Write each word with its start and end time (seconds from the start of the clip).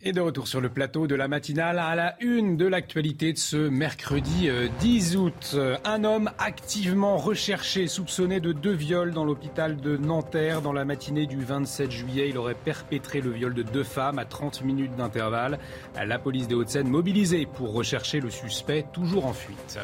Et 0.00 0.12
de 0.12 0.20
retour 0.20 0.46
sur 0.46 0.60
le 0.60 0.68
plateau 0.68 1.08
de 1.08 1.16
la 1.16 1.26
matinale 1.26 1.80
à 1.80 1.96
la 1.96 2.14
une 2.20 2.56
de 2.56 2.66
l'actualité 2.66 3.32
de 3.32 3.38
ce 3.38 3.56
mercredi 3.56 4.48
10 4.78 5.16
euh, 5.16 5.18
août. 5.18 5.56
Un 5.84 6.04
homme 6.04 6.30
activement 6.38 7.16
recherché, 7.16 7.88
soupçonné 7.88 8.38
de 8.38 8.52
deux 8.52 8.74
viols 8.74 9.12
dans 9.12 9.24
l'hôpital 9.24 9.76
de 9.76 9.96
Nanterre. 9.96 10.62
Dans 10.62 10.72
la 10.72 10.84
matinée 10.84 11.26
du 11.26 11.40
27 11.40 11.90
juillet, 11.90 12.28
il 12.28 12.38
aurait 12.38 12.54
perpétré 12.54 13.20
le 13.20 13.32
viol 13.32 13.54
de 13.54 13.64
deux 13.64 13.82
femmes 13.82 14.20
à 14.20 14.24
30 14.24 14.62
minutes 14.62 14.94
d'intervalle. 14.94 15.58
La 15.96 16.20
police 16.20 16.46
des 16.46 16.54
Hauts-de-Seine 16.54 16.88
mobilisée 16.88 17.46
pour 17.46 17.72
rechercher 17.72 18.20
le 18.20 18.30
suspect, 18.30 18.86
toujours 18.92 19.26
en 19.26 19.32
fuite. 19.32 19.80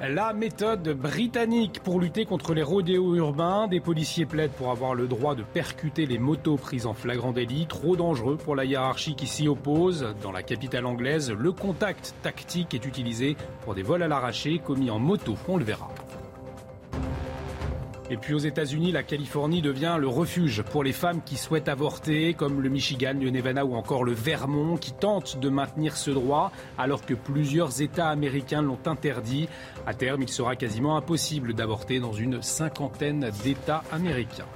La 0.00 0.32
méthode 0.32 0.90
britannique 0.90 1.80
pour 1.82 1.98
lutter 1.98 2.24
contre 2.24 2.54
les 2.54 2.62
rodéos 2.62 3.16
urbains. 3.16 3.66
Des 3.66 3.80
policiers 3.80 4.26
plaident 4.26 4.52
pour 4.52 4.70
avoir 4.70 4.94
le 4.94 5.08
droit 5.08 5.34
de 5.34 5.42
percuter 5.42 6.06
les 6.06 6.18
motos 6.18 6.56
prises 6.56 6.86
en 6.86 6.94
flagrant 6.94 7.32
délit. 7.32 7.66
Trop 7.66 7.96
dangereux 7.96 8.36
pour 8.36 8.54
la 8.54 8.64
hiérarchie 8.64 9.16
qui 9.16 9.26
s'y 9.26 9.48
oppose. 9.48 10.14
Dans 10.22 10.30
la 10.30 10.44
capitale 10.44 10.86
anglaise, 10.86 11.32
le 11.32 11.50
contact 11.50 12.14
tactique 12.22 12.74
est 12.74 12.86
utilisé 12.86 13.36
pour 13.64 13.74
des 13.74 13.82
vols 13.82 14.04
à 14.04 14.08
l'arraché 14.08 14.60
commis 14.64 14.88
en 14.88 15.00
moto. 15.00 15.34
On 15.48 15.56
le 15.56 15.64
verra. 15.64 15.88
Et 18.10 18.16
puis 18.16 18.32
aux 18.32 18.38
États-Unis, 18.38 18.90
la 18.90 19.02
Californie 19.02 19.60
devient 19.60 19.96
le 20.00 20.08
refuge 20.08 20.62
pour 20.62 20.82
les 20.82 20.94
femmes 20.94 21.20
qui 21.22 21.36
souhaitent 21.36 21.68
avorter, 21.68 22.32
comme 22.32 22.62
le 22.62 22.70
Michigan, 22.70 23.14
le 23.20 23.28
Nevada 23.28 23.66
ou 23.66 23.74
encore 23.74 24.02
le 24.02 24.12
Vermont, 24.12 24.78
qui 24.78 24.92
tentent 24.92 25.38
de 25.38 25.48
maintenir 25.50 25.96
ce 25.96 26.10
droit 26.10 26.50
alors 26.78 27.04
que 27.04 27.12
plusieurs 27.12 27.82
États 27.82 28.08
américains 28.08 28.62
l'ont 28.62 28.78
interdit. 28.86 29.48
À 29.86 29.92
terme, 29.92 30.22
il 30.22 30.28
sera 30.30 30.56
quasiment 30.56 30.96
impossible 30.96 31.52
d'avorter 31.52 32.00
dans 32.00 32.12
une 32.12 32.40
cinquantaine 32.40 33.30
d'États 33.44 33.84
américains. 33.92 34.46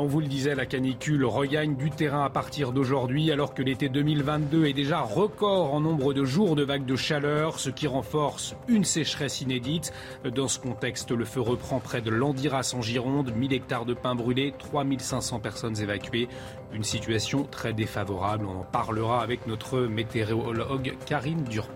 On 0.00 0.06
vous 0.06 0.20
le 0.20 0.28
disait, 0.28 0.54
la 0.54 0.64
canicule 0.64 1.26
regagne 1.26 1.76
du 1.76 1.90
terrain 1.90 2.24
à 2.24 2.30
partir 2.30 2.72
d'aujourd'hui, 2.72 3.30
alors 3.30 3.52
que 3.52 3.62
l'été 3.62 3.90
2022 3.90 4.64
est 4.64 4.72
déjà 4.72 5.00
record 5.00 5.74
en 5.74 5.80
nombre 5.80 6.14
de 6.14 6.24
jours 6.24 6.56
de 6.56 6.62
vagues 6.62 6.86
de 6.86 6.96
chaleur, 6.96 7.60
ce 7.60 7.68
qui 7.68 7.86
renforce 7.86 8.56
une 8.66 8.84
sécheresse 8.84 9.42
inédite. 9.42 9.92
Dans 10.24 10.48
ce 10.48 10.58
contexte, 10.58 11.10
le 11.10 11.26
feu 11.26 11.42
reprend 11.42 11.80
près 11.80 12.00
de 12.00 12.08
l'Andiras 12.08 12.72
en 12.74 12.80
Gironde, 12.80 13.34
1000 13.36 13.52
hectares 13.52 13.84
de 13.84 13.92
pins 13.92 14.14
brûlés, 14.14 14.54
3500 14.58 15.38
personnes 15.38 15.78
évacuées. 15.78 16.28
Une 16.72 16.82
situation 16.82 17.44
très 17.44 17.74
défavorable. 17.74 18.46
On 18.46 18.60
en 18.60 18.64
parlera 18.64 19.22
avec 19.22 19.46
notre 19.46 19.80
météorologue 19.80 20.94
Karine 21.04 21.44
Durand. 21.44 21.68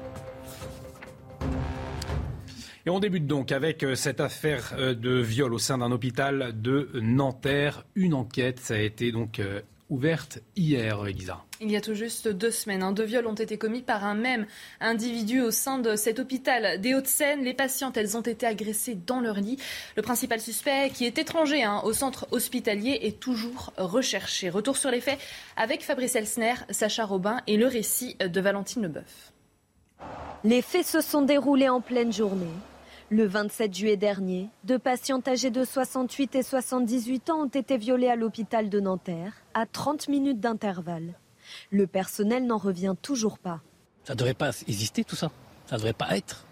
Et 2.86 2.90
on 2.90 3.00
débute 3.00 3.27
donc 3.27 3.50
avec 3.50 3.82
euh, 3.82 3.94
cette 3.94 4.20
affaire 4.20 4.74
euh, 4.77 4.94
de 4.94 5.18
viol 5.18 5.54
au 5.54 5.58
sein 5.58 5.78
d'un 5.78 5.90
hôpital 5.90 6.52
de 6.60 6.90
Nanterre. 7.00 7.86
Une 7.94 8.12
enquête, 8.12 8.60
ça 8.60 8.74
a 8.74 8.78
été 8.78 9.10
donc 9.10 9.38
euh, 9.38 9.62
ouverte 9.88 10.40
hier, 10.54 11.06
Elisa. 11.06 11.42
Il 11.62 11.70
y 11.70 11.77
a 11.77 11.80
tout 11.80 11.94
juste 11.94 12.28
deux 12.28 12.50
semaines, 12.50 12.82
hein. 12.82 12.92
deux 12.92 13.05
viols 13.05 13.27
ont 13.27 13.32
été 13.32 13.56
commis 13.56 13.80
par 13.80 14.05
un 14.05 14.14
même 14.14 14.46
individu 14.80 15.40
au 15.40 15.50
sein 15.50 15.78
de 15.78 15.96
cet 15.96 16.18
hôpital 16.18 16.78
des 16.78 16.94
Hauts-de-Seine. 16.94 17.42
Les 17.42 17.55
patientes, 17.55 17.96
elles 17.96 18.18
ont 18.18 18.22
été 18.22 18.44
agressées 18.44 18.98
dans 19.06 19.20
leur 19.20 19.36
lit. 19.36 19.56
Le 19.96 20.02
principal 20.02 20.40
suspect, 20.40 20.90
qui 20.92 21.06
est 21.06 21.16
étranger 21.16 21.62
hein, 21.62 21.80
au 21.84 21.94
centre 21.94 22.28
hospitalier, 22.32 22.98
est 23.00 23.18
toujours 23.18 23.72
recherché. 23.78 24.50
Retour 24.50 24.77
sur 24.77 24.90
les 24.90 25.00
faits 25.00 25.18
avec 25.56 25.82
Fabrice 25.82 26.16
Elsner, 26.16 26.55
Sacha 26.68 27.06
Robin 27.06 27.40
et 27.46 27.56
le 27.56 27.66
récit 27.66 28.16
de 28.18 28.40
Valentine 28.42 28.82
Leboeuf. 28.82 29.32
Les 30.42 30.60
faits 30.60 30.84
se 30.84 31.00
sont 31.00 31.22
déroulés 31.22 31.70
en 31.70 31.80
pleine 31.80 32.12
journée. 32.12 32.52
Le 33.10 33.27
27 33.27 33.74
juillet 33.74 33.97
dernier, 33.98 34.48
deux 34.64 34.78
patientes 34.78 35.28
âgées 35.28 35.50
de 35.50 35.62
68 35.64 36.36
et 36.36 36.42
78 36.42 37.30
ans 37.30 37.42
ont 37.42 37.48
été 37.48 37.77
violées 37.77 38.08
à 38.08 38.16
l'hôpital 38.16 38.70
de 38.70 38.80
Nanterre, 38.80 39.34
à 39.52 39.66
30 39.66 40.08
minutes 40.08 40.41
d'intervalle. 40.41 41.12
Le 41.70 41.86
personnel 41.86 42.46
n'en 42.46 42.56
revient 42.56 42.94
toujours 43.02 43.38
pas. 43.38 43.61
Ça 44.05 44.14
ne 44.14 44.19
devrait 44.19 44.34
pas 44.34 44.50
exister 44.66 45.05
tout 45.05 45.16
ça. 45.16 45.30
Ça 45.66 45.77
ne 45.77 45.80
devrait 45.80 45.92
pas 45.92 46.16
être. 46.16 46.46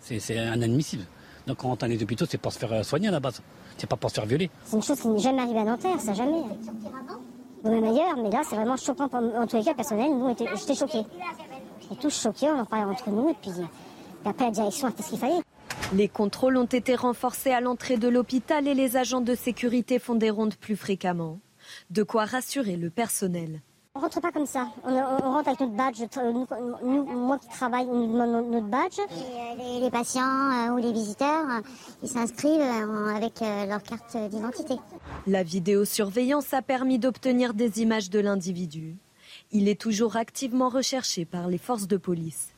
C'est 0.00 0.18
inadmissible. 0.34 1.04
Donc 1.46 1.58
quand 1.58 1.66
on 1.66 1.70
rentre 1.70 1.86
dans 1.86 1.92
les 1.92 2.02
hôpitaux, 2.02 2.26
c'est 2.28 2.38
pour 2.38 2.52
se 2.52 2.58
faire 2.58 2.84
soigner 2.84 3.08
à 3.08 3.12
la 3.12 3.20
base. 3.20 3.40
C'est 3.78 3.88
pas 3.88 3.96
pour 3.96 4.10
se 4.10 4.16
faire 4.16 4.26
violer. 4.26 4.50
C'est 4.64 4.76
une 4.76 4.82
chose 4.82 5.00
qui 5.00 5.08
n'est 5.08 5.18
jamais 5.20 5.42
arrivée 5.42 5.60
à 5.60 5.64
Nanterre, 5.64 6.00
ça 6.00 6.12
jamais. 6.12 6.42
Ou 7.62 7.70
même 7.70 7.84
ailleurs, 7.84 8.16
mais 8.16 8.30
là 8.30 8.42
c'est 8.44 8.56
vraiment 8.56 8.76
choquant. 8.76 9.08
En 9.12 9.46
tous 9.46 9.56
les 9.56 9.64
cas, 9.64 9.74
personnel, 9.74 10.10
nous, 10.10 10.34
j'étais 10.36 10.74
choquée. 10.74 11.04
J'étais 11.80 11.96
tous 12.00 12.20
choqués, 12.20 12.50
on 12.50 12.58
en 12.58 12.64
parlait 12.64 12.84
entre 12.84 13.08
nous, 13.10 13.30
et 13.30 13.34
puis, 13.40 13.52
et 13.52 14.28
après 14.28 14.46
la 14.46 14.50
direction 14.50 14.88
a 14.88 14.90
fait 14.90 15.02
ce 15.02 15.10
qu'il 15.10 15.18
fallait. 15.18 15.40
Les 15.92 16.08
contrôles 16.08 16.56
ont 16.56 16.64
été 16.64 16.94
renforcés 16.94 17.52
à 17.52 17.60
l'entrée 17.60 17.96
de 17.96 18.08
l'hôpital 18.08 18.66
et 18.66 18.74
les 18.74 18.96
agents 18.96 19.20
de 19.20 19.34
sécurité 19.34 19.98
font 19.98 20.14
des 20.14 20.30
rondes 20.30 20.56
plus 20.56 20.76
fréquemment. 20.76 21.38
De 21.90 22.02
quoi 22.02 22.24
rassurer 22.24 22.76
le 22.76 22.90
personnel. 22.90 23.60
On 23.96 24.00
rentre 24.00 24.20
pas 24.20 24.32
comme 24.32 24.46
ça. 24.46 24.72
On, 24.82 24.92
rentre 24.92 25.48
avec 25.48 25.60
notre 25.60 25.74
badge. 25.74 26.02
moi 26.82 27.38
qui 27.38 27.48
travaille, 27.48 27.86
on 27.88 27.94
nous 27.94 28.12
demande 28.12 28.50
notre 28.50 28.66
badge. 28.66 28.98
Et, 28.98 29.80
les, 29.80 29.90
patients 29.90 30.22
euh, 30.24 30.72
ou 30.72 30.78
les 30.78 30.92
visiteurs, 30.92 31.46
ils 32.02 32.08
s'inscrivent 32.08 32.60
euh, 32.60 33.14
avec 33.14 33.40
euh, 33.40 33.66
leur 33.66 33.82
carte 33.82 34.16
d'identité. 34.30 34.74
La 35.28 35.44
vidéosurveillance 35.44 36.52
a 36.52 36.60
permis 36.60 36.98
d'obtenir 36.98 37.54
des 37.54 37.82
images 37.82 38.10
de 38.10 38.18
l'individu. 38.18 38.96
Il 39.52 39.68
est 39.68 39.80
toujours 39.80 40.16
activement 40.16 40.70
recherché 40.70 41.24
par 41.24 41.46
les 41.46 41.58
forces 41.58 41.86
de 41.86 41.96
police. 41.96 42.53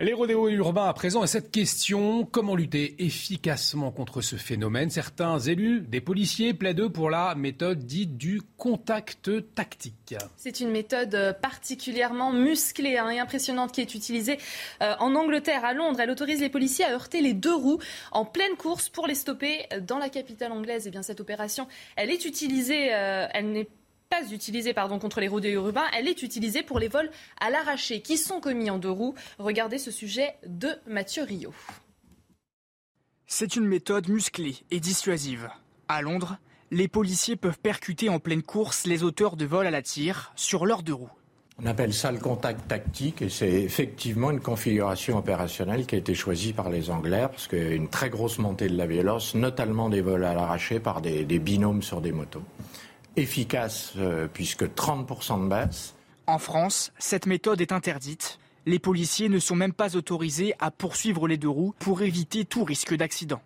Les 0.00 0.12
rodéos 0.12 0.48
urbains 0.50 0.86
à 0.86 0.92
présent 0.92 1.24
et 1.24 1.26
cette 1.26 1.50
question, 1.50 2.24
comment 2.24 2.54
lutter 2.54 2.94
efficacement 3.04 3.90
contre 3.90 4.20
ce 4.20 4.36
phénomène? 4.36 4.90
Certains 4.90 5.40
élus, 5.40 5.80
des 5.80 6.00
policiers, 6.00 6.54
plaident 6.54 6.86
pour 6.86 7.10
la 7.10 7.34
méthode 7.34 7.80
dite 7.80 8.16
du 8.16 8.40
contact 8.56 9.28
tactique. 9.56 10.14
C'est 10.36 10.60
une 10.60 10.70
méthode 10.70 11.36
particulièrement 11.42 12.32
musclée 12.32 12.96
hein, 12.96 13.10
et 13.10 13.18
impressionnante 13.18 13.72
qui 13.72 13.80
est 13.80 13.92
utilisée 13.96 14.38
euh, 14.82 14.94
en 15.00 15.16
Angleterre, 15.16 15.64
à 15.64 15.74
Londres. 15.74 15.98
Elle 15.98 16.12
autorise 16.12 16.40
les 16.40 16.48
policiers 16.48 16.84
à 16.84 16.92
heurter 16.92 17.20
les 17.20 17.34
deux 17.34 17.56
roues 17.56 17.80
en 18.12 18.24
pleine 18.24 18.54
course 18.56 18.88
pour 18.88 19.08
les 19.08 19.16
stopper. 19.16 19.66
Dans 19.80 19.98
la 19.98 20.10
capitale 20.10 20.52
anglaise, 20.52 20.86
et 20.86 20.90
eh 20.90 20.92
bien, 20.92 21.02
cette 21.02 21.18
opération, 21.18 21.66
elle 21.96 22.10
est 22.10 22.24
utilisée, 22.24 22.94
euh, 22.94 23.26
elle 23.34 23.50
n'est 23.50 23.68
pas 24.08 24.32
utilisée 24.32 24.72
pardon, 24.72 24.98
contre 24.98 25.20
les 25.20 25.28
rodéos 25.28 25.66
urbains, 25.66 25.86
elle 25.96 26.08
est 26.08 26.22
utilisée 26.22 26.62
pour 26.62 26.78
les 26.78 26.88
vols 26.88 27.10
à 27.40 27.50
l'arraché 27.50 28.00
qui 28.00 28.16
sont 28.16 28.40
commis 28.40 28.70
en 28.70 28.78
deux 28.78 28.90
roues. 28.90 29.14
Regardez 29.38 29.78
ce 29.78 29.90
sujet 29.90 30.34
de 30.46 30.70
Mathieu 30.86 31.22
Rio. 31.22 31.52
C'est 33.26 33.56
une 33.56 33.66
méthode 33.66 34.08
musclée 34.08 34.56
et 34.70 34.80
dissuasive. 34.80 35.50
À 35.88 36.00
Londres, 36.00 36.38
les 36.70 36.88
policiers 36.88 37.36
peuvent 37.36 37.58
percuter 37.58 38.08
en 38.08 38.18
pleine 38.18 38.42
course 38.42 38.86
les 38.86 39.02
auteurs 39.02 39.36
de 39.36 39.44
vols 39.44 39.66
à 39.66 39.70
la 39.70 39.82
tire 39.82 40.32
sur 40.36 40.64
leurs 40.64 40.82
deux 40.82 40.94
roues. 40.94 41.10
On 41.60 41.66
appelle 41.66 41.92
ça 41.92 42.12
le 42.12 42.18
contact 42.18 42.68
tactique 42.68 43.20
et 43.20 43.28
c'est 43.28 43.50
effectivement 43.50 44.30
une 44.30 44.40
configuration 44.40 45.18
opérationnelle 45.18 45.86
qui 45.86 45.96
a 45.96 45.98
été 45.98 46.14
choisie 46.14 46.52
par 46.52 46.70
les 46.70 46.88
Anglais 46.88 47.26
parce 47.28 47.48
qu'il 47.48 47.58
y 47.58 47.66
a 47.66 47.74
une 47.74 47.88
très 47.88 48.10
grosse 48.10 48.38
montée 48.38 48.68
de 48.68 48.76
la 48.76 48.86
violence, 48.86 49.34
notamment 49.34 49.88
des 49.88 50.00
vols 50.00 50.24
à 50.24 50.34
l'arraché 50.34 50.78
par 50.78 51.00
des, 51.00 51.24
des 51.24 51.38
binômes 51.40 51.82
sur 51.82 52.00
des 52.00 52.12
motos 52.12 52.44
efficace 53.18 53.92
euh, 53.96 54.28
puisque 54.32 54.64
30% 54.64 55.44
de 55.44 55.48
baisse. 55.48 55.94
En 56.26 56.38
France, 56.38 56.92
cette 56.98 57.26
méthode 57.26 57.60
est 57.60 57.72
interdite. 57.72 58.38
Les 58.66 58.78
policiers 58.78 59.28
ne 59.28 59.38
sont 59.38 59.56
même 59.56 59.72
pas 59.72 59.96
autorisés 59.96 60.54
à 60.58 60.70
poursuivre 60.70 61.26
les 61.26 61.38
deux 61.38 61.48
roues 61.48 61.74
pour 61.78 62.02
éviter 62.02 62.44
tout 62.44 62.64
risque 62.64 62.94
d'accident. 62.94 63.40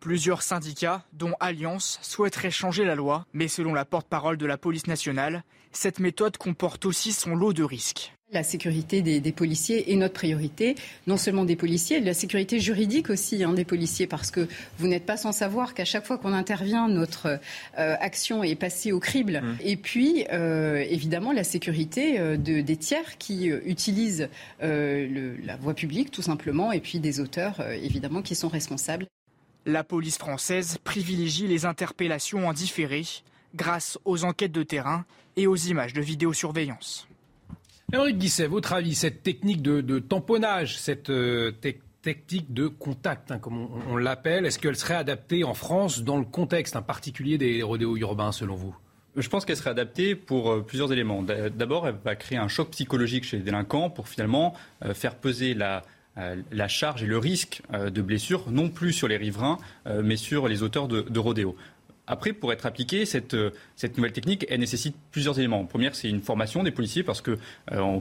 Plusieurs 0.00 0.42
syndicats, 0.42 1.04
dont 1.12 1.34
Alliance, 1.40 1.98
souhaiteraient 2.02 2.50
changer 2.50 2.84
la 2.84 2.94
loi, 2.94 3.26
mais 3.32 3.48
selon 3.48 3.74
la 3.74 3.84
porte-parole 3.84 4.36
de 4.36 4.46
la 4.46 4.58
police 4.58 4.86
nationale, 4.86 5.44
cette 5.72 5.98
méthode 5.98 6.36
comporte 6.36 6.86
aussi 6.86 7.12
son 7.12 7.34
lot 7.34 7.52
de 7.52 7.64
risques. 7.64 8.13
La 8.32 8.42
sécurité 8.42 9.00
des, 9.00 9.32
policiers 9.32 9.92
est 9.92 9.96
notre 9.96 10.14
priorité, 10.14 10.74
non 11.06 11.16
seulement 11.16 11.44
des 11.44 11.54
policiers, 11.54 12.00
la 12.00 12.14
sécurité 12.14 12.58
juridique 12.58 13.08
aussi 13.08 13.44
hein, 13.44 13.52
des 13.52 13.64
policiers, 13.64 14.08
parce 14.08 14.32
que 14.32 14.48
vous 14.78 14.88
n'êtes 14.88 15.06
pas 15.06 15.16
sans 15.16 15.30
savoir 15.30 15.72
qu'à 15.72 15.84
chaque 15.84 16.04
fois 16.04 16.18
qu'on 16.18 16.32
intervient, 16.32 16.88
notre 16.88 17.38
euh, 17.78 17.96
action 18.00 18.42
est 18.42 18.56
passée 18.56 18.90
au 18.90 18.98
crible. 18.98 19.40
Mmh. 19.40 19.56
Et 19.60 19.76
puis, 19.76 20.26
euh, 20.32 20.84
évidemment, 20.88 21.32
la 21.32 21.44
sécurité 21.44 22.18
euh, 22.18 22.36
de, 22.36 22.60
des 22.60 22.76
tiers 22.76 23.18
qui 23.18 23.46
utilisent 23.46 24.28
la 24.60 25.56
voie 25.56 25.74
publique, 25.74 26.10
tout 26.10 26.22
simplement, 26.22 26.72
et 26.72 26.80
puis 26.80 26.98
des 26.98 27.20
auteurs, 27.20 27.60
évidemment, 27.82 28.22
qui 28.22 28.34
sont 28.34 28.48
responsables. 28.48 29.06
La 29.64 29.84
police 29.84 30.18
française 30.18 30.78
privilégie 30.82 31.46
les 31.46 31.66
interpellations 31.66 32.48
en 32.48 32.52
différé 32.52 33.02
grâce 33.54 33.98
aux 34.04 34.24
enquêtes 34.24 34.52
de 34.52 34.62
terrain 34.62 35.04
et 35.36 35.46
aux 35.46 35.56
images 35.56 35.92
de 35.92 36.00
vidéosurveillance. 36.00 37.06
Henri 37.92 38.14
Guisset, 38.14 38.46
votre 38.46 38.72
avis, 38.72 38.94
cette 38.94 39.22
technique 39.22 39.62
de, 39.62 39.98
tamponnage, 39.98 40.78
cette 40.78 41.10
euh, 41.10 41.52
technique 42.02 42.52
de 42.52 42.66
contact, 42.66 43.30
hein, 43.30 43.38
comme 43.38 43.68
on, 43.88 43.96
l'appelle, 43.96 44.46
est-ce 44.46 44.58
qu'elle 44.58 44.76
serait 44.76 44.94
adaptée 44.94 45.44
en 45.44 45.54
France 45.54 46.02
dans 46.02 46.18
le 46.18 46.24
contexte 46.24 46.78
particulier 46.80 47.38
des 47.38 47.62
rodéos 47.62 47.96
urbains, 47.96 48.32
selon 48.32 48.54
vous? 48.54 48.74
Je 49.16 49.28
pense 49.28 49.44
qu'elle 49.44 49.56
serait 49.56 49.70
adaptée 49.70 50.16
pour 50.16 50.50
euh, 50.50 50.62
plusieurs 50.62 50.92
éléments. 50.92 51.22
D'abord, 51.22 51.86
elle 51.86 51.94
va 52.04 52.16
créer 52.16 52.38
un 52.38 52.48
choc 52.48 52.70
psychologique 52.70 53.24
chez 53.24 53.36
les 53.36 53.42
délinquants 53.44 53.90
pour 53.90 54.08
finalement 54.08 54.54
euh, 54.84 54.92
faire 54.92 55.14
peser 55.14 55.54
la, 55.54 55.82
charge 56.68 57.04
et 57.04 57.06
le 57.06 57.18
risque 57.18 57.62
de 57.72 58.02
blessure 58.02 58.50
non 58.50 58.70
plus 58.70 58.92
sur 58.92 59.08
les 59.08 59.16
riverains, 59.16 59.58
mais 59.84 60.16
sur 60.16 60.46
les 60.46 60.62
auteurs 60.62 60.86
de 60.86 61.18
rodéos. 61.18 61.56
Après, 62.06 62.32
pour 62.32 62.52
être 62.52 62.66
appliquée, 62.66 63.06
cette, 63.06 63.36
cette 63.76 63.96
nouvelle 63.96 64.12
technique, 64.12 64.44
elle 64.50 64.60
nécessite 64.60 64.94
plusieurs 65.10 65.38
éléments. 65.38 65.64
Première, 65.64 65.94
c'est 65.94 66.08
une 66.08 66.20
formation 66.20 66.62
des 66.62 66.70
policiers 66.70 67.02
parce 67.02 67.20
que, 67.22 67.38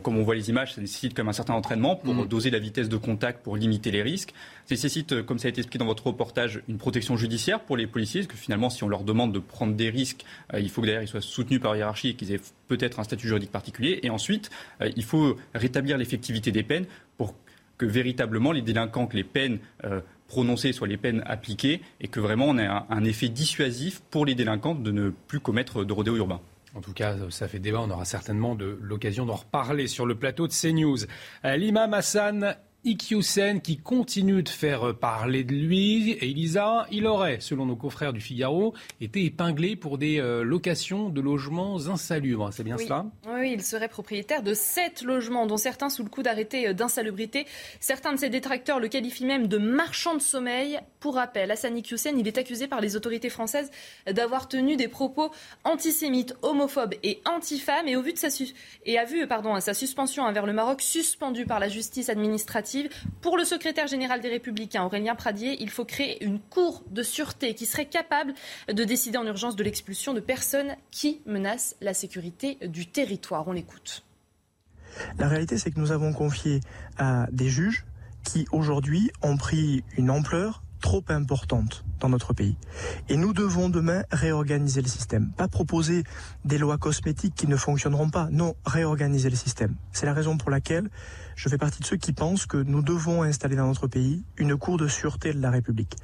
comme 0.04 0.18
on 0.18 0.24
voit 0.24 0.36
les 0.36 0.50
images, 0.50 0.74
ça 0.74 0.82
nécessite 0.82 1.18
même 1.18 1.30
un 1.30 1.34
certain 1.34 1.54
entraînement 1.54 1.96
pour 1.96 2.14
mm. 2.14 2.28
doser 2.28 2.50
la 2.50 2.60
vitesse 2.60 2.90
de 2.90 2.98
contact, 2.98 3.44
pour 3.44 3.56
limiter 3.56 3.92
les 3.92 4.02
risques. 4.02 4.34
Ça 4.66 4.76
nécessite, 4.76 5.24
comme 5.24 5.40
ça 5.40 5.48
a 5.48 5.50
été 5.50 5.60
expliqué 5.60 5.80
dans 5.80 5.86
votre 5.86 6.08
reportage, 6.08 6.62
une 6.68 6.78
protection 6.78 7.16
judiciaire 7.16 7.62
pour 7.62 7.78
les 7.78 7.88
policiers, 7.88 8.22
parce 8.22 8.34
que 8.34 8.38
finalement, 8.38 8.70
si 8.70 8.84
on 8.84 8.90
leur 8.90 9.04
demande 9.04 9.34
de 9.34 9.40
prendre 9.40 9.74
des 9.74 9.90
risques, 9.90 10.26
il 10.58 10.70
faut 10.70 10.82
que 10.82 10.88
derrière 10.88 11.04
ils 11.04 11.08
soient 11.08 11.22
soutenus 11.22 11.62
par 11.62 11.72
la 11.72 11.78
hiérarchie 11.80 12.10
et 12.10 12.14
qu'ils 12.16 12.34
aient 12.34 12.42
peut-être 12.68 13.00
un 13.00 13.04
statut 13.04 13.28
juridique 13.28 13.52
particulier. 13.52 14.00
Et 14.04 14.10
ensuite, 14.10 14.50
il 14.96 15.04
faut 15.04 15.38
rétablir 15.54 15.98
l'effectivité 15.98 16.52
des 16.52 16.64
peines 16.64 16.86
pour 17.18 17.36
que 17.78 17.86
véritablement 17.86 18.52
les 18.52 18.62
délinquants, 18.62 19.08
que 19.08 19.18
les 19.18 19.24
peines 19.24 19.60
euh, 19.84 20.02
prononcées 20.28 20.74
soient 20.74 20.88
les 20.88 20.98
peines 20.98 21.24
appliquées 21.26 21.82
et 22.02 22.08
que 22.08 22.20
vraiment 22.20 22.48
on 22.48 22.58
ait 22.58 22.68
un, 22.68 23.04
effet 23.04 23.30
dissuasif 23.30 24.02
pour 24.10 24.26
les 24.26 24.36
délinquants 24.36 24.76
de 24.76 24.92
ne 24.92 25.10
plus 25.10 25.40
commettre 25.40 25.84
de 25.84 25.94
rodéo 25.94 26.16
urbain. 26.16 26.42
En 26.76 26.82
tout 26.82 26.94
cas, 26.94 27.16
ça 27.30 27.48
fait 27.48 27.60
débat. 27.60 27.82
On 27.82 27.92
aura 27.92 28.06
certainement 28.06 28.56
de 28.56 28.80
l'occasion 28.82 29.26
d'en 29.26 29.36
reparler 29.36 29.88
sur 29.88 30.06
le 30.06 30.16
plateau 30.16 30.48
de 30.48 30.54
CNews. 30.54 31.06
Euh, 31.46 31.56
l'imam 31.56 31.94
Hassan 31.94 32.56
Ikyusen 32.86 33.62
qui 33.62 33.78
continue 33.78 34.44
de 34.44 34.50
faire 34.50 34.94
parler 34.94 35.46
de 35.46 35.54
lui. 35.54 36.12
Et 36.12 36.32
Elisa, 36.32 36.86
il 36.92 37.08
aurait, 37.08 37.40
selon 37.40 37.66
nos 37.66 37.78
confrères 37.78 38.12
du 38.12 38.20
Figaro, 38.20 38.74
été 39.00 39.24
épinglé 39.24 39.78
pour 39.78 39.98
des 39.98 40.20
euh, 40.20 40.44
locations 40.44 41.10
de 41.10 41.22
logements 41.22 41.88
insalubres. 41.88 42.50
C'est 42.52 42.66
bien 42.66 42.78
cela? 42.78 43.06
Oui, 43.28 43.54
il 43.54 43.64
serait 43.64 43.88
propriétaire 43.88 44.44
de 44.44 44.54
sept 44.54 45.02
logements, 45.02 45.48
dont 45.48 45.56
certains 45.56 45.90
sous 45.90 46.04
le 46.04 46.10
coup 46.10 46.24
d'arrêté 46.24 46.68
euh, 46.68 46.74
d'insalubrité. 46.74 47.48
Certains 47.80 48.12
de 48.12 48.18
ses 48.20 48.30
détracteurs 48.30 48.82
le 48.82 48.90
qualifient 48.90 49.26
même 49.26 49.48
de 49.48 49.58
marchand 49.58 50.16
de 50.16 50.22
sommeil. 50.22 50.80
Pour 51.00 51.16
rappel, 51.16 51.52
Hassan 51.52 51.78
Ikyusen, 51.78 52.20
il 52.20 52.28
est 52.28 52.38
accusé 52.38 52.68
par 52.68 52.82
les 52.82 52.98
autorités 52.98 53.30
françaises 53.30 53.72
d'avoir 54.10 54.50
tenu 54.50 54.76
des 54.76 54.90
propos 54.90 55.32
antisémites, 55.64 56.36
homophobes 56.42 56.96
et 57.04 57.22
anti-femmes. 57.26 57.88
Et 57.88 57.96
au 57.96 58.02
vu 58.02 58.12
de 58.12 58.18
sa 58.18 58.28
et 58.86 58.98
a 58.98 59.06
vu 59.06 59.28
pardon, 59.28 59.60
sa 59.60 59.74
suspension 59.74 60.24
envers 60.24 60.46
le 60.46 60.54
Maroc 60.54 60.82
suspendue 60.82 61.46
par 61.46 61.60
la 61.60 61.70
justice 61.70 62.10
administrative 62.10 62.73
pour 63.22 63.38
le 63.38 63.44
secrétaire 63.44 63.88
général 63.88 64.22
des 64.22 64.30
Républicains, 64.30 64.84
Aurélien 64.84 65.16
Pradier, 65.16 65.62
il 65.62 65.70
faut 65.70 65.86
créer 65.86 66.24
une 66.24 66.40
cour 66.40 66.84
de 66.92 67.04
sûreté 67.04 67.54
qui 67.54 67.66
serait 67.66 67.88
capable 67.88 68.34
de 68.68 68.84
décider 68.84 69.18
en 69.18 69.26
urgence 69.26 69.56
de 69.56 69.64
l'expulsion 69.64 70.14
de 70.14 70.20
personnes 70.20 70.76
qui 70.92 71.22
menacent 71.26 71.76
la 71.82 71.94
sécurité 71.94 72.58
du 72.66 72.88
territoire. 72.88 73.48
On 73.48 73.52
l'écoute. 73.52 74.04
La 75.18 75.28
réalité, 75.28 75.58
c'est 75.58 75.72
que 75.72 75.80
nous 75.80 75.92
avons 75.92 76.14
confié 76.14 76.60
à 76.98 77.28
des 77.32 77.50
juges 77.50 77.86
qui, 78.24 78.46
aujourd'hui, 78.52 79.12
ont 79.22 79.38
pris 79.38 79.84
une 79.98 80.10
ampleur 80.10 80.64
trop 80.82 81.04
importante 81.08 81.86
dans 82.00 82.10
notre 82.10 82.34
pays. 82.34 82.58
Et 83.08 83.16
nous 83.16 83.34
devons 83.34 83.70
demain 83.70 84.04
réorganiser 84.12 84.82
le 84.82 84.88
système. 84.88 85.32
Pas 85.32 85.48
proposer 85.48 86.04
des 86.44 86.58
lois 86.58 86.78
cosmétiques 86.78 87.36
qui 87.36 87.48
ne 87.48 87.56
fonctionneront 87.56 88.10
pas. 88.10 88.28
Non, 88.32 88.56
réorganiser 88.66 89.30
le 89.30 89.38
système. 89.38 89.76
C'est 89.94 90.06
la 90.06 90.14
raison 90.14 90.38
pour 90.38 90.52
laquelle 90.52 90.90
je 91.36 91.50
fais 91.50 91.58
partie 91.58 91.82
de 91.82 91.86
ceux 91.86 91.98
qui 91.98 92.14
pensent 92.14 92.46
que 92.46 92.58
nous 92.58 92.82
devons 92.82 93.24
installer 93.24 93.56
dans 93.56 93.68
notre 93.68 93.88
pays 93.88 94.24
une 94.38 94.58
Cour 94.58 94.78
de 94.78 94.88
sûreté 94.88 95.34
de 95.34 95.42
la 95.42 95.52
République, 95.52 95.96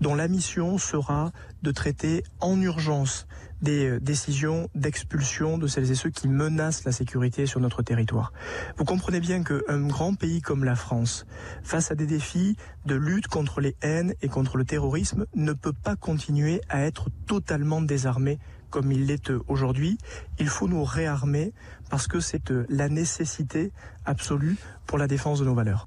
dont 0.00 0.14
la 0.14 0.28
mission 0.28 0.78
sera 0.78 1.32
de 1.62 1.70
traiter 1.70 2.24
en 2.40 2.60
urgence 2.60 3.26
des 3.62 3.88
euh, 3.88 4.00
décisions 4.00 4.68
d'expulsion 4.74 5.58
de 5.58 5.66
celles 5.66 5.90
et 5.90 5.94
ceux 5.94 6.10
qui 6.10 6.28
menacent 6.28 6.84
la 6.84 6.92
sécurité 6.92 7.46
sur 7.46 7.60
notre 7.60 7.82
territoire. 7.82 8.32
Vous 8.76 8.84
comprenez 8.84 9.20
bien 9.20 9.42
qu'un 9.42 9.86
grand 9.86 10.14
pays 10.14 10.40
comme 10.40 10.64
la 10.64 10.76
France, 10.76 11.26
face 11.62 11.90
à 11.90 11.94
des 11.94 12.06
défis 12.06 12.56
de 12.86 12.94
lutte 12.94 13.28
contre 13.28 13.60
les 13.60 13.76
haines 13.82 14.14
et 14.22 14.28
contre 14.28 14.56
le 14.56 14.64
terrorisme, 14.64 15.26
ne 15.34 15.52
peut 15.52 15.72
pas 15.72 15.96
continuer 15.96 16.60
à 16.68 16.82
être 16.82 17.08
totalement 17.26 17.82
désarmé 17.82 18.38
comme 18.70 18.92
il 18.92 19.06
l'est 19.06 19.32
aujourd'hui. 19.48 19.98
Il 20.38 20.48
faut 20.48 20.68
nous 20.68 20.84
réarmer 20.84 21.52
parce 21.90 22.06
que 22.06 22.20
c'est 22.20 22.50
euh, 22.50 22.66
la 22.68 22.88
nécessité 22.88 23.72
absolue 24.04 24.56
pour 24.86 24.98
la 24.98 25.06
défense 25.06 25.40
de 25.40 25.44
nos 25.44 25.54
valeurs. 25.54 25.86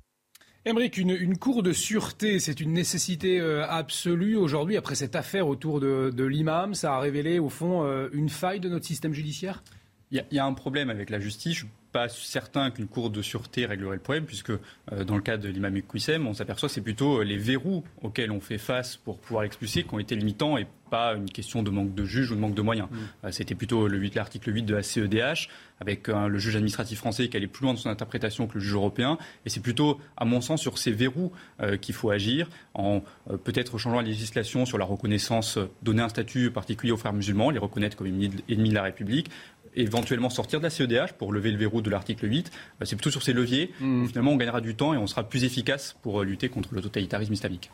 Émeric, 0.64 0.98
une, 0.98 1.38
cour 1.38 1.64
de 1.64 1.74
sûreté, 1.74 2.40
c'est 2.40 2.60
une 2.60 2.74
nécessité 2.74 3.40
euh, 3.40 3.66
absolue 3.68 4.36
aujourd'hui 4.36 4.78
après 4.78 4.94
cette 4.94 5.16
affaire 5.16 5.48
autour 5.48 5.80
de, 5.80 6.24
l'imam. 6.24 6.76
Ça 6.76 6.96
a 6.96 7.00
révélé 7.00 7.40
au 7.40 7.50
fond 7.50 7.84
euh, 7.84 8.10
une 8.14 8.30
faille 8.30 8.60
de 8.60 8.70
notre 8.70 8.86
système 8.86 9.14
judiciaire? 9.14 9.64
Il 10.12 10.24
y, 10.30 10.40
a 10.40 10.46
un 10.46 10.54
problème 10.54 10.90
avec 10.90 11.10
la 11.10 11.22
justice. 11.22 11.60
Je 11.60 11.64
ne 11.64 11.70
suis 11.70 11.78
pas 11.94 12.10
certain 12.10 12.70
qu'une 12.70 12.88
cour 12.88 13.10
de 13.10 13.22
sûreté 13.22 13.66
réglerait 13.66 13.96
le 13.96 14.02
problème, 14.02 14.26
puisque 14.26 14.52
dans 14.92 15.16
le 15.16 15.22
cas 15.22 15.38
de 15.38 15.48
l'imam 15.48 15.78
Iqwissem, 15.78 16.28
on 16.28 16.34
s'aperçoit 16.34 16.68
que 16.68 16.76
c'est 16.76 16.82
plutôt 16.82 17.24
les 17.24 17.38
verrous 17.38 17.86
auxquels 18.02 18.30
on 18.30 18.42
fait 18.42 18.58
face 18.58 18.98
pour 18.98 19.20
pouvoir 19.20 19.44
l'expulser 19.44 19.84
qui 19.84 19.94
ont 19.94 20.00
été 20.00 20.18
limitants 20.18 20.58
et 20.58 20.68
pas 20.92 21.16
une 21.16 21.32
question 21.32 21.64
de 21.64 21.72
manque 21.72 21.96
de 21.96 22.06
juges 22.06 22.30
ou 22.32 22.36
de 22.36 22.40
manque 22.40 22.54
de 22.54 22.62
moyens. 22.62 22.90
Mm. 22.92 22.96
Euh, 23.26 23.32
c'était 23.32 23.56
plutôt 23.56 23.88
l'article 23.88 24.54
8 24.54 24.64
de 24.64 24.76
la 24.76 24.84
CEDH, 24.84 25.48
avec 25.80 26.10
euh, 26.10 26.28
le 26.28 26.38
juge 26.38 26.56
administratif 26.56 27.00
français 27.00 27.30
qui 27.30 27.38
allait 27.38 27.48
plus 27.48 27.64
loin 27.64 27.74
dans 27.74 27.80
son 27.80 27.90
interprétation 27.90 28.46
que 28.46 28.56
le 28.56 28.60
juge 28.60 28.76
européen. 28.76 29.18
Et 29.46 29.50
c'est 29.50 29.62
plutôt, 29.62 30.00
à 30.18 30.26
mon 30.26 30.42
sens, 30.42 30.62
sur 30.62 30.78
ces 30.78 30.92
verrous 30.92 31.32
euh, 31.62 31.78
qu'il 31.78 31.96
faut 31.96 32.12
agir, 32.12 32.50
en 32.76 33.02
peut-être 33.44 33.78
changeant 33.78 34.02
la 34.02 34.08
législation 34.08 34.66
sur 34.66 34.78
la 34.78 34.86
reconnaissance, 34.86 35.58
donner 35.82 36.02
un 36.02 36.10
statut 36.10 36.52
particulier 36.52 36.92
aux 36.92 36.98
frères 36.98 37.14
musulmans, 37.14 37.50
les 37.50 37.60
reconnaître 37.60 37.96
comme 37.96 38.08
ennemis 38.08 38.70
de 38.70 38.74
la 38.74 38.84
République, 38.84 39.30
éventuellement 39.76 40.30
sortir 40.30 40.60
de 40.60 40.66
la 40.66 40.70
CEDH 40.70 41.14
pour 41.18 41.32
lever 41.32 41.52
le 41.52 41.58
verrou 41.58 41.82
de 41.82 41.90
l'article 41.90 42.30
8. 42.30 42.52
C'est 42.84 42.96
plutôt 42.96 43.12
sur 43.12 43.24
ces 43.24 43.34
leviers. 43.34 43.72
Mm. 43.80 44.08
Finalement, 44.08 44.32
on 44.32 44.38
gagnera 44.38 44.60
du 44.60 44.76
temps 44.76 44.94
et 44.94 44.98
on 44.98 45.08
sera 45.08 45.24
plus 45.24 45.46
efficace 45.46 45.96
pour 46.02 46.24
lutter 46.24 46.50
contre 46.50 46.74
le 46.74 46.82
totalitarisme 46.82 47.34
islamique. 47.34 47.72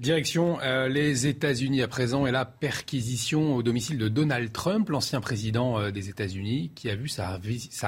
Direction 0.00 0.58
euh, 0.60 0.88
les 0.88 1.28
États-Unis 1.28 1.80
à 1.80 1.86
présent 1.86 2.26
et 2.26 2.32
la 2.32 2.44
perquisition 2.44 3.54
au 3.54 3.62
domicile 3.62 3.96
de 3.96 4.08
Donald 4.08 4.52
Trump, 4.52 4.88
l'ancien 4.88 5.20
président 5.20 5.78
euh, 5.78 5.92
des 5.92 6.08
États-Unis, 6.08 6.72
qui 6.74 6.90
a 6.90 6.96
vu 6.96 7.06
sa, 7.06 7.38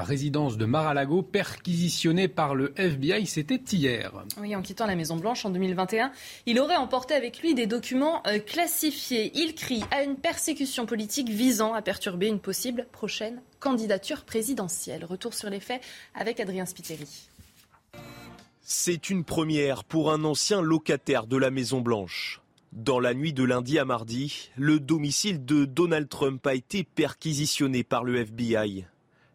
résidence 0.02 0.56
de 0.56 0.64
Mar-a-Lago 0.66 1.22
perquisitionnée 1.22 2.28
par 2.28 2.54
le 2.54 2.72
FBI. 2.76 3.26
C'était 3.26 3.60
hier. 3.72 4.12
Oui, 4.40 4.54
en 4.54 4.62
quittant 4.62 4.86
la 4.86 4.94
Maison-Blanche 4.94 5.44
en 5.46 5.50
2021, 5.50 6.12
il 6.46 6.60
aurait 6.60 6.76
emporté 6.76 7.14
avec 7.14 7.40
lui 7.40 7.54
des 7.54 7.66
documents 7.66 8.22
euh, 8.28 8.38
classifiés. 8.38 9.32
Il 9.34 9.56
crie 9.56 9.82
à 9.90 10.04
une 10.04 10.14
persécution 10.14 10.86
politique 10.86 11.28
visant 11.28 11.74
à 11.74 11.82
perturber 11.82 12.28
une 12.28 12.38
possible 12.38 12.86
prochaine 12.92 13.42
candidature 13.58 14.24
présidentielle. 14.24 15.04
Retour 15.04 15.34
sur 15.34 15.50
les 15.50 15.58
faits 15.58 15.82
avec 16.14 16.38
Adrien 16.38 16.66
Spiteri. 16.66 17.08
C'est 18.68 19.10
une 19.10 19.22
première 19.22 19.84
pour 19.84 20.10
un 20.10 20.24
ancien 20.24 20.60
locataire 20.60 21.28
de 21.28 21.36
la 21.36 21.52
Maison 21.52 21.80
Blanche. 21.80 22.40
Dans 22.72 22.98
la 22.98 23.14
nuit 23.14 23.32
de 23.32 23.44
lundi 23.44 23.78
à 23.78 23.84
mardi, 23.84 24.50
le 24.56 24.80
domicile 24.80 25.44
de 25.44 25.66
Donald 25.66 26.08
Trump 26.08 26.44
a 26.48 26.54
été 26.54 26.82
perquisitionné 26.82 27.84
par 27.84 28.02
le 28.02 28.16
FBI. 28.16 28.84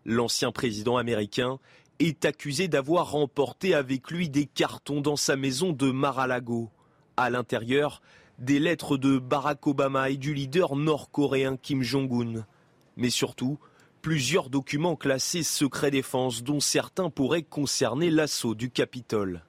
L'ancien 0.03 0.51
président 0.51 0.98
américain 0.98 1.60
est 2.00 2.25
accusé 2.25 2.67
d'avoir 2.67 3.12
remporté 3.12 3.74
avec 3.74 4.12
lui 4.12 4.27
des 4.27 4.48
cartons 4.48 5.00
dans 5.00 5.15
sa 5.15 5.38
maison 5.38 5.72
de 5.72 5.91
Mar-a-Lago. 5.91 6.70
À 7.15 7.29
l'intérieur, 7.29 8.01
des 8.38 8.60
lettres 8.60 8.98
de 8.98 9.17
Barack 9.17 9.65
Obama 9.65 10.10
et 10.10 10.17
du 10.17 10.34
leader 10.34 10.75
nord-coréen 10.75 11.55
Kim 11.55 11.84
Jong-un. 11.84 12.46
Mais 12.98 13.10
surtout, 13.10 13.60
plusieurs 14.01 14.50
documents 14.50 14.96
classés 14.96 15.43
secret 15.43 15.91
défense 15.91 16.41
dont 16.41 16.60
certains 16.60 17.12
pourraient 17.12 17.43
concerner 17.43 18.10
l'assaut 18.10 18.55
du 18.55 18.72
Capitole. 18.72 19.43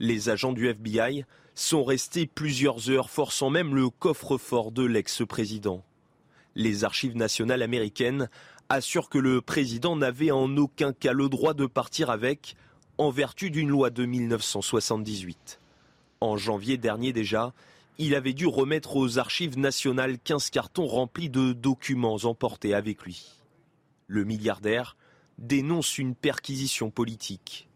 Les 0.00 0.28
agents 0.28 0.52
du 0.52 0.68
FBI 0.68 1.24
sont 1.54 1.82
restés 1.82 2.26
plusieurs 2.26 2.90
heures, 2.90 3.08
forçant 3.08 3.48
même 3.48 3.74
le 3.74 3.88
coffre-fort 3.88 4.70
de 4.70 4.84
l'ex-président. 4.84 5.82
Les 6.54 6.84
archives 6.84 7.16
nationales 7.16 7.62
américaines 7.62 8.28
assurent 8.68 9.08
que 9.08 9.18
le 9.18 9.40
président 9.40 9.96
n'avait 9.96 10.30
en 10.30 10.54
aucun 10.58 10.92
cas 10.92 11.14
le 11.14 11.30
droit 11.30 11.54
de 11.54 11.64
partir 11.64 12.10
avec, 12.10 12.54
en 12.98 13.10
vertu 13.10 13.50
d'une 13.50 13.70
loi 13.70 13.88
de 13.88 14.04
1978. 14.04 15.58
En 16.20 16.36
janvier 16.36 16.76
dernier 16.76 17.14
déjà, 17.14 17.54
il 17.98 18.14
avait 18.14 18.34
dû 18.34 18.46
remettre 18.46 18.96
aux 18.96 19.18
archives 19.18 19.58
nationales 19.58 20.18
15 20.18 20.50
cartons 20.50 20.86
remplis 20.86 21.30
de 21.30 21.54
documents 21.54 22.18
emportés 22.24 22.74
avec 22.74 23.02
lui 23.02 23.35
le 24.06 24.24
milliardaire, 24.24 24.96
dénonce 25.38 25.98
une 25.98 26.14
perquisition 26.14 26.90
politique. 26.90 27.68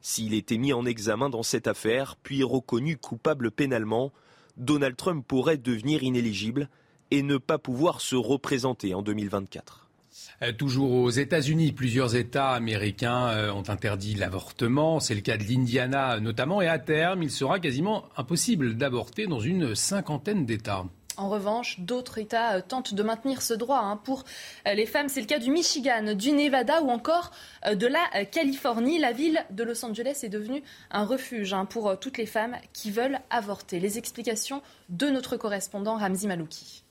S'il 0.00 0.34
était 0.34 0.58
mis 0.58 0.72
en 0.72 0.84
examen 0.86 1.28
dans 1.30 1.42
cette 1.42 1.66
affaire, 1.66 2.16
puis 2.22 2.42
reconnu 2.42 2.96
coupable 2.96 3.50
pénalement, 3.50 4.12
Donald 4.56 4.96
Trump 4.96 5.24
pourrait 5.26 5.56
devenir 5.56 6.02
inéligible 6.02 6.68
et 7.10 7.22
ne 7.22 7.36
pas 7.38 7.58
pouvoir 7.58 8.00
se 8.00 8.16
représenter 8.16 8.94
en 8.94 9.02
2024. 9.02 9.86
Euh, 10.42 10.52
toujours 10.52 10.92
aux 10.92 11.10
États-Unis, 11.10 11.72
plusieurs 11.72 12.16
États 12.16 12.50
américains 12.50 13.28
euh, 13.28 13.52
ont 13.52 13.68
interdit 13.68 14.14
l'avortement. 14.14 15.00
C'est 15.00 15.14
le 15.14 15.20
cas 15.20 15.36
de 15.36 15.44
l'Indiana 15.44 16.20
notamment. 16.20 16.62
Et 16.62 16.68
à 16.68 16.78
terme, 16.78 17.22
il 17.22 17.30
sera 17.30 17.60
quasiment 17.60 18.04
impossible 18.16 18.76
d'avorter 18.76 19.26
dans 19.26 19.40
une 19.40 19.74
cinquantaine 19.74 20.46
d'États. 20.46 20.86
En 21.16 21.28
revanche, 21.28 21.80
d'autres 21.80 22.18
États 22.18 22.56
euh, 22.56 22.60
tentent 22.60 22.94
de 22.94 23.02
maintenir 23.02 23.40
ce 23.42 23.54
droit 23.54 23.78
hein. 23.78 23.96
pour 23.96 24.24
euh, 24.66 24.74
les 24.74 24.86
femmes. 24.86 25.08
C'est 25.08 25.20
le 25.20 25.26
cas 25.26 25.38
du 25.38 25.50
Michigan, 25.50 26.14
du 26.14 26.32
Nevada 26.32 26.82
ou 26.82 26.90
encore 26.90 27.30
euh, 27.66 27.74
de 27.74 27.86
la 27.86 28.24
Californie. 28.26 28.98
La 28.98 29.12
ville 29.12 29.44
de 29.50 29.64
Los 29.64 29.84
Angeles 29.84 30.20
est 30.22 30.28
devenue 30.28 30.62
un 30.90 31.04
refuge 31.04 31.54
hein, 31.54 31.64
pour 31.64 31.98
toutes 31.98 32.18
les 32.18 32.26
femmes 32.26 32.56
qui 32.72 32.90
veulent 32.90 33.20
avorter. 33.30 33.80
Les 33.80 33.98
explications 33.98 34.62
de 34.88 35.08
notre 35.08 35.36
correspondant 35.36 35.96
Ramzi 35.96 36.26
Malouki. 36.26 36.85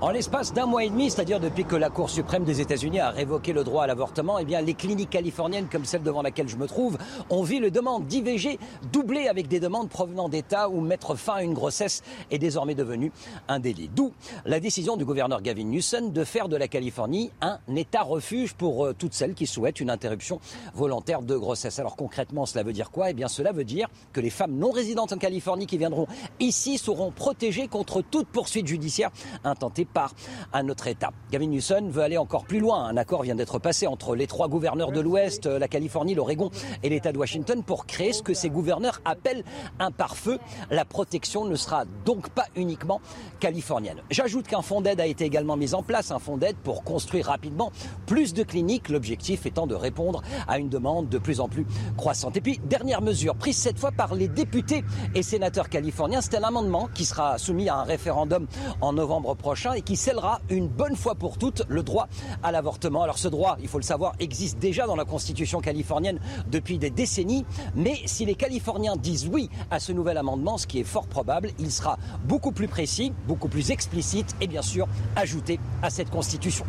En 0.00 0.10
l'espace 0.10 0.52
d'un 0.52 0.66
mois 0.66 0.84
et 0.84 0.90
demi, 0.90 1.10
c'est-à-dire 1.10 1.40
depuis 1.40 1.64
que 1.64 1.74
la 1.74 1.90
Cour 1.90 2.08
suprême 2.08 2.44
des 2.44 2.60
États-Unis 2.60 3.00
a 3.00 3.10
révoqué 3.10 3.52
le 3.52 3.64
droit 3.64 3.82
à 3.82 3.88
l'avortement, 3.88 4.38
eh 4.38 4.44
bien, 4.44 4.60
les 4.60 4.74
cliniques 4.74 5.10
californiennes, 5.10 5.66
comme 5.66 5.84
celle 5.84 6.04
devant 6.04 6.22
laquelle 6.22 6.46
je 6.46 6.56
me 6.56 6.68
trouve, 6.68 6.98
ont 7.30 7.42
vu 7.42 7.60
les 7.60 7.72
demandes 7.72 8.06
d'IVG 8.06 8.60
doubler 8.92 9.26
avec 9.26 9.48
des 9.48 9.58
demandes 9.58 9.88
provenant 9.88 10.28
d'États 10.28 10.68
où 10.68 10.80
mettre 10.80 11.16
fin 11.16 11.34
à 11.34 11.42
une 11.42 11.52
grossesse 11.52 12.04
est 12.30 12.38
désormais 12.38 12.76
devenu 12.76 13.10
un 13.48 13.58
délit. 13.58 13.90
D'où 13.92 14.12
la 14.46 14.60
décision 14.60 14.96
du 14.96 15.04
gouverneur 15.04 15.42
Gavin 15.42 15.64
Newsom 15.64 16.12
de 16.12 16.22
faire 16.22 16.48
de 16.48 16.56
la 16.56 16.68
Californie 16.68 17.32
un 17.40 17.58
État 17.74 18.02
refuge 18.02 18.54
pour 18.54 18.86
euh, 18.86 18.94
toutes 18.96 19.14
celles 19.14 19.34
qui 19.34 19.48
souhaitent 19.48 19.80
une 19.80 19.90
interruption 19.90 20.38
volontaire 20.74 21.22
de 21.22 21.36
grossesse. 21.36 21.80
Alors 21.80 21.96
concrètement, 21.96 22.46
cela 22.46 22.62
veut 22.62 22.72
dire 22.72 22.92
quoi? 22.92 23.10
Eh 23.10 23.14
bien, 23.14 23.26
cela 23.26 23.50
veut 23.50 23.64
dire 23.64 23.88
que 24.12 24.20
les 24.20 24.30
femmes 24.30 24.54
non 24.54 24.70
résidentes 24.70 25.12
en 25.12 25.18
Californie 25.18 25.66
qui 25.66 25.76
viendront 25.76 26.06
ici 26.38 26.78
seront 26.78 27.10
protégées 27.10 27.66
contre 27.66 28.00
toute 28.00 28.28
poursuite 28.28 28.68
judiciaire 28.68 29.10
intentée 29.42 29.87
par 29.92 30.14
un 30.52 30.68
autre 30.68 30.86
État. 30.86 31.10
Gavin 31.30 31.46
Newsom 31.46 31.90
veut 31.90 32.02
aller 32.02 32.18
encore 32.18 32.44
plus 32.44 32.60
loin. 32.60 32.84
Un 32.84 32.96
accord 32.96 33.22
vient 33.22 33.34
d'être 33.34 33.58
passé 33.58 33.86
entre 33.86 34.14
les 34.14 34.26
trois 34.26 34.48
gouverneurs 34.48 34.92
de 34.92 35.00
l'Ouest, 35.00 35.46
la 35.46 35.68
Californie, 35.68 36.14
l'Oregon 36.14 36.50
et 36.82 36.88
l'État 36.88 37.12
de 37.12 37.18
Washington 37.18 37.62
pour 37.62 37.86
créer 37.86 38.12
ce 38.12 38.22
que 38.22 38.34
ces 38.34 38.50
gouverneurs 38.50 39.00
appellent 39.04 39.44
un 39.78 39.90
pare-feu. 39.90 40.38
La 40.70 40.84
protection 40.84 41.44
ne 41.44 41.56
sera 41.56 41.84
donc 42.04 42.28
pas 42.30 42.46
uniquement 42.56 43.00
californienne. 43.40 43.98
J'ajoute 44.10 44.46
qu'un 44.46 44.62
fonds 44.62 44.80
d'aide 44.80 45.00
a 45.00 45.06
été 45.06 45.24
également 45.24 45.56
mis 45.56 45.74
en 45.74 45.82
place, 45.82 46.10
un 46.10 46.18
fonds 46.18 46.36
d'aide 46.36 46.56
pour 46.56 46.84
construire 46.84 47.26
rapidement 47.26 47.72
plus 48.06 48.34
de 48.34 48.42
cliniques, 48.42 48.88
l'objectif 48.88 49.46
étant 49.46 49.66
de 49.66 49.74
répondre 49.74 50.22
à 50.46 50.58
une 50.58 50.68
demande 50.68 51.08
de 51.08 51.18
plus 51.18 51.40
en 51.40 51.48
plus 51.48 51.66
croissante. 51.96 52.36
Et 52.36 52.40
puis, 52.40 52.60
dernière 52.64 53.02
mesure, 53.02 53.34
prise 53.34 53.56
cette 53.56 53.78
fois 53.78 53.92
par 53.92 54.14
les 54.14 54.28
députés 54.28 54.84
et 55.14 55.22
sénateurs 55.22 55.68
californiens, 55.68 56.20
c'est 56.20 56.36
un 56.36 56.42
amendement 56.42 56.88
qui 56.94 57.04
sera 57.04 57.38
soumis 57.38 57.68
à 57.68 57.76
un 57.76 57.84
référendum 57.84 58.46
en 58.80 58.92
novembre 58.92 59.34
prochain 59.34 59.72
et 59.78 59.82
qui 59.82 59.94
scellera 59.94 60.40
une 60.50 60.66
bonne 60.66 60.96
fois 60.96 61.14
pour 61.14 61.38
toutes 61.38 61.62
le 61.68 61.84
droit 61.84 62.08
à 62.42 62.50
l'avortement. 62.50 63.04
Alors 63.04 63.16
ce 63.16 63.28
droit, 63.28 63.56
il 63.62 63.68
faut 63.68 63.78
le 63.78 63.84
savoir, 63.84 64.14
existe 64.18 64.58
déjà 64.58 64.88
dans 64.88 64.96
la 64.96 65.04
Constitution 65.04 65.60
californienne 65.60 66.18
depuis 66.50 66.78
des 66.78 66.90
décennies, 66.90 67.46
mais 67.76 67.94
si 68.06 68.26
les 68.26 68.34
Californiens 68.34 68.96
disent 68.96 69.28
oui 69.28 69.48
à 69.70 69.78
ce 69.78 69.92
nouvel 69.92 70.18
amendement, 70.18 70.58
ce 70.58 70.66
qui 70.66 70.80
est 70.80 70.84
fort 70.84 71.06
probable, 71.06 71.52
il 71.60 71.70
sera 71.70 71.96
beaucoup 72.24 72.50
plus 72.50 72.66
précis, 72.66 73.12
beaucoup 73.28 73.48
plus 73.48 73.70
explicite 73.70 74.34
et 74.40 74.48
bien 74.48 74.62
sûr 74.62 74.88
ajouté 75.14 75.60
à 75.80 75.90
cette 75.90 76.10
Constitution. 76.10 76.64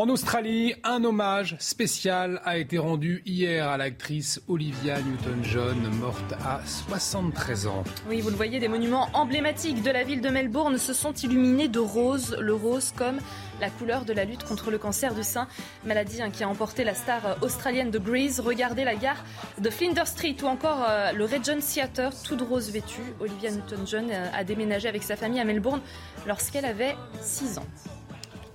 En 0.00 0.08
Australie, 0.10 0.76
un 0.84 1.02
hommage 1.02 1.56
spécial 1.58 2.40
a 2.44 2.56
été 2.56 2.78
rendu 2.78 3.20
hier 3.26 3.66
à 3.66 3.76
l'actrice 3.76 4.40
Olivia 4.46 5.00
Newton-John, 5.00 5.76
morte 5.98 6.34
à 6.46 6.60
73 6.64 7.66
ans. 7.66 7.82
Oui, 8.08 8.20
vous 8.20 8.30
le 8.30 8.36
voyez, 8.36 8.60
des 8.60 8.68
monuments 8.68 9.08
emblématiques 9.12 9.82
de 9.82 9.90
la 9.90 10.04
ville 10.04 10.20
de 10.20 10.28
Melbourne 10.28 10.78
se 10.78 10.94
sont 10.94 11.12
illuminés 11.14 11.66
de 11.66 11.80
rose, 11.80 12.36
le 12.38 12.54
rose 12.54 12.92
comme 12.94 13.18
la 13.60 13.70
couleur 13.70 14.04
de 14.04 14.12
la 14.12 14.24
lutte 14.24 14.44
contre 14.44 14.70
le 14.70 14.78
cancer 14.78 15.16
du 15.16 15.24
sein, 15.24 15.48
maladie 15.84 16.22
hein, 16.22 16.30
qui 16.30 16.44
a 16.44 16.48
emporté 16.48 16.84
la 16.84 16.94
star 16.94 17.36
australienne 17.42 17.90
de 17.90 17.98
Grease. 17.98 18.38
Regardez 18.38 18.84
la 18.84 18.94
gare 18.94 19.24
de 19.58 19.68
Flinders 19.68 20.06
Street 20.06 20.36
ou 20.44 20.46
encore 20.46 20.86
euh, 20.88 21.10
le 21.10 21.24
Regent 21.24 21.58
Theatre, 21.58 22.12
tout 22.22 22.36
de 22.36 22.44
rose 22.44 22.70
vêtu. 22.70 23.00
Olivia 23.18 23.50
Newton-John 23.50 24.10
euh, 24.12 24.28
a 24.32 24.44
déménagé 24.44 24.88
avec 24.88 25.02
sa 25.02 25.16
famille 25.16 25.40
à 25.40 25.44
Melbourne 25.44 25.80
lorsqu'elle 26.24 26.66
avait 26.66 26.94
6 27.20 27.58
ans. 27.58 27.66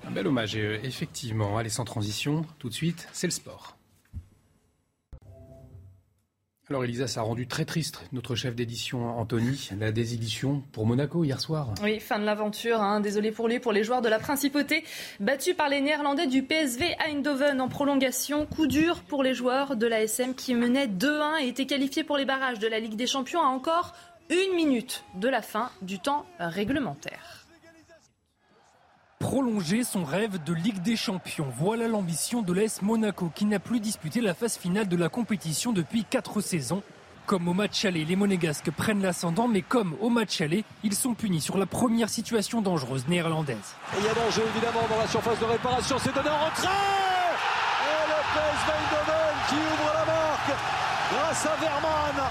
Un 0.06 0.12
bel 0.12 0.28
hommage, 0.28 0.56
euh, 0.56 0.80
effectivement. 0.84 1.58
Allez, 1.58 1.70
sans 1.70 1.86
transition, 1.86 2.46
tout 2.60 2.70
de 2.70 2.74
suite, 2.74 3.08
c'est 3.14 3.28
le 3.28 3.32
sport. 3.32 3.78
Alors 6.70 6.86
Elisa, 6.86 7.08
ça 7.08 7.20
a 7.20 7.24
rendu 7.24 7.46
très 7.46 7.66
triste 7.66 8.02
notre 8.14 8.36
chef 8.36 8.56
d'édition 8.56 9.20
Anthony, 9.20 9.70
la 9.78 9.92
désédition 9.92 10.64
pour 10.72 10.86
Monaco 10.86 11.26
hier 11.26 11.42
soir. 11.42 11.74
Oui, 11.84 12.00
fin 12.00 12.20
de 12.20 12.24
l'aventure, 12.24 12.82
hein. 12.82 13.02
désolé 13.02 13.32
pour 13.32 13.50
lui, 13.50 13.60
pour 13.60 13.74
les 13.74 13.84
joueurs 13.84 14.02
de 14.02 14.08
la 14.08 14.18
Principauté, 14.18 14.86
battus 15.20 15.56
par 15.58 15.68
les 15.68 15.82
Néerlandais 15.82 16.26
du 16.26 16.42
PSV 16.42 16.96
Eindhoven 17.06 17.60
en 17.60 17.68
prolongation. 17.68 18.46
Coup 18.46 18.66
dur 18.66 19.02
pour 19.02 19.24
les 19.24 19.34
joueurs 19.34 19.76
de 19.76 19.88
l'ASM 19.88 20.34
qui 20.36 20.56
menaient 20.56 20.88
2-1 20.88 21.42
et 21.44 21.50
étaient 21.50 21.66
qualifiés 21.66 22.06
pour 22.06 22.16
les 22.16 22.26
barrages 22.26 22.60
de 22.60 22.68
la 22.68 22.80
Ligue 22.80 22.96
des 22.96 23.08
Champions 23.08 23.42
à 23.42 23.48
encore 23.48 23.94
une 24.30 24.56
minute 24.56 25.04
de 25.16 25.28
la 25.28 25.42
fin 25.42 25.70
du 25.82 26.00
temps 26.00 26.26
réglementaire 26.40 27.33
prolonger 29.24 29.86
son 29.86 30.04
rêve 30.04 30.44
de 30.44 30.54
Ligue 30.54 30.82
des 30.82 30.98
Champions. 30.98 31.48
Voilà 31.58 31.88
l'ambition 31.88 32.42
de 32.42 32.52
l'AS 32.52 32.82
Monaco 32.82 33.32
qui 33.34 33.46
n'a 33.46 33.58
plus 33.58 33.80
disputé 33.80 34.20
la 34.20 34.34
phase 34.34 34.58
finale 34.58 34.90
de 34.90 34.98
la 34.98 35.08
compétition 35.08 35.72
depuis 35.72 36.04
4 36.04 36.42
saisons. 36.42 36.84
Comme 37.26 37.48
au 37.48 37.54
match 37.54 37.86
aller, 37.86 38.04
les 38.04 38.18
Monégasques 38.18 38.70
prennent 38.72 39.02
l'ascendant, 39.02 39.48
mais 39.48 39.62
comme 39.62 39.96
au 40.02 40.10
match 40.10 40.42
aller, 40.42 40.66
ils 40.84 40.94
sont 40.94 41.14
punis 41.14 41.40
sur 41.40 41.58
la 41.58 41.66
première 41.66 42.10
situation 42.10 42.62
dangereuse 42.62 43.08
néerlandaise. 43.08 43.76
il 43.98 44.04
y 44.04 44.10
a 44.10 44.14
danger 44.14 44.42
évidemment 44.54 44.86
dans 44.90 44.98
la 44.98 45.08
surface 45.08 45.40
de 45.40 45.46
réparation, 45.46 45.96
c'est 46.00 46.14
donné 46.14 46.30
en 46.30 46.46
retrait 46.46 46.68
Et 46.68 48.04
le 48.10 48.20
PSV 48.34 48.72
qui 49.48 49.56
ouvre 49.56 49.94
la 49.94 50.06
marque 50.06 50.60
grâce 51.14 51.46
à 51.46 51.56
Verman 51.62 52.30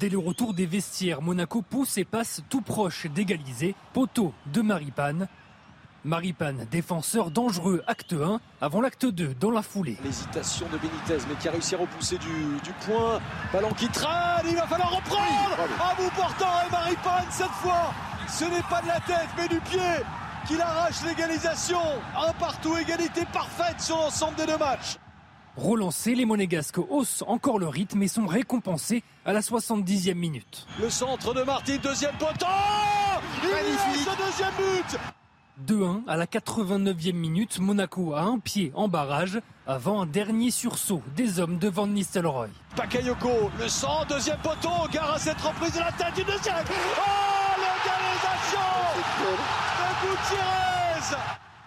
Dès 0.00 0.08
le 0.08 0.18
retour 0.18 0.54
des 0.54 0.66
vestiaires, 0.66 1.22
Monaco 1.22 1.62
pousse 1.62 1.96
et 1.98 2.04
passe 2.04 2.42
tout 2.48 2.62
proche 2.62 3.06
d'égaliser. 3.06 3.76
Poteau 3.92 4.34
de 4.52 4.60
Maripane, 4.60 5.28
Maripane, 6.04 6.66
défenseur 6.70 7.30
dangereux, 7.30 7.84
acte 7.86 8.12
1, 8.12 8.40
avant 8.60 8.80
l'acte 8.80 9.06
2, 9.06 9.34
dans 9.34 9.52
la 9.52 9.62
foulée. 9.62 9.96
L'hésitation 10.02 10.66
de 10.72 10.78
Benitez, 10.78 11.24
mais 11.28 11.36
qui 11.36 11.48
a 11.48 11.52
réussi 11.52 11.76
à 11.76 11.78
repousser 11.78 12.18
du, 12.18 12.72
point. 12.84 13.20
Ballon 13.52 13.72
qui 13.72 13.88
traîne, 13.88 14.46
il 14.48 14.56
va 14.56 14.66
falloir 14.66 14.96
reprendre 14.96 15.56
À 15.80 15.94
bout 15.94 16.10
portant, 16.16 16.66
et 16.66 16.72
Maripane, 16.72 17.26
cette 17.30 17.46
fois 17.50 17.94
Ce 18.28 18.44
n'est 18.44 18.62
pas 18.68 18.82
de 18.82 18.88
la 18.88 19.00
tête, 19.00 19.28
mais 19.36 19.46
du 19.46 19.60
pied 19.60 19.80
qu'il 20.48 20.60
arrache 20.60 21.04
l'égalisation. 21.04 21.80
Un 22.16 22.32
partout, 22.32 22.76
égalité 22.76 23.24
parfaite 23.32 23.80
sur 23.80 23.96
l'ensemble 23.96 24.34
des 24.34 24.46
deux 24.46 24.58
matchs. 24.58 24.96
Relancés, 25.56 26.16
les 26.16 26.24
Monégasques 26.24 26.78
haussent 26.78 27.22
encore 27.28 27.60
le 27.60 27.68
rythme 27.68 28.02
et 28.02 28.08
sont 28.08 28.26
récompensés 28.26 29.04
à 29.24 29.32
la 29.32 29.40
70e 29.40 30.14
minute. 30.14 30.66
Le 30.80 30.90
centre 30.90 31.32
de 31.32 31.42
Martin, 31.42 31.76
deuxième 31.76 32.16
poteau 32.16 32.46
Magnifique 33.42 34.08
ce 34.08 34.16
deuxième 34.16 34.52
but 34.56 34.98
2-1 35.66 36.02
à 36.08 36.16
la 36.16 36.26
89e 36.26 37.12
minute, 37.12 37.58
Monaco 37.58 38.14
a 38.14 38.22
un 38.22 38.38
pied 38.38 38.72
en 38.74 38.88
barrage 38.88 39.40
avant 39.66 40.02
un 40.02 40.06
dernier 40.06 40.50
sursaut 40.50 41.02
des 41.14 41.40
hommes 41.40 41.58
de 41.58 41.68
Van 41.68 41.86
Nistelrooy. 41.86 42.48
Bakayoko, 42.76 43.50
le 43.58 43.68
sang, 43.68 44.04
deuxième 44.08 44.38
poteau, 44.38 44.88
gare 44.90 45.12
à 45.14 45.18
cette 45.18 45.40
reprise 45.40 45.74
de 45.74 45.80
la 45.80 45.92
tête 45.92 46.14
du 46.14 46.24
deuxième. 46.24 46.54
Oh, 46.66 47.02
l'égalisation 47.58 48.60
de 49.20 49.52
Gutiérrez 50.02 50.62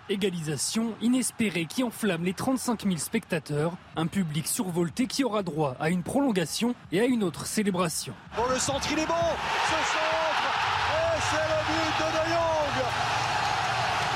Égalisation 0.07 0.93
inespérée 1.01 1.65
qui 1.65 1.83
enflamme 1.83 2.23
les 2.23 2.33
35 2.33 2.83
000 2.83 2.97
spectateurs, 2.97 3.73
un 3.95 4.05
public 4.05 4.47
survolté 4.47 5.07
qui 5.07 5.23
aura 5.23 5.41
droit 5.41 5.75
à 5.79 5.89
une 5.89 6.03
prolongation 6.03 6.75
et 6.91 6.99
à 6.99 7.05
une 7.05 7.23
autre 7.23 7.47
célébration. 7.47 8.13
Bon, 8.35 8.43
le 8.47 8.59
centre, 8.59 8.87
il 8.91 8.99
est 8.99 9.07
bon 9.07 9.13
Ce 9.15 9.73
Et 9.73 11.21
c'est 11.21 11.37
le 11.37 11.59
but 11.65 11.97
de 11.99 12.09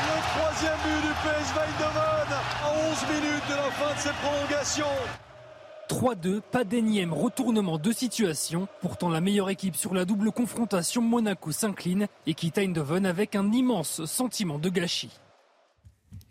De 0.05 0.48
But 0.61 0.67
du 0.67 1.13
PSV 1.23 1.57
Eindhoven 1.57 2.33
à 2.33 2.89
11 2.91 3.03
minutes 3.07 3.47
de 3.49 3.55
la 3.55 3.71
fin 3.71 3.93
de 3.93 3.99
cette 3.99 4.15
prolongation. 4.15 4.85
3-2, 5.87 6.41
pas 6.41 6.65
d'énième 6.65 7.13
retournement 7.13 7.77
de 7.77 7.93
situation. 7.93 8.67
Pourtant, 8.81 9.07
la 9.07 9.21
meilleure 9.21 9.49
équipe 9.49 9.77
sur 9.77 9.93
la 9.93 10.03
double 10.03 10.33
confrontation 10.33 11.01
Monaco 11.01 11.53
s'incline 11.53 12.07
et 12.27 12.33
quitte 12.33 12.57
Eindhoven 12.57 13.05
avec 13.05 13.37
un 13.37 13.53
immense 13.53 14.03
sentiment 14.03 14.59
de 14.59 14.67
gâchis. 14.67 15.17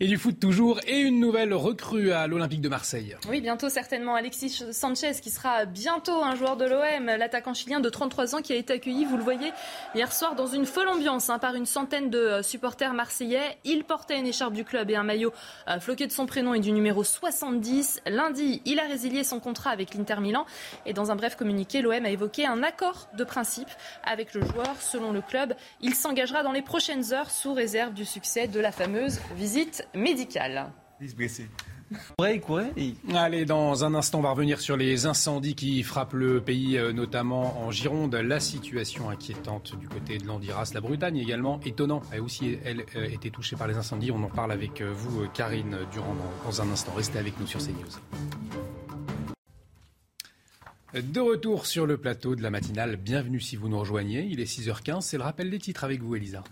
Et 0.01 0.07
du 0.07 0.17
foot 0.17 0.39
toujours, 0.39 0.79
et 0.87 1.01
une 1.01 1.19
nouvelle 1.19 1.53
recrue 1.53 2.13
à 2.13 2.29
l'Olympique 2.29 2.61
de 2.61 2.69
Marseille. 2.69 3.17
Oui, 3.29 3.41
bientôt 3.41 3.69
certainement 3.69 4.15
Alexis 4.15 4.63
Sanchez, 4.71 5.15
qui 5.21 5.29
sera 5.29 5.65
bientôt 5.65 6.23
un 6.23 6.37
joueur 6.37 6.57
de 6.57 6.67
l'OM, 6.67 7.07
l'attaquant 7.07 7.53
chilien 7.53 7.81
de 7.81 7.89
33 7.89 8.37
ans 8.37 8.41
qui 8.41 8.53
a 8.53 8.57
été 8.57 8.75
accueilli, 8.75 9.05
vous 9.05 9.17
le 9.17 9.25
voyez, 9.25 9.51
hier 9.97 10.13
soir 10.13 10.37
dans 10.37 10.47
une 10.47 10.67
folle 10.67 10.87
ambiance 10.87 11.31
hein, 11.31 11.41
par 11.41 11.57
une 11.57 11.67
centaine 11.67 12.11
de 12.11 12.19
euh, 12.19 12.43
supporters 12.45 12.95
marseillais. 12.95 13.59
Il 13.65 13.83
portait 13.83 14.21
une 14.21 14.29
écharpe 14.29 14.53
du 14.53 14.65
club 14.65 14.89
et 14.89 14.95
un 14.95 15.03
maillot 15.03 15.33
euh, 15.67 15.81
floqué 15.81 16.07
de 16.07 16.13
son 16.13 16.27
prénom 16.27 16.55
et 16.55 16.61
du 16.61 16.71
numéro 16.71 17.03
70. 17.03 18.03
Lundi, 18.07 18.63
il 18.67 18.79
a 18.79 18.85
résilié 18.85 19.25
son 19.25 19.41
contrat 19.41 19.71
avec 19.71 19.95
l'Inter 19.95 20.21
Milan. 20.21 20.47
Et 20.87 20.93
dans 20.93 21.11
un 21.11 21.17
bref 21.17 21.35
communiqué, 21.35 21.83
l'OM 21.83 22.05
a 22.05 22.11
évoqué 22.11 22.47
un 22.47 22.63
accord 22.63 23.09
de 23.17 23.25
principe 23.25 23.71
avec 24.05 24.33
le 24.33 24.43
joueur. 24.43 24.77
Selon 24.79 25.11
le 25.11 25.23
club, 25.23 25.55
il 25.81 25.97
s'engagera 25.97 26.45
dans 26.45 26.53
les 26.53 26.63
prochaines 26.63 27.13
heures 27.13 27.33
sous 27.33 27.53
réserve 27.53 27.95
du 27.95 28.05
succès 28.05 28.47
de 28.47 28.61
la 28.61 28.71
fameuse 28.71 29.19
visite 29.35 29.88
médicale. 29.95 30.73
Allez, 33.15 33.45
dans 33.45 33.85
un 33.85 33.95
instant, 33.95 34.19
on 34.19 34.23
va 34.23 34.31
revenir 34.31 34.61
sur 34.61 34.77
les 34.77 35.07
incendies 35.07 35.55
qui 35.55 35.83
frappent 35.83 36.13
le 36.13 36.41
pays, 36.41 36.77
euh, 36.77 36.93
notamment 36.93 37.63
en 37.63 37.71
Gironde. 37.71 38.15
La 38.15 38.41
situation 38.41 39.09
inquiétante 39.09 39.79
du 39.79 39.89
côté 39.89 40.19
de 40.19 40.27
l'Andiras, 40.27 40.71
la 40.75 40.81
Bretagne 40.81 41.17
également, 41.17 41.61
étonnant. 41.65 42.03
Elle 42.13 42.21
aussi, 42.21 42.59
elle, 42.65 42.85
euh, 42.97 43.09
était 43.09 43.31
touchée 43.31 43.57
par 43.57 43.69
les 43.69 43.77
incendies. 43.77 44.11
On 44.11 44.23
en 44.23 44.29
parle 44.29 44.53
avec 44.53 44.81
euh, 44.81 44.93
vous, 44.93 45.27
Karine, 45.29 45.79
durant 45.91 46.15
dans 46.45 46.63
un 46.63 46.71
instant. 46.71 46.93
Restez 46.95 47.19
avec 47.19 47.39
nous 47.41 47.47
sur 47.47 47.61
CNews. 47.61 47.99
De 50.95 51.21
retour 51.21 51.67
sur 51.67 51.87
le 51.87 51.97
plateau 51.97 52.35
de 52.35 52.43
la 52.43 52.51
matinale, 52.51 52.97
bienvenue 52.97 53.41
si 53.41 53.57
vous 53.57 53.69
nous 53.69 53.79
rejoignez. 53.79 54.27
Il 54.31 54.41
est 54.41 54.45
6h15, 54.45 55.03
c'est 55.03 55.19
le 55.19 55.23
rappel 55.23 55.51
des 55.51 55.59
titres 55.59 55.85
avec 55.85 56.03
vous, 56.03 56.17
Elisa. 56.17 56.43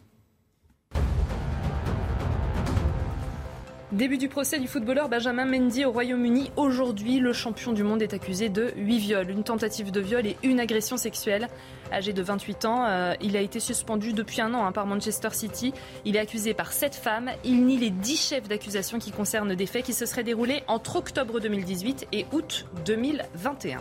Début 3.96 4.18
du 4.18 4.28
procès 4.28 4.58
du 4.58 4.68
footballeur 4.68 5.08
Benjamin 5.08 5.46
Mendy 5.46 5.86
au 5.86 5.90
Royaume-Uni. 5.90 6.50
Aujourd'hui, 6.56 7.18
le 7.18 7.32
champion 7.32 7.72
du 7.72 7.82
monde 7.82 8.02
est 8.02 8.12
accusé 8.12 8.50
de 8.50 8.74
8 8.76 8.98
viols, 8.98 9.30
une 9.30 9.42
tentative 9.42 9.90
de 9.90 10.00
viol 10.00 10.26
et 10.26 10.36
une 10.42 10.60
agression 10.60 10.98
sexuelle. 10.98 11.48
Âgé 11.90 12.12
de 12.12 12.20
28 12.20 12.66
ans, 12.66 12.84
euh, 12.84 13.14
il 13.22 13.38
a 13.38 13.40
été 13.40 13.58
suspendu 13.58 14.12
depuis 14.12 14.42
un 14.42 14.52
an 14.52 14.66
hein, 14.66 14.72
par 14.72 14.84
Manchester 14.84 15.30
City. 15.32 15.72
Il 16.04 16.14
est 16.14 16.18
accusé 16.18 16.52
par 16.52 16.74
7 16.74 16.94
femmes. 16.94 17.30
Il 17.42 17.64
nie 17.64 17.78
les 17.78 17.88
10 17.88 18.20
chefs 18.20 18.48
d'accusation 18.48 18.98
qui 18.98 19.12
concernent 19.12 19.54
des 19.54 19.66
faits 19.66 19.86
qui 19.86 19.94
se 19.94 20.04
seraient 20.04 20.24
déroulés 20.24 20.62
entre 20.68 20.96
octobre 20.96 21.40
2018 21.40 22.08
et 22.12 22.26
août 22.32 22.66
2021. 22.84 23.80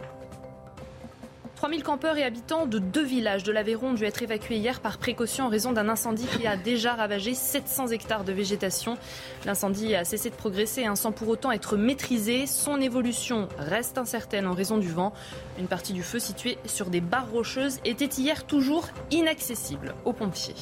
3000 1.65 1.81
campeurs 1.81 2.15
et 2.15 2.23
habitants 2.23 2.67
de 2.67 2.77
deux 2.77 3.03
villages 3.03 3.41
de 3.41 3.51
l'Aveyron 3.51 3.89
ont 3.89 3.93
dû 3.93 4.03
être 4.03 4.21
évacués 4.21 4.57
hier 4.57 4.81
par 4.81 4.99
précaution 4.99 5.45
en 5.45 5.49
raison 5.49 5.71
d'un 5.71 5.89
incendie 5.89 6.27
qui 6.27 6.45
a 6.45 6.57
déjà 6.57 6.93
ravagé 6.93 7.33
700 7.33 7.87
hectares 7.87 8.23
de 8.23 8.31
végétation. 8.33 8.99
L'incendie 9.47 9.95
a 9.95 10.03
cessé 10.03 10.29
de 10.29 10.35
progresser 10.35 10.85
hein, 10.85 10.95
sans 10.95 11.11
pour 11.11 11.27
autant 11.27 11.51
être 11.51 11.75
maîtrisé. 11.75 12.45
Son 12.45 12.79
évolution 12.79 13.49
reste 13.57 13.97
incertaine 13.97 14.45
en 14.45 14.53
raison 14.53 14.77
du 14.77 14.89
vent. 14.89 15.11
Une 15.57 15.65
partie 15.65 15.93
du 15.93 16.03
feu 16.03 16.19
située 16.19 16.59
sur 16.65 16.91
des 16.91 17.01
barres 17.01 17.31
rocheuses 17.31 17.79
était 17.83 18.05
hier 18.05 18.45
toujours 18.45 18.87
inaccessible 19.09 19.95
aux 20.05 20.13
pompiers. 20.13 20.53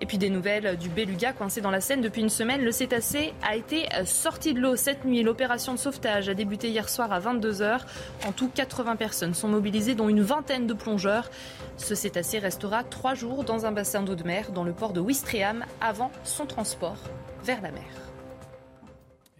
Et 0.00 0.06
puis 0.06 0.18
des 0.18 0.28
nouvelles 0.28 0.76
du 0.76 0.88
beluga 0.88 1.32
coincé 1.32 1.60
dans 1.60 1.70
la 1.70 1.80
Seine 1.80 2.00
depuis 2.00 2.20
une 2.20 2.28
semaine. 2.28 2.62
Le 2.62 2.72
cétacé 2.72 3.32
a 3.42 3.56
été 3.56 3.86
sorti 4.04 4.52
de 4.52 4.60
l'eau 4.60 4.76
cette 4.76 5.04
nuit. 5.04 5.22
L'opération 5.22 5.72
de 5.72 5.78
sauvetage 5.78 6.28
a 6.28 6.34
débuté 6.34 6.68
hier 6.68 6.88
soir 6.88 7.12
à 7.12 7.20
22h. 7.20 7.80
En 8.26 8.32
tout, 8.32 8.50
80 8.52 8.96
personnes 8.96 9.34
sont 9.34 9.48
mobilisées, 9.48 9.94
dont 9.94 10.08
une 10.08 10.22
vingtaine 10.22 10.66
de 10.66 10.74
plongeurs. 10.74 11.30
Ce 11.76 11.94
cétacé 11.94 12.38
restera 12.38 12.82
trois 12.82 13.14
jours 13.14 13.44
dans 13.44 13.66
un 13.66 13.72
bassin 13.72 14.02
d'eau 14.02 14.14
de 14.14 14.24
mer 14.24 14.50
dans 14.52 14.64
le 14.64 14.72
port 14.72 14.92
de 14.92 15.00
Ouistreham 15.00 15.64
avant 15.80 16.10
son 16.24 16.46
transport 16.46 16.98
vers 17.44 17.62
la 17.62 17.70
mer. 17.70 18.03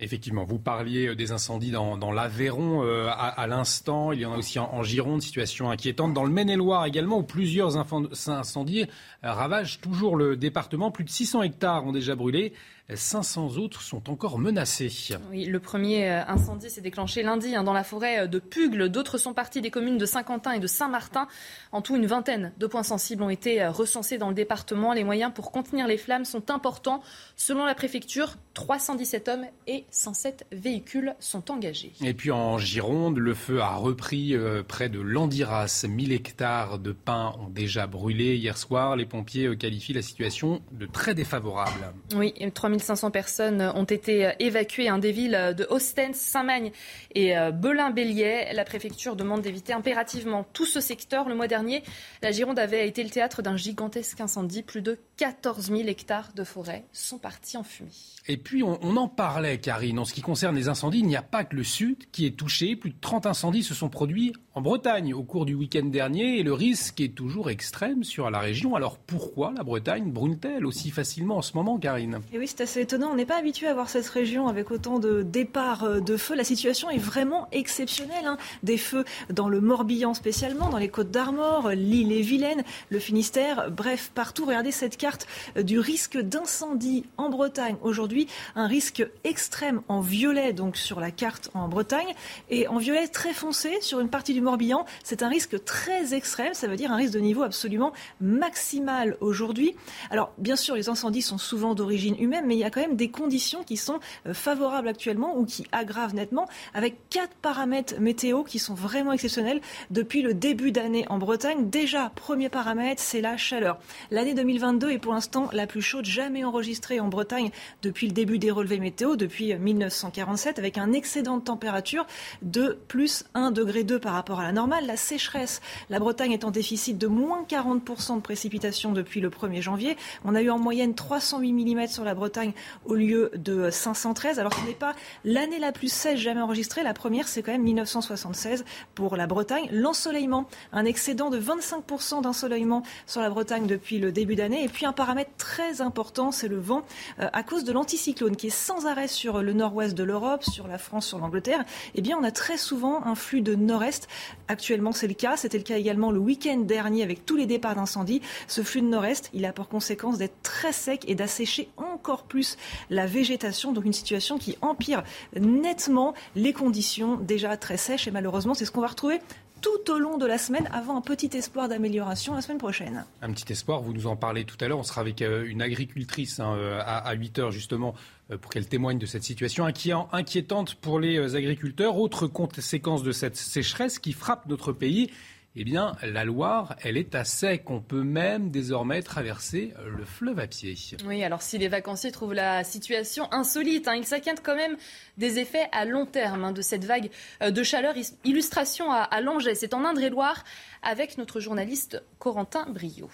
Effectivement, 0.00 0.42
vous 0.42 0.58
parliez 0.58 1.06
euh, 1.06 1.14
des 1.14 1.30
incendies 1.30 1.70
dans, 1.70 2.12
l'Aveyron 2.12 2.82
euh, 2.82 3.08
à, 3.10 3.46
l'instant. 3.46 4.10
Il 4.10 4.20
y 4.20 4.26
en 4.26 4.32
a 4.32 4.38
aussi 4.38 4.58
en, 4.58 4.82
Gironde, 4.82 5.22
situation 5.22 5.70
inquiétante. 5.70 6.12
Dans 6.12 6.24
le 6.24 6.30
Maine-et-Loire 6.30 6.84
également, 6.84 7.18
où 7.18 7.22
plusieurs 7.22 7.76
incendies 7.76 8.82
euh, 8.82 9.32
ravagent 9.32 9.80
toujours 9.80 10.16
le 10.16 10.36
département. 10.36 10.90
Plus 10.90 11.04
de 11.04 11.10
600 11.10 11.42
hectares 11.42 11.86
ont 11.86 11.92
déjà 11.92 12.16
brûlé. 12.16 12.52
500 12.92 13.56
autres 13.56 13.80
sont 13.80 14.10
encore 14.10 14.38
menacés. 14.38 14.92
Oui, 15.30 15.46
le 15.46 15.58
premier 15.58 16.06
incendie 16.06 16.68
s'est 16.68 16.82
déclenché 16.82 17.22
lundi 17.22 17.56
hein, 17.56 17.64
dans 17.64 17.72
la 17.72 17.82
forêt 17.82 18.28
de 18.28 18.38
Pugle. 18.38 18.90
D'autres 18.90 19.16
sont 19.16 19.32
partis 19.32 19.62
des 19.62 19.70
communes 19.70 19.96
de 19.96 20.04
Saint-Quentin 20.04 20.52
et 20.52 20.60
de 20.60 20.66
Saint-Martin. 20.66 21.26
En 21.72 21.80
tout, 21.80 21.96
une 21.96 22.04
vingtaine 22.04 22.52
de 22.58 22.66
points 22.66 22.82
sensibles 22.82 23.22
ont 23.22 23.30
été 23.30 23.66
recensés 23.66 24.18
dans 24.18 24.28
le 24.28 24.34
département. 24.34 24.92
Les 24.92 25.04
moyens 25.04 25.32
pour 25.32 25.50
contenir 25.50 25.86
les 25.86 25.96
flammes 25.96 26.26
sont 26.26 26.50
importants. 26.50 27.00
Selon 27.36 27.64
la 27.64 27.74
préfecture, 27.74 28.36
317 28.54 29.28
hommes 29.28 29.46
et 29.66 29.84
107 29.90 30.46
véhicules 30.52 31.14
sont 31.20 31.50
engagés. 31.50 31.92
Et 32.02 32.14
puis 32.14 32.30
en 32.30 32.58
Gironde, 32.58 33.18
le 33.18 33.34
feu 33.34 33.60
a 33.60 33.74
repris 33.74 34.36
près 34.68 34.88
de 34.88 35.00
Landiras. 35.00 35.84
1000 35.88 36.12
hectares 36.12 36.78
de 36.78 36.92
pins 36.92 37.34
ont 37.40 37.48
déjà 37.48 37.86
brûlé 37.86 38.36
hier 38.36 38.56
soir. 38.56 38.96
Les 38.96 39.06
pompiers 39.06 39.56
qualifient 39.56 39.92
la 39.92 40.02
situation 40.02 40.62
de 40.72 40.86
très 40.86 41.14
défavorable. 41.14 41.92
Oui, 42.14 42.34
3000 42.54 42.74
1500 42.74 43.10
personnes 43.10 43.62
ont 43.74 43.84
été 43.84 44.32
évacuées 44.40 44.90
des 44.98 45.12
villes 45.12 45.54
de 45.56 45.66
Ostens, 45.70 46.14
Saint-Magne 46.14 46.72
et 47.14 47.36
euh, 47.36 47.50
Belin-Bélier. 47.50 48.52
La 48.52 48.64
préfecture 48.64 49.16
demande 49.16 49.42
d'éviter 49.42 49.72
impérativement 49.72 50.44
tout 50.52 50.66
ce 50.66 50.80
secteur. 50.80 51.28
Le 51.28 51.34
mois 51.34 51.46
dernier, 51.46 51.82
la 52.22 52.32
Gironde 52.32 52.58
avait 52.58 52.86
été 52.88 53.02
le 53.02 53.10
théâtre 53.10 53.42
d'un 53.42 53.56
gigantesque 53.56 54.20
incendie. 54.20 54.62
Plus 54.62 54.82
de 54.82 54.98
14 55.16 55.68
000 55.68 55.82
hectares 55.88 56.32
de 56.34 56.44
forêt 56.44 56.84
sont 56.92 57.18
partis 57.18 57.56
en 57.56 57.62
fumée. 57.62 57.90
Et 58.26 58.36
puis, 58.44 58.62
on, 58.62 58.96
en 58.96 59.08
parlait, 59.08 59.58
Karine. 59.58 59.98
En 59.98 60.04
ce 60.04 60.12
qui 60.12 60.20
concerne 60.20 60.54
les 60.54 60.68
incendies, 60.68 60.98
il 60.98 61.06
n'y 61.06 61.16
a 61.16 61.22
pas 61.22 61.44
que 61.44 61.56
le 61.56 61.64
Sud 61.64 62.10
qui 62.12 62.26
est 62.26 62.36
touché. 62.36 62.76
Plus 62.76 62.90
de 62.90 62.96
30 63.00 63.26
incendies 63.26 63.62
se 63.62 63.74
sont 63.74 63.88
produits 63.88 64.34
en 64.54 64.60
Bretagne 64.60 65.12
au 65.14 65.22
cours 65.22 65.46
du 65.46 65.54
week-end 65.54 65.84
dernier. 65.84 66.38
Et 66.38 66.42
le 66.42 66.52
risque 66.52 67.00
est 67.00 67.14
toujours 67.14 67.50
extrême 67.50 68.04
sur 68.04 68.30
la 68.30 68.38
région. 68.38 68.76
Alors 68.76 68.98
pourquoi 68.98 69.52
la 69.56 69.64
Bretagne 69.64 70.10
brûle-t-elle 70.10 70.64
aussi 70.64 70.90
facilement 70.90 71.38
en 71.38 71.42
ce 71.42 71.56
moment, 71.56 71.78
Karine? 71.78 72.20
Et 72.32 72.38
oui, 72.38 72.46
c'est 72.46 72.62
assez 72.62 72.80
étonnant. 72.80 73.10
On 73.12 73.16
n'est 73.16 73.26
pas 73.26 73.38
habitué 73.38 73.66
à 73.66 73.74
voir 73.74 73.88
cette 73.88 74.08
région 74.08 74.46
avec 74.46 74.70
autant 74.70 74.98
de 74.98 75.22
départs 75.22 75.84
euh, 75.84 76.00
de 76.00 76.16
feux. 76.16 76.36
La 76.36 76.44
situation 76.44 76.90
est 76.90 76.98
vraiment 76.98 77.48
exceptionnelle. 77.52 78.26
Hein. 78.26 78.38
Des 78.62 78.78
feux 78.78 79.04
dans 79.30 79.48
le 79.48 79.60
Morbihan 79.60 80.14
spécialement, 80.14 80.68
dans 80.70 80.78
les 80.78 80.88
Côtes 80.88 81.10
d'Armor, 81.10 81.70
l'île 81.70 82.12
et 82.12 82.22
Vilaine, 82.22 82.62
le 82.90 82.98
Finistère. 82.98 83.70
Bref, 83.70 84.12
partout. 84.14 84.44
Regardez 84.44 84.70
cette 84.72 84.96
carte 84.96 85.26
euh, 85.56 85.62
du 85.62 85.80
risque 85.80 86.18
d'incendie 86.18 87.04
en 87.16 87.28
Bretagne 87.28 87.76
aujourd'hui 87.82 88.28
un 88.54 88.66
risque 88.66 89.04
extrême 89.24 89.80
en 89.88 90.00
violet, 90.00 90.52
donc 90.52 90.76
sur 90.76 91.00
la 91.00 91.10
carte 91.10 91.50
en 91.54 91.68
Bretagne, 91.68 92.14
et 92.50 92.68
en 92.68 92.78
violet 92.78 93.08
très 93.08 93.32
foncé 93.32 93.78
sur 93.80 93.98
une 94.00 94.08
partie 94.08 94.34
du 94.34 94.43
Morbihan. 94.44 94.84
C'est 95.02 95.22
un 95.22 95.28
risque 95.28 95.64
très 95.64 96.14
extrême, 96.14 96.54
ça 96.54 96.68
veut 96.68 96.76
dire 96.76 96.92
un 96.92 96.96
risque 96.96 97.14
de 97.14 97.20
niveau 97.20 97.42
absolument 97.42 97.92
maximal 98.20 99.16
aujourd'hui. 99.20 99.74
Alors, 100.10 100.32
bien 100.38 100.56
sûr, 100.56 100.76
les 100.76 100.88
incendies 100.88 101.22
sont 101.22 101.38
souvent 101.38 101.74
d'origine 101.74 102.16
humaine, 102.18 102.44
mais 102.46 102.54
il 102.54 102.60
y 102.60 102.64
a 102.64 102.70
quand 102.70 102.80
même 102.80 102.96
des 102.96 103.10
conditions 103.10 103.64
qui 103.64 103.76
sont 103.76 103.98
euh, 104.26 104.34
favorables 104.34 104.88
actuellement 104.88 105.36
ou 105.36 105.44
qui 105.44 105.66
aggravent 105.72 106.14
nettement, 106.14 106.46
avec 106.74 107.08
quatre 107.10 107.34
paramètres 107.42 108.00
météo 108.00 108.44
qui 108.44 108.58
sont 108.58 108.74
vraiment 108.74 109.12
exceptionnels 109.12 109.60
depuis 109.90 110.22
le 110.22 110.34
début 110.34 110.72
d'année 110.72 111.06
en 111.08 111.18
Bretagne. 111.18 111.70
Déjà, 111.70 112.10
premier 112.14 112.48
paramètre, 112.48 113.02
c'est 113.02 113.20
la 113.20 113.36
chaleur. 113.36 113.78
L'année 114.10 114.34
2022 114.34 114.90
est 114.90 114.98
pour 114.98 115.14
l'instant 115.14 115.48
la 115.52 115.66
plus 115.66 115.82
chaude 115.82 116.04
jamais 116.04 116.44
enregistrée 116.44 117.00
en 117.00 117.08
Bretagne 117.08 117.50
depuis 117.82 118.06
le 118.06 118.12
début 118.12 118.38
des 118.38 118.50
relevés 118.50 118.78
météo, 118.78 119.16
depuis 119.16 119.54
1947, 119.54 120.58
avec 120.58 120.78
un 120.78 120.92
excédent 120.92 121.38
de 121.38 121.42
température 121.42 122.06
de 122.42 122.78
plus 122.88 123.24
1 123.34 123.50
degré 123.50 123.84
2 123.84 123.98
par 123.98 124.12
rapport 124.12 124.33
à 124.40 124.44
la 124.44 124.52
normale. 124.52 124.86
La 124.86 124.96
sécheresse, 124.96 125.60
la 125.90 125.98
Bretagne 125.98 126.32
est 126.32 126.44
en 126.44 126.50
déficit 126.50 126.98
de 126.98 127.06
moins 127.06 127.44
40% 127.48 128.16
de 128.16 128.20
précipitations 128.20 128.92
depuis 128.92 129.20
le 129.20 129.30
1er 129.30 129.60
janvier. 129.60 129.96
On 130.24 130.34
a 130.34 130.42
eu 130.42 130.50
en 130.50 130.58
moyenne 130.58 130.94
308 130.94 131.52
mm 131.52 131.86
sur 131.88 132.04
la 132.04 132.14
Bretagne 132.14 132.52
au 132.84 132.94
lieu 132.94 133.30
de 133.34 133.70
513. 133.70 134.38
Alors 134.38 134.54
ce 134.54 134.66
n'est 134.66 134.74
pas 134.74 134.94
l'année 135.24 135.58
la 135.58 135.72
plus 135.72 135.92
sèche 135.92 136.20
jamais 136.20 136.40
enregistrée. 136.40 136.82
La 136.82 136.94
première, 136.94 137.28
c'est 137.28 137.42
quand 137.42 137.52
même 137.52 137.62
1976 137.62 138.64
pour 138.94 139.16
la 139.16 139.26
Bretagne. 139.26 139.68
L'ensoleillement, 139.70 140.46
un 140.72 140.84
excédent 140.84 141.30
de 141.30 141.40
25% 141.40 142.22
d'ensoleillement 142.22 142.82
sur 143.06 143.20
la 143.20 143.30
Bretagne 143.30 143.66
depuis 143.66 143.98
le 143.98 144.12
début 144.12 144.36
d'année. 144.36 144.64
Et 144.64 144.68
puis 144.68 144.86
un 144.86 144.92
paramètre 144.92 145.30
très 145.38 145.80
important, 145.80 146.32
c'est 146.32 146.48
le 146.48 146.58
vent 146.58 146.84
euh, 147.20 147.28
à 147.32 147.42
cause 147.42 147.64
de 147.64 147.72
l'anti 147.72 147.96
cyclone 147.96 148.36
qui 148.36 148.48
est 148.48 148.50
sans 148.50 148.86
arrêt 148.86 149.08
sur 149.08 149.42
le 149.42 149.52
nord-ouest 149.52 149.94
de 149.94 150.04
l'Europe, 150.04 150.44
sur 150.44 150.66
la 150.66 150.78
France, 150.78 151.06
sur 151.06 151.18
l'Angleterre, 151.18 151.64
eh 151.94 152.00
bien, 152.00 152.16
on 152.18 152.24
a 152.24 152.30
très 152.30 152.56
souvent 152.56 153.04
un 153.04 153.14
flux 153.14 153.40
de 153.40 153.54
nord-est. 153.54 154.08
Actuellement, 154.48 154.92
c'est 154.92 155.08
le 155.08 155.14
cas. 155.14 155.36
C'était 155.36 155.58
le 155.58 155.64
cas 155.64 155.76
également 155.76 156.10
le 156.10 156.18
week-end 156.18 156.58
dernier 156.58 157.02
avec 157.02 157.26
tous 157.26 157.36
les 157.36 157.46
départs 157.46 157.74
d'incendie. 157.74 158.20
Ce 158.46 158.62
flux 158.62 158.82
de 158.82 158.86
nord-est, 158.86 159.30
il 159.32 159.44
a 159.44 159.52
pour 159.52 159.68
conséquence 159.68 160.18
d'être 160.18 160.42
très 160.42 160.72
sec 160.72 161.04
et 161.08 161.14
d'assécher 161.14 161.68
encore 161.76 162.24
plus 162.24 162.56
la 162.90 163.06
végétation. 163.06 163.72
Donc, 163.72 163.84
une 163.84 163.92
situation 163.92 164.38
qui 164.38 164.56
empire 164.60 165.02
nettement 165.38 166.14
les 166.34 166.52
conditions 166.52 167.16
déjà 167.16 167.56
très 167.56 167.76
sèches. 167.76 168.08
Et 168.08 168.10
malheureusement, 168.10 168.54
c'est 168.54 168.64
ce 168.64 168.70
qu'on 168.70 168.80
va 168.80 168.88
retrouver 168.88 169.20
tout 169.64 169.90
au 169.90 169.98
long 169.98 170.18
de 170.18 170.26
la 170.26 170.36
semaine 170.36 170.68
avant 170.72 170.94
un 170.98 171.00
petit 171.00 171.30
espoir 171.34 171.68
d'amélioration 171.68 172.34
la 172.34 172.42
semaine 172.42 172.58
prochaine. 172.58 173.06
Un 173.22 173.32
petit 173.32 173.50
espoir, 173.50 173.80
vous 173.80 173.94
nous 173.94 174.06
en 174.06 174.14
parlez 174.14 174.44
tout 174.44 174.58
à 174.60 174.68
l'heure. 174.68 174.78
On 174.78 174.82
sera 174.82 175.00
avec 175.00 175.22
euh, 175.22 175.46
une 175.46 175.62
agricultrice 175.62 176.38
hein, 176.38 176.54
euh, 176.54 176.82
à 176.84 177.14
8 177.14 177.38
heures 177.38 177.50
justement 177.50 177.94
pour 178.40 178.50
qu'elle 178.50 178.66
témoigne 178.66 178.98
de 178.98 179.06
cette 179.06 179.24
situation 179.24 179.66
inquiétante 179.66 180.74
pour 180.76 180.98
les 180.98 181.34
agriculteurs. 181.36 181.98
Autre 181.98 182.26
conséquence 182.26 183.02
de 183.02 183.12
cette 183.12 183.36
sécheresse 183.36 183.98
qui 183.98 184.12
frappe 184.12 184.46
notre 184.46 184.72
pays, 184.72 185.10
eh 185.56 185.62
bien, 185.62 185.92
la 186.02 186.24
Loire, 186.24 186.74
elle 186.82 186.96
est 186.96 187.14
à 187.14 187.24
sec. 187.24 187.70
On 187.70 187.80
peut 187.80 188.02
même 188.02 188.50
désormais 188.50 189.02
traverser 189.02 189.72
le 189.86 190.04
fleuve 190.04 190.40
à 190.40 190.48
pied. 190.48 190.74
Oui, 191.06 191.22
alors 191.22 191.42
si 191.42 191.58
les 191.58 191.68
vacanciers 191.68 192.10
trouvent 192.10 192.34
la 192.34 192.64
situation 192.64 193.32
insolite, 193.32 193.86
hein, 193.86 193.94
ils 193.94 194.04
s'inquiètent 194.04 194.42
quand 194.42 194.56
même 194.56 194.76
des 195.16 195.38
effets 195.38 195.68
à 195.70 195.84
long 195.84 196.06
terme 196.06 196.44
hein, 196.44 196.52
de 196.52 196.60
cette 196.60 196.84
vague 196.84 197.08
euh, 197.40 197.52
de 197.52 197.62
chaleur. 197.62 197.94
Illustration 198.24 198.90
à, 198.90 199.02
à 199.02 199.20
Langeais, 199.20 199.54
c'est 199.54 199.74
en 199.74 199.84
Indre-et-Loire, 199.84 200.42
avec 200.82 201.18
notre 201.18 201.38
journaliste 201.38 202.02
Corentin 202.18 202.66
Brio. 202.68 203.08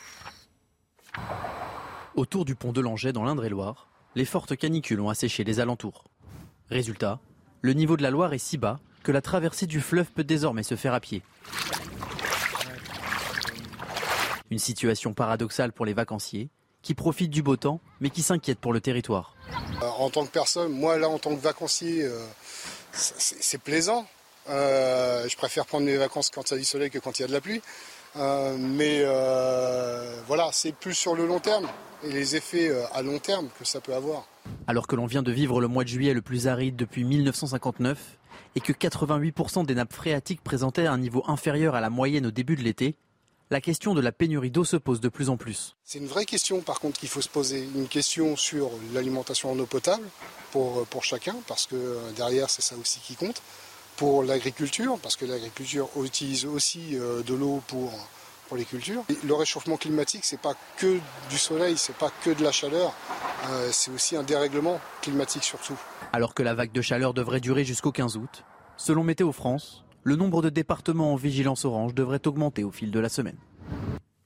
Autour 2.15 2.47
du 2.47 2.55
pont 2.55 2.73
de 2.73 2.81
Langeais, 2.81 3.13
dans 3.13 3.25
l'Indre-et-Loire, 3.25 3.90
les 4.15 4.25
fortes 4.25 4.57
canicules 4.57 5.01
ont 5.01 5.09
asséché 5.09 5.45
les 5.45 5.61
alentours. 5.61 6.05
Résultat, 6.71 7.21
le 7.63 7.73
niveau 7.73 7.97
de 7.97 8.03
la 8.03 8.11
Loire 8.11 8.33
est 8.33 8.39
si 8.39 8.59
bas 8.59 8.81
que 9.03 9.13
la 9.13 9.23
traversée 9.23 9.67
du 9.67 9.81
fleuve 9.81 10.11
peut 10.13 10.25
désormais 10.25 10.63
se 10.63 10.77
faire 10.77 10.95
à 10.95 11.01
pied. 11.01 11.23
Une 14.51 14.59
situation 14.59 15.15
paradoxale 15.15 15.73
pour 15.73 15.87
les 15.87 15.95
vacanciers 15.95 16.51
qui 16.83 16.95
profitent 16.95 17.31
du 17.31 17.43
beau 17.43 17.57
temps 17.57 17.81
mais 18.01 18.11
qui 18.11 18.23
s'inquiètent 18.23 18.59
pour 18.59 18.73
le 18.73 18.81
territoire. 18.81 19.37
Euh, 19.83 19.87
en 19.87 20.11
tant 20.11 20.27
que 20.27 20.31
personne, 20.31 20.73
moi 20.73 20.99
là 20.99 21.09
en 21.09 21.19
tant 21.19 21.35
que 21.35 21.41
vacancier, 21.41 22.03
euh, 22.03 22.27
c'est 22.93 23.61
plaisant. 23.61 24.07
Euh, 24.49 25.29
je 25.29 25.37
préfère 25.37 25.67
prendre 25.67 25.87
mes 25.87 25.97
vacances 25.97 26.31
quand 26.31 26.51
il 26.51 26.55
y 26.55 26.57
a 26.57 26.59
du 26.59 26.65
soleil 26.65 26.91
que 26.91 26.99
quand 26.99 27.19
il 27.19 27.23
y 27.23 27.25
a 27.25 27.29
de 27.29 27.33
la 27.33 27.41
pluie. 27.41 27.63
Mais 28.17 29.05
voilà, 30.27 30.51
c'est 30.53 30.73
plus 30.73 30.95
sur 30.95 31.15
le 31.15 31.27
long 31.27 31.41
terme 31.41 31.69
et 32.03 32.13
les 32.13 32.37
effets 32.37 32.71
à 32.93 33.03
long 33.03 33.19
terme 33.19 33.49
que 33.59 33.65
ça 33.65 33.81
peut 33.81 33.95
avoir. 33.95 34.27
Alors 34.67 34.87
que 34.87 34.97
l'on 34.97 35.07
vient 35.07 35.23
de 35.23 35.33
vivre 35.33 35.61
le 35.61 35.69
mois 35.69 35.85
de 35.85 35.89
juillet 35.89 36.15
le 36.15 36.23
plus 36.23 36.49
aride 36.49 36.77
depuis 36.77 37.05
1959 37.05 38.19
et 38.57 38.61
que 38.61 38.73
88% 38.73 39.67
des 39.67 39.75
nappes 39.75 39.93
phréatiques 39.93 40.43
présentaient 40.43 40.87
un 40.87 40.99
niveau 40.99 41.23
inférieur 41.29 41.75
à 41.75 41.81
la 41.81 41.91
moyenne 41.91 42.27
au 42.27 42.31
début 42.31 42.57
de 42.57 42.63
l'été, 42.63 42.97
la 43.51 43.61
question 43.61 43.95
de 43.95 44.01
la 44.01 44.13
pénurie 44.13 44.51
d'eau 44.51 44.65
se 44.65 44.77
pose 44.77 45.01
de 45.01 45.09
plus 45.09 45.29
en 45.29 45.37
plus. 45.37 45.77
C'est 45.85 45.99
une 45.99 46.07
vraie 46.07 46.25
question 46.25 46.61
par 46.61 46.79
contre 46.81 47.01
qu'il 47.01 47.09
faut 47.09 47.21
se 47.21 47.29
poser, 47.29 47.69
une 47.75 47.89
question 47.89 48.37
sur 48.37 48.71
l'alimentation 48.93 49.51
en 49.51 49.59
eau 49.59 49.67
potable 49.67 50.05
pour, 50.53 50.87
pour 50.87 51.05
chacun, 51.05 51.35
parce 51.49 51.67
que 51.67 51.75
euh, 51.75 52.13
derrière 52.17 52.49
c'est 52.49 52.63
ça 52.63 52.77
aussi 52.77 53.01
qui 53.01 53.15
compte, 53.15 53.43
pour 54.01 54.23
l'agriculture, 54.23 54.99
parce 55.03 55.15
que 55.15 55.27
l'agriculture 55.27 55.91
utilise 56.03 56.47
aussi 56.47 56.97
euh, 56.97 57.23
de 57.23 57.35
l'eau 57.35 57.63
pour, 57.67 57.93
les 58.57 58.65
cultures. 58.65 59.05
le 59.23 59.35
réchauffement 59.35 59.77
climatique, 59.77 60.25
c'est 60.25 60.41
pas 60.41 60.55
que 60.79 60.99
du 61.29 61.37
soleil, 61.37 61.77
c'est 61.77 61.95
pas 61.95 62.11
que 62.25 62.31
de 62.31 62.43
la 62.43 62.51
chaleur, 62.51 62.95
euh, 63.51 63.69
c'est 63.71 63.91
aussi 63.91 64.17
un 64.17 64.23
dérèglement 64.23 64.81
climatique 65.03 65.45
surtout. 65.45 65.77
Alors 66.15 66.33
que 66.33 66.43
la 66.43 66.55
vague 66.55 66.73
de 66.73 66.81
chaleur 66.81 67.13
devrait 67.13 67.41
durer 67.41 67.65
jusqu'au 67.65 67.93
15 67.93 68.17
août, 68.17 68.43
selon 68.79 69.05
Météo 69.05 69.33
France, 69.33 69.85
le 70.03 70.17
nombre 70.17 70.41
de 70.41 70.49
départements 70.49 71.13
en 71.13 71.17
vigilance 71.17 71.67
orange 71.67 71.95
devrait 71.95 72.27
augmenter 72.27 72.65
au 72.65 72.71
fil 72.71 72.91
de 72.91 73.01
la 73.01 73.11
semaine. 73.11 73.37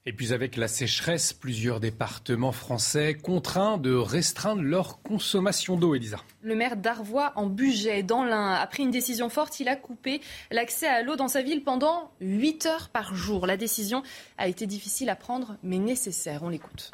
Et 0.07 0.13
puis 0.13 0.33
avec 0.33 0.55
la 0.55 0.67
sécheresse, 0.67 1.33
plusieurs 1.33 1.79
départements 1.79 2.51
français 2.51 3.15
contraints 3.15 3.79
de 3.79 3.91
restreindre 3.95 4.61
leur 4.61 5.01
consommation 5.01 5.77
d'eau, 5.77 5.95
Elisa. 5.95 6.17
Le 6.43 6.53
maire 6.53 6.77
d'Arvois, 6.77 7.33
en 7.35 7.47
budget, 7.47 8.03
dans 8.03 8.23
l'Ain, 8.23 8.51
a 8.51 8.67
pris 8.67 8.83
une 8.83 8.91
décision 8.91 9.29
forte. 9.29 9.59
Il 9.59 9.67
a 9.67 9.75
coupé 9.75 10.21
l'accès 10.51 10.85
à 10.85 11.01
l'eau 11.01 11.15
dans 11.15 11.27
sa 11.27 11.41
ville 11.41 11.63
pendant 11.63 12.11
8 12.21 12.67
heures 12.67 12.89
par 12.89 13.15
jour. 13.15 13.47
La 13.47 13.57
décision 13.57 14.03
a 14.37 14.47
été 14.47 14.67
difficile 14.67 15.09
à 15.09 15.15
prendre, 15.15 15.57
mais 15.63 15.79
nécessaire. 15.79 16.43
On 16.43 16.49
l'écoute. 16.49 16.91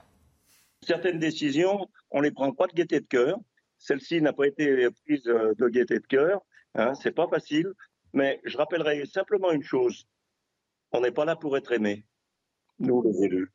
Certaines 0.81 1.19
décisions, 1.19 1.89
on 2.11 2.21
les 2.21 2.31
prend 2.31 2.53
pas 2.53 2.67
de 2.67 2.73
gaieté 2.73 3.01
de 3.01 3.07
cœur. 3.07 3.37
Celle-ci 3.77 4.21
n'a 4.21 4.31
pas 4.31 4.47
été 4.47 4.87
prise 5.05 5.23
de 5.23 5.67
gaieté 5.67 5.99
de 5.99 6.07
cœur. 6.07 6.39
Hein, 6.75 6.93
c'est 6.93 7.11
pas 7.11 7.27
facile. 7.27 7.73
Mais 8.13 8.39
je 8.45 8.55
rappellerai 8.55 9.05
simplement 9.05 9.51
une 9.51 9.63
chose. 9.63 10.05
On 10.93 11.01
n'est 11.01 11.11
pas 11.11 11.25
là 11.25 11.35
pour 11.35 11.57
être 11.57 11.73
aimé 11.73 12.05
nous 12.81 13.01
les 13.03 13.23
élus. 13.25 13.51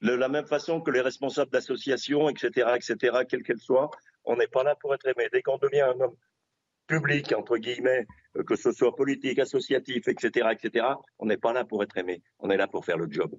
De 0.00 0.12
la 0.12 0.28
même 0.28 0.46
façon 0.46 0.80
que 0.80 0.90
les 0.90 1.00
responsables 1.00 1.50
d'associations, 1.50 2.28
etc., 2.28 2.72
etc., 2.74 3.18
quelles 3.28 3.42
qu'elles 3.42 3.58
soient, 3.58 3.90
on 4.24 4.36
n'est 4.36 4.48
pas 4.48 4.64
là 4.64 4.74
pour 4.80 4.94
être 4.94 5.06
aimé. 5.06 5.28
Dès 5.32 5.42
qu'on 5.42 5.58
devient 5.58 5.82
un 5.82 6.00
homme 6.00 6.16
public, 6.86 7.32
entre 7.36 7.56
guillemets, 7.56 8.06
euh, 8.36 8.42
que 8.42 8.56
ce 8.56 8.72
soit 8.72 8.94
politique, 8.94 9.38
associatif, 9.38 10.08
etc., 10.08 10.48
etc., 10.52 10.86
on 11.18 11.26
n'est 11.26 11.36
pas 11.36 11.52
là 11.52 11.64
pour 11.64 11.82
être 11.82 11.96
aimé. 11.96 12.22
On 12.38 12.50
est 12.50 12.56
là 12.56 12.66
pour 12.66 12.84
faire 12.84 12.98
le 12.98 13.10
job. 13.10 13.32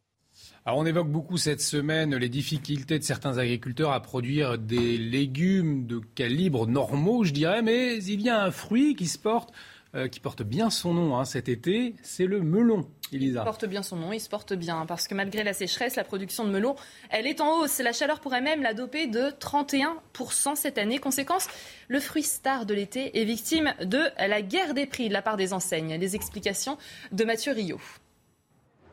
Alors 0.65 0.79
on 0.79 0.85
évoque 0.85 1.09
beaucoup 1.09 1.37
cette 1.37 1.61
semaine 1.61 2.15
les 2.15 2.29
difficultés 2.29 2.97
de 2.97 3.03
certains 3.03 3.37
agriculteurs 3.37 3.91
à 3.91 4.01
produire 4.01 4.57
des 4.57 4.97
légumes 4.97 5.85
de 5.85 5.99
calibre 5.99 6.65
normaux, 6.65 7.23
je 7.23 7.33
dirais, 7.33 7.61
mais 7.61 8.03
il 8.03 8.21
y 8.21 8.29
a 8.29 8.43
un 8.43 8.49
fruit 8.49 8.95
qui 8.95 9.05
se 9.05 9.19
porte 9.19 9.53
euh, 9.95 10.07
qui 10.07 10.19
porte 10.19 10.41
bien 10.41 10.69
son 10.69 10.93
nom 10.93 11.17
hein, 11.17 11.25
cet 11.25 11.49
été, 11.49 11.93
c'est 12.01 12.25
le 12.25 12.41
melon. 12.41 12.87
Elisa. 13.11 13.41
Il 13.41 13.43
porte 13.43 13.65
bien 13.65 13.83
son 13.83 13.95
nom, 13.95 14.11
il 14.11 14.19
se 14.19 14.27
porte 14.27 14.53
bien, 14.53 14.85
parce 14.87 15.07
que 15.07 15.13
malgré 15.13 15.43
la 15.43 15.53
sécheresse, 15.53 15.95
la 15.95 16.03
production 16.03 16.45
de 16.45 16.49
melon, 16.49 16.75
elle 17.11 17.27
est 17.27 17.41
en 17.41 17.59
hausse. 17.59 17.77
La 17.79 17.93
chaleur 17.93 18.19
pourrait 18.19 18.41
même 18.41 18.63
la 18.63 18.73
doper 18.73 19.05
de 19.05 19.29
31% 19.39 20.55
cette 20.55 20.79
année. 20.79 20.97
Conséquence, 20.97 21.47
le 21.89 21.99
fruit 21.99 22.23
star 22.23 22.65
de 22.65 22.73
l'été 22.73 23.21
est 23.21 23.25
victime 23.25 23.73
de 23.83 24.01
la 24.17 24.41
guerre 24.41 24.73
des 24.73 24.87
prix 24.87 25.09
de 25.09 25.13
la 25.13 25.21
part 25.21 25.37
des 25.37 25.53
enseignes. 25.53 25.95
Les 25.99 26.15
explications 26.15 26.77
de 27.11 27.23
Mathieu 27.23 27.51
Rio. 27.53 27.79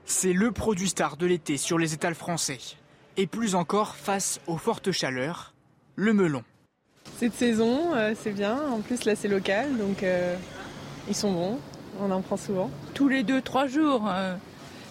C'est 0.04 0.32
le 0.34 0.52
produit 0.52 0.88
star 0.88 1.16
de 1.16 1.24
l'été 1.24 1.56
sur 1.56 1.78
les 1.78 1.94
étals 1.94 2.14
français. 2.14 2.58
Et 3.16 3.26
plus 3.26 3.54
encore 3.54 3.96
face 3.96 4.40
aux 4.46 4.58
fortes 4.58 4.92
chaleurs, 4.92 5.54
le 5.94 6.12
melon. 6.12 6.44
Cette 7.18 7.34
saison, 7.34 7.94
euh, 7.94 8.14
c'est 8.20 8.32
bien. 8.32 8.60
En 8.70 8.80
plus, 8.80 9.04
là, 9.04 9.14
c'est 9.14 9.28
local, 9.28 9.76
donc 9.76 10.02
euh, 10.02 10.36
ils 11.10 11.16
sont 11.16 11.32
bons, 11.32 11.58
on 12.00 12.10
en 12.12 12.22
prend 12.22 12.36
souvent. 12.36 12.70
Tous 12.94 13.08
les 13.08 13.24
deux, 13.24 13.42
trois 13.42 13.66
jours. 13.66 14.08
Euh, 14.08 14.36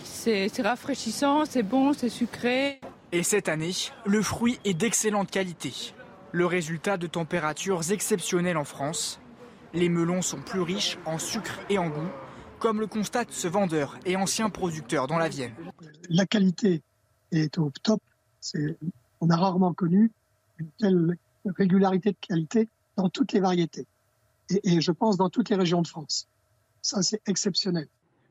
c'est 0.04 0.52
rafraîchissant, 0.62 1.46
c'est 1.46 1.64
bon, 1.64 1.94
c'est 1.94 2.10
sucré. 2.10 2.82
Et 3.14 3.24
cette 3.24 3.48
année, 3.48 3.72
le 4.06 4.22
fruit 4.22 4.60
est 4.66 4.74
d'excellente 4.74 5.32
qualité. 5.32 5.94
Le 6.34 6.46
résultat 6.46 6.98
de 6.98 7.08
températures 7.08 7.90
exceptionnelles 7.92 8.58
en 8.58 8.66
France. 8.66 9.22
Les 9.74 9.88
melons 9.88 10.22
sont 10.22 10.42
plus 10.42 10.60
riches 10.60 10.98
en 11.06 11.20
sucre 11.20 11.58
et 11.70 11.78
en 11.78 11.88
goût, 11.88 12.10
comme 12.60 12.82
le 12.82 12.88
constate 12.88 13.32
ce 13.32 13.48
vendeur 13.48 13.98
et 14.06 14.18
ancien 14.18 14.50
producteur 14.50 15.08
dans 15.08 15.18
la 15.18 15.30
Vienne. 15.30 15.54
La 16.10 16.26
qualité 16.26 16.82
est 17.32 17.58
au 17.58 17.72
top. 17.82 18.02
On 19.22 19.30
a 19.30 19.38
rarement 19.38 19.74
connu 19.74 20.12
une 20.58 20.70
telle 20.78 21.18
régularité 21.46 22.12
de 22.12 22.18
qualité 22.20 22.68
dans 22.98 23.08
toutes 23.08 23.32
les 23.32 23.40
variétés 23.40 23.88
et, 24.50 24.82
je 24.82 24.92
pense 24.92 25.18
dans 25.18 25.30
toutes 25.30 25.50
les 25.50 25.56
régions 25.56 25.82
de 25.82 25.88
France. 25.88 26.28
Ça, 26.82 27.02
c'est 27.02 27.22
exceptionnel. 27.28 27.88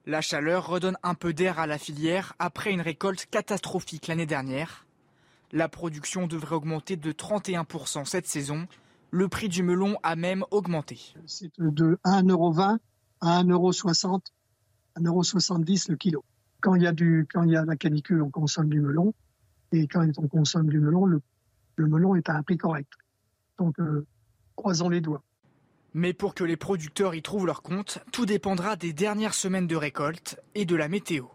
La 0.07 0.21
chaleur 0.21 0.67
redonne 0.67 0.97
un 1.03 1.15
peu 1.15 1.33
d'air 1.33 1.59
à 1.59 1.67
la 1.67 1.79
filière 1.79 2.35
après 2.39 2.73
une 2.73 2.81
récolte 2.81 3.27
catastrophique 3.27 4.07
l'année 4.07 4.27
dernière. 4.27 4.87
La 5.53 5.69
production 5.69 6.27
devrait 6.27 6.57
augmenter 6.57 6.97
de 6.97 7.13
31% 7.13 8.05
cette 8.05 8.27
saison. 8.27 8.67
Le 9.11 9.29
prix 9.29 9.49
du 9.49 9.63
melon 9.63 9.97
a 10.03 10.17
même 10.17 10.45
augmenté. 10.51 11.15
C'est 11.27 11.51
de 11.59 11.99
1,20€ 12.05 12.79
à 13.21 13.43
1,60€, 13.43 14.21
1,70€ 14.97 15.91
le 15.91 15.97
kilo. 15.97 16.25
Quand 16.61 16.75
il, 16.75 16.83
y 16.83 16.87
a 16.87 16.93
du, 16.93 17.27
quand 17.33 17.45
il 17.45 17.53
y 17.53 17.57
a 17.57 17.65
la 17.65 17.77
canicule, 17.77 18.23
on 18.23 18.31
consomme 18.31 18.69
du 18.69 18.81
melon. 18.81 19.15
Et 19.73 19.87
quand 19.87 20.07
on 20.19 20.29
consomme 20.29 20.69
du 20.69 20.81
melon, 20.81 21.07
le, 21.07 21.21
melon 21.77 22.15
est 22.15 22.29
à 22.29 22.35
un 22.35 22.43
prix 22.43 22.57
correct. 22.57 22.91
Donc, 23.59 23.79
euh, 23.79 24.07
croisons 24.57 24.89
les 24.89 25.01
doigts. 25.01 25.23
Mais 25.95 26.13
pour 26.13 26.35
que 26.35 26.45
les 26.45 26.57
producteurs 26.57 27.15
y 27.15 27.23
trouvent 27.23 27.47
leur 27.47 27.63
compte, 27.63 27.99
tout 28.13 28.27
dépendra 28.27 28.77
des 28.77 28.93
dernières 28.93 29.35
semaines 29.35 29.67
de 29.67 29.77
récolte 29.77 30.41
et 30.55 30.65
de 30.65 30.77
la 30.77 30.89
météo. 30.89 31.27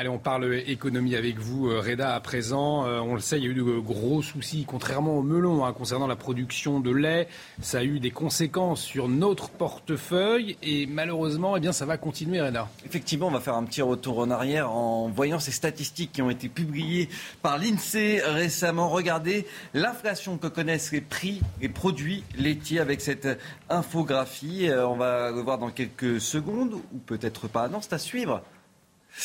Allez, 0.00 0.08
on 0.08 0.18
parle 0.18 0.54
économie 0.66 1.14
avec 1.14 1.38
vous, 1.38 1.68
euh, 1.68 1.82
Reda, 1.86 2.14
à 2.14 2.20
présent. 2.20 2.86
Euh, 2.86 3.00
on 3.00 3.12
le 3.12 3.20
sait, 3.20 3.36
il 3.36 3.44
y 3.44 3.46
a 3.46 3.50
eu 3.50 3.54
de 3.54 3.78
gros 3.80 4.22
soucis, 4.22 4.64
contrairement 4.66 5.18
au 5.18 5.22
melon, 5.22 5.66
hein, 5.66 5.74
concernant 5.74 6.06
la 6.06 6.16
production 6.16 6.80
de 6.80 6.90
lait. 6.90 7.28
Ça 7.60 7.80
a 7.80 7.84
eu 7.84 8.00
des 8.00 8.10
conséquences 8.10 8.80
sur 8.80 9.08
notre 9.08 9.50
portefeuille 9.50 10.56
et 10.62 10.86
malheureusement, 10.86 11.54
eh 11.54 11.60
bien, 11.60 11.72
ça 11.72 11.84
va 11.84 11.98
continuer, 11.98 12.40
Reda. 12.40 12.70
Effectivement, 12.86 13.26
on 13.26 13.30
va 13.30 13.40
faire 13.40 13.56
un 13.56 13.64
petit 13.64 13.82
retour 13.82 14.20
en 14.20 14.30
arrière 14.30 14.70
en 14.70 15.10
voyant 15.10 15.38
ces 15.38 15.52
statistiques 15.52 16.12
qui 16.12 16.22
ont 16.22 16.30
été 16.30 16.48
publiées 16.48 17.10
par 17.42 17.58
l'INSEE 17.58 18.22
récemment. 18.24 18.88
Regardez 18.88 19.46
l'inflation 19.74 20.38
que 20.38 20.46
connaissent 20.46 20.92
les 20.92 21.02
prix 21.02 21.42
et 21.60 21.68
produits 21.68 22.24
laitiers 22.38 22.80
avec 22.80 23.02
cette 23.02 23.28
infographie. 23.68 24.66
Euh, 24.70 24.88
on 24.88 24.96
va 24.96 25.30
le 25.30 25.42
voir 25.42 25.58
dans 25.58 25.70
quelques 25.70 26.22
secondes, 26.22 26.72
ou 26.72 26.98
peut-être 27.04 27.48
pas. 27.48 27.68
Non, 27.68 27.82
c'est 27.82 27.92
à 27.92 27.98
suivre. 27.98 28.40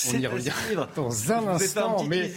On 0.10 0.17
y 0.17 0.28
revient 0.28 0.52
dans 0.95 1.32
un 1.32 1.48
instant, 1.48 2.04
mais 2.06 2.32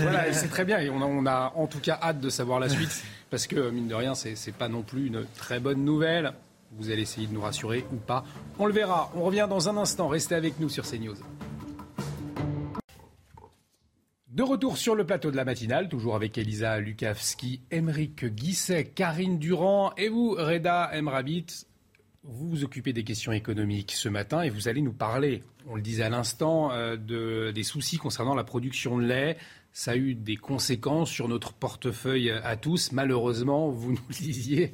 voilà, 0.00 0.32
c'est 0.32 0.48
très 0.48 0.64
bien 0.64 0.78
et 0.78 0.90
on 0.90 1.26
a, 1.26 1.52
en 1.54 1.66
tout 1.66 1.80
cas 1.80 1.98
hâte 2.02 2.20
de 2.20 2.28
savoir 2.28 2.60
la 2.60 2.68
suite 2.68 3.04
parce 3.30 3.46
que 3.46 3.70
mine 3.70 3.88
de 3.88 3.94
rien, 3.94 4.14
c'est 4.14 4.54
pas 4.54 4.68
non 4.68 4.82
plus 4.82 5.06
une 5.06 5.24
très 5.36 5.60
bonne 5.60 5.84
nouvelle. 5.84 6.32
Vous 6.78 6.90
allez 6.90 7.02
essayer 7.02 7.26
de 7.26 7.34
nous 7.34 7.40
rassurer 7.42 7.84
ou 7.92 7.96
pas, 7.96 8.24
on 8.58 8.66
le 8.66 8.72
verra. 8.72 9.10
On 9.14 9.22
revient 9.22 9.46
dans 9.48 9.68
un 9.68 9.76
instant. 9.76 10.08
Restez 10.08 10.34
avec 10.34 10.58
nous 10.58 10.70
sur 10.70 10.84
CNews. 10.88 11.16
De 14.28 14.42
retour 14.42 14.78
sur 14.78 14.94
le 14.94 15.04
plateau 15.04 15.30
de 15.30 15.36
la 15.36 15.44
matinale, 15.44 15.90
toujours 15.90 16.14
avec 16.14 16.38
Elisa 16.38 16.78
Lukavski, 16.78 17.60
Emeric 17.70 18.24
Guisset, 18.24 18.84
Karine 18.86 19.38
Durand 19.38 19.92
et 19.98 20.08
vous, 20.08 20.30
Reda 20.30 20.90
Emrabit. 20.94 21.66
Vous 22.24 22.48
vous 22.48 22.62
occupez 22.62 22.92
des 22.92 23.02
questions 23.02 23.32
économiques 23.32 23.90
ce 23.92 24.08
matin 24.08 24.42
et 24.42 24.50
vous 24.50 24.68
allez 24.68 24.80
nous 24.80 24.92
parler, 24.92 25.42
on 25.66 25.74
le 25.74 25.82
disait 25.82 26.04
à 26.04 26.08
l'instant, 26.08 26.70
euh, 26.70 26.96
de, 26.96 27.50
des 27.50 27.64
soucis 27.64 27.96
concernant 27.96 28.36
la 28.36 28.44
production 28.44 28.96
de 28.96 29.04
lait. 29.04 29.36
Ça 29.72 29.92
a 29.92 29.96
eu 29.96 30.14
des 30.14 30.36
conséquences 30.36 31.10
sur 31.10 31.26
notre 31.26 31.52
portefeuille 31.52 32.30
à 32.30 32.56
tous. 32.56 32.92
Malheureusement, 32.92 33.70
vous 33.70 33.92
nous 33.92 34.04
le 34.08 34.14
disiez, 34.22 34.72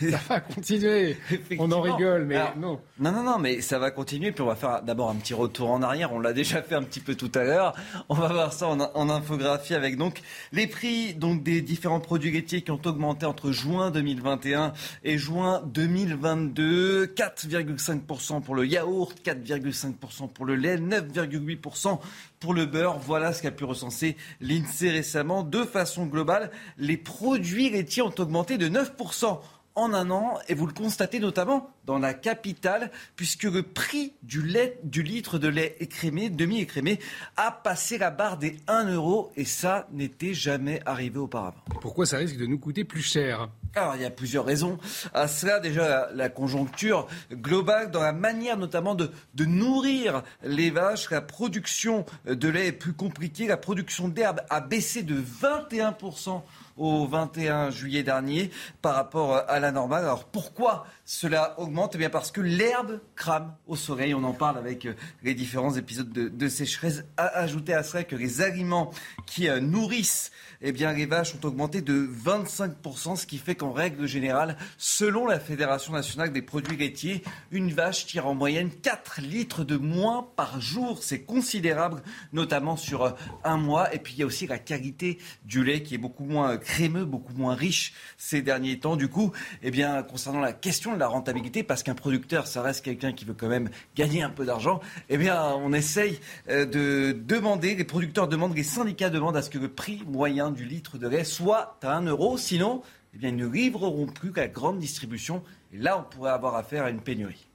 ça 0.00 0.18
va 0.28 0.40
continuer. 0.40 1.16
On 1.58 1.70
en 1.72 1.80
rigole, 1.80 2.24
mais 2.24 2.38
non. 2.56 2.80
Non, 2.98 3.12
non, 3.12 3.22
non, 3.22 3.38
mais 3.38 3.60
ça 3.60 3.78
va 3.78 3.90
continuer. 3.90 4.32
Puis 4.32 4.42
on 4.42 4.46
va 4.46 4.56
faire 4.56 4.82
d'abord 4.82 5.10
un 5.10 5.14
petit 5.14 5.34
retour 5.34 5.70
en 5.70 5.82
arrière. 5.82 6.12
On 6.12 6.20
l'a 6.20 6.32
déjà 6.32 6.62
fait 6.62 6.74
un 6.74 6.82
petit 6.82 7.00
peu 7.00 7.14
tout 7.14 7.30
à 7.34 7.44
l'heure. 7.44 7.74
On 8.08 8.14
va 8.14 8.28
voir 8.28 8.52
ça 8.52 8.68
en, 8.68 9.08
infographie 9.08 9.74
avec 9.74 9.96
donc 9.96 10.20
les 10.52 10.66
prix 10.66 11.14
donc 11.14 11.42
des 11.42 11.62
différents 11.62 12.00
produits 12.00 12.30
laitiers 12.30 12.62
qui 12.62 12.70
ont 12.70 12.80
augmenté 12.84 13.26
entre 13.26 13.52
juin 13.52 13.90
2021 13.90 14.72
et 15.04 15.18
juin 15.18 15.62
2022. 15.66 17.06
4,5% 17.06 18.42
pour 18.42 18.54
le 18.54 18.66
yaourt, 18.66 19.16
4,5% 19.24 20.28
pour 20.28 20.44
le 20.44 20.56
lait, 20.56 20.76
9,8% 20.76 21.98
pour 22.40 22.54
le 22.54 22.66
beurre. 22.66 22.98
Voilà 22.98 23.32
ce 23.32 23.42
qu'a 23.42 23.50
pu 23.50 23.64
recenser 23.64 24.16
l'INSEE 24.40 24.90
récemment. 24.90 25.42
De 25.42 25.64
façon 25.64 26.06
globale, 26.06 26.50
les 26.76 26.96
produits 26.96 27.70
laitiers 27.70 28.02
ont 28.02 28.14
augmenté 28.18 28.58
de 28.58 28.68
9% 28.68 29.40
en 29.78 29.94
un 29.94 30.10
an 30.10 30.38
et 30.48 30.54
vous 30.54 30.66
le 30.66 30.72
constatez 30.72 31.20
notamment 31.20 31.70
dans 31.84 31.98
la 31.98 32.12
capitale 32.12 32.90
puisque 33.14 33.44
le 33.44 33.62
prix 33.62 34.12
du, 34.22 34.42
lait, 34.42 34.78
du 34.82 35.02
litre 35.02 35.38
de 35.38 35.48
lait 35.48 35.76
écrémé, 35.78 36.30
demi-écrémé, 36.30 36.98
a 37.36 37.52
passé 37.52 37.96
la 37.96 38.10
barre 38.10 38.38
des 38.38 38.56
1 38.66 38.92
euro 38.92 39.30
et 39.36 39.44
ça 39.44 39.86
n'était 39.92 40.34
jamais 40.34 40.80
arrivé 40.84 41.18
auparavant. 41.18 41.62
Pourquoi 41.80 42.06
ça 42.06 42.18
risque 42.18 42.36
de 42.36 42.46
nous 42.46 42.58
coûter 42.58 42.84
plus 42.84 43.02
cher? 43.02 43.48
Alors, 43.74 43.94
il 43.94 44.02
y 44.02 44.04
a 44.04 44.10
plusieurs 44.10 44.44
raisons 44.44 44.78
à 45.14 45.28
cela. 45.28 45.60
Déjà, 45.60 46.08
la, 46.12 46.28
conjoncture 46.28 47.06
globale, 47.32 47.90
dans 47.90 48.02
la 48.02 48.12
manière 48.12 48.56
notamment 48.56 48.94
de, 48.94 49.10
de, 49.34 49.44
nourrir 49.44 50.22
les 50.42 50.70
vaches. 50.70 51.10
La 51.10 51.20
production 51.20 52.04
de 52.26 52.48
lait 52.48 52.68
est 52.68 52.72
plus 52.72 52.94
compliquée. 52.94 53.46
La 53.46 53.56
production 53.56 54.08
d'herbe 54.08 54.40
a 54.50 54.60
baissé 54.60 55.02
de 55.02 55.20
21% 55.20 56.42
au 56.78 57.06
21 57.06 57.70
juillet 57.70 58.02
dernier 58.02 58.50
par 58.82 58.94
rapport 58.94 59.36
à 59.48 59.60
la 59.60 59.72
normale. 59.72 60.04
Alors 60.04 60.24
pourquoi 60.24 60.86
cela 61.04 61.58
augmente? 61.58 61.92
Eh 61.94 61.98
bien 61.98 62.10
parce 62.10 62.30
que 62.30 62.40
l'herbe 62.40 63.00
crame 63.16 63.54
au 63.66 63.76
soleil. 63.76 64.14
On 64.14 64.24
en 64.24 64.32
parle 64.32 64.58
avec 64.58 64.86
euh, 64.86 64.94
les 65.22 65.34
différents 65.34 65.74
épisodes 65.74 66.10
de, 66.10 66.48
sécheresse. 66.48 67.04
Ajouter 67.16 67.74
à 67.74 67.82
cela 67.82 68.04
que 68.04 68.16
les 68.16 68.40
aliments 68.40 68.90
qui 69.26 69.48
euh, 69.48 69.60
nourrissent 69.60 70.30
eh 70.60 70.72
bien, 70.72 70.92
les 70.92 71.06
vaches 71.06 71.34
ont 71.36 71.46
augmenté 71.46 71.82
de 71.82 72.08
25%, 72.24 73.16
ce 73.16 73.26
qui 73.26 73.38
fait 73.38 73.54
qu'en 73.54 73.70
règle 73.70 74.06
générale, 74.06 74.56
selon 74.76 75.26
la 75.26 75.38
Fédération 75.38 75.92
nationale 75.92 76.32
des 76.32 76.42
produits 76.42 76.76
laitiers, 76.76 77.22
une 77.52 77.72
vache 77.72 78.06
tire 78.06 78.26
en 78.26 78.34
moyenne 78.34 78.70
4 78.70 79.20
litres 79.20 79.62
de 79.62 79.76
moins 79.76 80.28
par 80.34 80.60
jour. 80.60 81.00
C'est 81.00 81.20
considérable, 81.20 82.02
notamment 82.32 82.76
sur 82.76 83.04
euh, 83.04 83.10
un 83.44 83.56
mois. 83.56 83.94
Et 83.94 84.00
puis, 84.00 84.14
il 84.14 84.20
y 84.20 84.22
a 84.24 84.26
aussi 84.26 84.48
la 84.48 84.58
qualité 84.58 85.18
du 85.44 85.62
lait 85.62 85.82
qui 85.84 85.94
est 85.94 85.98
beaucoup 85.98 86.24
moins 86.24 86.58
crémeux, 86.68 87.06
beaucoup 87.06 87.32
moins 87.32 87.54
riche 87.54 87.94
ces 88.18 88.42
derniers 88.42 88.78
temps. 88.78 88.96
Du 88.96 89.08
coup, 89.08 89.32
eh 89.62 89.70
bien, 89.70 90.02
concernant 90.02 90.40
la 90.40 90.52
question 90.52 90.92
de 90.92 90.98
la 90.98 91.08
rentabilité, 91.08 91.62
parce 91.62 91.82
qu'un 91.82 91.94
producteur, 91.94 92.46
ça 92.46 92.60
reste 92.60 92.84
quelqu'un 92.84 93.12
qui 93.12 93.24
veut 93.24 93.34
quand 93.34 93.48
même 93.48 93.70
gagner 93.96 94.22
un 94.22 94.28
peu 94.28 94.44
d'argent, 94.44 94.80
eh 95.08 95.16
bien, 95.16 95.42
on 95.54 95.72
essaye 95.72 96.20
euh, 96.50 96.66
de 96.66 97.18
demander, 97.18 97.74
les 97.74 97.84
producteurs 97.84 98.28
demandent, 98.28 98.54
les 98.54 98.62
syndicats 98.62 99.08
demandent 99.08 99.36
à 99.36 99.42
ce 99.42 99.48
que 99.48 99.58
le 99.58 99.68
prix 99.68 100.04
moyen 100.06 100.50
du 100.50 100.66
litre 100.66 100.98
de 100.98 101.08
lait 101.08 101.24
soit 101.24 101.78
à 101.82 101.96
1 101.96 102.02
euro. 102.02 102.36
Sinon, 102.36 102.82
eh 103.14 103.18
bien, 103.18 103.30
ils 103.30 103.36
ne 103.36 103.46
livreront 103.46 104.06
plus 104.06 104.32
qu'à 104.32 104.46
grande 104.46 104.78
distribution. 104.78 105.42
Et 105.72 105.78
là, 105.78 105.98
on 105.98 106.02
pourrait 106.02 106.32
avoir 106.32 106.54
affaire 106.54 106.84
à 106.84 106.90
une 106.90 107.00
pénurie. 107.00 107.48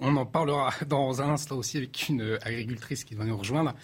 On 0.00 0.16
en 0.16 0.26
parlera 0.26 0.70
dans 0.88 1.22
un 1.22 1.30
instant 1.30 1.56
aussi 1.56 1.78
avec 1.78 2.08
une 2.08 2.36
agricultrice 2.42 3.04
qui 3.04 3.14
va 3.14 3.24
nous 3.24 3.36
rejoindre. 3.36 3.74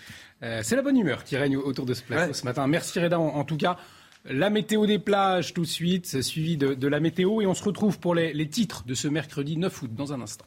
Euh, 0.43 0.61
c'est 0.65 0.75
la 0.75 0.83
bonne 0.83 0.99
humeur 0.99 1.23
qui 1.25 1.37
règne 1.37 1.57
autour 1.57 1.87
de 1.87 1.95
ce 1.95 2.03
plateau 2.03 2.33
ce 2.33 2.45
matin. 2.45 2.67
Merci 2.67 2.99
Reda 2.99 3.19
en, 3.19 3.45
tout 3.45 3.57
cas. 3.57 3.79
La 4.25 4.51
météo 4.51 4.87
des 4.87 4.99
plages 4.99 5.53
tout 5.53 5.63
de 5.63 5.67
suite, 5.67 6.23
suivi 6.23 6.57
de, 6.57 6.87
la 6.87 7.01
météo. 7.01 7.41
Et 7.41 7.47
on 7.47 7.55
se 7.55 7.65
retrouve 7.65 7.99
pour 7.99 8.15
les 8.15 8.49
titres 8.49 8.85
de 8.85 8.95
ce 8.95 9.09
mercredi 9.09 9.57
9 9.57 9.83
août 9.83 9.91
dans 9.95 10.13
un 10.13 10.21
instant. 10.21 10.47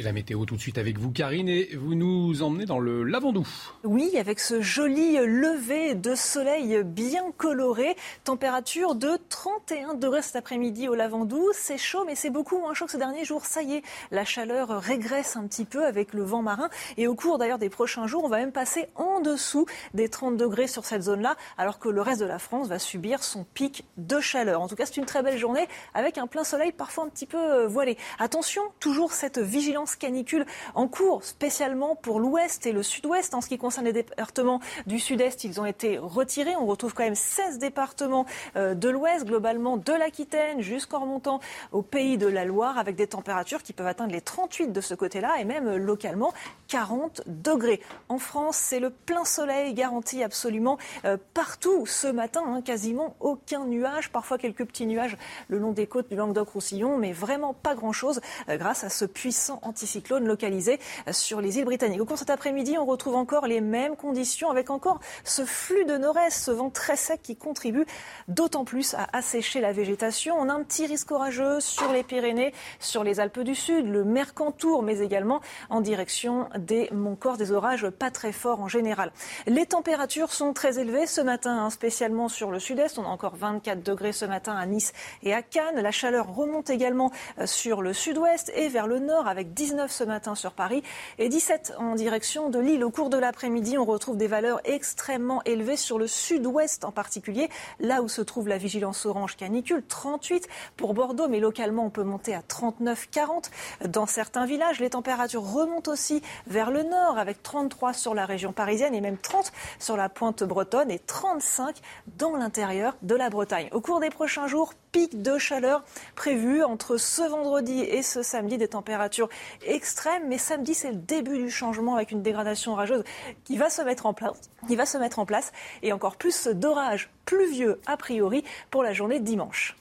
Et 0.00 0.02
la 0.02 0.12
météo 0.12 0.46
tout 0.46 0.56
de 0.56 0.60
suite 0.62 0.78
avec 0.78 0.96
vous, 0.96 1.10
Karine, 1.10 1.50
et 1.50 1.76
vous 1.76 1.94
nous 1.94 2.42
emmenez 2.42 2.64
dans 2.64 2.78
le 2.78 3.04
Lavandou. 3.04 3.46
Oui, 3.84 4.16
avec 4.16 4.40
ce 4.40 4.62
joli 4.62 5.18
lever 5.18 5.94
de 5.94 6.14
soleil 6.14 6.82
bien 6.84 7.24
coloré. 7.36 7.96
Température 8.24 8.94
de 8.94 9.18
31 9.28 9.92
degrés 9.92 10.22
cet 10.22 10.36
après-midi 10.36 10.88
au 10.88 10.94
Lavandou. 10.94 11.50
C'est 11.52 11.76
chaud, 11.76 12.04
mais 12.06 12.14
c'est 12.14 12.30
beaucoup 12.30 12.58
moins 12.58 12.72
chaud 12.72 12.86
que 12.86 12.92
ces 12.92 12.98
derniers 12.98 13.26
jours. 13.26 13.44
Ça 13.44 13.62
y 13.62 13.74
est, 13.74 13.82
la 14.10 14.24
chaleur 14.24 14.80
régresse 14.80 15.36
un 15.36 15.46
petit 15.46 15.66
peu 15.66 15.84
avec 15.84 16.14
le 16.14 16.22
vent 16.22 16.40
marin. 16.40 16.70
Et 16.96 17.06
au 17.06 17.14
cours 17.14 17.36
d'ailleurs 17.36 17.58
des 17.58 17.68
prochains 17.68 18.06
jours, 18.06 18.24
on 18.24 18.28
va 18.28 18.38
même 18.38 18.52
passer 18.52 18.86
en 18.94 19.20
dessous 19.20 19.66
des 19.92 20.08
30 20.08 20.38
degrés 20.38 20.66
sur 20.66 20.86
cette 20.86 21.02
zone-là, 21.02 21.36
alors 21.58 21.78
que 21.78 21.90
le 21.90 22.00
reste 22.00 22.22
de 22.22 22.26
la 22.26 22.38
France 22.38 22.68
va 22.68 22.78
subir 22.78 23.22
son 23.22 23.44
pic 23.44 23.84
de 23.98 24.18
chaleur. 24.18 24.62
En 24.62 24.68
tout 24.68 24.76
cas, 24.76 24.86
c'est 24.86 24.96
une 24.96 25.04
très 25.04 25.22
belle 25.22 25.36
journée 25.36 25.68
avec 25.92 26.16
un 26.16 26.26
plein 26.26 26.44
soleil 26.44 26.72
parfois 26.72 27.04
un 27.04 27.08
petit 27.10 27.26
peu 27.26 27.66
voilé. 27.66 27.98
Attention, 28.18 28.62
toujours 28.78 29.12
cette 29.12 29.38
vigilance 29.38 29.89
canicule 29.96 30.46
en 30.74 30.88
cours, 30.88 31.24
spécialement 31.24 31.96
pour 31.96 32.20
l'ouest 32.20 32.66
et 32.66 32.72
le 32.72 32.82
sud-ouest. 32.82 33.34
En 33.34 33.40
ce 33.40 33.48
qui 33.48 33.58
concerne 33.58 33.86
les 33.86 33.92
départements 33.92 34.60
du 34.86 34.98
sud-est, 34.98 35.44
ils 35.44 35.60
ont 35.60 35.66
été 35.66 35.98
retirés. 35.98 36.56
On 36.56 36.66
retrouve 36.66 36.94
quand 36.94 37.04
même 37.04 37.14
16 37.14 37.58
départements 37.58 38.26
euh, 38.56 38.74
de 38.74 38.88
l'ouest, 38.88 39.24
globalement 39.24 39.76
de 39.76 39.92
l'Aquitaine 39.92 40.60
jusqu'en 40.60 41.00
remontant 41.00 41.40
au 41.72 41.82
pays 41.82 42.18
de 42.18 42.26
la 42.26 42.44
Loire, 42.44 42.78
avec 42.78 42.96
des 42.96 43.06
températures 43.06 43.62
qui 43.62 43.72
peuvent 43.72 43.86
atteindre 43.86 44.12
les 44.12 44.20
38 44.20 44.72
de 44.72 44.80
ce 44.80 44.94
côté-là 44.94 45.36
et 45.40 45.44
même 45.44 45.68
euh, 45.68 45.76
localement 45.76 46.32
40 46.68 47.22
degrés. 47.26 47.80
En 48.08 48.18
France, 48.18 48.56
c'est 48.56 48.80
le 48.80 48.90
plein 48.90 49.24
soleil 49.24 49.74
garanti 49.74 50.22
absolument 50.22 50.78
euh, 51.04 51.16
partout 51.34 51.86
ce 51.86 52.08
matin, 52.08 52.42
hein, 52.46 52.62
quasiment 52.62 53.16
aucun 53.20 53.64
nuage, 53.64 54.10
parfois 54.10 54.38
quelques 54.38 54.64
petits 54.64 54.86
nuages 54.86 55.16
le 55.48 55.58
long 55.58 55.72
des 55.72 55.86
côtes 55.86 56.08
du 56.08 56.16
Languedoc-Roussillon, 56.16 56.96
mais 56.96 57.12
vraiment 57.12 57.54
pas 57.54 57.74
grand-chose 57.74 58.20
grâce 58.48 58.84
à 58.84 58.88
ce 58.88 59.04
puissant 59.04 59.58
anti 59.62 59.79
anticyclone 59.80 60.26
localisé 60.26 60.78
sur 61.10 61.40
les 61.40 61.58
îles 61.58 61.64
britanniques. 61.64 62.00
Au 62.00 62.04
cours 62.04 62.16
de 62.16 62.20
cet 62.20 62.30
après-midi, 62.30 62.76
on 62.78 62.84
retrouve 62.84 63.16
encore 63.16 63.46
les 63.46 63.62
mêmes 63.62 63.96
conditions 63.96 64.50
avec 64.50 64.68
encore 64.68 65.00
ce 65.24 65.44
flux 65.46 65.86
de 65.86 65.96
nord-est, 65.96 66.44
ce 66.44 66.50
vent 66.50 66.68
très 66.68 66.96
sec 66.96 67.22
qui 67.22 67.36
contribue 67.36 67.86
d'autant 68.28 68.64
plus 68.64 68.94
à 68.94 69.06
assécher 69.14 69.60
la 69.60 69.72
végétation. 69.72 70.36
On 70.38 70.50
a 70.50 70.52
un 70.52 70.62
petit 70.62 70.84
risque 70.84 71.10
orageux 71.10 71.60
sur 71.60 71.90
les 71.92 72.02
Pyrénées, 72.02 72.52
sur 72.78 73.04
les 73.04 73.20
Alpes 73.20 73.40
du 73.40 73.54
Sud, 73.54 73.86
le 73.86 74.04
Mercantour, 74.04 74.82
mais 74.82 74.98
également 74.98 75.40
en 75.70 75.80
direction 75.80 76.48
des 76.58 76.90
Monts-Corse, 76.92 77.38
des 77.38 77.52
orages 77.52 77.88
pas 77.88 78.10
très 78.10 78.32
forts 78.32 78.60
en 78.60 78.68
général. 78.68 79.12
Les 79.46 79.64
températures 79.64 80.32
sont 80.32 80.52
très 80.52 80.78
élevées 80.78 81.06
ce 81.06 81.22
matin, 81.22 81.64
hein, 81.64 81.70
spécialement 81.70 82.28
sur 82.28 82.50
le 82.50 82.58
sud-est. 82.58 82.98
On 82.98 83.04
a 83.04 83.08
encore 83.08 83.36
24 83.36 83.82
degrés 83.82 84.12
ce 84.12 84.26
matin 84.26 84.54
à 84.56 84.66
Nice 84.66 84.92
et 85.22 85.32
à 85.32 85.40
Cannes. 85.40 85.80
La 85.80 85.90
chaleur 85.90 86.34
remonte 86.34 86.68
également 86.68 87.10
euh, 87.38 87.46
sur 87.46 87.80
le 87.80 87.94
sud-ouest 87.94 88.52
et 88.54 88.68
vers 88.68 88.86
le 88.86 88.98
nord 88.98 89.26
avec 89.26 89.54
10 89.54 89.59
19 89.60 89.92
ce 89.92 90.04
matin 90.04 90.34
sur 90.34 90.52
Paris 90.52 90.82
et 91.18 91.28
17 91.28 91.74
en 91.78 91.94
direction 91.94 92.48
de 92.48 92.58
Lille. 92.58 92.82
Au 92.82 92.90
cours 92.90 93.10
de 93.10 93.18
l'après-midi, 93.18 93.76
on 93.76 93.84
retrouve 93.84 94.16
des 94.16 94.26
valeurs 94.26 94.58
extrêmement 94.64 95.42
élevées 95.44 95.76
sur 95.76 95.98
le 95.98 96.06
sud-ouest 96.06 96.86
en 96.86 96.92
particulier, 96.92 97.50
là 97.78 98.00
où 98.00 98.08
se 98.08 98.22
trouve 98.22 98.48
la 98.48 98.56
vigilance 98.56 99.04
orange 99.04 99.36
canicule, 99.36 99.82
38 99.86 100.48
pour 100.78 100.94
Bordeaux, 100.94 101.28
mais 101.28 101.40
localement 101.40 101.84
on 101.84 101.90
peut 101.90 102.04
monter 102.04 102.34
à 102.34 102.40
39-40 102.40 103.50
dans 103.86 104.06
certains 104.06 104.46
villages. 104.46 104.80
Les 104.80 104.88
températures 104.88 105.44
remontent 105.44 105.92
aussi 105.92 106.22
vers 106.46 106.70
le 106.70 106.82
nord 106.82 107.18
avec 107.18 107.42
33 107.42 107.92
sur 107.92 108.14
la 108.14 108.24
région 108.24 108.54
parisienne 108.54 108.94
et 108.94 109.02
même 109.02 109.18
30 109.18 109.52
sur 109.78 109.98
la 109.98 110.08
pointe 110.08 110.42
bretonne 110.42 110.90
et 110.90 111.00
35 111.00 111.76
dans 112.16 112.34
l'intérieur 112.34 112.96
de 113.02 113.14
la 113.14 113.28
Bretagne. 113.28 113.68
Au 113.72 113.82
cours 113.82 114.00
des 114.00 114.08
prochains 114.08 114.46
jours, 114.46 114.72
pic 114.92 115.22
de 115.22 115.38
chaleur 115.38 115.84
prévu 116.14 116.62
entre 116.62 116.96
ce 116.96 117.22
vendredi 117.22 117.80
et 117.80 118.02
ce 118.02 118.22
samedi, 118.22 118.58
des 118.58 118.68
températures 118.68 119.28
extrêmes. 119.66 120.28
Mais 120.28 120.38
samedi, 120.38 120.74
c'est 120.74 120.90
le 120.90 120.96
début 120.96 121.38
du 121.38 121.50
changement 121.50 121.96
avec 121.96 122.10
une 122.10 122.22
dégradation 122.22 122.72
orageuse 122.72 123.04
qui 123.44 123.56
va 123.56 123.70
se 123.70 123.82
mettre 123.82 124.06
en 124.06 124.14
place, 124.14 124.50
qui 124.66 124.76
va 124.76 124.86
se 124.86 124.98
mettre 124.98 125.18
en 125.18 125.26
place 125.26 125.52
et 125.82 125.92
encore 125.92 126.16
plus 126.16 126.48
d'orages 126.48 127.10
pluvieux 127.24 127.80
a 127.86 127.96
priori 127.96 128.44
pour 128.70 128.82
la 128.82 128.92
journée 128.92 129.20
dimanche. 129.20 129.76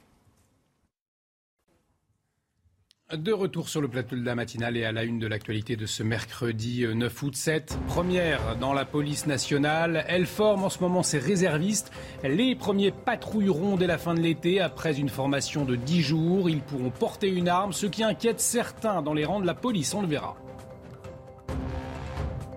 De 3.18 3.32
retour 3.32 3.70
sur 3.70 3.82
le 3.82 3.88
plateau 3.88 4.16
de 4.16 4.24
la 4.24 4.36
matinale 4.36 4.78
et 4.78 4.86
à 4.86 4.92
la 4.92 5.04
une 5.04 5.18
de 5.18 5.26
l'actualité 5.26 5.76
de 5.76 5.88
ce 5.88 6.04
mercredi 6.04 6.86
9 6.86 7.12
euh, 7.12 7.26
août 7.26 7.36
7. 7.36 7.80
Première 7.88 8.56
dans 8.58 8.72
la 8.72 8.86
police 8.86 9.26
nationale. 9.26 10.06
Elle 10.08 10.28
forme 10.28 10.64
en 10.64 10.70
ce 10.70 10.78
moment 10.80 11.02
ses 11.02 11.18
réservistes. 11.18 11.92
Les 12.24 12.54
premiers 12.54 12.92
patrouilleront 12.92 13.78
dès 13.78 13.88
la 13.88 13.98
fin 13.98 14.14
de 14.14 14.20
l'été. 14.20 14.62
Après 14.62 15.00
une 15.00 15.10
formation 15.10 15.66
de 15.66 15.76
10 15.76 16.04
jours, 16.04 16.52
ils 16.52 16.62
pourront 16.62 16.92
porter 16.92 17.30
une 17.30 17.48
arme, 17.48 17.74
ce 17.74 17.88
qui 17.88 18.04
inquiète 18.04 18.40
certains 18.40 19.02
dans 19.02 19.16
les 19.16 19.26
rangs 19.26 19.40
de 19.40 19.48
la 19.48 19.56
police. 19.56 19.92
On 19.96 20.04
le 20.04 20.08
verra. 20.08 20.38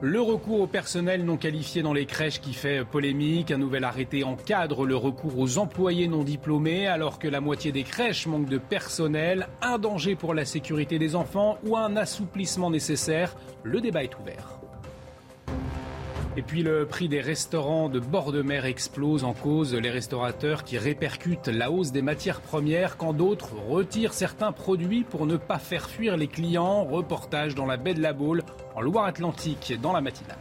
Le 0.04 0.20
recours 0.20 0.62
au 0.62 0.66
personnel 0.66 1.24
non 1.24 1.36
qualifié 1.36 1.80
dans 1.80 1.92
les 1.92 2.06
crèches 2.06 2.40
qui 2.40 2.54
fait 2.54 2.84
polémique. 2.84 3.52
Un 3.52 3.58
nouvel 3.58 3.84
arrêté 3.84 4.24
encadre 4.24 4.84
le 4.84 4.96
recours 4.96 5.38
aux 5.38 5.58
employés 5.58 6.08
non 6.08 6.24
diplômés 6.24 6.88
alors 6.88 7.20
que 7.20 7.28
la 7.28 7.40
moitié 7.40 7.70
des 7.70 7.84
crèches 7.84 8.26
manquent 8.26 8.48
de 8.48 8.58
personnel. 8.58 9.46
Un 9.60 9.78
danger 9.78 10.16
pour 10.16 10.34
la 10.34 10.44
sécurité 10.44 10.98
des 10.98 11.14
enfants 11.14 11.56
ou 11.64 11.76
un 11.76 11.94
assouplissement 11.94 12.68
nécessaire? 12.68 13.36
Le 13.62 13.80
débat 13.80 14.02
est 14.02 14.18
ouvert. 14.18 14.61
Et 16.34 16.40
puis 16.40 16.62
le 16.62 16.86
prix 16.86 17.08
des 17.10 17.20
restaurants 17.20 17.90
de 17.90 18.00
bord 18.00 18.32
de 18.32 18.40
mer 18.40 18.64
explose 18.64 19.22
en 19.22 19.34
cause 19.34 19.74
les 19.74 19.90
restaurateurs 19.90 20.64
qui 20.64 20.78
répercutent 20.78 21.48
la 21.48 21.70
hausse 21.70 21.92
des 21.92 22.00
matières 22.00 22.40
premières 22.40 22.96
quand 22.96 23.12
d'autres 23.12 23.50
retirent 23.68 24.14
certains 24.14 24.50
produits 24.50 25.04
pour 25.04 25.26
ne 25.26 25.36
pas 25.36 25.58
faire 25.58 25.90
fuir 25.90 26.16
les 26.16 26.28
clients. 26.28 26.84
Reportage 26.84 27.54
dans 27.54 27.66
la 27.66 27.76
baie 27.76 27.92
de 27.92 28.00
la 28.00 28.14
Baule 28.14 28.42
en 28.74 28.80
Loire-Atlantique 28.80 29.74
dans 29.82 29.92
la 29.92 30.00
matinale. 30.00 30.38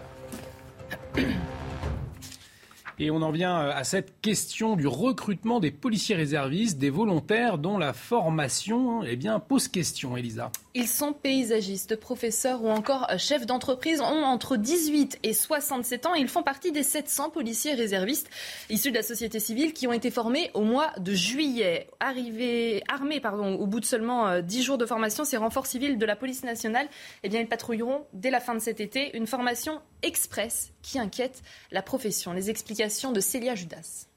Et 3.03 3.09
on 3.09 3.23
en 3.23 3.31
vient 3.31 3.57
à 3.57 3.83
cette 3.83 4.21
question 4.21 4.75
du 4.75 4.85
recrutement 4.85 5.59
des 5.59 5.71
policiers 5.71 6.15
réservistes, 6.15 6.77
des 6.77 6.91
volontaires 6.91 7.57
dont 7.57 7.79
la 7.79 7.93
formation 7.93 9.01
eh 9.01 9.15
bien, 9.15 9.39
pose 9.39 9.67
question, 9.67 10.15
Elisa. 10.15 10.51
Ils 10.75 10.87
sont 10.87 11.11
paysagistes, 11.11 11.95
professeurs 11.95 12.63
ou 12.63 12.69
encore 12.69 13.07
chefs 13.17 13.47
d'entreprise, 13.47 14.01
ont 14.01 14.23
entre 14.23 14.55
18 14.55 15.17
et 15.23 15.33
67 15.33 16.05
ans. 16.05 16.13
Ils 16.13 16.27
font 16.27 16.43
partie 16.43 16.71
des 16.71 16.83
700 16.83 17.31
policiers 17.31 17.73
réservistes 17.73 18.29
issus 18.69 18.91
de 18.91 18.97
la 18.97 19.01
société 19.01 19.39
civile 19.39 19.73
qui 19.73 19.87
ont 19.87 19.93
été 19.93 20.11
formés 20.11 20.51
au 20.53 20.61
mois 20.61 20.91
de 20.99 21.13
juillet. 21.15 21.87
Arrivés, 21.99 22.83
armés 22.87 23.19
pardon, 23.19 23.55
au 23.55 23.65
bout 23.65 23.79
de 23.79 23.85
seulement 23.85 24.41
10 24.41 24.61
jours 24.61 24.77
de 24.77 24.85
formation, 24.85 25.25
ces 25.25 25.37
renforts 25.37 25.65
civils 25.65 25.97
de 25.97 26.05
la 26.05 26.15
police 26.15 26.43
nationale, 26.43 26.87
eh 27.23 27.29
bien, 27.29 27.39
ils 27.39 27.49
patrouilleront 27.49 28.05
dès 28.13 28.29
la 28.29 28.39
fin 28.39 28.53
de 28.53 28.59
cet 28.59 28.79
été 28.79 29.17
une 29.17 29.25
formation 29.25 29.81
express 30.03 30.71
qui 30.81 30.99
inquiète 30.99 31.43
la 31.71 31.81
profession. 31.81 32.33
Les 32.33 32.49
explications 32.49 33.11
de 33.11 33.19
Célia 33.19 33.55
Judas. 33.55 34.07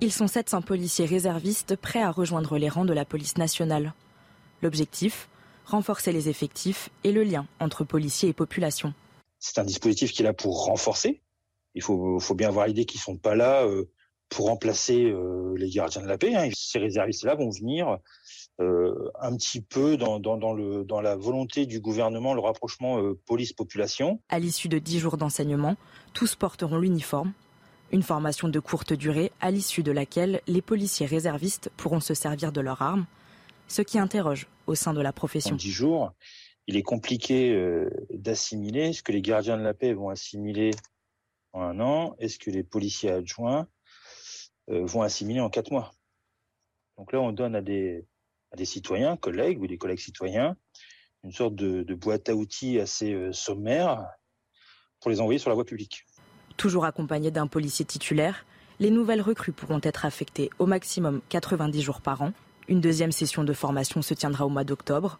Ils 0.00 0.12
sont 0.12 0.26
700 0.26 0.62
policiers 0.62 1.06
réservistes 1.06 1.76
prêts 1.76 2.02
à 2.02 2.10
rejoindre 2.10 2.58
les 2.58 2.68
rangs 2.68 2.84
de 2.84 2.92
la 2.92 3.04
police 3.04 3.38
nationale. 3.38 3.94
L'objectif 4.62 5.28
renforcer 5.64 6.12
les 6.12 6.28
effectifs 6.28 6.90
et 7.04 7.12
le 7.12 7.22
lien 7.22 7.46
entre 7.60 7.84
policiers 7.84 8.28
et 8.28 8.32
population. 8.32 8.94
C'est 9.38 9.58
un 9.58 9.64
dispositif 9.64 10.12
qui 10.12 10.22
est 10.22 10.24
là 10.24 10.32
pour 10.32 10.66
renforcer. 10.66 11.22
Il 11.74 11.82
faut, 11.82 12.18
faut 12.20 12.34
bien 12.34 12.48
avoir 12.48 12.66
l'idée 12.66 12.84
qu'ils 12.84 12.98
ne 12.98 13.04
sont 13.04 13.16
pas 13.16 13.34
là 13.34 13.64
euh, 13.64 13.90
pour 14.28 14.46
remplacer 14.46 15.04
euh, 15.04 15.54
les 15.56 15.70
gardiens 15.70 16.02
de 16.02 16.08
la 16.08 16.18
paix. 16.18 16.34
Hein. 16.34 16.50
Ces 16.54 16.78
réservistes-là 16.78 17.34
vont 17.34 17.50
venir 17.50 17.98
un 19.20 19.36
petit 19.36 19.60
peu 19.60 19.96
dans, 19.96 20.20
dans, 20.20 20.52
le, 20.52 20.84
dans 20.84 21.00
la 21.00 21.16
volonté 21.16 21.66
du 21.66 21.80
gouvernement, 21.80 22.34
le 22.34 22.40
rapprochement 22.40 23.00
police-population. 23.26 24.20
À 24.28 24.38
l'issue 24.38 24.68
de 24.68 24.78
dix 24.78 24.98
jours 24.98 25.16
d'enseignement, 25.16 25.76
tous 26.12 26.36
porteront 26.36 26.78
l'uniforme. 26.78 27.32
Une 27.90 28.02
formation 28.02 28.48
de 28.48 28.58
courte 28.58 28.94
durée 28.94 29.32
à 29.40 29.50
l'issue 29.50 29.82
de 29.82 29.92
laquelle 29.92 30.40
les 30.46 30.62
policiers 30.62 31.04
réservistes 31.04 31.70
pourront 31.76 32.00
se 32.00 32.14
servir 32.14 32.50
de 32.50 32.62
leurs 32.62 32.80
armes, 32.80 33.06
ce 33.68 33.82
qui 33.82 33.98
interroge 33.98 34.46
au 34.66 34.74
sein 34.74 34.94
de 34.94 35.02
la 35.02 35.12
profession. 35.12 35.54
En 35.54 35.58
dix 35.58 35.70
jours, 35.70 36.12
il 36.66 36.76
est 36.76 36.82
compliqué 36.82 37.52
euh, 37.52 37.90
d'assimiler 38.10 38.94
ce 38.94 39.02
que 39.02 39.12
les 39.12 39.20
gardiens 39.20 39.58
de 39.58 39.62
la 39.62 39.74
paix 39.74 39.92
vont 39.92 40.08
assimiler 40.08 40.70
en 41.52 41.60
un 41.60 41.80
an? 41.80 42.14
Et 42.18 42.28
ce 42.28 42.38
que 42.38 42.50
les 42.50 42.62
policiers 42.62 43.10
adjoints 43.10 43.66
euh, 44.70 44.86
vont 44.86 45.02
assimiler 45.02 45.40
en 45.40 45.50
quatre 45.50 45.70
mois? 45.70 45.92
Donc 46.96 47.12
là, 47.12 47.20
on 47.20 47.32
donne 47.32 47.54
à 47.54 47.60
des, 47.60 48.06
à 48.52 48.56
des 48.56 48.64
citoyens, 48.64 49.16
collègues 49.16 49.60
ou 49.60 49.66
des 49.66 49.78
collègues 49.78 50.00
citoyens, 50.00 50.56
une 51.24 51.32
sorte 51.32 51.54
de, 51.54 51.94
boîte 51.94 52.28
à 52.28 52.34
outils 52.34 52.80
assez 52.80 53.12
euh, 53.12 53.32
sommaire 53.32 54.06
pour 55.00 55.10
les 55.10 55.20
envoyer 55.20 55.38
sur 55.38 55.50
la 55.50 55.54
voie 55.54 55.64
publique. 55.64 56.04
Toujours 56.56 56.84
accompagnés 56.84 57.30
d'un 57.30 57.46
policier 57.46 57.84
titulaire, 57.84 58.44
les 58.78 58.90
nouvelles 58.90 59.22
recrues 59.22 59.52
pourront 59.52 59.80
être 59.82 60.04
affectées 60.04 60.50
au 60.58 60.66
maximum 60.66 61.20
90 61.28 61.82
jours 61.82 62.00
par 62.00 62.22
an 62.22 62.32
une 62.68 62.80
deuxième 62.80 63.12
session 63.12 63.44
de 63.44 63.52
formation 63.52 64.02
se 64.02 64.14
tiendra 64.14 64.46
au 64.46 64.48
mois 64.48 64.64
d'octobre. 64.64 65.18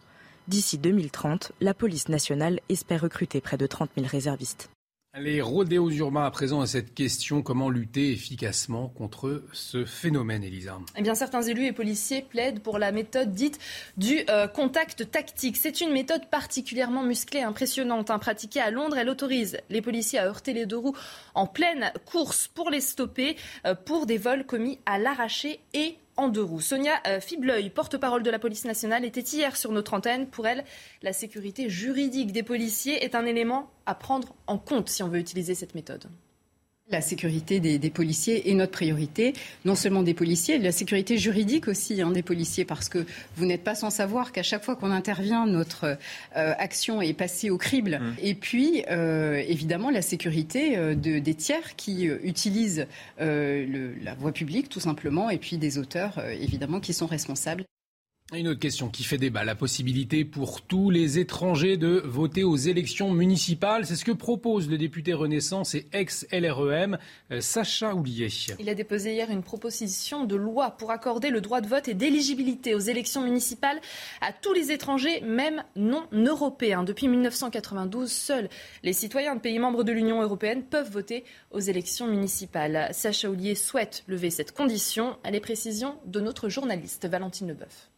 D'ici 0.49 0.79
2030, 0.79 1.53
la 1.61 1.75
police 1.75 2.09
nationale 2.09 2.61
espère 2.69 3.03
recruter 3.03 3.41
près 3.41 3.57
de 3.57 3.67
30 3.67 3.91
000 3.97 4.07
réservistes. 4.09 4.71
Les 5.21 5.43
rodéos 5.43 5.91
urbains 5.91 6.25
à 6.25 6.31
présent 6.31 6.63
à 6.63 6.67
cette 6.67 6.95
question 6.95 7.43
comment 7.43 7.69
lutter 7.69 8.13
efficacement 8.13 8.89
contre 8.89 9.45
ce 9.53 9.85
phénomène, 9.85 10.43
Elisa? 10.43 10.79
Eh 10.97 11.03
bien, 11.03 11.15
certains 11.15 11.43
élus 11.43 11.67
et 11.67 11.73
policiers 11.73 12.23
plaident 12.23 12.61
pour 12.61 12.79
la 12.79 12.93
méthode 12.93 13.35
dite 13.35 13.59
du 13.99 14.21
euh, 14.31 14.47
contact 14.49 15.11
tactique. 15.11 15.59
C'est 15.59 15.83
une 15.83 15.93
méthode 15.93 16.31
particulièrement 16.31 17.03
musclée, 17.03 17.43
impressionnante, 17.43 18.11
hein, 18.11 18.19
pratiquée 18.19 18.63
à 18.63 18.71
Londres. 18.71 18.97
Elle 18.97 19.11
autorise 19.11 19.59
les 19.69 19.83
policiers 19.83 20.19
à 20.19 20.25
heurter 20.25 20.55
les 20.55 20.65
deux 20.65 20.79
roues 20.79 20.97
en 21.35 21.47
pleine 21.47 21.93
course 22.07 22.49
pour 22.49 22.71
les 22.71 22.81
stopper 22.81 23.37
euh, 23.67 23.75
pour 23.75 24.07
des 24.07 24.17
vols 24.17 24.47
commis 24.47 24.79
à 24.87 24.99
l'arraché 24.99 25.61
et 25.75 25.99
en 26.17 26.29
deux 26.29 26.43
roues. 26.43 26.61
Sonia 26.61 27.01
euh, 27.07 27.21
Fibleuil, 27.21 27.71
porte-parole 27.71 28.23
de 28.23 28.31
la 28.31 28.39
police 28.39 28.65
nationale, 28.65 29.05
était 29.05 29.21
hier 29.21 29.57
sur 29.57 29.73
notre 29.73 29.95
antenne. 29.95 30.27
Pour 30.27 30.47
elle, 30.47 30.65
la 31.03 31.13
sécurité 31.13 31.69
juridique 31.69 32.33
des 32.33 32.43
policiers 32.43 33.05
est 33.05 33.15
un 33.15 33.27
élément 33.27 33.71
à 33.87 33.95
prendre 33.95 34.35
en 34.47 34.59
compte 34.59 34.89
si 34.89 35.03
on 35.03 35.09
veut 35.09 35.19
utiliser 35.19 35.55
cette 35.55 35.75
méthode. 35.75 36.05
La 36.91 37.01
sécurité 37.01 37.61
des, 37.61 37.91
policiers 37.91 38.51
est 38.51 38.55
notre 38.55 38.73
priorité, 38.73 39.33
non 39.65 39.75
seulement 39.75 40.03
des 40.03 40.15
policiers, 40.15 40.59
la 40.59 40.73
sécurité 40.73 41.17
juridique 41.17 41.69
aussi 41.69 42.03
hein, 42.03 42.11
des 42.11 42.23
policiers, 42.23 42.65
parce 42.65 42.89
que 42.89 43.07
vous 43.37 43.47
n'êtes 43.47 43.65
pas 43.65 43.75
sans 43.75 43.89
savoir 43.89 44.33
qu'à 44.33 44.43
chaque 44.43 44.65
fois 44.65 44.77
qu'on 44.77 44.91
intervient, 44.91 45.47
notre 45.47 45.97
euh, 46.37 46.55
action 46.59 47.01
est 47.01 47.15
passée 47.15 47.51
au 47.51 47.57
crible. 47.57 48.01
Mmh. 48.01 48.15
Et 48.21 48.35
puis, 48.35 48.85
euh, 48.91 49.43
évidemment, 49.47 49.91
la 49.91 50.03
sécurité 50.03 50.77
euh, 50.77 50.95
de, 50.95 51.19
des 51.19 51.35
tiers 51.35 51.77
qui 51.77 52.05
utilisent 52.05 52.87
la 53.19 54.15
voie 54.19 54.33
publique, 54.33 54.69
tout 54.69 54.81
simplement, 54.81 55.31
et 55.31 55.39
puis 55.39 55.57
des 55.57 55.79
auteurs, 55.79 56.23
évidemment, 56.41 56.81
qui 56.81 56.93
sont 56.93 57.07
responsables. 57.07 57.65
Une 58.35 58.49
autre 58.49 58.61
question 58.61 58.89
qui 58.89 59.05
fait 59.05 59.19
débat, 59.19 59.45
la 59.45 59.55
possibilité 59.55 60.25
pour 60.25 60.63
tous 60.63 60.89
les 60.89 61.19
étrangers 61.19 61.77
de 61.77 62.01
voter 62.03 62.45
aux 62.45 62.57
élections 62.57 63.11
municipales. 63.11 63.85
C'est 63.85 63.95
ce 63.95 64.07
que 64.07 64.13
propose 64.13 64.71
le 64.71 64.79
député 64.79 65.13
Renaissance 65.13 65.75
et 65.75 65.87
ex-LREM, 65.93 66.97
euh, 67.31 67.43
Sacha 67.43 67.95
Houlier. 67.95 68.31
Il 68.59 68.71
a 68.71 68.75
déposé 68.75 69.13
hier 69.13 69.31
une 69.31 69.43
proposition 69.43 70.25
de 70.25 70.35
loi 70.35 70.71
pour 70.71 70.93
accorder 70.93 71.29
le 71.29 71.43
droit 71.43 71.61
de 71.61 71.67
vote 71.67 71.89
et 71.89 71.95
d'éligibilité 71.95 72.75
aux 72.75 72.79
élections 72.79 73.21
municipales 73.21 73.83
à 74.23 74.33
tous 74.33 74.55
les 74.55 74.73
étrangers, 74.73 75.21
même 75.21 75.63
non 75.77 76.07
européens. 76.13 76.85
Depuis 76.85 77.09
1992, 77.09 78.11
seuls 78.11 78.49
les 78.83 78.95
citoyens 78.95 79.37
de 79.37 79.41
pays 79.41 79.59
membres 79.59 79.85
de 79.85 79.93
l'Union 79.93 80.23
européenne 80.23 80.63
peuvent 80.63 80.91
voter 80.91 81.25
aux 81.51 81.61
élections 81.61 82.07
municipales. 82.07 82.89
Sacha 82.93 83.29
Houlier 83.29 83.55
souhaite 83.55 84.05
lever 84.09 84.31
cette 84.31 84.53
condition. 84.53 85.19
Les 85.31 85.41
précisions 85.41 85.99
de 86.07 86.21
notre 86.21 86.49
journaliste 86.49 87.07
Valentine 87.07 87.49
Leboeuf. 87.49 87.92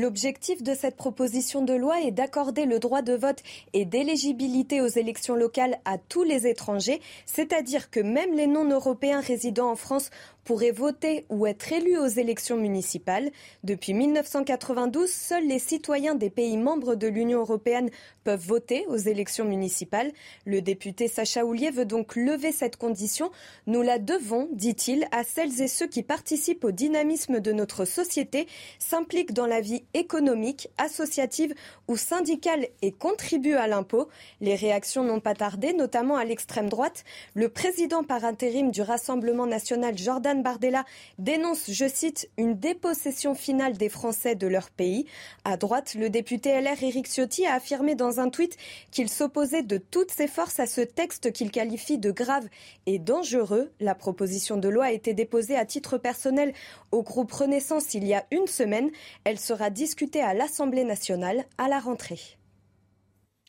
L'objectif 0.00 0.62
de 0.62 0.74
cette 0.74 0.96
proposition 0.96 1.62
de 1.62 1.74
loi 1.74 2.00
est 2.00 2.10
d'accorder 2.10 2.64
le 2.64 2.78
droit 2.78 3.02
de 3.02 3.12
vote 3.12 3.42
et 3.74 3.84
d'éligibilité 3.84 4.80
aux 4.80 4.86
élections 4.86 5.36
locales 5.36 5.78
à 5.84 5.98
tous 5.98 6.22
les 6.22 6.46
étrangers, 6.46 7.02
c'est-à-dire 7.26 7.90
que 7.90 8.00
même 8.00 8.32
les 8.32 8.46
non-européens 8.46 9.20
résidant 9.20 9.70
en 9.70 9.76
France 9.76 10.10
pourraient 10.50 10.72
voter 10.72 11.26
ou 11.28 11.46
être 11.46 11.72
élus 11.72 11.96
aux 11.96 12.08
élections 12.08 12.56
municipales. 12.56 13.30
Depuis 13.62 13.94
1992, 13.94 15.08
seuls 15.08 15.46
les 15.46 15.60
citoyens 15.60 16.16
des 16.16 16.28
pays 16.28 16.56
membres 16.56 16.96
de 16.96 17.06
l'Union 17.06 17.38
européenne 17.38 17.88
peuvent 18.24 18.44
voter 18.44 18.84
aux 18.88 18.96
élections 18.96 19.44
municipales. 19.44 20.10
Le 20.46 20.60
député 20.60 21.06
Sacha 21.06 21.44
Houlier 21.44 21.70
veut 21.70 21.84
donc 21.84 22.16
lever 22.16 22.50
cette 22.50 22.76
condition. 22.76 23.30
Nous 23.68 23.82
la 23.82 24.00
devons, 24.00 24.48
dit-il, 24.50 25.06
à 25.12 25.22
celles 25.22 25.60
et 25.60 25.68
ceux 25.68 25.86
qui 25.86 26.02
participent 26.02 26.64
au 26.64 26.72
dynamisme 26.72 27.38
de 27.38 27.52
notre 27.52 27.84
société, 27.84 28.48
s'impliquent 28.80 29.32
dans 29.32 29.46
la 29.46 29.60
vie 29.60 29.84
économique, 29.94 30.68
associative 30.78 31.54
ou 31.86 31.96
syndicale 31.96 32.66
et 32.82 32.90
contribuent 32.90 33.54
à 33.54 33.68
l'impôt. 33.68 34.08
Les 34.40 34.56
réactions 34.56 35.04
n'ont 35.04 35.20
pas 35.20 35.34
tardé, 35.34 35.74
notamment 35.74 36.16
à 36.16 36.24
l'extrême 36.24 36.68
droite. 36.68 37.04
Le 37.34 37.48
président 37.48 38.02
par 38.02 38.24
intérim 38.24 38.72
du 38.72 38.82
Rassemblement 38.82 39.46
national, 39.46 39.96
Jordan 39.96 40.39
Bardella 40.42 40.84
dénonce, 41.18 41.70
je 41.70 41.88
cite, 41.88 42.30
une 42.36 42.54
dépossession 42.58 43.34
finale 43.34 43.76
des 43.76 43.88
Français 43.88 44.34
de 44.34 44.46
leur 44.46 44.70
pays. 44.70 45.06
À 45.44 45.56
droite, 45.56 45.94
le 45.94 46.10
député 46.10 46.60
LR 46.60 46.82
Éric 46.82 47.06
Ciotti 47.06 47.46
a 47.46 47.54
affirmé 47.54 47.94
dans 47.94 48.20
un 48.20 48.28
tweet 48.28 48.56
qu'il 48.90 49.08
s'opposait 49.08 49.62
de 49.62 49.78
toutes 49.78 50.10
ses 50.10 50.26
forces 50.26 50.60
à 50.60 50.66
ce 50.66 50.80
texte 50.80 51.32
qu'il 51.32 51.50
qualifie 51.50 51.98
de 51.98 52.10
grave 52.10 52.48
et 52.86 52.98
dangereux. 52.98 53.72
La 53.80 53.94
proposition 53.94 54.56
de 54.56 54.68
loi 54.68 54.86
a 54.86 54.92
été 54.92 55.14
déposée 55.14 55.56
à 55.56 55.64
titre 55.64 55.98
personnel 55.98 56.52
au 56.92 57.02
groupe 57.02 57.32
Renaissance 57.32 57.94
il 57.94 58.06
y 58.06 58.14
a 58.14 58.24
une 58.30 58.46
semaine. 58.46 58.90
Elle 59.24 59.38
sera 59.38 59.70
discutée 59.70 60.22
à 60.22 60.34
l'Assemblée 60.34 60.84
nationale 60.84 61.44
à 61.58 61.68
la 61.68 61.78
rentrée. 61.78 62.20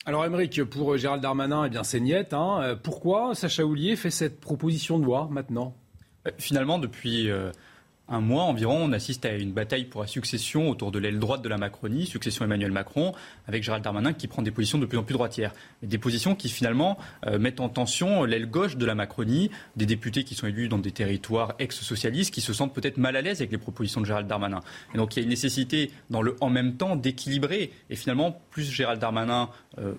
Alors, 0.05 0.25
Émeric, 0.25 0.63
pour 0.63 0.97
Gérald 0.97 1.21
Darmanin, 1.21 1.65
eh 1.65 1.69
bien, 1.69 1.83
c'est 1.83 1.99
niette. 1.99 2.33
Hein. 2.33 2.59
Euh, 2.63 2.75
pourquoi 2.75 3.35
Sacha 3.35 3.63
Houlier 3.63 3.95
fait 3.95 4.09
cette 4.09 4.39
proposition 4.39 4.97
de 4.97 5.05
loi 5.05 5.27
maintenant? 5.29 5.75
euh, 5.75 5.80
finalement, 6.37 6.79
depuis 6.79 7.29
euh, 7.29 7.51
un 8.07 8.19
mois 8.19 8.43
environ, 8.43 8.77
on 8.83 8.91
assiste 8.91 9.25
à 9.25 9.33
une 9.35 9.53
bataille 9.53 9.85
pour 9.85 10.01
la 10.01 10.07
succession 10.07 10.69
autour 10.69 10.91
de 10.91 10.99
l'aile 10.99 11.19
droite 11.19 11.41
de 11.41 11.49
la 11.49 11.57
Macronie, 11.57 12.05
succession 12.05 12.43
Emmanuel 12.45 12.71
Macron, 12.71 13.13
avec 13.47 13.63
Gérald 13.63 13.83
Darmanin 13.83 14.13
qui 14.13 14.27
prend 14.27 14.41
des 14.41 14.51
positions 14.51 14.77
de 14.77 14.85
plus 14.85 14.97
en 14.97 15.03
plus 15.03 15.13
droitières. 15.13 15.53
Des 15.81 15.97
positions 15.97 16.35
qui 16.35 16.49
finalement 16.49 16.97
euh, 17.25 17.39
mettent 17.39 17.59
en 17.59 17.69
tension 17.69 18.23
l'aile 18.23 18.47
gauche 18.49 18.75
de 18.75 18.85
la 18.85 18.95
Macronie, 18.95 19.49
des 19.75 19.85
députés 19.85 20.23
qui 20.23 20.35
sont 20.35 20.47
élus 20.47 20.67
dans 20.67 20.77
des 20.77 20.91
territoires 20.91 21.53
ex-socialistes 21.59 22.33
qui 22.33 22.41
se 22.41 22.53
sentent 22.53 22.73
peut-être 22.73 22.97
mal 22.97 23.15
à 23.15 23.21
l'aise 23.21 23.39
avec 23.39 23.51
les 23.51 23.57
propositions 23.57 24.01
de 24.01 24.05
Gérald 24.05 24.27
Darmanin. 24.27 24.59
Et 24.93 24.97
donc 24.97 25.15
il 25.15 25.19
y 25.19 25.21
a 25.21 25.23
une 25.23 25.29
nécessité 25.29 25.91
dans 26.09 26.21
le 26.21 26.35
en 26.41 26.49
même 26.49 26.75
temps 26.75 26.95
d'équilibrer. 26.95 27.71
Et 27.89 27.95
finalement, 27.95 28.41
plus 28.49 28.69
Gérald 28.69 28.99
Darmanin 28.99 29.49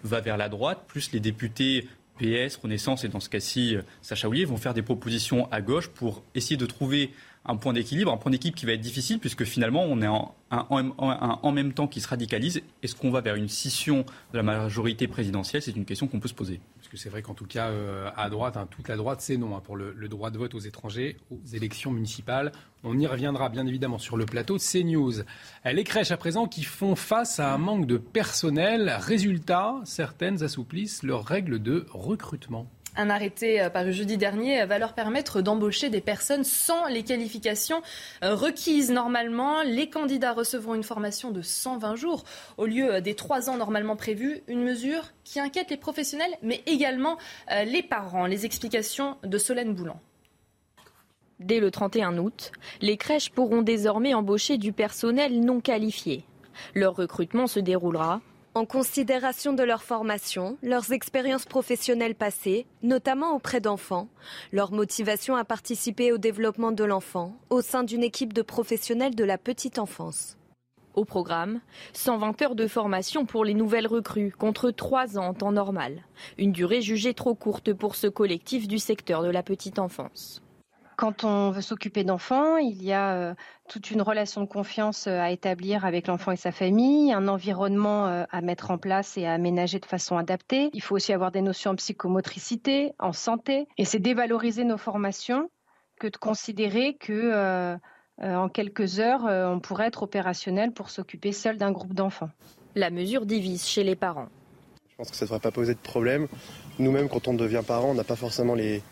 va 0.04 0.20
vers 0.20 0.36
la 0.36 0.48
droite, 0.48 0.84
plus 0.86 1.12
les 1.12 1.20
députés 1.20 1.88
PS, 2.18 2.56
Renaissance 2.56 3.04
et 3.04 3.08
dans 3.08 3.20
ce 3.20 3.28
cas-ci 3.28 3.76
Sacha 4.00 4.28
Oulier 4.28 4.44
vont 4.44 4.56
faire 4.56 4.74
des 4.74 4.82
propositions 4.82 5.50
à 5.50 5.60
gauche 5.60 5.88
pour 5.88 6.22
essayer 6.34 6.56
de 6.56 6.66
trouver 6.66 7.10
un 7.44 7.56
point 7.56 7.72
d'équilibre, 7.72 8.12
un 8.12 8.16
point 8.16 8.30
d'équilibre 8.30 8.56
qui 8.56 8.66
va 8.66 8.72
être 8.72 8.80
difficile 8.80 9.18
puisque 9.18 9.44
finalement 9.44 9.84
on 9.84 10.00
est 10.00 10.06
en, 10.06 10.34
un, 10.50 10.66
en 10.70 11.52
même 11.52 11.72
temps 11.72 11.88
qui 11.88 12.00
se 12.00 12.08
radicalise. 12.08 12.62
Est-ce 12.82 12.94
qu'on 12.94 13.10
va 13.10 13.20
vers 13.20 13.34
une 13.34 13.48
scission 13.48 14.04
de 14.32 14.36
la 14.36 14.42
majorité 14.42 15.08
présidentielle? 15.08 15.62
C'est 15.62 15.76
une 15.76 15.84
question 15.84 16.06
qu'on 16.06 16.20
peut 16.20 16.28
se 16.28 16.34
poser. 16.34 16.60
Que 16.92 16.98
c'est 16.98 17.08
vrai 17.08 17.22
qu'en 17.22 17.32
tout 17.32 17.46
cas, 17.46 17.68
euh, 17.68 18.10
à 18.18 18.28
droite, 18.28 18.58
hein, 18.58 18.68
toute 18.70 18.86
la 18.86 18.98
droite, 18.98 19.22
c'est 19.22 19.38
non 19.38 19.56
hein, 19.56 19.62
pour 19.64 19.76
le, 19.76 19.94
droit 20.10 20.30
de 20.30 20.36
vote 20.36 20.54
aux 20.54 20.58
étrangers, 20.58 21.16
aux 21.30 21.40
élections 21.54 21.90
municipales. 21.90 22.52
On 22.84 22.98
y 22.98 23.06
reviendra 23.06 23.48
bien 23.48 23.66
évidemment 23.66 23.96
sur 23.98 24.18
le 24.18 24.26
plateau 24.26 24.58
de 24.58 24.62
CNews. 24.62 25.22
Les 25.64 25.84
crèches 25.84 26.10
à 26.10 26.18
présent 26.18 26.46
qui 26.46 26.64
font 26.64 26.94
face 26.94 27.40
à 27.40 27.54
un 27.54 27.56
manque 27.56 27.86
de 27.86 27.96
personnel. 27.96 28.94
Résultat, 29.00 29.76
certaines 29.84 30.42
assouplissent 30.42 31.02
leurs 31.02 31.24
règles 31.24 31.62
de 31.62 31.86
recrutement. 31.88 32.66
Un 32.94 33.08
arrêté 33.08 33.60
euh, 33.60 33.70
paru 33.70 33.92
jeudi 33.92 34.18
dernier 34.18 34.66
va 34.66 34.78
leur 34.78 34.92
permettre 34.92 35.40
d'embaucher 35.40 35.88
des 35.88 36.02
personnes 36.02 36.44
sans 36.44 36.86
les 36.88 37.02
qualifications 37.02 37.80
euh, 38.22 38.34
requises. 38.34 38.90
Normalement, 38.90 39.62
les 39.62 39.88
candidats 39.88 40.34
recevront 40.34 40.74
une 40.74 40.82
formation 40.82 41.30
de 41.30 41.40
120 41.40 41.96
jours 41.96 42.24
au 42.58 42.66
lieu 42.66 42.94
euh, 42.94 43.00
des 43.00 43.14
3 43.14 43.48
ans 43.48 43.56
normalement 43.56 43.96
prévus. 43.96 44.42
Une 44.46 44.62
mesure 44.62 45.04
qui 45.24 45.40
inquiète 45.40 45.70
les 45.70 45.78
professionnels, 45.78 46.32
mais 46.42 46.62
également 46.66 47.16
les 47.64 47.82
parents. 47.82 48.26
Les 48.26 48.44
explications 48.44 49.16
de 49.22 49.38
Solène 49.38 49.74
Boulan. 49.74 50.00
Dès 51.38 51.60
le 51.60 51.70
31 51.70 52.18
août, 52.18 52.52
les 52.80 52.96
crèches 52.96 53.30
pourront 53.30 53.62
désormais 53.62 54.14
embaucher 54.14 54.58
du 54.58 54.72
personnel 54.72 55.40
non 55.40 55.60
qualifié. 55.60 56.24
Leur 56.74 56.96
recrutement 56.96 57.46
se 57.46 57.60
déroulera 57.60 58.20
en 58.54 58.66
considération 58.66 59.54
de 59.54 59.62
leur 59.62 59.82
formation, 59.82 60.58
leurs 60.62 60.92
expériences 60.92 61.46
professionnelles 61.46 62.14
passées, 62.14 62.66
notamment 62.82 63.34
auprès 63.34 63.60
d'enfants, 63.60 64.08
leur 64.52 64.72
motivation 64.72 65.36
à 65.36 65.44
participer 65.44 66.12
au 66.12 66.18
développement 66.18 66.72
de 66.72 66.84
l'enfant 66.84 67.34
au 67.48 67.62
sein 67.62 67.82
d'une 67.82 68.02
équipe 68.02 68.32
de 68.32 68.42
professionnels 68.42 69.14
de 69.14 69.24
la 69.24 69.38
petite 69.38 69.78
enfance. 69.78 70.36
Au 70.94 71.06
programme, 71.06 71.60
120 71.94 72.42
heures 72.42 72.54
de 72.54 72.66
formation 72.66 73.24
pour 73.24 73.46
les 73.46 73.54
nouvelles 73.54 73.86
recrues, 73.86 74.34
contre 74.38 74.70
3 74.70 75.18
ans 75.18 75.28
en 75.28 75.34
temps 75.34 75.52
normal. 75.52 76.02
Une 76.36 76.52
durée 76.52 76.82
jugée 76.82 77.14
trop 77.14 77.34
courte 77.34 77.72
pour 77.72 77.96
ce 77.96 78.06
collectif 78.06 78.68
du 78.68 78.78
secteur 78.78 79.22
de 79.22 79.30
la 79.30 79.42
petite 79.42 79.78
enfance. 79.78 80.42
Quand 80.96 81.24
on 81.24 81.50
veut 81.50 81.62
s'occuper 81.62 82.04
d'enfants, 82.04 82.56
il 82.56 82.82
y 82.82 82.92
a 82.92 83.14
euh, 83.14 83.34
toute 83.68 83.90
une 83.90 84.02
relation 84.02 84.42
de 84.42 84.46
confiance 84.46 85.06
euh, 85.06 85.20
à 85.20 85.30
établir 85.30 85.84
avec 85.84 86.06
l'enfant 86.06 86.32
et 86.32 86.36
sa 86.36 86.52
famille, 86.52 87.12
un 87.12 87.28
environnement 87.28 88.06
euh, 88.06 88.24
à 88.30 88.40
mettre 88.40 88.70
en 88.70 88.78
place 88.78 89.16
et 89.16 89.26
à 89.26 89.32
aménager 89.32 89.78
de 89.78 89.86
façon 89.86 90.16
adaptée. 90.16 90.70
Il 90.74 90.82
faut 90.82 90.94
aussi 90.94 91.12
avoir 91.12 91.32
des 91.32 91.42
notions 91.42 91.72
en 91.72 91.76
psychomotricité, 91.76 92.92
en 92.98 93.12
santé. 93.12 93.66
Et 93.78 93.84
c'est 93.84 93.98
dévaloriser 93.98 94.64
nos 94.64 94.76
formations 94.76 95.50
que 95.98 96.08
de 96.08 96.16
considérer 96.16 96.96
que 96.96 97.76
en 98.20 98.48
quelques 98.48 98.98
heures, 98.98 99.24
on 99.24 99.60
pourrait 99.60 99.86
être 99.86 100.02
opérationnel 100.02 100.72
pour 100.72 100.90
s'occuper 100.90 101.32
seul 101.32 101.58
d'un 101.58 101.70
groupe 101.70 101.94
d'enfants. 101.94 102.30
La 102.74 102.90
mesure 102.90 103.24
divise 103.24 103.66
chez 103.66 103.84
les 103.84 103.94
parents. 103.94 104.28
Je 104.90 104.96
pense 104.96 105.10
que 105.10 105.16
ça 105.16 105.24
ne 105.24 105.28
devrait 105.28 105.40
pas 105.40 105.50
poser 105.50 105.74
de 105.74 105.80
problème. 105.80 106.28
Nous-mêmes, 106.78 107.08
quand 107.08 107.28
on 107.28 107.34
devient 107.34 107.62
parent, 107.66 107.90
on 107.90 107.94
n'a 107.94 108.04
pas 108.04 108.16
forcément 108.16 108.54
les, 108.54 108.82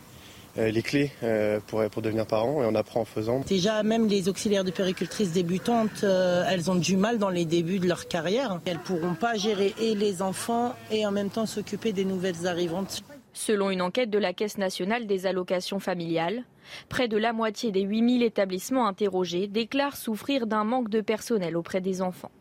les 0.57 0.81
clés 0.81 1.11
euh, 1.23 1.59
pour, 1.67 1.83
pour 1.89 2.01
devenir 2.01 2.25
parent 2.25 2.61
et 2.61 2.65
on 2.65 2.75
apprend 2.75 3.01
en 3.01 3.05
faisant. 3.05 3.41
Déjà, 3.47 3.83
même 3.83 4.07
les 4.07 4.29
auxiliaires 4.29 4.63
de 4.63 4.71
péricultrices 4.71 5.31
débutantes, 5.31 6.03
euh, 6.03 6.43
elles 6.49 6.69
ont 6.69 6.75
du 6.75 6.97
mal 6.97 7.17
dans 7.17 7.29
les 7.29 7.45
débuts 7.45 7.79
de 7.79 7.87
leur 7.87 8.07
carrière. 8.07 8.59
Elles 8.65 8.77
ne 8.77 8.79
pourront 8.79 9.13
pas 9.13 9.35
gérer 9.35 9.73
et 9.79 9.95
les 9.95 10.21
enfants 10.21 10.75
et 10.91 11.05
en 11.05 11.11
même 11.11 11.29
temps 11.29 11.45
s'occuper 11.45 11.93
des 11.93 12.05
nouvelles 12.05 12.47
arrivantes. 12.47 13.03
Selon 13.33 13.69
une 13.69 13.81
enquête 13.81 14.09
de 14.09 14.17
la 14.17 14.33
Caisse 14.33 14.57
nationale 14.57 15.07
des 15.07 15.25
allocations 15.25 15.79
familiales, 15.79 16.43
près 16.89 17.07
de 17.07 17.17
la 17.17 17.31
moitié 17.31 17.71
des 17.71 17.81
8000 17.81 18.23
établissements 18.23 18.87
interrogés 18.87 19.47
déclarent 19.47 19.95
souffrir 19.95 20.47
d'un 20.47 20.65
manque 20.65 20.89
de 20.89 20.99
personnel 20.99 21.55
auprès 21.55 21.79
des 21.79 22.01
enfants. 22.01 22.31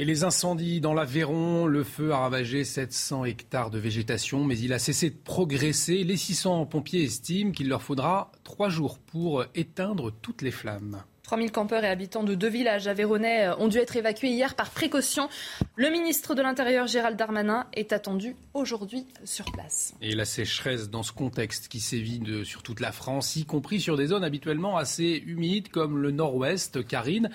Et 0.00 0.06
les 0.06 0.24
incendies 0.24 0.80
dans 0.80 0.94
l'Aveyron, 0.94 1.66
le 1.66 1.84
feu 1.84 2.12
a 2.12 2.20
ravagé 2.20 2.64
700 2.64 3.26
hectares 3.26 3.68
de 3.68 3.78
végétation, 3.78 4.44
mais 4.44 4.58
il 4.58 4.72
a 4.72 4.78
cessé 4.78 5.10
de 5.10 5.14
progresser. 5.14 6.04
Les 6.04 6.16
600 6.16 6.64
pompiers 6.64 7.02
estiment 7.02 7.52
qu'il 7.52 7.68
leur 7.68 7.82
faudra 7.82 8.32
trois 8.42 8.70
jours 8.70 8.98
pour 8.98 9.44
éteindre 9.54 10.10
toutes 10.22 10.40
les 10.40 10.52
flammes. 10.52 11.02
3000 11.30 11.52
campeurs 11.52 11.84
et 11.84 11.88
habitants 11.88 12.24
de 12.24 12.34
deux 12.34 12.48
villages 12.48 12.88
aveyronnais 12.88 13.50
ont 13.60 13.68
dû 13.68 13.78
être 13.78 13.94
évacués 13.94 14.30
hier 14.30 14.56
par 14.56 14.70
précaution. 14.70 15.28
Le 15.76 15.88
ministre 15.88 16.34
de 16.34 16.42
l'Intérieur, 16.42 16.88
Gérald 16.88 17.16
Darmanin, 17.16 17.68
est 17.72 17.92
attendu 17.92 18.34
aujourd'hui 18.52 19.06
sur 19.22 19.44
place. 19.52 19.94
Et 20.02 20.16
la 20.16 20.24
sécheresse 20.24 20.90
dans 20.90 21.04
ce 21.04 21.12
contexte 21.12 21.68
qui 21.68 21.78
sévit 21.78 22.20
sur 22.44 22.64
toute 22.64 22.80
la 22.80 22.90
France, 22.90 23.36
y 23.36 23.44
compris 23.44 23.80
sur 23.80 23.96
des 23.96 24.08
zones 24.08 24.24
habituellement 24.24 24.76
assez 24.76 25.22
humides 25.24 25.68
comme 25.68 25.98
le 25.98 26.10
nord-ouest, 26.10 26.84
Karine, 26.84 27.30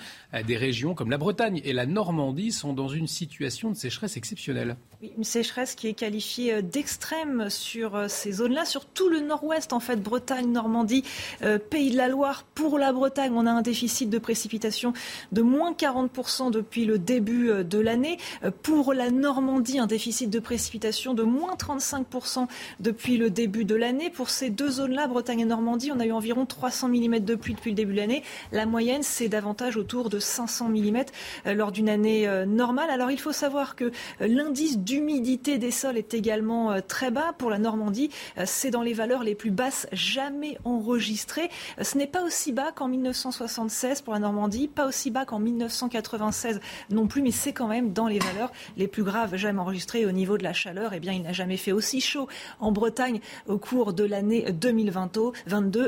des 0.46 0.58
régions 0.58 0.94
comme 0.94 1.10
la 1.10 1.16
Bretagne 1.16 1.62
et 1.64 1.72
la 1.72 1.86
Normandie 1.86 2.52
sont 2.52 2.74
dans 2.74 2.88
une 2.88 3.06
situation 3.06 3.70
de 3.70 3.76
sécheresse 3.76 4.18
exceptionnelle. 4.18 4.76
Une 5.02 5.24
sécheresse 5.24 5.74
qui 5.74 5.88
est 5.88 5.94
qualifiée 5.94 6.54
euh, 6.54 6.62
d'extrême 6.62 7.50
sur 7.50 7.96
euh, 7.96 8.08
ces 8.08 8.32
zones-là, 8.32 8.64
sur 8.64 8.86
tout 8.86 9.08
le 9.08 9.20
nord-ouest, 9.20 9.72
en 9.72 9.80
fait, 9.80 9.96
Bretagne, 9.96 10.50
Normandie, 10.50 11.04
euh, 11.42 11.58
Pays 11.58 11.90
de 11.90 11.96
la 11.96 12.08
Loire. 12.08 12.44
Pour 12.54 12.78
la 12.78 12.92
Bretagne, 12.92 13.32
on 13.34 13.46
a 13.46 13.50
un 13.50 13.62
défi 13.62 13.76
déficit 13.76 14.08
de 14.08 14.18
précipitation 14.18 14.94
de 15.32 15.42
moins 15.42 15.72
40% 15.74 16.50
depuis 16.50 16.86
le 16.86 16.98
début 16.98 17.62
de 17.62 17.78
l'année. 17.78 18.16
Pour 18.62 18.94
la 18.94 19.10
Normandie, 19.10 19.78
un 19.78 19.86
déficit 19.86 20.30
de 20.30 20.38
précipitation 20.38 21.12
de 21.12 21.22
moins 21.24 21.56
35% 21.56 22.46
depuis 22.80 23.18
le 23.18 23.28
début 23.28 23.66
de 23.66 23.74
l'année. 23.74 24.08
Pour 24.08 24.30
ces 24.30 24.48
deux 24.48 24.70
zones-là, 24.70 25.08
Bretagne 25.08 25.40
et 25.40 25.44
Normandie, 25.44 25.92
on 25.92 26.00
a 26.00 26.06
eu 26.06 26.12
environ 26.12 26.46
300 26.46 26.88
mm 26.88 27.18
de 27.18 27.34
pluie 27.34 27.52
depuis 27.52 27.72
le 27.72 27.76
début 27.76 27.92
de 27.92 27.98
l'année. 27.98 28.22
La 28.50 28.64
moyenne, 28.64 29.02
c'est 29.02 29.28
davantage 29.28 29.76
autour 29.76 30.08
de 30.08 30.18
500 30.18 30.70
mm 30.70 31.04
lors 31.54 31.70
d'une 31.70 31.90
année 31.90 32.26
normale. 32.46 32.88
Alors 32.88 33.10
il 33.10 33.20
faut 33.20 33.32
savoir 33.32 33.76
que 33.76 33.92
l'indice 34.20 34.78
d'humidité 34.86 35.58
des 35.58 35.72
sols 35.72 35.98
est 35.98 36.14
également 36.14 36.80
très 36.80 37.10
bas. 37.10 37.34
Pour 37.36 37.50
la 37.50 37.58
Normandie, 37.58 38.10
c'est 38.44 38.70
dans 38.70 38.82
les 38.82 38.92
valeurs 38.92 39.24
les 39.24 39.34
plus 39.34 39.50
basses 39.50 39.88
jamais 39.90 40.58
enregistrées. 40.64 41.50
Ce 41.82 41.98
n'est 41.98 42.06
pas 42.06 42.22
aussi 42.22 42.52
bas 42.52 42.70
qu'en 42.70 42.86
1967 42.86 44.04
pour 44.04 44.14
la 44.14 44.20
Normandie, 44.20 44.68
pas 44.68 44.86
aussi 44.86 45.10
bas 45.10 45.24
qu'en 45.24 45.40
1996 45.40 46.60
non 46.90 47.08
plus, 47.08 47.20
mais 47.20 47.32
c'est 47.32 47.52
quand 47.52 47.66
même 47.66 47.92
dans 47.92 48.06
les 48.06 48.20
valeurs 48.20 48.52
les 48.76 48.86
plus 48.86 49.02
graves 49.02 49.34
jamais 49.34 49.58
enregistrées 49.58 50.06
au 50.06 50.12
niveau 50.12 50.38
de 50.38 50.44
la 50.44 50.52
chaleur. 50.52 50.92
Eh 50.94 51.00
bien, 51.00 51.12
il 51.12 51.22
n'a 51.22 51.32
jamais 51.32 51.56
fait 51.56 51.72
aussi 51.72 52.00
chaud 52.00 52.28
en 52.60 52.70
Bretagne 52.70 53.20
au 53.48 53.58
cours 53.58 53.92
de 53.92 54.04
l'année 54.04 54.52
2022 54.52 55.32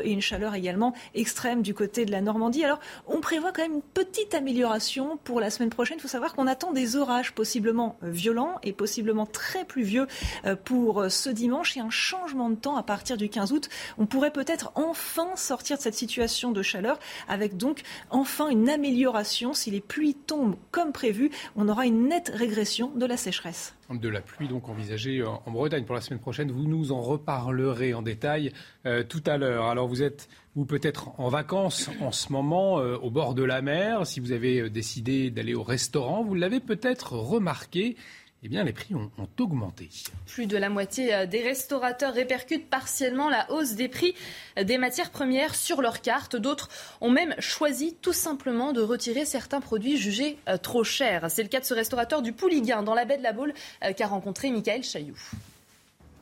et 0.02 0.10
une 0.10 0.20
chaleur 0.20 0.56
également 0.56 0.92
extrême 1.14 1.62
du 1.62 1.72
côté 1.72 2.04
de 2.04 2.10
la 2.10 2.20
Normandie. 2.20 2.64
Alors, 2.64 2.80
on 3.06 3.20
prévoit 3.20 3.52
quand 3.52 3.62
même 3.62 3.74
une 3.74 3.82
petite 3.82 4.34
amélioration 4.34 5.18
pour 5.22 5.38
la 5.38 5.50
semaine 5.50 5.70
prochaine. 5.70 5.98
Il 5.98 6.02
faut 6.02 6.08
savoir 6.08 6.34
qu'on 6.34 6.48
attend 6.48 6.72
des 6.72 6.96
orages 6.96 7.32
possiblement 7.32 7.96
violents 8.02 8.56
et 8.64 8.72
possiblement 8.72 8.87
très 9.26 9.64
pluvieux 9.64 10.06
euh, 10.44 10.56
pour 10.56 11.02
euh, 11.02 11.08
ce 11.08 11.30
dimanche 11.30 11.76
et 11.76 11.80
un 11.80 11.90
changement 11.90 12.50
de 12.50 12.56
temps 12.56 12.76
à 12.76 12.82
partir 12.82 13.16
du 13.16 13.28
15 13.28 13.52
août. 13.52 13.68
On 13.98 14.06
pourrait 14.06 14.32
peut-être 14.32 14.72
enfin 14.74 15.36
sortir 15.36 15.76
de 15.76 15.82
cette 15.82 15.94
situation 15.94 16.52
de 16.52 16.62
chaleur 16.62 16.98
avec 17.28 17.56
donc 17.56 17.82
enfin 18.10 18.48
une 18.48 18.68
amélioration. 18.68 19.52
Si 19.52 19.70
les 19.70 19.80
pluies 19.80 20.14
tombent 20.14 20.56
comme 20.70 20.92
prévu, 20.92 21.30
on 21.56 21.68
aura 21.68 21.86
une 21.86 22.08
nette 22.08 22.32
régression 22.34 22.90
de 22.94 23.06
la 23.06 23.16
sécheresse. 23.16 23.74
De 23.90 24.08
la 24.08 24.20
pluie 24.20 24.48
donc 24.48 24.68
envisagée 24.68 25.24
en 25.24 25.50
Bretagne 25.50 25.84
pour 25.84 25.94
la 25.94 26.02
semaine 26.02 26.20
prochaine. 26.20 26.50
Vous 26.50 26.68
nous 26.68 26.92
en 26.92 27.00
reparlerez 27.00 27.94
en 27.94 28.02
détail 28.02 28.52
euh, 28.84 29.02
tout 29.02 29.22
à 29.26 29.38
l'heure. 29.38 29.66
Alors 29.66 29.88
vous 29.88 30.02
êtes 30.02 30.28
vous 30.58 30.66
peut-être 30.66 31.18
en 31.20 31.28
vacances 31.28 31.88
en 32.00 32.10
ce 32.10 32.32
moment 32.32 32.80
euh, 32.80 32.96
au 32.96 33.10
bord 33.10 33.34
de 33.34 33.44
la 33.44 33.62
mer. 33.62 34.06
Si 34.06 34.18
vous 34.18 34.32
avez 34.32 34.60
euh, 34.60 34.68
décidé 34.70 35.30
d'aller 35.30 35.54
au 35.54 35.62
restaurant, 35.62 36.24
vous 36.24 36.34
l'avez 36.34 36.60
peut-être 36.60 37.12
remarqué 37.12 37.96
eh 38.44 38.48
bien, 38.48 38.62
les 38.62 38.72
prix 38.72 38.94
ont, 38.94 39.10
augmenté. 39.40 39.88
Plus 40.26 40.46
de 40.46 40.56
la 40.56 40.68
moitié 40.68 41.12
euh, 41.12 41.26
des 41.26 41.42
restaurateurs 41.42 42.14
répercutent 42.14 42.68
partiellement 42.68 43.28
la 43.28 43.50
hausse 43.50 43.74
des 43.74 43.88
prix 43.88 44.14
euh, 44.58 44.64
des 44.64 44.78
matières 44.78 45.10
premières 45.10 45.56
sur 45.56 45.82
leur 45.82 46.02
carte. 46.02 46.36
D'autres 46.36 46.68
ont 47.00 47.10
même 47.10 47.34
choisi 47.40 47.96
tout 48.00 48.12
simplement 48.12 48.72
de 48.72 48.80
retirer 48.80 49.24
certains 49.24 49.60
produits 49.60 49.96
jugés 49.96 50.38
euh, 50.48 50.56
trop 50.56 50.84
chers. 50.84 51.30
C'est 51.30 51.42
le 51.42 51.48
cas 51.48 51.60
de 51.60 51.64
ce 51.64 51.74
restaurateur 51.74 52.22
du 52.22 52.32
Pouliguen 52.32 52.82
dans 52.84 52.94
la 52.94 53.04
baie 53.04 53.18
de 53.18 53.22
la 53.22 53.32
Baule 53.32 53.52
qu'a 53.96 54.06
rencontré 54.06 54.50
Michael 54.50 54.84
Chailloux. 54.84 55.18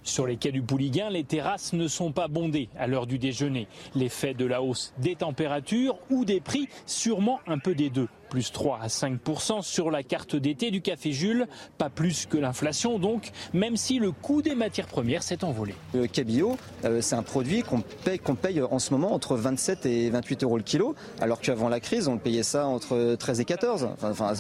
Sur 0.03 0.27
les 0.27 0.37
quais 0.37 0.53
du 0.53 0.63
Pouliguen, 0.63 1.11
les 1.11 1.25
terrasses 1.25 1.73
ne 1.73 1.89
sont 1.89 2.13
pas 2.13 2.29
bondées 2.29 2.69
à 2.79 2.87
l'heure 2.87 3.07
du 3.07 3.19
déjeuner. 3.19 3.67
L'effet 3.95 4.35
de 4.35 4.47
la 4.47 4.63
hausse 4.63 4.95
des 4.99 5.17
températures 5.17 5.99
ou 6.11 6.25
des 6.25 6.41
prix, 6.41 6.69
sûrement 6.87 7.41
un 7.47 7.59
peu 7.59 7.75
des 7.75 7.91
deux 7.91 8.09
plus 8.29 8.53
3 8.53 8.81
à 8.83 8.87
5% 8.89 9.63
sur 9.63 9.91
la 9.91 10.03
carte 10.03 10.37
d'été 10.37 10.71
du 10.71 10.81
Café 10.81 11.13
Jules, 11.13 11.47
pas 11.79 11.91
plus 11.91 12.27
que 12.27 12.37
l'inflation 12.37 12.99
donc, 12.99 13.31
même 13.53 13.77
si 13.77 13.99
le 13.99 14.13
coût 14.13 14.43
des 14.43 14.55
matières 14.55 14.87
premières 14.87 15.23
s'est 15.23 15.45
envolé. 15.45 15.75
Le 15.95 16.07
cabillaud, 16.07 16.57
euh, 16.85 17.01
c'est 17.01 17.15
un 17.15 17.23
produit 17.23 17.63
qu'on 17.63 18.35
paye, 18.35 18.63
en 18.63 18.79
ce 18.79 18.93
moment 18.93 19.13
entre 19.13 19.37
27 19.37 19.87
et 19.87 20.11
28 20.11 20.45
euros 20.45 20.57
le 20.57 20.63
kilo, 20.63 20.95
alors 21.21 21.41
qu'avant 21.41 21.69
la 21.69 21.81
crise, 21.81 22.09
on 22.09 22.19
payait 22.19 22.43
ça 22.43 22.67
entre 22.67 23.15
13 23.15 23.41
et 23.41 23.45
14. 23.45 23.89
Enfin, 24.03 24.35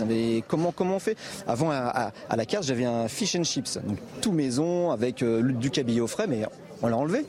comment, 0.47 0.73
on 0.81 0.99
fait? 0.99 1.17
Avant, 1.47 1.71
à, 1.71 2.13
la 2.37 2.47
carte, 2.47 2.65
j'avais 2.65 2.85
un 2.85 3.09
fish 3.09 3.37
and 3.37 3.45
chips, 3.45 3.79
donc 3.79 3.99
tout 4.21 4.33
maison 4.33 4.91
avec 4.91 5.23
euh, 5.23 5.43
du 5.43 5.71
cabillaud 5.71 6.07
frais, 6.07 6.27
mais 6.27 6.45
on 6.83 6.89
l'a 6.89 6.97
enlevé. 6.97 7.25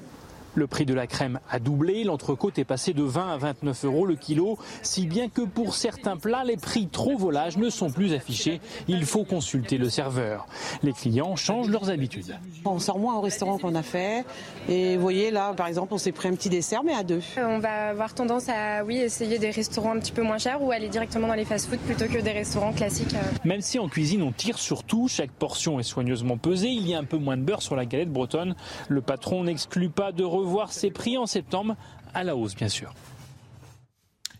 Le 0.57 0.65
prix 0.65 0.87
de 0.87 0.95
la 0.95 1.05
crème 1.05 1.39
a 1.51 1.59
doublé, 1.59 2.03
l'entrecôte 2.03 2.57
est 2.57 2.65
passé 2.65 2.93
de 2.93 3.03
20 3.03 3.31
à 3.31 3.37
29 3.37 3.85
euros 3.85 4.07
le 4.07 4.15
kilo, 4.15 4.57
si 4.81 5.05
bien 5.05 5.29
que 5.29 5.43
pour 5.43 5.75
certains 5.75 6.17
plats, 6.17 6.43
les 6.43 6.57
prix 6.57 6.87
trop 6.87 7.15
volages 7.15 7.57
ne 7.57 7.69
sont 7.69 7.91
plus 7.91 8.13
affichés. 8.13 8.59
Il 8.87 9.05
faut 9.05 9.23
consulter 9.23 9.77
le 9.77 9.87
serveur. 9.87 10.47
Les 10.81 10.93
clients 10.93 11.35
changent 11.35 11.69
leurs 11.69 11.91
habitudes. 11.91 12.39
On 12.65 12.79
sort 12.79 12.97
moins 12.97 13.17
au 13.17 13.21
restaurant 13.21 13.59
qu'on 13.59 13.75
a 13.75 13.83
fait. 13.83 14.25
Et 14.67 14.95
vous 14.95 15.01
voyez, 15.03 15.29
là, 15.29 15.53
par 15.53 15.67
exemple, 15.67 15.93
on 15.93 15.99
s'est 15.99 16.11
pris 16.11 16.27
un 16.27 16.33
petit 16.33 16.49
dessert, 16.49 16.83
mais 16.83 16.95
à 16.95 17.03
deux. 17.03 17.21
On 17.37 17.59
va 17.59 17.89
avoir 17.89 18.15
tendance 18.15 18.49
à, 18.49 18.83
oui, 18.83 18.97
essayer 18.97 19.37
des 19.37 19.51
restaurants 19.51 19.91
un 19.91 19.99
petit 19.99 20.11
peu 20.11 20.23
moins 20.23 20.39
chers 20.39 20.63
ou 20.63 20.71
aller 20.71 20.89
directement 20.89 21.27
dans 21.27 21.35
les 21.35 21.45
fast-foods 21.45 21.77
plutôt 21.85 22.05
que 22.11 22.19
des 22.19 22.31
restaurants 22.31 22.73
classiques. 22.73 23.13
Même 23.45 23.61
si 23.61 23.77
en 23.77 23.87
cuisine 23.87 24.23
on 24.23 24.31
tire 24.31 24.57
sur 24.57 24.83
tout, 24.83 25.07
chaque 25.07 25.29
portion 25.29 25.79
est 25.79 25.83
soigneusement 25.83 26.39
pesée, 26.39 26.69
il 26.69 26.89
y 26.89 26.95
a 26.95 26.97
un 26.97 27.03
peu 27.03 27.17
moins 27.17 27.37
de 27.37 27.43
beurre 27.43 27.61
sur 27.61 27.75
la 27.75 27.85
galette 27.85 28.11
bretonne. 28.11 28.55
Le 28.89 29.01
patron 29.01 29.43
n'exclut 29.43 29.89
pas 29.89 30.11
de 30.11 30.23
revoir 30.23 30.46
ses 30.69 30.91
prix 30.91 31.17
en 31.17 31.25
septembre, 31.25 31.75
à 32.13 32.23
la 32.23 32.35
hausse 32.35 32.55
bien 32.55 32.69
sûr. 32.69 32.93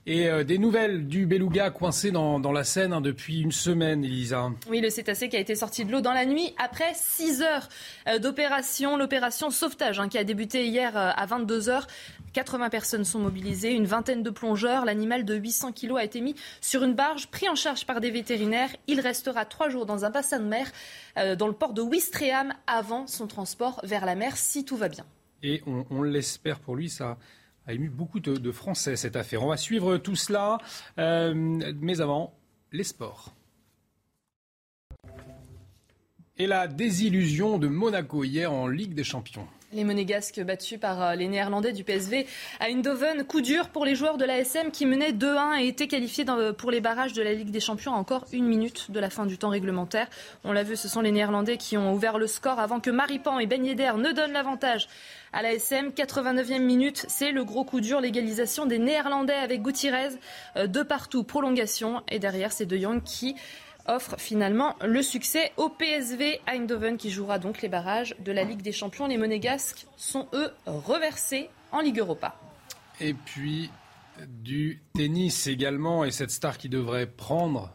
Et 0.08 0.30
euh, 0.30 0.46
des 0.46 0.58
nouvelles 0.58 1.06
du 1.06 1.26
beluga 1.26 1.70
coincé 1.70 2.12
dans, 2.12 2.40
la 2.40 2.64
Seine 2.64 2.94
hein, 2.94 3.02
depuis 3.02 3.42
une 3.42 3.52
semaine, 3.52 4.06
Elisa. 4.06 4.52
Oui, 4.70 4.80
le 4.80 4.90
cétacé 4.90 5.28
qui 5.28 5.36
a 5.36 5.40
été 5.40 5.54
sorti 5.54 5.84
de 5.84 5.92
l'eau 5.92 6.00
dans 6.00 6.14
la 6.14 6.26
nuit 6.26 6.56
après 6.58 6.94
6 6.94 7.42
heures 7.42 7.68
euh, 8.08 8.18
d'opération, 8.18 8.96
l'opération 8.96 9.50
sauvetage 9.50 10.00
hein, 10.00 10.08
qui 10.08 10.18
a 10.18 10.24
débuté 10.24 10.66
hier 10.66 10.96
euh, 10.96 11.12
à 11.14 11.26
22 11.26 11.68
heures. 11.68 11.88
80 12.32 12.70
personnes 12.70 13.04
sont 13.04 13.20
mobilisées, 13.20 13.74
une 13.74 13.86
vingtaine 13.86 14.24
de 14.24 14.30
plongeurs. 14.30 14.86
L'animal 14.86 15.26
de 15.26 15.36
800 15.36 15.74
kilos 15.74 16.00
a 16.00 16.06
été 16.06 16.22
mis 16.22 16.36
sur 16.62 16.86
une 16.86 16.94
barge, 16.94 17.28
pris 17.28 17.50
en 17.50 17.56
charge 17.56 17.86
par 17.86 18.00
des 18.00 18.10
vétérinaires. 18.10 18.70
Il 18.88 19.02
restera 19.02 19.44
trois 19.44 19.68
jours 19.68 19.86
dans 19.86 20.06
un 20.06 20.10
bassin 20.10 20.40
de 20.40 20.46
mer 20.46 20.72
dans 21.38 21.48
le 21.48 21.54
port 21.54 21.74
de 21.74 21.82
Ouistreham 21.82 22.54
avant 22.68 23.08
son 23.08 23.26
transport 23.26 23.82
vers 23.84 24.06
la 24.06 24.14
mer, 24.16 24.38
si 24.38 24.64
tout 24.64 24.78
va 24.78 24.88
bien. 24.88 25.06
Et 25.44 25.62
on, 25.66 26.04
l'espère 26.04 26.60
pour 26.60 26.76
lui, 26.76 26.90
ça 26.90 27.18
a 27.66 27.74
ému 27.74 27.90
beaucoup 27.90 28.20
de, 28.20 28.52
Français, 28.52 28.96
cette 28.96 29.16
affaire. 29.16 29.44
On 29.44 29.50
va 29.50 29.58
suivre 29.58 29.98
tout 29.98 30.16
cela, 30.16 30.58
euh, 30.98 31.34
mais 31.36 32.02
avant, 32.02 32.34
les 32.72 32.84
sports. 32.84 33.34
Et 36.38 36.48
la 36.48 36.68
désillusion 36.68 37.58
de 37.58 37.68
Monaco 37.68 38.24
hier 38.24 38.52
en 38.52 38.68
Ligue 38.68 38.94
des 38.94 39.04
Champions. 39.04 39.48
Les 39.74 39.84
Monégasques 39.84 40.40
battus 40.40 40.80
par 40.80 41.02
euh, 41.02 41.16
les 41.16 41.28
Néerlandais 41.28 41.74
du 41.74 41.84
PSV 41.84 42.26
à 42.62 42.70
Eindhoven. 42.70 43.26
Coup 43.26 43.42
dur 43.42 43.68
pour 43.68 43.84
les 43.84 43.96
joueurs 43.96 44.18
de 44.18 44.24
l'ASM 44.24 44.72
qui 44.72 44.86
menaient 44.86 45.12
2-1 45.12 45.60
et 45.60 45.68
étaient 45.68 45.88
qualifiés 45.88 46.24
pour 46.58 46.72
les 46.72 46.80
barrages 46.80 47.12
de 47.12 47.22
la 47.22 47.34
Ligue 47.34 47.52
des 47.52 47.60
Champions 47.60 47.92
encore 47.92 48.26
une 48.32 48.46
minute 48.46 48.90
de 48.92 49.00
la 49.02 49.10
fin 49.10 49.26
du 49.26 49.38
temps 49.38 49.50
réglementaire. 49.50 50.08
On 50.46 50.54
l'a 50.54 50.64
vu, 50.64 50.78
ce 50.78 50.88
sont 50.88 51.02
les 51.02 51.12
Néerlandais 51.12 51.58
qui 51.58 51.78
ont 51.78 51.94
ouvert 51.94 52.18
le 52.18 52.28
score 52.28 52.60
avant 52.60 52.80
que 52.80 52.90
Maripan 52.90 53.40
et 53.40 53.46
Ben 53.46 53.66
Yedder 53.66 53.92
ne 53.98 54.14
donnent 54.14 54.32
l'avantage 54.32 54.88
à 55.34 55.42
l'ASM. 55.42 55.90
89e 55.90 56.62
minute, 56.62 57.06
c'est 57.10 57.32
le 57.32 57.44
gros 57.44 57.66
coup 57.66 57.82
dur, 57.82 58.00
l'égalisation 58.00 58.68
des 58.68 58.80
Néerlandais 58.80 59.34
avec 59.34 59.62
Gutiérrez 59.62 60.16
euh, 60.56 60.68
de 60.68 60.82
partout, 60.82 61.26
prolongation. 61.26 62.04
Et 62.10 62.20
derrière, 62.20 62.54
c'est 62.54 62.66
De 62.66 62.78
Jong 62.78 63.04
qui 63.04 63.36
offre 63.88 64.16
finalement 64.18 64.76
le 64.86 65.02
succès 65.02 65.52
au 65.58 65.70
PSV 65.70 66.40
Eindhoven 66.48 66.98
qui 66.98 67.10
jouera 67.10 67.40
donc 67.40 67.62
les 67.62 67.70
barrages 67.70 68.16
de 68.20 68.32
la 68.32 68.44
Ligue 68.44 68.62
des 68.62 68.72
Champions. 68.72 69.08
Les 69.08 69.18
Monégasques 69.18 69.86
sont 69.96 70.28
eux 70.34 70.52
reversés 70.66 71.50
en 71.72 71.82
Ligue 71.82 72.00
Europa. 72.00 72.36
Et 73.00 73.14
puis 73.14 73.70
du 74.28 74.82
tennis 74.96 75.48
également 75.48 76.04
et 76.04 76.12
cette 76.12 76.32
star 76.32 76.58
qui 76.58 76.70
devrait 76.70 77.08
prendre 77.08 77.72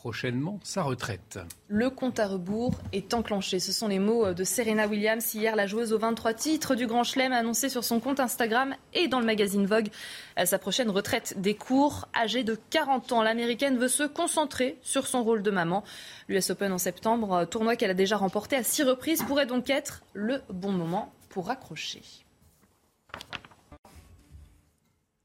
prochainement 0.00 0.58
sa 0.62 0.82
retraite. 0.82 1.38
Le 1.68 1.90
compte 1.90 2.20
à 2.20 2.26
rebours 2.26 2.72
est 2.92 3.12
enclenché. 3.12 3.60
Ce 3.60 3.70
sont 3.70 3.86
les 3.86 3.98
mots 3.98 4.32
de 4.32 4.44
Serena 4.44 4.86
Williams. 4.86 5.34
Hier, 5.34 5.54
la 5.54 5.66
joueuse 5.66 5.92
aux 5.92 5.98
23 5.98 6.32
titres 6.32 6.74
du 6.74 6.86
Grand 6.86 7.04
Chelem 7.04 7.32
a 7.32 7.36
annoncé 7.36 7.68
sur 7.68 7.84
son 7.84 8.00
compte 8.00 8.18
Instagram 8.18 8.74
et 8.94 9.08
dans 9.08 9.20
le 9.20 9.26
magazine 9.26 9.66
Vogue 9.66 9.90
sa 10.42 10.58
prochaine 10.58 10.88
retraite 10.88 11.38
des 11.38 11.54
cours. 11.54 12.08
Âgée 12.16 12.44
de 12.44 12.58
40 12.70 13.12
ans, 13.12 13.22
l'américaine 13.22 13.76
veut 13.76 13.88
se 13.88 14.04
concentrer 14.04 14.78
sur 14.80 15.06
son 15.06 15.22
rôle 15.22 15.42
de 15.42 15.50
maman. 15.50 15.84
L'US 16.28 16.48
Open 16.48 16.72
en 16.72 16.78
septembre, 16.78 17.44
tournoi 17.44 17.76
qu'elle 17.76 17.90
a 17.90 17.94
déjà 17.94 18.16
remporté 18.16 18.56
à 18.56 18.62
six 18.62 18.82
reprises, 18.82 19.22
pourrait 19.22 19.44
donc 19.44 19.68
être 19.68 20.02
le 20.14 20.40
bon 20.48 20.72
moment 20.72 21.12
pour 21.28 21.48
raccrocher. 21.48 22.00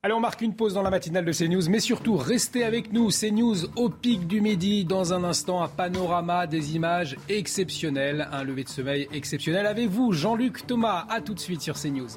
Allez, 0.05 0.13
on 0.13 0.19
marque 0.19 0.41
une 0.41 0.55
pause 0.55 0.75
dans 0.75 0.83
la 0.83 0.91
matinale 0.91 1.25
de 1.25 1.31
CNews, 1.31 1.67
mais 1.67 1.79
surtout, 1.79 2.15
restez 2.15 2.63
avec 2.63 2.93
nous. 2.93 3.09
CNews 3.09 3.65
au 3.75 3.89
pic 3.89 4.27
du 4.27 4.39
midi. 4.39 4.85
Dans 4.85 5.13
un 5.13 5.23
instant, 5.23 5.63
un 5.63 5.67
panorama 5.67 6.45
des 6.45 6.75
images 6.75 7.17
exceptionnelles, 7.27 8.29
un 8.31 8.43
lever 8.43 8.65
de 8.65 8.69
sommeil 8.69 9.07
exceptionnel. 9.11 9.65
Avec 9.65 9.89
vous, 9.89 10.11
Jean-Luc 10.11 10.67
Thomas. 10.67 11.07
À 11.09 11.21
tout 11.21 11.33
de 11.33 11.39
suite 11.39 11.61
sur 11.61 11.73
CNews. 11.73 12.09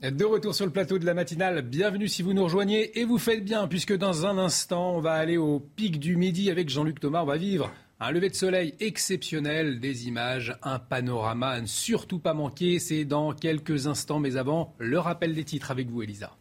De 0.00 0.24
retour 0.24 0.54
sur 0.54 0.64
le 0.64 0.72
plateau 0.72 0.98
de 0.98 1.04
la 1.04 1.12
matinale, 1.12 1.60
bienvenue 1.60 2.08
si 2.08 2.22
vous 2.22 2.32
nous 2.32 2.44
rejoignez 2.44 2.98
et 2.98 3.04
vous 3.04 3.18
faites 3.18 3.44
bien 3.44 3.68
puisque 3.68 3.94
dans 3.94 4.24
un 4.24 4.38
instant 4.38 4.92
on 4.94 5.00
va 5.00 5.12
aller 5.12 5.36
au 5.36 5.60
pic 5.60 5.98
du 5.98 6.16
midi 6.16 6.50
avec 6.50 6.70
Jean-Luc 6.70 6.98
Thomas, 6.98 7.22
on 7.22 7.26
va 7.26 7.36
vivre 7.36 7.70
un 8.00 8.12
lever 8.12 8.30
de 8.30 8.34
soleil 8.34 8.74
exceptionnel, 8.78 9.80
des 9.80 10.06
images, 10.06 10.56
un 10.62 10.78
panorama 10.78 11.48
à 11.48 11.60
ne 11.60 11.66
surtout 11.66 12.20
pas 12.20 12.34
manquer. 12.34 12.78
C'est 12.78 13.04
dans 13.04 13.32
quelques 13.32 13.88
instants, 13.88 14.20
mais 14.20 14.36
avant, 14.36 14.74
le 14.78 14.98
rappel 14.98 15.34
des 15.34 15.44
titres 15.44 15.70
avec 15.70 15.88
vous, 15.88 16.02
Elisa. 16.02 16.37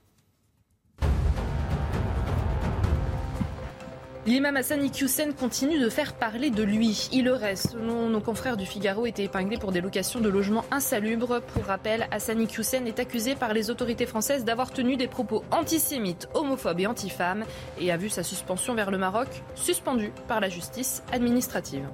L'imam 4.27 4.57
Hassan 4.57 4.83
Iqiyoussen 4.83 5.33
continue 5.33 5.79
de 5.79 5.87
faire 5.87 6.11
parler 6.11 6.49
de 6.49 6.61
lui. 6.61 7.07
Il 7.13 7.23
le 7.23 7.31
reste, 7.31 7.71
selon 7.71 8.09
nos 8.09 8.19
confrères 8.19 8.57
du 8.57 8.65
Figaro, 8.65 9.05
été 9.05 9.23
épinglé 9.23 9.57
pour 9.57 9.71
des 9.71 9.79
locations 9.79 10.19
de 10.19 10.27
logements 10.27 10.65
insalubres. 10.69 11.39
Pour 11.53 11.63
rappel, 11.63 12.09
Hassan 12.11 12.41
Iqiyoussen 12.41 12.87
est 12.87 12.99
accusé 12.99 13.35
par 13.35 13.53
les 13.53 13.69
autorités 13.69 14.05
françaises 14.05 14.43
d'avoir 14.43 14.71
tenu 14.71 14.97
des 14.97 15.07
propos 15.07 15.45
antisémites, 15.49 16.27
homophobes 16.33 16.81
et 16.81 16.87
antifemmes 16.87 17.45
et 17.79 17.89
a 17.89 17.95
vu 17.95 18.09
sa 18.09 18.21
suspension 18.21 18.75
vers 18.75 18.91
le 18.91 18.97
Maroc 18.97 19.29
suspendue 19.55 20.11
par 20.27 20.41
la 20.41 20.49
justice 20.49 21.03
administrative. 21.13 21.87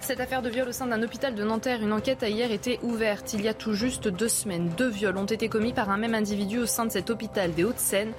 Cette 0.00 0.20
affaire 0.20 0.42
de 0.42 0.50
viol 0.50 0.68
au 0.68 0.72
sein 0.72 0.88
d'un 0.88 1.02
hôpital 1.02 1.34
de 1.34 1.44
Nanterre, 1.44 1.80
une 1.80 1.92
enquête 1.92 2.22
a 2.22 2.28
hier 2.28 2.52
été 2.52 2.78
ouverte. 2.82 3.32
Il 3.32 3.40
y 3.40 3.48
a 3.48 3.54
tout 3.54 3.72
juste 3.72 4.08
deux 4.08 4.28
semaines, 4.28 4.68
deux 4.76 4.90
viols 4.90 5.16
ont 5.16 5.24
été 5.24 5.48
commis 5.48 5.72
par 5.72 5.88
un 5.88 5.96
même 5.96 6.14
individu 6.14 6.58
au 6.58 6.66
sein 6.66 6.84
de 6.84 6.90
cet 6.90 7.08
hôpital 7.08 7.54
des 7.54 7.64
Hauts-de-Seine. 7.64 8.12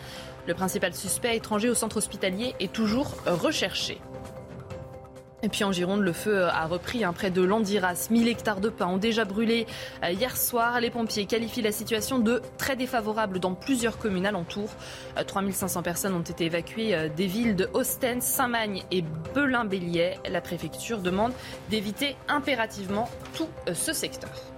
Le 0.47 0.53
principal 0.53 0.93
suspect 0.93 1.35
étranger 1.35 1.69
au 1.69 1.75
centre 1.75 1.97
hospitalier 1.97 2.55
est 2.59 2.71
toujours 2.71 3.15
recherché. 3.25 3.99
Et 5.43 5.49
puis 5.49 5.65
en 5.65 5.73
Gironde, 5.73 5.99
le 5.99 6.13
feu 6.13 6.45
a 6.45 6.65
repris 6.67 7.03
hein, 7.03 7.11
près 7.11 7.29
de 7.29 7.41
Landiras. 7.41 8.07
1000 8.09 8.29
hectares 8.29 8.61
de 8.61 8.69
pins 8.69 8.87
ont 8.87 8.97
déjà 8.97 9.25
brûlé 9.25 9.67
euh, 10.01 10.11
hier 10.11 10.37
soir. 10.37 10.79
Les 10.79 10.89
pompiers 10.89 11.25
qualifient 11.25 11.61
la 11.61 11.73
situation 11.73 12.17
de 12.17 12.41
très 12.57 12.77
défavorable 12.77 13.39
dans 13.39 13.53
plusieurs 13.53 13.97
communes 13.97 14.25
alentours. 14.25 14.69
3500 15.27 15.79
euh, 15.79 15.83
personnes 15.83 16.13
ont 16.13 16.21
été 16.21 16.45
évacuées 16.45 16.95
euh, 16.95 17.09
des 17.09 17.27
villes 17.27 17.57
de 17.57 17.69
Ostens, 17.73 18.21
Saint-Magne 18.21 18.83
et 18.89 19.03
Belin-Bélier. 19.35 20.13
La 20.29 20.39
préfecture 20.39 20.99
demande 20.99 21.33
d'éviter 21.69 22.15
impérativement 22.29 23.09
tout 23.35 23.49
ce 23.73 23.91
secteur. 23.91 24.52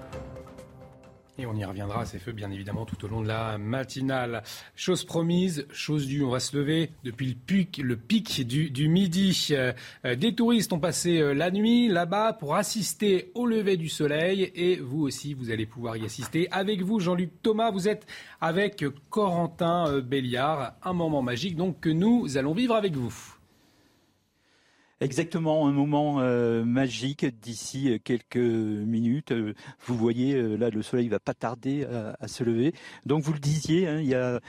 Et 1.37 1.45
on 1.45 1.53
y 1.53 1.65
reviendra 1.65 2.01
à 2.01 2.05
ces 2.05 2.17
feux, 2.17 2.31
bien 2.31 2.49
évidemment, 2.49 2.85
tout 2.85 3.03
au 3.03 3.09
long 3.09 3.21
de 3.21 3.27
la 3.27 3.57
matinale. 3.57 4.41
Chose 4.75 5.03
promise, 5.03 5.67
chose 5.69 6.07
due, 6.07 6.23
on 6.23 6.29
va 6.29 6.39
se 6.39 6.55
lever 6.55 6.91
depuis 7.03 7.27
le 7.27 7.35
pic, 7.35 7.77
le 7.77 7.97
pic 7.97 8.47
du, 8.47 8.87
midi. 8.87 9.49
Euh, 9.51 9.73
des 10.15 10.33
touristes 10.33 10.71
ont 10.71 10.79
passé 10.79 11.19
euh, 11.19 11.33
la 11.33 11.51
nuit 11.51 11.89
là-bas 11.89 12.31
pour 12.33 12.55
assister 12.55 13.31
au 13.35 13.47
lever 13.47 13.75
du 13.75 13.89
soleil 13.89 14.49
et 14.55 14.77
vous 14.77 15.01
aussi, 15.01 15.33
vous 15.33 15.51
allez 15.51 15.65
pouvoir 15.65 15.97
y 15.97 16.05
assister. 16.05 16.47
Avec 16.51 16.81
vous, 16.81 17.01
Jean-Luc 17.01 17.41
Thomas, 17.41 17.69
vous 17.69 17.89
êtes 17.89 18.07
avec 18.39 18.85
Corentin 19.09 19.89
euh, 19.89 20.01
Béliard. 20.01 20.75
Un 20.83 20.93
moment 20.93 21.21
magique 21.21 21.57
donc 21.57 21.81
que 21.81 21.89
nous 21.89 22.37
allons 22.37 22.53
vivre 22.53 22.75
avec 22.75 22.95
vous. 22.95 23.34
Exactement, 25.01 25.67
un 25.67 25.73
moment 25.73 26.21
euh, 26.21 26.63
magique 26.63 27.25
d'ici 27.41 27.91
euh, 27.91 27.97
quelques 28.01 28.37
minutes. 28.37 29.33
Euh, 29.33 29.53
vous 29.85 29.97
voyez, 29.97 30.41
là, 30.57 30.69
le 30.69 30.81
soleil 30.81 31.09
va 31.09 31.19
pas 31.19 31.33
tarder 31.33 31.85
à, 31.85 32.27
se 32.29 32.45
lever. 32.45 32.73
Donc, 33.05 33.21
vous 33.21 33.33
le 33.33 33.39
disiez, 33.39 33.87
hein, 33.89 33.99
il 33.99 34.07
y 34.07 34.15
a 34.15 34.39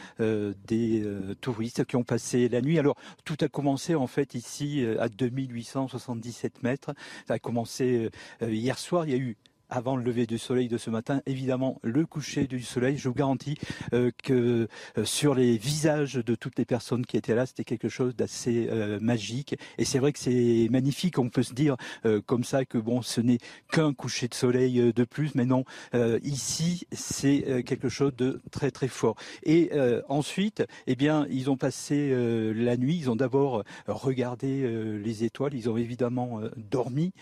des 0.66 1.04
touristes 1.40 1.84
qui 1.84 1.96
ont 1.96 2.04
passé 2.04 2.48
la 2.48 2.60
nuit. 2.60 2.78
Alors, 2.78 2.96
tout 3.24 3.36
a 3.40 3.48
commencé 3.48 3.94
en 3.94 4.06
fait 4.06 4.34
ici 4.34 4.86
à 4.98 5.08
2877 5.08 6.62
mètres. 6.62 6.94
Ça 7.26 7.34
a 7.34 7.38
commencé 7.38 8.10
hier 8.40 8.78
soir. 8.78 9.06
Il 9.06 9.10
y 9.10 9.14
a 9.14 9.18
eu 9.18 9.36
avant 9.68 9.96
le 9.96 10.02
lever 10.02 10.26
du 10.26 10.38
soleil 10.38 10.68
de 10.68 10.78
ce 10.78 10.90
matin, 10.90 11.22
évidemment 11.26 11.80
le 11.82 12.06
coucher 12.06 12.46
du 12.46 12.62
soleil. 12.62 12.96
Je 12.98 13.08
vous 13.08 13.14
garantis 13.14 13.56
euh, 13.92 14.10
que 14.22 14.68
euh, 14.98 15.04
sur 15.04 15.34
les 15.34 15.56
visages 15.56 16.14
de 16.14 16.34
toutes 16.34 16.58
les 16.58 16.64
personnes 16.64 17.04
qui 17.04 17.16
étaient 17.16 17.34
là, 17.34 17.46
c'était 17.46 17.64
quelque 17.64 17.88
chose 17.88 18.14
d'assez 18.14 18.68
euh, 18.70 18.98
magique. 19.00 19.56
Et 19.78 19.84
c'est 19.84 19.98
vrai 19.98 20.12
que 20.12 20.18
c'est 20.18 20.68
magnifique. 20.70 21.18
On 21.18 21.28
peut 21.28 21.42
se 21.42 21.54
dire 21.54 21.76
comme 22.26 22.44
ça 22.44 22.64
que 22.64 22.78
bon, 22.78 23.02
ce 23.02 23.20
n'est 23.20 23.38
qu'un 23.70 23.92
coucher 23.92 24.28
de 24.28 24.34
soleil 24.34 24.92
de 24.92 25.04
plus, 25.04 25.34
mais 25.34 25.44
non. 25.44 25.64
ici, 26.22 26.86
c'est 26.92 27.62
quelque 27.64 27.88
chose 27.88 28.14
de 28.16 28.40
très 28.50 28.70
très 28.70 28.88
fort. 28.88 29.16
Et 29.44 29.70
ensuite, 30.08 30.64
eh 30.86 30.94
bien, 30.94 31.26
ils 31.30 31.50
ont 31.50 31.56
passé 31.56 32.14
la 32.54 32.76
nuit. 32.76 32.96
Ils 32.96 33.10
ont 33.10 33.16
d'abord 33.16 33.64
regardé 33.86 34.98
les 34.98 35.24
étoiles. 35.24 35.54
Ils 35.54 35.68
ont 35.68 35.76
évidemment 35.76 36.40
dormi 36.56 37.12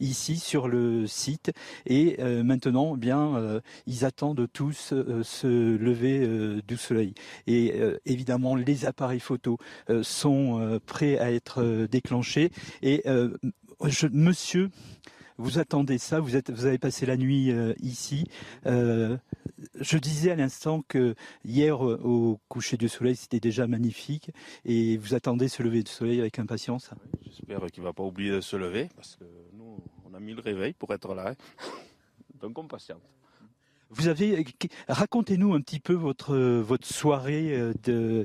ici 0.00 0.36
sur 0.38 0.68
le 0.68 1.06
site. 1.06 1.52
Et 1.86 2.16
euh, 2.20 2.42
maintenant, 2.42 2.96
bien, 2.96 3.36
euh, 3.36 3.60
ils 3.86 4.04
attendent 4.04 4.46
tous 4.52 4.92
euh, 4.92 5.22
ce 5.22 5.76
lever 5.76 6.26
du 6.66 6.76
soleil. 6.76 7.14
Et 7.46 7.74
évidemment, 8.06 8.54
les 8.56 8.84
appareils 8.86 9.20
photos 9.20 9.56
sont 10.02 10.80
prêts 10.86 11.18
à 11.18 11.30
être 11.30 11.86
déclenchés. 11.90 12.50
Et 12.82 13.04
monsieur, 14.12 14.70
vous 15.38 15.58
attendez 15.58 15.98
ça, 15.98 16.20
vous, 16.20 16.36
avez 16.36 16.78
passé 16.78 17.06
la 17.06 17.16
nuit 17.16 17.52
ici. 17.80 18.26
je 18.64 19.98
disais 19.98 20.30
à 20.30 20.36
l'instant 20.36 20.82
que 20.86 21.14
hier 21.44 21.80
au 21.80 22.40
coucher 22.48 22.76
du 22.76 22.88
soleil, 22.88 23.16
c'était 23.16 23.40
déjà 23.40 23.66
magnifique 23.66 24.30
et 24.64 24.96
vous 24.96 25.14
attendez 25.14 25.48
ce 25.48 25.62
lever 25.62 25.82
du 25.82 25.90
soleil 25.90 26.20
avec 26.20 26.38
impatience? 26.38 26.90
J'espère 27.24 27.66
qu'il 27.70 27.82
ne 27.82 27.88
va 27.88 27.92
pas 27.92 28.04
oublier 28.04 28.30
de 28.30 28.40
se 28.40 28.56
lever 28.56 28.88
mis 30.22 30.34
le 30.34 30.40
réveil 30.40 30.72
pour 30.72 30.92
être 30.94 31.14
là. 31.14 31.34
Donc 32.40 32.58
on 32.58 32.66
patiente. 32.66 33.02
Vous 33.94 34.08
avez 34.08 34.44
racontez-nous 34.88 35.52
un 35.52 35.60
petit 35.60 35.78
peu 35.78 35.92
votre 35.92 36.34
votre 36.36 36.86
soirée 36.86 37.54
euh, 37.54 37.74
de 37.82 38.24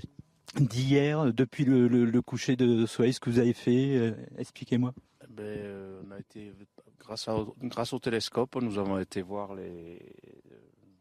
d'hier 0.55 1.33
depuis 1.33 1.65
le, 1.65 2.21
coucher 2.21 2.55
de 2.55 2.85
soleil, 2.85 3.13
ce 3.13 3.19
que 3.19 3.29
vous 3.29 3.39
avez 3.39 3.53
fait. 3.53 3.97
Euh, 3.97 4.13
expliquez-moi. 4.37 4.93
Eh 5.23 5.27
ben, 5.29 5.43
euh, 5.43 6.01
on 6.07 6.11
a 6.11 6.19
été 6.19 6.53
grâce, 6.99 7.29
grâce 7.63 7.91
au 7.91 7.99
télescope, 7.99 8.55
nous 8.55 8.79
avons 8.79 8.97
été 8.97 9.21
voir 9.21 9.53
les. 9.55 9.99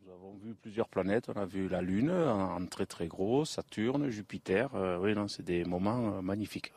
Nous 0.05 0.13
avons 0.13 0.35
vu 0.35 0.55
plusieurs 0.55 0.89
planètes. 0.89 1.29
On 1.29 1.41
a 1.41 1.47
vu 1.47 1.69
la 1.69 1.81
Lune 1.81 2.11
en, 2.11 2.67
très 2.67 2.87
très 2.87 3.07
gros, 3.07 3.45
Saturne, 3.45 4.11
Jupiter. 4.11 4.71
oui, 5.01 5.15
non, 5.15 5.29
c'est 5.29 5.45
des 5.45 5.65
moments 5.65 6.21
magnifiques. 6.23 6.73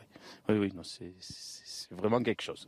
Oui, 0.48 0.60
oui, 0.60 0.72
non, 0.76 0.84
c'est 0.84 1.14
vraiment 1.90 2.22
quelque 2.22 2.44
chose. 2.44 2.68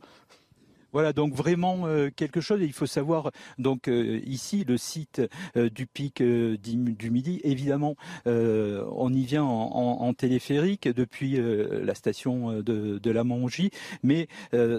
Voilà, 0.92 1.14
donc 1.14 1.34
vraiment 1.34 1.86
euh, 1.86 2.10
quelque 2.14 2.40
chose. 2.40 2.60
Il 2.62 2.72
faut 2.74 2.86
savoir, 2.86 3.30
donc 3.58 3.88
euh, 3.88 4.20
ici, 4.26 4.64
le 4.64 4.76
site 4.76 5.22
euh, 5.56 5.70
du 5.70 5.86
pic 5.86 6.22
du 6.22 7.10
Midi, 7.10 7.40
évidemment, 7.44 7.96
on 8.26 9.12
y 9.12 9.24
vient 9.24 9.44
en, 9.44 10.12
téléphérique 10.14 10.88
depuis 10.88 11.38
la 11.38 11.94
station 11.94 12.60
de, 12.60 12.98
de 12.98 13.10
la 13.10 13.24
Mongie, 13.24 13.70
mais 14.02 14.28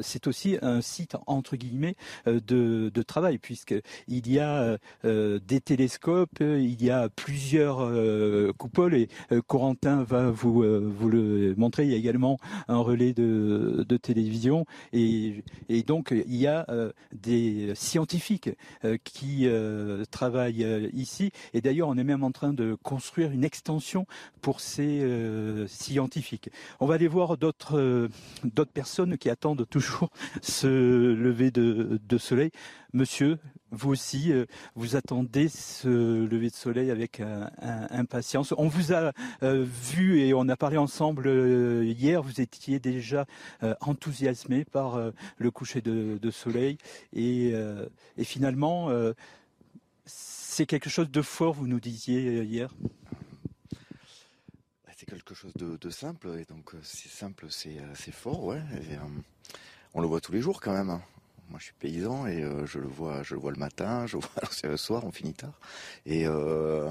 c'est 0.01 0.27
aussi 0.27 0.57
un 0.61 0.81
site 0.81 1.15
entre 1.25 1.55
guillemets 1.55 1.95
de, 2.25 2.89
de 2.93 3.01
travail 3.01 3.39
puisqu'il 3.39 4.31
y 4.31 4.39
a 4.39 4.77
des 5.03 5.61
télescopes, 5.61 6.39
il 6.39 6.83
y 6.83 6.89
a 6.89 7.09
plusieurs 7.09 7.91
coupoles 8.57 8.95
et 8.95 9.09
Corentin 9.47 10.03
va 10.03 10.29
vous, 10.29 10.63
vous 10.63 11.09
le 11.09 11.55
montrer. 11.57 11.83
Il 11.85 11.91
y 11.91 11.95
a 11.95 11.97
également 11.97 12.37
un 12.67 12.77
relais 12.77 13.13
de, 13.13 13.85
de 13.87 13.97
télévision 13.97 14.65
et, 14.91 15.43
et 15.69 15.83
donc 15.83 16.02
donc 16.03 16.21
il 16.27 16.35
y 16.35 16.47
a 16.47 16.65
euh, 16.67 16.91
des 17.13 17.73
scientifiques 17.75 18.49
euh, 18.83 18.97
qui 19.05 19.47
euh, 19.47 20.03
travaillent 20.11 20.89
ici. 20.93 21.31
Et 21.53 21.61
d'ailleurs, 21.61 21.87
on 21.87 21.97
est 21.97 22.03
même 22.03 22.23
en 22.23 22.31
train 22.31 22.51
de 22.51 22.75
construire 22.83 23.31
une 23.31 23.45
extension 23.45 24.05
pour 24.41 24.59
ces 24.59 25.07
scientifiques. 25.67 26.49
On 26.81 26.87
va 26.87 26.95
aller 26.95 27.07
voir 27.07 27.37
d'autres 27.37 28.09
personnes 28.73 29.17
qui 29.17 29.29
attendent 29.29 29.65
toujours 29.69 30.09
ce 30.41 30.67
lever 31.13 31.51
de 31.51 32.17
soleil. 32.17 32.51
Monsieur, 32.95 33.39
vous 33.71 33.89
aussi, 33.89 34.31
euh, 34.31 34.45
vous 34.75 34.95
attendez 34.95 35.49
ce 35.49 35.87
lever 35.87 36.51
de 36.51 36.55
soleil 36.55 36.91
avec 36.91 37.23
impatience. 37.59 38.53
On 38.55 38.67
vous 38.67 38.93
a 38.93 39.13
euh, 39.41 39.65
vu 39.65 40.19
et 40.19 40.35
on 40.35 40.47
a 40.47 40.55
parlé 40.55 40.77
ensemble 40.77 41.27
euh, 41.27 41.83
hier. 41.83 42.21
Vous 42.21 42.39
étiez 42.39 42.79
déjà 42.79 43.25
enthousiasmé 43.81 44.63
par 44.63 44.99
le 45.37 45.51
coucher 45.51 45.81
de, 45.81 46.31
soleil 46.31 46.77
et, 47.13 47.55
finalement, 48.23 48.89
c'est 50.05 50.67
quelque 50.67 50.91
chose 50.91 51.09
de 51.09 51.21
fort. 51.23 51.55
Vous 51.55 51.67
nous 51.67 51.79
disiez 51.79 52.43
hier. 52.43 52.71
Bah, 54.85 54.91
c'est 54.95 55.07
quelque 55.07 55.33
chose 55.33 55.53
de, 55.55 55.89
simple 55.89 56.29
et 56.39 56.45
donc 56.45 56.73
c'est 56.83 57.09
simple, 57.09 57.47
c'est 57.49 58.11
fort, 58.11 58.55
on 59.95 60.01
le 60.01 60.07
voit 60.07 60.21
tous 60.21 60.31
les 60.31 60.41
jours 60.41 60.61
quand 60.61 60.73
même. 60.73 60.99
Moi, 61.49 61.59
je 61.59 61.65
suis 61.65 61.73
paysan 61.79 62.25
et 62.27 62.43
euh, 62.43 62.65
je 62.65 62.79
le 62.79 62.87
vois, 62.87 63.23
je 63.23 63.35
le 63.35 63.41
vois 63.41 63.51
le 63.51 63.57
matin, 63.57 64.07
je 64.07 64.17
le 64.17 64.23
vois 64.23 64.31
le 64.71 64.77
soir, 64.77 65.03
on 65.05 65.11
finit 65.11 65.33
tard. 65.33 65.53
Et, 66.05 66.25
euh, 66.27 66.89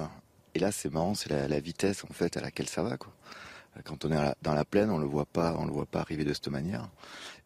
et 0.55 0.59
là, 0.59 0.71
c'est 0.71 0.91
marrant, 0.91 1.15
c'est 1.15 1.29
la, 1.29 1.59
vitesse 1.59 2.03
en 2.03 2.13
fait 2.13 2.37
à 2.37 2.41
laquelle 2.41 2.69
ça 2.69 2.83
va, 2.83 2.97
quoi. 2.97 3.13
Quand 3.85 4.05
on 4.05 4.11
est 4.11 4.35
dans 4.43 4.53
la 4.53 4.65
plaine, 4.65 4.91
on 4.91 4.99
le 4.99 5.07
voit 5.07 5.25
pas, 5.25 5.55
on 5.57 5.65
le 5.65 5.71
voit 5.71 5.87
pas 5.87 5.99
arriver 5.99 6.23
de 6.23 6.33
cette 6.33 6.47
manière. 6.47 6.89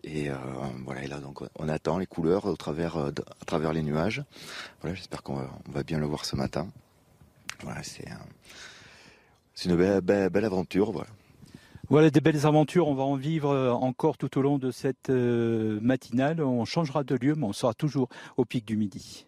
Et 0.03 0.29
euh, 0.29 0.35
voilà, 0.83 1.03
et 1.03 1.07
là 1.07 1.19
donc 1.19 1.39
on 1.55 1.69
attend 1.69 1.97
les 1.97 2.05
couleurs 2.05 2.45
au 2.45 2.57
travers, 2.57 2.97
à 2.97 3.45
travers 3.45 3.71
les 3.71 3.81
nuages. 3.81 4.23
Voilà, 4.81 4.93
j'espère 4.93 5.23
qu'on 5.23 5.47
va, 5.69 5.83
bien 5.83 5.99
le 5.99 6.05
voir 6.05 6.25
ce 6.25 6.35
matin. 6.35 6.67
Voilà, 7.63 7.81
c'est 7.81 8.09
c'est 9.55 9.69
une 9.69 9.77
belle, 9.77 10.01
belle, 10.01 10.29
belle 10.29 10.45
aventure, 10.45 10.91
voilà. 10.91 11.09
Voilà 11.89 12.09
des 12.09 12.19
belles 12.19 12.45
aventures, 12.45 12.89
on 12.89 12.95
va 12.95 13.03
en 13.03 13.15
vivre 13.15 13.49
euh, 13.49 13.71
encore 13.71 14.17
tout 14.17 14.37
au 14.37 14.41
long 14.41 14.57
de 14.57 14.71
cette 14.71 15.09
euh, 15.09 15.79
matinale. 15.81 16.43
On 16.43 16.65
changera 16.65 17.05
de 17.05 17.15
lieu, 17.15 17.33
mais 17.35 17.45
on 17.45 17.53
sera 17.53 17.73
toujours 17.73 18.09
au 18.35 18.43
pic 18.43 18.65
du 18.65 18.75
midi. 18.75 19.25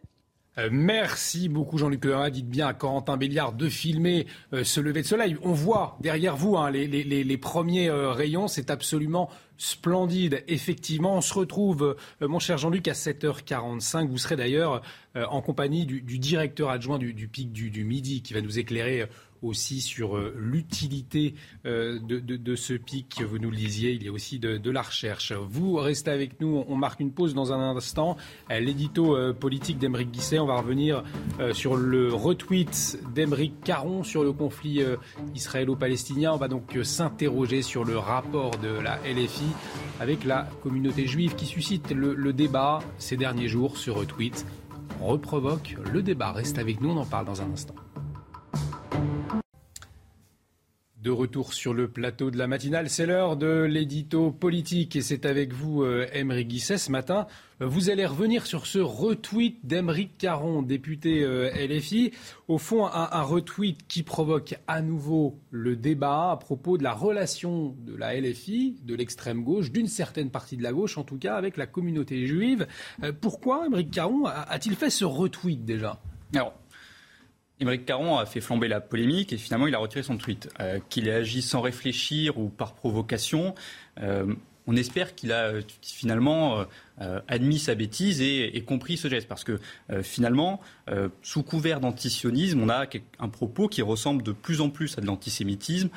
Euh, 0.57 0.68
merci 0.70 1.47
beaucoup 1.47 1.78
Jean-Luc 1.78 2.03
Lerin. 2.03 2.30
Dites 2.30 2.49
bien 2.49 2.68
à 2.68 2.74
Corentin 2.74 3.16
Béliard 3.16 3.53
de 3.53 3.70
filmer 3.70 4.28
ce 4.51 4.82
lever 4.82 5.03
de 5.03 5.07
soleil. 5.07 5.38
On 5.41 5.53
voit 5.53 5.97
derrière 6.01 6.36
vous 6.36 6.57
hein, 6.57 6.70
les, 6.70 7.38
premiers 7.38 7.89
rayons. 7.89 8.49
C'est 8.49 8.70
absolument 8.70 9.30
splendide. 9.55 10.43
Effectivement, 10.49 11.16
on 11.16 11.22
se 11.22 11.34
retrouve, 11.34 11.95
mon 12.20 12.39
cher 12.39 12.57
Jean-Luc, 12.57 12.89
à 12.89 12.93
7h45. 12.93 14.10
Vous 14.10 14.18
serez 14.18 14.36
d'ailleurs 14.36 14.82
en 15.16 15.41
compagnie 15.41 15.86
du, 15.86 16.20
directeur 16.20 16.72
adjoint 16.72 16.97
du, 16.97 17.28
pic 17.30 17.53
du, 17.53 17.86
midi 17.86 18.22
qui 18.22 18.34
va 18.34 18.41
nous 18.41 18.60
éclairer 18.60 19.07
aussi 19.42 19.82
sur 19.82 20.18
euh, 20.18 20.36
l'utilité 20.38 21.36
euh, 21.66 22.00
de, 22.00 22.56
ce 22.56 22.74
pic. 22.74 23.22
Vous 23.22 23.40
nous 23.40 23.52
le 23.52 23.58
disiez, 23.58 23.92
il 23.92 24.04
y 24.04 24.08
a 24.08 24.12
aussi 24.12 24.40
de, 24.40 24.70
la 24.70 24.82
recherche. 24.82 25.32
Vous 25.32 25.76
restez 25.76 26.12
avec 26.12 26.40
nous, 26.42 26.64
on 26.68 26.76
marque 26.76 27.00
une 27.00 27.12
pause 27.12 27.34
dans 27.34 27.54
un 27.54 27.76
instant. 27.76 28.18
L'édito 28.50 29.16
euh, 29.16 29.34
politique 29.34 29.78
d'Emeric 29.78 30.12
Guisset, 30.12 30.40
on 30.40 30.46
va 30.46 30.58
revenir 30.60 31.04
sur 31.54 31.76
le 31.76 32.14
retweet 32.14 33.00
d'Emeric 33.14 33.62
Caron 33.64 34.04
sur 34.04 34.24
le 34.24 34.34
conflit 34.34 34.82
israélo-palestinien. 35.36 36.34
On 36.34 36.38
va 36.38 36.48
donc 36.48 36.78
s'interroger 36.84 37.62
sur 37.62 37.86
le 37.86 37.98
rapport 37.98 38.52
de 38.58 38.70
la 38.70 38.98
LFI 38.98 39.46
avec 40.00 40.26
la 40.26 40.50
communauté 40.64 41.08
juive 41.08 41.36
qui 41.36 41.46
suscite 41.46 41.92
le, 41.92 42.14
le 42.14 42.34
débat 42.34 42.80
ces 42.98 43.18
derniers 43.18 43.48
jours. 43.48 43.78
Ce 43.78 43.90
retweet 43.92 44.46
reprovoque 45.02 45.76
le 45.92 46.02
débat. 46.02 46.32
Reste 46.32 46.58
avec 46.58 46.82
nous, 46.82 46.90
on 46.90 46.98
en 46.98 47.06
parle 47.06 47.26
dans 47.26 47.42
un 47.42 47.52
instant. 47.52 47.76
De 51.02 51.12
retour 51.12 51.54
sur 51.54 51.74
le 51.74 51.88
plateau 51.88 52.30
de 52.30 52.38
la 52.38 52.47
matinale, 52.47 52.89
c'est 52.89 53.06
l'heure 53.06 53.38
de 53.38 53.62
l'édito 53.64 54.32
politique 54.32 54.97
et 54.97 55.02
c'est 55.02 55.26
avec 55.26 55.54
vous, 55.54 55.86
Emery 55.86 56.41
euh, 56.41 56.43
Guisset, 56.43 56.78
ce 56.78 56.91
matin. 56.91 57.26
Vous 57.62 57.89
allez 57.89 58.06
revenir 58.06 58.45
sur 58.45 58.66
ce 58.66 58.80
retweet 58.80 59.66
d'Emeric 59.66 60.18
Caron, 60.18 60.62
député 60.62 61.24
euh, 61.24 61.52
LFI. 61.52 62.12
Au 62.50 62.58
fond, 62.58 62.86
un, 62.86 63.22
retweet 63.22 63.88
qui 63.88 64.04
provoque 64.04 64.56
à 64.68 64.82
nouveau 64.82 65.39
le 65.52 65.78
débat 65.78 66.32
à 66.32 66.36
propos 66.38 66.78
de 66.78 66.84
la 66.84 66.91
relation 66.91 67.78
de 67.80 67.95
la 67.95 68.20
LFI, 68.20 68.76
de 68.84 68.93
l'extrême 68.93 69.45
gauche, 69.45 69.72
d'une 69.72 69.88
certaine 69.88 70.30
partie 70.30 70.58
de 70.58 70.64
la 70.64 70.74
gauche 70.74 70.97
en 70.97 71.06
tout 71.06 71.18
cas, 71.18 71.38
avec 71.38 71.56
la 71.56 71.66
communauté 71.66 72.28
juive. 72.28 72.68
Euh, 73.04 73.14
pourquoi 73.14 73.68
Emeric 73.68 73.89
Caron 73.89 74.26
a-t-il 74.26 74.76
fait 74.76 74.89
ce 74.89 75.06
retweet 75.06 75.64
déjà? 75.64 75.97
Émeric 77.60 77.86
Caron 77.86 78.18
a 78.18 78.26
fait 78.26 78.41
flamber 78.41 78.68
la 78.68 78.82
polémique 78.82 79.34
et 79.34 79.38
finalement 79.38 79.68
il 79.68 79.76
a 79.76 79.80
retiré 79.80 80.03
son 80.03 80.18
tweet. 80.18 80.49
Euh, 80.60 80.80
qu'il 80.89 81.07
ait 81.07 81.14
agi 81.14 81.41
sans 81.41 81.62
réfléchir 81.62 82.38
ou 82.38 82.49
par 82.49 82.74
provocation, 82.74 83.55
euh, 84.01 84.34
on 84.68 84.76
espère 84.76 85.16
qu'il 85.16 85.32
a 85.32 85.53
finalement 85.82 86.64
admis 87.28 87.60
sa 87.60 87.76
bêtise 87.76 88.22
et, 88.22 88.64
compris 88.66 88.97
ce 88.97 89.08
geste. 89.08 89.28
Parce 89.28 89.43
que 89.43 89.60
finalement, 90.04 90.60
sous 91.22 91.43
couvert 91.43 91.80
d'antisionisme, 91.80 92.62
on 92.62 92.70
a 92.70 92.86
un 93.20 93.30
propos 93.30 93.68
qui 93.68 93.82
ressemble 93.82 94.24
de 94.24 94.32
plus 94.32 94.62
en 94.62 94.70
plus 94.70 94.97
à 94.97 95.02
de 95.02 95.06
l'antisémitisme, 95.06 95.89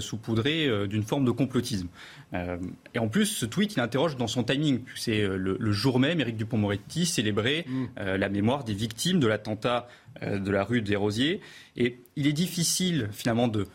saupoudré 0.00 0.86
d'une 0.86 1.02
forme 1.02 1.24
de 1.24 1.30
complotisme. 1.30 1.88
et 2.32 2.98
en 2.98 3.08
plus, 3.08 3.26
ce 3.26 3.46
tweet, 3.46 3.74
il 3.74 3.80
interroge 3.80 4.16
dans 4.16 4.28
son 4.28 4.44
timing. 4.44 4.82
C'est 4.94 5.26
le, 5.26 5.72
jour 5.72 5.98
même, 5.98 6.20
Éric 6.20 6.36
Dupont-Moretti 6.36 7.06
célébrait 7.06 7.64
mm. 7.66 8.14
la 8.16 8.28
mémoire 8.28 8.64
des 8.64 8.74
victimes 8.74 9.20
de 9.20 9.26
l'attentat 9.26 9.88
de 10.22 10.50
la 10.50 10.64
rue 10.64 10.82
des 10.82 10.96
Rosiers. 10.96 11.40
Et 11.76 11.98
il 12.16 12.26
est 12.26 12.32
difficile, 12.32 13.08
finalement, 13.12 13.48
de 13.48 13.66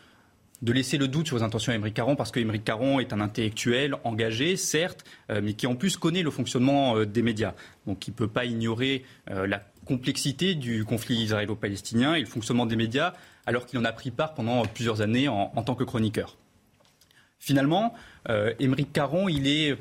de 0.62 0.72
laisser 0.72 0.98
le 0.98 1.08
doute 1.08 1.26
sur 1.26 1.36
les 1.36 1.42
intentions 1.42 1.72
d'Émeric 1.72 1.94
Caron, 1.94 2.16
parce 2.16 2.30
qu'Émeric 2.30 2.64
Caron 2.64 3.00
est 3.00 3.12
un 3.12 3.20
intellectuel 3.20 3.96
engagé, 4.04 4.56
certes, 4.56 5.04
euh, 5.30 5.40
mais 5.42 5.54
qui 5.54 5.66
en 5.66 5.74
plus 5.74 5.96
connaît 5.96 6.22
le 6.22 6.30
fonctionnement 6.30 6.96
euh, 6.96 7.06
des 7.06 7.22
médias. 7.22 7.54
Donc 7.86 8.06
il 8.06 8.10
ne 8.10 8.16
peut 8.16 8.28
pas 8.28 8.44
ignorer 8.44 9.04
euh, 9.30 9.46
la 9.46 9.62
complexité 9.86 10.54
du 10.54 10.84
conflit 10.84 11.16
israélo-palestinien 11.16 12.14
et 12.14 12.20
le 12.20 12.26
fonctionnement 12.26 12.66
des 12.66 12.76
médias, 12.76 13.14
alors 13.46 13.66
qu'il 13.66 13.78
en 13.78 13.84
a 13.84 13.92
pris 13.92 14.10
part 14.10 14.34
pendant 14.34 14.62
plusieurs 14.66 15.00
années 15.00 15.28
en, 15.28 15.48
tant 15.62 15.74
que 15.74 15.82
chroniqueur. 15.84 16.36
Finalement, 17.38 17.94
Émeric 18.60 18.92
Caron, 18.92 19.28
il 19.28 19.48
est 19.48 19.76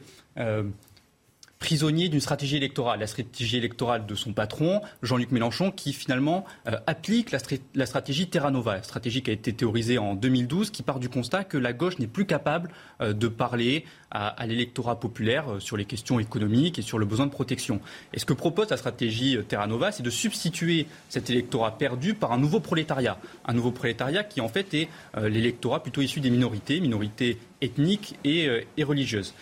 prisonnier 1.59 2.07
d'une 2.07 2.21
stratégie 2.21 2.55
électorale, 2.55 3.01
la 3.01 3.07
stratégie 3.07 3.57
électorale 3.57 4.05
de 4.05 4.15
son 4.15 4.31
patron, 4.31 4.81
Jean-Luc 5.03 5.31
Mélenchon, 5.31 5.71
qui 5.71 5.91
finalement 5.91 6.45
euh, 6.67 6.77
applique 6.87 7.31
la, 7.31 7.85
stratégie 7.85 8.29
Terra 8.29 8.49
Nova, 8.49 8.81
stratégie 8.81 9.21
qui 9.21 9.29
a 9.29 9.33
été 9.33 9.51
théorisée 9.51 9.97
en 9.97 10.15
2012, 10.15 10.71
qui 10.71 10.83
part 10.83 10.99
du 10.99 11.09
constat 11.09 11.43
que 11.43 11.57
la 11.57 11.73
gauche 11.73 11.99
n'est 11.99 12.07
plus 12.07 12.25
capable 12.25 12.71
euh, 13.01 13.11
de 13.11 13.27
parler 13.27 13.83
à, 14.09 14.47
l'électorat 14.47 14.99
populaire 14.99 15.51
euh, 15.51 15.59
sur 15.59 15.75
les 15.75 15.83
questions 15.83 16.17
économiques 16.17 16.79
et 16.79 16.81
sur 16.81 16.97
le 16.97 17.05
besoin 17.05 17.25
de 17.25 17.31
protection. 17.31 17.81
Et 18.13 18.19
ce 18.19 18.25
que 18.25 18.33
propose 18.33 18.69
la 18.69 18.77
stratégie 18.77 19.37
Terra 19.47 19.67
Nova, 19.67 19.91
c'est 19.91 20.01
de 20.01 20.09
substituer 20.09 20.87
cet 21.09 21.29
électorat 21.29 21.77
perdu 21.77 22.13
par 22.13 22.31
un 22.31 22.37
nouveau 22.37 22.61
prolétariat, 22.61 23.19
un 23.45 23.53
nouveau 23.53 23.71
prolétariat 23.71 24.23
qui 24.23 24.39
en 24.39 24.47
fait 24.47 24.73
est 24.73 24.87
l'électorat 25.21 25.83
plutôt 25.83 26.01
issu 26.01 26.21
des 26.21 26.29
minorités, 26.29 26.79
minorités 26.79 27.37
ethniques 27.61 28.15
et, 28.23 28.47
et 28.77 28.83
religieuses. 28.83 29.33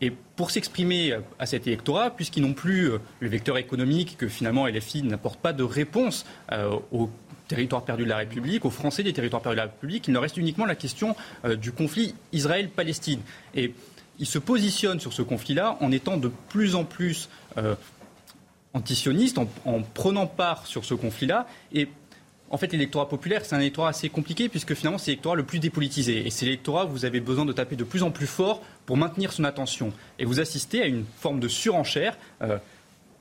Et 0.00 0.10
pour 0.10 0.50
s'exprimer 0.50 1.14
à 1.38 1.46
cet 1.46 1.66
électorat, 1.66 2.10
puisqu'ils 2.10 2.42
n'ont 2.42 2.54
plus 2.54 2.90
euh, 2.90 2.98
le 3.20 3.28
vecteur 3.28 3.58
économique, 3.58 4.16
que 4.16 4.28
finalement 4.28 4.66
LFI 4.66 5.02
n'apporte 5.02 5.40
pas 5.40 5.52
de 5.52 5.62
réponse 5.62 6.24
euh, 6.52 6.78
aux 6.90 7.10
territoires 7.48 7.84
perdus 7.84 8.04
de 8.04 8.08
la 8.08 8.16
République, 8.16 8.64
aux 8.64 8.70
Français 8.70 9.02
des 9.02 9.12
territoires 9.12 9.42
perdus 9.42 9.56
de 9.56 9.60
la 9.60 9.66
République, 9.66 10.08
il 10.08 10.14
ne 10.14 10.18
reste 10.18 10.36
uniquement 10.36 10.64
la 10.64 10.74
question 10.74 11.16
euh, 11.44 11.56
du 11.56 11.72
conflit 11.72 12.14
Israël-Palestine. 12.32 13.20
Et 13.54 13.74
ils 14.18 14.26
se 14.26 14.38
positionnent 14.38 15.00
sur 15.00 15.12
ce 15.12 15.22
conflit-là 15.22 15.76
en 15.80 15.92
étant 15.92 16.16
de 16.16 16.30
plus 16.48 16.74
en 16.74 16.84
plus 16.84 17.28
antisionistes, 18.74 19.38
en, 19.38 19.48
en, 19.64 19.80
prenant 19.80 20.26
part 20.26 20.66
sur 20.66 20.84
ce 20.84 20.92
conflit-là. 20.92 21.46
En 22.50 22.58
fait, 22.58 22.72
l'électorat 22.72 23.08
populaire, 23.08 23.44
c'est 23.44 23.54
un 23.54 23.60
électorat 23.60 23.90
assez 23.90 24.08
compliqué 24.08 24.48
puisque 24.48 24.74
finalement, 24.74 24.98
c'est 24.98 25.12
l'électorat 25.12 25.36
le 25.36 25.44
plus 25.44 25.60
dépolitisé. 25.60 26.26
Et 26.26 26.30
c'est 26.30 26.44
l'électorat 26.44 26.84
où 26.86 26.88
vous 26.88 27.04
avez 27.04 27.20
besoin 27.20 27.44
de 27.44 27.52
taper 27.52 27.76
de 27.76 27.84
plus 27.84 28.02
en 28.02 28.10
plus 28.10 28.26
fort 28.26 28.60
pour 28.86 28.96
maintenir 28.96 29.32
son 29.32 29.44
attention. 29.44 29.92
Et 30.18 30.24
vous 30.24 30.40
assistez 30.40 30.82
à 30.82 30.86
une 30.86 31.04
forme 31.18 31.40
de 31.40 31.48
surenchère. 31.48 32.18
Euh, 32.42 32.58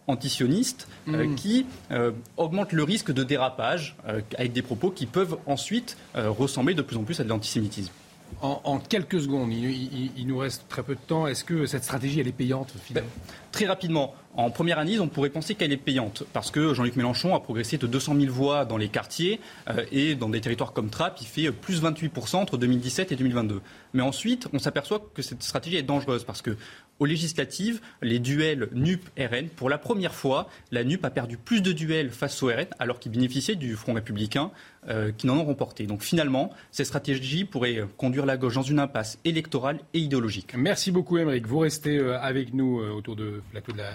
antisioniste 0.08 0.88
euh, 1.08 1.28
mm. 1.28 1.36
qui 1.36 1.68
euh, 1.92 2.12
augmente 2.36 2.72
le 2.72 2.82
risque 2.82 3.12
de 3.12 3.24
dérapage 3.24 3.96
avec 4.40 4.54
des 4.54 4.64
propos 4.64 4.90
qui 4.90 5.06
peuvent 5.06 5.38
ensuite 5.46 5.98
ressembler 6.16 6.74
de 6.74 6.82
plus 6.82 6.98
en 6.98 7.04
plus 7.04 7.20
à 7.20 7.24
de 7.24 7.30
l'antisémitisme. 7.30 7.94
En, 8.42 8.80
quelques 8.80 9.22
secondes, 9.22 9.52
il, 9.52 10.26
nous 10.26 10.38
reste 10.38 10.66
très 10.70 10.82
peu 10.82 10.96
de 10.96 11.00
temps. 11.00 11.28
Est-ce 11.28 11.44
que 11.44 11.66
cette 11.66 11.84
stratégie, 11.84 12.20
elle 12.20 12.28
est 12.28 12.32
payante 12.32 12.72
finalement? 12.84 13.10
Ben, 13.10 13.34
Très 13.52 13.66
rapidement, 13.66 14.14
en 14.36 14.52
première 14.52 14.78
analyse, 14.78 15.02
on 15.02 15.08
pourrait 15.08 15.32
penser 15.32 15.56
qu'elle 15.56 15.74
est 15.74 15.78
payante 15.78 16.24
parce 16.34 16.52
que 16.52 16.74
Jean-Luc 16.74 16.96
Mélenchon 16.96 17.36
a 17.36 17.40
progressé 17.40 17.78
de 17.78 17.88
200 17.88 18.16
000 18.20 18.32
voix 18.32 18.64
dans 18.64 18.78
les 18.78 18.88
quartiers 18.88 19.40
euh, 19.70 19.84
et 19.92 20.16
dans 20.16 20.30
des 20.30 20.40
territoires 20.40 20.72
comme 20.72 20.90
Trappes, 20.90 21.18
il 21.20 21.28
fait 21.28 21.52
plus 21.52 21.82
28% 21.82 22.36
entre 22.38 22.58
2017 22.58 23.12
et 23.12 23.16
2022. 23.16 23.62
Mais 23.94 24.04
ensuite, 24.04 24.48
on 24.54 24.60
s'aperçoit 24.60 25.02
que 25.14 25.24
cette 25.24 25.42
stratégie 25.42 25.78
est 25.78 25.84
dangereuse 25.84 26.24
parce 26.24 26.44
que 26.44 26.56
aux 27.00 27.06
législatives, 27.06 27.82
les 28.02 28.20
duels 28.20 28.70
NUP-RN, 28.74 29.48
pour 29.56 29.70
la 29.70 29.78
première 29.78 30.14
fois, 30.14 30.50
la 30.72 30.84
NUP 30.84 31.04
a 31.06 31.10
perdu 31.10 31.38
plus 31.38 31.62
de 31.62 31.72
duels 31.72 32.10
face 32.12 32.42
au 32.44 32.48
RN 32.48 32.68
alors 32.78 33.00
qu'il 33.00 33.12
bénéficiait 33.12 33.56
du 33.56 33.76
Front 33.76 33.94
républicain 33.94 34.52
euh, 34.88 35.12
qui 35.18 35.28
n'en 35.28 35.38
ont 35.38 35.46
remporté. 35.46 35.88
Donc 35.88 36.02
finalement, 36.02 36.52
cette 36.72 36.88
stratégie 36.88 37.46
pourrait 37.46 37.86
conduire 37.98 38.26
la 38.26 38.38
gauche 38.38 38.56
dans 38.56 38.62
une 38.62 38.80
impasse 38.80 39.20
électorale 39.26 39.80
et 39.94 40.00
idéologique. 40.00 40.54
Merci 40.58 40.92
beaucoup, 40.92 41.18
Émeric. 41.18 41.48
Vous 41.48 41.60
restez 41.60 41.98
euh, 41.98 42.20
avec 42.20 42.54
nous 42.54 42.80
autour 42.80 43.16
de 43.16 43.42
de 43.74 43.78
la 43.78 43.94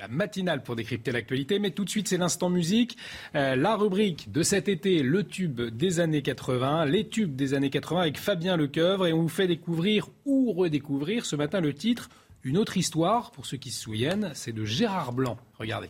la 0.00 0.08
matinale 0.08 0.62
pour 0.62 0.76
décrypter 0.76 1.12
l'actualité. 1.12 1.58
Mais 1.58 1.70
tout 1.70 1.84
de 1.84 1.90
suite, 1.90 2.08
c'est 2.08 2.16
l'instant 2.16 2.48
musique. 2.48 2.96
Euh, 3.34 3.54
la 3.54 3.76
rubrique 3.76 4.32
de 4.32 4.42
cet 4.42 4.68
été, 4.68 5.02
le 5.02 5.24
tube 5.24 5.60
des 5.60 6.00
années 6.00 6.22
80, 6.22 6.86
les 6.86 7.06
tubes 7.06 7.36
des 7.36 7.52
années 7.54 7.70
80 7.70 8.00
avec 8.00 8.18
Fabien 8.18 8.56
Lecoeuvre. 8.56 9.06
Et 9.06 9.12
on 9.12 9.22
vous 9.22 9.28
fait 9.28 9.46
découvrir 9.46 10.08
ou 10.24 10.52
redécouvrir 10.52 11.26
ce 11.26 11.36
matin 11.36 11.60
le 11.60 11.74
titre 11.74 12.08
Une 12.44 12.56
autre 12.56 12.78
histoire. 12.78 13.30
Pour 13.30 13.44
ceux 13.44 13.58
qui 13.58 13.70
se 13.70 13.82
souviennent, 13.82 14.30
c'est 14.32 14.52
de 14.52 14.64
Gérard 14.64 15.12
Blanc. 15.12 15.36
Regardez. 15.58 15.88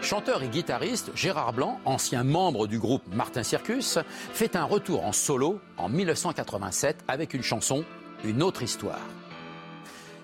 Chanteur 0.00 0.42
et 0.42 0.48
guitariste, 0.48 1.10
Gérard 1.14 1.52
Blanc, 1.52 1.80
ancien 1.84 2.24
membre 2.24 2.66
du 2.66 2.78
groupe 2.78 3.02
Martin 3.12 3.42
Circus, 3.42 3.98
fait 4.32 4.56
un 4.56 4.64
retour 4.64 5.04
en 5.04 5.12
solo 5.12 5.60
en 5.76 5.90
1987 5.90 7.04
avec 7.08 7.34
une 7.34 7.42
chanson 7.42 7.84
une 8.24 8.42
autre 8.42 8.62
histoire. 8.62 9.06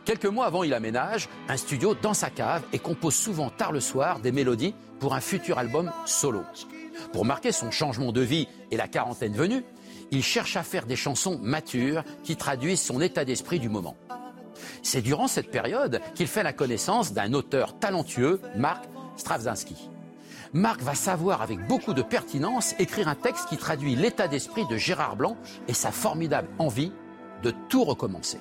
Quelques 0.04 0.26
mois 0.26 0.46
avant, 0.46 0.64
il 0.64 0.74
aménage 0.74 1.28
un 1.48 1.56
studio 1.56 1.94
dans 1.94 2.12
sa 2.12 2.28
cave 2.28 2.62
et 2.72 2.78
compose 2.78 3.14
souvent 3.14 3.48
tard 3.48 3.72
le 3.72 3.80
soir 3.80 4.20
des 4.20 4.32
mélodies 4.32 4.74
pour 5.00 5.14
un 5.14 5.20
futur 5.20 5.58
album 5.58 5.90
solo. 6.04 6.42
Pour 7.12 7.24
marquer 7.24 7.52
son 7.52 7.70
changement 7.70 8.12
de 8.12 8.20
vie 8.20 8.46
et 8.70 8.76
la 8.76 8.88
quarantaine 8.88 9.34
venue, 9.34 9.64
il 10.10 10.22
cherche 10.22 10.56
à 10.56 10.62
faire 10.62 10.86
des 10.86 10.96
chansons 10.96 11.38
matures 11.42 12.04
qui 12.22 12.36
traduisent 12.36 12.82
son 12.82 13.00
état 13.00 13.24
d'esprit 13.24 13.58
du 13.58 13.68
moment. 13.68 13.96
C'est 14.82 15.00
durant 15.00 15.26
cette 15.26 15.50
période 15.50 16.00
qu'il 16.14 16.26
fait 16.26 16.42
la 16.42 16.52
connaissance 16.52 17.12
d'un 17.12 17.32
auteur 17.32 17.78
talentueux, 17.78 18.40
Marc 18.56 18.84
Stravzinski. 19.16 19.88
Marc 20.52 20.82
va 20.82 20.94
savoir 20.94 21.42
avec 21.42 21.66
beaucoup 21.66 21.94
de 21.94 22.02
pertinence 22.02 22.74
écrire 22.78 23.08
un 23.08 23.16
texte 23.16 23.48
qui 23.48 23.56
traduit 23.56 23.96
l'état 23.96 24.28
d'esprit 24.28 24.66
de 24.68 24.76
Gérard 24.76 25.16
Blanc 25.16 25.36
et 25.66 25.74
sa 25.74 25.90
formidable 25.90 26.48
envie 26.58 26.92
de 27.44 27.52
tout 27.68 27.84
recommencer. 27.84 28.40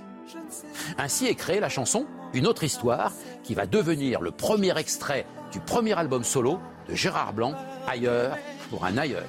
Ainsi 0.97 1.27
est 1.27 1.35
créée 1.35 1.59
la 1.59 1.69
chanson 1.69 2.05
Une 2.33 2.47
autre 2.47 2.63
histoire 2.63 3.11
qui 3.43 3.53
va 3.53 3.67
devenir 3.67 4.21
le 4.21 4.31
premier 4.31 4.75
extrait 4.77 5.27
du 5.51 5.59
premier 5.59 5.93
album 5.93 6.23
solo 6.23 6.57
de 6.89 6.95
Gérard 6.95 7.33
Blanc, 7.33 7.53
Ailleurs 7.87 8.37
pour 8.69 8.85
un 8.85 8.97
ailleurs. 8.97 9.27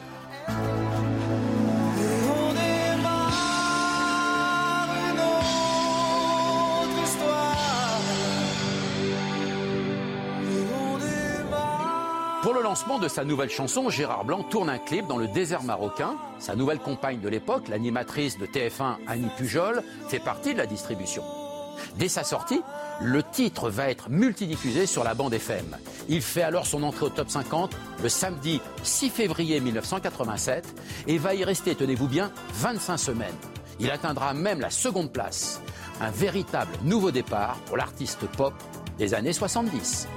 Lancement 12.74 12.98
de 12.98 13.06
sa 13.06 13.22
nouvelle 13.22 13.50
chanson, 13.50 13.88
Gérard 13.88 14.24
Blanc 14.24 14.42
tourne 14.42 14.68
un 14.68 14.78
clip 14.78 15.06
dans 15.06 15.16
le 15.16 15.28
désert 15.28 15.62
marocain. 15.62 16.16
Sa 16.40 16.56
nouvelle 16.56 16.80
compagne 16.80 17.20
de 17.20 17.28
l'époque, 17.28 17.68
l'animatrice 17.68 18.36
de 18.36 18.46
TF1 18.46 18.96
Annie 19.06 19.30
Pujol, 19.36 19.80
fait 20.08 20.18
partie 20.18 20.54
de 20.54 20.58
la 20.58 20.66
distribution. 20.66 21.22
Dès 21.98 22.08
sa 22.08 22.24
sortie, 22.24 22.62
le 23.00 23.22
titre 23.22 23.70
va 23.70 23.90
être 23.90 24.10
multidiffusé 24.10 24.86
sur 24.86 25.04
la 25.04 25.14
bande 25.14 25.34
FM. 25.34 25.76
Il 26.08 26.20
fait 26.20 26.42
alors 26.42 26.66
son 26.66 26.82
entrée 26.82 27.06
au 27.06 27.10
top 27.10 27.30
50 27.30 27.76
le 28.02 28.08
samedi 28.08 28.60
6 28.82 29.10
février 29.10 29.60
1987 29.60 30.74
et 31.06 31.16
va 31.16 31.36
y 31.36 31.44
rester, 31.44 31.76
tenez-vous 31.76 32.08
bien, 32.08 32.32
25 32.54 32.96
semaines. 32.96 33.36
Il 33.78 33.88
atteindra 33.92 34.34
même 34.34 34.58
la 34.58 34.70
seconde 34.70 35.12
place. 35.12 35.60
Un 36.00 36.10
véritable 36.10 36.72
nouveau 36.82 37.12
départ 37.12 37.56
pour 37.66 37.76
l'artiste 37.76 38.26
pop 38.36 38.52
des 38.98 39.14
années 39.14 39.32
70. 39.32 40.08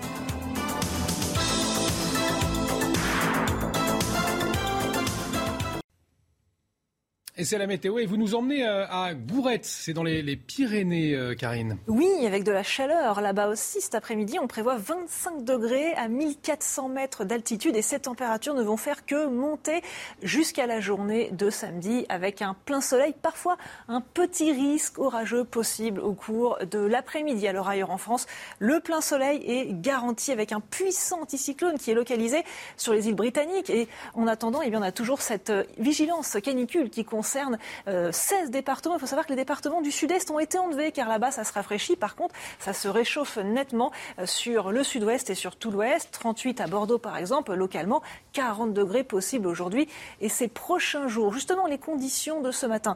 Et 7.39 7.45
c'est 7.45 7.59
la 7.59 7.67
météo 7.67 7.99
et 7.99 8.07
vous 8.07 8.17
nous 8.17 8.33
emmenez 8.33 8.65
euh, 8.65 8.87
à 8.89 9.13
Gourette, 9.13 9.63
c'est 9.63 9.93
dans 9.93 10.01
les, 10.01 10.35
Pyrénées, 10.35 11.13
euh, 11.13 11.35
Karine. 11.35 11.77
Oui, 11.85 12.09
avec 12.25 12.43
de 12.43 12.51
la 12.51 12.63
chaleur 12.63 13.21
là-bas 13.21 13.49
aussi. 13.49 13.79
Cet 13.79 13.93
après-midi, 13.93 14.39
on 14.41 14.47
prévoit 14.47 14.77
25 14.77 15.43
degrés 15.43 15.93
à 15.93 16.07
1400 16.07 16.89
mètres 16.89 17.25
d'altitude 17.25 17.75
et 17.75 17.83
ces 17.83 17.99
températures 17.99 18.55
ne 18.55 18.63
vont 18.63 18.75
faire 18.75 19.05
que 19.05 19.27
monter 19.27 19.83
jusqu'à 20.23 20.65
la 20.65 20.79
journée 20.79 21.29
de 21.31 21.51
samedi 21.51 22.07
avec 22.09 22.41
un 22.41 22.55
plein 22.65 22.81
soleil, 22.81 23.13
parfois 23.21 23.57
un 23.87 24.01
petit 24.01 24.51
risque 24.51 24.97
orageux 24.97 25.43
possible 25.43 25.99
au 25.99 26.13
cours 26.13 26.57
de 26.71 26.79
l'après-midi. 26.79 27.47
Alors 27.47 27.67
ailleurs 27.67 27.91
en 27.91 27.99
France, 27.99 28.25
le 28.57 28.79
plein 28.79 29.01
soleil 29.01 29.43
est 29.45 29.79
garanti 29.79 30.31
avec 30.31 30.53
un 30.53 30.59
puissant 30.59 31.21
anticyclone 31.21 31.77
qui 31.77 31.91
est 31.91 31.95
localisé 31.95 32.43
sur 32.77 32.93
les 32.93 33.07
îles 33.07 33.15
britanniques 33.15 33.69
et 33.69 33.87
en 34.15 34.25
attendant, 34.25 34.63
eh 34.63 34.71
bien, 34.71 34.79
on 34.79 34.83
a 34.83 34.91
toujours 34.91 35.21
cette 35.21 35.51
euh, 35.51 35.63
vigilance 35.77 36.35
canicule 36.41 36.89
qui 36.89 37.05
concerne 37.05 37.26
16 37.27 37.47
euh, 37.87 38.11
départements. 38.49 38.95
Il 38.95 38.99
faut 38.99 39.05
savoir 39.05 39.25
que 39.25 39.31
les 39.31 39.37
départements 39.37 39.81
du 39.81 39.91
sud-est 39.91 40.31
ont 40.31 40.39
été 40.39 40.57
enlevés 40.57 40.91
car 40.91 41.07
là-bas 41.07 41.31
ça 41.31 41.43
se 41.43 41.53
rafraîchit. 41.53 41.95
Par 41.95 42.15
contre, 42.15 42.33
ça 42.59 42.73
se 42.73 42.87
réchauffe 42.87 43.37
nettement 43.37 43.91
euh, 44.19 44.25
sur 44.25 44.71
le 44.71 44.83
sud-ouest 44.83 45.29
et 45.29 45.35
sur 45.35 45.55
tout 45.55 45.71
l'ouest. 45.71 46.09
38 46.11 46.61
à 46.61 46.67
Bordeaux 46.67 46.97
par 46.97 47.17
exemple, 47.17 47.53
localement 47.53 48.01
40 48.33 48.73
degrés 48.73 49.03
possibles 49.03 49.47
aujourd'hui. 49.47 49.87
Et 50.21 50.29
ces 50.29 50.47
prochains 50.47 51.07
jours, 51.07 51.33
justement 51.33 51.67
les 51.67 51.77
conditions 51.77 52.41
de 52.41 52.51
ce 52.51 52.65
matin, 52.65 52.95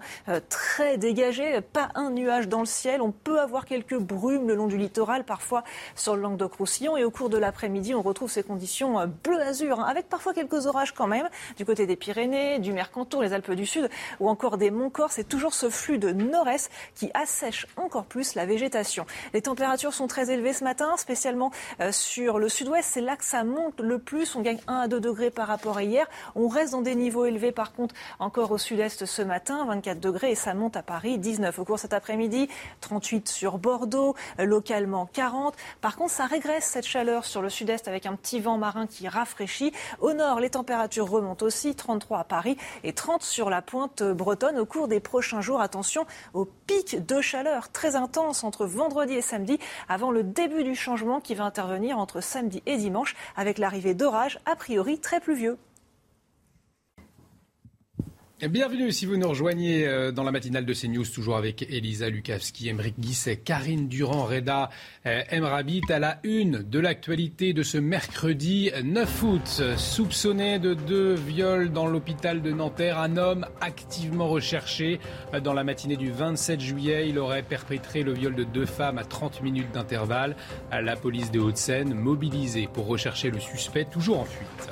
très 0.50 0.98
dégagées, 0.98 1.62
pas 1.62 1.90
un 1.96 2.12
nuage 2.12 2.48
dans 2.48 2.60
le 2.60 2.66
ciel. 2.66 3.02
On 3.02 3.12
peut 3.12 3.40
avoir 3.40 3.66
quelques 3.66 3.98
brumes 3.98 4.48
le 4.48 4.56
long 4.56 4.68
du 4.68 4.78
littoral, 4.78 5.24
parfois 5.24 5.64
sur 5.96 6.16
le 6.16 6.22
Languedoc-Roussillon. 6.22 6.98
Et 6.98 7.04
au 7.04 7.12
cours 7.12 7.30
de 7.30 7.38
l'après-midi, 7.38 7.94
on 7.96 8.02
retrouve 8.02 8.30
ces 8.30 8.44
conditions 8.44 9.00
bleu 9.24 9.40
azur, 9.42 9.80
hein, 9.80 9.86
avec 9.88 10.10
parfois 10.10 10.34
quelques 10.34 10.66
orages 10.66 10.94
quand 10.94 11.08
même, 11.08 11.28
du 11.58 11.66
côté 11.66 11.86
des 11.86 11.96
Pyrénées, 11.96 12.60
du 12.60 12.74
Mercantour, 12.74 13.22
les 13.22 13.34
Alpes 13.34 13.52
du 13.52 13.66
Sud 13.66 13.90
ou 14.22 14.30
encore 14.30 14.58
des 14.58 14.72
monts 14.72 14.90
Corse. 14.90 15.16
C'est 15.16 15.28
toujours 15.28 15.54
ce 15.54 15.70
flux 15.70 15.98
de 15.98 16.12
nord-est 16.12 16.72
qui 16.96 17.12
assèche 17.14 17.68
encore 17.76 18.06
plus 18.06 18.36
la 18.36 18.46
végétation. 18.46 19.06
Les 19.34 19.42
températures 19.42 19.94
sont 19.94 20.08
très 20.08 20.32
élevées 20.32 20.54
ce 20.54 20.64
matin, 20.64 20.96
spécialement 20.96 21.52
euh, 21.82 21.92
sur 21.92 22.40
le 22.40 22.48
sud-ouest. 22.48 22.90
C'est 22.94 23.02
là 23.02 23.18
que 23.18 23.26
ça 23.26 23.44
monte 23.44 23.82
le 23.82 24.00
plus. 24.00 24.36
On 24.36 24.42
gagne 24.42 24.60
1 24.68 24.82
à 24.82 24.88
2 24.88 25.00
degrés 25.00 25.32
par 25.32 25.48
rapport 25.48 25.78
à 25.78 25.84
hier. 25.84 26.08
On 26.36 26.48
reste 26.48 26.72
dans 26.72 26.82
des 26.82 26.96
niveaux 26.96 27.26
élevés 27.26 27.52
par 27.52 27.74
contre 27.74 27.96
encore 28.20 28.52
au 28.52 28.58
sud-est 28.58 29.06
ce 29.06 29.22
matin, 29.22 29.66
24 29.66 30.00
degrés 30.00 30.32
et 30.32 30.36
ça 30.36 30.54
monte 30.54 30.78
à 30.78 30.84
Paris, 30.84 31.18
19 31.18 31.58
au 31.58 31.66
cours 31.66 31.80
cet 31.80 31.94
après-midi, 31.94 32.48
38 32.82 33.28
sur 33.28 33.58
Bordeaux, 33.58 34.16
euh, 34.40 34.46
localement 34.46 35.10
40. 35.12 35.56
Par 35.82 35.96
contre, 35.96 36.12
ça 36.12 36.26
régresse 36.26 36.66
cette 36.66 36.86
chaleur 36.86 37.26
sur 37.26 37.42
le 37.42 37.50
sud-est 37.50 37.88
avec 37.88 38.06
un 38.06 38.16
petit 38.16 38.40
vent 38.40 38.58
marin 38.58 38.86
qui 38.86 39.08
rafraîchit. 39.08 39.74
Au 40.00 40.14
nord, 40.14 40.40
les 40.40 40.52
températures 40.52 41.10
remontent 41.10 41.46
aussi, 41.46 41.76
33 41.76 42.20
à 42.20 42.24
Paris 42.24 42.58
et 42.84 42.94
30 42.94 43.24
sur 43.24 43.50
la 43.50 43.62
pointe 43.62 44.04
bretonne. 44.14 44.60
Au 44.60 44.66
cours 44.66 44.88
des 44.88 45.00
prochains 45.00 45.42
jours, 45.42 45.62
attention 45.62 46.06
au 46.34 46.46
pic 46.46 47.06
de 47.06 47.22
chaleur 47.22 47.72
très 47.72 47.96
intense 47.96 48.44
entre 48.44 48.66
vendredi 48.66 49.14
et 49.14 49.22
samedi 49.22 49.60
avant 49.90 50.12
le 50.12 50.24
début 50.24 50.64
du 50.64 50.76
changement 50.76 51.20
qui 51.20 51.36
va 51.36 51.46
intervenir 51.46 51.98
entre 51.98 52.22
samedi 52.22 52.62
et 52.66 52.78
dimanche 52.78 53.16
avec 53.36 53.58
l'arrivée 53.58 53.94
d'orages 53.94 54.40
a 54.46 54.56
priori 54.56 55.00
très 55.00 55.20
pluvieux. 55.20 55.58
Bienvenue 58.50 58.92
si 58.92 59.06
vous 59.06 59.18
nous 59.18 59.30
rejoignez 59.30 59.88
euh, 59.88 60.12
dans 60.12 60.24
la 60.24 60.32
matinale 60.32 60.66
de 60.66 60.74
CNews, 60.74 61.06
toujours 61.06 61.38
avec 61.38 61.62
Elisa 61.62 62.10
Lukavski, 62.10 62.70
Emeric 62.70 63.00
Guisset, 63.00 63.38
Karine 63.38 63.88
Durand, 63.88 64.26
Reda 64.26 64.72
Emrabit 65.06 65.84
à 65.90 66.00
la 66.00 66.20
une 66.24 66.64
de 66.64 66.80
l'actualité 66.80 67.54
de 67.54 67.62
ce 67.62 67.78
mercredi 67.78 68.72
9 68.84 69.24
août. 69.24 69.62
Soupçonné 69.78 70.58
de 70.58 70.74
deux 70.74 71.14
viols 71.14 71.72
dans 71.72 71.86
l'hôpital 71.86 72.42
de 72.42 72.52
Nanterre, 72.52 72.98
un 72.98 73.16
homme 73.18 73.46
activement 73.62 74.28
recherché 74.28 75.00
dans 75.44 75.54
la 75.54 75.64
matinée 75.64 75.96
du 75.96 76.10
27 76.12 76.60
juillet. 76.60 77.10
Il 77.10 77.20
aurait 77.20 77.44
perpétré 77.44 78.02
le 78.02 78.14
viol 78.14 78.34
de 78.34 78.44
deux 78.44 78.66
femmes 78.66 78.98
à 78.98 79.04
30 79.04 79.44
minutes 79.44 79.72
d'intervalle. 79.72 80.36
La 80.72 80.96
police 80.96 81.30
des 81.30 81.38
Hauts-de-Seine 81.38 81.94
mobilisée 81.94 82.68
pour 82.74 82.88
rechercher 82.88 83.30
le 83.30 83.40
suspect, 83.40 83.86
toujours 83.86 84.20
en 84.20 84.26
fuite. 84.26 84.72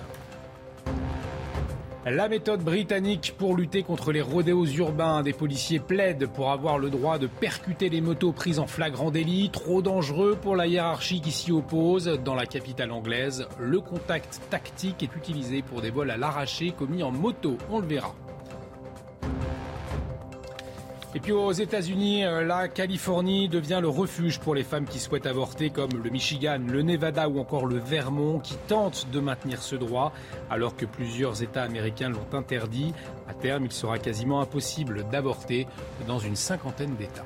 La 2.05 2.29
méthode 2.29 2.63
britannique 2.63 3.35
pour 3.37 3.57
lutter 3.57 3.83
contre 3.83 4.13
les 4.13 4.21
rodéos 4.21 4.65
urbains, 4.65 5.21
des 5.21 5.33
policiers 5.33 5.79
plaident 5.79 6.27
pour 6.27 6.49
avoir 6.49 6.79
le 6.79 6.89
droit 6.89 7.19
de 7.19 7.27
percuter 7.27 7.89
les 7.89 7.99
motos 7.99 8.31
prises 8.31 8.59
en 8.59 8.67
flagrant 8.67 9.11
délit, 9.11 9.49
trop 9.49 9.81
dangereux 9.81 10.37
pour 10.41 10.55
la 10.55 10.65
hiérarchie 10.65 11.19
qui 11.19 11.31
s'y 11.31 11.51
oppose. 11.51 12.05
Dans 12.23 12.35
la 12.35 12.45
capitale 12.45 12.91
anglaise, 12.91 13.47
le 13.59 13.81
contact 13.81 14.39
tactique 14.49 15.03
est 15.03 15.15
utilisé 15.17 15.61
pour 15.61 15.81
des 15.81 15.91
vols 15.91 16.11
à 16.11 16.17
l'arraché 16.17 16.71
commis 16.71 17.03
en 17.03 17.11
moto, 17.11 17.57
on 17.69 17.79
le 17.79 17.87
verra. 17.87 18.15
Et 21.15 21.19
puis 21.19 21.31
aux 21.31 21.51
États-Unis, 21.51 22.23
euh, 22.23 22.43
la 22.43 22.67
Californie 22.67 23.49
devient 23.49 23.79
le 23.81 23.89
refuge 23.89 24.39
pour 24.39 24.53
les 24.53 24.63
femmes 24.63 24.85
qui 24.85 24.99
souhaitent 24.99 25.25
avorter, 25.25 25.71
comme 25.71 25.89
le 26.03 26.09
Michigan, 26.11 26.59
le 26.67 26.83
Nevada 26.83 27.27
ou 27.27 27.39
encore 27.39 27.65
le 27.65 27.79
Vermont, 27.79 28.37
qui 28.37 28.55
tentent 28.67 29.07
de 29.11 29.19
maintenir 29.19 29.59
ce 29.63 29.75
droit, 29.75 30.13
alors 30.51 30.75
que 30.75 30.85
plusieurs 30.85 31.41
États 31.41 31.63
américains 31.63 32.09
l'ont 32.09 32.37
interdit. 32.37 32.93
À 33.27 33.33
terme, 33.33 33.65
il 33.65 33.71
sera 33.71 33.97
quasiment 33.97 34.39
impossible 34.39 35.03
d'avorter 35.11 35.65
dans 36.07 36.19
une 36.19 36.35
cinquantaine 36.35 36.95
d'États. 36.95 37.25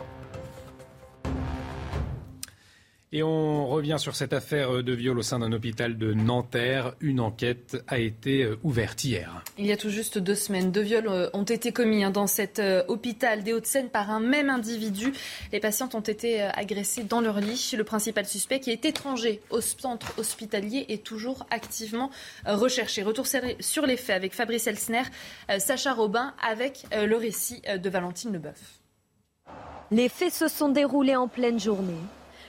Et 3.15 3.21
on 3.21 3.67
revient 3.67 3.97
sur 3.99 4.15
cette 4.15 4.33
affaire 4.33 4.83
de 4.83 4.91
viol 4.91 5.19
au 5.19 5.21
sein 5.21 5.37
d'un 5.37 5.51
hôpital 5.51 5.99
de 5.99 6.15
Nanterre. 6.15 6.95
Une 6.99 7.19
enquête 7.19 7.77
a 7.87 7.99
été 7.99 8.41
euh, 8.41 8.57
ouverte 8.63 9.03
hier. 9.03 9.43
Il 9.59 9.67
y 9.67 9.71
a 9.71 9.77
tout 9.77 9.91
juste 9.91 10.17
deux 10.17 10.33
semaines, 10.33 10.71
deux 10.71 10.81
viols 10.81 11.07
euh, 11.07 11.29
ont 11.33 11.43
été 11.43 11.71
commis 11.71 12.03
hein, 12.03 12.09
dans 12.09 12.25
cet 12.25 12.57
euh, 12.57 12.83
hôpital 12.87 13.43
des 13.43 13.53
Hauts-de-Seine 13.53 13.89
par 13.89 14.09
un 14.09 14.19
même 14.19 14.49
individu. 14.49 15.13
Les 15.51 15.59
patientes 15.59 15.93
ont 15.93 15.99
été 15.99 16.41
agressées 16.41 17.03
dans 17.03 17.21
leur 17.21 17.39
lit. 17.39 17.75
Le 17.77 17.83
principal 17.83 18.25
suspect, 18.25 18.59
qui 18.59 18.71
est 18.71 18.83
étranger 18.83 19.41
au 19.51 19.61
centre 19.61 20.17
hospitalier, 20.17 20.87
est 20.89 21.03
toujours 21.03 21.45
activement 21.51 22.09
recherché. 22.47 23.03
Retour 23.03 23.27
sur 23.27 23.85
les 23.85 23.97
faits 23.97 24.15
avec 24.15 24.33
Fabrice 24.33 24.65
Elsner, 24.65 25.03
Sacha 25.59 25.93
Robin, 25.93 26.33
avec 26.41 26.85
le 26.91 27.15
récit 27.15 27.61
de 27.61 27.89
Valentine 27.89 28.33
Leboeuf. 28.33 28.79
Les 29.91 30.09
faits 30.09 30.33
se 30.33 30.47
sont 30.47 30.69
déroulés 30.69 31.15
en 31.15 31.27
pleine 31.27 31.59
journée. 31.59 31.93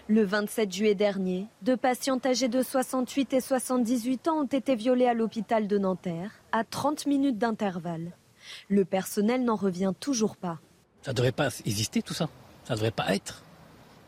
Le 0.07 0.23
27 0.23 0.71
juillet 0.71 0.95
dernier, 0.95 1.47
deux 1.63 1.79
patientes 1.79 2.27
âgées 2.27 2.49
de 2.49 2.63
68 2.63 3.33
et 3.33 3.41
78 3.41 4.29
ans 4.29 4.43
ont 4.43 4.45
été 4.45 4.75
violées 4.75 5.07
à 5.07 5.15
l'hôpital 5.15 5.67
de 5.67 5.79
Nanterre, 5.79 6.31
à 6.53 6.63
30 6.63 7.07
minutes 7.07 7.39
d'intervalle. 7.39 8.13
Le 8.69 8.85
personnel 8.85 9.45
n'en 9.45 9.57
revient 9.57 9.93
toujours 9.99 10.37
pas. 10.37 10.59
Ça 11.01 11.13
ne 11.13 11.17
devrait 11.17 11.33
pas 11.33 11.49
exister 11.65 12.03
tout 12.03 12.13
ça. 12.13 12.29
Ça 12.65 12.75
ne 12.75 12.77
devrait 12.77 12.91
pas 12.91 13.15
être. 13.15 13.43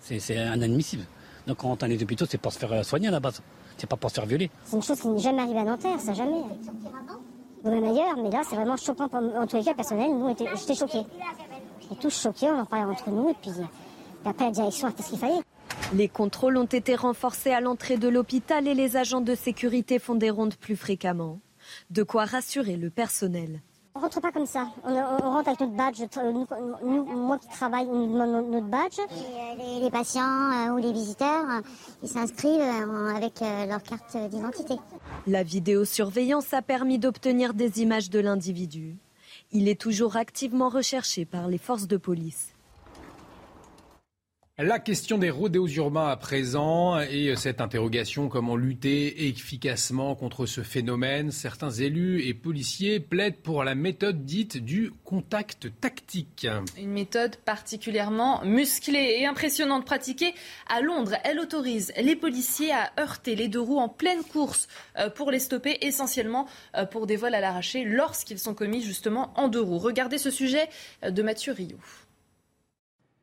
C'est 0.01 0.18
inadmissible. 0.34 1.05
Donc 1.47 1.59
quand 1.59 1.82
on 1.82 1.86
est 1.86 1.88
les 1.88 2.03
hôpitaux, 2.03 2.26
c'est 2.28 2.36
pour 2.36 2.53
se 2.53 2.59
faire 2.59 2.84
soigner 2.84 3.09
à 3.09 3.12
la 3.12 3.20
base. 3.20 3.40
C'est 3.78 3.88
pas 3.88 3.97
pour 3.97 4.11
se 4.11 4.16
faire 4.16 4.26
violer. 4.26 4.51
C'est 4.66 4.76
une 4.76 4.82
chose 4.82 5.01
qui 5.01 5.09
n'est 5.09 5.18
jamais 5.18 5.40
arrivée 5.40 5.61
à 5.61 5.64
Nanterre, 5.64 5.99
ça 5.99 6.12
jamais. 6.12 6.42
Ou 7.64 7.70
même 7.70 7.84
ailleurs, 7.84 8.18
mais 8.22 8.30
là 8.30 8.42
c'est 8.47 8.57
vraiment 8.57 8.76
choquant. 8.76 9.09
En 9.14 9.47
tous 9.47 9.57
les 9.57 9.64
cas, 9.64 9.72
personnel, 9.72 10.11
nous, 10.11 10.28
j'étais 10.28 10.74
choqué. 10.74 11.05
J'étais 11.80 12.01
tous 12.03 12.20
choqués, 12.20 12.51
on 12.51 12.61
en 12.61 12.66
parlait 12.66 12.84
entre 12.84 13.09
nous, 13.09 13.30
et 13.30 13.34
puis, 13.40 13.51
et 13.51 14.28
après 14.28 14.44
la 14.44 14.51
direction 14.51 14.88
a 14.88 14.90
fait 14.90 15.03
ce 15.03 15.09
qu'il 15.09 15.18
fallait. 15.18 15.40
Les 15.95 16.09
contrôles 16.09 16.57
ont 16.57 16.64
été 16.64 16.97
renforcés 16.97 17.53
à 17.53 17.61
l'entrée 17.61 17.97
de 17.97 18.09
l'hôpital 18.09 18.66
et 18.66 18.74
les 18.74 18.97
agents 18.97 19.20
de 19.20 19.34
sécurité 19.34 19.99
font 19.99 20.16
des 20.16 20.30
rondes 20.30 20.57
plus 20.57 20.76
fréquemment. 20.76 21.39
De 21.91 22.03
quoi 22.03 22.24
rassurer 22.24 22.76
le 22.76 22.91
personnel. 22.91 23.62
On 23.95 24.01
rentre 24.01 24.20
pas 24.20 24.32
comme 24.32 24.47
ça. 24.47 24.68
On, 24.84 24.95
rentre 24.95 25.49
avec 25.49 25.61
notre 25.61 25.72
badge. 25.72 26.01
moi 26.93 27.39
qui 27.39 27.49
travaille, 27.49 27.87
on 27.87 28.07
demande 28.09 28.51
notre 28.51 28.66
badge. 28.66 28.99
Et, 29.59 29.80
les, 29.80 29.91
patients 29.91 30.22
euh, 30.22 30.72
ou 30.72 30.76
les 30.76 30.93
visiteurs, 30.93 31.62
ils 32.03 32.09
s'inscrivent 32.09 32.61
euh, 32.61 33.14
avec 33.14 33.41
euh, 33.41 33.66
leur 33.66 33.82
carte 33.82 34.16
d'identité. 34.28 34.74
La 35.26 35.43
vidéosurveillance 35.43 36.53
a 36.53 36.62
permis 36.62 36.99
d'obtenir 36.99 37.55
des 37.55 37.80
images 37.80 38.11
de 38.11 38.18
l'individu. 38.18 38.97
Il 39.53 39.68
est 39.68 39.80
toujours 39.80 40.16
activement 40.16 40.68
recherché 40.68 41.24
par 41.24 41.49
les 41.49 41.59
forces 41.59 41.87
de 41.87 41.97
police. 41.97 42.55
La 44.59 44.78
question 44.78 45.18
des 45.18 45.28
rodéos 45.28 45.66
urbains 45.66 46.09
à 46.09 46.16
présent 46.16 46.98
et 46.98 47.36
cette 47.36 47.61
interrogation 47.61 48.30
comment 48.30 48.57
lutter 48.57 49.28
efficacement 49.28 50.14
contre 50.14 50.46
ce 50.46 50.62
phénomène. 50.62 51.30
Certains 51.30 51.68
élus 51.68 52.22
et 52.22 52.32
policiers 52.32 52.98
plaident 52.98 53.36
pour 53.36 53.64
la 53.64 53.74
méthode 53.74 54.24
dite 54.24 54.57
du 54.57 54.92
contact 55.04 55.68
tactique. 55.82 56.46
Une 56.78 56.92
méthode 56.92 57.36
particulièrement 57.36 58.42
musclée 58.46 59.18
et 59.18 59.26
impressionnante 59.26 59.84
pratiquée 59.84 60.32
à 60.70 60.80
Londres. 60.80 61.16
Elle 61.24 61.38
autorise 61.38 61.92
les 61.98 62.16
policiers 62.16 62.72
à 62.72 62.92
heurter 62.98 63.36
les 63.36 63.48
deux 63.48 63.61
roues 63.61 63.78
en 63.78 63.90
pleine 63.90 64.24
course 64.24 64.68
euh, 64.96 65.11
pour 65.11 65.30
les 65.30 65.38
stopper, 65.38 65.76
essentiellement 65.82 66.46
euh, 66.78 66.86
pour 66.86 67.07
des 67.07 67.16
vols 67.16 67.34
à 67.34 67.40
l'arraché 67.40 67.84
lorsqu'ils 67.84 68.38
sont 68.38 68.54
commis 68.54 68.80
justement 68.80 69.34
en 69.36 69.48
deux 69.48 69.61
roues. 69.61 69.76
Regardez 69.76 70.16
ce 70.16 70.30
sujet 70.30 70.70
euh, 71.04 71.11
de 71.11 71.22
Mathieu 71.22 71.52
Rioux. 71.52 72.05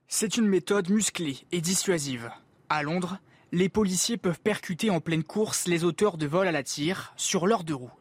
C'est 0.07 0.37
une 0.37 0.47
méthode 0.47 0.89
musclée 0.89 1.37
et 1.51 1.61
dissuasive. 1.61 2.29
À 2.69 2.83
Londres, 2.83 3.17
les 3.51 3.69
policiers 3.69 4.17
peuvent 4.17 4.39
percuter 4.39 4.89
en 4.89 4.99
pleine 4.99 5.23
course 5.23 5.67
les 5.67 5.83
auteurs 5.83 6.17
de 6.17 6.25
vols 6.25 6.47
à 6.47 6.51
la 6.51 6.63
tire 6.63 7.13
sur 7.17 7.47
leurs 7.47 7.63
deux 7.63 7.75
roues. 7.75 7.91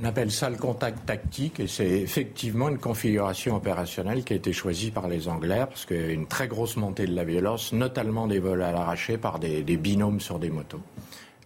On 0.00 0.04
appelle 0.04 0.30
ça 0.30 0.48
le 0.48 0.56
contact 0.56 1.04
tactique 1.04 1.60
et 1.60 1.66
c'est 1.66 1.88
effectivement 1.88 2.68
une 2.68 2.78
configuration 2.78 3.56
opérationnelle 3.56 4.24
qui 4.24 4.32
a 4.32 4.36
été 4.36 4.52
choisie 4.52 4.92
par 4.92 5.08
les 5.08 5.28
Anglais 5.28 5.64
parce 5.68 5.84
qu'il 5.84 6.00
y 6.00 6.04
a 6.04 6.12
une 6.12 6.28
très 6.28 6.46
grosse 6.46 6.76
montée 6.76 7.06
de 7.06 7.14
la 7.14 7.24
violence, 7.24 7.72
notamment 7.72 8.26
des 8.28 8.38
vols 8.38 8.62
à 8.62 8.70
l'arraché 8.70 9.18
par 9.18 9.40
des, 9.40 9.62
binômes 9.62 10.20
sur 10.20 10.38
des 10.38 10.48
motos. 10.48 10.80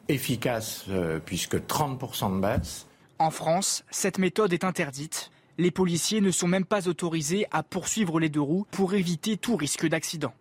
Efficace 0.08 0.84
euh, 0.90 1.18
puisque 1.24 1.56
30% 1.56 2.36
de 2.36 2.40
baisse. 2.40 2.86
En 3.18 3.30
France, 3.30 3.84
cette 3.90 4.18
méthode 4.18 4.52
est 4.52 4.64
interdite. 4.64 5.30
Les 5.56 5.70
policiers 5.70 6.20
ne 6.20 6.32
sont 6.32 6.48
même 6.48 6.64
pas 6.64 6.88
autorisés 6.88 7.46
à 7.52 7.62
poursuivre 7.62 8.18
les 8.18 8.28
deux 8.28 8.40
roues 8.40 8.66
pour 8.72 8.94
éviter 8.94 9.36
tout 9.36 9.54
risque 9.54 9.86
d'accident. 9.86 10.34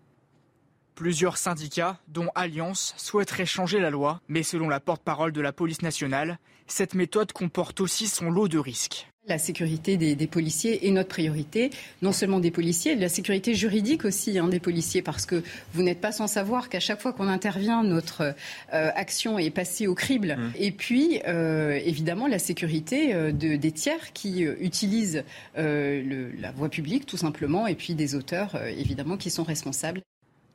Plusieurs 0.96 1.38
syndicats, 1.38 2.00
dont 2.08 2.30
Alliance, 2.34 2.94
souhaiteraient 2.98 3.46
changer 3.46 3.80
la 3.80 3.92
loi, 3.92 4.22
mais 4.28 4.44
selon 4.44 4.70
la 4.70 4.80
porte-parole 4.80 5.32
de 5.32 5.42
la 5.42 5.54
police 5.54 5.82
nationale, 5.82 6.40
cette 6.68 6.96
méthode 6.96 7.32
comporte 7.32 7.80
aussi 7.80 8.08
son 8.08 8.32
lot 8.32 8.48
de 8.48 8.58
risques. 8.58 9.13
La 9.26 9.38
sécurité 9.38 9.96
des, 9.96 10.28
policiers 10.28 10.86
est 10.86 10.92
notre 10.92 11.08
priorité, 11.08 11.70
non 12.02 12.12
seulement 12.12 12.42
des 12.42 12.52
policiers, 12.52 12.94
la 12.96 13.08
sécurité 13.08 13.54
juridique 13.54 14.04
aussi 14.04 14.38
hein, 14.38 14.50
des 14.50 14.60
policiers, 14.60 15.02
parce 15.02 15.26
que 15.26 15.42
vous 15.74 15.82
n'êtes 15.82 16.02
pas 16.02 16.12
sans 16.12 16.28
savoir 16.28 16.68
qu'à 16.68 16.82
chaque 16.82 17.02
fois 17.02 17.14
qu'on 17.14 17.30
intervient, 17.30 17.84
notre 17.84 18.36
euh, 18.74 18.92
action 18.96 19.40
est 19.40 19.50
passée 19.50 19.88
au 19.88 19.96
crible. 19.96 20.36
Mmh. 20.36 20.52
Et 20.60 20.72
puis, 20.72 21.22
euh, 21.26 21.80
évidemment, 21.86 22.28
la 22.28 22.38
sécurité 22.38 23.16
euh, 23.16 23.32
de, 23.32 23.56
des 23.56 23.72
tiers 23.72 24.12
qui 24.12 24.42
utilisent 24.42 25.24
la 25.56 26.52
voie 26.52 26.68
publique, 26.68 27.06
tout 27.06 27.16
simplement, 27.16 27.66
et 27.66 27.76
puis 27.76 27.96
des 27.96 28.16
auteurs, 28.16 28.62
évidemment, 28.78 29.16
qui 29.16 29.30
sont 29.30 29.46
responsables. 29.46 30.02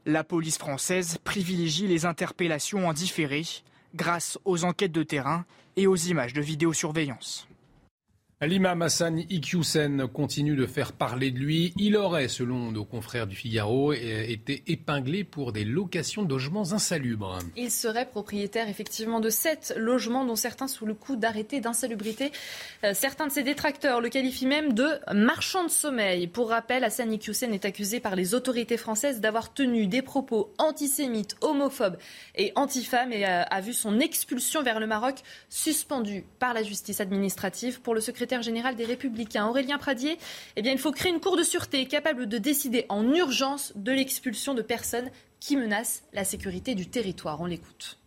La 0.05 0.25
police 0.25 0.59
française 0.59 1.17
privilégie 1.25 1.87
les 1.87 2.05
interpellations 2.05 2.87
en 2.87 2.93
différé 2.93 3.45
grâce 3.95 4.39
aux 4.45 4.65
enquêtes 4.65 4.93
de 4.93 5.03
terrain 5.03 5.47
et 5.77 5.87
aux 5.87 5.97
images 5.97 6.35
de 6.35 6.43
vidéosurveillance. 6.43 7.48
L'imam 8.41 8.83
Hassan 8.83 9.19
Iqiyoussen 9.19 10.07
continue 10.07 10.55
de 10.55 10.65
faire 10.65 10.93
parler 10.93 11.33
de 11.33 11.41
lui. 11.41 11.75
Il 11.77 11.97
aurait, 11.97 12.29
selon 12.29 12.71
nos 12.71 12.85
confrères 12.85 13.27
du 13.27 13.35
Figaro, 13.35 13.93
été 13.93 14.63
épinglé 14.69 15.25
pour 15.25 15.51
des 15.51 15.65
locations 15.65 16.23
de 16.23 16.31
logements 16.31 16.73
insalubres. 16.73 17.41
Il 17.57 17.73
serait 17.73 18.07
propriétaire 18.07 18.69
effectivement 18.69 19.19
de 19.19 19.29
sept 19.29 19.75
logements, 19.77 20.25
dont 20.25 20.37
certains 20.37 20.69
sous 20.69 20.87
le 20.87 20.95
coup 20.95 21.17
d'arrêté 21.17 21.59
d'insalubrité. 21.59 22.31
Euh, 22.85 22.93
certains 22.95 23.27
de 23.27 23.33
ses 23.33 23.43
détracteurs 23.43 24.01
le 24.01 24.09
qualifient 24.09 24.47
même 24.47 24.73
de 24.73 24.87
marchand 25.13 25.65
de 25.65 25.71
sommeil. 25.71 26.29
Pour 26.29 26.51
rappel, 26.51 26.85
Hassan 26.85 27.13
Iqiyoussen 27.13 27.53
est 27.53 27.65
accusé 27.65 27.99
par 27.99 28.15
les 28.15 28.35
autorités 28.35 28.77
françaises 28.77 29.21
d'avoir 29.21 29.53
tenu 29.53 29.89
des 29.89 30.01
propos 30.03 30.53
antisémites, 30.59 31.35
homophobes 31.41 31.99
et 32.37 32.53
antifemmes 32.55 33.13
et 33.13 33.25
a 33.25 33.61
vu 33.61 33.73
son 33.73 33.99
expulsion 33.99 34.63
vers 34.63 34.79
le 34.79 34.87
Maroc 34.87 35.17
suspendue 35.49 36.25
par 36.39 36.55
la 36.55 36.63
justice 36.63 37.01
administrative 37.01 37.81
pour 37.81 37.97
le 37.97 38.01
secrétaire 38.01 38.28
général 38.43 38.77
des 38.77 38.85
Républicains, 38.85 39.47
Aurélien 39.47 39.79
Pradier, 39.79 40.19
eh 40.57 40.63
bien, 40.63 40.73
il 40.73 40.79
faut 40.79 40.93
créer 40.93 41.13
une 41.13 41.21
cour 41.21 41.37
de 41.37 41.43
sûreté 41.43 41.87
capable 41.87 42.27
de 42.27 42.39
décider 42.39 42.87
en 42.89 43.05
urgence 43.15 43.73
de 43.77 43.93
l'expulsion 43.93 44.55
de 44.55 44.63
personnes 44.63 45.11
qui 45.41 45.57
menacent 45.57 46.03
la 46.13 46.25
sécurité 46.25 46.75
du 46.75 46.87
territoire. 46.89 47.41
On 47.41 47.47
l'écoute. 47.47 47.99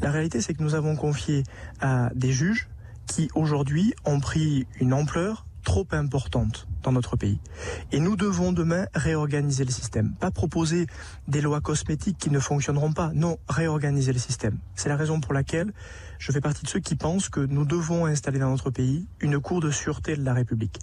La 0.00 0.10
réalité, 0.10 0.40
c'est 0.40 0.54
que 0.54 0.62
nous 0.62 0.74
avons 0.74 0.96
confié 0.96 1.42
à 1.80 2.10
des 2.14 2.32
juges 2.32 2.68
qui, 3.06 3.28
aujourd'hui, 3.34 3.94
ont 4.04 4.20
pris 4.20 4.66
une 4.80 4.92
ampleur 4.92 5.46
trop 5.68 5.86
importante 5.92 6.66
dans 6.82 6.92
notre 6.92 7.16
pays. 7.16 7.38
Et 7.92 8.00
nous 8.00 8.16
devons 8.16 8.52
demain 8.52 8.86
réorganiser 8.94 9.66
le 9.66 9.70
système. 9.70 10.14
Pas 10.18 10.30
proposer 10.30 10.86
des 11.28 11.42
lois 11.42 11.60
cosmétiques 11.60 12.16
qui 12.16 12.30
ne 12.30 12.40
fonctionneront 12.40 12.94
pas. 12.94 13.10
Non, 13.12 13.36
réorganiser 13.50 14.14
le 14.14 14.18
système. 14.18 14.56
C'est 14.74 14.88
la 14.88 14.96
raison 14.96 15.20
pour 15.20 15.34
laquelle 15.34 15.74
je 16.18 16.32
fais 16.32 16.40
partie 16.40 16.64
de 16.64 16.70
ceux 16.70 16.80
qui 16.80 16.96
pensent 16.96 17.28
que 17.28 17.40
nous 17.40 17.66
devons 17.66 18.06
installer 18.06 18.38
dans 18.38 18.48
notre 18.48 18.70
pays 18.70 19.08
une 19.20 19.38
cour 19.40 19.60
de 19.60 19.70
sûreté 19.70 20.16
de 20.16 20.24
la 20.24 20.32
République, 20.32 20.78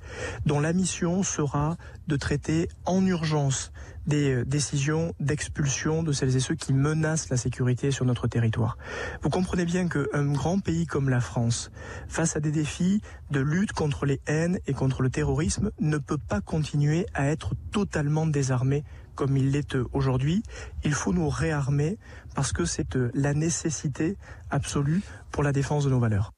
dont 0.45 0.59
la 0.59 0.71
mission 0.71 1.23
sera 1.23 1.77
de 2.07 2.15
traiter 2.15 2.69
en 2.85 3.03
urgence 3.07 3.71
des 4.07 4.33
euh, 4.33 4.45
décisions 4.45 5.13
d'expulsion 5.19 6.03
de 6.03 6.11
celles 6.11 6.35
et 6.35 6.39
ceux 6.39 6.55
qui 6.55 6.73
menacent 6.73 7.29
la 7.29 7.37
sécurité 7.37 7.91
sur 7.91 8.05
notre 8.05 8.27
territoire. 8.27 8.77
Vous 9.21 9.29
comprenez 9.29 9.65
bien 9.65 9.87
qu'un 9.87 10.31
grand 10.31 10.59
pays 10.59 10.85
comme 10.85 11.09
la 11.09 11.21
France, 11.21 11.71
face 12.07 12.35
à 12.35 12.39
des 12.39 12.51
défis 12.51 13.01
de 13.31 13.39
lutte 13.39 13.73
contre 13.73 14.05
les 14.05 14.21
haines 14.27 14.59
et 14.67 14.73
contre 14.73 15.01
le 15.01 15.09
terrorisme, 15.09 15.71
ne 15.79 15.97
peut 15.97 16.17
pas 16.17 16.41
continuer 16.41 17.05
à 17.13 17.27
être 17.27 17.53
totalement 17.71 18.27
désarmé 18.27 18.83
comme 19.15 19.37
il 19.37 19.51
l'est 19.51 19.77
aujourd'hui. 19.93 20.43
Il 20.83 20.93
faut 20.93 21.13
nous 21.13 21.29
réarmer 21.29 21.97
parce 22.35 22.51
que 22.51 22.65
c'est 22.65 22.95
euh, 22.95 23.09
la 23.13 23.33
nécessité 23.33 24.17
absolue 24.51 25.01
pour 25.31 25.41
la 25.41 25.51
défense 25.51 25.85
de 25.85 25.89
nos 25.89 25.99
valeurs. 25.99 26.34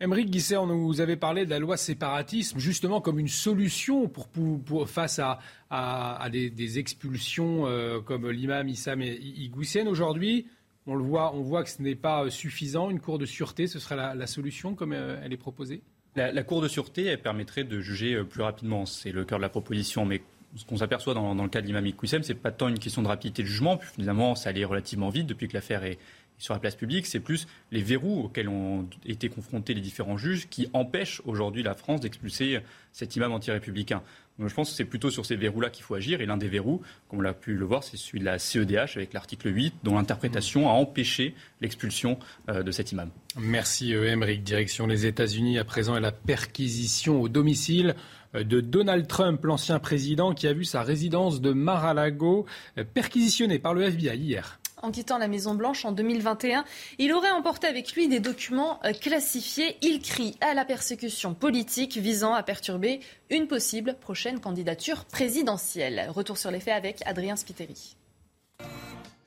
Émeric 0.00 0.30
Guisset, 0.30 0.56
on 0.56 0.66
nous 0.66 1.00
avait 1.00 1.16
parlé 1.16 1.44
de 1.44 1.50
la 1.50 1.58
loi 1.58 1.76
séparatisme 1.76 2.60
justement 2.60 3.00
comme 3.00 3.18
une 3.18 3.28
solution 3.28 4.08
pour, 4.08 4.88
face 4.88 5.20
à, 5.20 6.28
des, 6.30 6.78
expulsions 6.78 7.66
euh, 7.66 8.00
comme 8.00 8.30
l'imam 8.30 8.68
Issam 8.68 9.02
Igoussen. 9.02 9.88
Aujourd'hui, 9.88 10.46
on 10.86 10.94
le 10.94 11.02
voit, 11.02 11.34
on 11.34 11.42
voit 11.42 11.64
que 11.64 11.70
ce 11.70 11.82
n'est 11.82 11.96
pas 11.96 12.30
suffisant. 12.30 12.90
Une 12.90 13.00
cour 13.00 13.18
de 13.18 13.26
sûreté, 13.26 13.66
ce 13.66 13.80
serait 13.80 13.96
la, 13.96 14.26
solution 14.28 14.76
comme 14.76 14.92
euh, 14.92 15.20
elle 15.24 15.32
est 15.32 15.36
proposée? 15.36 15.82
La, 16.14 16.42
cour 16.44 16.60
de 16.60 16.68
sûreté, 16.68 17.04
elle 17.06 17.20
permettrait 17.20 17.64
de 17.64 17.80
juger 17.80 18.22
plus 18.24 18.42
rapidement. 18.42 18.86
C'est 18.86 19.12
le 19.12 19.24
cœur 19.24 19.38
de 19.38 19.42
la 19.42 19.48
proposition. 19.48 20.04
Mais 20.04 20.22
ce 20.54 20.64
qu'on 20.64 20.76
s'aperçoit 20.76 21.14
dans, 21.14 21.34
le 21.34 21.48
cas 21.48 21.60
de 21.60 21.66
l'imam 21.66 21.84
ce 22.02 22.22
c'est 22.22 22.34
pas 22.34 22.50
tant 22.50 22.68
une 22.68 22.78
question 22.78 23.02
de 23.02 23.08
rapidité 23.08 23.42
de 23.42 23.48
jugement, 23.48 23.78
finalement 23.78 24.34
ça 24.34 24.50
allait 24.50 24.64
relativement 24.64 25.10
vite 25.10 25.26
depuis 25.26 25.48
que 25.48 25.54
l'affaire 25.54 25.84
est, 25.84 25.98
sur 26.38 26.54
la 26.54 26.60
place 26.60 26.76
publique, 26.76 27.06
c'est 27.06 27.20
plus 27.20 27.46
les 27.72 27.82
verrous 27.82 28.24
auxquels 28.24 28.48
ont 28.48 28.88
été 29.04 29.28
confrontés 29.28 29.74
les 29.74 29.80
différents 29.80 30.16
juges 30.16 30.48
qui 30.48 30.68
empêchent 30.72 31.20
aujourd'hui 31.26 31.62
la 31.62 31.74
France 31.74 32.00
d'expulser 32.00 32.60
cet 32.92 33.16
imam 33.16 33.32
anti-républicain. 33.32 34.02
je 34.38 34.54
pense 34.54 34.70
que 34.70 34.76
c'est 34.76 34.84
plutôt 34.84 35.10
sur 35.10 35.26
ces 35.26 35.36
verrous-là 35.36 35.68
qu'il 35.68 35.84
faut 35.84 35.94
agir. 35.94 36.20
Et 36.20 36.26
l'un 36.26 36.36
des 36.36 36.48
verrous, 36.48 36.80
comme 37.08 37.18
on 37.18 37.22
l'a 37.22 37.34
pu 37.34 37.54
le 37.54 37.64
voir, 37.64 37.82
c'est 37.82 37.96
celui 37.96 38.20
de 38.20 38.24
la 38.24 38.38
CEDH 38.38 38.96
avec 38.96 39.12
l'article 39.12 39.54
8, 39.54 39.74
dont 39.82 39.96
l'interprétation 39.96 40.68
a 40.68 40.72
empêché 40.72 41.34
l'expulsion 41.60 42.18
euh, 42.48 42.62
de 42.62 42.70
cet 42.70 42.92
imam. 42.92 43.10
Merci, 43.36 43.92
Emeric. 43.92 44.42
Direction 44.44 44.86
les 44.86 45.06
États-Unis 45.06 45.58
à 45.58 45.64
présent 45.64 45.96
et 45.96 46.00
la 46.00 46.12
perquisition 46.12 47.20
au 47.20 47.28
domicile 47.28 47.94
de 48.34 48.60
Donald 48.60 49.06
Trump, 49.06 49.42
l'ancien 49.44 49.78
président, 49.78 50.34
qui 50.34 50.46
a 50.46 50.52
vu 50.52 50.64
sa 50.64 50.82
résidence 50.82 51.40
de 51.40 51.52
Mar-a-Lago 51.52 52.46
perquisitionnée 52.92 53.58
par 53.58 53.74
le 53.74 53.82
FBI 53.82 54.18
hier. 54.18 54.60
En 54.82 54.90
quittant 54.92 55.18
la 55.18 55.28
Maison-Blanche 55.28 55.84
en 55.84 55.92
2021, 55.92 56.64
il 56.98 57.12
aurait 57.12 57.30
emporté 57.30 57.66
avec 57.66 57.92
lui 57.92 58.08
des 58.08 58.20
documents 58.20 58.78
euh, 58.84 58.92
classifiés. 58.92 59.76
Il 59.82 60.00
crie 60.00 60.36
à 60.40 60.54
la 60.54 60.64
persécution 60.64 61.34
politique 61.34 61.96
visant 61.96 62.34
à 62.34 62.42
perturber 62.42 63.00
une 63.30 63.48
possible 63.48 63.96
prochaine 64.00 64.40
candidature 64.40 65.04
présidentielle. 65.04 66.06
Retour 66.10 66.38
sur 66.38 66.50
les 66.50 66.60
faits 66.60 66.74
avec 66.74 67.02
Adrien 67.06 67.36
Spiteri. 67.36 67.96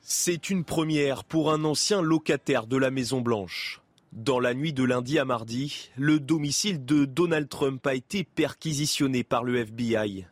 C'est 0.00 0.50
une 0.50 0.64
première 0.64 1.24
pour 1.24 1.52
un 1.52 1.64
ancien 1.64 2.02
locataire 2.02 2.66
de 2.66 2.76
la 2.76 2.90
Maison-Blanche. 2.90 3.80
Dans 4.12 4.40
la 4.40 4.52
nuit 4.52 4.72
de 4.72 4.84
lundi 4.84 5.18
à 5.18 5.24
mardi, 5.24 5.90
le 5.96 6.20
domicile 6.20 6.84
de 6.84 7.04
Donald 7.04 7.48
Trump 7.48 7.86
a 7.86 7.94
été 7.94 8.24
perquisitionné 8.24 9.24
par 9.24 9.44
le 9.44 9.56
FBI. 9.56 10.26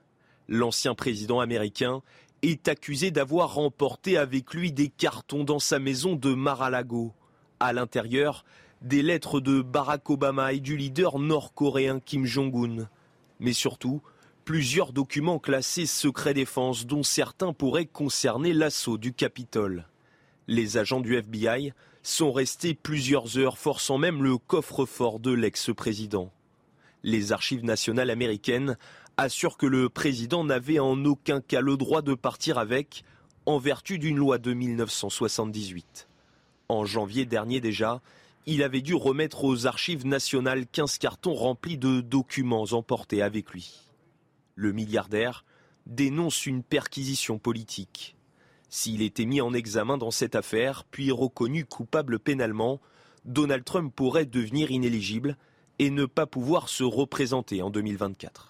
L'ancien 0.48 0.94
président 0.94 1.40
américain 1.40 2.02
est 2.42 2.68
accusé 2.68 3.10
d'avoir 3.10 3.54
remporté 3.54 4.16
avec 4.16 4.54
lui 4.54 4.72
des 4.72 4.88
cartons 4.88 5.44
dans 5.44 5.58
sa 5.58 5.78
maison 5.78 6.16
de 6.16 6.34
Mar-a-Lago. 6.34 7.12
À 7.58 7.72
l'intérieur, 7.72 8.44
des 8.82 9.02
lettres 9.02 9.40
de 9.40 9.60
Barack 9.60 10.08
Obama 10.08 10.52
et 10.52 10.60
du 10.60 10.76
leader 10.76 11.18
nord-coréen 11.18 12.00
Kim 12.00 12.24
Jong-un. 12.24 12.88
Mais 13.38 13.52
surtout, 13.52 14.02
plusieurs 14.44 14.92
documents 14.92 15.38
classés 15.38 15.86
secret 15.86 16.34
défense 16.34 16.86
dont 16.86 17.02
certains 17.02 17.52
pourraient 17.52 17.86
concerner 17.86 18.52
l'assaut 18.52 18.98
du 18.98 19.12
Capitole. 19.12 19.86
Les 20.48 20.78
agents 20.78 21.00
du 21.00 21.16
FBI 21.16 21.72
sont 22.02 22.32
restés 22.32 22.74
plusieurs 22.74 23.38
heures, 23.38 23.58
forçant 23.58 23.98
même 23.98 24.22
le 24.22 24.38
coffre-fort 24.38 25.20
de 25.20 25.32
l'ex-président. 25.32 26.32
Les 27.02 27.32
archives 27.32 27.64
nationales 27.64 28.10
américaines 28.10 28.76
assurent 29.20 29.56
que 29.56 29.66
le 29.66 29.88
président 29.88 30.44
n'avait 30.44 30.78
en 30.78 31.04
aucun 31.04 31.40
cas 31.40 31.60
le 31.60 31.76
droit 31.76 32.02
de 32.02 32.14
partir 32.14 32.58
avec, 32.58 33.04
en 33.46 33.58
vertu 33.58 33.98
d'une 33.98 34.16
loi 34.16 34.38
de 34.38 34.52
1978. 34.52 36.08
En 36.68 36.84
janvier 36.84 37.26
dernier 37.26 37.60
déjà, 37.60 38.00
il 38.46 38.62
avait 38.62 38.80
dû 38.80 38.94
remettre 38.94 39.44
aux 39.44 39.66
archives 39.66 40.06
nationales 40.06 40.66
15 40.66 40.98
cartons 40.98 41.34
remplis 41.34 41.76
de 41.76 42.00
documents 42.00 42.68
emportés 42.72 43.22
avec 43.22 43.50
lui. 43.50 43.80
Le 44.54 44.72
milliardaire 44.72 45.44
dénonce 45.86 46.46
une 46.46 46.62
perquisition 46.62 47.38
politique. 47.38 48.16
S'il 48.68 49.02
était 49.02 49.26
mis 49.26 49.40
en 49.40 49.52
examen 49.52 49.98
dans 49.98 50.10
cette 50.10 50.34
affaire, 50.34 50.84
puis 50.84 51.10
reconnu 51.10 51.64
coupable 51.64 52.18
pénalement, 52.18 52.80
Donald 53.24 53.64
Trump 53.64 53.92
pourrait 53.94 54.26
devenir 54.26 54.70
inéligible 54.70 55.36
et 55.78 55.90
ne 55.90 56.06
pas 56.06 56.26
pouvoir 56.26 56.68
se 56.68 56.84
représenter 56.84 57.62
en 57.62 57.70
2024. 57.70 58.49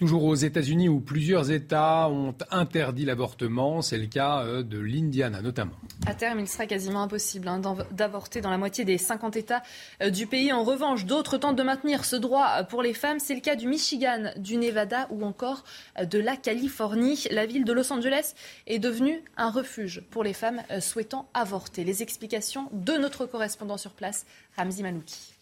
Toujours 0.00 0.24
aux 0.24 0.34
États-Unis 0.34 0.88
où 0.88 0.98
plusieurs 0.98 1.52
États 1.52 2.08
ont 2.08 2.34
interdit 2.50 3.04
l'avortement, 3.04 3.80
c'est 3.80 3.96
le 3.96 4.06
cas 4.06 4.42
euh, 4.42 4.64
de 4.64 4.80
l'Indiana 4.80 5.40
notamment. 5.40 5.76
À 6.04 6.14
terme, 6.14 6.40
il 6.40 6.48
sera 6.48 6.66
quasiment 6.66 7.02
impossible 7.02 7.46
hein, 7.46 7.62
d'avorter 7.92 8.40
dans 8.40 8.50
la 8.50 8.58
moitié 8.58 8.84
des 8.84 8.98
50 8.98 9.36
États 9.36 9.62
euh, 10.02 10.10
du 10.10 10.26
pays. 10.26 10.52
En 10.52 10.64
revanche, 10.64 11.04
d'autres 11.04 11.38
tentent 11.38 11.54
de 11.54 11.62
maintenir 11.62 12.04
ce 12.04 12.16
droit 12.16 12.56
euh, 12.58 12.64
pour 12.64 12.82
les 12.82 12.92
femmes. 12.92 13.20
C'est 13.20 13.36
le 13.36 13.40
cas 13.40 13.54
du 13.54 13.68
Michigan, 13.68 14.32
du 14.36 14.56
Nevada 14.56 15.06
ou 15.10 15.24
encore 15.24 15.62
de 16.02 16.18
la 16.18 16.36
Californie. 16.36 17.28
La 17.30 17.46
ville 17.46 17.64
de 17.64 17.72
Los 17.72 17.92
Angeles 17.92 18.34
est 18.66 18.80
devenue 18.80 19.22
un 19.36 19.50
refuge 19.50 20.02
pour 20.10 20.24
les 20.24 20.32
femmes 20.32 20.60
souhaitant 20.80 21.28
avorter. 21.34 21.84
Les 21.84 22.02
explications 22.02 22.68
de 22.72 22.94
notre 22.94 23.26
correspondant 23.26 23.76
sur 23.76 23.92
place, 23.92 24.26
Ramzi 24.56 24.82
Manouki. 24.82 25.33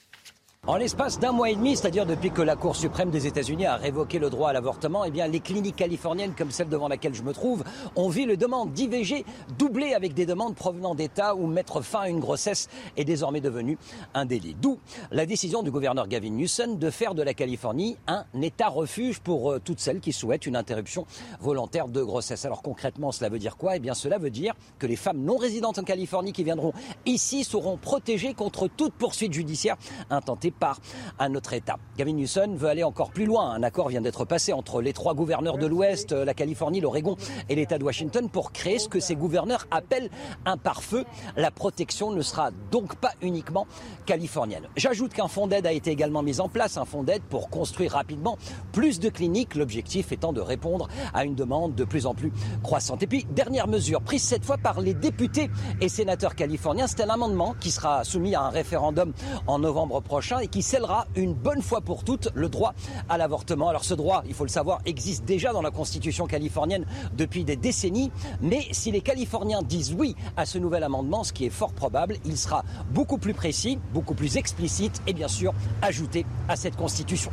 En 0.69 0.77
l'espace 0.77 1.19
d'un 1.19 1.33
mois 1.33 1.51
et 1.51 1.57
demi, 1.57 1.75
c'est-à-dire 1.75 2.07
depuis 2.07 2.31
que 2.31 2.41
la 2.41 2.55
Cour 2.55 2.77
suprême 2.77 3.11
des 3.11 3.27
États-Unis 3.27 3.67
a 3.67 3.75
révoqué 3.75 4.21
le 4.21 4.31
droit 4.31 4.51
à 4.51 4.53
l'avortement, 4.53 5.05
eh 5.05 5.11
bien, 5.11 5.27
les 5.27 5.41
cliniques 5.41 5.75
californiennes, 5.75 6.35
comme 6.39 6.53
celle 6.53 6.69
devant 6.69 6.87
laquelle 6.87 7.15
je 7.15 7.25
me 7.25 7.33
trouve, 7.33 7.65
ont 7.97 8.09
vu 8.09 8.29
les 8.29 8.37
demandes 8.37 8.73
d'IVG 8.73 9.25
doubler 9.59 9.93
avec 9.93 10.15
des 10.15 10.25
demandes 10.25 10.55
provenant 10.55 10.95
d'États 10.95 11.35
où 11.35 11.49
mettre 11.49 11.81
fin 11.81 12.03
à 12.03 12.09
une 12.09 12.21
grossesse 12.21 12.69
est 12.97 13.05
désormais 13.05 13.41
devenu 13.41 13.77
un 14.15 14.25
délit. 14.25 14.55
D'où 14.55 14.79
la 15.11 15.27
décision 15.27 15.65
du 15.65 15.73
gouverneur 15.73 16.07
Gavin 16.07 16.31
Newsom 16.31 16.79
de 16.79 16.91
faire 16.91 17.17
de 17.17 17.25
la 17.25 17.35
Californie 17.35 17.97
un 18.07 18.25
État 18.41 18.69
refuge 18.69 19.19
pour 19.19 19.51
euh, 19.51 19.59
toutes 19.59 19.81
celles 19.81 19.99
qui 19.99 20.13
souhaitent 20.13 20.47
une 20.47 20.55
interruption 20.55 21.07
volontaire 21.41 21.89
de 21.89 22.05
grossesse. 22.05 22.45
Alors 22.45 22.63
concrètement, 22.63 23.11
cela 23.11 23.31
veut 23.31 23.41
dire 23.41 23.57
quoi? 23.57 23.75
Eh 23.75 23.81
bien, 23.81 23.95
cela 23.95 24.17
veut 24.17 24.31
dire 24.31 24.55
que 24.79 24.87
les 24.87 24.95
femmes 24.95 25.25
non 25.25 25.39
résidentes 25.39 25.81
en 25.81 25.83
Californie 25.83 26.33
qui 26.33 26.45
viendront 26.45 26.73
ici 27.05 27.43
seront 27.43 27.79
protégées 27.79 28.35
contre 28.35 28.69
toute 28.69 28.93
poursuite 28.93 29.33
judiciaire 29.33 29.77
intentée 30.09 30.52
par 30.53 30.81
un 31.19 31.35
autre 31.35 31.53
État. 31.53 31.77
Gavin 31.97 32.13
Newsom 32.13 32.57
veut 32.57 32.69
aller 32.69 32.85
encore 32.85 33.11
plus 33.11 33.27
loin. 33.27 33.51
Un 33.51 33.63
accord 33.63 33.89
vient 33.89 34.01
d'être 34.01 34.25
passé 34.25 34.53
entre 34.53 34.81
les 34.81 34.93
trois 34.93 35.15
gouverneurs 35.15 35.59
de 35.59 35.67
l'Ouest, 35.67 36.13
la 36.13 36.35
Californie, 36.35 36.81
l'Oregon 36.81 37.17
et 37.49 37.55
l'État 37.55 37.79
de 37.79 37.85
Washington 37.85 38.29
pour 38.29 38.53
créer 38.53 38.79
ce 38.79 38.89
que 38.89 39.01
ces 39.01 39.17
gouverneurs 39.17 39.67
appellent 39.71 40.11
un 40.45 40.57
pare-feu. 40.57 41.05
La 41.37 41.51
protection 41.51 42.13
ne 42.13 42.23
sera 42.23 42.51
donc 42.71 42.97
pas 42.97 43.13
uniquement 43.21 43.67
californienne. 44.07 44.69
J'ajoute 44.77 45.13
qu'un 45.13 45.29
fonds 45.29 45.47
d'aide 45.47 45.67
a 45.67 45.73
été 45.73 45.91
également 45.91 46.23
mis 46.23 46.41
en 46.41 46.49
place, 46.49 46.77
un 46.77 46.85
fonds 46.85 47.03
d'aide 47.03 47.23
pour 47.23 47.51
construire 47.51 47.93
rapidement 47.93 48.39
plus 48.73 49.01
de 49.01 49.09
cliniques, 49.09 49.55
l'objectif 49.55 50.13
étant 50.13 50.33
de 50.33 50.41
répondre 50.41 50.89
à 51.15 51.25
une 51.25 51.35
demande 51.35 51.75
de 51.75 51.85
plus 51.85 52.07
en 52.07 52.15
plus 52.15 52.33
croissante. 52.63 53.03
Et 53.03 53.07
puis, 53.07 53.27
dernière 53.31 53.69
mesure, 53.69 54.01
prise 54.03 54.23
cette 54.23 54.45
fois 54.45 54.59
par 54.59 54.81
les 54.81 54.95
députés 54.95 55.51
et 55.81 55.89
sénateurs 55.89 56.35
californiens, 56.35 56.87
c'est 56.87 57.03
un 57.03 57.09
amendement 57.09 57.55
qui 57.61 57.71
sera 57.71 58.05
soumis 58.05 58.35
à 58.35 58.43
un 58.43 58.51
référendum 58.51 59.13
en 59.47 59.59
novembre 59.59 60.01
prochain 60.01 60.39
et 60.43 60.49
qui 60.49 60.63
scellera 60.63 61.07
une 61.17 61.35
bonne 61.35 61.63
fois 61.63 61.81
pour 61.81 62.05
toutes 62.05 62.29
le 62.35 62.49
droit 62.49 62.75
à 63.09 63.17
l'avortement. 63.17 63.69
Alors 63.69 63.85
ce 63.85 63.95
droit, 63.95 64.23
il 64.27 64.35
faut 64.35 64.45
le 64.45 64.51
savoir, 64.51 64.81
existe 64.85 65.25
déjà 65.25 65.53
dans 65.53 65.63
la 65.63 65.71
Constitution 65.71 66.27
californienne 66.27 66.85
depuis 67.17 67.45
des 67.45 67.57
décennies, 67.57 68.11
mais 68.41 68.67
si 68.73 68.91
les 68.91 69.01
Californiens 69.01 69.63
disent 69.63 69.95
oui 69.95 70.15
à 70.37 70.45
ce 70.45 70.59
nouvel 70.59 70.83
amendement, 70.83 71.25
ce 71.25 71.33
qui 71.33 71.47
est 71.47 71.51
fort 71.51 71.73
probable, 71.73 72.17
il 72.25 72.37
sera 72.37 72.65
beaucoup 72.91 73.19
plus 73.19 73.35
précis, 73.35 73.79
beaucoup 73.93 74.15
plus 74.15 74.37
explicite 74.37 75.01
et 75.07 75.13
bien 75.13 75.29
sûr 75.29 75.55
ajouté 75.81 76.27
à 76.49 76.57
cette 76.57 76.77
Constitution. 76.77 77.31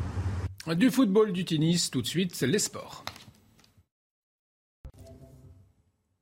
Du 0.68 0.92
football, 0.92 1.32
du 1.32 1.46
tennis, 1.46 1.90
tout 1.90 2.02
de 2.02 2.08
suite, 2.08 2.40
les 2.42 2.60
sports. 2.60 3.04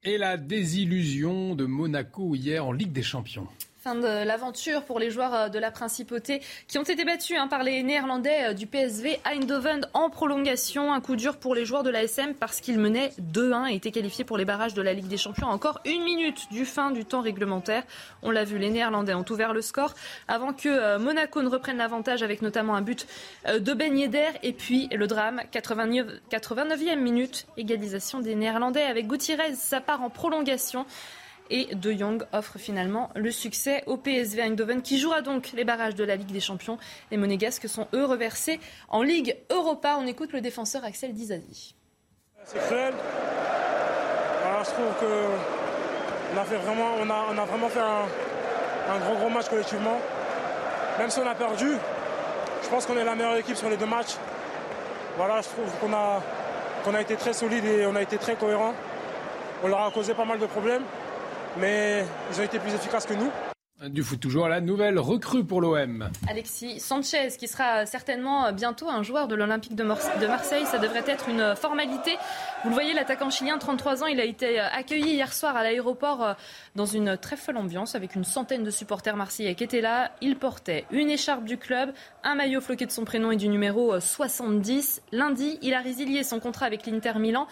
Et 0.03 0.17
la 0.17 0.37
désillusion 0.37 1.55
de 1.55 1.65
Monaco 1.65 2.33
hier 2.33 2.65
en 2.65 2.71
Ligue 2.71 2.93
des 2.93 3.03
Champions 3.03 3.47
de 3.95 4.25
l'aventure 4.25 4.83
pour 4.83 4.99
les 4.99 5.09
joueurs 5.09 5.33
euh, 5.33 5.49
de 5.49 5.59
la 5.59 5.71
Principauté 5.71 6.41
qui 6.67 6.77
ont 6.77 6.83
été 6.83 7.05
battus 7.05 7.37
hein, 7.39 7.47
par 7.47 7.63
les 7.63 7.83
Néerlandais 7.83 8.49
euh, 8.49 8.53
du 8.53 8.67
PSV 8.67 9.19
Eindhoven 9.25 9.87
en 9.93 10.09
prolongation. 10.09 10.91
Un 10.91 11.01
coup 11.01 11.15
dur 11.15 11.37
pour 11.37 11.55
les 11.55 11.65
joueurs 11.65 11.83
de 11.83 11.89
l'ASM 11.89 12.33
parce 12.33 12.59
qu'ils 12.59 12.79
menaient 12.79 13.11
2-1 13.33 13.71
et 13.71 13.75
étaient 13.75 13.91
qualifiés 13.91 14.25
pour 14.25 14.37
les 14.37 14.45
barrages 14.45 14.73
de 14.73 14.81
la 14.81 14.93
Ligue 14.93 15.07
des 15.07 15.17
Champions. 15.17 15.47
Encore 15.47 15.79
une 15.85 16.03
minute 16.03 16.51
du 16.51 16.65
fin 16.65 16.91
du 16.91 17.05
temps 17.05 17.21
réglementaire. 17.21 17.83
On 18.23 18.31
l'a 18.31 18.43
vu, 18.43 18.57
les 18.57 18.69
Néerlandais 18.69 19.13
ont 19.13 19.25
ouvert 19.29 19.53
le 19.53 19.61
score 19.61 19.93
avant 20.27 20.53
que 20.53 20.69
euh, 20.69 20.99
Monaco 20.99 21.41
ne 21.41 21.49
reprenne 21.49 21.77
l'avantage 21.77 22.23
avec 22.23 22.41
notamment 22.41 22.75
un 22.75 22.81
but 22.81 23.07
de 23.47 23.73
Ben 23.73 23.97
et 24.43 24.53
puis 24.53 24.87
le 24.91 25.07
drame 25.07 25.41
89, 25.51 26.07
89e 26.29 26.99
minute 26.99 27.47
égalisation 27.57 28.19
des 28.19 28.35
Néerlandais 28.35 28.83
avec 28.83 29.07
Gutiérrez. 29.07 29.55
Ça 29.55 29.81
part 29.81 30.01
en 30.01 30.09
prolongation 30.09 30.85
et 31.49 31.75
De 31.75 31.91
Jong 31.91 32.23
offre 32.33 32.57
finalement 32.57 33.09
le 33.15 33.31
succès 33.31 33.83
au 33.85 33.97
PSV 33.97 34.41
Eindhoven 34.41 34.81
qui 34.81 34.99
jouera 34.99 35.21
donc 35.21 35.51
les 35.53 35.63
barrages 35.63 35.95
de 35.95 36.03
la 36.03 36.15
Ligue 36.15 36.31
des 36.31 36.39
Champions. 36.39 36.77
Les 37.11 37.17
Monégasques 37.17 37.67
sont 37.67 37.87
eux 37.93 38.05
reversés 38.05 38.59
en 38.89 39.01
Ligue 39.03 39.37
Europa. 39.49 39.97
On 39.99 40.07
écoute 40.07 40.33
le 40.33 40.41
défenseur 40.41 40.83
Axel 40.83 41.13
Dizazi. 41.13 41.75
C'est 42.45 42.59
cruel. 42.59 42.93
je 44.63 44.69
trouve 44.71 44.93
qu'on 44.99 46.37
a, 46.39 46.45
fait 46.45 46.57
vraiment, 46.57 46.91
on 47.01 47.09
a, 47.09 47.45
vraiment 47.45 47.69
fait 47.69 47.79
un, 47.79 48.99
gros 48.99 49.15
gros 49.15 49.29
match 49.29 49.49
collectivement. 49.49 49.99
Même 50.99 51.09
si 51.09 51.19
on 51.19 51.27
a 51.27 51.35
perdu, 51.35 51.71
je 52.63 52.69
pense 52.69 52.85
qu'on 52.85 52.97
est 52.97 53.03
la 53.03 53.15
meilleure 53.15 53.37
équipe 53.37 53.57
sur 53.57 53.69
les 53.69 53.77
deux 53.77 53.85
matchs. 53.85 54.15
Voilà, 55.17 55.41
je 55.41 55.49
trouve 55.49 55.71
qu'on 55.79 55.93
a, 55.93 56.21
qu'on 56.83 56.93
a 56.93 57.01
été 57.01 57.15
très 57.15 57.33
solide 57.33 57.65
et 57.65 57.85
on 57.85 57.95
a 57.95 58.01
été 58.01 58.17
très 58.17 58.35
cohérent. 58.35 58.73
On 59.63 59.67
leur 59.67 59.81
a 59.81 59.91
causé 59.91 60.13
pas 60.13 60.25
mal 60.25 60.39
de 60.39 60.45
problèmes 60.45 60.83
mais 61.59 62.05
ils 62.31 62.39
ont 62.39 62.43
été 62.43 62.59
plus 62.59 62.73
efficaces 62.73 63.05
que 63.05 63.13
nous. 63.13 63.31
Du 63.85 64.01
foot 64.01 64.19
toujours, 64.19 64.47
la 64.47 64.59
nouvelle 64.59 64.97
recrue 64.97 65.45
pour 65.45 65.61
l'OM. 65.61 66.09
Alexis 66.27 66.79
Sanchez, 66.79 67.27
qui 67.37 67.47
sera 67.47 67.85
certainement 67.85 68.51
bientôt 68.51 68.89
un 68.89 69.03
joueur 69.03 69.27
de 69.27 69.35
l'Olympique 69.35 69.75
de, 69.75 69.83
Marseille. 69.83 70.65
Ça 70.65 70.79
devrait 70.79 71.03
être 71.05 71.29
une 71.29 71.55
formalité. 71.55 72.17
Vous 72.63 72.69
le 72.69 72.73
voyez, 72.73 72.93
l'attaquant 72.93 73.29
chilien, 73.29 73.59
33 73.59 74.01
ans, 74.01 74.07
il 74.07 74.19
a 74.19 74.23
été 74.25 74.59
accueilli 74.59 75.11
hier 75.11 75.31
soir 75.31 75.55
à 75.55 75.61
l'aéroport 75.61 76.23
euh, 76.23 76.33
dans 76.75 76.87
une 76.87 77.17
très 77.17 77.37
folle 77.37 77.57
ambiance 77.57 77.93
avec 77.93 78.15
une 78.15 78.23
centaine 78.23 78.63
de 78.63 78.71
supporters 78.71 79.15
marseillais 79.15 79.53
qui 79.53 79.63
étaient 79.63 79.81
là. 79.81 80.11
Il 80.21 80.37
portait 80.37 80.85
une 80.89 81.11
écharpe 81.11 81.43
du 81.43 81.59
club, 81.59 81.93
un 82.23 82.33
maillot 82.33 82.61
floqué 82.61 82.87
de 82.87 82.91
son 82.91 83.05
prénom 83.05 83.29
et 83.29 83.35
du 83.35 83.47
numéro 83.47 83.99
70. 83.99 85.03
Euh, 85.13 85.17
Lundi, 85.19 85.59
il 85.61 85.75
a 85.75 85.81
résilié 85.81 86.23
son 86.23 86.39
contrat 86.39 86.65
avec 86.65 86.87
l'Inter 86.87 87.19
Milan. 87.19 87.45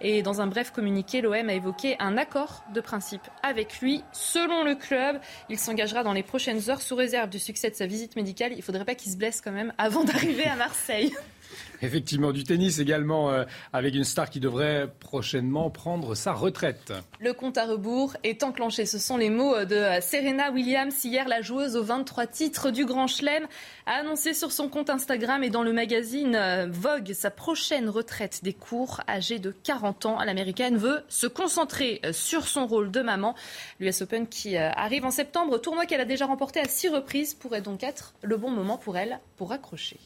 Et 0.00 0.22
dans 0.22 0.40
un 0.40 0.46
bref 0.46 0.70
communiqué, 0.70 1.22
l'OM 1.22 1.48
a 1.48 1.54
évoqué 1.54 1.96
un 1.98 2.16
accord 2.16 2.62
de 2.72 2.80
principe 2.80 3.22
avec 3.42 3.80
lui. 3.80 4.04
Selon 4.12 4.62
le 4.62 4.76
club, 4.76 5.18
ils 5.48 5.58
sont 5.58 5.71
s'engagera 5.72 6.02
dans 6.02 6.12
les 6.12 6.22
prochaines 6.22 6.68
heures 6.68 6.82
sous 6.82 6.94
réserve 6.94 7.30
du 7.30 7.38
succès 7.38 7.70
de 7.70 7.74
sa 7.74 7.86
visite 7.86 8.14
médicale. 8.14 8.52
Il 8.52 8.58
ne 8.58 8.62
faudrait 8.62 8.84
pas 8.84 8.94
qu'il 8.94 9.10
se 9.10 9.16
blesse 9.16 9.40
quand 9.40 9.52
même 9.52 9.72
avant 9.78 10.04
d'arriver 10.04 10.44
à 10.44 10.54
Marseille. 10.54 11.14
Effectivement, 11.82 12.30
du 12.30 12.44
tennis 12.44 12.78
également, 12.78 13.30
euh, 13.30 13.44
avec 13.72 13.96
une 13.96 14.04
star 14.04 14.30
qui 14.30 14.38
devrait 14.38 14.88
prochainement 15.00 15.68
prendre 15.68 16.14
sa 16.14 16.32
retraite. 16.32 16.92
Le 17.18 17.32
compte 17.32 17.58
à 17.58 17.66
rebours 17.66 18.16
est 18.22 18.44
enclenché. 18.44 18.86
Ce 18.86 18.98
sont 18.98 19.16
les 19.16 19.30
mots 19.30 19.64
de 19.64 20.00
Serena 20.00 20.52
Williams. 20.52 21.04
Hier, 21.04 21.26
la 21.26 21.42
joueuse 21.42 21.74
aux 21.74 21.82
23 21.82 22.28
titres 22.28 22.70
du 22.70 22.84
Grand 22.84 23.08
Chelem 23.08 23.48
a 23.86 23.94
annoncé 23.94 24.32
sur 24.32 24.52
son 24.52 24.68
compte 24.68 24.90
Instagram 24.90 25.42
et 25.42 25.50
dans 25.50 25.64
le 25.64 25.72
magazine 25.72 26.36
euh, 26.36 26.68
Vogue 26.70 27.14
sa 27.14 27.32
prochaine 27.32 27.88
retraite 27.88 28.44
des 28.44 28.52
cours. 28.52 29.00
Âgée 29.08 29.40
de 29.40 29.50
40 29.50 30.06
ans, 30.06 30.22
l'américaine 30.22 30.76
veut 30.76 31.02
se 31.08 31.26
concentrer 31.26 32.00
euh, 32.06 32.12
sur 32.12 32.46
son 32.46 32.68
rôle 32.68 32.92
de 32.92 33.00
maman. 33.00 33.34
L'US 33.80 34.02
Open 34.02 34.28
qui 34.28 34.56
arrive 34.56 35.04
en 35.04 35.10
septembre, 35.10 35.58
tournoi 35.58 35.86
qu'elle 35.86 36.00
a 36.00 36.04
déjà 36.04 36.26
remporté 36.26 36.60
à 36.60 36.64
six 36.64 36.88
reprises, 36.88 37.34
pourrait 37.34 37.60
donc 37.60 37.82
être 37.82 38.14
le 38.22 38.36
bon 38.36 38.50
moment 38.50 38.76
pour 38.76 38.96
elle 38.96 39.18
pour 39.36 39.52
accrocher. 39.52 39.98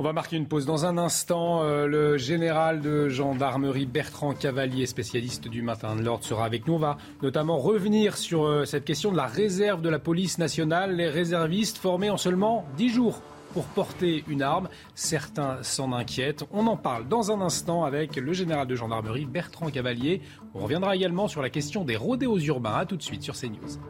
On 0.00 0.04
va 0.04 0.12
marquer 0.12 0.36
une 0.36 0.46
pause 0.46 0.64
dans 0.64 0.86
un 0.86 0.96
instant. 0.96 1.64
Euh, 1.64 1.88
le 1.88 2.18
général 2.18 2.80
de 2.80 3.08
gendarmerie 3.08 3.86
Bertrand 3.86 4.32
Cavalier, 4.32 4.86
spécialiste 4.86 5.48
du 5.48 5.60
matin 5.60 5.96
de 5.96 6.02
l'ordre, 6.02 6.24
sera 6.24 6.44
avec 6.44 6.68
nous. 6.68 6.74
On 6.74 6.78
va 6.78 6.98
notamment 7.20 7.58
revenir 7.58 8.16
sur 8.16 8.44
euh, 8.44 8.64
cette 8.64 8.84
question 8.84 9.10
de 9.10 9.16
la 9.16 9.26
réserve 9.26 9.82
de 9.82 9.88
la 9.88 9.98
police 9.98 10.38
nationale. 10.38 10.94
Les 10.94 11.08
réservistes 11.08 11.78
formés 11.78 12.10
en 12.10 12.16
seulement 12.16 12.64
10 12.76 12.90
jours 12.90 13.22
pour 13.54 13.64
porter 13.64 14.22
une 14.28 14.42
arme. 14.42 14.68
Certains 14.94 15.60
s'en 15.64 15.92
inquiètent. 15.92 16.44
On 16.52 16.68
en 16.68 16.76
parle 16.76 17.08
dans 17.08 17.32
un 17.32 17.40
instant 17.40 17.82
avec 17.82 18.14
le 18.14 18.32
général 18.32 18.68
de 18.68 18.76
gendarmerie 18.76 19.26
Bertrand 19.26 19.68
Cavalier. 19.70 20.22
On 20.54 20.60
reviendra 20.60 20.94
également 20.94 21.26
sur 21.26 21.42
la 21.42 21.50
question 21.50 21.84
des 21.84 21.96
rodéos 21.96 22.38
urbains. 22.38 22.74
A 22.74 22.86
tout 22.86 22.96
de 22.96 23.02
suite 23.02 23.24
sur 23.24 23.34
CNews. 23.34 23.80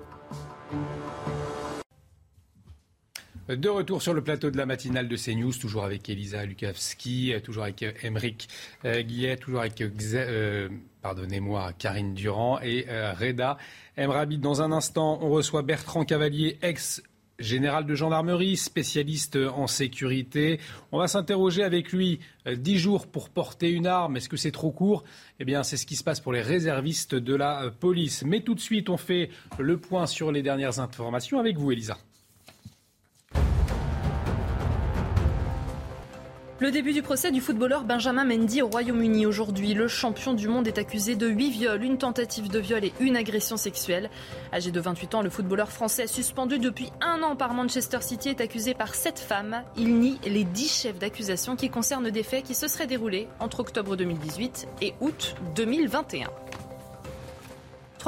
De 3.49 3.71
retour 3.71 4.03
sur 4.03 4.13
le 4.13 4.23
plateau 4.23 4.51
de 4.51 4.59
la 4.59 4.67
matinale 4.67 5.09
de 5.09 5.17
CNews, 5.17 5.55
toujours 5.55 5.83
avec 5.83 6.07
Elisa 6.11 6.45
Lukavski, 6.45 7.33
toujours 7.43 7.63
avec 7.63 7.83
Emeric 8.03 8.47
euh, 8.85 9.01
Guillet, 9.01 9.39
toujours 9.39 9.61
avec, 9.61 9.81
euh, 9.81 10.69
pardonnez-moi, 11.01 11.73
Karine 11.79 12.13
Durand 12.13 12.61
et 12.61 12.85
euh, 12.91 13.15
Reda 13.15 13.57
Emrabid. 13.97 14.43
Dans 14.43 14.61
un 14.61 14.71
instant, 14.71 15.19
on 15.23 15.31
reçoit 15.31 15.63
Bertrand 15.63 16.05
Cavalier, 16.05 16.59
ex 16.61 17.03
général 17.39 17.87
de 17.87 17.95
gendarmerie, 17.95 18.59
spécialiste 18.59 19.37
en 19.37 19.67
sécurité. 19.67 20.61
On 20.93 20.99
va 20.99 21.09
s'interroger 21.09 21.63
avec 21.63 21.93
lui. 21.93 22.21
Dix 22.53 22.77
jours 22.77 23.07
pour 23.07 23.31
porter 23.31 23.71
une 23.71 23.87
arme, 23.87 24.19
est-ce 24.19 24.29
que 24.29 24.37
c'est 24.37 24.51
trop 24.51 24.73
court? 24.73 25.05
Eh 25.41 25.47
bien, 25.47 25.63
c'est 25.63 25.79
ce 25.79 25.87
qui 25.87 25.97
se 25.97 26.05
passe 26.05 26.21
pour 26.21 26.35
les 26.35 26.43
réservistes 26.43 27.15
de 27.15 27.35
la 27.35 27.71
police. 27.71 28.25
Mais 28.27 28.41
tout 28.41 28.55
de 28.55 28.61
suite, 28.61 28.91
on 28.91 28.99
fait 28.99 29.31
le 29.59 29.79
point 29.79 30.07
sur 30.07 30.33
les 30.33 30.43
dernières 30.43 30.81
informations 30.81 31.39
avec 31.39 31.57
vous, 31.57 31.73
Elisa. 31.73 31.97
Le 36.61 36.73
début 36.73 36.93
du 36.93 37.03
procès 37.03 37.31
du 37.31 37.41
footballeur 37.41 37.85
Benjamin 37.85 38.25
Mendy 38.25 38.63
au 38.63 38.67
Royaume-Uni 38.67 39.27
aujourd'hui. 39.27 39.75
Le 39.75 39.87
champion 39.87 40.35
du 40.35 40.49
monde 40.49 40.67
est 40.67 40.79
accusé 40.79 41.15
de 41.15 41.29
8 41.29 41.51
viols, 41.51 41.85
une 41.85 41.99
tentative 41.99 42.51
de 42.51 42.59
viol 42.59 42.85
et 42.85 42.93
une 42.99 43.17
agression 43.17 43.57
sexuelle. 43.57 44.11
Âgé 44.53 44.73
de 44.73 44.81
28 44.81 45.15
ans, 45.15 45.23
le 45.23 45.31
footballeur 45.31 45.71
français 45.71 46.09
suspendu 46.09 46.59
depuis 46.59 46.91
un 47.01 47.23
an 47.23 47.37
par 47.37 47.55
Manchester 47.55 47.99
City 48.01 48.31
est 48.31 48.41
accusé 48.41 48.75
par 48.75 48.97
sept 48.97 49.21
femmes. 49.21 49.63
Il 49.77 50.01
nie 50.01 50.19
les 50.27 50.43
10 50.43 50.83
chefs 50.83 50.99
d'accusation 50.99 51.55
qui 51.55 51.71
concernent 51.71 52.11
des 52.11 52.25
faits 52.25 52.43
qui 52.43 52.57
se 52.57 52.67
seraient 52.67 52.89
déroulés 52.89 53.29
entre 53.39 53.61
octobre 53.61 53.95
2018 53.95 54.67
et 54.83 54.95
août 55.01 55.37
2021. 55.55 56.27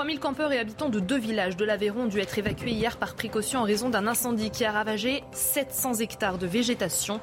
3000 0.00 0.18
campeurs 0.18 0.50
et 0.50 0.58
habitants 0.58 0.88
de 0.88 0.98
deux 0.98 1.18
villages 1.18 1.58
de 1.58 1.64
l'Aveyron 1.66 2.04
ont 2.04 2.06
dû 2.06 2.20
être 2.20 2.38
évacués 2.38 2.70
hier 2.70 2.96
par 2.96 3.14
précaution 3.14 3.60
en 3.60 3.64
raison 3.64 3.90
d'un 3.90 4.06
incendie 4.06 4.50
qui 4.50 4.64
a 4.64 4.72
ravagé 4.72 5.22
700 5.32 5.96
hectares 5.96 6.38
de 6.38 6.46
végétation. 6.46 7.20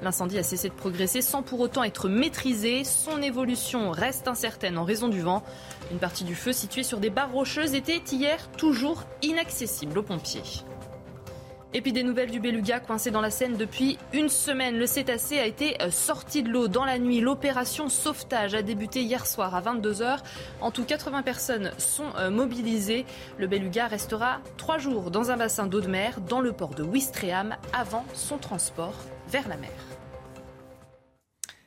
L'incendie 0.00 0.38
a 0.38 0.44
cessé 0.44 0.68
de 0.68 0.74
progresser 0.74 1.22
sans 1.22 1.42
pour 1.42 1.58
autant 1.58 1.82
être 1.82 2.08
maîtrisé. 2.08 2.84
Son 2.84 3.20
évolution 3.20 3.90
reste 3.90 4.28
incertaine 4.28 4.78
en 4.78 4.84
raison 4.84 5.08
du 5.08 5.22
vent. 5.22 5.42
Une 5.90 5.98
partie 5.98 6.22
du 6.22 6.36
feu 6.36 6.52
située 6.52 6.84
sur 6.84 7.00
des 7.00 7.10
barres 7.10 7.32
rocheuses 7.32 7.74
était 7.74 8.00
hier 8.12 8.48
toujours 8.52 9.02
inaccessible 9.22 9.98
aux 9.98 10.04
pompiers. 10.04 10.69
Et 11.72 11.82
puis 11.82 11.92
des 11.92 12.02
nouvelles 12.02 12.32
du 12.32 12.40
beluga 12.40 12.80
coincé 12.80 13.12
dans 13.12 13.20
la 13.20 13.30
Seine 13.30 13.56
depuis 13.56 13.96
une 14.12 14.28
semaine. 14.28 14.76
Le 14.76 14.86
cétacé 14.86 15.38
a 15.38 15.46
été 15.46 15.80
euh, 15.80 15.90
sorti 15.90 16.42
de 16.42 16.48
l'eau 16.48 16.66
dans 16.66 16.84
la 16.84 16.98
nuit. 16.98 17.20
L'opération 17.20 17.88
sauvetage 17.88 18.54
a 18.54 18.62
débuté 18.62 19.02
hier 19.02 19.24
soir 19.24 19.54
à 19.54 19.62
22h. 19.62 20.18
En 20.60 20.72
tout, 20.72 20.84
80 20.84 21.22
personnes 21.22 21.70
sont 21.78 22.10
euh, 22.18 22.30
mobilisées. 22.30 23.06
Le 23.38 23.46
beluga 23.46 23.86
restera 23.86 24.40
trois 24.56 24.78
jours 24.78 25.12
dans 25.12 25.30
un 25.30 25.36
bassin 25.36 25.66
d'eau 25.66 25.80
de 25.80 25.88
mer 25.88 26.20
dans 26.28 26.40
le 26.40 26.52
port 26.52 26.74
de 26.74 26.82
Ouistreham 26.82 27.56
avant 27.72 28.04
son 28.14 28.38
transport 28.38 28.94
vers 29.28 29.48
la 29.48 29.56
mer. 29.56 29.70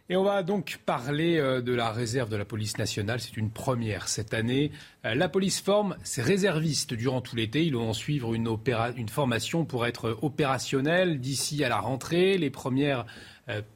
Et 0.10 0.18
on 0.18 0.24
va 0.24 0.44
donc 0.44 0.82
parler 0.86 1.38
euh, 1.38 1.62
de 1.62 1.74
la 1.74 1.90
réserve 1.92 2.30
de 2.30 2.36
la 2.36 2.44
police 2.44 2.78
nationale. 2.78 3.22
C'est 3.22 3.38
une 3.38 3.50
première 3.50 4.10
cette 4.10 4.34
année. 4.34 4.72
Euh, 5.06 5.16
la 5.16 5.30
police 5.30 5.62
forme 5.62 5.96
ses 6.04 6.22
réservistes 6.22 6.94
durant 6.94 7.22
tout 7.22 7.38
l'été. 7.38 7.64
Ils 7.64 7.76
vont 7.76 7.94
suivre 7.94 8.34
une, 8.34 8.50
une 8.98 9.10
formation 9.10 9.64
pour 9.64 9.86
être 9.86 10.18
opérationnels 10.22 11.22
d'ici 11.22 11.64
à 11.64 11.70
la 11.70 11.80
rentrée. 11.80 12.38
Les 12.38 12.50
premières 12.50 13.06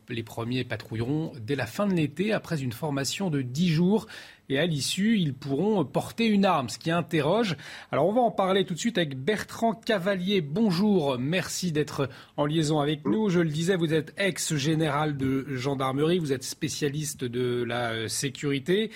les 0.10 0.24
premiers 0.24 0.64
patrouilleront 0.64 1.34
dès 1.42 1.56
la 1.56 1.66
fin 1.66 1.88
de 1.88 1.94
l'été 1.94 2.32
après 2.32 2.62
une 2.62 2.72
formation 2.72 3.30
de 3.30 3.42
10 3.42 3.70
jours. 3.70 4.08
Et 4.50 4.58
à 4.60 4.66
l'issue, 4.66 5.18
ils 5.18 5.34
pourront 5.34 5.84
porter 5.84 6.26
une 6.26 6.46
arme, 6.46 6.70
ce 6.70 6.80
qui 6.80 6.90
interroge. 6.90 7.58
Alors 7.92 8.08
on 8.08 8.14
va 8.14 8.22
en 8.22 8.32
parler 8.32 8.64
tout 8.64 8.74
de 8.74 8.80
suite 8.80 8.98
avec 8.98 9.18
Bertrand 9.18 9.74
Cavalier. 9.74 10.40
Bonjour, 10.40 11.18
merci 11.20 11.74
d'être 11.74 12.10
en 12.38 12.46
liaison 12.46 12.80
avec 12.80 13.06
nous. 13.06 13.28
Je 13.30 13.42
le 13.42 13.50
disais, 13.50 13.76
vous 13.76 13.94
êtes 13.94 14.14
ex-général 14.18 15.18
de 15.18 15.46
gendarmerie, 15.50 16.20
vous 16.20 16.32
êtes 16.32 16.44
spécialiste 16.44 17.26
de 17.26 17.64
la 17.64 17.92
euh, 17.92 18.08
sécurité. 18.08 18.90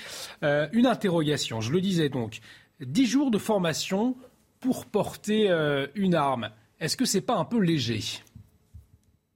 Euh, 0.44 0.70
une 0.72 0.86
interrogation, 0.86 1.60
je 1.60 1.74
le 1.74 1.82
disais 1.82 2.08
donc, 2.08 2.40
10 2.80 3.06
jours 3.06 3.30
de 3.30 3.38
formation 3.38 4.16
pour 4.62 4.86
porter 4.86 5.50
une 5.96 6.14
arme. 6.14 6.52
Est-ce 6.80 6.96
que 6.96 7.06
c'est 7.06 7.22
pas 7.22 7.36
un 7.36 7.46
peu 7.46 7.60
léger? 7.60 8.02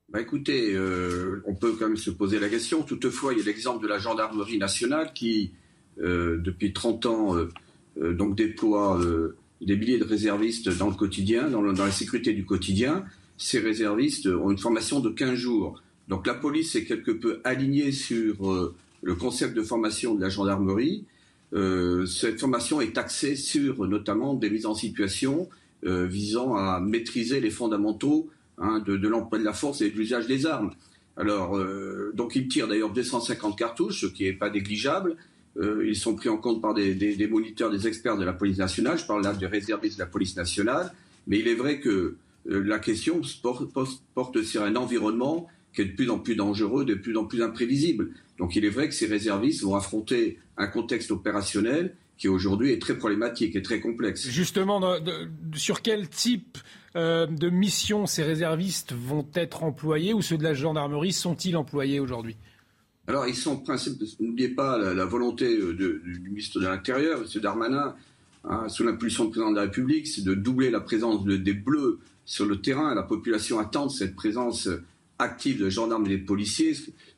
Bah, 0.09 0.21
écoutez, 0.21 0.73
euh, 0.75 1.41
on 1.45 1.55
peut 1.55 1.75
quand 1.77 1.87
même 1.87 1.97
se 1.97 2.11
poser 2.11 2.39
la 2.39 2.47
question. 2.47 2.83
Toutefois, 2.83 3.33
il 3.33 3.39
y 3.39 3.41
a 3.41 3.45
l'exemple 3.45 3.83
de 3.83 3.87
la 3.87 3.97
gendarmerie 3.97 4.57
nationale 4.57 5.11
qui, 5.13 5.51
euh, 5.99 6.37
depuis 6.37 6.73
30 6.73 7.05
ans, 7.07 7.35
euh, 7.35 8.13
donc 8.13 8.35
déploie 8.35 9.01
des 9.61 9.75
milliers 9.77 9.97
de 9.97 10.03
réservistes 10.03 10.69
dans 10.77 10.89
le 10.89 10.95
quotidien, 10.95 11.49
dans, 11.49 11.61
la 11.61 11.91
sécurité 11.91 12.33
du 12.33 12.45
quotidien. 12.45 13.05
Ces 13.37 13.59
réservistes 13.59 14.27
ont 14.27 14.51
une 14.51 14.57
formation 14.57 14.99
de 14.99 15.09
15 15.09 15.33
jours. 15.33 15.81
Donc 16.07 16.27
la 16.27 16.35
police 16.35 16.75
est 16.75 16.83
quelque 16.83 17.11
peu 17.11 17.39
alignée 17.43 17.91
sur 17.91 18.73
le 19.01 19.15
concept 19.15 19.55
de 19.55 19.63
formation 19.63 20.13
de 20.13 20.21
la 20.21 20.29
gendarmerie. 20.29 21.05
cette 22.05 22.39
formation 22.39 22.81
est 22.81 22.97
axée 22.97 23.37
sur 23.37 23.87
notamment 23.87 24.33
des 24.33 24.49
mises 24.49 24.65
en 24.65 24.75
situation 24.75 25.49
visant 25.83 26.55
à 26.55 26.81
maîtriser 26.81 27.39
les 27.39 27.49
fondamentaux 27.49 28.29
Hein, 28.57 28.81
de, 28.85 29.07
l'emploi 29.07 29.37
de 29.37 29.43
la 29.43 29.51
force 29.51 29.81
et 29.81 29.89
de 29.89 29.97
l'usage 29.97 30.27
des 30.27 30.45
armes. 30.45 30.71
Alors, 31.17 31.57
euh, 31.57 32.13
donc 32.13 32.35
ils 32.37 32.47
tirent 32.47 32.69
d'ailleurs 32.69 32.91
250 32.91 33.57
cartouches, 33.57 34.01
ce 34.01 34.05
qui 34.05 34.23
n'est 34.23 34.33
pas 34.33 34.49
négligeable. 34.49 35.17
Euh, 35.57 35.85
ils 35.85 35.95
sont 35.95 36.15
pris 36.15 36.29
en 36.29 36.37
compte 36.37 36.61
par 36.61 36.73
des, 36.73 37.27
moniteurs, 37.29 37.69
des 37.69 37.85
experts 37.85 38.17
de 38.17 38.23
la 38.23 38.31
police 38.31 38.57
nationale. 38.57 38.97
Je 38.97 39.05
parle 39.05 39.23
là 39.23 39.33
des 39.33 39.45
réservistes 39.45 39.97
de 39.97 40.03
la 40.03 40.09
police 40.09 40.37
nationale. 40.37 40.93
Mais 41.27 41.39
il 41.39 41.49
est 41.49 41.55
vrai 41.55 41.81
que 41.81 42.15
euh, 42.49 42.63
la 42.63 42.79
question 42.79 43.21
porte, 44.13 44.41
sur 44.43 44.63
un 44.63 44.75
environnement 44.77 45.47
qui 45.73 45.81
est 45.81 45.85
de 45.85 45.95
plus 45.95 46.09
en 46.09 46.19
plus 46.19 46.35
dangereux, 46.35 46.85
de 46.85 46.95
plus 46.95 47.17
en 47.17 47.25
plus 47.25 47.43
imprévisible. 47.43 48.11
Donc 48.37 48.55
il 48.55 48.63
est 48.63 48.69
vrai 48.69 48.87
que 48.87 48.95
ces 48.95 49.07
réservistes 49.07 49.63
vont 49.63 49.75
affronter 49.75 50.39
un 50.55 50.67
contexte 50.67 51.11
opérationnel 51.11 51.93
qui 52.17 52.29
aujourd'hui 52.29 52.71
est 52.71 52.81
très 52.81 52.97
problématique 52.97 53.57
et 53.57 53.61
très 53.61 53.81
complexe. 53.81 54.29
Justement, 54.29 54.81
sur 55.53 55.81
quel 55.81 56.07
type 56.07 56.57
euh, 56.95 57.27
de 57.27 57.49
missions 57.49 58.05
ces 58.05 58.23
réservistes 58.23 58.93
vont 58.93 59.27
être 59.33 59.63
employés 59.63 60.13
ou 60.13 60.21
ceux 60.21 60.37
de 60.37 60.43
la 60.43 60.53
gendarmerie 60.53 61.13
sont-ils 61.13 61.57
employés 61.57 61.99
aujourd'hui? 61.99 62.37
Alors, 63.07 63.27
ils 63.27 63.35
sont 63.35 63.57
principe. 63.57 64.01
N'oubliez 64.19 64.49
pas 64.49 64.77
la, 64.77 65.05
volonté 65.05 65.45
euh, 65.45 65.73
du 65.73 66.29
ministre 66.29 66.59
de 66.59 66.65
l'Intérieur, 66.65 67.21
M. 67.21 67.41
Darmanin, 67.41 67.95
hein, 68.43 68.67
sous 68.67 68.83
l'impulsion 68.83 69.25
du 69.25 69.31
président 69.31 69.51
de 69.51 69.57
la 69.57 69.63
République, 69.63 70.07
c'est 70.07 70.23
de 70.23 70.33
doubler 70.33 70.71
la 70.71 70.79
présence 70.79 71.23
des 71.23 71.53
Bleus 71.53 71.99
sur 72.25 72.45
le 72.45 72.61
terrain. 72.61 72.95
La 72.95 73.03
population 73.03 73.59
attend 73.59 73.89
cette 73.89 74.15
présence 74.15 74.69
active 75.19 75.59
de 75.59 75.69
gendarmes 75.69 76.07
et 76.07 76.17
de 76.17 76.25
policiers 76.25 76.73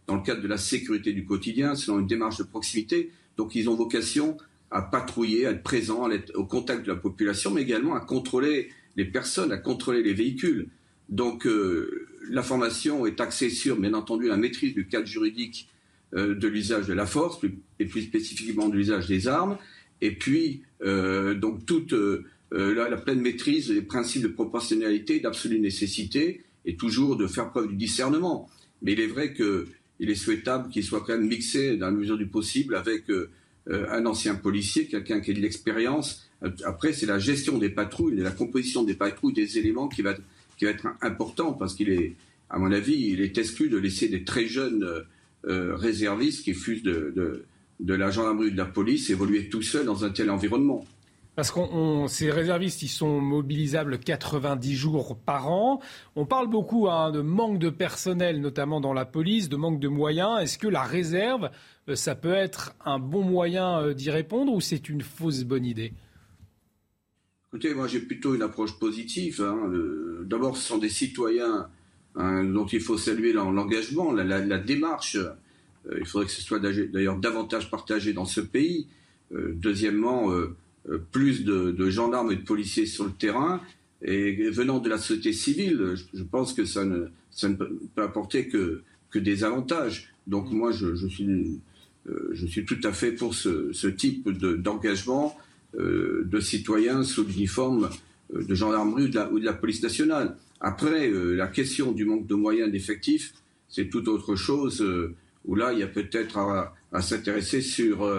dans 0.08 0.16
le 0.16 0.22
cadre 0.22 0.42
de 0.42 0.48
la 0.48 0.58
sécurité 0.58 1.14
du 1.14 1.26
quotidien, 1.26 1.76
selon 1.76 2.00
une 2.00 2.08
démarche 2.08 2.38
de 2.38 2.44
proximité. 2.44 3.12
Donc, 3.38 3.56
ils 3.56 3.70
ont 3.70 3.76
vocation 3.76 4.38
à 4.72 4.82
patrouiller, 4.82 5.46
à 5.46 5.52
être 5.52 5.64
présents, 5.64 6.06
à 6.06 6.14
être 6.14 6.36
au 6.36 6.46
contact 6.46 6.84
de 6.84 6.92
la 6.92 6.98
population, 6.98 7.52
mais 7.52 7.62
également 7.62 7.96
à 7.96 8.02
contrôler 8.02 8.70
les 8.98 9.06
personnes 9.06 9.52
à 9.52 9.58
contrôler 9.58 10.04
les 10.04 10.14
véhicules. 10.14 10.68
Donc 11.08 11.46
euh, 11.48 12.08
la 12.30 12.44
formation 12.44 13.06
est 13.06 13.22
axée 13.22 13.50
sur, 13.50 13.80
bien 13.80 13.94
entendu, 13.94 14.28
la 14.28 14.36
maîtrise 14.36 14.74
du 14.74 14.88
cadre 14.88 15.08
juridique 15.08 15.70
euh, 16.14 16.36
de 16.36 16.48
l'usage 16.48 16.88
de 16.88 16.94
la 16.94 17.06
force, 17.06 17.40
et 17.80 17.86
plus 17.86 18.02
spécifiquement 18.02 18.68
de 18.68 18.76
l'usage 18.76 19.08
des 19.08 19.28
armes, 19.28 19.58
et 20.02 20.12
puis 20.12 20.64
euh, 20.82 21.36
donc 21.36 21.66
toute 21.66 21.94
la, 22.52 22.90
la, 22.90 22.98
pleine 22.98 23.22
maîtrise 23.22 23.70
des 23.70 23.82
principes 23.82 24.24
de 24.24 24.28
proportionnalité, 24.28 25.20
d'absolue 25.20 25.60
nécessité, 25.60 26.44
et 26.66 26.76
toujours 26.76 27.16
de 27.16 27.28
faire 27.28 27.52
preuve 27.52 27.70
du 27.70 27.76
discernement. 27.76 28.50
Mais 28.82 28.94
il 28.94 29.00
est 29.00 29.08
vrai 29.08 29.34
qu'il 29.34 30.10
est 30.10 30.16
souhaitable 30.16 30.70
qu'il 30.70 30.84
soit 30.84 31.02
quand 31.02 31.18
même 31.18 31.28
mixé, 31.28 31.78
dans 31.78 31.88
la 31.88 31.92
mesure 31.92 32.18
du 32.18 32.28
possible, 32.28 32.76
avec 32.76 33.06
un 33.70 34.06
ancien 34.06 34.36
policier, 34.36 34.88
quelqu'un 34.88 35.20
qui 35.20 35.32
a 35.32 35.34
de 35.34 35.40
l'expérience, 35.40 36.28
après, 36.64 36.94
c'est 36.94 37.06
la 37.06 37.20
gestion 37.20 37.58
des 37.58 37.70
patrouilles, 37.70 38.18
la 38.18 38.32
composition 38.32 38.84
des 38.84 38.94
patrouilles, 38.94 39.34
des 39.34 39.58
éléments 39.58 39.88
qui 39.88 40.02
va, 40.02 40.16
qui 40.58 40.66
va 40.66 40.72
être 40.72 40.88
important 41.02 41.54
parce 41.54 41.74
qu'il 41.74 41.90
est, 41.90 42.14
à 42.50 42.60
mon 42.60 42.72
avis, 42.72 43.12
il 43.12 43.22
est 43.22 43.38
exclu 43.38 43.70
de 43.70 43.78
laisser 43.78 44.08
des 44.08 44.24
très 44.24 44.46
jeunes 44.46 44.88
euh, 45.46 45.76
réservistes 45.76 46.44
qui 46.44 46.54
fusent 46.54 46.84
de, 46.84 47.46
de, 47.80 48.12
gendarmerie 48.12 48.48
ou 48.48 48.52
de 48.52 48.58
la 48.58 48.66
police 48.66 49.10
évoluer 49.10 49.50
tout 49.50 49.62
seuls 49.62 49.86
dans 49.86 50.06
un 50.06 50.10
tel 50.10 50.30
environnement. 50.30 50.86
Parce 51.38 51.52
que 51.52 51.60
ces 52.08 52.32
réservistes, 52.32 52.82
ils 52.82 52.88
sont 52.88 53.22
mobilisables 53.22 54.00
90 54.00 54.76
jours 54.76 55.20
par 55.20 55.52
an. 55.52 55.80
On 56.16 56.26
parle 56.26 56.48
beaucoup 56.48 56.90
hein, 56.90 57.12
de 57.12 57.22
manque 57.22 57.60
de 57.60 57.70
personnel, 57.70 58.42
notamment 58.42 58.82
dans 58.82 58.92
la 58.92 59.06
police, 59.06 59.48
de 59.48 59.56
manque 59.56 59.80
de 59.80 59.88
moyens. 59.88 60.42
Est-ce 60.42 60.58
que 60.58 60.68
la 60.68 60.82
réserve, 60.82 61.52
euh, 61.90 61.96
ça 61.96 62.16
peut 62.16 62.34
être 62.34 62.74
un 62.84 62.98
bon 62.98 63.22
moyen 63.22 63.84
euh, 63.84 63.94
d'y 63.94 64.10
répondre 64.10 64.52
ou 64.52 64.62
c'est 64.62 64.90
une 64.90 65.02
fausse 65.02 65.44
bonne 65.44 65.64
idée? 65.64 65.94
Écoutez, 67.50 67.76
moi 67.76 67.86
j'ai 67.86 68.00
plutôt 68.00 68.34
une 68.34 68.42
approche 68.42 68.80
positive. 68.80 69.40
Hein. 69.44 69.72
D'abord, 70.24 70.58
ce 70.58 70.68
sont 70.68 70.80
des 70.80 70.90
citoyens 70.90 71.70
hein, 72.16 72.46
dont 72.46 72.66
il 72.66 72.82
faut 72.82 72.98
saluer 72.98 73.32
l'engagement, 73.32 74.12
la, 74.12 74.58
démarche. 74.58 75.18
Euh, 75.18 76.00
il 76.00 76.06
faudrait 76.08 76.26
que 76.26 76.34
ce 76.34 76.42
soit 76.42 76.58
d'ailleurs 76.60 77.18
davantage 77.18 77.70
partagé 77.70 78.12
dans 78.14 78.26
ce 78.26 78.42
pays. 78.42 78.88
Deuxièmement, 79.32 80.32
plus 81.12 81.44
de, 81.44 81.90
gendarmes 81.90 82.32
et 82.32 82.36
de 82.36 82.42
policiers 82.42 82.86
sur 82.86 83.06
le 83.06 83.12
terrain. 83.12 83.62
Et 84.02 84.50
venant 84.50 84.80
de 84.80 84.90
la 84.90 84.98
société 84.98 85.34
civile, 85.34 85.96
je, 86.14 86.24
pense 86.24 86.54
que 86.54 86.66
ça 86.66 86.86
ne, 86.86 87.08
peut 87.96 88.02
apporter 88.02 88.48
que, 88.48 88.84
des 89.16 89.44
avantages. 89.44 90.14
Donc 90.28 90.52
moi, 90.52 90.72
je, 90.72 91.08
suis, 91.08 92.66
tout 92.66 92.80
à 92.84 92.92
fait 92.92 93.12
pour 93.12 93.34
ce, 93.34 93.74
ce 93.74 93.88
type 93.88 94.30
d'engagement 94.30 95.36
euh, 95.80 96.24
de 96.26 96.40
citoyens 96.40 97.04
sous 97.04 97.24
l'uniforme 97.26 97.90
euh, 98.34 98.44
de 98.44 98.56
gendarmerie 98.56 99.04
ou 99.04 99.40
de, 99.40 99.46
la, 99.46 99.54
police 99.54 99.84
nationale. 99.84 100.38
Après, 100.62 101.10
euh, 101.10 101.36
la 101.36 101.48
question 101.48 101.92
du 101.92 102.06
manque 102.06 102.26
de 102.26 102.36
moyens 102.36 102.72
d'effectifs, 102.72 103.34
c'est 103.68 103.90
tout 103.90 104.08
autre 104.08 104.36
chose, 104.36 104.84
où 105.46 105.56
là, 105.56 105.74
il 105.74 105.80
y 105.80 105.84
a 105.84 105.88
peut-être 105.88 106.38
à, 106.38 107.02
s'intéresser 107.02 107.60
sur 107.60 108.10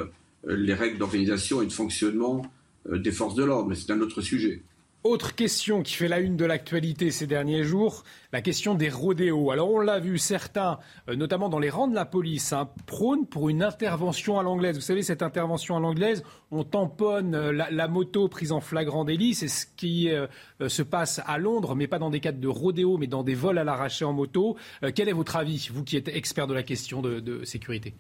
les 0.47 0.75
règles 0.75 0.99
d'organisation 0.99 1.63
et 1.63 1.67
de 1.67 1.73
fonctionnement 1.73 2.43
des 2.87 3.13
forces 3.13 3.35
de 3.35 3.45
l'ordre, 3.45 3.69
mais 3.69 3.75
c'est 3.75 3.93
un 3.93 4.01
autre 4.01 4.21
sujet. 4.21 4.63
Autre 5.05 5.37
question 5.37 5.85
qui 5.85 5.95
fait 5.95 6.09
la 6.09 6.19
une 6.19 6.37
de 6.37 6.45
l'actualité 6.45 7.13
ces 7.13 7.29
derniers 7.29 7.63
jours, 7.63 8.03
la 8.33 8.43
question 8.43 8.75
des 8.75 8.89
rodéos. 8.89 9.53
Alors 9.53 9.71
on 9.71 9.79
l'a 9.79 10.01
vu, 10.01 10.19
certains, 10.19 10.81
euh, 11.09 11.15
notamment 11.15 11.49
dans 11.49 11.61
les 11.61 11.71
rangs 11.71 11.87
de 11.87 11.95
la 11.95 12.05
police, 12.05 12.53
hein, 12.53 12.69
prônent 12.85 13.29
pour 13.29 13.49
une 13.49 13.63
intervention 13.63 14.41
à 14.41 14.43
l'anglaise. 14.43 14.75
Vous 14.75 14.83
savez, 14.83 15.05
cette 15.05 15.23
intervention 15.23 15.77
à 15.77 15.81
l'anglaise, 15.81 16.25
on 16.51 16.65
tamponne 16.65 17.37
euh, 17.37 17.53
la, 17.53 17.89
moto 17.89 18.27
prise 18.27 18.51
en 18.51 18.61
flagrant 18.61 19.05
délit. 19.05 19.35
C'est 19.35 19.47
ce 19.47 19.67
qui 19.67 20.11
euh, 20.11 20.27
se 20.67 20.83
passe 20.83 21.21
à 21.27 21.39
Londres, 21.39 21.77
mais 21.77 21.87
pas 21.87 22.01
dans 22.01 22.11
des 22.11 22.19
cadres 22.19 22.41
de 22.41 22.49
rodéo, 22.49 22.99
mais 22.99 23.07
dans 23.07 23.23
des 23.23 23.37
vols 23.37 23.59
à 23.59 23.65
l'arraché 23.65 24.05
en 24.05 24.13
moto. 24.13 24.57
quel 24.97 25.09
est 25.09 25.13
votre 25.13 25.37
avis, 25.37 25.69
vous 25.73 25.85
qui 25.85 25.97
êtes 25.97 26.09
expert 26.09 26.49
de 26.49 26.55
la 26.55 26.65
question 26.65 27.03
de, 27.03 27.21
de 27.21 27.45
sécurité? 27.45 27.95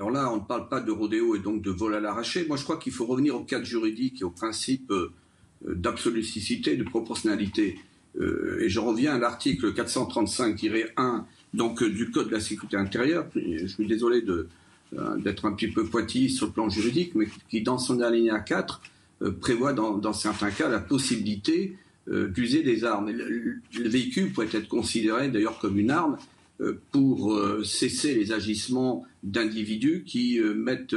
Alors 0.00 0.10
là, 0.10 0.32
on 0.32 0.36
ne 0.36 0.40
parle 0.40 0.66
pas 0.70 0.80
de 0.80 0.90
rodéo 0.90 1.36
et 1.36 1.40
donc 1.40 1.60
de 1.60 1.70
vol 1.70 1.94
à 1.94 2.00
l'arraché. 2.00 2.46
Moi, 2.48 2.56
je 2.56 2.64
crois 2.64 2.78
qu'il 2.78 2.90
faut 2.90 3.04
revenir 3.04 3.36
au 3.36 3.44
cadre 3.44 3.66
juridique 3.66 4.22
et 4.22 4.24
au 4.24 4.30
principe 4.30 4.90
euh, 4.90 5.12
d'absolucité, 5.62 6.74
de 6.78 6.84
proportionnalité. 6.84 7.78
Euh, 8.18 8.62
et 8.62 8.70
je 8.70 8.80
reviens 8.80 9.16
à 9.16 9.18
l'article 9.18 9.74
435-1 9.74 11.24
donc 11.52 11.82
euh, 11.82 11.90
du 11.90 12.10
Code 12.10 12.28
de 12.28 12.32
la 12.32 12.40
sécurité 12.40 12.78
intérieure. 12.78 13.26
Je 13.34 13.66
suis 13.66 13.86
désolé 13.86 14.24
d'être 15.18 15.44
un 15.44 15.52
petit 15.52 15.68
peu 15.68 15.84
pointilliste 15.84 16.38
sur 16.38 16.46
le 16.46 16.52
plan 16.52 16.70
juridique, 16.70 17.14
mais 17.14 17.26
qui, 17.50 17.60
dans 17.60 17.76
son 17.76 18.00
alinéa 18.00 18.38
4, 18.38 18.80
prévoit 19.42 19.74
dans, 19.74 20.14
certains 20.14 20.50
cas 20.50 20.70
la 20.70 20.80
possibilité 20.80 21.76
d'user 22.10 22.62
des 22.62 22.84
armes. 22.84 23.10
Le, 23.10 23.60
véhicule 23.86 24.32
pourrait 24.32 24.48
être 24.50 24.68
considéré 24.68 25.28
d'ailleurs 25.28 25.58
comme 25.58 25.78
une 25.78 25.90
arme 25.90 26.16
pour 26.90 27.38
cesser 27.64 28.14
les 28.14 28.32
agissements 28.32 29.04
d'individus 29.22 30.04
qui 30.06 30.38
mettent 30.40 30.96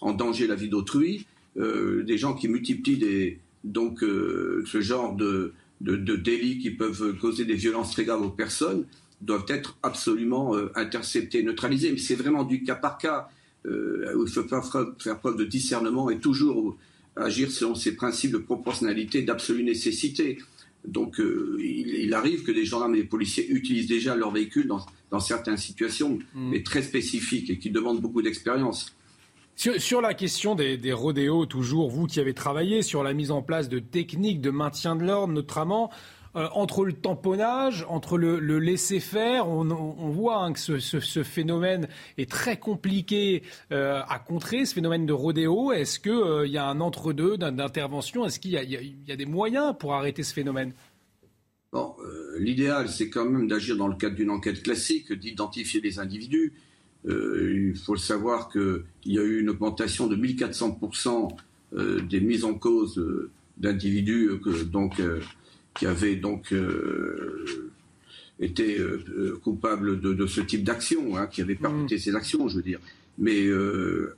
en 0.00 0.12
danger 0.12 0.46
la 0.46 0.54
vie 0.54 0.68
d'autrui, 0.68 1.26
des 1.56 2.18
gens 2.18 2.34
qui 2.34 2.48
multiplient 2.48 3.38
donc 3.64 4.02
euh, 4.02 4.62
ce 4.66 4.80
genre 4.80 5.14
de, 5.14 5.52
délits 5.80 6.58
qui 6.58 6.70
peuvent 6.70 7.16
causer 7.18 7.44
des 7.44 7.54
violences 7.54 7.92
très 7.92 8.04
graves 8.04 8.22
aux 8.22 8.30
personnes 8.30 8.84
doivent 9.20 9.46
être 9.48 9.76
absolument 9.82 10.56
euh, 10.56 10.72
interceptés, 10.74 11.42
neutralisés. 11.42 11.92
Mais 11.92 11.98
c'est 11.98 12.14
vraiment 12.14 12.44
du 12.44 12.62
cas 12.62 12.74
par 12.74 12.98
cas 12.98 13.28
euh, 13.66 14.14
où 14.14 14.26
il 14.26 14.32
faut 14.32 14.44
faire 14.44 15.18
preuve, 15.18 15.36
de 15.36 15.44
discernement 15.44 16.10
et 16.10 16.18
toujours 16.18 16.76
agir 17.16 17.50
selon 17.50 17.74
ces 17.74 17.96
principes 17.96 18.32
de 18.32 18.38
proportionnalité, 18.38 19.22
d'absolue 19.22 19.64
nécessité. 19.64 20.38
Donc 20.86 21.20
il, 21.58 22.14
arrive 22.14 22.42
que 22.42 22.52
des 22.52 22.64
gendarmes 22.64 22.94
et 22.94 23.02
des 23.02 23.04
policiers 23.04 23.46
utilisent 23.50 23.88
déjà 23.88 24.16
leur 24.16 24.30
véhicule 24.30 24.66
dans, 24.66 24.80
certaines 25.18 25.56
situations, 25.56 26.18
mmh. 26.34 26.50
mais 26.50 26.62
très 26.62 26.82
spécifiques 26.82 27.50
et 27.50 27.58
qui 27.58 27.70
demandent 27.70 28.00
beaucoup 28.00 28.22
d'expérience. 28.22 28.94
Sur, 29.56 30.00
la 30.00 30.14
question 30.14 30.54
des, 30.54 30.92
rodéos, 30.92 31.44
toujours, 31.44 31.90
vous 31.90 32.06
qui 32.06 32.18
avez 32.18 32.32
travaillé 32.32 32.80
sur 32.80 33.02
la 33.02 33.12
mise 33.12 33.30
en 33.30 33.42
place 33.42 33.68
de 33.68 33.78
techniques 33.78 34.40
de 34.40 34.50
maintien 34.50 34.96
de 34.96 35.04
l'ordre, 35.04 35.34
notamment, 35.34 35.90
euh, 36.34 36.48
entre 36.54 36.86
le 36.86 36.94
tamponnage, 36.94 37.84
entre 37.88 38.16
le, 38.16 38.38
laisser-faire, 38.58 39.46
on, 39.46 39.64
voit 40.10 40.38
hein, 40.38 40.54
que 40.54 40.78
ce, 40.78 41.22
phénomène 41.22 41.88
est 42.16 42.30
très 42.30 42.56
compliqué 42.56 43.42
euh, 43.70 44.00
à 44.08 44.18
contrer, 44.18 44.64
ce 44.64 44.72
phénomène 44.72 45.04
de 45.04 45.12
rodéo. 45.12 45.72
Est-ce 45.72 46.00
qu'il 46.00 46.12
euh, 46.12 46.46
y 46.46 46.56
a 46.56 46.64
un 46.64 46.80
entre-deux 46.80 47.36
d'intervention? 47.36 48.24
Est-ce 48.24 48.40
qu'il 48.40 48.52
y, 48.52 49.12
a 49.12 49.16
des 49.16 49.26
moyens 49.26 49.74
pour 49.78 49.92
arrêter 49.92 50.22
ce 50.22 50.32
phénomène? 50.32 50.72
Bon, 51.72 51.94
l'idéal, 52.38 52.88
c'est 52.88 53.10
quand 53.10 53.28
même 53.28 53.46
d'agir 53.46 53.76
dans 53.76 53.88
le 53.88 53.96
cadre 53.96 54.16
d'une 54.16 54.30
enquête 54.30 54.62
classique, 54.62 55.12
d'identifier 55.12 55.80
des 55.80 55.98
individus 55.98 56.52
euh, 57.08 57.70
il 57.72 57.76
faut 57.76 57.94
le 57.94 57.98
savoir 57.98 58.50
qu'il 58.50 58.82
y 59.06 59.18
a 59.18 59.22
eu 59.22 59.40
une 59.40 59.50
augmentation 59.50 60.06
de 60.06 60.16
1400% 60.16 61.30
euh, 61.72 62.00
des 62.00 62.20
mises 62.20 62.44
en 62.44 62.54
cause 62.54 62.98
euh, 62.98 63.30
d'individus 63.56 64.30
donc, 64.66 65.00
qui 65.74 65.86
avaient 65.86 66.16
donc 66.16 66.54
été 68.40 68.78
coupables 69.42 70.00
de, 70.00 70.26
ce 70.26 70.40
type 70.40 70.64
d'action, 70.64 71.16
hein, 71.16 71.26
qui 71.26 71.42
avaient 71.42 71.56
perpétré 71.56 71.96
mmh. 71.96 71.98
ces 71.98 72.16
actions, 72.16 72.48
je 72.48 72.56
veux 72.56 72.62
dire. 72.62 72.80
Mais 73.18 73.48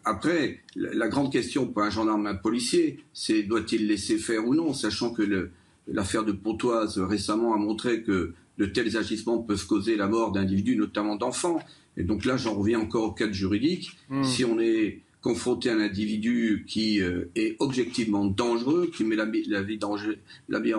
après, 0.04 0.60
la, 0.76 1.08
grande 1.08 1.32
question 1.32 1.66
pour 1.66 1.82
un 1.82 1.90
gendarme, 1.90 2.28
un 2.28 2.36
policier, 2.36 3.00
c'est 3.12 3.42
doit-il 3.42 3.88
laisser 3.88 4.16
faire 4.16 4.46
ou 4.46 4.54
non, 4.54 4.74
sachant 4.74 5.12
que 5.12 5.50
l'affaire 5.88 6.24
de 6.24 6.32
Pontoise 6.32 6.98
récemment 6.98 7.54
a 7.54 7.59
montré 7.59 8.02
que 8.02 8.34
de 8.59 8.66
tels 8.66 8.96
agissements 8.96 9.38
peuvent 9.38 9.66
causer 9.66 9.96
la 9.96 10.09
mort 10.09 10.32
d'individus, 10.32 10.76
notamment 10.76 11.16
d'enfants. 11.16 11.60
Et 11.96 12.04
donc 12.04 12.24
là, 12.24 12.36
j'en 12.36 12.54
reviens 12.54 12.80
encore 12.80 13.04
au 13.04 13.12
cadre 13.12 13.32
juridique. 13.32 13.96
Hmm. 14.09 14.22
Si 14.22 14.44
on 14.44 14.59
est 14.59 15.00
confronté 15.20 15.70
à 15.70 15.74
un 15.74 15.80
individu 15.80 16.64
qui 16.66 17.00
euh, 17.00 17.30
est 17.36 17.56
objectivement 17.60 18.26
dangereux, 18.26 18.90
qui 18.94 19.04
met 19.04 19.14
la, 19.14 19.24
vie, 19.24 19.78
danger, 19.78 20.18
la 20.48 20.59
vie, 20.59 20.74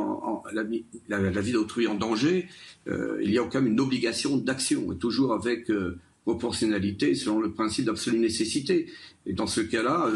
la, 1.08 1.42
vie 1.42 1.52
d'autrui 1.54 1.88
en 1.88 1.96
danger, 1.96 2.48
euh, 2.90 3.20
il 3.24 3.32
y 3.32 3.40
a 3.40 3.44
quand 3.44 3.62
même 3.62 3.72
une 3.72 3.80
obligation 3.80 4.36
d'action, 4.36 4.92
et 4.92 4.98
toujours 4.98 5.34
avec 5.34 5.72
euh, 5.72 5.98
proportionnalité, 6.26 7.16
selon 7.16 7.40
le 7.40 7.52
principe 7.52 7.86
d'absolue 7.86 8.20
nécessité. 8.20 8.88
Et 9.26 9.34
dans 9.34 9.48
ce 9.48 9.62
cas-là, 9.62 10.12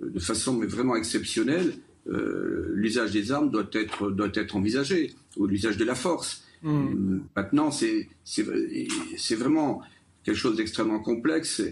de 0.00 0.18
façon 0.20 0.54
mais 0.54 0.66
vraiment 0.66 0.94
exceptionnelle, 0.94 1.74
l'usage 2.06 3.12
des 3.12 3.32
armes 3.32 3.50
doit 3.50 3.68
être, 3.72 4.10
doit 4.10 4.30
être 4.34 4.56
envisagé, 4.56 5.14
ou 5.36 5.46
l'usage 5.46 5.76
de 5.76 5.84
la 5.84 5.94
force. 5.94 6.44
Mm. 6.62 7.20
Maintenant, 7.36 7.70
c'est 7.70 8.08
vraiment 9.34 9.82
quelque 10.24 10.36
chose 10.36 10.56
d'extrêmement 10.56 11.00
complexe, 11.00 11.62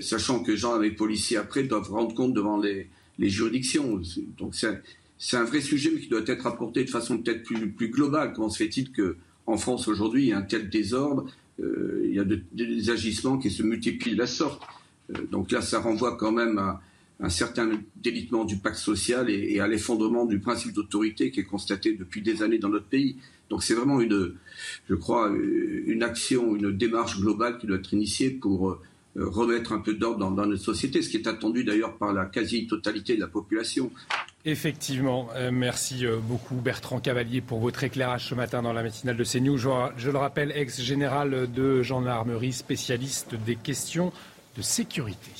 sachant 0.00 0.42
que 0.42 0.56
gens 0.56 0.74
avec 0.74 0.96
policiers 0.96 1.36
après 1.36 1.62
doivent 1.62 1.90
rendre 1.90 2.14
compte 2.14 2.34
devant 2.34 2.58
les, 2.58 2.88
juridictions. 3.18 4.00
Donc 4.38 4.54
c'est 4.54 5.36
un 5.36 5.44
vrai 5.44 5.60
sujet, 5.60 5.90
mais 5.94 6.00
qui 6.00 6.08
doit 6.08 6.22
être 6.26 6.46
apporté 6.46 6.84
de 6.84 6.90
façon 6.90 7.18
peut-être 7.18 7.42
plus, 7.42 7.88
globale. 7.88 8.32
Comment 8.34 8.50
se 8.50 8.58
fait-il 8.58 8.92
qu'en 8.92 9.56
France 9.56 9.88
aujourd'hui, 9.88 10.24
il 10.24 10.28
y 10.28 10.32
a 10.32 10.38
un 10.38 10.42
tel 10.42 10.68
désordre, 10.68 11.26
euh, 11.60 12.02
il 12.04 12.14
y 12.14 12.20
a 12.20 12.24
des 12.24 12.90
agissements 12.90 13.38
qui 13.38 13.50
se 13.50 13.62
multiplient 13.62 14.12
de 14.12 14.18
la 14.18 14.26
sorte? 14.26 14.62
Euh, 15.10 15.26
donc 15.30 15.50
là, 15.52 15.62
ça 15.62 15.80
renvoie 15.80 16.16
quand 16.16 16.32
même 16.32 16.58
à 16.58 16.82
un 17.20 17.28
certain 17.30 17.70
délitement 17.96 18.44
du 18.44 18.58
pacte 18.58 18.76
social 18.76 19.30
et 19.30 19.58
à 19.60 19.66
l'effondrement 19.66 20.26
du 20.26 20.38
principe 20.38 20.72
d'autorité 20.72 21.30
qui 21.30 21.40
est 21.40 21.44
constaté 21.44 21.92
depuis 21.92 22.20
des 22.20 22.42
années 22.42 22.58
dans 22.58 22.68
notre 22.68 22.86
pays. 22.86 23.16
Donc 23.48 23.62
c'est 23.62 23.74
vraiment 23.74 24.00
une, 24.00 24.34
je 24.88 24.94
crois, 24.94 25.30
une 25.30 26.02
action, 26.02 26.56
une 26.56 26.72
démarche 26.72 27.18
globale 27.20 27.58
qui 27.58 27.66
doit 27.66 27.78
être 27.78 27.92
initiée 27.92 28.30
pour 28.30 28.70
euh, 28.70 28.80
remettre 29.16 29.72
un 29.72 29.78
peu 29.78 29.94
d'ordre 29.94 30.30
dans, 30.30 30.46
notre 30.46 30.62
société, 30.62 31.00
ce 31.00 31.08
qui 31.08 31.16
est 31.16 31.28
attendu 31.28 31.64
d'ailleurs 31.64 31.96
par 31.96 32.12
la 32.12 32.26
quasi-totalité 32.26 33.14
de 33.14 33.20
la 33.20 33.28
population. 33.28 33.90
Effectivement, 34.44 35.28
euh, 35.34 35.50
merci 35.52 36.04
euh, 36.04 36.18
beaucoup 36.18 36.56
Bertrand 36.56 37.00
Cavalier 37.00 37.40
pour 37.40 37.60
votre 37.60 37.82
éclairage 37.84 38.28
ce 38.28 38.34
matin 38.34 38.62
dans 38.62 38.72
la 38.72 38.82
matinale 38.82 39.16
de 39.16 39.24
CNews. 39.24 39.58
Je 39.96 40.10
le 40.10 40.18
rappelle, 40.18 40.52
ex-général 40.54 41.50
de 41.52 41.82
gendarmerie, 41.82 42.52
spécialiste 42.52 43.36
des 43.46 43.56
questions 43.56 44.12
de 44.56 44.62
sécurité. 44.62 45.30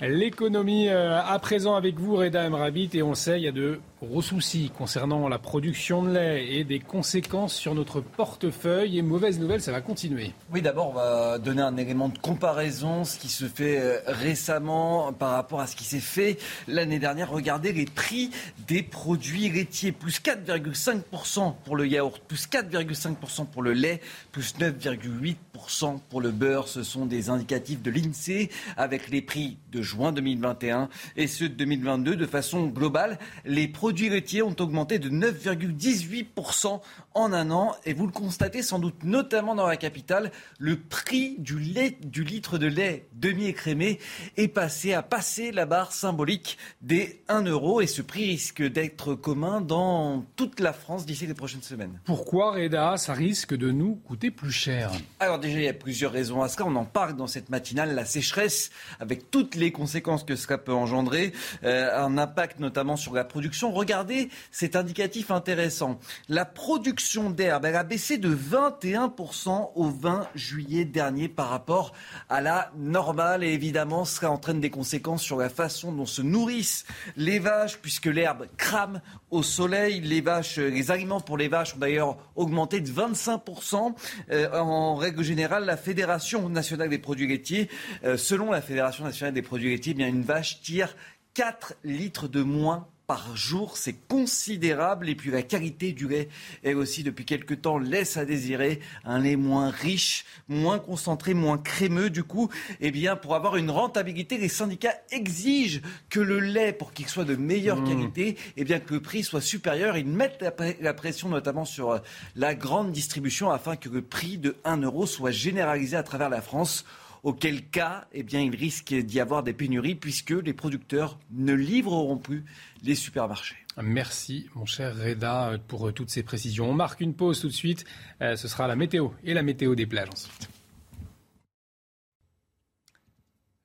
L'économie 0.00 0.88
à 0.88 1.38
présent 1.40 1.74
avec 1.74 1.98
vous, 1.98 2.16
Reda 2.16 2.46
Emrabit, 2.46 2.90
et 2.94 3.02
on 3.02 3.14
sait, 3.14 3.38
il 3.38 3.44
y 3.44 3.48
a 3.48 3.52
de 3.52 3.80
gros 4.06 4.22
soucis 4.22 4.70
concernant 4.76 5.28
la 5.28 5.38
production 5.38 6.02
de 6.02 6.12
lait 6.12 6.54
et 6.54 6.64
des 6.64 6.78
conséquences 6.78 7.54
sur 7.54 7.74
notre 7.74 8.00
portefeuille. 8.00 8.98
Et 8.98 9.02
mauvaise 9.02 9.38
nouvelle, 9.38 9.60
ça 9.60 9.72
va 9.72 9.82
continuer. 9.82 10.32
Oui, 10.52 10.62
d'abord, 10.62 10.90
on 10.90 10.94
va 10.94 11.38
donner 11.38 11.60
un 11.60 11.76
élément 11.76 12.08
de 12.08 12.18
comparaison, 12.18 13.04
ce 13.04 13.18
qui 13.18 13.28
se 13.28 13.44
fait 13.44 13.78
euh, 13.78 13.98
récemment 14.06 15.12
par 15.12 15.32
rapport 15.32 15.60
à 15.60 15.66
ce 15.66 15.76
qui 15.76 15.84
s'est 15.84 16.00
fait 16.00 16.38
l'année 16.66 16.98
dernière. 16.98 17.30
Regardez 17.30 17.72
les 17.72 17.84
prix 17.84 18.30
des 18.66 18.82
produits 18.82 19.50
laitiers, 19.50 19.92
plus 19.92 20.20
4,5% 20.20 21.54
pour 21.64 21.76
le 21.76 21.86
yaourt, 21.86 22.22
plus 22.26 22.48
4,5% 22.48 23.46
pour 23.46 23.62
le 23.62 23.74
lait, 23.74 24.00
plus 24.32 24.54
9,8% 24.58 25.98
pour 26.08 26.22
le 26.22 26.30
beurre. 26.30 26.68
Ce 26.68 26.82
sont 26.82 27.04
des 27.04 27.28
indicatifs 27.28 27.82
de 27.82 27.90
l'INSEE 27.90 28.48
avec 28.78 29.10
les 29.10 29.20
prix 29.20 29.58
de 29.72 29.82
juin 29.82 30.12
2021 30.12 30.88
et 31.16 31.26
ceux 31.26 31.50
de 31.50 31.54
2022 31.54 32.16
de 32.16 32.26
façon 32.26 32.66
globale. 32.66 33.18
Les 33.44 33.68
produits 33.68 33.89
produits 33.90 34.08
laitiers 34.08 34.42
ont 34.42 34.54
augmenté 34.60 35.00
de 35.00 35.10
9,18% 35.10 36.80
en 37.14 37.32
un 37.32 37.50
an. 37.50 37.74
Et 37.84 37.94
vous 37.94 38.06
le 38.06 38.12
constatez 38.12 38.62
sans 38.62 38.78
doute 38.78 39.02
notamment 39.02 39.54
dans 39.54 39.66
la 39.66 39.76
capitale, 39.76 40.30
le 40.58 40.78
prix 40.78 41.36
du, 41.38 41.58
lait, 41.58 41.96
du 42.02 42.24
litre 42.24 42.58
de 42.58 42.66
lait 42.66 43.08
demi-écrémé 43.14 43.98
est 44.36 44.48
passé 44.48 44.92
à 44.92 45.02
passer 45.02 45.52
la 45.52 45.66
barre 45.66 45.92
symbolique 45.92 46.58
des 46.82 47.22
1 47.28 47.42
euro. 47.42 47.80
Et 47.80 47.86
ce 47.86 48.02
prix 48.02 48.26
risque 48.26 48.62
d'être 48.62 49.14
commun 49.14 49.60
dans 49.60 50.24
toute 50.36 50.60
la 50.60 50.72
France 50.72 51.06
d'ici 51.06 51.26
les 51.26 51.34
prochaines 51.34 51.62
semaines. 51.62 52.00
Pourquoi, 52.04 52.52
Reda, 52.52 52.96
ça 52.96 53.12
risque 53.12 53.54
de 53.54 53.70
nous 53.70 53.96
coûter 53.96 54.30
plus 54.30 54.52
cher? 54.52 54.92
Alors 55.18 55.38
déjà, 55.38 55.58
il 55.58 55.64
y 55.64 55.68
a 55.68 55.74
plusieurs 55.74 56.12
raisons 56.12 56.42
à 56.42 56.48
cela. 56.48 56.66
On 56.66 56.76
en 56.76 56.84
parle 56.84 57.16
dans 57.16 57.26
cette 57.26 57.50
matinale. 57.50 57.94
La 57.94 58.04
sécheresse, 58.04 58.70
avec 59.00 59.30
toutes 59.30 59.54
les 59.54 59.72
conséquences 59.72 60.24
que 60.24 60.36
cela 60.36 60.58
peut 60.58 60.72
engendrer, 60.72 61.32
euh, 61.64 61.98
un 61.98 62.18
impact 62.18 62.60
notamment 62.60 62.96
sur 62.96 63.14
la 63.14 63.24
production 63.24 63.72
regardez 63.72 64.28
cet 64.50 64.76
indicatif 64.76 65.30
intéressant. 65.30 65.98
La 66.28 66.44
production 66.44 66.99
d'herbe, 67.30 67.64
elle 67.64 67.76
a 67.76 67.82
baissé 67.82 68.18
de 68.18 68.34
21% 68.34 69.70
au 69.74 69.88
20 69.88 70.28
juillet 70.34 70.84
dernier 70.84 71.28
par 71.28 71.48
rapport 71.48 71.92
à 72.28 72.40
la 72.40 72.70
normale. 72.76 73.42
Et 73.42 73.52
évidemment, 73.52 74.04
cela 74.04 74.30
entraîne 74.30 74.60
des 74.60 74.70
conséquences 74.70 75.22
sur 75.22 75.38
la 75.38 75.48
façon 75.48 75.92
dont 75.92 76.06
se 76.06 76.22
nourrissent 76.22 76.84
les 77.16 77.38
vaches, 77.38 77.78
puisque 77.78 78.06
l'herbe 78.06 78.46
crame 78.56 79.00
au 79.30 79.42
soleil. 79.42 80.00
Les 80.00 80.22
les 80.56 80.90
aliments 80.90 81.20
pour 81.20 81.38
les 81.38 81.48
vaches 81.48 81.74
ont 81.74 81.78
d'ailleurs 81.78 82.18
augmenté 82.36 82.80
de 82.80 82.90
25%. 82.90 83.94
Euh, 84.30 84.52
en 84.52 84.96
règle 84.96 85.22
générale, 85.22 85.64
la 85.64 85.76
Fédération 85.76 86.48
nationale 86.48 86.88
des 86.88 86.98
produits 86.98 87.26
laitiers, 87.26 87.68
euh, 88.04 88.16
selon 88.16 88.50
la 88.50 88.60
Fédération 88.60 89.04
nationale 89.04 89.34
des 89.34 89.42
produits 89.42 89.70
laitiers, 89.70 89.92
eh 89.92 89.94
bien 89.94 90.08
une 90.08 90.22
vache 90.22 90.60
tire 90.60 90.94
4 91.34 91.74
litres 91.84 92.28
de 92.28 92.42
moins 92.42 92.86
par 93.10 93.36
jour, 93.36 93.76
c'est 93.76 94.06
considérable. 94.06 95.08
Et 95.08 95.16
puis 95.16 95.32
la 95.32 95.42
qualité 95.42 95.90
du 95.90 96.06
lait, 96.06 96.28
elle 96.62 96.76
aussi, 96.76 97.02
depuis 97.02 97.24
quelque 97.24 97.54
temps, 97.54 97.76
laisse 97.76 98.16
à 98.16 98.24
désirer 98.24 98.78
un 99.04 99.18
lait 99.18 99.34
moins 99.34 99.68
riche, 99.68 100.24
moins 100.46 100.78
concentré, 100.78 101.34
moins 101.34 101.58
crémeux. 101.58 102.08
Du 102.08 102.22
coup, 102.22 102.50
eh 102.78 102.92
bien, 102.92 103.16
pour 103.16 103.34
avoir 103.34 103.56
une 103.56 103.68
rentabilité, 103.68 104.38
les 104.38 104.48
syndicats 104.48 104.94
exigent 105.10 105.80
que 106.08 106.20
le 106.20 106.38
lait, 106.38 106.72
pour 106.72 106.92
qu'il 106.92 107.08
soit 107.08 107.24
de 107.24 107.34
meilleure 107.34 107.80
mmh. 107.80 107.88
qualité, 107.88 108.36
eh 108.56 108.62
bien, 108.62 108.78
que 108.78 108.94
le 108.94 109.00
prix 109.00 109.24
soit 109.24 109.40
supérieur. 109.40 109.96
Ils 109.96 110.06
mettent 110.06 110.44
la, 110.80 110.94
pression 110.94 111.28
notamment 111.30 111.64
sur 111.64 111.90
euh, 111.90 111.98
la 112.36 112.54
grande 112.54 112.92
distribution 112.92 113.50
afin 113.50 113.74
que 113.74 113.88
le 113.88 114.02
prix 114.02 114.38
de 114.38 114.54
1 114.62 114.82
euro 114.82 115.08
soit 115.08 115.32
généralisé 115.32 115.96
à 115.96 116.04
travers 116.04 116.28
la 116.28 116.42
France 116.42 116.84
auquel 117.22 117.68
cas, 117.68 118.06
eh 118.12 118.22
bien, 118.22 118.40
il 118.40 118.54
risque 118.54 118.94
d'y 118.94 119.20
avoir 119.20 119.42
des 119.42 119.52
pénuries 119.52 119.94
puisque 119.94 120.30
les 120.30 120.52
producteurs 120.52 121.18
ne 121.30 121.52
livreront 121.52 122.18
plus 122.18 122.44
les 122.82 122.94
supermarchés. 122.94 123.56
Merci, 123.82 124.48
mon 124.54 124.66
cher 124.66 124.96
Reda, 124.96 125.52
pour 125.68 125.92
toutes 125.92 126.10
ces 126.10 126.22
précisions. 126.22 126.70
On 126.70 126.74
marque 126.74 127.00
une 127.00 127.14
pause 127.14 127.40
tout 127.40 127.48
de 127.48 127.52
suite. 127.52 127.84
Euh, 128.20 128.36
ce 128.36 128.48
sera 128.48 128.66
la 128.66 128.76
météo 128.76 129.08
et 129.24 129.34
la 129.34 129.42
météo 129.42 129.74
des 129.74 129.86
plages 129.86 130.08
ensuite. 130.12 130.48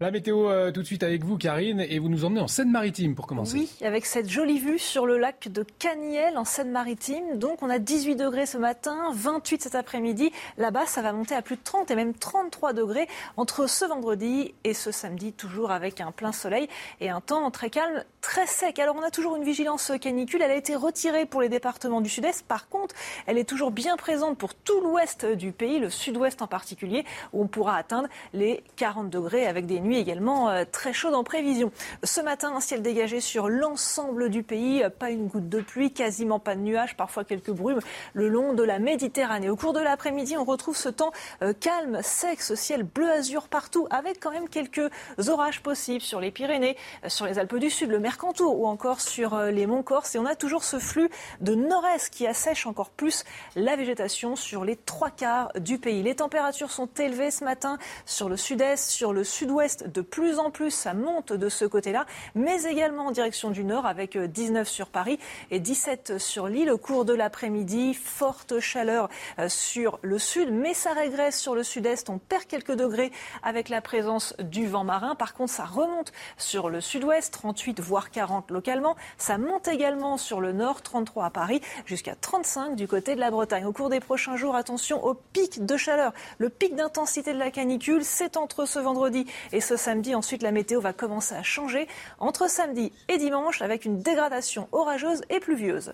La 0.02 0.12
météo 0.12 0.50
euh, 0.50 0.74
tout 0.74 0.82
de 0.82 0.86
suite 0.86 1.04
avec 1.04 1.24
vous, 1.24 1.38
Karine, 1.38 1.80
et 1.80 2.00
vous 2.00 2.10
nous 2.10 2.26
emmenez 2.26 2.42
en 2.42 2.50
Seine-Maritime 2.50 3.16
pour 3.16 3.28
commencer. 3.28 3.56
Oui, 3.56 3.72
avec 3.82 4.06
cette 4.06 4.30
jolie 4.30 4.60
vue 4.60 4.78
sur 4.78 5.06
le 5.06 5.18
lac 5.18 5.48
de 5.48 5.66
Caniel 5.80 6.38
en 6.38 6.44
Seine-Maritime. 6.44 7.40
Donc 7.40 7.64
on 7.64 7.70
a 7.70 7.80
18 7.80 8.18
degrés 8.18 8.46
ce 8.46 8.58
matin, 8.58 8.98
28 9.14 9.62
cet 9.62 9.74
après-midi. 9.74 10.34
Là-bas, 10.58 10.86
ça 10.86 11.02
va 11.02 11.14
monter 11.14 11.34
à 11.34 11.42
plus 11.42 11.56
de 11.56 11.62
30 11.64 11.92
et 11.92 11.96
même 11.96 12.14
33 12.14 12.74
degrés 12.74 13.08
entre 13.38 13.70
ce 13.70 13.86
vendredi 13.86 14.54
et 14.66 14.74
ce 14.74 14.92
samedi, 14.92 15.32
toujours 15.32 15.72
avec 15.72 16.02
un 16.02 16.12
plein 16.12 16.34
soleil 16.34 16.68
et 17.00 17.10
un 17.10 17.22
temps 17.22 17.50
très 17.50 17.70
calme, 17.70 18.04
très 18.26 18.48
sec. 18.48 18.80
Alors 18.80 18.96
on 18.98 19.04
a 19.04 19.12
toujours 19.12 19.36
une 19.36 19.44
vigilance 19.44 19.92
canicule. 20.02 20.42
Elle 20.42 20.50
a 20.50 20.56
été 20.56 20.76
retirée 20.76 21.28
pour 21.28 21.42
les 21.42 21.50
départements 21.50 22.02
du 22.02 22.10
sud-est. 22.10 22.44
Par 22.44 22.70
contre, 22.70 22.96
elle 23.28 23.38
est 23.38 23.48
toujours 23.48 23.70
bien 23.70 23.98
présente 23.98 24.36
pour 24.40 24.56
tout 24.56 24.82
l'ouest 24.82 25.28
du 25.28 25.52
pays, 25.52 25.78
le 25.78 25.92
sud-ouest 25.92 26.42
en 26.42 26.48
particulier, 26.48 27.06
où 27.34 27.44
on 27.44 27.48
pourra 27.48 27.78
atteindre 27.78 28.10
les 28.34 28.64
40 28.78 29.12
degrés 29.12 29.46
avec 29.46 29.68
des 29.68 29.80
nuit 29.80 30.00
également 30.00 30.50
euh, 30.50 30.64
très 30.70 30.92
chaude 30.92 31.14
en 31.14 31.24
prévision. 31.24 31.72
Ce 32.04 32.20
matin, 32.20 32.52
un 32.56 32.62
ciel 32.62 32.82
dégagé 32.82 33.22
sur 33.22 33.48
l'ensemble 33.48 34.30
du 34.30 34.42
pays, 34.42 34.84
pas 34.98 35.12
une 35.12 35.28
goutte 35.28 35.48
de 35.48 35.62
pluie, 35.62 35.94
quasiment 35.94 36.40
pas 36.40 36.56
de 36.56 36.62
nuages, 36.62 36.98
parfois 36.98 37.26
quelques 37.26 37.52
brumes 37.52 37.80
le 38.14 38.28
long 38.28 38.54
de 38.54 38.64
la 38.64 38.80
Méditerranée. 38.80 39.52
Au 39.52 39.56
cours 39.56 39.74
de 39.74 39.80
l'après-midi, 39.82 40.36
on 40.36 40.46
retrouve 40.46 40.76
ce 40.76 40.90
temps 40.90 41.12
euh, 41.44 41.54
calme, 41.54 42.00
sec, 42.02 42.42
ce 42.42 42.56
ciel 42.56 42.82
bleu 42.82 43.12
azur 43.12 43.50
partout, 43.50 43.88
avec 43.92 44.20
quand 44.20 44.32
même 44.32 44.50
quelques 44.50 44.90
orages 45.28 45.62
possibles 45.62 46.02
sur 46.02 46.20
les 46.20 46.32
Pyrénées, 46.32 46.76
euh, 47.04 47.10
sur 47.10 47.28
les 47.28 47.38
Alpes 47.38 47.58
du 47.58 47.70
Sud, 47.70 47.92
le 47.92 48.00
Mercantour 48.16 48.62
ou 48.62 48.66
encore 48.66 49.02
sur 49.02 49.38
les 49.38 49.68
monts 49.68 49.84
Corse. 49.84 50.16
Et 50.16 50.20
on 50.20 50.26
a 50.26 50.36
toujours 50.36 50.64
ce 50.64 50.80
flux 50.80 51.10
de 51.42 51.54
nord-est 51.54 52.10
qui 52.10 52.26
assèche 52.26 52.66
encore 52.66 52.90
plus 52.90 53.26
la 53.58 53.76
végétation 53.76 54.38
sur 54.38 54.64
les 54.64 54.78
trois 54.78 55.10
quarts 55.10 55.52
du 55.60 55.80
pays. 55.80 56.02
Les 56.02 56.16
températures 56.16 56.72
sont 56.72 56.88
élevées 56.98 57.30
ce 57.30 57.44
matin 57.44 57.78
sur 58.06 58.30
le 58.30 58.38
sud-est, 58.38 58.90
sur 58.90 59.12
le 59.12 59.26
sud-ouest 59.26 59.90
de 59.90 60.00
plus 60.00 60.40
en 60.40 60.50
plus, 60.50 60.72
ça 60.72 60.94
monte 60.94 61.34
de 61.34 61.50
ce 61.50 61.66
côté-là, 61.66 62.06
mais 62.36 62.64
également 62.64 63.08
en 63.08 63.12
direction 63.12 63.52
du 63.52 63.66
nord 63.66 63.86
avec 63.86 64.18
19 64.18 64.66
sur 64.66 64.88
Paris 64.88 65.20
et 65.52 65.60
17 65.60 66.18
sur 66.18 66.48
l'île. 66.48 66.72
Au 66.72 66.78
cours 66.78 67.04
de 67.04 67.14
l'après-midi, 67.14 67.94
forte 67.94 68.62
chaleur 68.62 69.10
euh, 69.40 69.50
sur 69.50 70.00
le 70.04 70.20
sud, 70.20 70.54
mais 70.54 70.74
ça 70.74 70.94
régresse 70.94 71.38
sur 71.38 71.54
le 71.54 71.64
sud-est. 71.64 72.10
On 72.10 72.18
perd 72.18 72.46
quelques 72.46 72.78
degrés 72.78 73.12
avec 73.44 73.68
la 73.68 73.82
présence 73.82 74.34
du 74.40 74.68
vent 74.68 74.86
marin. 74.86 75.16
Par 75.16 75.34
contre, 75.34 75.52
ça 75.52 75.66
remonte 75.66 76.14
sur 76.38 76.70
le 76.70 76.80
sud-ouest, 76.80 77.34
38 77.34 77.82
voire 77.82 78.05
40 78.10 78.52
localement. 78.52 78.96
Ça 79.18 79.38
monte 79.38 79.68
également 79.68 80.18
sur 80.18 80.42
le 80.42 80.52
nord, 80.52 80.82
33 80.82 81.26
à 81.26 81.30
Paris, 81.30 81.62
jusqu'à 81.86 82.16
35 82.16 82.76
du 82.76 82.88
côté 82.88 83.16
de 83.16 83.20
la 83.20 83.32
Bretagne. 83.32 83.66
Au 83.66 83.72
cours 83.72 83.90
des 83.90 84.00
prochains 84.00 84.38
jours, 84.38 84.56
attention 84.56 85.04
au 85.04 85.14
pic 85.14 85.66
de 85.66 85.78
chaleur. 85.78 86.14
Le 86.38 86.50
pic 86.50 86.76
d'intensité 86.76 87.34
de 87.34 87.40
la 87.40 87.52
canicule, 87.52 88.04
c'est 88.04 88.38
entre 88.38 88.66
ce 88.66 88.80
vendredi 88.80 89.26
et 89.52 89.62
ce 89.62 89.78
samedi, 89.78 90.16
ensuite, 90.16 90.44
la 90.44 90.52
météo 90.52 90.82
va 90.82 90.94
commencer 90.94 91.36
à 91.36 91.44
changer 91.44 91.88
entre 92.20 92.50
samedi 92.50 92.92
et 93.10 93.18
dimanche 93.18 93.62
avec 93.62 93.86
une 93.86 94.00
dégradation 94.00 94.68
orageuse 94.72 95.22
et 95.30 95.40
pluvieuse. 95.40 95.94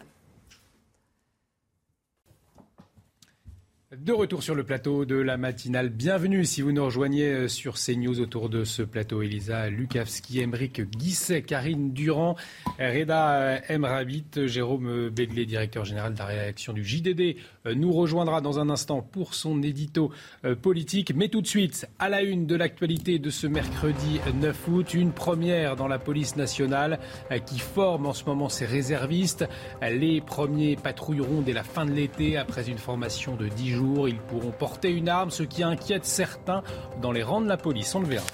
De 3.98 4.14
retour 4.14 4.42
sur 4.42 4.56
le 4.56 4.64
plateau 4.64 5.04
de 5.04 5.16
la 5.16 5.36
matinale. 5.36 5.90
Bienvenue 5.90 6.46
si 6.46 6.62
vous 6.62 6.72
nous 6.72 6.86
rejoignez 6.86 7.26
euh, 7.26 7.48
sur 7.50 7.74
CNews 7.74 8.22
autour 8.22 8.48
de 8.48 8.64
ce 8.64 8.84
plateau. 8.84 9.22
Elisa 9.22 9.70
Lukavski, 9.70 10.40
Emeric 10.40 10.80
Guisset, 10.80 11.42
Karine 11.42 11.92
Durand, 11.92 12.38
Reda 12.80 13.34
euh, 13.34 13.60
Emrabit, 13.70 14.48
Jérôme 14.48 15.10
Begley, 15.10 15.46
directeur 15.46 15.84
général 15.84 16.14
de 16.14 16.20
la 16.20 16.26
réaction 16.26 16.72
du 16.72 16.86
JDD, 16.86 17.36
euh, 17.66 17.76
nous 17.76 17.92
rejoindra 17.92 18.40
dans 18.40 18.60
un 18.60 18.70
instant 18.70 19.02
pour 19.02 19.34
son 19.34 19.62
édito 19.62 20.14
politique. 20.62 21.14
Mais 21.14 21.28
tout 21.28 21.42
de 21.42 21.48
suite, 21.48 21.90
à 22.00 22.08
la 22.08 22.22
une 22.22 22.48
de 22.48 22.56
l'actualité 22.56 23.20
de 23.20 23.30
ce 23.30 23.46
mercredi 23.46 24.22
9 24.34 24.68
août, 24.70 24.94
une 24.94 25.12
première 25.12 25.76
dans 25.76 25.90
la 25.90 26.00
police 26.00 26.38
nationale 26.38 26.98
qui 27.46 27.60
forme 27.60 28.06
en 28.06 28.14
ce 28.14 28.24
moment 28.24 28.48
ses 28.48 28.66
réservistes. 28.66 29.46
Les 29.82 30.22
premiers 30.22 30.78
patrouilleront 30.78 31.42
dès 31.42 31.54
la 31.54 31.64
fin 31.64 31.86
de 31.86 31.92
l'été 31.92 32.38
après 32.38 32.70
une 32.70 32.78
formation 32.78 33.36
de 33.36 33.50
10 33.50 33.70
jours 33.70 33.81
ils 34.08 34.20
pourront 34.20 34.52
porter 34.52 34.92
une 34.92 35.10
arme, 35.10 35.32
ce 35.32 35.44
qui 35.44 35.64
inquiète 35.64 36.06
certains 36.06 36.64
dans 37.02 37.12
les 37.12 37.24
rangs 37.24 37.42
de 37.42 37.48
la 37.48 37.58
police. 37.58 37.94
On 37.96 38.02
le 38.02 38.08
verra. 38.08 38.26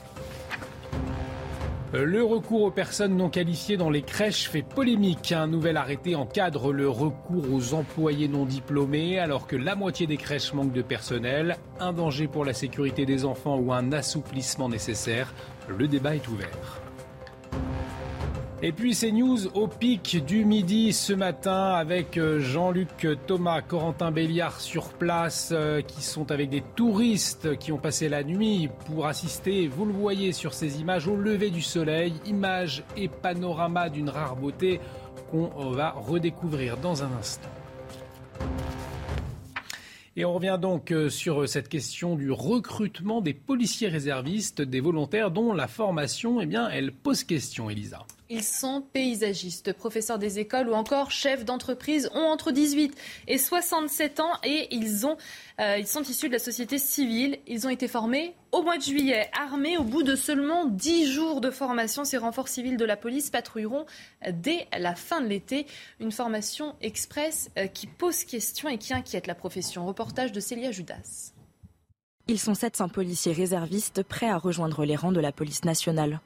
Le 1.94 2.22
recours 2.22 2.64
aux 2.64 2.72
personnes 2.72 3.16
non 3.16 3.30
qualifiées 3.30 3.78
dans 3.78 3.90
les 3.90 4.02
crèches 4.02 4.50
fait 4.50 4.62
polémique. 4.62 5.32
Un 5.32 5.48
nouvel 5.48 5.78
arrêté 5.78 6.16
encadre 6.16 6.74
le 6.74 6.90
recours 6.90 7.46
aux 7.52 7.74
employés 7.74 8.28
non 8.28 8.46
diplômés 8.46 9.20
alors 9.20 9.48
que 9.48 9.56
la 9.56 9.76
moitié 9.76 10.06
des 10.06 10.18
crèches 10.18 10.54
manquent 10.54 10.74
de 10.74 10.82
personnel. 10.82 11.58
Un 11.80 11.94
danger 11.94 12.28
pour 12.28 12.44
la 12.44 12.54
sécurité 12.54 13.06
des 13.06 13.24
enfants 13.24 13.58
ou 13.58 13.72
un 13.72 13.94
assouplissement 13.94 14.68
nécessaire. 14.68 15.34
Le 15.70 15.88
débat 15.88 16.16
est 16.16 16.28
ouvert. 16.28 16.82
Et 18.64 18.72
puis 18.72 18.96
ces 18.96 19.12
news 19.12 19.46
au 19.56 19.68
pic 19.68 20.26
du 20.26 20.44
midi 20.44 20.92
ce 20.92 21.14
matin 21.14 21.74
avec 21.74 22.18
euh, 22.18 22.40
Jean-Luc 22.40 23.08
Thomas, 23.28 23.62
Corentin 23.62 24.10
Béliard 24.10 24.60
sur 24.60 24.90
place 24.90 25.50
euh, 25.52 25.82
qui 25.82 26.02
sont 26.02 26.32
avec 26.32 26.50
des 26.50 26.64
touristes 26.76 27.56
qui 27.60 27.72
ont 27.72 27.78
passé 27.78 28.10
la 28.10 28.24
nuit 28.24 28.68
pour 28.88 29.06
assister, 29.06 29.68
vous 29.68 29.86
le 29.86 29.94
voyez 29.94 30.32
sur 30.32 30.56
ces 30.56 30.82
images, 30.82 31.08
au 31.08 31.16
lever 31.16 31.52
du 31.52 31.62
soleil, 31.62 32.16
images 32.26 32.84
et 32.96 33.08
panorama 33.10 33.92
d'une 33.92 34.10
rare 34.10 34.36
beauté 34.36 34.80
qu'on 35.30 35.70
va 35.70 35.92
redécouvrir 35.92 36.78
dans 36.78 37.04
un 37.04 37.12
instant. 37.20 37.50
Et 40.16 40.26
on 40.26 40.34
revient 40.34 40.58
donc 40.60 40.92
euh, 40.92 41.12
sur 41.12 41.48
cette 41.48 41.70
question 41.70 42.16
du 42.16 42.32
recrutement 42.32 43.22
des 43.22 43.36
policiers 43.36 43.88
réservistes, 43.88 44.64
des 44.64 44.80
volontaires 44.80 45.30
dont 45.30 45.54
la 45.54 45.68
formation, 45.68 46.42
eh 46.42 46.48
bien, 46.48 46.68
elle 46.70 46.92
pose 46.92 47.24
question, 47.24 47.70
Elisa. 47.70 48.08
Ils 48.30 48.44
sont 48.44 48.82
paysagistes, 48.82 49.72
professeurs 49.72 50.20
des 50.20 50.40
écoles 50.40 50.68
ou 50.68 50.74
encore 50.74 51.12
chefs 51.12 51.46
d'entreprise, 51.46 52.10
ont 52.14 52.26
entre 52.26 52.52
18 52.52 52.94
et 53.28 53.38
67 53.38 54.20
ans 54.20 54.32
et 54.44 54.68
euh, 55.60 55.78
ils 55.78 55.88
sont 55.88 56.02
issus 56.02 56.28
de 56.28 56.34
la 56.34 56.40
société 56.40 56.78
civile. 56.78 57.40
Ils 57.48 57.68
ont 57.68 57.70
été 57.70 57.88
formés 57.88 58.36
au 58.52 58.64
mois 58.64 58.78
de 58.78 58.84
juillet, 58.84 59.30
armés 59.40 59.78
au 59.78 59.84
bout 59.84 60.04
de 60.04 60.16
seulement 60.16 60.66
10 60.66 61.12
jours 61.12 61.40
de 61.40 61.50
formation. 61.52 62.04
Ces 62.04 62.18
renforts 62.18 62.50
civils 62.50 62.76
de 62.76 62.86
la 62.86 62.98
police 62.98 63.30
patrouilleront 63.30 63.86
dès 64.30 64.68
la 64.78 64.96
fin 64.96 65.22
de 65.22 65.28
l'été. 65.28 65.66
Une 66.02 66.12
formation 66.12 66.76
express 66.82 67.50
euh, 67.58 67.68
qui 67.68 67.88
pose 67.88 68.26
question 68.26 68.68
et 68.68 68.78
qui 68.78 68.94
inquiète 68.94 69.28
la 69.28 69.36
profession. 69.36 69.86
Reportage 69.86 70.34
de 70.34 70.42
Célia 70.42 70.72
Judas. 70.72 71.32
Ils 72.28 72.40
sont 72.40 72.56
700 72.56 72.90
policiers 72.90 73.32
réservistes 73.32 74.04
prêts 74.04 74.30
à 74.30 74.38
rejoindre 74.38 74.84
les 74.84 74.98
rangs 74.98 75.14
de 75.14 75.22
la 75.22 75.32
police 75.32 75.64
nationale. 75.64 76.20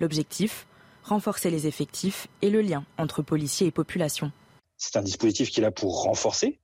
L'objectif 0.00 0.66
renforcer 1.08 1.50
les 1.50 1.66
effectifs 1.66 2.28
et 2.42 2.50
le 2.50 2.60
lien 2.60 2.84
entre 2.98 3.22
policiers 3.22 3.66
et 3.66 3.70
population. 3.70 4.32
C'est 4.76 4.96
un 4.96 5.02
dispositif 5.02 5.50
qui 5.50 5.60
est 5.60 5.62
là 5.62 5.70
pour 5.70 6.04
renforcer. 6.04 6.60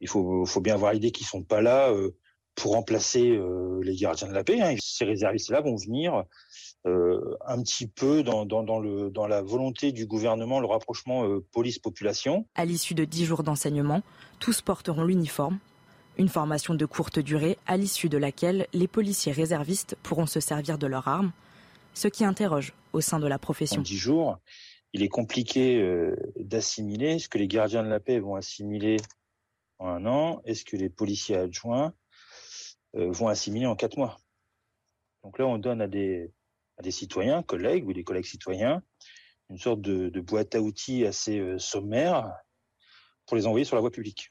Il 0.00 0.08
faut, 0.08 0.44
bien 0.60 0.74
avoir 0.74 0.92
l'idée 0.92 1.10
qu'ils 1.10 1.24
ne 1.24 1.30
sont 1.30 1.42
pas 1.42 1.62
là 1.62 1.90
euh, 1.90 2.14
pour 2.54 2.72
remplacer 2.72 3.38
les 3.82 3.96
gardiens 3.96 4.28
de 4.28 4.32
la 4.32 4.44
paix. 4.44 4.60
Hein. 4.60 4.76
Ces 4.80 5.04
réservistes-là 5.04 5.60
vont 5.60 5.76
venir 5.76 6.24
un 6.84 7.62
petit 7.62 7.86
peu 7.86 8.22
dans, 8.22 8.44
le, 8.44 9.10
dans 9.10 9.26
la 9.26 9.42
volonté 9.42 9.92
du 9.92 10.06
gouvernement, 10.06 10.60
le 10.60 10.66
rapprochement 10.66 11.26
police-population. 11.52 12.46
À 12.54 12.64
l'issue 12.64 12.94
de 12.94 13.04
dix 13.04 13.24
jours 13.24 13.42
d'enseignement, 13.42 14.02
tous 14.38 14.62
porteront 14.62 15.04
l'uniforme. 15.04 15.58
Une 16.18 16.28
formation 16.28 16.74
de 16.74 16.86
courte 16.86 17.18
durée 17.18 17.58
à 17.66 17.76
l'issue 17.76 18.08
de 18.08 18.16
laquelle 18.16 18.66
les 18.72 18.88
policiers 18.88 19.32
réservistes 19.32 19.96
pourront 20.02 20.24
se 20.24 20.40
servir 20.40 20.78
de 20.78 20.86
leurs 20.86 21.08
armes, 21.08 21.32
ce 21.96 22.08
qui 22.08 22.24
interroge 22.24 22.74
au 22.92 23.00
sein 23.00 23.18
de 23.18 23.26
la 23.26 23.38
profession. 23.38 23.80
En 23.80 23.82
dix 23.82 23.96
jours, 23.96 24.38
il 24.92 25.02
est 25.02 25.08
compliqué 25.08 25.80
euh, 25.80 26.14
d'assimiler 26.36 27.18
ce 27.18 27.28
que 27.28 27.38
les 27.38 27.48
gardiens 27.48 27.82
de 27.82 27.88
la 27.88 28.00
paix 28.00 28.20
vont 28.20 28.36
assimiler 28.36 28.98
en 29.78 29.88
un 29.88 30.06
an? 30.06 30.42
Et 30.44 30.54
ce 30.54 30.64
que 30.64 30.76
les 30.76 30.90
policiers 30.90 31.36
adjoints 31.36 31.94
euh, 32.96 33.10
vont 33.10 33.28
assimiler 33.28 33.66
en 33.66 33.76
quatre 33.76 33.96
mois? 33.96 34.18
Donc 35.24 35.38
là, 35.38 35.46
on 35.46 35.56
donne 35.56 35.80
à 35.80 35.88
des, 35.88 36.30
à 36.76 36.82
des 36.82 36.90
citoyens, 36.90 37.42
collègues 37.42 37.88
ou 37.88 37.94
des 37.94 38.04
collègues 38.04 38.26
citoyens, 38.26 38.82
une 39.48 39.58
sorte 39.58 39.80
de, 39.80 40.20
boîte 40.20 40.54
à 40.54 40.60
outils 40.60 41.06
assez 41.06 41.38
euh, 41.38 41.58
sommaire 41.58 42.30
pour 43.26 43.38
les 43.38 43.46
envoyer 43.46 43.64
sur 43.64 43.74
la 43.74 43.80
voie 43.80 43.90
publique. 43.90 44.30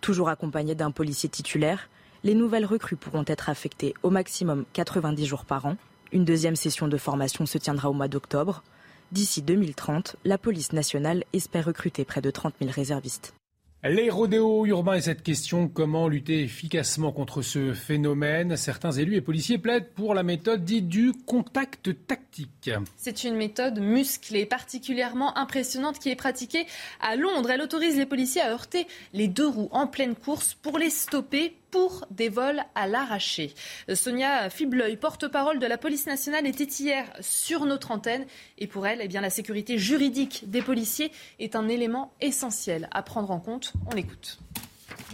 Toujours 0.00 0.28
accompagnés 0.28 0.74
d'un 0.74 0.90
policier 0.90 1.28
titulaire, 1.28 1.88
les 2.24 2.34
nouvelles 2.34 2.66
recrues 2.66 2.96
pourront 2.96 3.24
être 3.26 3.48
affectées 3.48 3.94
au 4.02 4.10
maximum 4.10 4.64
90 4.72 5.26
jours 5.26 5.44
par 5.44 5.66
an. 5.66 5.76
Une 6.14 6.24
deuxième 6.24 6.54
session 6.54 6.86
de 6.86 6.96
formation 6.96 7.44
se 7.44 7.58
tiendra 7.58 7.90
au 7.90 7.92
mois 7.92 8.06
d'octobre. 8.06 8.62
D'ici 9.10 9.42
2030, 9.42 10.14
la 10.24 10.38
police 10.38 10.72
nationale 10.72 11.24
espère 11.32 11.64
recruter 11.64 12.04
près 12.04 12.20
de 12.20 12.30
30 12.30 12.54
000 12.60 12.70
réservistes. 12.70 13.34
Les 13.82 14.08
rodéos 14.10 14.64
urbains 14.64 14.94
et 14.94 15.00
cette 15.02 15.24
question, 15.24 15.68
comment 15.68 16.06
lutter 16.06 16.40
efficacement 16.42 17.10
contre 17.10 17.42
ce 17.42 17.74
phénomène? 17.74 18.56
Certains 18.56 18.92
élus 18.92 19.16
et 19.16 19.20
policiers 19.20 19.58
plaident 19.58 19.90
pour 19.96 20.14
la 20.14 20.22
méthode 20.22 20.64
dite 20.64 20.88
du 20.88 21.12
contact 21.26 21.90
tactique. 22.06 22.70
C'est 22.96 23.24
une 23.24 23.34
méthode 23.34 23.80
musclée, 23.80 24.46
particulièrement 24.46 25.36
impressionnante, 25.36 25.98
qui 25.98 26.10
est 26.10 26.16
pratiquée 26.16 26.64
à 27.00 27.16
Londres. 27.16 27.50
Elle 27.50 27.60
autorise 27.60 27.98
les 27.98 28.06
policiers 28.06 28.40
à 28.40 28.52
heurter 28.52 28.86
les 29.12 29.26
deux 29.26 29.48
roues 29.48 29.68
en 29.72 29.88
pleine 29.88 30.14
course 30.14 30.54
pour 30.54 30.78
les 30.78 30.90
stopper 30.90 31.56
pour 31.74 32.06
des 32.12 32.28
vols 32.28 32.62
à 32.76 32.86
l'arraché. 32.86 33.52
Sonia 33.94 34.48
Fibleuil, 34.48 34.96
porte-parole 34.96 35.58
de 35.58 35.66
la 35.66 35.76
police 35.76 36.06
nationale, 36.06 36.46
était 36.46 36.62
hier 36.62 37.04
sur 37.18 37.66
notre 37.66 37.90
antenne. 37.90 38.26
Et 38.58 38.68
pour 38.68 38.86
elle, 38.86 39.00
eh 39.02 39.08
la 39.08 39.28
sécurité 39.28 39.76
juridique 39.76 40.48
des 40.48 40.62
policiers 40.62 41.10
est 41.40 41.56
un 41.56 41.66
élément 41.66 42.12
essentiel 42.20 42.88
à 42.92 43.02
prendre 43.02 43.32
en 43.32 43.40
compte. 43.40 43.72
On 43.90 43.94
l'écoute. 43.96 44.38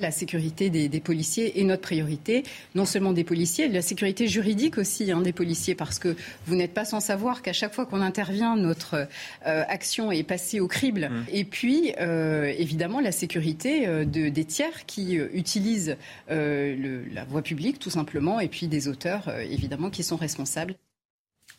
La 0.01 0.11
sécurité 0.11 0.71
des, 0.71 1.01
policiers 1.01 1.61
est 1.61 1.65
notre 1.65 1.83
priorité, 1.83 2.43
non 2.75 2.85
seulement 2.85 3.13
des 3.13 3.25
policiers, 3.25 3.69
la 3.69 3.83
sécurité 3.83 4.29
juridique 4.29 4.79
aussi 4.79 5.11
hein, 5.11 5.21
des 5.21 5.33
policiers, 5.33 5.75
parce 5.75 5.99
que 5.99 6.17
vous 6.47 6.55
n'êtes 6.55 6.75
pas 6.75 6.85
sans 6.85 7.01
savoir 7.01 7.43
qu'à 7.43 7.53
chaque 7.53 7.75
fois 7.75 7.87
qu'on 7.87 8.01
intervient, 8.01 8.57
notre 8.57 9.09
euh, 9.47 9.65
action 9.69 10.11
est 10.11 10.23
passée 10.23 10.61
au 10.61 10.69
crible. 10.69 11.11
Mmh. 11.11 11.25
Et 11.33 11.45
puis, 11.45 11.93
euh, 12.01 12.53
évidemment, 12.57 13.01
la 13.01 13.13
sécurité 13.13 13.87
euh, 13.87 14.05
de, 14.05 14.29
des 14.29 14.45
tiers 14.45 14.87
qui 14.87 15.15
utilisent 15.15 15.97
la 16.29 17.25
voie 17.25 17.43
publique, 17.43 17.79
tout 17.79 17.91
simplement, 17.91 18.41
et 18.41 18.49
puis 18.49 18.69
des 18.69 18.89
auteurs, 18.89 19.31
évidemment, 19.51 19.91
qui 19.91 20.03
sont 20.03 20.17
responsables. 20.17 20.75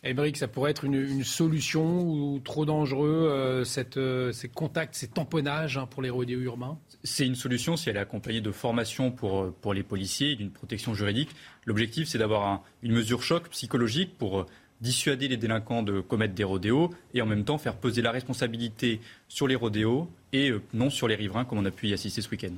Émeric, 0.04 0.36
ça 0.36 0.48
pourrait 0.48 0.72
être 0.72 0.84
une, 0.84 1.22
solution 1.22 2.00
ou 2.02 2.40
trop 2.40 2.64
dangereux, 2.64 3.28
euh, 3.30 3.64
euh, 3.96 4.32
ces 4.32 4.48
contacts, 4.48 4.96
ces 4.96 5.06
tamponnages 5.06 5.78
hein, 5.78 5.86
pour 5.86 6.02
les 6.02 6.10
rodéos 6.10 6.40
urbains? 6.40 6.76
C'est 7.04 7.24
une 7.24 7.36
solution 7.36 7.76
si 7.76 7.88
elle 7.88 7.96
est 7.96 8.00
accompagnée 8.00 8.40
de 8.40 8.50
formation 8.50 9.12
pour, 9.12 9.42
euh, 9.42 9.54
pour 9.60 9.74
les 9.74 9.84
policiers 9.84 10.34
d'une 10.34 10.50
protection 10.50 10.92
juridique. 10.92 11.30
L'objectif, 11.66 12.08
c'est 12.08 12.18
d'avoir 12.18 12.64
une 12.82 12.92
mesure 12.92 13.22
choc 13.22 13.48
psychologique 13.50 14.18
pour 14.18 14.46
dissuader 14.80 15.28
les 15.28 15.36
délinquants 15.36 15.84
de 15.84 16.00
commettre 16.00 16.34
des 16.34 16.42
rodéos 16.42 16.90
et 17.14 17.22
en 17.22 17.26
même 17.26 17.44
temps 17.44 17.58
faire 17.58 17.76
peser 17.76 18.02
la 18.02 18.10
responsabilité 18.10 19.00
sur 19.28 19.46
les 19.46 19.54
rodéos 19.54 20.10
et 20.32 20.50
non 20.74 20.90
sur 20.90 21.06
les 21.06 21.14
riverains 21.14 21.44
comme 21.44 21.58
on 21.58 21.64
a 21.64 21.70
pu 21.70 21.86
y 21.86 21.92
assister 21.92 22.20
ce 22.20 22.28
week-end. 22.28 22.54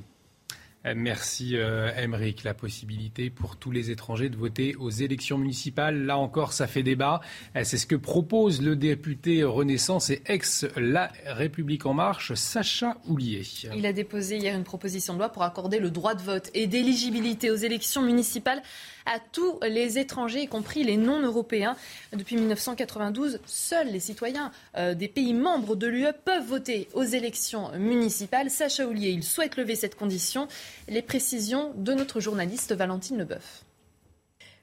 Euh, 0.85 0.93
merci 0.95 1.55
Emeric. 1.55 2.39
Euh, 2.39 2.41
La 2.45 2.53
possibilité 2.53 3.29
pour 3.29 3.57
tous 3.57 3.71
les 3.71 3.91
étrangers 3.91 4.29
de 4.29 4.35
voter 4.35 4.75
aux 4.75 4.89
élections 4.89 5.37
municipales. 5.37 6.05
Là 6.05 6.17
encore, 6.17 6.53
ça 6.53 6.67
fait 6.67 6.83
débat. 6.83 7.21
Euh, 7.55 7.61
c'est 7.63 7.77
ce 7.77 7.87
que 7.87 7.95
propose 7.95 8.61
le 8.61 8.75
député 8.75 9.43
Renaissance 9.43 10.09
et 10.09 10.21
ex-La 10.27 11.11
République 11.25 11.85
en 11.85 11.93
marche, 11.93 12.33
Sacha 12.33 12.97
Houlier. 13.07 13.43
Il 13.75 13.85
a 13.85 13.93
déposé 13.93 14.37
hier 14.37 14.55
une 14.55 14.63
proposition 14.63 15.13
de 15.13 15.19
loi 15.19 15.29
pour 15.29 15.43
accorder 15.43 15.79
le 15.79 15.89
droit 15.89 16.13
de 16.13 16.21
vote 16.21 16.51
et 16.53 16.67
d'éligibilité 16.67 17.49
aux 17.49 17.55
élections 17.55 18.01
municipales 18.01 18.61
à 19.05 19.19
tous 19.19 19.59
les 19.61 19.99
étrangers, 19.99 20.41
y 20.41 20.47
compris 20.47 20.83
les 20.83 20.97
non-européens. 20.97 21.75
Depuis 22.13 22.35
1992, 22.35 23.39
seuls 23.45 23.87
les 23.87 23.99
citoyens 23.99 24.51
des 24.77 25.07
pays 25.07 25.33
membres 25.33 25.75
de 25.75 25.87
l'UE 25.87 26.13
peuvent 26.23 26.45
voter 26.45 26.87
aux 26.93 27.03
élections 27.03 27.71
municipales. 27.77 28.49
Sacha 28.49 28.85
Houlier, 28.87 29.11
il 29.11 29.23
souhaite 29.23 29.57
lever 29.57 29.75
cette 29.75 29.95
condition. 29.95 30.47
Les 30.87 31.01
précisions 31.01 31.71
de 31.75 31.93
notre 31.93 32.19
journaliste 32.19 32.73
Valentine 32.73 33.17
Leboeuf. 33.17 33.63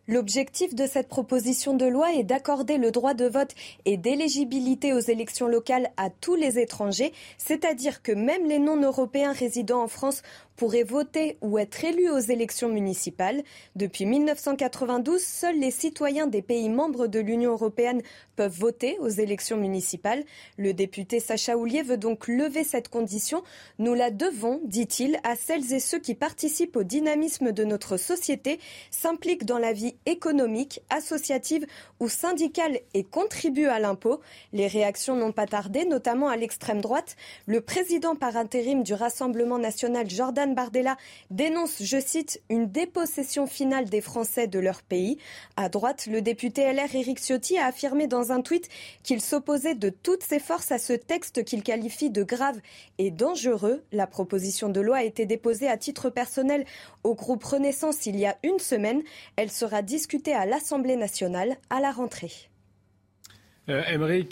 L'objectif 0.09 0.75
de 0.75 0.89
cette 0.89 1.07
proposition 1.07 1.77
de 1.77 1.87
loi 1.87 2.13
est 2.13 2.25
d'accorder 2.25 2.77
le 2.77 2.91
droit 2.91 3.15
de 3.15 3.27
vote 3.27 3.55
et 3.85 3.97
d'éligibilité 3.97 4.93
aux 4.93 4.99
élections 4.99 5.47
locales 5.47 5.93
à 5.97 6.11
tous 6.11 6.35
les 6.35 6.59
étrangers, 6.59 7.13
c'est-à-dire 7.39 8.03
que 8.03 8.11
même 8.11 8.49
les 8.49 8.59
non-européens 8.59 9.33
résidant 9.33 9.81
en 9.81 9.87
France 9.87 10.23
pourraient 10.57 10.83
voter 10.83 11.39
ou 11.41 11.59
être 11.59 11.85
élus 11.85 12.11
aux 12.11 12.19
élections 12.19 12.69
municipales. 12.69 13.43
Depuis 13.77 14.07
1992, 14.07 15.23
seuls 15.23 15.59
les 15.59 15.71
citoyens 15.71 16.27
des 16.27 16.43
pays 16.43 16.69
membres 16.69 17.07
de 17.07 17.21
l'Union 17.21 17.53
européenne 17.53 18.03
peuvent 18.37 18.57
voter 18.59 18.99
aux 19.01 19.09
élections 19.09 19.57
municipales. 19.57 20.25
Le 20.57 20.73
député 20.73 21.21
Sacha 21.21 21.57
Houlier 21.57 21.83
veut 21.83 21.97
donc 21.97 22.29
lever 22.29 22.65
cette 22.65 22.89
condition. 22.89 23.43
Nous 23.79 23.95
la 23.95 24.11
devons, 24.11 24.61
dit-il, 24.65 25.19
à 25.25 25.37
celles 25.37 25.73
et 25.73 25.81
ceux 25.81 25.99
qui 25.99 26.15
participent 26.15 26.77
au 26.77 26.85
dynamisme 26.85 27.53
de 27.53 27.65
notre 27.65 27.97
société, 27.97 28.59
s'impliquent 28.91 29.45
dans 29.45 29.59
la 29.59 29.73
vie 29.73 29.97
économique, 30.07 30.81
associative 30.91 31.67
ou 32.01 32.09
syndicale 32.09 32.81
et 32.95 33.05
contribuent 33.05 33.67
à 33.67 33.79
l'impôt. 33.79 34.21
Les 34.53 34.67
réactions 34.67 35.17
n'ont 35.17 35.33
pas 35.33 35.47
tardé, 35.47 35.85
notamment 35.85 36.29
à 36.29 36.37
l'extrême 36.37 36.81
droite. 36.81 37.17
Le 37.47 37.61
président 37.61 38.17
par 38.17 38.37
intérim 38.37 38.83
du 38.83 38.95
Rassemblement 38.95 39.59
national, 39.59 40.09
Jordan 40.09 40.42
Bardella 40.49 40.97
dénonce, 41.31 41.83
je 41.83 42.01
cite, 42.01 42.43
une 42.51 42.71
dépossession 42.71 43.47
finale 43.47 43.87
des 43.87 44.01
Français 44.01 44.47
de 44.47 44.59
leur 44.59 44.83
pays. 44.83 45.19
À 45.57 45.69
droite, 45.69 46.07
le 46.11 46.21
député 46.21 46.71
LR 46.73 46.95
Éric 46.95 47.19
Ciotti 47.19 47.59
a 47.59 47.67
affirmé 47.67 48.07
dans 48.07 48.33
un 48.33 48.41
tweet 48.41 48.69
qu'il 49.03 49.21
s'opposait 49.21 49.75
de 49.75 49.89
toutes 49.91 50.23
ses 50.23 50.39
forces 50.39 50.73
à 50.73 50.79
ce 50.79 50.93
texte 50.93 51.45
qu'il 51.45 51.63
qualifie 51.63 52.11
de 52.11 52.23
grave 52.23 52.61
et 52.99 53.11
dangereux. 53.11 53.83
La 53.93 54.07
proposition 54.07 54.69
de 54.69 54.81
loi 54.81 54.99
a 54.99 55.05
été 55.05 55.27
déposée 55.27 55.69
à 55.69 55.77
titre 55.77 56.11
personnel 56.11 56.65
au 57.05 57.15
groupe 57.15 57.45
Renaissance 57.45 58.07
il 58.07 58.19
y 58.19 58.27
a 58.27 58.37
une 58.43 58.59
semaine. 58.59 59.03
Elle 59.37 59.51
sera 59.51 59.83
discutée 59.83 60.35
à 60.35 60.47
l'Assemblée 60.47 60.97
nationale 60.97 61.57
à 61.71 61.81
la 61.81 61.91
rentrée. 61.91 62.33
Euh, 63.69 63.83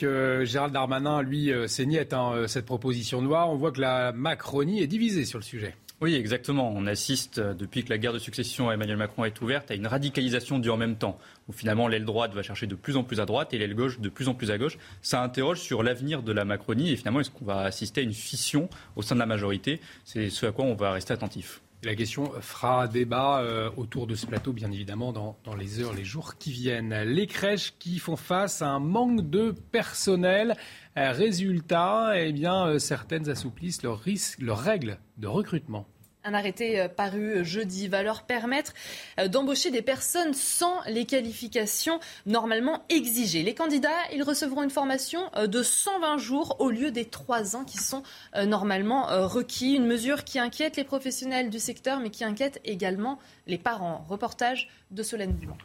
euh 0.03 0.45
Gérald 0.45 0.75
Darmanin, 0.75 1.23
lui, 1.23 1.53
euh, 1.53 1.67
hein, 2.13 2.45
cette 2.49 2.67
proposition 2.67 3.21
loi. 3.21 3.47
On 3.47 3.57
voit 3.57 3.71
que 3.71 3.81
la 3.81 4.13
Macronie 4.13 4.83
est 4.83 4.89
divisée 4.89 5.25
sur 5.25 5.39
le 5.39 5.45
sujet. 5.45 5.75
Oui, 6.01 6.15
exactement. 6.15 6.73
On 6.75 6.87
assiste, 6.87 7.39
euh, 7.39 7.53
depuis 7.53 7.85
que 7.85 7.91
la 7.91 7.99
guerre 7.99 8.15
de 8.15 8.19
succession 8.19 8.71
à 8.71 8.75
Emmanuel 8.75 8.97
Macron 8.97 9.27
est 9.27 9.39
ouverte, 9.43 9.71
à 9.71 9.75
une 9.75 9.87
radicalisation 9.87 10.59
du 10.59 10.71
en 10.71 10.79
même 10.79 10.97
temps, 10.97 11.19
où 11.47 11.53
finalement 11.53 11.89
l'aile 11.89 12.07
droite 12.07 12.33
va 12.33 12.43
chercher 12.43 12.67
de 12.67 12.75
plus 12.75 12.97
en 12.97 13.05
plus 13.05 13.21
à 13.21 13.27
droite 13.27 13.53
et 13.53 13.59
l'aile 13.59 13.75
gauche 13.75 14.01
de 14.01 14.09
plus 14.09 14.29
en 14.29 14.35
plus 14.35 14.51
à 14.51 14.57
gauche. 14.57 14.79
Ça 15.03 15.23
interroge 15.23 15.61
sur 15.61 15.83
l'avenir 15.83 16.23
de 16.23 16.33
la 16.33 16.47
Macronie 16.47 16.91
et 16.91 16.97
finalement, 16.97 17.21
est-ce 17.21 17.31
qu'on 17.31 17.45
va 17.45 17.61
assister 17.61 18.01
à 18.01 18.05
une 18.05 18.15
fission 18.15 18.71
au 18.97 19.03
sein 19.03 19.15
de 19.15 19.21
la 19.21 19.27
majorité? 19.27 19.79
C'est 20.07 20.31
ce 20.31 20.47
à 20.47 20.53
quoi 20.53 20.65
on 20.65 20.75
va 20.75 20.93
rester 20.93 21.13
attentif. 21.13 21.61
La 21.83 21.95
question 21.95 22.31
fera 22.43 22.89
débat 22.89 23.41
euh, 23.41 23.71
autour 23.79 24.07
de 24.07 24.15
ce 24.15 24.27
plateau, 24.27 24.53
bien 24.53 24.71
évidemment, 24.71 25.13
dans, 25.13 25.37
les 25.59 25.81
heures, 25.81 25.95
les 25.95 26.05
jours 26.05 26.37
qui 26.37 26.53
viennent. 26.53 26.95
Les 27.05 27.27
crèches 27.27 27.73
qui 27.79 27.99
font 27.99 28.17
face 28.17 28.61
à 28.61 28.69
un 28.69 28.81
manque 28.81 29.31
de 29.31 29.55
personnel. 29.73 30.57
Euh, 30.97 31.13
résultat, 31.13 32.13
eh 32.17 32.33
bien, 32.33 32.67
euh, 32.67 32.79
certaines 32.81 33.29
assouplissent 33.31 33.83
leurs, 33.83 34.03
règles 34.59 34.99
de 35.19 35.29
recrutement. 35.29 35.87
Un 36.25 36.35
arrêté 36.35 36.81
euh, 36.81 36.89
paru 36.89 37.45
jeudi 37.45 37.87
va 37.87 38.03
leur 38.03 38.25
permettre 38.25 38.73
d'embaucher 39.29 39.71
des 39.71 39.83
personnes 39.83 40.35
sans 40.35 40.81
les 40.89 41.05
qualifications 41.07 42.01
normalement 42.27 42.83
exigées. 42.89 43.45
Les 43.45 43.55
candidats, 43.55 43.89
ils 44.13 44.25
recevront 44.25 44.65
une 44.65 44.71
formation 44.71 45.21
de 45.47 45.63
120 45.63 46.19
jours 46.19 46.57
au 46.59 46.71
lieu 46.71 46.91
des 46.91 47.05
3 47.05 47.55
ans 47.55 47.65
qui 47.65 47.79
sont 47.79 48.03
normalement 48.47 49.07
requis. 49.29 49.77
Une 49.77 49.87
mesure 49.87 50.25
qui 50.25 50.39
inquiète 50.39 50.77
les 50.77 50.85
professionnels 50.85 51.51
du 51.51 51.59
secteur, 51.59 52.01
mais 52.01 52.11
qui 52.11 52.25
inquiète 52.25 52.61
également 52.65 53.19
les 53.47 53.59
parents. 53.59 54.05
Reportage 54.09 54.69
de 54.91 55.03
Solène 55.03 55.33
Blanc. 55.33 55.57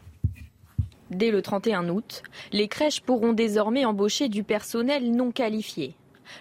Dès 1.12 1.32
le 1.32 1.42
31 1.42 1.90
août, 1.90 2.24
les 2.52 2.68
crèches 2.68 3.02
pourront 3.02 3.34
désormais 3.34 3.86
embaucher 3.86 4.28
du 4.28 4.44
personnel 4.44 5.12
non 5.12 5.32
qualifié. 5.32 5.96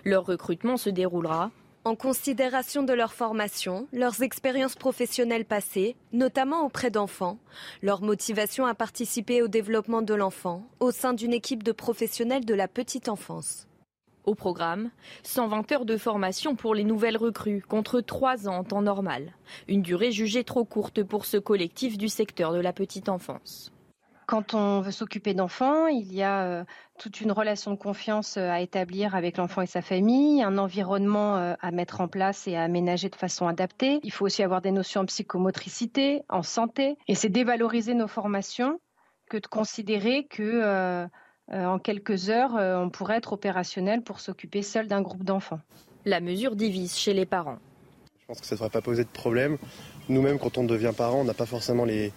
Leur 0.04 0.24
recrutement 0.24 0.76
se 0.76 0.90
déroulera 0.90 1.50
en 1.84 1.96
considération 1.96 2.82
de 2.82 2.94
leur 2.94 3.12
formation, 3.12 3.86
leurs 3.92 4.22
expériences 4.22 4.74
professionnelles 4.74 5.44
passées, 5.44 5.96
notamment 6.14 6.64
auprès 6.64 6.90
d'enfants, 6.90 7.36
leur 7.82 8.00
motivation 8.00 8.64
à 8.64 8.74
participer 8.74 9.42
au 9.42 9.48
développement 9.48 10.00
de 10.00 10.14
l'enfant 10.14 10.66
au 10.80 10.90
sein 10.90 11.12
d'une 11.12 11.34
équipe 11.34 11.62
de 11.62 11.72
professionnels 11.72 12.46
de 12.46 12.54
la 12.54 12.68
petite 12.68 13.10
enfance. 13.10 13.68
Au 14.24 14.34
programme, 14.34 14.90
120 15.24 15.72
heures 15.72 15.84
de 15.84 15.98
formation 15.98 16.56
pour 16.56 16.74
les 16.74 16.84
nouvelles 16.84 17.18
recrues, 17.18 17.60
contre 17.60 18.00
3 18.00 18.48
ans 18.48 18.56
en 18.56 18.64
temps 18.64 18.80
normal. 18.80 19.34
Une 19.68 19.82
durée 19.82 20.12
jugée 20.12 20.44
trop 20.44 20.64
courte 20.64 21.02
pour 21.02 21.26
ce 21.26 21.36
collectif 21.36 21.98
du 21.98 22.08
secteur 22.08 22.54
de 22.54 22.60
la 22.60 22.72
petite 22.72 23.10
enfance. 23.10 23.73
Quand 24.26 24.54
on 24.54 24.80
veut 24.80 24.90
s'occuper 24.90 25.34
d'enfants, 25.34 25.86
il 25.86 26.12
y 26.12 26.22
a 26.22 26.44
euh, 26.44 26.64
toute 26.98 27.20
une 27.20 27.30
relation 27.30 27.70
de 27.72 27.76
confiance 27.76 28.36
euh, 28.36 28.48
à 28.48 28.60
établir 28.60 29.14
avec 29.14 29.36
l'enfant 29.36 29.60
et 29.60 29.66
sa 29.66 29.82
famille, 29.82 30.42
un 30.42 30.56
environnement 30.56 31.36
euh, 31.36 31.54
à 31.60 31.70
mettre 31.70 32.00
en 32.00 32.08
place 32.08 32.48
et 32.48 32.56
à 32.56 32.62
aménager 32.62 33.10
de 33.10 33.16
façon 33.16 33.46
adaptée. 33.46 34.00
Il 34.02 34.12
faut 34.12 34.24
aussi 34.24 34.42
avoir 34.42 34.62
des 34.62 34.70
notions 34.70 35.02
en 35.02 35.06
psychomotricité, 35.06 36.22
en 36.30 36.42
santé. 36.42 36.96
Et 37.06 37.14
c'est 37.14 37.28
dévaloriser 37.28 37.92
nos 37.92 38.08
formations 38.08 38.80
que 39.28 39.36
de 39.36 39.46
considérer 39.46 40.26
que 40.26 41.06
en 41.50 41.78
quelques 41.78 42.30
heures, 42.30 42.54
on 42.54 42.90
pourrait 42.90 43.16
être 43.16 43.32
opérationnel 43.32 44.02
pour 44.02 44.20
s'occuper 44.20 44.62
seul 44.62 44.86
d'un 44.86 45.02
groupe 45.02 45.24
d'enfants. 45.24 45.60
La 46.04 46.20
mesure 46.20 46.56
divise 46.56 46.96
chez 46.96 47.14
les 47.14 47.26
parents. 47.26 47.58
Je 48.20 48.26
pense 48.26 48.40
que 48.40 48.46
ça 48.46 48.54
ne 48.54 48.58
devrait 48.58 48.70
pas 48.70 48.82
poser 48.82 49.04
de 49.04 49.08
problème. 49.08 49.58
Nous-mêmes, 50.08 50.38
quand 50.38 50.58
on 50.58 50.64
devient 50.64 50.92
parent, 50.96 51.20
on 51.20 51.24
n'a 51.24 51.34
pas 51.34 51.46
forcément 51.46 51.84
les, 51.84 52.12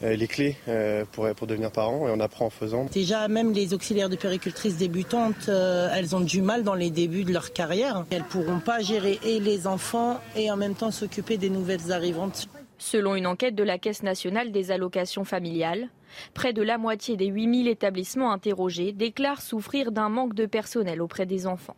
les 0.00 0.28
clés 0.28 0.56
euh, 0.68 1.04
pour, 1.12 1.28
pour 1.34 1.46
devenir 1.46 1.70
parent 1.70 2.06
et 2.08 2.10
on 2.10 2.20
apprend 2.20 2.46
en 2.46 2.50
faisant. 2.50 2.86
Déjà, 2.92 3.28
même 3.28 3.52
les 3.52 3.74
auxiliaires 3.74 4.08
de 4.08 4.16
péricultrices 4.16 4.76
débutantes, 4.76 5.48
euh, 5.48 5.88
elles 5.94 6.14
ont 6.14 6.20
du 6.20 6.42
mal 6.42 6.62
dans 6.62 6.74
les 6.74 6.90
débuts 6.90 7.24
de 7.24 7.32
leur 7.32 7.52
carrière. 7.52 8.04
Elles 8.10 8.18
ne 8.18 8.24
pourront 8.24 8.60
pas 8.60 8.80
gérer 8.80 9.18
et 9.24 9.40
les 9.40 9.66
enfants 9.66 10.20
et 10.36 10.50
en 10.50 10.56
même 10.56 10.74
temps 10.74 10.90
s'occuper 10.90 11.36
des 11.36 11.50
nouvelles 11.50 11.92
arrivantes. 11.92 12.48
Selon 12.78 13.16
une 13.16 13.26
enquête 13.26 13.56
de 13.56 13.64
la 13.64 13.78
Caisse 13.78 14.04
nationale 14.04 14.52
des 14.52 14.70
allocations 14.70 15.24
familiales, 15.24 15.88
près 16.32 16.52
de 16.52 16.62
la 16.62 16.78
moitié 16.78 17.16
des 17.16 17.26
8000 17.26 17.66
établissements 17.66 18.32
interrogés 18.32 18.92
déclarent 18.92 19.42
souffrir 19.42 19.90
d'un 19.90 20.08
manque 20.08 20.34
de 20.34 20.46
personnel 20.46 21.02
auprès 21.02 21.26
des 21.26 21.48
enfants. 21.48 21.76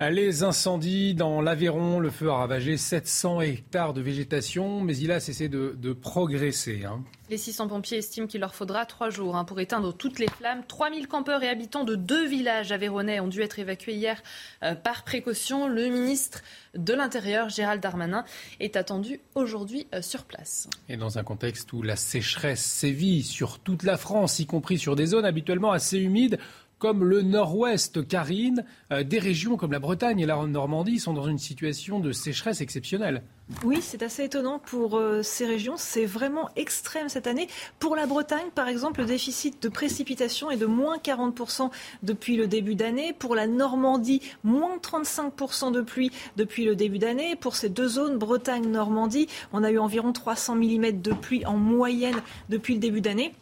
Les 0.00 0.44
incendies 0.44 1.16
dans 1.16 1.40
l'Aveyron, 1.40 1.98
le 1.98 2.10
feu 2.10 2.30
a 2.30 2.36
ravagé 2.36 2.76
700 2.76 3.40
hectares 3.40 3.94
de 3.94 4.00
végétation, 4.00 4.80
mais 4.80 4.96
il 4.96 5.10
a 5.10 5.18
cessé 5.18 5.48
de, 5.48 5.92
progresser. 5.92 6.84
Hein. 6.84 7.02
Les 7.30 7.36
600 7.36 7.66
pompiers 7.66 7.98
estiment 7.98 8.28
qu'il 8.28 8.40
leur 8.40 8.54
faudra 8.54 8.86
trois 8.86 9.10
jours 9.10 9.34
hein, 9.34 9.44
pour 9.44 9.58
éteindre 9.58 9.92
toutes 9.92 10.20
les 10.20 10.28
flammes. 10.28 10.62
3000 10.68 11.08
campeurs 11.08 11.42
et 11.42 11.48
habitants 11.48 11.82
de 11.82 11.96
deux 11.96 12.28
villages 12.28 12.70
aveyronnais 12.70 13.18
ont 13.18 13.26
dû 13.26 13.42
être 13.42 13.58
évacués 13.58 13.94
hier 13.94 14.22
euh, 14.62 14.76
par 14.76 15.02
précaution. 15.02 15.66
Le 15.66 15.88
ministre 15.88 16.42
de 16.76 16.94
l'Intérieur, 16.94 17.48
Gérald 17.48 17.82
Darmanin, 17.82 18.24
est 18.60 18.76
attendu 18.76 19.18
aujourd'hui 19.34 19.88
euh, 19.92 20.00
sur 20.00 20.26
place. 20.26 20.70
Et 20.88 20.96
dans 20.96 21.18
un 21.18 21.24
contexte 21.24 21.72
où 21.72 21.82
la 21.82 21.96
sécheresse 21.96 22.64
sévit 22.64 23.24
sur 23.24 23.58
toute 23.58 23.82
la 23.82 23.96
France, 23.96 24.38
y 24.38 24.46
compris 24.46 24.78
sur 24.78 24.94
des 24.94 25.06
zones 25.06 25.24
habituellement 25.24 25.72
assez 25.72 25.98
humides, 25.98 26.38
comme 26.78 27.04
le 27.04 27.22
nord-ouest, 27.22 28.06
Karine, 28.06 28.64
euh, 28.92 29.02
des 29.02 29.18
régions 29.18 29.56
comme 29.56 29.72
la 29.72 29.78
Bretagne 29.78 30.20
et 30.20 30.26
la 30.26 30.36
Normandie 30.46 30.98
sont 30.98 31.12
dans 31.12 31.26
une 31.26 31.38
situation 31.38 32.00
de 32.00 32.12
sécheresse 32.12 32.60
exceptionnelle. 32.60 33.22
Oui, 33.64 33.78
c'est 33.80 34.02
assez 34.02 34.24
étonnant 34.24 34.58
pour 34.58 34.96
euh, 34.96 35.22
ces 35.22 35.46
régions. 35.46 35.74
C'est 35.76 36.04
vraiment 36.04 36.50
extrême 36.54 37.08
cette 37.08 37.26
année. 37.26 37.48
Pour 37.78 37.96
la 37.96 38.06
Bretagne, 38.06 38.50
par 38.54 38.68
exemple, 38.68 39.00
le 39.00 39.06
déficit 39.06 39.62
de 39.62 39.68
précipitation 39.68 40.50
est 40.50 40.56
de 40.56 40.66
moins 40.66 40.98
40% 40.98 41.70
depuis 42.02 42.36
le 42.36 42.46
début 42.46 42.74
d'année. 42.74 43.14
Pour 43.14 43.34
la 43.34 43.46
Normandie, 43.46 44.20
moins 44.44 44.76
35% 44.76 45.72
de 45.72 45.80
pluie 45.80 46.10
depuis 46.36 46.64
le 46.64 46.76
début 46.76 46.98
d'année. 46.98 47.36
Pour 47.36 47.56
ces 47.56 47.70
deux 47.70 47.88
zones, 47.88 48.18
Bretagne-Normandie, 48.18 49.28
on 49.52 49.64
a 49.64 49.70
eu 49.70 49.78
environ 49.78 50.12
300 50.12 50.56
mm 50.56 51.00
de 51.00 51.12
pluie 51.12 51.46
en 51.46 51.56
moyenne 51.56 52.20
depuis 52.50 52.74
le 52.74 52.80
début 52.80 53.00
d'année. 53.00 53.32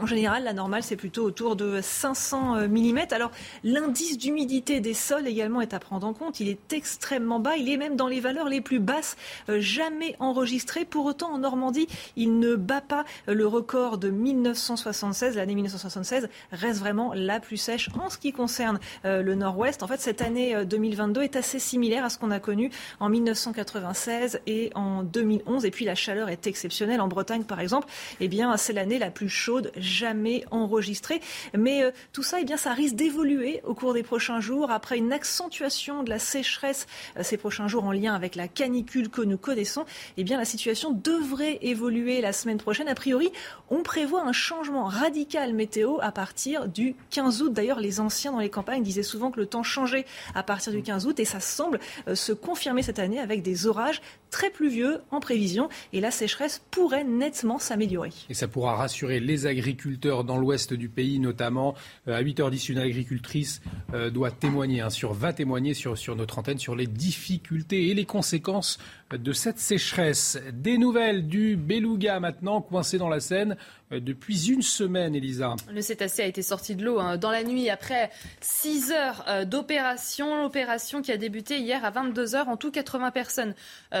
En 0.00 0.06
général, 0.06 0.44
la 0.44 0.54
normale, 0.54 0.82
c'est 0.82 0.96
plutôt 0.96 1.22
autour 1.22 1.54
de 1.54 1.82
500 1.82 2.56
euh, 2.56 2.66
mm. 2.66 2.98
Alors, 3.10 3.30
l'indice 3.62 4.16
d'humidité 4.16 4.80
des 4.80 4.94
sols 4.94 5.26
également 5.26 5.60
est 5.60 5.74
à 5.74 5.78
prendre 5.78 6.06
en 6.06 6.14
compte. 6.14 6.40
Il 6.40 6.48
est 6.48 6.72
extrêmement 6.72 7.40
bas. 7.40 7.58
Il 7.58 7.68
est 7.68 7.76
même 7.76 7.94
dans 7.94 8.08
les 8.08 8.20
valeurs 8.20 8.48
les 8.48 8.62
plus 8.62 8.78
basses 8.78 9.18
euh, 9.50 9.60
jamais 9.60 10.16
enregistrées. 10.18 10.86
Pour 10.86 11.04
autant, 11.04 11.30
en 11.34 11.38
Normandie, 11.38 11.88
il 12.16 12.38
ne 12.38 12.54
bat 12.54 12.80
pas 12.80 13.04
euh, 13.28 13.34
le 13.34 13.46
record 13.46 13.98
de 13.98 14.08
1976. 14.08 15.36
L'année 15.36 15.54
1976 15.54 16.30
reste 16.52 16.80
vraiment 16.80 17.12
la 17.14 17.38
plus 17.38 17.58
sèche 17.58 17.90
en 18.02 18.08
ce 18.08 18.16
qui 18.16 18.32
concerne 18.32 18.80
le 19.04 19.34
nord-ouest. 19.34 19.82
En 19.82 19.86
fait, 19.86 20.00
cette 20.00 20.22
année 20.22 20.64
2022 20.64 21.22
est 21.22 21.36
assez 21.36 21.58
similaire 21.58 22.04
à 22.04 22.08
ce 22.08 22.18
qu'on 22.18 22.30
a 22.30 22.40
connu 22.40 22.70
en 22.98 23.10
1996 23.10 24.40
et 24.46 24.70
en 24.74 25.02
2011. 25.02 25.66
Et 25.66 25.70
puis, 25.70 25.84
la 25.84 25.94
chaleur 25.94 26.30
est 26.30 26.46
exceptionnelle. 26.46 27.00
En 27.00 27.08
Bretagne, 27.08 27.44
par 27.44 27.60
exemple, 27.60 27.88
eh 28.20 28.28
bien, 28.28 28.56
c'est 28.56 28.72
l'année 28.72 28.98
la 28.98 29.10
plus 29.10 29.28
chaude 29.28 29.70
jamais 29.82 30.44
enregistré. 30.50 31.20
Mais 31.56 31.82
euh, 31.82 31.90
tout 32.12 32.22
ça, 32.22 32.38
eh 32.40 32.44
bien, 32.44 32.56
ça 32.56 32.72
risque 32.72 32.94
d'évoluer 32.94 33.60
au 33.64 33.74
cours 33.74 33.94
des 33.94 34.02
prochains 34.02 34.40
jours 34.40 34.70
après 34.70 34.98
une 34.98 35.12
accentuation 35.12 36.02
de 36.02 36.10
la 36.10 36.18
sécheresse 36.18 36.86
euh, 37.16 37.22
ces 37.22 37.36
prochains 37.36 37.68
jours 37.68 37.84
en 37.84 37.92
lien 37.92 38.14
avec 38.14 38.34
la 38.34 38.48
canicule 38.48 39.08
que 39.08 39.22
nous 39.22 39.38
connaissons. 39.38 39.84
Eh 40.16 40.24
bien, 40.24 40.38
la 40.38 40.44
situation 40.44 40.92
devrait 40.92 41.58
évoluer 41.62 42.20
la 42.20 42.32
semaine 42.32 42.58
prochaine. 42.58 42.88
A 42.88 42.94
priori, 42.94 43.30
on 43.70 43.82
prévoit 43.82 44.22
un 44.22 44.32
changement 44.32 44.84
radical 44.84 45.54
météo 45.54 45.98
à 46.00 46.12
partir 46.12 46.68
du 46.68 46.94
15 47.10 47.42
août. 47.42 47.52
D'ailleurs, 47.52 47.80
les 47.80 48.00
anciens 48.00 48.32
dans 48.32 48.38
les 48.38 48.50
campagnes 48.50 48.82
disaient 48.82 49.02
souvent 49.02 49.30
que 49.30 49.40
le 49.40 49.46
temps 49.46 49.62
changeait 49.62 50.06
à 50.34 50.42
partir 50.42 50.72
du 50.72 50.82
15 50.82 51.06
août 51.06 51.18
et 51.20 51.24
ça 51.24 51.40
semble 51.40 51.80
euh, 52.08 52.14
se 52.14 52.32
confirmer 52.32 52.82
cette 52.82 52.98
année 52.98 53.18
avec 53.18 53.42
des 53.42 53.66
orages 53.66 54.00
très 54.30 54.50
pluvieux 54.50 55.00
en 55.10 55.20
prévision 55.20 55.68
et 55.92 56.00
la 56.00 56.10
sécheresse 56.10 56.62
pourrait 56.70 57.04
nettement 57.04 57.58
s'améliorer. 57.58 58.10
Et 58.30 58.34
ça 58.34 58.48
pourra 58.48 58.76
rassurer 58.76 59.20
les 59.20 59.46
agriculteurs 59.46 59.71
agriculteurs 59.72 60.24
dans 60.24 60.36
l'ouest 60.36 60.74
du 60.74 60.88
pays, 60.88 61.18
notamment. 61.18 61.74
Euh, 62.06 62.16
à 62.16 62.22
8h10, 62.22 62.70
une 62.70 62.78
agricultrice 62.78 63.62
euh, 63.94 64.10
doit 64.10 64.30
témoigner, 64.30 64.82
hein, 64.82 64.90
sur, 64.90 65.14
va 65.14 65.32
témoigner 65.32 65.72
sur, 65.72 65.96
notre 66.14 66.38
antenne 66.38 66.58
sur 66.58 66.76
les 66.76 66.86
difficultés 66.86 67.88
et 67.88 67.94
les 67.94 68.04
conséquences 68.04 68.78
de 69.10 69.32
cette 69.32 69.58
sécheresse. 69.58 70.38
Des 70.52 70.76
nouvelles 70.76 71.26
du 71.26 71.56
beluga 71.56 72.20
maintenant, 72.20 72.60
coincé 72.60 72.98
dans 72.98 73.08
la 73.08 73.20
Seine 73.20 73.56
euh, 73.92 74.00
depuis 74.00 74.50
une 74.50 74.60
semaine, 74.62 75.14
Elisa. 75.14 75.56
Le 75.72 75.80
cétacé 75.80 76.22
a 76.22 76.26
été 76.26 76.42
sorti 76.42 76.76
de 76.76 76.84
l'eau 76.84 76.98
hein, 76.98 77.16
dans 77.16 77.30
la 77.30 77.42
nuit 77.42 77.70
après 77.70 78.10
6 78.40 78.92
heures 78.92 79.46
d'opération. 79.46 80.42
L'opération 80.42 81.00
qui 81.00 81.12
a 81.12 81.16
débuté 81.16 81.58
hier 81.58 81.82
à 81.82 81.90
22 81.90 82.34
heures. 82.34 82.48
En 82.48 82.58
tout, 82.58 82.70
80 82.70 83.10
personnes 83.10 83.54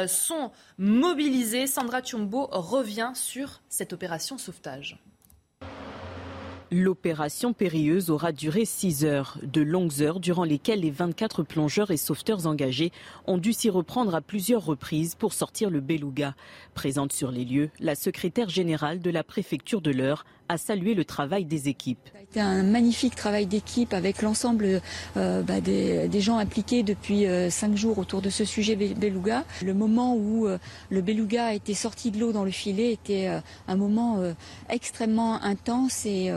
sont 0.06 0.50
mobilisées. 0.76 1.66
Sandra 1.66 2.02
Chumbo 2.02 2.48
revient 2.50 3.12
sur 3.14 3.62
cette 3.68 3.92
opération 3.92 4.36
sauvetage. 4.36 4.98
L'opération 6.74 7.52
périlleuse 7.52 8.08
aura 8.08 8.32
duré 8.32 8.64
6 8.64 9.04
heures, 9.04 9.36
de 9.42 9.60
longues 9.60 10.00
heures 10.00 10.20
durant 10.20 10.44
lesquelles 10.44 10.80
les 10.80 10.90
24 10.90 11.42
plongeurs 11.42 11.90
et 11.90 11.98
sauveteurs 11.98 12.46
engagés 12.46 12.92
ont 13.26 13.36
dû 13.36 13.52
s'y 13.52 13.68
reprendre 13.68 14.14
à 14.14 14.22
plusieurs 14.22 14.64
reprises 14.64 15.14
pour 15.14 15.34
sortir 15.34 15.68
le 15.68 15.80
beluga. 15.80 16.34
Présente 16.72 17.12
sur 17.12 17.30
les 17.30 17.44
lieux, 17.44 17.68
la 17.78 17.94
secrétaire 17.94 18.48
générale 18.48 19.00
de 19.00 19.10
la 19.10 19.22
préfecture 19.22 19.82
de 19.82 19.90
l'Eure 19.90 20.24
a 20.48 20.58
salué 20.58 20.94
le 20.94 21.04
travail 21.04 21.44
des 21.44 21.68
équipes. 21.68 22.08
C'était 22.18 22.40
un 22.40 22.62
magnifique 22.62 23.14
travail 23.14 23.46
d'équipe 23.46 23.92
avec 23.94 24.22
l'ensemble 24.22 24.80
euh, 25.16 25.42
bah, 25.42 25.60
des, 25.60 26.20
gens 26.20 26.38
impliqués 26.38 26.82
depuis 26.82 27.26
euh, 27.26 27.50
cinq 27.50 27.76
jours 27.76 27.98
autour 27.98 28.22
de 28.22 28.30
ce 28.30 28.44
sujet 28.44 28.76
beluga. 28.76 29.44
Le 29.62 29.74
moment 29.74 30.14
où 30.14 30.46
euh, 30.46 30.58
le 30.90 31.00
beluga 31.00 31.46
a 31.46 31.54
été 31.54 31.74
sorti 31.74 32.10
de 32.10 32.18
l'eau 32.18 32.32
dans 32.32 32.44
le 32.44 32.50
filet 32.50 32.92
était 32.92 33.28
un 33.66 33.76
moment 33.76 34.20
extrêmement 34.68 35.42
intense 35.42 36.06
et 36.06 36.30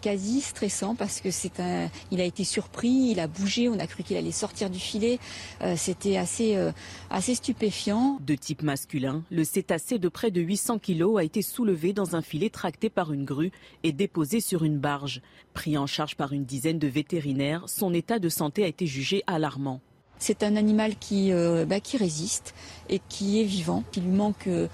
quasi 0.00 0.40
stressant 0.40 0.94
parce 0.94 1.20
que 1.20 1.30
c'est 1.30 1.60
un, 1.60 1.90
il 2.10 2.20
a 2.20 2.24
été 2.24 2.44
surpris, 2.44 3.10
il 3.10 3.20
a 3.20 3.26
bougé, 3.26 3.68
on 3.68 3.78
a 3.78 3.86
cru 3.86 4.02
qu'il 4.02 4.16
allait 4.16 4.30
sortir 4.30 4.70
du 4.70 4.78
filet. 4.78 5.18
C'était 5.76 6.16
assez, 6.16 6.56
assez 7.10 7.34
stupéfiant. 7.34 8.18
De 8.24 8.34
type 8.34 8.62
masculin, 8.62 9.22
le 9.30 9.44
cétacé 9.44 9.98
de 9.98 10.08
près 10.08 10.30
de 10.30 10.40
800 10.40 10.78
kg 10.78 11.18
a 11.18 11.24
été 11.24 11.42
soulevé 11.42 11.92
dans 11.92 12.16
un 12.16 12.22
filet 12.22 12.50
tracté 12.50 12.90
par 12.90 13.12
une 13.12 13.24
grue 13.24 13.52
et 13.82 13.92
déposé 13.92 14.40
sur 14.40 14.64
une 14.64 14.78
barge. 14.78 15.20
Pris 15.54 15.76
en 15.78 15.86
charge 15.86 16.16
par 16.16 16.32
une 16.32 16.44
dizaine 16.44 16.78
de 16.78 16.88
vétérinaires, 16.88 17.64
son 17.66 17.92
état 17.94 18.18
de 18.18 18.28
santé 18.28 18.64
a 18.64 18.68
été 18.68 18.86
jugé 18.86 19.22
alarmant. 19.26 19.80
C'est 20.18 20.42
un 20.42 20.56
animal 20.56 20.96
qui, 20.96 21.32
euh, 21.32 21.66
bah, 21.66 21.80
qui 21.80 21.96
résiste 21.96 22.54
et 22.88 23.00
qui 23.08 23.40
est 23.40 23.44
vivant. 23.44 23.84
Il 23.96 24.04
lui 24.04 24.12
manque 24.12 24.46
euh, 24.46 24.68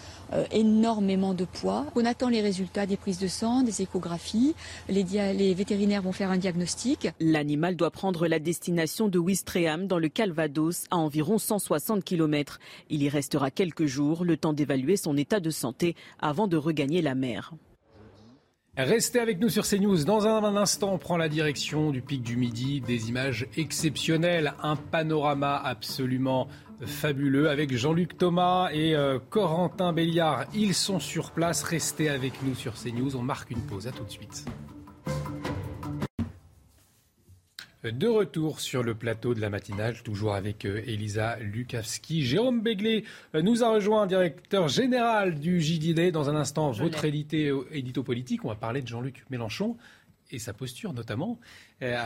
énormément 0.50 1.34
de 1.34 1.44
poids. 1.44 1.86
On 1.96 2.04
attend 2.04 2.28
les 2.28 2.40
résultats 2.40 2.86
des 2.86 2.96
prises 2.96 3.18
de 3.18 3.26
sang, 3.26 3.62
des 3.62 3.82
échographies. 3.82 4.54
Les, 4.88 5.04
les 5.04 5.54
vétérinaires 5.54 6.02
vont 6.02 6.12
faire 6.12 6.30
un 6.30 6.38
diagnostic. 6.38 7.08
L'animal 7.20 7.76
doit 7.76 7.90
prendre 7.90 8.28
la 8.28 8.38
destination 8.38 9.08
de 9.08 9.18
Ouistreham 9.18 9.86
dans 9.86 9.98
le 9.98 10.08
Calvados 10.08 10.84
à 10.90 10.96
environ 10.96 11.38
160 11.38 12.04
km. 12.04 12.60
Il 12.88 13.02
y 13.02 13.08
restera 13.08 13.50
quelques 13.50 13.86
jours, 13.86 14.24
le 14.24 14.36
temps 14.36 14.52
d'évaluer 14.52 14.96
son 14.96 15.16
état 15.16 15.40
de 15.40 15.50
santé 15.50 15.96
avant 16.20 16.46
de 16.46 16.56
regagner 16.56 17.02
la 17.02 17.14
mer. 17.14 17.52
Restez 18.78 19.18
avec 19.18 19.38
nous 19.38 19.50
sur 19.50 19.66
CNews. 19.66 20.04
Dans 20.04 20.26
un 20.26 20.56
instant, 20.56 20.94
on 20.94 20.98
prend 20.98 21.18
la 21.18 21.28
direction 21.28 21.90
du 21.90 22.00
pic 22.00 22.22
du 22.22 22.38
midi. 22.38 22.80
Des 22.80 23.10
images 23.10 23.46
exceptionnelles, 23.58 24.54
un 24.62 24.76
panorama 24.76 25.60
absolument 25.62 26.48
fabuleux 26.80 27.50
avec 27.50 27.76
Jean-Luc 27.76 28.16
Thomas 28.16 28.70
et 28.72 28.96
euh, 28.96 29.18
Corentin 29.28 29.92
Béliard. 29.92 30.46
Ils 30.54 30.72
sont 30.72 31.00
sur 31.00 31.32
place. 31.32 31.62
Restez 31.64 32.08
avec 32.08 32.42
nous 32.42 32.54
sur 32.54 32.72
CNews. 32.72 33.14
On 33.14 33.22
marque 33.22 33.50
une 33.50 33.60
pause. 33.60 33.86
À 33.88 33.92
tout 33.92 34.04
de 34.04 34.10
suite. 34.10 34.46
De 37.82 38.06
retour 38.06 38.60
sur 38.60 38.84
le 38.84 38.94
plateau 38.94 39.34
de 39.34 39.40
la 39.40 39.50
matinale, 39.50 40.00
toujours 40.04 40.34
avec 40.34 40.66
euh, 40.66 40.84
Elisa 40.86 41.36
Lukavski. 41.40 42.24
Jérôme 42.24 42.60
Béglé 42.60 43.02
euh, 43.34 43.42
nous 43.42 43.64
a 43.64 43.70
rejoint, 43.70 44.06
directeur 44.06 44.68
général 44.68 45.40
du 45.40 45.60
JDD. 45.60 46.12
Dans 46.12 46.30
un 46.30 46.36
instant, 46.36 46.70
votre 46.70 47.04
édito, 47.04 47.66
édito 47.72 48.04
politique. 48.04 48.44
On 48.44 48.48
va 48.48 48.54
parler 48.54 48.82
de 48.82 48.86
Jean-Luc 48.86 49.24
Mélenchon 49.30 49.76
et 50.30 50.38
sa 50.38 50.52
posture 50.52 50.92
notamment. 50.92 51.40
Euh, 51.82 51.98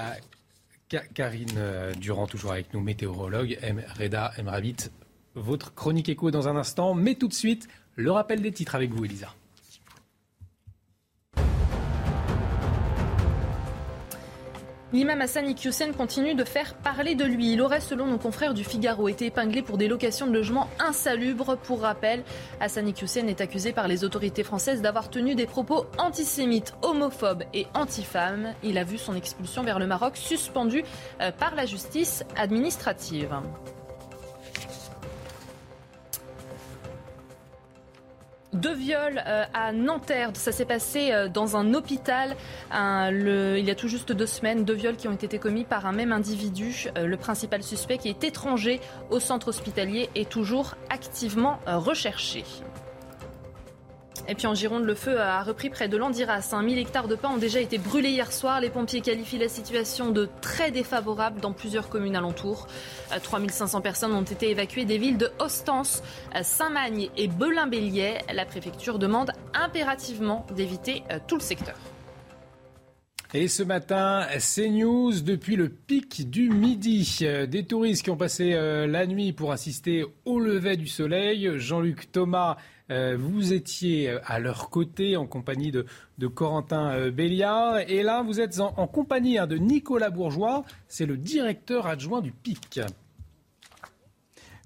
Karine 1.12 1.93
Durand, 2.01 2.27
toujours 2.27 2.53
avec 2.53 2.73
nous, 2.73 2.81
météorologue. 2.81 3.59
M. 3.61 3.82
Reda 3.98 4.32
M. 4.39 4.51
votre 5.35 5.74
chronique 5.74 6.09
écho 6.09 6.31
dans 6.31 6.48
un 6.48 6.57
instant. 6.57 6.94
Mais 6.94 7.16
tout 7.16 7.28
de 7.28 7.35
suite, 7.35 7.69
le 7.97 8.11
rappel 8.12 8.40
des 8.40 8.53
titres 8.53 8.77
avec 8.77 8.93
vous, 8.93 9.05
Elisa. 9.05 9.35
L'imam 14.97 15.20
Hassan 15.20 15.47
Iqiyoussen 15.47 15.93
continue 15.93 16.35
de 16.35 16.43
faire 16.43 16.73
parler 16.73 17.14
de 17.14 17.27
lui. 17.27 17.52
Il 17.52 17.60
aurait, 17.60 17.81
selon 17.81 18.06
nos 18.06 18.16
confrères 18.16 18.55
du 18.55 18.64
Figaro, 18.64 19.09
été 19.09 19.27
épinglé 19.27 19.60
pour 19.60 19.77
des 19.77 19.89
locations 19.89 20.27
de 20.27 20.32
logements 20.32 20.70
insalubres. 20.78 21.59
Pour 21.59 21.82
rappel, 21.82 22.24
Hassan 22.60 22.89
Iqiyoussen 22.89 23.28
est 23.28 23.43
accusé 23.43 23.74
par 23.74 23.89
les 23.89 24.05
autorités 24.05 24.43
françaises 24.43 24.81
d'avoir 24.81 25.10
tenu 25.10 25.35
des 25.35 25.44
propos 25.44 25.85
antisémites, 25.98 26.73
homophobes 26.81 27.44
et 27.52 27.66
anti-femmes. 27.74 28.55
Il 28.62 28.78
a 28.78 28.85
vu 28.85 28.97
son 28.97 29.14
expulsion 29.14 29.62
vers 29.62 29.78
le 29.78 29.86
Maroc 29.86 30.16
suspendue 30.16 30.82
euh, 31.20 31.31
par 31.31 31.55
la 31.56 31.66
justice 31.66 32.24
administrative. 32.35 33.36
Deux 38.52 38.74
viols 38.74 39.23
euh, 39.27 39.44
à 39.55 39.73
Nanterre. 39.73 40.31
Ça 40.35 40.52
s'est 40.52 40.64
passé 40.64 41.10
euh, 41.12 41.28
dans 41.28 41.56
un 41.56 41.74
hôpital 41.74 42.36
il 42.73 43.64
y 43.64 43.70
a 43.70 43.74
tout 43.74 43.89
juste 43.89 44.12
deux 44.12 44.27
semaines. 44.27 44.64
Deux 44.64 44.74
viols 44.74 44.97
qui 44.97 45.09
ont 45.09 45.12
été 45.12 45.39
commis 45.39 45.64
par 45.64 45.86
un 45.86 45.93
même 45.93 46.12
individu. 46.12 46.86
Euh, 46.97 47.06
le 47.06 47.16
principal 47.16 47.62
suspect 47.62 47.98
qui 47.98 48.09
est 48.09 48.24
étranger 48.24 48.81
au 49.10 49.20
centre 49.20 49.48
hospitalier 49.48 50.09
est 50.14 50.28
toujours 50.28 50.74
activement 50.90 51.59
recherché. 51.66 52.44
Et 54.28 54.35
puis 54.35 54.48
en 54.48 54.55
Gironde, 54.55 54.85
le 54.85 54.94
feu 54.97 55.20
a 55.20 55.43
repris 55.44 55.70
près 55.70 55.89
de 55.89 55.97
Landiras. 55.97 56.53
1000 56.61 56.78
hectares 56.78 57.07
de 57.07 57.15
pins 57.15 57.31
ont 57.31 57.36
déjà 57.36 57.61
été 57.61 57.78
brûlés 57.78 58.11
hier 58.11 58.32
soir. 58.32 58.61
Les 58.61 58.70
pompiers 58.70 59.01
qualifient 59.01 59.39
la 59.39 59.48
situation 59.48 60.11
de 60.11 60.28
très 60.40 60.73
défavorable 60.73 61.40
dans 61.40 61.53
plusieurs 61.53 61.89
communes 61.89 62.16
alentours. 62.16 62.66
3500 63.23 63.78
euh, 63.78 63.81
personnes 63.81 64.12
ont 64.12 64.23
été 64.23 64.51
évacuées 64.51 64.85
des 64.85 64.98
villes 64.98 65.16
de 65.16 65.31
Ostens, 65.39 66.03
euh, 66.35 66.40
Saint-Magne 66.43 67.09
et 67.16 67.28
Belin-Bélier. 67.28 68.19
La 68.35 68.44
préfecture 68.44 68.98
demande 68.98 69.31
impérativement 69.55 70.44
d'éviter 70.57 71.05
euh, 71.12 71.19
tout 71.24 71.36
le 71.36 71.43
secteur. 71.43 71.77
Et 73.32 73.47
ce 73.47 73.62
matin, 73.62 74.27
CNews 74.39 75.20
depuis 75.20 75.55
le 75.55 75.69
pic 75.69 76.31
du 76.31 76.48
midi. 76.48 77.19
Des 77.48 77.65
touristes 77.65 78.05
qui 78.05 78.11
ont 78.11 78.16
passé 78.16 78.53
la 78.53 79.07
nuit 79.07 79.32
pour 79.32 79.51
assister 79.51 80.07
au 80.24 80.39
lever 80.39 80.77
du 80.77 80.86
soleil. 80.86 81.51
Jean-Luc 81.57 82.11
Thomas 82.12 82.57
euh, 82.91 83.17
vous 83.19 83.53
étiez 83.53 84.11
euh, 84.11 84.21
à 84.25 84.39
leur 84.39 84.71
côté 84.71 85.17
en 85.17 85.27
compagnie 85.27 85.73
de, 85.73 85.87
Corentin 86.29 86.93
euh, 86.93 87.11
Béliard. 87.11 87.79
Et 87.89 88.03
là, 88.03 88.23
vous 88.23 88.41
êtes 88.41 88.61
en, 88.61 88.87
compagnie 88.87 89.39
hein, 89.39 89.47
de 89.47 89.57
Nicolas 89.57 90.11
Bourgeois. 90.11 90.65
C'est 90.89 91.07
le 91.07 91.17
directeur 91.17 91.87
adjoint 91.87 92.21
du 92.21 92.33
PIC. 92.33 92.81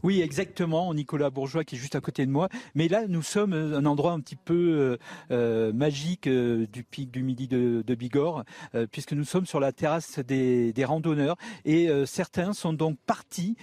Oui, 0.03 0.21
exactement, 0.21 0.93
Nicolas 0.95 1.31
Bourgeois 1.31 1.65
qui 1.65 1.77
est 1.77 1.79
juste 1.79 1.95
à 1.95 2.01
côté 2.01 2.27
de 2.27 2.31
moi. 2.31 2.49
Mais 2.75 2.89
là, 2.89 3.07
nous 3.09 3.23
sommes 3.23 3.53
un 3.53 3.85
endroit 3.87 4.13
un 4.13 4.21
petit 4.21 4.37
peu 4.37 4.99
magique 5.31 6.29
du 6.29 6.85
pic 6.85 7.11
du 7.11 7.23
midi 7.23 7.49
de, 7.49 7.95
Bigorre, 7.95 8.45
puisque 8.91 9.13
nous 9.13 9.25
sommes 9.25 9.47
sur 9.47 9.61
la 9.61 9.73
terrasse 9.73 10.19
des, 10.21 10.73
randonneurs. 10.85 11.37
Et 11.65 11.89
certains 12.07 12.53
sont 12.53 12.73
donc 12.73 12.99
partis 13.07 13.57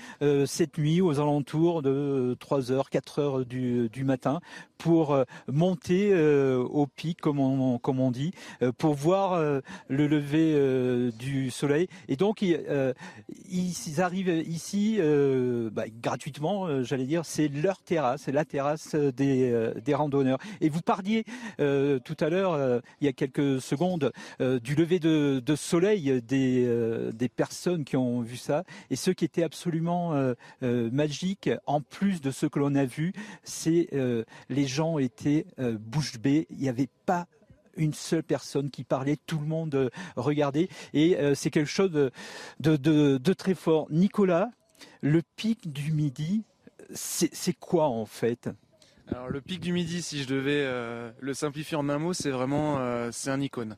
cette 0.45 0.77
nuit 0.77 1.01
aux 1.01 1.19
alentours 1.19 1.81
de 1.81 2.37
3h, 2.39 2.89
4h 2.91 3.45
du, 3.45 3.89
du 3.89 4.03
matin 4.03 4.39
pour 4.77 5.13
euh, 5.13 5.23
monter 5.47 6.11
euh, 6.13 6.57
au 6.57 6.87
pic, 6.87 7.19
comme 7.19 7.39
on, 7.39 7.77
comme 7.79 7.99
on 7.99 8.11
dit, 8.11 8.31
euh, 8.61 8.71
pour 8.71 8.93
voir 8.93 9.17
le 9.87 10.07
lever 10.07 11.11
du 11.17 11.51
soleil. 11.51 11.87
Et 12.07 12.15
donc, 12.15 12.41
ils, 12.41 12.59
ils 13.49 14.01
arrivent 14.01 14.43
ici 14.47 14.99
bah, 15.71 15.85
gratuitement, 16.01 16.26
j'allais 16.83 17.05
dire, 17.05 17.25
c'est 17.25 17.47
leur 17.47 17.81
terrasse, 17.81 18.23
c'est 18.23 18.31
la 18.31 18.45
terrasse 18.45 18.95
des, 18.95 19.71
des 19.83 19.93
randonneurs. 19.93 20.39
Et 20.61 20.69
vous 20.69 20.81
parliez 20.81 21.23
tout 21.57 22.17
à 22.19 22.29
l'heure, 22.29 22.81
il 23.01 23.05
y 23.05 23.07
a 23.07 23.13
quelques 23.13 23.61
secondes, 23.61 24.11
du 24.39 24.75
lever 24.75 24.99
de, 24.99 25.41
de 25.45 25.55
soleil 25.55 26.21
des, 26.21 27.29
personnes 27.35 27.83
qui 27.83 27.97
ont 27.97 28.21
vu 28.21 28.37
ça. 28.37 28.63
Et 28.89 28.95
ce 28.95 29.11
qui 29.11 29.25
était 29.25 29.43
absolument 29.43 30.13
magique, 30.61 31.49
en 31.65 31.81
plus 31.81 32.21
de 32.21 32.31
ce 32.31 32.45
que 32.45 32.59
l'on 32.59 32.75
a 32.75 32.85
vu, 32.85 33.13
c'est 33.43 33.89
les 34.49 34.67
gens 34.67 34.97
étaient 34.97 35.45
euh, 35.59 35.77
bouche 35.79 36.17
bée. 36.19 36.47
Il 36.49 36.57
n'y 36.57 36.69
avait 36.69 36.89
pas 37.05 37.27
une 37.75 37.93
seule 37.93 38.23
personne 38.23 38.71
qui 38.71 38.83
parlait, 38.83 39.17
tout 39.27 39.39
le 39.39 39.45
monde 39.45 39.75
euh, 39.75 39.89
regardait. 40.15 40.67
Et 40.93 41.17
euh, 41.17 41.35
c'est 41.35 41.51
quelque 41.51 41.69
chose 41.69 41.91
de, 41.91 43.33
très 43.33 43.53
fort. 43.53 43.87
Nicolas, 43.91 44.49
le 45.01 45.21
pic 45.35 45.71
du 45.71 45.91
midi, 45.91 46.43
c'est 46.93 47.53
quoi 47.59 47.87
en 47.87 48.05
fait? 48.05 48.49
Alors 49.09 49.29
le 49.29 49.39
pic 49.39 49.61
du 49.61 49.71
midi, 49.71 50.01
si 50.01 50.21
je 50.21 50.27
devais 50.27 50.65
le 51.19 51.33
simplifier 51.33 51.77
en 51.77 51.87
un 51.87 51.97
mot, 51.97 52.13
c'est 52.13 52.29
vraiment 52.29 53.09
c'est 53.11 53.29
un 53.29 53.39
icône. 53.39 53.77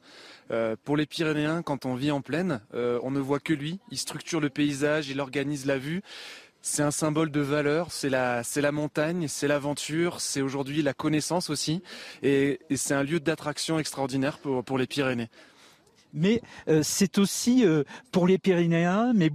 pour 0.83 0.97
les 0.97 1.05
Pyrénéens, 1.05 1.61
quand 1.61 1.85
on 1.85 1.93
vit 1.93 2.11
en 2.11 2.21
plaine, 2.21 2.61
on 2.73 3.11
ne 3.11 3.19
voit 3.19 3.39
que 3.39 3.53
lui. 3.53 3.79
Il 3.91 3.97
structure 3.97 4.39
le 4.39 4.49
paysage, 4.49 5.09
il 5.09 5.19
organise 5.19 5.65
la 5.65 5.77
vue. 5.77 6.01
C'est 6.61 6.83
un 6.83 6.91
symbole 6.91 7.31
de 7.31 7.39
valeur, 7.39 7.91
c'est 7.91 8.09
la, 8.09 8.43
c'est 8.43 8.59
la 8.59 8.73
montagne, 8.73 9.29
c'est 9.29 9.47
l'aventure, 9.47 10.19
c'est 10.19 10.41
aujourd'hui 10.41 10.81
la 10.81 10.93
connaissance 10.93 11.49
aussi, 11.49 11.81
et, 12.21 12.59
c'est 12.75 12.93
un 12.93 13.03
lieu 13.03 13.21
d'attraction 13.21 13.79
extraordinaire 13.79 14.39
pour 14.39 14.77
les 14.77 14.85
Pyrénées 14.85 15.29
mais 16.13 16.41
euh, 16.67 16.81
c'est 16.83 17.17
aussi 17.17 17.65
euh, 17.65 17.83
pour 18.11 18.27
les 18.27 18.37
Pyrénéens, 18.37 19.13
mais, 19.13 19.29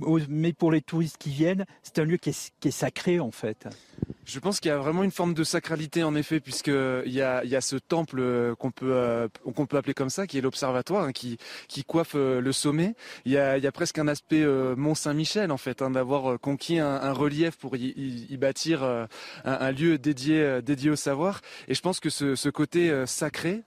pour 0.53 0.73
les 0.73 0.81
touristes 0.81 1.19
qui 1.19 1.31
viennent, 1.31 1.65
c'est 1.83 1.99
un 1.99 2.05
lieu 2.05 2.17
qui 2.17 2.31
est, 2.31 2.71
sacré 2.71 3.21
en 3.21 3.31
fait. 3.31 3.69
Je 4.25 4.39
pense 4.41 4.59
qu'il 4.59 4.71
y 4.71 4.73
a 4.73 4.79
vraiment 4.79 5.05
une 5.05 5.11
forme 5.11 5.35
de 5.35 5.45
sacralité 5.45 6.03
en 6.03 6.15
effet, 6.15 6.41
puisqu'il 6.41 7.03
y 7.13 7.21
a, 7.21 7.45
y 7.45 7.57
a 7.57 7.61
ce 7.61 7.77
temple 7.77 8.19
euh, 8.21 8.55
qu'on 8.55 8.71
peut, 8.71 8.95
appeler 9.77 9.95
comme 9.95 10.11
ça, 10.11 10.27
qui 10.27 10.39
est 10.39 10.41
l'observatoire, 10.41 11.05
hein, 11.05 11.13
qui, 11.13 11.39
coiffe 11.87 12.15
le 12.15 12.53
sommet. 12.53 12.95
Il 13.25 13.33
y, 13.33 13.39
a, 13.39 13.73
presque 13.73 13.99
un 13.99 14.09
aspect 14.09 14.45
Mont 14.77 14.95
Saint-Michel 14.95 15.53
en 15.53 15.57
fait, 15.57 15.83
hein, 15.83 15.91
d'avoir 15.91 16.41
conquis 16.41 16.79
un, 16.79 17.13
relief 17.13 17.57
pour 17.57 17.77
y, 17.77 18.37
bâtir 18.39 18.83
un, 19.45 19.73
lieu 19.73 19.99
dédié, 19.99 20.91
au 20.91 20.97
savoir. 20.97 21.41
Et 21.69 21.75
je 21.75 21.81
pense 21.81 22.01
que 22.01 22.11
ce 22.11 22.49
côté 22.49 23.05
sacré 23.07 23.63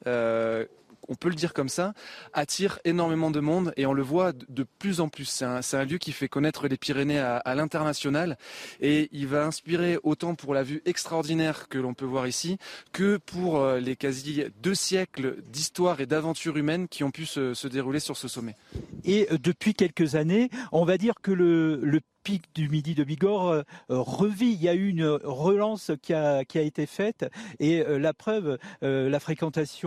on 1.08 1.16
peut 1.16 1.30
le 1.30 1.36
dire 1.36 1.54
comme 1.54 1.70
ça, 1.70 1.94
attire 2.34 2.80
énormément 2.86 3.32
de 3.32 3.40
monde 3.40 3.74
et 3.78 3.86
on 3.86 3.94
le 3.94 4.02
voit 4.02 4.34
de 4.34 4.64
plus 4.80 5.00
en 5.00 5.10
plus. 5.10 5.26
C'est 5.26 5.78
un, 5.78 5.86
lieu 5.86 5.98
qui 5.98 6.12
fait 6.12 6.28
connaître 6.28 6.68
les 6.68 6.78
Pyrénées 6.78 7.20
à, 7.20 7.56
l'international 7.56 8.38
et 8.82 9.10
il 9.12 9.28
va 9.28 9.46
inspirer 9.46 9.98
autant 10.04 10.36
pour 10.36 10.54
la 10.54 10.64
vue 10.64 10.82
extraordinaire 10.86 11.68
que 11.70 11.78
l'on 11.78 11.94
peut 11.94 12.06
voir 12.06 12.28
ici 12.28 12.58
que 12.92 13.18
pour 13.18 13.58
euh, 13.58 13.80
les 13.80 13.96
quasi 13.96 14.44
deux 14.62 14.76
siècles 14.76 15.42
d'histoire 15.52 16.02
et 16.02 16.06
d'aventure 16.06 16.58
humaine 16.58 16.88
qui 16.88 17.04
ont 17.04 17.12
pu 17.12 17.26
se, 17.26 17.68
dérouler 17.68 18.00
sur 18.00 18.18
ce 18.18 18.28
sommet. 18.28 18.56
Et 19.04 19.28
euh, 19.32 19.38
depuis 19.38 19.74
quelques 19.74 20.16
années, 20.16 20.50
on 20.72 20.86
va 20.86 20.98
dire 20.98 21.16
que 21.22 21.32
le, 21.32 21.80
le 21.84 22.02
pic 22.28 22.44
du 22.54 22.68
Midi 22.68 22.94
de 22.94 23.06
Bigorre 23.06 23.52
euh, 23.52 23.64
revit. 23.88 24.52
Il 24.52 24.62
y 24.62 24.68
a 24.68 24.74
eu 24.74 24.90
une 24.90 25.06
relance 25.06 25.91
qui 26.02 26.14
a, 26.14 26.44
qui 26.44 26.58
a 26.58 26.62
été 26.62 26.86
faite 26.86 27.26
et 27.62 27.80
euh, 27.80 27.98
la 27.99 28.14
preuve, 28.14 28.58
euh, 28.84 29.10
la 29.10 29.22
fréquentation 29.22 29.78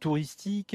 touristique 0.00 0.74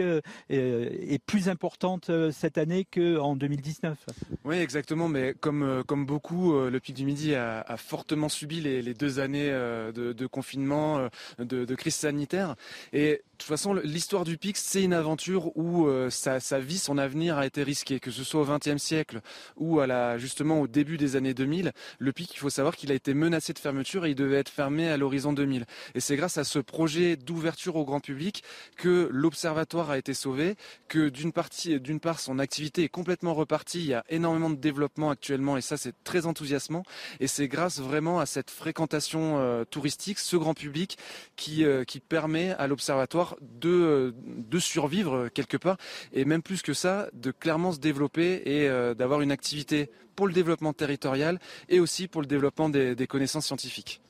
est 0.50 1.26
plus 1.26 1.50
importante 1.50 2.12
cette 2.32 2.60
année 2.60 2.86
qu'en 2.86 3.36
2019. 3.36 3.98
Oui, 4.44 4.58
exactement. 4.58 5.08
Mais 5.08 5.34
comme, 5.34 5.84
comme 5.88 6.06
beaucoup, 6.06 6.54
le 6.54 6.80
pic 6.80 6.96
du 6.96 7.06
Midi 7.06 7.34
a, 7.34 7.64
fortement 7.78 8.30
subi 8.30 8.62
les, 8.62 8.94
deux 8.94 9.20
années 9.20 9.50
de, 9.50 10.28
confinement, 10.28 11.10
de, 11.40 11.66
de, 11.66 11.76
crise 11.76 11.96
sanitaire. 11.96 12.56
Et 12.94 13.24
toute 13.36 13.48
façon, 13.48 13.74
l'histoire 13.74 14.24
du 14.24 14.38
PIC, 14.38 14.58
c'est 14.58 14.84
une 14.84 14.94
aventure 14.94 15.56
où 15.58 15.88
euh, 15.88 16.10
sa, 16.10 16.40
vie, 16.60 16.78
son 16.78 16.98
avenir 16.98 17.38
a 17.38 17.46
été 17.46 17.64
risqué, 17.64 18.00
que 18.00 18.12
ce 18.12 18.24
soit 18.24 18.42
au 18.42 18.46
XXe 18.46 18.82
siècle 18.82 19.22
ou 19.58 19.82
justement 20.18 20.62
au 20.62 20.68
début 20.68 20.98
des 20.98 21.16
années 21.16 21.34
2000. 21.34 21.72
Le 22.00 22.14
PIC, 22.14 22.34
il 22.36 22.40
faut 22.40 22.50
savoir 22.50 22.76
qu'il 22.76 22.92
a 22.92 22.96
été 22.96 23.14
menacé 23.14 23.54
de 23.54 23.60
fermeture 23.60 24.06
et 24.06 24.12
il 24.12 24.16
devait 24.16 24.38
être 24.38 24.50
fermé 24.50 24.90
à 24.90 24.98
l'horizon 24.98 25.34
2000. 25.34 25.66
Et 25.96 26.00
c'est 26.00 26.16
grâce 26.16 26.38
à 26.38 26.44
ce 26.44 26.60
projet 26.60 27.16
d'ouverture 27.18 27.76
au 27.76 27.86
grand 27.86 28.00
public 28.00 28.44
que 28.78 29.10
l'observatoire 29.12 29.90
a 29.90 29.98
été 29.98 30.14
sauvé, 30.14 30.56
que 30.88 31.10
d'une 31.10 31.32
partie, 31.32 31.80
d'une 31.80 32.00
part, 32.00 32.20
son 32.20 32.40
activité 32.40 32.84
est 32.84 32.90
complètement 32.90 33.34
repartie. 33.34 33.80
Il 33.80 33.88
y 33.88 33.94
a 33.94 34.06
énormément 34.10 34.50
de 34.50 34.56
développement 34.56 35.10
actuellement 35.10 35.58
et 35.58 35.62
ça, 35.62 35.78
c'est 35.78 35.96
très 36.04 36.26
enthousiasmant. 36.26 36.84
Et 37.20 37.28
c'est 37.28 37.48
grâce 37.48 37.80
vraiment 37.80 38.20
à 38.20 38.26
cette 38.26 38.50
fréquentation 38.50 39.40
euh, 39.40 39.66
touristique, 39.66 40.20
ce 40.20 40.38
grand 40.38 40.54
public, 40.54 40.98
qui, 41.36 41.66
euh, 41.66 41.84
qui 41.84 42.00
permet 42.00 42.52
à 42.52 42.68
l'observatoire 42.68 43.25
de, 43.42 44.14
de 44.50 44.60
survivre 44.60 45.30
quelque 45.34 45.58
part 45.58 45.78
et 46.14 46.26
même 46.26 46.42
plus 46.42 46.62
que 46.62 46.74
ça, 46.74 47.10
de 47.14 47.32
clairement 47.32 47.72
se 47.72 47.80
développer 47.80 48.42
et 48.46 48.68
euh, 48.68 48.94
d'avoir 48.94 49.22
une 49.22 49.32
activité 49.32 49.90
pour 50.16 50.28
le 50.28 50.34
développement 50.34 50.74
territorial 50.74 51.40
et 51.70 51.80
aussi 51.80 52.08
pour 52.08 52.22
le 52.22 52.28
développement 52.28 52.70
des, 52.70 53.08
connaissances 53.08 53.46
scientifiques. 53.46 54.02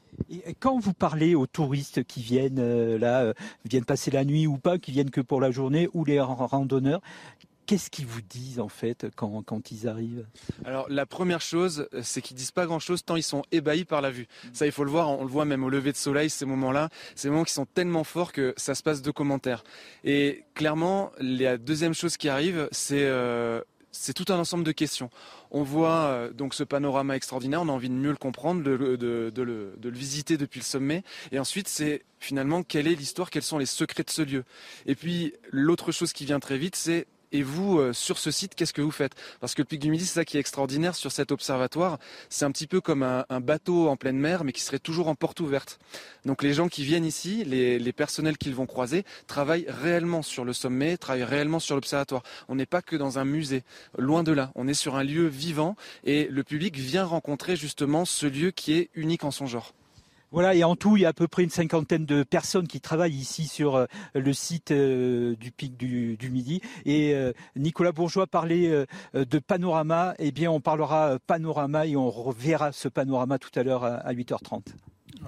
Quand 0.60 0.80
vous 0.80 0.94
parlez 0.94 1.36
aux 1.36 1.48
touristes 1.48 2.06
qui 2.06 2.22
viennent 2.22 2.60
euh, 2.60 2.98
là, 2.98 3.24
euh, 3.24 3.34
viennent 3.66 3.84
passer 3.84 4.12
la 4.12 4.24
nuit 4.24 4.48
ou 4.48 4.58
pas, 4.58 4.78
qui 4.78 4.92
viennent 4.92 5.10
que 5.10 5.20
pour 5.20 5.42
la 5.42 5.52
journée, 5.52 5.90
ou 5.94 6.06
les 6.06 6.22
randonneurs, 6.22 7.02
Qu'est-ce 7.66 7.90
qu'ils 7.90 8.06
vous 8.06 8.22
disent 8.22 8.60
en 8.60 8.70
fait 8.70 9.08
quand, 9.16 9.42
quand 9.44 9.72
ils 9.72 9.88
arrivent? 9.88 10.26
Alors 10.66 10.88
la 10.90 11.06
première 11.06 11.42
chose, 11.42 11.88
c'est 12.02 12.22
qu'ils 12.22 12.38
disent 12.38 12.52
pas 12.52 12.66
grand-chose 12.66 13.04
tant 13.04 13.16
ils 13.16 13.24
sont 13.24 13.44
ébahis 13.52 13.86
par 13.86 14.02
la 14.02 14.12
vue. 14.12 14.28
Ça, 14.54 14.66
il 14.66 14.72
faut 14.72 14.84
le 14.84 14.92
voir, 14.92 15.10
on 15.10 15.24
le 15.24 15.30
voit 15.30 15.46
même 15.46 15.64
au 15.64 15.70
lever 15.70 15.92
de 15.92 15.98
soleil, 15.98 16.30
ces 16.30 16.46
moments-là, 16.46 16.90
ces 17.16 17.30
moments 17.30 17.44
qui 17.44 17.54
sont 17.54 17.66
tellement 17.66 18.04
forts 18.04 18.32
que 18.32 18.54
ça 18.58 18.76
se 18.76 18.84
passe 18.84 19.02
de 19.02 19.12
commentaires. 19.12 19.64
Et 20.04 20.44
clairement, 20.54 21.12
la 21.20 21.58
deuxième 21.58 21.94
chose 21.94 22.18
qui 22.18 22.30
arrive, 22.30 22.68
c'est 22.72 23.06
euh, 23.06 23.62
c'est 23.98 24.14
tout 24.14 24.32
un 24.32 24.38
ensemble 24.38 24.64
de 24.64 24.72
questions. 24.72 25.10
On 25.52 25.64
voit 25.64 26.06
euh, 26.08 26.32
donc 26.32 26.54
ce 26.54 26.64
panorama 26.64 27.16
extraordinaire, 27.16 27.62
on 27.62 27.70
a 27.70 27.72
envie 27.72 27.90
de 27.90 27.94
mieux 27.94 28.12
le 28.12 28.18
comprendre, 28.18 28.62
de, 28.62 28.72
le, 28.72 29.90
visiter 29.90 30.38
depuis 30.38 30.60
le 30.60 30.66
sommet. 30.66 31.04
Et 31.32 31.40
ensuite, 31.40 31.68
c'est 31.68 32.04
finalement 32.20 32.64
quelle 32.64 32.88
est 32.88 32.96
l'histoire, 32.96 33.30
quels 33.30 33.44
sont 33.44 33.58
les 33.58 33.66
secrets 33.66 34.04
de 34.04 34.10
ce 34.10 34.22
lieu. 34.22 34.44
Et 34.86 34.96
puis 34.96 35.34
l'autre 35.50 35.92
chose 35.92 36.14
qui 36.14 36.26
vient 36.26 36.40
très 36.40 36.58
vite, 36.58 36.76
c'est 36.76 37.08
et 37.36 37.44
vous, 37.44 37.80
euh, 37.80 37.92
sur 37.92 38.18
ce 38.18 38.32
site, 38.32 38.56
qu'est-ce 38.56 38.72
que 38.72 38.82
vous 38.82 38.92
faites? 38.92 39.14
Parce 39.42 39.56
que 39.56 39.62
le 39.62 39.66
pic 39.66 39.82
du 39.82 39.92
Midi, 39.92 40.06
c'est 40.06 40.14
ça 40.14 40.26
qui 40.26 40.38
est 40.38 40.40
extraordinaire 40.40 40.96
sur 40.96 41.12
cet 41.12 41.34
observatoire. 41.34 42.00
C'est 42.30 42.46
un 42.46 42.52
petit 42.52 42.66
peu 42.66 42.80
comme 42.80 43.04
un, 43.04 43.26
bateau 43.42 43.90
en 43.90 43.98
pleine 43.98 44.18
mer, 44.18 44.46
mais 44.46 44.54
qui 44.54 44.62
serait 44.62 44.80
toujours 44.80 45.10
en 45.10 45.16
porte 45.16 45.42
ouverte. 45.42 45.78
Donc 46.24 46.44
les 46.44 46.54
gens 46.54 46.70
qui 46.70 46.86
viennent 46.86 47.04
ici, 47.04 47.44
les, 47.44 47.78
les 47.78 47.94
personnels 47.94 48.38
qu'ils 48.38 48.56
vont 48.56 48.66
croiser, 48.66 49.04
travaillent 49.28 49.66
réellement 49.68 50.22
sur 50.22 50.46
le 50.46 50.54
sommet, 50.54 50.96
travaillent 50.96 51.26
réellement 51.26 51.60
sur 51.60 51.76
l'observatoire. 51.76 52.24
On 52.48 52.56
n'est 52.56 52.66
pas 52.66 52.82
que 52.82 52.96
dans 52.96 53.20
un 53.20 53.26
musée, 53.26 53.64
loin 53.98 54.24
de 54.24 54.32
là. 54.32 54.52
On 54.56 54.68
est 54.70 54.74
sur 54.74 54.96
un 54.96 55.04
lieu 55.04 55.28
vivant 55.28 55.76
et 56.06 56.30
le 56.30 56.44
public 56.44 56.78
vient 56.78 57.04
rencontrer 57.04 57.58
justement 57.58 58.06
ce 58.06 58.28
lieu 58.28 58.52
qui 58.52 58.74
est 58.74 58.90
unique 58.96 59.26
en 59.26 59.32
son 59.32 59.46
genre. 59.46 59.74
Voilà, 60.36 60.54
et 60.54 60.66
en 60.66 60.76
tout, 60.76 60.98
il 60.98 61.04
y 61.04 61.06
a 61.06 61.10
à 61.10 61.14
peu 61.14 61.30
près 61.30 61.44
une 61.44 61.50
cinquantaine 61.50 62.06
de 62.06 62.22
personnes 62.24 62.68
qui 62.68 62.82
travaillent 62.82 63.16
ici 63.16 63.48
sur 63.48 63.78
euh, 63.78 63.86
le 64.14 64.34
site 64.34 64.72
euh, 64.72 65.34
du 65.38 65.50
Pic 65.50 65.78
du, 65.78 66.18
Midi. 66.30 66.60
Et 66.84 67.16
euh, 67.16 67.32
Nicolas 67.56 67.94
Bourgeois 67.94 68.28
parlait 68.28 68.86
de 69.14 69.40
panorama. 69.40 70.14
Eh 70.20 70.34
bien, 70.34 70.52
on 70.52 70.60
parlera 70.60 71.20
panorama 71.26 71.86
et 71.86 71.96
on 71.96 72.10
reverra 72.10 72.74
ce 72.74 72.90
panorama 72.90 73.40
tout 73.40 73.58
à 73.58 73.64
l'heure 73.64 73.86
à 73.86 74.14
8h30. 74.14 74.74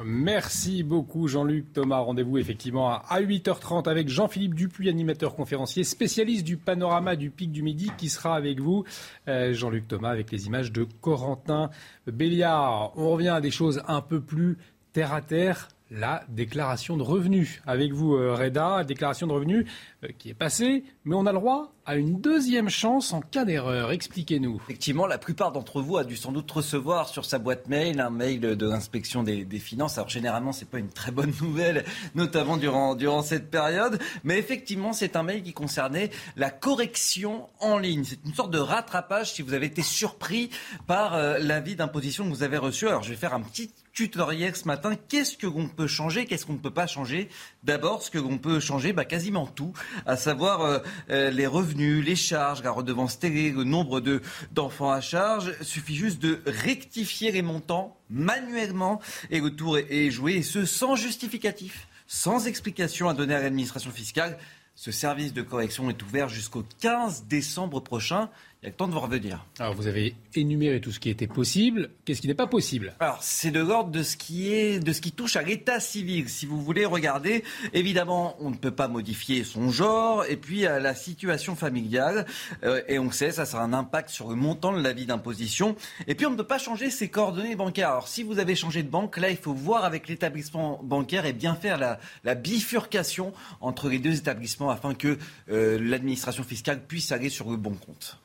Merci 0.03 0.83
beaucoup 0.83 1.29
Jean-Luc 1.29 1.71
Thomas. 1.71 1.99
Rendez-vous 1.99 2.37
effectivement 2.37 2.89
à 2.89 3.21
8h30 3.21 3.87
avec 3.87 4.09
Jean-Philippe 4.09 4.55
Dupuis, 4.55 4.89
animateur 4.89 5.35
conférencier, 5.35 5.85
spécialiste 5.85 6.43
du 6.43 6.57
panorama 6.57 7.15
du 7.15 7.29
pic 7.29 7.53
du 7.53 7.63
midi 7.63 7.91
qui 7.97 8.09
sera 8.09 8.35
avec 8.35 8.59
vous. 8.59 8.83
Jean-Luc 9.25 9.87
Thomas 9.87 10.09
avec 10.09 10.31
les 10.31 10.47
images 10.47 10.73
de 10.73 10.85
Corentin 10.99 11.69
Béliard. 12.05 12.91
On 12.97 13.09
revient 13.11 13.29
à 13.29 13.41
des 13.41 13.51
choses 13.51 13.81
un 13.87 14.01
peu 14.01 14.19
plus 14.19 14.57
terre 14.93 15.13
à 15.13 15.21
terre 15.21 15.69
la 15.91 16.23
déclaration 16.29 16.97
de 16.97 17.03
revenus. 17.03 17.61
Avec 17.65 17.93
vous, 17.93 18.15
euh, 18.15 18.35
Reda, 18.35 18.83
déclaration 18.83 19.27
de 19.27 19.33
revenus 19.33 19.65
euh, 20.03 20.09
qui 20.17 20.29
est 20.29 20.33
passée, 20.33 20.83
mais 21.05 21.15
on 21.15 21.25
a 21.25 21.31
le 21.31 21.39
droit 21.39 21.73
à 21.85 21.95
une 21.95 22.19
deuxième 22.19 22.67
chance 22.67 23.13
en 23.13 23.21
cas 23.21 23.45
d'erreur. 23.45 23.91
Expliquez-nous. 23.91 24.57
Effectivement, 24.57 25.07
la 25.07 25.17
plupart 25.17 25.53
d'entre 25.53 25.81
vous 25.81 25.95
a 25.97 26.03
dû 26.03 26.17
sans 26.17 26.33
doute 26.33 26.51
recevoir 26.51 27.07
sur 27.07 27.23
sa 27.23 27.39
boîte 27.39 27.69
mail 27.69 28.01
un 28.01 28.09
mail 28.09 28.41
de 28.41 28.69
l'inspection 28.69 29.23
des, 29.23 29.45
finances. 29.59 29.97
Alors 29.97 30.09
généralement, 30.09 30.51
c'est 30.51 30.69
pas 30.69 30.79
une 30.79 30.89
très 30.89 31.11
bonne 31.11 31.31
nouvelle, 31.41 31.85
notamment 32.13 32.57
durant, 32.57 32.93
durant 32.95 33.21
cette 33.21 33.49
période, 33.49 33.99
mais 34.25 34.37
effectivement, 34.37 34.91
c'est 34.91 35.15
un 35.15 35.23
mail 35.23 35.41
qui 35.41 35.53
concernait 35.53 36.09
la 36.35 36.49
correction 36.49 37.47
en 37.61 37.77
ligne. 37.77 38.03
C'est 38.03 38.19
une 38.25 38.33
sorte 38.33 38.51
de 38.51 38.59
rattrapage 38.59 39.31
si 39.31 39.41
vous 39.41 39.53
avez 39.53 39.67
été 39.67 39.81
surpris 39.81 40.49
par 40.85 41.15
euh, 41.15 41.37
l'avis 41.39 41.77
d'imposition 41.77 42.25
que 42.25 42.29
vous 42.29 42.43
avez 42.43 42.57
reçu. 42.57 42.87
Alors 42.87 43.03
je 43.03 43.09
vais 43.09 43.15
faire 43.15 43.33
un 43.33 43.41
petit 43.41 43.71
tutoriel 43.97 44.55
ce 44.55 44.65
matin. 44.65 44.91
Qu'est-ce 45.09 45.35
que 45.35 45.47
l'on 45.47 45.67
peut 45.67 45.87
changer 45.87 46.27
Qu'est-ce 46.27 46.45
qu'on 46.45 46.53
ne 46.53 46.59
peut 46.59 46.69
pas 46.69 46.85
changer? 46.85 47.29
D'abord, 47.63 48.03
ce 48.03 48.11
que 48.11 48.19
peut 48.37 48.59
changer, 48.59 48.93
bah, 48.93 49.05
quasiment 49.05 49.47
tout, 49.47 49.73
à 50.05 50.15
savoir 50.15 50.61
euh, 50.61 50.79
euh, 51.09 51.31
les 51.31 51.47
revenus, 51.47 52.05
les 52.05 52.15
charges, 52.15 52.61
la 52.61 52.69
redevance 52.69 53.17
télé, 53.17 53.49
le 53.49 53.63
nombre 53.63 53.99
de, 53.99 54.21
d'enfants 54.51 54.91
à 54.91 55.01
charge. 55.01 55.51
Il 55.61 55.65
suffit 55.65 55.95
juste 55.95 56.19
de 56.19 56.43
rectifier 56.45 57.31
les 57.31 57.41
montants 57.41 57.97
manuellement 58.11 59.01
et 59.31 59.39
le 59.39 59.49
tour 59.49 59.79
est 59.79 60.11
joué, 60.11 60.35
et 60.35 60.43
ce 60.43 60.65
sans 60.65 60.95
justificatif, 60.95 61.87
sans 62.05 62.45
explication 62.45 63.09
à 63.09 63.15
donner 63.15 63.33
à 63.33 63.41
l'administration 63.41 63.89
fiscale. 63.89 64.37
Ce 64.75 64.91
service 64.91 65.33
de 65.33 65.41
correction 65.41 65.89
est 65.89 66.03
ouvert 66.03 66.29
jusqu'au 66.29 66.63
15 66.81 67.23
décembre 67.23 67.79
prochain. 67.79 68.29
Il 68.63 68.65
y 68.65 68.69
a 68.69 68.69
le 68.69 68.75
temps 68.75 68.87
de 68.87 68.93
vous 68.93 68.99
revenir. 68.99 69.45
Alors, 69.59 69.75
vous 69.75 69.85
avez 69.85 70.15
énuméré 70.33 70.81
tout 70.81 70.91
ce 70.91 70.99
qui 70.99 71.11
était 71.11 71.27
possible. 71.27 71.91
Qu'est-ce 72.05 72.21
qui 72.21 72.27
n'est 72.27 72.33
pas 72.33 72.47
possible? 72.47 72.95
Alors, 72.99 73.21
c'est 73.21 73.51
de 73.51 73.59
l'ordre 73.59 73.91
de 73.91 74.01
ce 74.01 74.17
qui 74.17 74.51
est, 74.51 74.79
de 74.79 74.93
ce 74.93 74.99
qui 74.99 75.11
touche 75.11 75.35
à 75.35 75.43
l'état 75.43 75.79
civil. 75.79 76.27
Si 76.27 76.47
vous 76.47 76.59
voulez 76.59 76.83
regarder, 76.83 77.43
évidemment, 77.73 78.35
on 78.39 78.49
ne 78.49 78.55
peut 78.55 78.71
pas 78.71 78.87
modifier 78.87 79.43
son 79.43 79.69
genre 79.69 80.25
et 80.25 80.37
puis 80.37 80.65
à 80.65 80.79
la 80.79 80.95
situation 80.95 81.55
familiale. 81.55 82.25
Euh, 82.63 82.81
et 82.87 82.97
on 82.97 83.11
sait, 83.11 83.31
ça, 83.31 83.45
ça 83.45 83.59
a 83.59 83.61
un 83.61 83.73
impact 83.73 84.09
sur 84.09 84.27
le 84.27 84.35
montant 84.35 84.75
de 84.75 84.81
l'avis 84.81 85.05
d'imposition. 85.05 85.75
Et 86.07 86.15
puis, 86.15 86.25
on 86.25 86.31
ne 86.31 86.35
peut 86.35 86.43
pas 86.43 86.57
changer 86.57 86.89
ses 86.89 87.09
coordonnées 87.09 87.55
bancaires. 87.55 87.91
Alors, 87.91 88.07
si 88.07 88.23
vous 88.23 88.39
avez 88.39 88.55
changé 88.55 88.81
de 88.81 88.89
banque, 88.89 89.17
là, 89.17 89.29
il 89.29 89.37
faut 89.37 89.53
voir 89.53 89.85
avec 89.85 90.07
l'établissement 90.07 90.79
bancaire 90.81 91.27
et 91.27 91.33
bien 91.33 91.53
faire 91.53 91.77
la, 91.77 91.99
bifurcation 92.33 93.33
entre 93.61 93.87
les 93.87 93.99
deux 93.99 94.17
établissements 94.17 94.71
afin 94.71 94.95
que 94.95 95.19
euh, 95.51 95.77
l'administration 95.79 96.43
fiscale 96.43 96.81
puisse 96.87 97.11
aller 97.11 97.29
sur 97.29 97.51
le 97.51 97.57
bon 97.57 97.75
compte. 97.75 98.17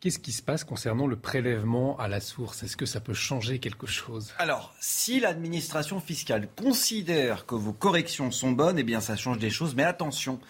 Qu'est-ce 0.00 0.18
qui 0.18 0.32
se 0.32 0.40
passe 0.40 0.64
concernant 0.64 1.06
le 1.06 1.16
prélèvement 1.16 1.98
à 1.98 2.08
la 2.08 2.20
source? 2.20 2.62
Est-ce 2.62 2.74
que 2.74 2.86
ça 2.86 3.00
peut 3.00 3.12
changer 3.12 3.58
quelque 3.58 3.86
chose? 3.86 4.32
Alors, 4.38 4.74
si 4.80 5.20
l'administration 5.20 6.00
fiscale 6.00 6.48
considère 6.56 7.44
que 7.44 7.54
vos 7.54 7.74
corrections 7.74 8.30
sont 8.30 8.52
bonnes, 8.52 8.78
eh 8.78 8.82
bien 8.82 9.02
ça 9.02 9.14
change 9.14 9.36
des 9.36 9.50
choses. 9.50 9.74
Mais 9.74 9.84
attention, 9.84 10.40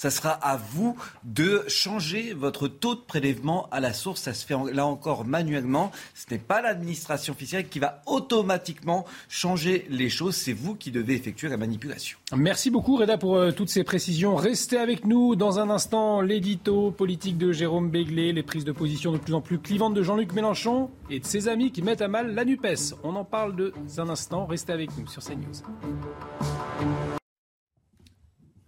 ça 0.00 0.08
sera 0.08 0.30
à 0.30 0.56
vous 0.56 0.96
de 1.24 1.62
changer 1.68 2.32
votre 2.32 2.68
taux 2.68 2.94
de 2.94 3.00
prélèvement 3.00 3.68
à 3.70 3.80
la 3.80 3.92
source. 3.92 4.22
Ça 4.22 4.32
se 4.32 4.46
fait 4.46 4.54
là 4.72 4.86
encore 4.86 5.26
manuellement. 5.26 5.92
Ce 6.14 6.24
n'est 6.30 6.40
pas 6.40 6.62
l'administration 6.62 7.34
fiscale 7.34 7.68
qui 7.68 7.80
va 7.80 8.00
automatiquement 8.06 9.04
changer 9.28 9.86
les 9.90 10.08
choses. 10.08 10.36
C'est 10.36 10.54
vous 10.54 10.74
qui 10.74 10.90
devez 10.90 11.16
effectuer 11.16 11.50
la 11.50 11.58
manipulation. 11.58 12.16
Merci 12.34 12.70
beaucoup 12.70 12.96
Reda 12.96 13.18
pour 13.18 13.36
euh, 13.36 13.50
toutes 13.50 13.68
ces 13.68 13.84
précisions. 13.84 14.36
Restez 14.36 14.78
avec 14.78 15.04
nous 15.04 15.36
dans 15.36 15.58
un 15.58 15.68
instant. 15.68 16.22
L'édito 16.22 16.92
politique 16.92 17.36
de 17.36 17.52
Jérôme 17.52 17.90
Béglé, 17.90 18.32
les 18.32 18.42
prises 18.42 18.64
de 18.64 18.72
position 18.72 19.12
de 19.12 19.18
plus 19.18 19.34
en 19.34 19.42
plus 19.42 19.58
clivantes 19.58 19.92
de 19.92 20.02
Jean-Luc 20.02 20.32
Mélenchon 20.32 20.88
et 21.10 21.20
de 21.20 21.26
ses 21.26 21.46
amis 21.46 21.72
qui 21.72 21.82
mettent 21.82 22.00
à 22.00 22.08
mal 22.08 22.34
la 22.34 22.46
NUPES. 22.46 22.94
On 23.04 23.16
en 23.16 23.24
parle 23.26 23.54
de 23.54 23.74
un 23.98 24.08
instant. 24.08 24.46
Restez 24.46 24.72
avec 24.72 24.96
nous 24.96 25.06
sur 25.08 25.22
CNews. 25.22 25.60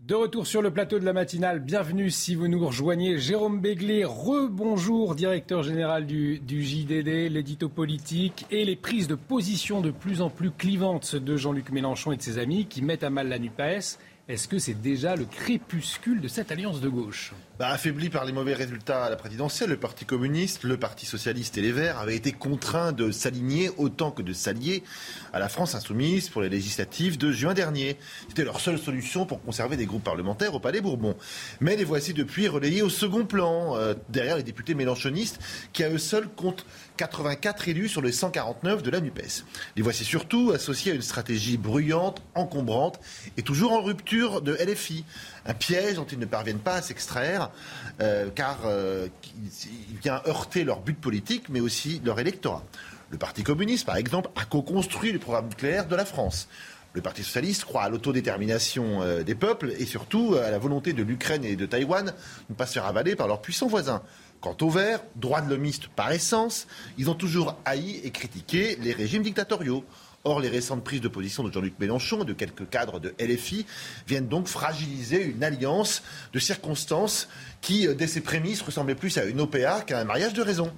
De 0.02 0.16
retour 0.16 0.48
sur 0.48 0.62
le 0.62 0.72
plateau 0.72 0.98
de 0.98 1.04
la 1.04 1.12
matinale, 1.12 1.60
bienvenue 1.60 2.10
si 2.10 2.34
vous 2.34 2.48
nous 2.48 2.66
rejoignez. 2.66 3.18
Jérôme 3.18 3.60
Béglé, 3.60 4.04
rebonjour, 4.04 5.14
directeur 5.14 5.62
général 5.62 6.06
du, 6.06 6.42
JDD, 6.48 7.30
l'édito 7.30 7.68
politique 7.68 8.44
et 8.50 8.64
les 8.64 8.74
prises 8.74 9.06
de 9.06 9.14
position 9.14 9.80
de 9.80 9.92
plus 9.92 10.20
en 10.20 10.28
plus 10.28 10.50
clivantes 10.50 11.14
de 11.14 11.36
Jean-Luc 11.36 11.70
Mélenchon 11.70 12.10
et 12.10 12.16
de 12.16 12.22
ses 12.22 12.38
amis 12.38 12.66
qui 12.66 12.82
mettent 12.82 13.04
à 13.04 13.10
mal 13.10 13.28
la 13.28 13.38
NUPES. 13.38 13.96
Est-ce 14.32 14.48
que 14.48 14.58
c'est 14.58 14.80
déjà 14.80 15.14
le 15.14 15.26
crépuscule 15.26 16.22
de 16.22 16.26
cette 16.26 16.50
alliance 16.50 16.80
de 16.80 16.88
gauche? 16.88 17.34
Bah, 17.58 17.68
Affaibli 17.68 18.08
par 18.08 18.24
les 18.24 18.32
mauvais 18.32 18.54
résultats 18.54 19.04
à 19.04 19.10
la 19.10 19.16
présidentielle, 19.16 19.68
le 19.68 19.76
Parti 19.76 20.06
communiste, 20.06 20.64
le 20.64 20.78
Parti 20.78 21.04
socialiste 21.04 21.58
et 21.58 21.60
les 21.60 21.70
Verts 21.70 21.98
avaient 21.98 22.16
été 22.16 22.32
contraints 22.32 22.92
de 22.92 23.10
s'aligner 23.10 23.68
autant 23.76 24.10
que 24.10 24.22
de 24.22 24.32
s'allier 24.32 24.84
à 25.34 25.38
la 25.38 25.50
France 25.50 25.74
insoumise 25.74 26.30
pour 26.30 26.40
les 26.40 26.48
législatives 26.48 27.18
de 27.18 27.30
juin 27.30 27.52
dernier. 27.52 27.98
C'était 28.26 28.44
leur 28.44 28.58
seule 28.58 28.78
solution 28.78 29.26
pour 29.26 29.42
conserver 29.42 29.76
des 29.76 29.84
groupes 29.84 30.02
parlementaires 30.02 30.54
au 30.54 30.60
Palais 30.60 30.80
Bourbon. 30.80 31.14
Mais 31.60 31.76
les 31.76 31.84
voici 31.84 32.14
depuis 32.14 32.48
relayés 32.48 32.80
au 32.80 32.88
second 32.88 33.26
plan, 33.26 33.76
euh, 33.76 33.92
derrière 34.08 34.38
les 34.38 34.42
députés 34.42 34.74
mélanchonistes 34.74 35.40
qui 35.74 35.84
à 35.84 35.90
eux 35.90 35.98
seuls 35.98 36.30
comptent 36.30 36.64
84 36.96 37.68
élus 37.68 37.88
sur 37.88 38.02
les 38.02 38.12
149 38.12 38.82
de 38.82 38.90
la 38.90 39.00
NUPES. 39.00 39.44
Les 39.76 39.82
voici 39.82 40.04
surtout 40.04 40.52
associés 40.54 40.92
à 40.92 40.94
une 40.94 41.02
stratégie 41.02 41.56
bruyante, 41.56 42.22
encombrante 42.34 43.00
et 43.36 43.42
toujours 43.42 43.72
en 43.72 43.82
rupture 43.82 44.42
de 44.42 44.54
LFI. 44.54 45.04
Un 45.46 45.54
piège 45.54 45.94
dont 45.94 46.04
ils 46.04 46.18
ne 46.18 46.26
parviennent 46.26 46.58
pas 46.58 46.74
à 46.74 46.82
s'extraire, 46.82 47.50
euh, 48.00 48.30
car 48.34 48.60
euh, 48.64 49.08
il 49.90 49.98
vient 49.98 50.22
heurter 50.26 50.64
leur 50.64 50.80
but 50.80 50.98
politique, 50.98 51.48
mais 51.48 51.60
aussi 51.60 52.00
leur 52.04 52.20
électorat. 52.20 52.64
Le 53.10 53.18
Parti 53.18 53.42
communiste, 53.42 53.84
par 53.84 53.96
exemple, 53.96 54.30
a 54.36 54.44
co-construit 54.44 55.12
le 55.12 55.18
programme 55.18 55.48
nucléaire 55.48 55.86
de 55.86 55.96
la 55.96 56.04
France. 56.04 56.48
Le 56.94 57.00
Parti 57.00 57.22
socialiste 57.22 57.64
croit 57.64 57.84
à 57.84 57.88
l'autodétermination 57.88 59.02
euh, 59.02 59.22
des 59.22 59.34
peuples 59.34 59.72
et 59.78 59.86
surtout 59.86 60.34
à 60.34 60.50
la 60.50 60.58
volonté 60.58 60.92
de 60.92 61.02
l'Ukraine 61.02 61.44
et 61.44 61.56
de 61.56 61.64
Taïwan 61.64 62.06
de 62.06 62.12
ne 62.50 62.54
pas 62.54 62.66
se 62.66 62.74
faire 62.74 62.86
avaler 62.86 63.16
par 63.16 63.28
leurs 63.28 63.40
puissants 63.40 63.66
voisins. 63.66 64.02
Quant 64.42 64.56
aux 64.60 64.70
Verts, 64.70 65.04
droits 65.14 65.40
de 65.40 65.48
l'homiste 65.48 65.86
par 65.86 66.10
essence, 66.10 66.66
ils 66.98 67.08
ont 67.08 67.14
toujours 67.14 67.56
haï 67.64 68.00
et 68.02 68.10
critiqué 68.10 68.76
les 68.82 68.92
régimes 68.92 69.22
dictatoriaux. 69.22 69.84
Or, 70.24 70.40
les 70.40 70.48
récentes 70.48 70.82
prises 70.82 71.00
de 71.00 71.06
position 71.06 71.44
de 71.44 71.52
Jean-Luc 71.52 71.78
Mélenchon 71.78 72.22
et 72.22 72.24
de 72.24 72.32
quelques 72.32 72.68
cadres 72.68 72.98
de 72.98 73.14
LFI 73.20 73.66
viennent 74.08 74.26
donc 74.26 74.48
fragiliser 74.48 75.22
une 75.22 75.44
alliance 75.44 76.02
de 76.32 76.40
circonstances 76.40 77.28
qui, 77.60 77.86
euh, 77.86 77.94
dès 77.94 78.08
ses 78.08 78.20
prémices, 78.20 78.62
ressemblait 78.62 78.96
plus 78.96 79.16
à 79.16 79.24
une 79.24 79.40
OPA 79.40 79.82
qu'à 79.82 80.00
un 80.00 80.04
mariage 80.04 80.32
de 80.34 80.42
raison. 80.42 80.72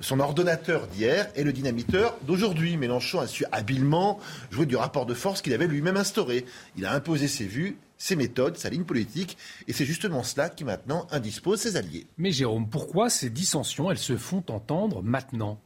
Son 0.00 0.18
ordonnateur 0.18 0.86
d'hier 0.86 1.28
est 1.36 1.42
le 1.42 1.52
dynamiteur 1.52 2.16
d'aujourd'hui. 2.22 2.78
Mélenchon 2.78 3.20
a 3.20 3.26
su 3.26 3.44
habilement 3.52 4.20
jouer 4.50 4.66
du 4.66 4.76
rapport 4.76 5.04
de 5.04 5.14
force 5.14 5.42
qu'il 5.42 5.52
avait 5.52 5.66
lui-même 5.66 5.98
instauré. 5.98 6.46
Il 6.76 6.86
a 6.86 6.94
imposé 6.94 7.28
ses 7.28 7.44
vues 7.44 7.76
ses 8.02 8.16
méthodes, 8.16 8.56
sa 8.56 8.68
ligne 8.68 8.82
politique. 8.82 9.38
Et 9.68 9.72
c'est 9.72 9.84
justement 9.84 10.24
cela 10.24 10.48
qui 10.48 10.64
maintenant 10.64 11.06
indispose 11.12 11.60
ses 11.60 11.76
alliés. 11.76 12.08
Mais 12.18 12.32
Jérôme, 12.32 12.68
pourquoi 12.68 13.08
ces 13.08 13.30
dissensions, 13.30 13.92
elles 13.92 13.98
se 13.98 14.16
font 14.16 14.42
entendre 14.48 15.02
maintenant? 15.02 15.60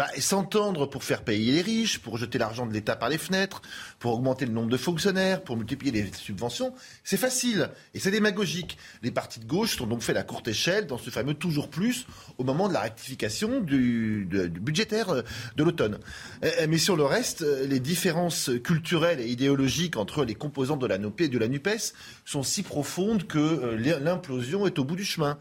Bah, 0.00 0.08
s'entendre 0.18 0.86
pour 0.86 1.04
faire 1.04 1.24
payer 1.24 1.52
les 1.52 1.60
riches, 1.60 1.98
pour 1.98 2.16
jeter 2.16 2.38
l'argent 2.38 2.64
de 2.64 2.72
l'État 2.72 2.96
par 2.96 3.10
les 3.10 3.18
fenêtres, 3.18 3.60
pour 3.98 4.14
augmenter 4.14 4.46
le 4.46 4.52
nombre 4.52 4.70
de 4.70 4.78
fonctionnaires, 4.78 5.44
pour 5.44 5.58
multiplier 5.58 5.92
les 5.92 6.10
subventions, 6.14 6.72
c'est 7.04 7.18
facile 7.18 7.68
et 7.92 7.98
c'est 7.98 8.10
démagogique. 8.10 8.78
Les 9.02 9.10
partis 9.10 9.40
de 9.40 9.44
gauche 9.44 9.76
sont 9.76 9.86
donc 9.86 10.00
fait 10.00 10.14
la 10.14 10.22
courte 10.22 10.48
échelle 10.48 10.86
dans 10.86 10.96
ce 10.96 11.10
fameux 11.10 11.34
toujours 11.34 11.68
plus 11.68 12.06
au 12.38 12.44
moment 12.44 12.66
de 12.66 12.72
la 12.72 12.80
rectification 12.80 13.60
du, 13.60 14.26
budgétaire 14.58 15.10
euh, 15.10 15.22
de 15.56 15.64
l'automne. 15.64 15.98
Euh, 16.44 16.50
euh, 16.60 16.66
mais 16.66 16.78
sur 16.78 16.96
le 16.96 17.04
reste, 17.04 17.42
les 17.42 17.78
différences 17.78 18.50
culturelles 18.64 19.20
et 19.20 19.28
idéologiques 19.28 19.98
entre 19.98 20.24
les 20.24 20.34
composants 20.34 20.78
de 20.78 20.86
la 20.86 20.96
NOP 20.96 21.20
et 21.20 21.28
de 21.28 21.36
la 21.36 21.46
NUPES 21.46 21.92
sont 22.24 22.42
si 22.42 22.62
profondes 22.62 23.26
que 23.26 23.74
l'implosion 23.74 24.66
est 24.66 24.78
au 24.78 24.84
bout 24.84 24.96
du 24.96 25.04
chemin. 25.04 25.36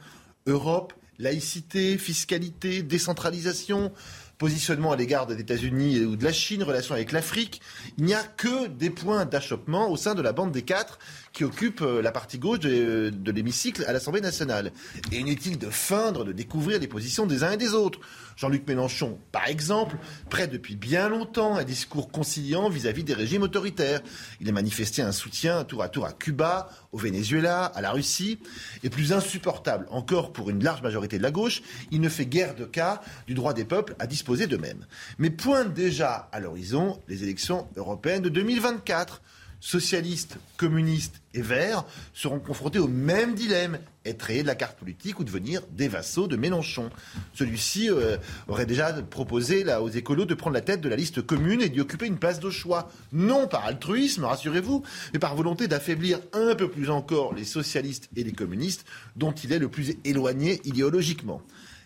Europe, 0.47 0.91
laïcité, 1.17 1.97
fiscalité, 1.97 2.81
décentralisation, 2.81 3.93
positionnement 4.39 4.93
à 4.93 4.95
l'égard 4.95 5.27
des 5.27 5.39
États-Unis 5.39 5.99
ou 6.05 6.15
de 6.15 6.23
la 6.23 6.31
Chine, 6.31 6.63
relation 6.63 6.95
avec 6.95 7.11
l'Afrique, 7.11 7.61
il 7.97 8.05
n'y 8.05 8.13
a 8.13 8.23
que 8.23 8.67
des 8.67 8.89
points 8.89 9.25
d'achoppement 9.25 9.91
au 9.91 9.97
sein 9.97 10.15
de 10.15 10.21
la 10.21 10.31
bande 10.31 10.51
des 10.51 10.63
quatre 10.63 10.97
qui 11.39 11.45
occupe 11.45 11.81
euh, 11.83 12.01
la 12.01 12.11
partie 12.11 12.37
gauche 12.37 12.59
de, 12.59 13.13
de 13.15 13.31
l'hémicycle 13.31 13.85
à 13.87 13.93
l'Assemblée 13.93 14.19
nationale. 14.19 14.73
Et 15.13 15.19
inutile 15.19 15.57
de 15.57 15.69
feindre, 15.69 16.25
de 16.25 16.33
découvrir 16.33 16.81
les 16.81 16.87
positions 16.89 17.25
des 17.25 17.45
uns 17.45 17.51
et 17.51 17.57
des 17.57 17.73
autres. 17.73 18.01
Jean-Luc 18.35 18.67
Mélenchon, 18.67 19.17
par 19.31 19.47
exemple, 19.47 19.95
prête 20.29 20.51
depuis 20.51 20.75
bien 20.75 21.07
longtemps 21.07 21.55
un 21.55 21.63
discours 21.63 22.11
conciliant 22.11 22.67
vis-à-vis 22.67 23.05
des 23.05 23.13
régimes 23.13 23.43
autoritaires. 23.43 24.01
Il 24.41 24.49
a 24.49 24.51
manifesté 24.51 25.01
un 25.01 25.13
soutien 25.13 25.63
tour 25.63 25.81
à 25.81 25.87
tour 25.87 26.05
à 26.05 26.11
Cuba, 26.11 26.67
au 26.91 26.97
Venezuela, 26.97 27.63
à 27.63 27.79
la 27.79 27.91
Russie. 27.91 28.39
Et 28.83 28.89
plus 28.89 29.13
insupportable 29.13 29.85
encore 29.91 30.33
pour 30.33 30.49
une 30.49 30.61
large 30.61 30.81
majorité 30.81 31.19
de 31.19 31.23
la 31.23 31.31
gauche, 31.31 31.61
il 31.89 32.01
ne 32.01 32.09
fait 32.09 32.25
guère 32.25 32.53
de 32.53 32.65
cas 32.65 33.01
du 33.27 33.33
droit 33.33 33.53
des 33.53 33.63
peuples 33.63 33.95
à 33.99 34.07
disposer 34.07 34.45
d'eux-mêmes. 34.45 34.85
Mais 35.19 35.29
pointe 35.29 35.73
déjà 35.73 36.27
à 36.33 36.41
l'horizon 36.41 36.99
les 37.07 37.23
élections 37.23 37.65
européennes 37.77 38.23
de 38.23 38.29
2024 38.29 39.21
socialistes, 39.59 40.37
communistes 40.57 41.21
et 41.33 41.41
verts 41.41 41.85
seront 42.13 42.39
confrontés 42.39 42.79
au 42.79 42.87
même 42.87 43.35
dilemme 43.35 43.79
être 44.05 44.23
rayés 44.23 44.41
de 44.41 44.47
la 44.47 44.55
carte 44.55 44.77
politique 44.77 45.19
ou 45.19 45.23
devenir 45.23 45.61
des 45.71 45.87
vassaux 45.87 46.27
de 46.27 46.35
Mélenchon. 46.35 46.89
Celui-ci 47.33 47.89
euh, 47.89 48.17
aurait 48.47 48.65
déjà 48.65 48.93
proposé 48.93 49.65
aux 49.75 49.89
écolos 49.89 50.25
de 50.25 50.33
prendre 50.33 50.53
la 50.53 50.61
tête 50.61 50.81
de 50.81 50.89
la 50.89 50.95
liste 50.95 51.21
commune 51.21 51.61
et 51.61 51.69
d'y 51.69 51.81
occuper 51.81 52.07
une 52.07 52.17
place 52.17 52.39
de 52.39 52.49
choix, 52.49 52.89
non 53.11 53.47
par 53.47 53.65
altruisme, 53.65 54.23
rassurez-vous, 54.25 54.83
mais 55.13 55.19
par 55.19 55.35
volonté 55.35 55.67
d'affaiblir 55.67 56.19
un 56.33 56.55
peu 56.55 56.69
plus 56.69 56.89
encore 56.89 57.33
les 57.33 57.45
socialistes 57.45 58.09
et 58.15 58.23
les 58.23 58.31
communistes, 58.31 58.85
dont 59.15 59.31
il 59.31 59.51
est 59.53 59.59
le 59.59 59.69
plus 59.69 59.97
éloigné 60.05 60.61
idéologiquement. 60.63 61.41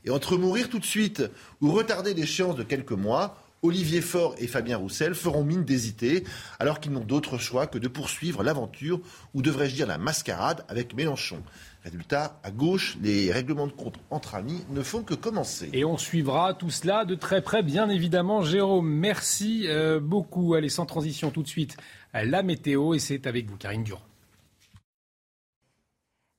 Et 0.05 0.09
entre 0.09 0.37
mourir 0.37 0.69
tout 0.69 0.79
de 0.79 0.85
suite 0.85 1.23
ou 1.61 1.71
retarder 1.71 2.13
l'échéance 2.13 2.55
de 2.55 2.63
quelques 2.63 2.91
mois, 2.91 3.42
Olivier 3.63 4.01
Faure 4.01 4.35
et 4.37 4.47
Fabien 4.47 4.77
Roussel 4.77 5.15
feront 5.15 5.43
mine 5.43 5.63
d'hésiter, 5.63 6.25
alors 6.59 6.81
qu'ils 6.81 6.91
n'ont 6.91 7.03
d'autre 7.03 7.37
choix 7.37 7.65
que 7.65 7.77
de 7.77 7.87
poursuivre 7.87 8.43
l'aventure, 8.43 8.99
ou 9.33 9.41
devrais-je 9.41 9.73
dire 9.73 9.87
la 9.87 9.97
mascarade, 9.97 10.65
avec 10.67 10.93
Mélenchon. 10.93 11.41
Résultat, 11.83 12.39
à 12.43 12.51
gauche, 12.51 12.97
les 13.01 13.31
règlements 13.31 13.67
de 13.67 13.71
compte 13.71 13.95
entre 14.09 14.35
amis 14.35 14.63
ne 14.69 14.83
font 14.83 15.03
que 15.03 15.13
commencer. 15.13 15.69
Et 15.73 15.85
on 15.85 15.97
suivra 15.97 16.53
tout 16.53 16.69
cela 16.69 17.05
de 17.05 17.15
très 17.15 17.41
près, 17.41 17.63
bien 17.63 17.89
évidemment. 17.89 18.41
Jérôme, 18.41 18.89
merci 18.89 19.63
euh, 19.67 19.99
beaucoup. 19.99 20.53
Allez, 20.53 20.69
sans 20.69 20.85
transition 20.85 21.31
tout 21.31 21.43
de 21.43 21.47
suite, 21.47 21.77
la 22.13 22.43
météo, 22.43 22.93
et 22.93 22.99
c'est 22.99 23.27
avec 23.27 23.49
vous, 23.49 23.57
Karine 23.57 23.83
Durand. 23.83 24.01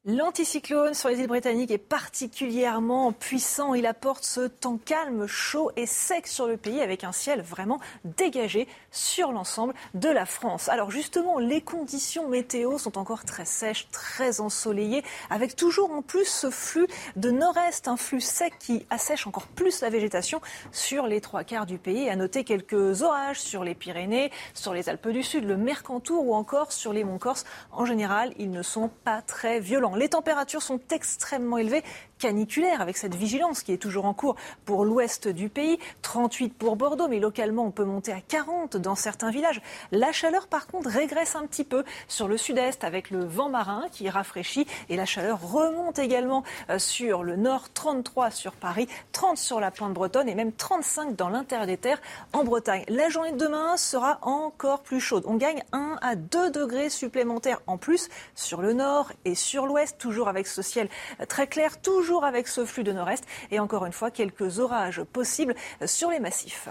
L'anticyclone 0.07 0.93
sur 0.93 1.09
les 1.09 1.21
îles 1.21 1.29
britanniques 1.29 1.71
est 1.71 1.79
particulièrement 1.79 3.13
puissant. 3.13 3.73
Il 3.73 3.87
apporte 3.87 4.23
ce 4.23 4.43
temps 4.43 4.77
calme, 4.77 5.27
chaud 5.27 5.71
et 5.77 5.87
sec 5.87 6.27
sur 6.27 6.47
le 6.47 6.59
pays 6.59 6.83
avec 6.83 7.05
un 7.05 7.13
ciel 7.13 7.41
vraiment 7.41 7.81
dégagé 8.05 8.69
sur 8.91 9.33
l'ensemble 9.33 9.73
de 9.95 10.11
la 10.11 10.27
France. 10.27 10.69
Alors 10.69 10.91
justement, 10.91 11.39
les 11.39 11.63
conditions 11.63 12.29
météo 12.29 12.77
sont 12.77 12.99
encore 12.99 13.25
très 13.25 13.47
sèches, 13.47 13.89
très 13.93 14.43
ensoleillées, 14.43 15.03
avec 15.31 15.57
toujours 15.57 15.91
en 15.91 16.03
plus 16.03 16.27
ce 16.27 16.51
flux 16.51 16.87
de 17.17 17.31
nord-est, 17.31 17.89
un 17.89 17.97
flux 17.97 18.21
sec 18.21 18.53
qui 18.59 18.85
assèche 18.91 19.27
encore 19.27 19.47
plus 19.47 19.81
la 19.81 19.89
végétation 19.89 20.43
sur 20.71 21.07
les 21.07 21.23
trois 21.23 21.45
quarts 21.45 21.65
du 21.65 21.79
pays. 21.79 22.11
À 22.11 22.17
noter 22.17 22.45
quelques 22.45 23.01
orages 23.01 23.41
sur 23.41 23.65
les 23.65 23.75
Pyrénées, 23.75 24.31
sur 24.53 24.75
les 24.75 24.91
Alpes 24.91 25.09
du 25.09 25.23
Sud, 25.23 25.45
le 25.45 25.57
Mercantour 25.57 26.29
ou 26.29 26.35
encore 26.35 26.73
sur 26.73 26.93
les 26.93 27.05
monts 27.05 27.17
Corse. 27.17 27.47
En 27.73 27.87
général, 27.87 28.35
ils 28.37 28.51
ne 28.51 28.61
sont 28.61 28.91
pas 29.05 29.23
très 29.23 29.61
violents. 29.61 29.94
Les 29.97 30.09
températures 30.09 30.63
sont 30.63 30.81
extrêmement 30.91 31.59
élevées 31.59 31.83
caniculaire 32.19 32.81
avec 32.81 32.97
cette 32.97 33.15
vigilance 33.15 33.63
qui 33.63 33.73
est 33.73 33.79
toujours 33.79 34.05
en 34.05 34.15
cours 34.15 34.37
pour 34.65 34.85
l'ouest 34.85 35.29
du 35.29 35.49
pays. 35.49 35.79
38 36.03 36.55
pour 36.55 36.77
Bordeaux, 36.77 37.09
mais 37.09 37.21
localement 37.21 37.65
on 37.65 37.71
peut 37.71 37.85
monter 37.85 38.13
à 38.13 38.21
40 38.21 38.77
dans 38.77 38.95
certains 38.95 39.31
villages. 39.31 39.61
La 39.93 40.13
chaleur 40.13 40.47
par 40.47 40.67
contre 40.67 40.91
régresse 40.91 41.37
un 41.37 41.47
petit 41.47 41.65
peu 41.65 41.85
sur 42.09 42.29
le 42.29 42.37
sud-est 42.37 42.85
avec 42.85 43.11
le 43.11 43.25
vent 43.25 43.49
marin 43.49 43.85
qui 43.93 44.09
rafraîchit 44.09 44.67
et 44.89 44.97
la 44.97 45.07
chaleur 45.07 45.41
remonte 45.41 45.99
également 45.99 46.45
euh, 46.71 46.79
sur 46.79 47.23
le 47.23 47.37
nord. 47.37 47.69
33 47.73 48.31
sur 48.31 48.53
Paris, 48.53 48.89
30 49.13 49.37
sur 49.39 49.61
la 49.61 49.71
pointe 49.71 49.93
bretonne 49.93 50.29
et 50.29 50.35
même 50.35 50.53
35 50.53 51.17
dans 51.17 51.29
l'intérieur 51.29 51.67
des 51.67 51.77
terres 51.77 52.01
en 52.33 52.45
Bretagne. 52.45 52.85
La 52.89 53.09
journée 53.09 53.33
de 53.33 53.39
demain 53.39 53.77
sera 53.77 54.19
encore 54.23 54.83
plus 54.83 55.01
chaude. 55.01 55.25
On 55.27 55.37
gagne 55.37 55.63
1 55.73 55.99
à 56.01 56.17
2 56.17 56.51
degrés 56.51 56.91
supplémentaires 56.91 57.61
en 57.67 57.77
plus 57.77 58.09
sur 58.35 58.63
le 58.63 58.73
nord 58.73 59.13
et 59.25 59.35
sur 59.35 59.67
l'ouest, 59.67 59.99
toujours 59.99 60.29
avec 60.29 60.47
ce 60.47 60.63
ciel 60.63 60.89
très 61.29 61.47
clair, 61.47 61.81
toujours 61.81 62.14
avec 62.23 62.47
ce 62.47 62.65
flux 62.65 62.85
de 62.85 62.93
nord-est 62.93 63.25
et 63.51 63.59
encore 63.59 63.87
une 63.87 63.93
fois 63.93 64.13
quelques 64.13 64.61
orages 64.61 65.03
possibles 65.03 65.57
sur 65.85 66.11
les 66.11 66.21
massifs. 66.21 66.69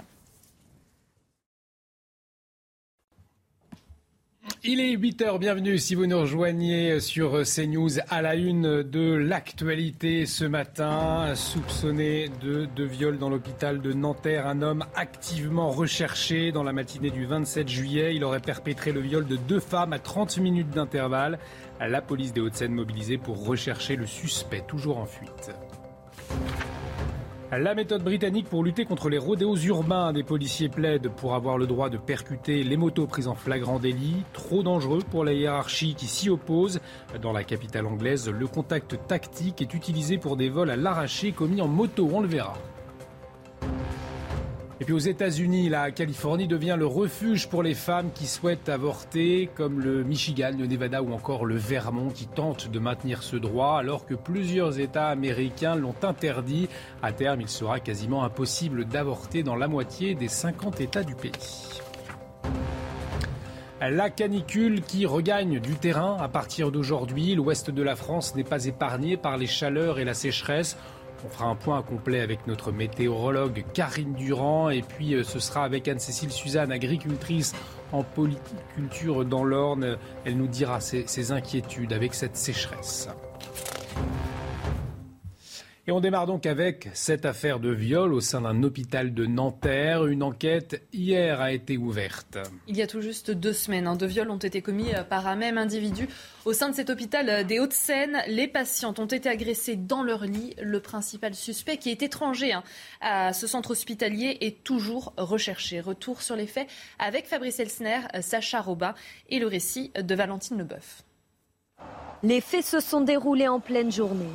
Il 4.66 4.80
est 4.80 4.96
8h, 4.96 5.40
bienvenue 5.40 5.78
si 5.78 5.96
vous 5.96 6.06
nous 6.06 6.20
rejoignez 6.20 7.00
sur 7.00 7.44
CNews 7.44 8.00
à 8.10 8.22
la 8.22 8.36
une 8.36 8.84
de 8.84 9.14
l'actualité 9.14 10.26
ce 10.26 10.46
matin. 10.46 11.34
Soupçonné 11.36 12.30
de, 12.42 12.68
de 12.74 12.84
viol 12.84 13.18
dans 13.18 13.30
l'hôpital 13.30 13.82
de 13.82 13.94
Nanterre, 13.94 14.48
un 14.48 14.62
homme 14.62 14.86
activement 14.96 15.70
recherché 15.70 16.52
dans 16.52 16.64
la 16.64 16.74
matinée 16.74 17.10
du 17.10 17.26
27 17.26 17.68
juillet. 17.68 18.16
Il 18.16 18.24
aurait 18.24 18.40
perpétré 18.40 18.92
le 18.92 19.02
viol 19.02 19.26
de 19.26 19.36
deux 19.36 19.60
femmes 19.60 19.94
à 19.94 20.00
30 20.00 20.38
minutes 20.38 20.70
d'intervalle. 20.70 21.40
La 21.80 22.02
police 22.02 22.34
des 22.34 22.42
Hauts-de-Seine 22.42 22.74
mobilisée 22.74 23.18
pour 23.18 23.46
rechercher 23.46 23.96
le 23.96 24.06
suspect, 24.06 24.64
toujours 24.68 24.98
en 24.98 25.06
fuite. 25.06 25.52
La 27.60 27.76
méthode 27.76 28.04
britannique 28.04 28.50
pour 28.50 28.64
lutter 28.64 28.84
contre 28.84 29.10
les 29.10 29.20
rodéos 29.20 29.56
urbains. 29.58 30.12
Des 30.12 30.24
policiers 30.24 30.70
plaident 30.70 31.10
pour 31.10 31.36
avoir 31.36 31.60
le 31.60 31.68
droit 31.68 31.90
de 31.90 31.98
percuter 31.98 32.64
les 32.64 32.78
motos 32.78 33.06
prises 33.06 33.28
en 33.28 33.36
flagrant 33.36 33.78
délit. 33.78 34.24
Trop 34.34 34.64
dangereux 34.64 35.04
pour 35.12 35.24
la 35.24 35.34
hiérarchie 35.34 35.94
qui 35.94 36.08
s'y 36.08 36.32
oppose. 36.32 36.80
Dans 37.22 37.32
la 37.32 37.44
capitale 37.44 37.86
anglaise, 37.86 38.28
le 38.28 38.48
contact 38.48 38.98
tactique 39.08 39.62
est 39.62 39.74
utilisé 39.76 40.18
pour 40.18 40.36
des 40.36 40.50
vols 40.50 40.72
à 40.72 40.76
l'arraché 40.76 41.32
commis 41.32 41.62
en 41.62 41.68
moto. 41.68 42.10
On 42.12 42.22
le 42.22 42.28
verra. 42.28 42.56
Et 44.80 44.86
puis 44.86 44.94
aux 44.94 45.00
États-Unis, 45.00 45.70
la 45.70 45.92
Californie 45.92 46.48
devient 46.48 46.76
le 46.78 46.88
refuge 46.88 47.48
pour 47.48 47.62
les 47.62 47.76
femmes 47.76 48.10
qui 48.14 48.26
souhaitent 48.26 48.70
avorter, 48.70 49.50
comme 49.56 49.80
le 49.80 50.04
Michigan, 50.04 50.52
le 50.58 50.66
Nevada 50.66 51.04
ou 51.04 51.14
encore 51.14 51.46
le 51.46 51.56
Vermont 51.56 52.10
qui 52.10 52.26
tentent 52.26 52.72
de 52.72 52.80
maintenir 52.80 53.22
ce 53.22 53.36
droit, 53.36 53.78
alors 53.78 54.06
que 54.06 54.16
plusieurs 54.16 54.80
États 54.80 55.10
américains 55.10 55.76
l'ont 55.76 55.96
interdit. 56.02 56.70
À 57.04 57.12
terme, 57.12 57.42
il 57.42 57.50
sera 57.50 57.80
quasiment 57.80 58.24
impossible 58.24 58.86
d'avorter 58.86 59.44
dans 59.44 59.56
la 59.56 59.68
moitié 59.68 60.16
des 60.16 60.28
50 60.28 60.82
États 60.82 61.04
du 61.04 61.16
pays. 61.16 61.32
La 63.82 64.10
canicule 64.10 64.82
qui 64.82 65.06
regagne 65.06 65.60
du 65.60 65.76
terrain 65.76 66.18
à 66.18 66.30
partir 66.30 66.72
d'aujourd'hui. 66.72 67.36
L'ouest 67.36 67.70
de 67.70 67.84
la 67.84 67.98
France 67.98 68.34
n'est 68.34 68.46
pas 68.46 68.66
épargné 68.66 69.18
par 69.18 69.38
les 69.38 69.46
chaleurs 69.46 70.00
et 70.00 70.06
la 70.06 70.14
sécheresse. 70.14 70.78
On 71.26 71.30
fera 71.30 71.46
un 71.46 71.56
point 71.56 71.82
complet 71.82 72.20
avec 72.20 72.48
notre 72.48 72.72
météorologue 72.72 73.64
Karine 73.74 74.14
Durand 74.14 74.70
et 74.70 74.82
puis 74.82 75.14
euh, 75.14 75.24
ce 75.24 75.40
sera 75.40 75.64
avec 75.64 75.88
Anne-Cécile 75.88 76.32
Suzanne, 76.32 76.72
agricultrice 76.72 77.54
en 77.92 78.04
polyculture 78.04 79.24
dans 79.24 79.44
l'Orne. 79.44 79.98
Elle 80.26 80.38
nous 80.38 80.48
dira 80.48 80.80
ses 80.82 81.32
inquiétudes 81.32 81.94
avec 81.94 82.14
cette 82.14 82.36
sécheresse. 82.36 83.08
Et 85.86 85.92
on 85.92 86.00
démarre 86.00 86.28
donc 86.28 86.46
avec 86.46 86.88
cette 86.94 87.26
affaire 87.26 87.60
de 87.60 87.70
viol 87.70 88.14
au 88.14 88.22
sein 88.22 88.40
d'un 88.40 88.64
hôpital 88.64 89.14
de 89.14 89.26
Nanterre. 89.26 90.06
Une 90.06 90.24
enquête 90.24 90.82
hier 90.94 91.42
a 91.42 91.52
été 91.52 91.76
ouverte. 91.76 92.38
Il 92.70 92.78
y 92.78 92.82
a 92.82 92.88
tout 92.88 93.02
juste 93.02 93.32
deux 93.32 93.52
semaines, 93.52 93.86
hein, 93.86 93.98
deux 93.98 94.06
viols 94.06 94.30
ont 94.30 94.38
été 94.38 94.62
commis 94.62 94.96
euh, 94.96 95.04
par 95.04 95.28
un 95.28 95.36
même 95.36 95.58
individu 95.58 96.08
au 96.46 96.54
sein 96.54 96.70
de 96.70 96.74
cet 96.74 96.90
hôpital 96.90 97.28
euh, 97.28 97.44
des 97.44 97.60
Hauts-de-Seine. 97.60 98.20
Les 98.30 98.48
patientes 98.48 98.98
ont 99.00 99.08
été 99.08 99.28
agressées 99.28 99.76
dans 99.76 100.04
leur 100.04 100.24
lit. 100.24 100.56
Le 100.62 100.80
principal 100.80 101.36
suspect, 101.36 101.76
qui 101.76 101.90
est 101.90 102.02
étranger 102.02 102.54
hein, 102.54 102.64
à 103.02 103.34
ce 103.34 103.46
centre 103.46 103.72
hospitalier, 103.72 104.38
est 104.40 104.64
toujours 104.64 105.12
recherché. 105.18 105.82
Retour 105.82 106.22
sur 106.22 106.38
les 106.38 106.48
faits 106.48 106.70
avec 106.98 107.28
Fabrice 107.28 107.60
Elsner, 107.60 108.00
euh, 108.16 108.22
Sacha 108.22 108.62
Robin 108.62 108.94
et 109.28 109.40
le 109.40 109.48
récit 109.48 109.92
de 110.02 110.16
Valentine 110.16 110.60
Leboeuf. 110.60 111.04
Les 112.24 112.40
faits 112.40 112.64
se 112.64 112.80
sont 112.80 113.02
déroulés 113.02 113.50
en 113.50 113.60
pleine 113.60 113.92
journée. 113.92 114.32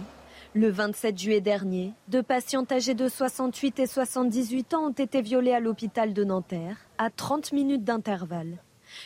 Le 0.58 0.70
27 0.70 1.16
juillet 1.16 1.40
dernier, 1.40 1.92
deux 2.08 2.24
patientes 2.24 2.72
âgées 2.72 2.94
de 2.94 3.08
68 3.08 3.78
et 3.78 3.86
78 3.86 4.74
ans 4.74 4.88
ont 4.88 4.90
été 4.90 5.22
violées 5.22 5.52
à 5.52 5.60
l'hôpital 5.60 6.12
de 6.12 6.24
Nanterre, 6.24 6.76
à 6.98 7.10
30 7.10 7.52
minutes 7.52 7.84
d'intervalle. 7.84 8.58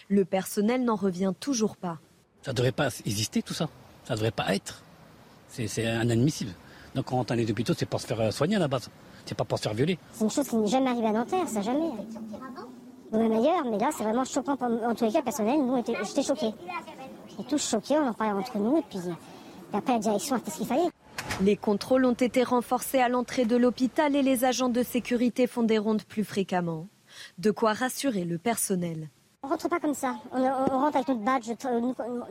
Le 0.08 0.24
personnel 0.24 0.82
n'en 0.82 0.96
revient 0.96 1.34
toujours 1.38 1.76
pas. 1.76 1.98
Ça 2.40 2.52
ne 2.52 2.56
devrait 2.56 2.72
pas 2.72 2.88
exister 3.04 3.42
tout 3.42 3.52
ça. 3.52 3.68
Ça 4.04 4.14
ne 4.14 4.16
devrait 4.16 4.30
pas 4.30 4.54
être. 4.54 4.82
C'est 5.48 5.66
inadmissible. 5.82 6.52
Donc 6.94 7.04
quand 7.04 7.18
on 7.18 7.22
est 7.22 7.26
dans 7.26 7.34
les 7.34 7.50
hôpitaux, 7.50 7.74
c'est 7.76 7.84
pour 7.84 8.00
se 8.00 8.06
faire 8.06 8.20
euh, 8.22 8.30
soigner 8.30 8.56
à 8.56 8.60
la 8.60 8.68
base. 8.68 8.88
C'est 9.26 9.36
pas 9.36 9.44
pour 9.44 9.58
se 9.58 9.64
faire 9.64 9.74
violer. 9.74 9.98
C'est 10.12 10.24
une 10.24 10.30
chose 10.30 10.48
qui 10.48 10.56
n'est 10.56 10.68
jamais 10.68 10.88
arrivée 10.88 11.08
à 11.08 11.12
Nanterre, 11.12 11.46
ça 11.46 11.60
jamais. 11.60 11.90
Ou 13.12 13.18
même 13.18 13.30
ailleurs, 13.30 13.66
mais 13.70 13.76
là 13.76 13.90
c'est 13.94 14.04
vraiment 14.04 14.24
choquant. 14.24 14.56
En 14.88 14.94
tous 14.94 15.04
les 15.04 15.12
cas, 15.12 15.20
personnel, 15.20 15.58
nous, 15.58 15.84
j'étais 15.84 16.22
choquée. 16.22 16.54
On 17.38 17.42
tous 17.42 17.62
choqués, 17.62 17.98
on 17.98 18.08
en 18.08 18.14
parlait 18.14 18.32
entre 18.32 18.56
nous, 18.56 18.78
et 18.78 18.82
puis, 18.88 19.00
et 19.00 19.76
après 19.76 19.92
la 19.92 19.98
direction 19.98 20.36
a 20.36 20.38
fait 20.38 20.50
ce 20.50 20.56
qu'il 20.56 20.66
fallait. 20.66 20.88
Les 21.42 21.56
contrôles 21.56 22.04
ont 22.04 22.12
été 22.12 22.42
renforcés 22.42 23.00
à 23.00 23.08
l'entrée 23.08 23.44
de 23.44 23.56
l'hôpital 23.56 24.14
et 24.14 24.22
les 24.22 24.44
agents 24.44 24.68
de 24.68 24.82
sécurité 24.82 25.46
font 25.46 25.62
des 25.62 25.78
rondes 25.78 26.04
plus 26.04 26.24
fréquemment. 26.24 26.88
De 27.38 27.50
quoi 27.50 27.72
rassurer 27.72 28.24
le 28.24 28.38
personnel. 28.38 29.08
On 29.44 29.48
rentre 29.48 29.68
pas 29.68 29.80
comme 29.80 29.94
ça. 29.94 30.14
On, 30.30 30.40
rentre 30.40 30.96
avec 30.98 31.08
notre 31.08 31.24
badge. 31.24 31.50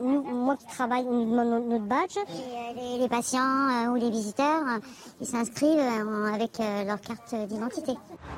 moi 0.00 0.56
qui 0.56 0.66
travaille, 0.66 1.04
on 1.06 1.12
nous 1.12 1.30
demande 1.30 1.68
notre 1.68 1.84
badge. 1.84 2.16
Et, 2.16 2.98
les, 2.98 3.08
patients 3.08 3.42
euh, 3.42 3.90
ou 3.90 3.96
les 3.96 4.10
visiteurs, 4.10 4.62
ils 5.20 5.26
s'inscrivent 5.26 5.78
euh, 5.78 6.32
avec 6.32 6.58
euh, 6.58 6.84
leur 6.84 6.98
carte 7.02 7.34
d'identité. 7.48 7.92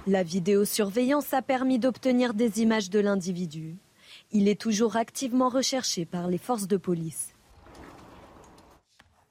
La 0.09 0.25
vidéosurveillance 0.25 1.33
a 1.33 1.41
permis 1.41 1.79
d'obtenir 1.79 2.35
des 2.35 2.63
images 2.63 2.91
de 2.91 2.99
l'individu. 2.99 3.77
Il 4.33 4.49
est 4.49 4.61
toujours 4.61 4.97
activement 4.97 5.51
recherché 5.51 6.05
par 6.05 6.27
les 6.27 6.39
forces 6.39 6.67
de 6.67 6.77
police. 6.77 7.34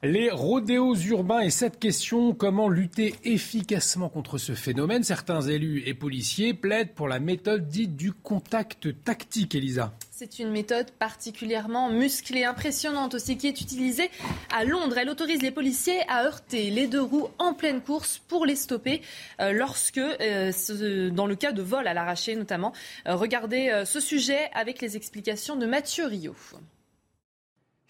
Les 0.05 0.30
rodéos 0.30 0.95
urbains 0.95 1.39
et 1.39 1.49
cette 1.49 1.80
question, 1.80 2.34
comment 2.34 2.67
lutter 2.67 3.15
efficacement 3.23 4.09
contre 4.09 4.38
ce 4.38 4.51
phénomène? 4.51 5.01
Certains 5.01 5.39
élus 5.39 5.81
et 5.85 5.93
policiers 5.93 6.53
plaident 6.53 6.91
pour 6.93 7.07
la 7.07 7.21
méthode 7.21 7.69
dite 7.69 7.95
du 7.95 8.11
contact 8.11 9.01
tactique, 9.05 9.55
Elisa. 9.55 9.93
C'est 10.11 10.39
une 10.39 10.51
méthode 10.51 10.91
particulièrement 10.91 11.89
musclée, 11.89 12.43
impressionnante 12.43 13.13
aussi, 13.13 13.38
qui 13.38 13.47
est 13.47 13.61
utilisée 13.61 14.11
à 14.53 14.65
Londres. 14.65 14.97
Elle 14.97 15.09
autorise 15.09 15.41
les 15.41 15.51
policiers 15.51 16.01
à 16.09 16.25
heurter 16.25 16.69
les 16.69 16.88
deux 16.88 17.01
roues 17.01 17.30
en 17.39 17.53
pleine 17.53 17.80
course 17.80 18.21
pour 18.27 18.45
les 18.45 18.57
stopper 18.57 19.01
euh, 19.39 19.53
lorsque, 19.53 19.99
euh, 19.99 21.11
dans 21.11 21.27
le 21.27 21.35
cas 21.35 21.53
de 21.53 21.61
vol 21.61 21.88
à 21.88 21.93
l'arraché 21.93 22.35
notamment. 22.35 22.73
Euh, 23.07 23.15
regardez 23.15 23.84
ce 23.85 24.01
sujet 24.01 24.49
avec 24.53 24.81
les 24.81 24.97
explications 24.97 25.55
de 25.55 25.65
Mathieu 25.65 26.07
Rio. 26.07 26.35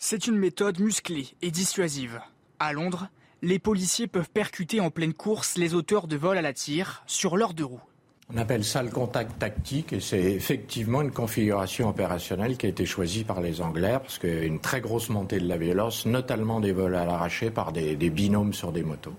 C'est 0.05 0.27
une 0.27 0.35
méthode 0.35 0.81
musclée 0.81 1.29
et 1.41 1.49
dissuasive. 1.49 2.19
À 2.59 2.73
Londres, 2.73 3.07
les 3.41 3.57
policiers 3.57 4.07
peuvent 4.07 4.29
percuter 4.29 4.81
en 4.81 4.91
pleine 4.91 5.13
course 5.13 5.55
les 5.55 5.75
auteurs 5.75 6.07
de 6.07 6.17
vol 6.17 6.37
à 6.37 6.41
la 6.41 6.51
tire 6.51 7.03
sur 7.07 7.37
leurs 7.37 7.53
deux 7.53 7.63
roues. 7.63 7.79
On 8.29 8.35
appelle 8.35 8.65
ça 8.65 8.83
le 8.83 8.89
contact 8.89 9.39
tactique 9.39 9.93
et 9.93 10.01
c'est 10.01 10.21
effectivement 10.21 11.01
une 11.01 11.11
configuration 11.11 11.87
opérationnelle 11.87 12.57
qui 12.57 12.65
a 12.65 12.69
été 12.69 12.85
choisie 12.85 13.23
par 13.23 13.39
les 13.39 13.61
Anglais 13.61 13.97
parce 13.97 14.19
qu'il 14.19 14.35
y 14.35 14.39
a 14.39 14.43
une 14.43 14.59
très 14.59 14.81
grosse 14.81 15.07
montée 15.07 15.39
de 15.39 15.47
la 15.47 15.55
violence, 15.55 16.05
notamment 16.05 16.59
des 16.59 16.73
vols 16.73 16.97
à 16.97 17.05
l'arraché 17.05 17.49
par 17.49 17.71
des, 17.71 17.95
binômes 17.95 18.51
sur 18.51 18.73
des 18.73 18.83
motos. 18.83 19.15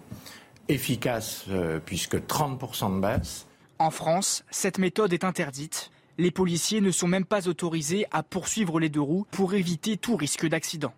Efficace 0.69 1.47
euh, 1.49 1.81
puisque 1.83 2.17
30% 2.17 2.97
de 2.97 3.01
baisse. 3.01 3.47
En 3.79 3.91
France, 3.91 4.45
cette 4.51 4.77
méthode 4.77 5.15
est 5.15 5.25
interdite 5.25 5.91
les 6.19 6.31
policiers 6.31 6.81
ne 6.81 6.91
sont 6.91 7.09
même 7.09 7.25
pas 7.25 7.49
autorisés 7.49 8.07
à 8.11 8.23
poursuivre 8.23 8.79
les 8.81 8.89
deux 8.89 9.01
roues 9.01 9.27
pour 9.31 9.55
éviter 9.55 9.97
tout 9.97 10.17
risque 10.17 10.47
d'accident. 10.47 10.95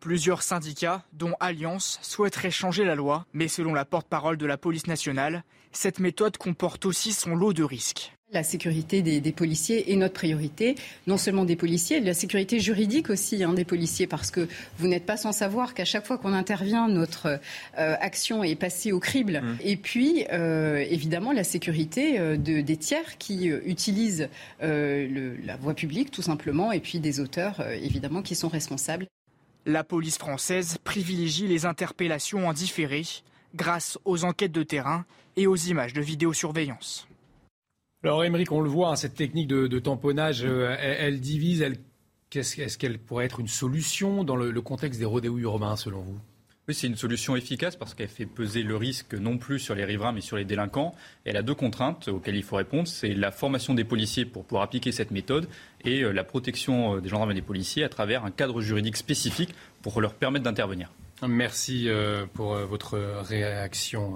Plusieurs 0.00 0.42
syndicats, 0.42 1.04
dont 1.12 1.34
Alliance, 1.40 1.98
souhaiteraient 2.02 2.50
changer 2.50 2.84
la 2.84 2.94
loi, 2.94 3.26
mais 3.32 3.48
selon 3.48 3.74
la 3.74 3.84
porte-parole 3.84 4.36
de 4.36 4.46
la 4.46 4.56
police 4.56 4.86
nationale, 4.86 5.44
cette 5.72 5.98
méthode 5.98 6.36
comporte 6.36 6.86
aussi 6.86 7.12
son 7.12 7.34
lot 7.34 7.52
de 7.52 7.64
risques. 7.64 8.17
La 8.30 8.42
sécurité 8.42 9.00
des, 9.00 9.32
policiers 9.32 9.90
est 9.90 9.96
notre 9.96 10.12
priorité, 10.12 10.74
non 11.06 11.16
seulement 11.16 11.46
des 11.46 11.56
policiers, 11.56 11.98
la 12.00 12.12
sécurité 12.12 12.60
juridique 12.60 13.08
aussi 13.08 13.42
hein, 13.42 13.54
des 13.54 13.64
policiers, 13.64 14.06
parce 14.06 14.30
que 14.30 14.46
vous 14.76 14.86
n'êtes 14.86 15.06
pas 15.06 15.16
sans 15.16 15.32
savoir 15.32 15.72
qu'à 15.72 15.86
chaque 15.86 16.06
fois 16.06 16.18
qu'on 16.18 16.34
intervient, 16.34 16.88
notre 16.88 17.40
euh, 17.78 17.96
action 18.00 18.44
est 18.44 18.54
passée 18.54 18.92
au 18.92 19.00
crible. 19.00 19.40
Mmh. 19.40 19.56
Et 19.64 19.76
puis, 19.78 20.26
euh, 20.30 20.84
évidemment, 20.90 21.32
la 21.32 21.42
sécurité 21.42 22.20
euh, 22.20 22.36
de, 22.36 22.60
des 22.60 22.76
tiers 22.76 23.16
qui 23.16 23.46
utilisent 23.46 24.28
la 24.60 25.56
voie 25.56 25.72
publique, 25.72 26.10
tout 26.10 26.20
simplement, 26.20 26.70
et 26.70 26.80
puis 26.80 27.00
des 27.00 27.20
auteurs, 27.20 27.66
évidemment, 27.82 28.20
qui 28.20 28.34
sont 28.34 28.48
responsables. 28.48 29.06
La 29.64 29.84
police 29.84 30.18
française 30.18 30.76
privilégie 30.84 31.46
les 31.46 31.64
interpellations 31.64 32.46
en 32.46 32.52
différé 32.52 33.04
grâce 33.54 33.98
aux 34.04 34.24
enquêtes 34.24 34.52
de 34.52 34.64
terrain 34.64 35.06
et 35.36 35.46
aux 35.46 35.56
images 35.56 35.94
de 35.94 36.02
vidéosurveillance. 36.02 37.07
Alors, 38.04 38.22
Émeric, 38.24 38.52
on 38.52 38.60
le 38.60 38.70
voit, 38.70 38.90
hein, 38.90 38.96
cette 38.96 39.14
technique 39.14 39.48
de, 39.48 39.78
tamponnage, 39.80 40.44
euh, 40.44 40.76
elle, 40.78 41.20
divise. 41.20 41.62
est-ce, 42.32 42.78
qu'elle 42.78 42.98
pourrait 42.98 43.24
être 43.24 43.40
une 43.40 43.48
solution 43.48 44.22
dans 44.22 44.36
le, 44.36 44.62
contexte 44.62 45.00
des 45.00 45.04
rodéos 45.04 45.38
urbains, 45.38 45.74
selon 45.74 46.02
vous? 46.02 46.18
Oui, 46.68 46.74
c'est 46.74 46.86
une 46.86 46.96
solution 46.96 47.34
efficace 47.34 47.74
parce 47.74 47.94
qu'elle 47.94 48.08
fait 48.08 48.26
peser 48.26 48.62
le 48.62 48.76
risque 48.76 49.14
non 49.14 49.38
plus 49.38 49.58
sur 49.58 49.74
les 49.74 49.86
riverains 49.86 50.12
mais 50.12 50.20
sur 50.20 50.36
les 50.36 50.44
délinquants. 50.44 50.94
elle 51.24 51.38
a 51.38 51.42
deux 51.42 51.54
contraintes 51.54 52.08
auxquelles 52.08 52.36
il 52.36 52.42
faut 52.42 52.56
répondre. 52.56 52.86
C'est 52.86 53.14
la 53.14 53.30
formation 53.30 53.72
des 53.72 53.84
policiers 53.84 54.26
pour 54.26 54.44
pouvoir 54.44 54.64
appliquer 54.64 54.92
cette 54.92 55.10
méthode 55.10 55.48
et 55.82 56.02
euh, 56.02 56.12
la 56.12 56.24
protection 56.24 56.96
euh, 56.96 57.00
des 57.00 57.08
gendarmes 57.08 57.30
et 57.30 57.34
des 57.34 57.42
policiers 57.42 57.84
à 57.84 57.88
travers 57.88 58.24
un 58.26 58.30
cadre 58.30 58.60
juridique 58.60 58.98
spécifique 58.98 59.54
pour 59.80 60.00
leur 60.02 60.12
permettre 60.12 60.44
d'intervenir. 60.44 60.92
Merci 61.26 61.88
pour 62.34 62.54
votre 62.54 62.96
réaction. 63.22 64.14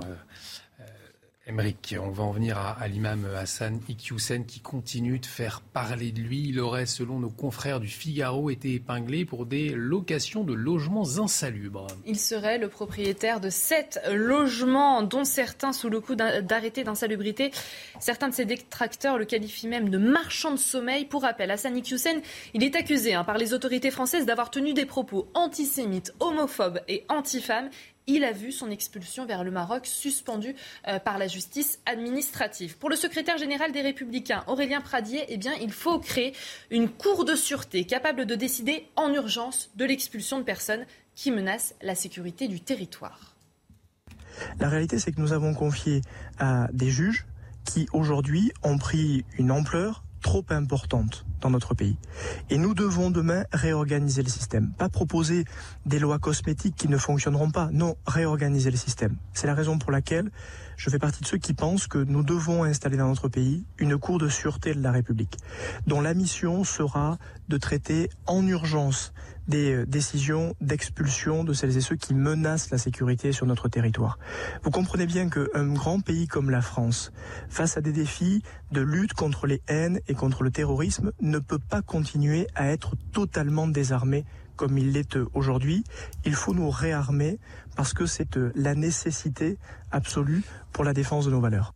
Emeric, 1.45 1.97
on 2.01 2.11
va 2.11 2.23
en 2.23 2.31
venir 2.31 2.57
à, 2.57 2.87
l'imam 2.87 3.27
Hassan 3.37 3.81
Iqiyoussen 3.89 4.47
qui 4.47 4.61
continue 4.61 5.19
de 5.19 5.27
faire 5.27 5.61
parler 5.61 6.13
de 6.13 6.21
lui. 6.21 6.49
Il 6.49 6.61
aurait, 6.61 6.87
selon 6.87 7.19
nos 7.19 7.31
confrères 7.31 7.81
du 7.81 7.89
Figaro, 7.89 8.49
été 8.49 8.75
épinglé 8.75 9.25
pour 9.25 9.45
des 9.45 9.71
locations 9.71 10.45
de 10.45 10.53
logements 10.53 11.19
insalubres. 11.19 11.89
Il 12.07 12.21
serait 12.21 12.59
le 12.59 12.69
propriétaire 12.69 13.41
de 13.41 13.51
sept 13.51 14.01
logements, 14.13 15.03
dont 15.03 15.25
certains 15.25 15.73
sous 15.73 15.91
le 15.91 16.01
coup 16.01 16.15
d'arrêté 16.15 16.85
d'insalubrité. 16.85 17.51
Certains 17.99 18.29
de 18.29 18.35
ses 18.35 18.45
détracteurs 18.45 19.19
le 19.19 19.25
qualifient 19.25 19.67
même 19.67 19.89
de 19.89 19.99
marchand 19.99 20.53
de 20.53 20.57
sommeil. 20.59 21.07
Pour 21.07 21.23
rappel, 21.23 21.51
Hassan 21.51 21.77
Iqiyoussen, 21.77 22.23
il 22.55 22.63
est 22.63 22.77
accusé 22.77 23.15
hein, 23.15 23.25
par 23.25 23.37
les 23.37 23.53
autorités 23.53 23.91
françaises 23.91 24.27
d'avoir 24.27 24.51
tenu 24.53 24.75
des 24.75 24.87
propos 24.87 25.27
antisémites, 25.35 26.15
homophobes 26.21 26.83
et 26.87 27.05
anti-femmes 27.09 27.71
il 28.07 28.25
a 28.25 28.33
vu 28.33 28.53
son 28.53 28.71
expulsion 28.71 29.27
vers 29.27 29.45
le 29.45 29.51
Maroc 29.51 29.87
suspendue 29.87 30.55
euh, 30.89 30.99
par 30.99 31.19
la 31.19 31.29
justice 31.29 31.81
administrative. 31.87 32.77
Pour 32.79 32.91
le 32.91 32.97
secrétaire 32.97 33.39
général 33.39 33.73
des 33.73 33.81
Républicains, 33.81 34.45
Aurélien 34.47 34.81
Pradier, 34.81 35.25
eh 35.29 35.37
bien, 35.37 35.53
il 35.61 35.73
faut 35.73 35.99
créer 35.99 36.35
une 36.71 36.89
cour 36.89 37.25
de 37.25 37.35
sûreté 37.35 37.85
capable 37.85 38.27
de 38.27 38.35
décider 38.35 38.89
en 38.97 39.13
urgence 39.13 39.71
de 39.77 39.85
l'expulsion 39.85 40.39
de 40.39 40.45
personnes 40.45 40.85
qui 41.15 41.31
menacent 41.31 41.75
la 41.83 41.95
sécurité 41.95 42.49
du 42.49 42.61
territoire. 42.61 43.37
La 44.59 44.69
réalité, 44.69 44.99
c'est 44.99 45.13
que 45.13 45.21
nous 45.21 45.33
avons 45.33 45.55
confié 45.55 46.01
à 46.39 46.69
des 46.73 46.91
juges 46.91 47.27
qui, 47.65 47.87
aujourd'hui, 47.93 48.51
ont 48.63 48.79
pris 48.79 49.25
une 49.39 49.51
ampleur 49.51 50.03
trop 50.23 50.45
importante 50.51 51.27
dans 51.41 51.51
notre 51.51 51.75
pays. 51.75 51.97
Et 52.49 52.57
nous 52.57 52.75
devons 52.75 53.11
demain 53.11 53.45
réorganiser 53.53 54.23
le 54.23 54.29
système. 54.29 54.73
Pas 54.79 54.89
proposer 54.89 55.45
des 55.85 55.99
lois 55.99 56.19
cosmétiques 56.19 56.77
qui 56.77 56.89
ne 56.89 56.97
fonctionneront 56.97 57.51
pas. 57.51 57.69
Non, 57.73 57.97
réorganiser 58.07 58.71
le 58.71 58.77
système. 58.77 59.17
C'est 59.35 59.47
la 59.47 59.55
raison 59.55 59.79
pour 59.79 59.91
laquelle 59.91 60.31
je 60.83 60.91
fais 60.91 60.99
partie 60.99 61.23
de 61.23 61.29
ceux 61.29 61.39
qui 61.39 61.55
pensent 61.55 61.87
que 61.87 61.99
nous 61.99 62.25
devons 62.25 62.65
installer 62.65 62.97
dans 62.97 63.07
notre 63.07 63.29
pays 63.29 63.65
une 63.79 63.97
cour 63.99 64.19
de 64.19 64.29
sûreté 64.29 64.75
de 64.75 64.83
la 64.83 64.91
République, 64.91 65.37
dont 65.87 66.01
la 66.01 66.13
mission 66.13 66.65
sera 66.65 67.19
de 67.49 67.57
traiter 67.57 68.11
en 68.27 68.45
urgence 68.49 69.13
des 69.47 69.75
euh, 69.75 69.87
décisions 69.87 70.57
d'expulsion 70.61 71.45
de 71.45 71.53
celles 71.53 71.77
et 71.77 71.81
ceux 71.81 71.95
qui 71.95 72.15
menacent 72.15 72.71
la 72.71 72.79
sécurité 72.79 73.31
sur 73.31 73.47
notre 73.47 73.69
territoire. 73.69 74.19
Vous 74.65 74.73
comprenez 74.73 75.07
bien 75.07 75.29
qu'un 75.29 75.73
grand 75.73 76.01
pays 76.01 76.27
comme 76.27 76.51
la 76.51 76.63
France, 76.63 77.13
face 77.49 77.77
à 77.77 77.81
des 77.81 77.93
défis 77.93 78.43
de 78.73 78.81
lutte 78.81 79.15
contre 79.15 79.47
les 79.47 79.63
haines 79.69 80.01
et 80.09 80.15
contre 80.15 80.43
le 80.43 80.51
terrorisme, 80.51 81.13
ne 81.21 81.39
peut 81.39 81.61
pas 81.61 81.83
continuer 81.83 82.49
à 82.57 82.67
être 82.67 82.97
totalement 83.13 83.69
désarmé 83.69 84.25
comme 84.63 84.79
il 84.79 84.93
l'est 84.93 85.19
aujourd'hui. 85.35 85.83
Il 86.25 86.35
faut 86.35 86.55
nous 86.55 86.71
réarmer 86.71 87.41
parce 87.75 87.95
que 87.95 88.07
c'est 88.07 88.37
euh, 88.37 88.53
la 88.55 88.77
nécessité 88.77 89.59
absolue 89.91 90.45
pour 90.73 90.85
la 90.85 90.93
défense 90.93 91.27
de 91.27 91.33
nos 91.33 91.41
valeurs. 91.41 91.73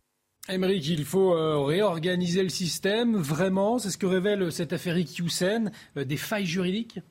Émeric, 0.47 0.87
il 0.87 1.03
faut 1.03 1.35
euh, 1.35 1.59
réorganiser 1.65 2.43
le 2.43 2.47
système, 2.47 3.17
vraiment 3.17 3.77
C'est 3.77 3.89
ce 3.89 3.97
que 3.97 4.05
révèle 4.05 4.53
cette 4.53 4.71
affaire 4.71 4.97
Iqiyoussen, 4.97 5.69
des 5.97 6.15
failles 6.15 6.45
juridiques? 6.45 7.01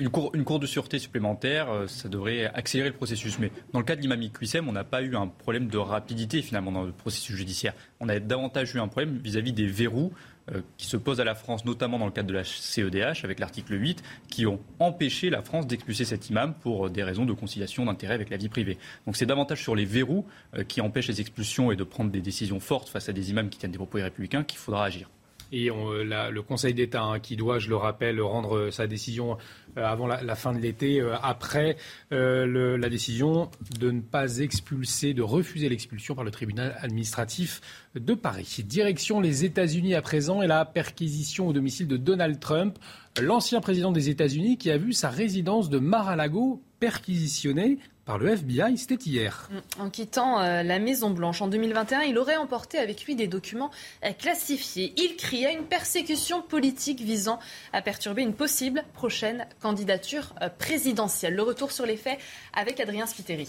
Une 0.00 0.08
cour, 0.08 0.30
une 0.32 0.44
cour 0.44 0.60
de 0.60 0.66
sûreté 0.66 0.98
supplémentaire, 0.98 1.68
euh, 1.70 1.86
ça 1.86 2.08
devrait 2.08 2.46
accélérer 2.46 2.88
le 2.88 2.94
processus. 2.94 3.38
Mais 3.38 3.50
dans 3.74 3.80
le 3.80 3.84
cas 3.84 3.94
de 3.94 4.00
l'imam 4.00 4.22
on 4.66 4.72
n'a 4.72 4.84
pas 4.84 5.02
eu 5.02 5.16
un 5.16 5.26
problème 5.26 5.66
de 5.66 5.76
rapidité 5.76 6.40
finalement 6.40 6.72
dans 6.72 6.84
le 6.84 6.92
processus 6.92 7.36
judiciaire. 7.36 7.74
On 8.00 8.08
a 8.08 8.18
davantage 8.20 8.74
eu 8.74 8.78
un 8.78 8.88
problème 8.88 9.18
vis-à-vis 9.18 9.52
des 9.52 9.66
verrous 9.66 10.12
euh, 10.14 10.37
qui 10.76 10.86
se 10.86 10.96
posent 10.96 11.20
à 11.20 11.24
la 11.24 11.34
France, 11.34 11.64
notamment 11.64 11.98
dans 11.98 12.06
le 12.06 12.12
cadre 12.12 12.28
de 12.28 12.34
la 12.34 12.44
CEDH, 12.44 13.24
avec 13.24 13.38
l'article 13.38 13.80
8, 13.80 14.02
qui 14.28 14.46
ont 14.46 14.60
empêché 14.78 15.30
la 15.30 15.42
France 15.42 15.66
d'expulser 15.66 16.04
cet 16.04 16.30
imam 16.30 16.54
pour 16.54 16.86
euh, 16.86 16.90
des 16.90 17.02
raisons 17.02 17.24
de 17.24 17.32
conciliation 17.32 17.84
d'intérêt 17.84 18.14
avec 18.14 18.30
la 18.30 18.36
vie 18.36 18.48
privée. 18.48 18.78
Donc 19.06 19.16
c'est 19.16 19.26
davantage 19.26 19.62
sur 19.62 19.74
les 19.74 19.84
verrous 19.84 20.26
qui 20.68 20.80
empêchent 20.80 21.08
les 21.08 21.20
expulsions 21.20 21.70
et 21.70 21.76
de 21.76 21.84
prendre 21.84 22.10
des 22.10 22.20
décisions 22.20 22.60
fortes 22.60 22.88
face 22.88 23.08
à 23.08 23.12
des 23.12 23.30
imams 23.30 23.48
qui 23.48 23.58
tiennent 23.58 23.72
des 23.72 23.78
propos 23.78 23.98
républicains 23.98 24.44
qu'il 24.44 24.58
faudra 24.58 24.84
agir. 24.84 25.08
Et 25.52 25.70
le 25.70 26.40
Conseil 26.40 26.74
d'État, 26.74 27.02
hein, 27.02 27.20
qui 27.20 27.36
doit, 27.36 27.58
je 27.58 27.68
le 27.68 27.76
rappelle, 27.76 28.20
rendre 28.20 28.70
sa 28.70 28.86
décision 28.86 29.38
euh, 29.78 29.84
avant 29.84 30.06
la, 30.06 30.34
fin 30.34 30.52
de 30.52 30.58
l'été, 30.58 31.00
euh, 31.00 31.14
après 31.22 31.76
euh, 32.12 32.76
la 32.76 32.88
décision 32.88 33.50
de 33.78 33.90
ne 33.90 34.00
pas 34.00 34.38
expulser, 34.38 35.14
de 35.14 35.22
refuser 35.22 35.68
l'expulsion 35.68 36.14
par 36.14 36.24
le 36.24 36.30
tribunal 36.30 36.76
administratif 36.80 37.60
de 37.94 38.14
Paris. 38.14 38.64
Direction 38.64 39.20
les 39.20 39.44
États-Unis 39.44 39.94
à 39.94 40.02
présent 40.02 40.42
et 40.42 40.46
la 40.46 40.64
perquisition 40.64 41.48
au 41.48 41.52
domicile 41.52 41.86
de 41.86 41.96
Donald 41.96 42.40
Trump, 42.40 42.78
l'ancien 43.20 43.60
président 43.60 43.92
des 43.92 44.08
États-Unis 44.08 44.58
qui 44.58 44.70
a 44.70 44.78
vu 44.78 44.92
sa 44.92 45.10
résidence 45.10 45.68
de 45.68 45.78
Mar-a-Lago 45.78 46.62
perquisitionnée 46.80 47.78
par 48.08 48.16
le 48.16 48.28
FBI, 48.28 48.78
c'était 48.78 48.94
hier. 48.94 49.50
Mm. 49.50 49.82
En 49.82 49.90
quittant 49.90 50.40
euh, 50.40 50.62
la 50.62 50.78
Maison-Blanche 50.78 51.42
en 51.42 51.48
2021, 51.48 52.00
il 52.02 52.16
aurait 52.16 52.36
emporté 52.36 52.78
avec 52.78 53.04
lui 53.04 53.14
des 53.14 53.26
documents 53.26 53.70
euh, 54.02 54.12
classifiés. 54.12 54.94
Il 54.96 55.16
criait 55.16 55.52
une 55.52 55.66
persécution 55.66 56.40
politique 56.40 57.00
visant 57.00 57.38
à 57.74 57.82
perturber 57.82 58.22
une 58.22 58.32
possible 58.32 58.82
prochaine 58.94 59.46
candidature 59.60 60.34
euh, 60.40 60.48
présidentielle. 60.48 61.34
Le 61.34 61.42
retour 61.42 61.70
sur 61.70 61.84
les 61.84 61.98
faits 61.98 62.18
avec 62.54 62.80
Adrien 62.80 63.04
Spiteri. 63.04 63.48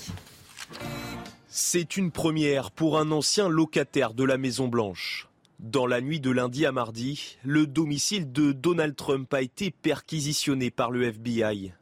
C'est 1.48 1.96
une 1.96 2.12
première 2.12 2.72
pour 2.72 3.00
un 3.00 3.12
ancien 3.12 3.48
locataire 3.48 4.14
de 4.14 4.26
la 4.26 4.38
Maison-Blanche. 4.38 5.29
Dans 5.60 5.88
la 5.88 6.00
nuit 6.00 6.22
de 6.22 6.32
lundi 6.32 6.66
à 6.66 6.72
mardi, 6.72 7.36
le 7.44 7.68
domicile 7.68 8.32
de 8.32 8.54
Donald 8.54 8.96
Trump 8.96 9.34
a 9.34 9.42
été 9.42 9.72
perquisitionné 9.72 10.72
par 10.72 10.90
le 10.90 11.04
FBI. 11.04 11.74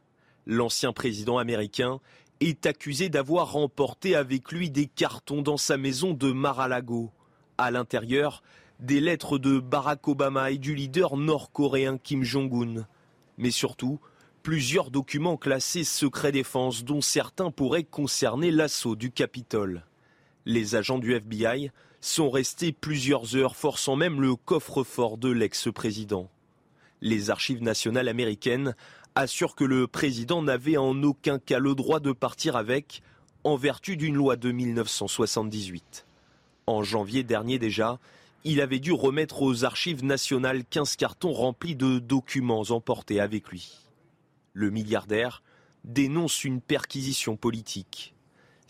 L'ancien 0.46 0.92
président 0.92 1.38
américain 1.38 2.00
est 2.40 2.66
accusé 2.66 3.08
d'avoir 3.08 3.52
remporté 3.52 4.16
avec 4.16 4.50
lui 4.50 4.68
des 4.68 4.86
cartons 4.86 5.42
dans 5.42 5.56
sa 5.56 5.76
maison 5.76 6.12
de 6.12 6.32
Mar-a-Lago. 6.32 7.12
À 7.56 7.70
l'intérieur, 7.70 8.42
des 8.80 8.98
lettres 8.98 9.38
de 9.38 9.60
Barack 9.60 10.08
Obama 10.08 10.50
et 10.50 10.58
du 10.58 10.74
leader 10.74 11.16
nord-coréen 11.16 11.98
Kim 11.98 12.24
Jong-un. 12.24 12.84
Mais 13.36 13.52
surtout, 13.52 14.00
plusieurs 14.42 14.90
documents 14.90 15.36
classés 15.36 15.84
secret 15.84 16.32
défense 16.32 16.82
dont 16.82 17.00
certains 17.00 17.52
pourraient 17.52 17.84
concerner 17.84 18.50
l'assaut 18.50 18.96
du 18.96 19.12
Capitole. 19.12 19.84
Les 20.46 20.74
agents 20.74 20.98
du 20.98 21.14
FBI 21.14 21.70
sont 22.00 22.30
restés 22.30 22.72
plusieurs 22.72 23.36
heures, 23.36 23.56
forçant 23.56 23.96
même 23.96 24.20
le 24.20 24.36
coffre-fort 24.36 25.18
de 25.18 25.30
l'ex-président. 25.30 26.28
Les 27.00 27.30
archives 27.30 27.62
nationales 27.62 28.08
américaines 28.08 28.74
assure 29.14 29.54
que 29.54 29.64
le 29.64 29.86
président 29.86 30.42
n'avait 30.42 30.76
en 30.76 31.02
aucun 31.02 31.38
cas 31.38 31.58
le 31.58 31.74
droit 31.74 32.00
de 32.00 32.12
partir 32.12 32.56
avec, 32.56 33.02
en 33.44 33.56
vertu 33.56 33.96
d'une 33.96 34.14
loi 34.14 34.36
de 34.36 34.50
1978. 34.50 36.06
En 36.66 36.82
janvier 36.82 37.22
dernier 37.22 37.58
déjà, 37.58 37.98
il 38.44 38.60
avait 38.60 38.78
dû 38.78 38.92
remettre 38.92 39.42
aux 39.42 39.64
archives 39.64 40.04
nationales 40.04 40.64
15 40.64 40.96
cartons 40.96 41.32
remplis 41.32 41.76
de 41.76 41.98
documents 41.98 42.64
emportés 42.70 43.20
avec 43.20 43.48
lui. 43.48 43.72
Le 44.52 44.70
milliardaire 44.70 45.42
dénonce 45.84 46.44
une 46.44 46.60
perquisition 46.60 47.36
politique. 47.36 48.14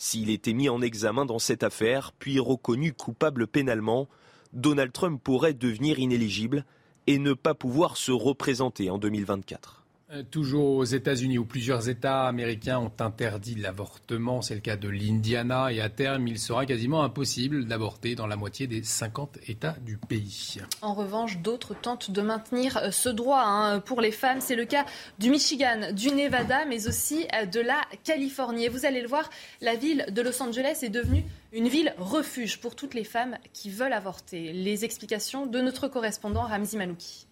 S'il 0.00 0.30
était 0.30 0.52
mis 0.52 0.68
en 0.68 0.80
examen 0.80 1.26
dans 1.26 1.40
cette 1.40 1.64
affaire, 1.64 2.12
puis 2.12 2.38
reconnu 2.38 2.92
coupable 2.92 3.48
pénalement, 3.48 4.08
Donald 4.52 4.92
Trump 4.92 5.20
pourrait 5.22 5.54
devenir 5.54 5.98
inéligible 5.98 6.64
et 7.08 7.18
ne 7.18 7.32
pas 7.32 7.54
pouvoir 7.54 7.96
se 7.96 8.12
représenter 8.12 8.90
en 8.90 8.98
2024. 8.98 9.77
Euh, 10.10 10.22
toujours 10.22 10.76
aux 10.76 10.84
États-Unis, 10.84 11.36
où 11.36 11.44
plusieurs 11.44 11.90
États 11.90 12.26
américains 12.26 12.78
ont 12.78 12.92
interdit 12.98 13.54
l'avortement, 13.54 14.40
c'est 14.40 14.54
le 14.54 14.62
cas 14.62 14.76
de 14.76 14.88
l'Indiana, 14.88 15.70
et 15.70 15.82
à 15.82 15.90
terme, 15.90 16.26
il 16.26 16.38
sera 16.38 16.64
quasiment 16.64 17.02
impossible 17.02 17.66
d'avorter 17.66 18.14
dans 18.14 18.26
la 18.26 18.36
moitié 18.36 18.66
des 18.66 18.82
50 18.82 19.36
États 19.48 19.76
du 19.84 19.98
pays. 19.98 20.60
En 20.80 20.94
revanche, 20.94 21.40
d'autres 21.40 21.74
tentent 21.74 22.10
de 22.10 22.22
maintenir 22.22 22.78
euh, 22.78 22.90
ce 22.90 23.10
droit 23.10 23.42
hein, 23.44 23.80
pour 23.80 24.00
les 24.00 24.10
femmes. 24.10 24.40
C'est 24.40 24.56
le 24.56 24.64
cas 24.64 24.86
du 25.18 25.28
Michigan, 25.28 25.92
du 25.92 26.10
Nevada, 26.10 26.64
mais 26.64 26.88
aussi 26.88 27.26
euh, 27.34 27.44
de 27.44 27.60
la 27.60 27.82
Californie. 28.02 28.64
Et 28.64 28.68
vous 28.70 28.86
allez 28.86 29.02
le 29.02 29.08
voir, 29.08 29.28
la 29.60 29.74
ville 29.74 30.06
de 30.10 30.22
Los 30.22 30.42
Angeles 30.42 30.78
est 30.80 30.88
devenue 30.88 31.24
une 31.52 31.68
ville 31.68 31.92
refuge 31.98 32.60
pour 32.60 32.76
toutes 32.76 32.94
les 32.94 33.04
femmes 33.04 33.36
qui 33.52 33.68
veulent 33.68 33.92
avorter. 33.92 34.54
Les 34.54 34.86
explications 34.86 35.44
de 35.44 35.60
notre 35.60 35.86
correspondant 35.86 36.44
Ramzi 36.44 36.78
Manouki. 36.78 37.27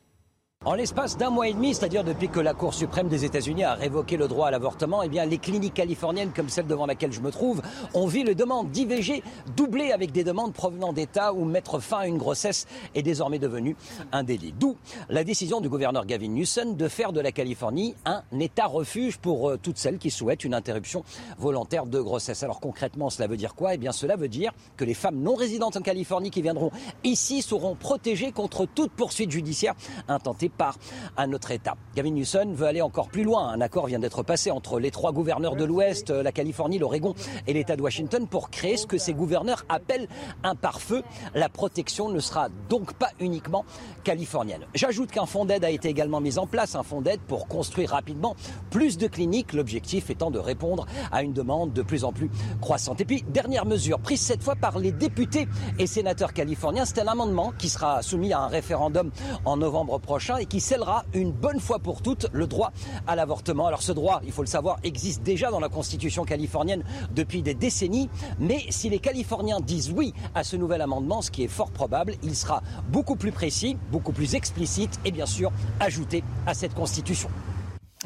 En 0.67 0.75
l'espace 0.75 1.17
d'un 1.17 1.31
mois 1.31 1.47
et 1.47 1.53
demi, 1.53 1.75
c'est-à-dire 1.75 2.03
depuis 2.03 2.29
que 2.29 2.41
la 2.41 2.53
Cour 2.53 2.75
suprême 2.75 3.07
des 3.07 3.25
États-Unis 3.25 3.63
a 3.63 3.75
révoqué 3.75 4.17
le 4.17 4.27
droit 4.27 4.49
à 4.49 4.51
l'avortement, 4.51 5.01
eh 5.05 5.09
bien, 5.09 5.25
les 5.25 5.39
cliniques 5.39 5.75
californiennes, 5.75 6.33
comme 6.35 6.49
celle 6.49 6.67
devant 6.67 6.87
laquelle 6.87 7.13
je 7.13 7.21
me 7.21 7.31
trouve, 7.31 7.63
ont 7.95 8.09
vu 8.09 8.25
les 8.25 8.35
demandes 8.35 8.73
d'IVG 8.73 9.23
doubler 9.57 9.93
avec 9.93 10.11
des 10.11 10.25
demandes 10.25 10.53
provenant 10.53 10.93
d'États 10.93 11.33
où 11.33 11.45
mettre 11.45 11.79
fin 11.79 11.99
à 11.99 12.07
une 12.09 12.19
grossesse 12.19 12.67
est 12.97 13.05
désormais 13.05 13.39
devenu 13.39 13.77
un 14.11 14.25
délit. 14.25 14.53
D'où 14.59 14.77
la 15.09 15.23
décision 15.23 15.61
du 15.61 15.69
gouverneur 15.69 16.05
Gavin 16.05 16.27
Newsom 16.27 16.75
de 16.75 16.89
faire 16.89 17.13
de 17.13 17.21
la 17.21 17.31
Californie 17.31 17.95
un 18.05 18.23
État 18.41 18.67
refuge 18.67 19.19
pour 19.19 19.51
euh, 19.51 19.59
toutes 19.63 19.79
celles 19.79 19.99
qui 19.99 20.11
souhaitent 20.11 20.43
une 20.43 20.55
interruption 20.55 21.05
volontaire 21.39 21.87
de 21.87 22.01
grossesse. 22.01 22.43
Alors 22.43 22.59
concrètement, 22.59 23.09
cela 23.09 23.29
veut 23.29 23.37
dire 23.37 23.55
quoi? 23.55 23.75
Eh 23.75 23.79
bien, 23.79 23.93
cela 23.93 24.17
veut 24.17 24.29
dire 24.29 24.53
que 24.77 24.85
les 24.85 24.95
femmes 24.95 25.21
non 25.21 25.37
résidentes 25.37 25.77
en 25.77 25.83
Californie 25.83 26.33
qui 26.33 26.43
viendront 26.43 26.73
ici 27.05 27.41
seront 27.41 27.77
protégées 27.77 28.33
contre 28.33 28.67
toute 28.67 28.91
poursuite 28.91 29.31
judiciaire 29.31 29.75
intentée 30.09 30.51
par 30.57 30.77
un 31.17 31.33
autre 31.33 31.51
État. 31.51 31.77
Gavin 31.95 32.11
Newsom 32.11 32.55
veut 32.55 32.67
aller 32.67 32.83
encore 32.83 33.09
plus 33.09 33.25
loin. 33.25 33.49
Un 33.49 33.61
accord 33.61 33.87
vient 33.87 33.99
d'être 33.99 34.23
passé 34.23 34.51
entre 34.51 34.79
les 34.81 34.91
trois 34.91 35.13
gouverneurs 35.13 35.57
de 35.57 35.65
l'Ouest, 35.65 36.11
la 36.11 36.33
Californie, 36.33 36.79
l'Oregon 36.79 37.15
et 37.47 37.53
l'État 37.53 37.77
de 37.77 37.83
Washington 37.83 38.27
pour 38.27 38.51
créer 38.51 38.77
ce 38.77 38.87
que 38.87 38.99
ces 38.99 39.15
gouverneurs 39.15 39.65
appellent 39.69 40.09
un 40.43 40.55
pare-feu. 40.55 41.03
La 41.35 41.49
protection 41.49 42.09
ne 42.09 42.21
sera 42.21 42.49
donc 42.69 42.95
pas 42.95 43.11
uniquement 43.21 43.65
californienne. 44.05 44.67
J'ajoute 44.75 45.11
qu'un 45.11 45.27
fonds 45.27 45.45
d'aide 45.45 45.65
a 45.65 45.71
été 45.71 45.89
également 45.89 46.21
mis 46.21 46.39
en 46.39 46.47
place, 46.47 46.75
un 46.75 46.83
fonds 46.83 47.01
d'aide 47.01 47.21
pour 47.21 47.49
construire 47.49 47.91
rapidement 47.91 48.37
plus 48.71 48.99
de 48.99 49.07
cliniques, 49.07 49.53
l'objectif 49.53 50.11
étant 50.11 50.31
de 50.31 50.39
répondre 50.39 50.87
à 51.13 51.23
une 51.23 51.33
demande 51.33 51.73
de 51.73 51.83
plus 51.83 52.05
en 52.05 52.13
plus 52.13 52.31
croissante. 52.61 53.01
Et 53.01 53.05
puis, 53.05 53.25
dernière 53.29 53.67
mesure, 53.67 53.99
prise 53.99 54.21
cette 54.21 54.43
fois 54.43 54.57
par 54.57 54.79
les 54.79 54.93
députés 54.93 55.49
et 55.79 55.87
sénateurs 55.87 56.33
californiens, 56.33 56.85
c'est 56.85 57.01
un 57.01 57.07
amendement 57.07 57.53
qui 57.59 57.69
sera 57.69 58.03
soumis 58.03 58.33
à 58.33 58.41
un 58.41 58.49
référendum 58.49 59.11
en 59.45 59.57
novembre 59.57 59.99
prochain 59.99 60.36
et 60.39 60.47
qui 60.47 60.61
scellera 60.61 61.05
une 61.15 61.33
bonne 61.33 61.61
fois 61.61 61.79
pour 61.79 62.03
toutes 62.03 62.27
le 62.33 62.47
droit 62.47 62.73
à 63.07 63.17
l'avortement. 63.17 63.67
Alors 63.67 63.83
ce 63.83 63.93
droit, 63.93 64.21
il 64.25 64.33
faut 64.33 64.43
le 64.43 64.49
savoir, 64.49 64.79
existe 64.85 65.23
déjà 65.23 65.51
dans 65.51 65.61
la 65.61 65.69
Constitution 65.69 66.25
californienne 66.25 66.85
depuis 67.15 67.43
des 67.43 67.55
décennies, 67.55 68.09
mais 68.39 68.65
si 68.71 68.89
les 68.89 68.99
Californiens 68.99 69.61
disent 69.61 69.93
oui 69.93 70.13
à 70.35 70.45
ce 70.45 70.57
nouvel 70.57 70.81
amendement, 70.81 71.23
ce 71.23 71.31
qui 71.31 71.45
est 71.45 71.49
fort 71.49 71.71
probable, 71.71 72.15
il 72.23 72.37
sera 72.37 72.63
beaucoup 72.89 73.17
plus 73.17 73.33
précis, 73.33 73.77
beaucoup 73.91 74.13
plus 74.13 74.35
explicite 74.35 74.99
et 75.05 75.11
bien 75.11 75.27
sûr 75.27 75.53
ajouté 75.81 76.23
à 76.47 76.55
cette 76.55 76.75
Constitution. 76.75 77.29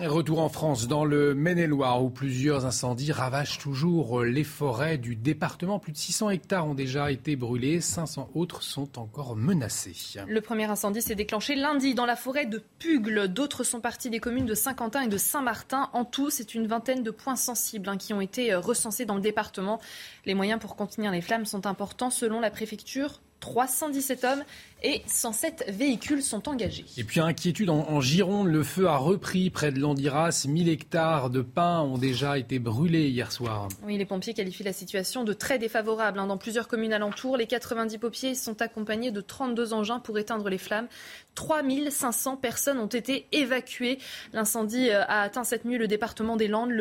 Retour 0.07 0.41
en 0.41 0.49
France, 0.49 0.89
dans 0.89 1.05
le 1.05 1.35
Maine-et-Loire, 1.35 2.03
où 2.03 2.09
plusieurs 2.09 2.65
incendies 2.65 3.13
ravagent 3.13 3.59
toujours 3.59 4.23
les 4.23 4.45
forêts 4.45 4.97
du 4.97 5.15
département. 5.15 5.79
Plus 5.79 5.93
de 5.93 5.99
600 5.99 6.31
hectares 6.31 6.67
ont 6.67 6.75
déjà 6.75 7.13
été 7.13 7.37
brûlés, 7.37 7.81
500 7.81 8.31
autres 8.35 8.63
sont 8.63 8.99
encore 8.99 9.37
menacés. 9.37 9.95
Le 10.27 10.41
premier 10.41 10.65
incendie 10.65 11.03
s'est 11.03 11.15
déclenché 11.15 11.55
lundi 11.55 11.95
dans 11.95 12.07
la 12.07 12.17
forêt 12.17 12.47
de 12.47 12.63
Pugle. 12.79 13.29
D'autres 13.29 13.63
sont 13.63 13.81
partis 13.81 14.09
des 14.09 14.21
communes 14.21 14.47
de 14.47 14.55
Saint-Quentin 14.55 15.03
et 15.03 15.09
de 15.09 15.19
Saint-Martin. 15.19 15.91
En 15.93 16.05
tout, 16.05 16.31
c'est 16.31 16.55
une 16.55 16.67
vingtaine 16.67 17.03
de 17.03 17.11
points 17.11 17.37
sensibles 17.37 17.89
hein, 17.89 17.99
qui 17.99 18.15
ont 18.15 18.21
été 18.21 18.55
recensés 18.55 19.05
dans 19.05 19.17
le 19.17 19.21
département. 19.21 19.81
Les 20.25 20.35
moyens 20.35 20.61
pour 20.61 20.77
contenir 20.77 21.13
les 21.13 21.21
flammes 21.21 21.47
sont 21.47 21.67
importants 21.67 22.11
selon 22.11 22.41
la 22.41 22.51
préfecture. 22.51 23.21
317 23.41 24.25
hommes 24.25 24.45
et 24.83 25.03
107 25.07 25.67
véhicules 25.69 26.23
sont 26.23 26.49
engagés. 26.49 26.85
Et 26.97 27.05
puis 27.05 27.21
inquiétude 27.21 27.71
en, 27.71 28.01
Gironde, 28.01 28.49
le 28.49 28.63
feu 28.63 28.89
a 28.89 28.97
repris 28.97 29.51
près 29.51 29.73
de 29.73 29.79
Landiras. 29.79 30.47
1000 30.49 30.69
hectares 30.69 31.31
de 31.31 31.43
pins 31.43 31.81
ont 31.81 31.99
déjà 31.99 32.39
été 32.39 32.59
brûlés 32.59 33.09
hier 33.09 33.31
soir. 33.33 33.69
Oui, 33.85 33.99
les 33.99 34.07
pompiers 34.07 34.35
qualifient 34.35 34.63
la 34.63 34.73
situation 34.73 35.25
de 35.25 35.33
très 35.33 35.59
défavorable. 35.59 36.19
Hein. 36.19 36.27
Dans 36.27 36.39
plusieurs 36.39 36.69
communes 36.69 36.93
alentours, 36.93 37.37
les 37.37 37.47
90 37.47 37.99
pompiers 37.99 38.35
sont 38.35 38.63
accompagnés 38.63 39.11
de 39.11 39.21
32 39.21 39.73
engins 39.73 40.01
pour 40.01 40.19
éteindre 40.19 40.49
les 40.49 40.59
flammes. 40.59 40.89
3500 41.35 42.37
personnes 42.37 42.79
ont 42.79 42.87
été 42.87 43.27
évacuées. 43.33 43.99
L'incendie 44.33 44.91
euh, 44.91 45.03
a 45.03 45.23
atteint 45.23 45.45
cette 45.45 45.65
nuit 45.65 45.79
le 45.79 45.89
département 45.89 46.37
des 46.37 46.49
Landes. 46.49 46.73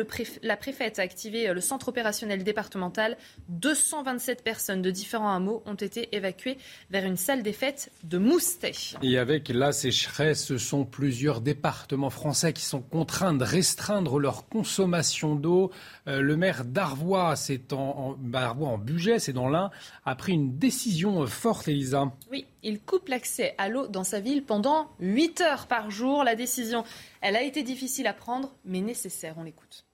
la 0.42 0.56
préfète 0.56 0.98
a 0.98 1.02
activé 1.02 1.48
euh, 1.48 1.54
le 1.54 1.60
centre 1.60 1.88
opérationnel 1.88 2.44
départemental. 2.44 3.16
227 3.48 4.42
personnes 4.42 4.82
de 4.82 4.90
différents 4.90 5.34
hameaux 5.34 5.62
ont 5.66 5.74
été 5.74 6.14
évacuées 6.14 6.58
vers 6.90 7.04
une 7.04 7.16
salle 7.16 7.42
des 7.42 7.52
fêtes 7.52 7.89
de 8.04 8.18
Moustet. 8.18 8.72
Et 9.02 9.18
avec 9.18 9.48
la 9.48 9.72
sécheresse, 9.72 10.44
ce 10.44 10.58
sont 10.58 10.84
plusieurs 10.84 11.40
départements 11.40 12.10
français 12.10 12.52
qui 12.52 12.64
sont 12.64 12.80
contraints 12.80 13.34
de 13.34 13.44
restreindre 13.44 14.18
leur 14.18 14.48
consommation 14.48 15.34
d'eau. 15.34 15.70
Euh, 16.06 16.20
le 16.20 16.36
maire 16.36 16.64
d'Arvois, 16.64 17.36
c'est 17.36 17.72
en, 17.72 18.16
bah, 18.18 18.56
en, 18.58 18.78
budget, 18.78 19.18
c'est 19.18 19.32
dans 19.32 19.48
l'Ain, 19.48 19.70
a 20.04 20.14
pris 20.14 20.32
une 20.32 20.56
décision 20.58 21.26
forte, 21.26 21.68
Elisa. 21.68 22.12
Oui, 22.30 22.46
il 22.62 22.80
coupe 22.80 23.08
l'accès 23.08 23.54
à 23.58 23.68
l'eau 23.68 23.86
dans 23.86 24.04
sa 24.04 24.20
ville 24.20 24.44
pendant 24.44 24.90
8 25.00 25.40
heures 25.42 25.66
par 25.66 25.90
jour. 25.90 26.24
La 26.24 26.34
décision, 26.34 26.84
elle 27.20 27.36
a 27.36 27.42
été 27.42 27.62
difficile 27.62 28.06
à 28.06 28.14
prendre, 28.14 28.54
mais 28.64 28.80
nécessaire. 28.80 29.34
On 29.36 29.42
l'écoute. 29.42 29.84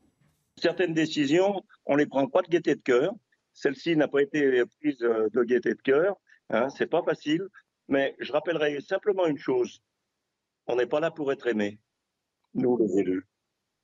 Certaines 0.62 0.94
décisions, 0.94 1.62
on 1.84 1.96
les 1.96 2.06
prend 2.06 2.26
pas 2.28 2.42
de 2.42 2.48
gaieté 2.48 2.76
de 2.76 2.80
cœur. 2.80 3.12
Celle-ci 3.52 3.96
n'a 3.96 4.08
pas 4.08 4.22
été 4.22 4.62
prise 4.80 5.02
euh, 5.02 5.28
de 5.32 5.42
gaieté 5.42 5.70
de 5.70 5.82
cœur. 5.82 6.16
Hein, 6.50 6.68
c'est 6.70 6.86
pas 6.86 7.02
facile. 7.02 7.42
Mais 7.88 8.16
je 8.18 8.32
rappellerai 8.32 8.80
simplement 8.80 9.26
une 9.26 9.38
chose. 9.38 9.82
On 10.66 10.76
n'est 10.76 10.86
pas 10.86 11.00
là 11.00 11.10
pour 11.10 11.32
être 11.32 11.46
aimé, 11.46 11.78
nous 12.54 12.76
les 12.78 12.98
élus. 12.98 13.24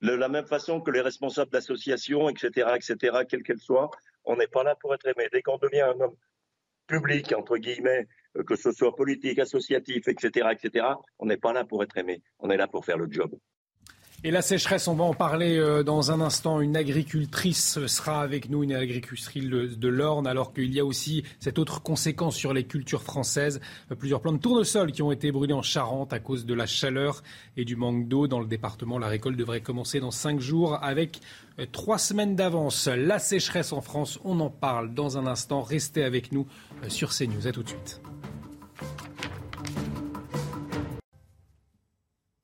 De 0.01 0.13
la 0.13 0.29
même 0.29 0.47
façon 0.47 0.81
que 0.81 0.91
les 0.91 1.01
responsables 1.01 1.53
d'associations, 1.53 2.29
etc., 2.29 2.73
etc., 2.75 3.19
quelles 3.29 3.45
qu'elles 3.45 3.61
soient, 3.61 3.91
on 4.25 4.37
n'est 4.37 4.49
pas 4.49 4.65
là 4.65 4.75
pour 4.75 4.93
être 4.95 5.07
aimé. 5.07 5.29
Dès 5.31 5.43
qu'on 5.43 5.59
devient 5.59 5.83
un 5.83 6.01
homme 6.01 6.17
public, 6.89 7.33
entre 7.33 7.57
guillemets, 7.57 8.09
euh, 8.37 8.43
que 8.43 8.57
ce 8.57 8.73
soit 8.73 8.97
politique, 8.97 9.39
associatif, 9.39 10.09
etc., 10.09 10.49
etc., 10.51 10.87
on 11.19 11.27
n'est 11.27 11.37
pas 11.37 11.53
là 11.53 11.65
pour 11.65 11.83
être 11.83 11.97
aimé. 11.97 12.23
On 12.41 12.51
est 12.51 12.57
là 12.57 12.67
pour 12.67 12.85
faire 12.85 12.99
le 12.99 13.11
job. 13.11 13.33
Et 14.25 14.31
la 14.31 14.41
sécheresse, 14.41 14.87
on 14.87 14.95
va 14.95 15.03
en 15.03 15.15
parler 15.15 15.59
euh, 15.59 15.83
dans 15.83 16.13
un 16.13 16.21
instant. 16.21 16.61
Une 16.61 16.77
agricultrice 16.77 17.85
sera 17.87 18.23
avec 18.23 18.49
nous, 18.51 18.63
une 18.63 18.73
agricultrice 18.73 19.49
de 19.49 19.89
l'Orne, 19.89 20.29
alors 20.29 20.53
qu'il 20.53 20.73
y 20.73 20.79
a 20.79 20.85
aussi 20.85 21.25
cette 21.41 21.59
autre 21.59 21.83
conséquence 21.83 22.37
sur 22.37 22.55
les 22.55 22.63
cultures 22.63 23.03
françaises. 23.03 23.61
Euh, 23.91 23.97
plusieurs 23.97 24.21
plants 24.21 24.33
de 24.33 24.39
tournesol 24.39 24.93
qui 24.93 25.03
ont 25.03 25.11
été 25.11 25.33
brûlés 25.33 25.55
en 25.55 25.63
Charente 25.63 26.13
à 26.13 26.21
cause 26.21 26.47
de 26.47 26.55
la 26.55 26.67
chaleur 26.67 27.25
et 27.57 27.65
du 27.65 27.75
manque 27.75 28.07
d'eau 28.07 28.29
dans 28.29 28.39
le 28.39 28.47
département. 28.47 28.97
La 28.97 29.09
récolte 29.09 29.37
devrait 29.37 29.61
commencer 29.61 29.99
dans 29.99 30.13
cinq 30.13 30.39
jours 30.39 30.79
avec 30.81 31.19
euh, 31.59 31.67
trois 31.73 31.99
semaines 31.99 32.37
d'avance. 32.37 32.87
La 32.87 33.19
sécheresse 33.19 33.73
en 33.73 33.81
France, 33.81 34.21
on 34.23 34.39
en 34.39 34.51
parle 34.51 34.95
dans 34.95 35.19
un 35.19 35.27
instant. 35.27 35.63
Restez 35.63 36.05
avec 36.05 36.31
nous 36.31 36.47
sur 36.87 37.11
CNews. 37.11 37.49
À 37.49 37.51
tout 37.51 37.65
de 37.65 37.71
suite. 37.71 38.01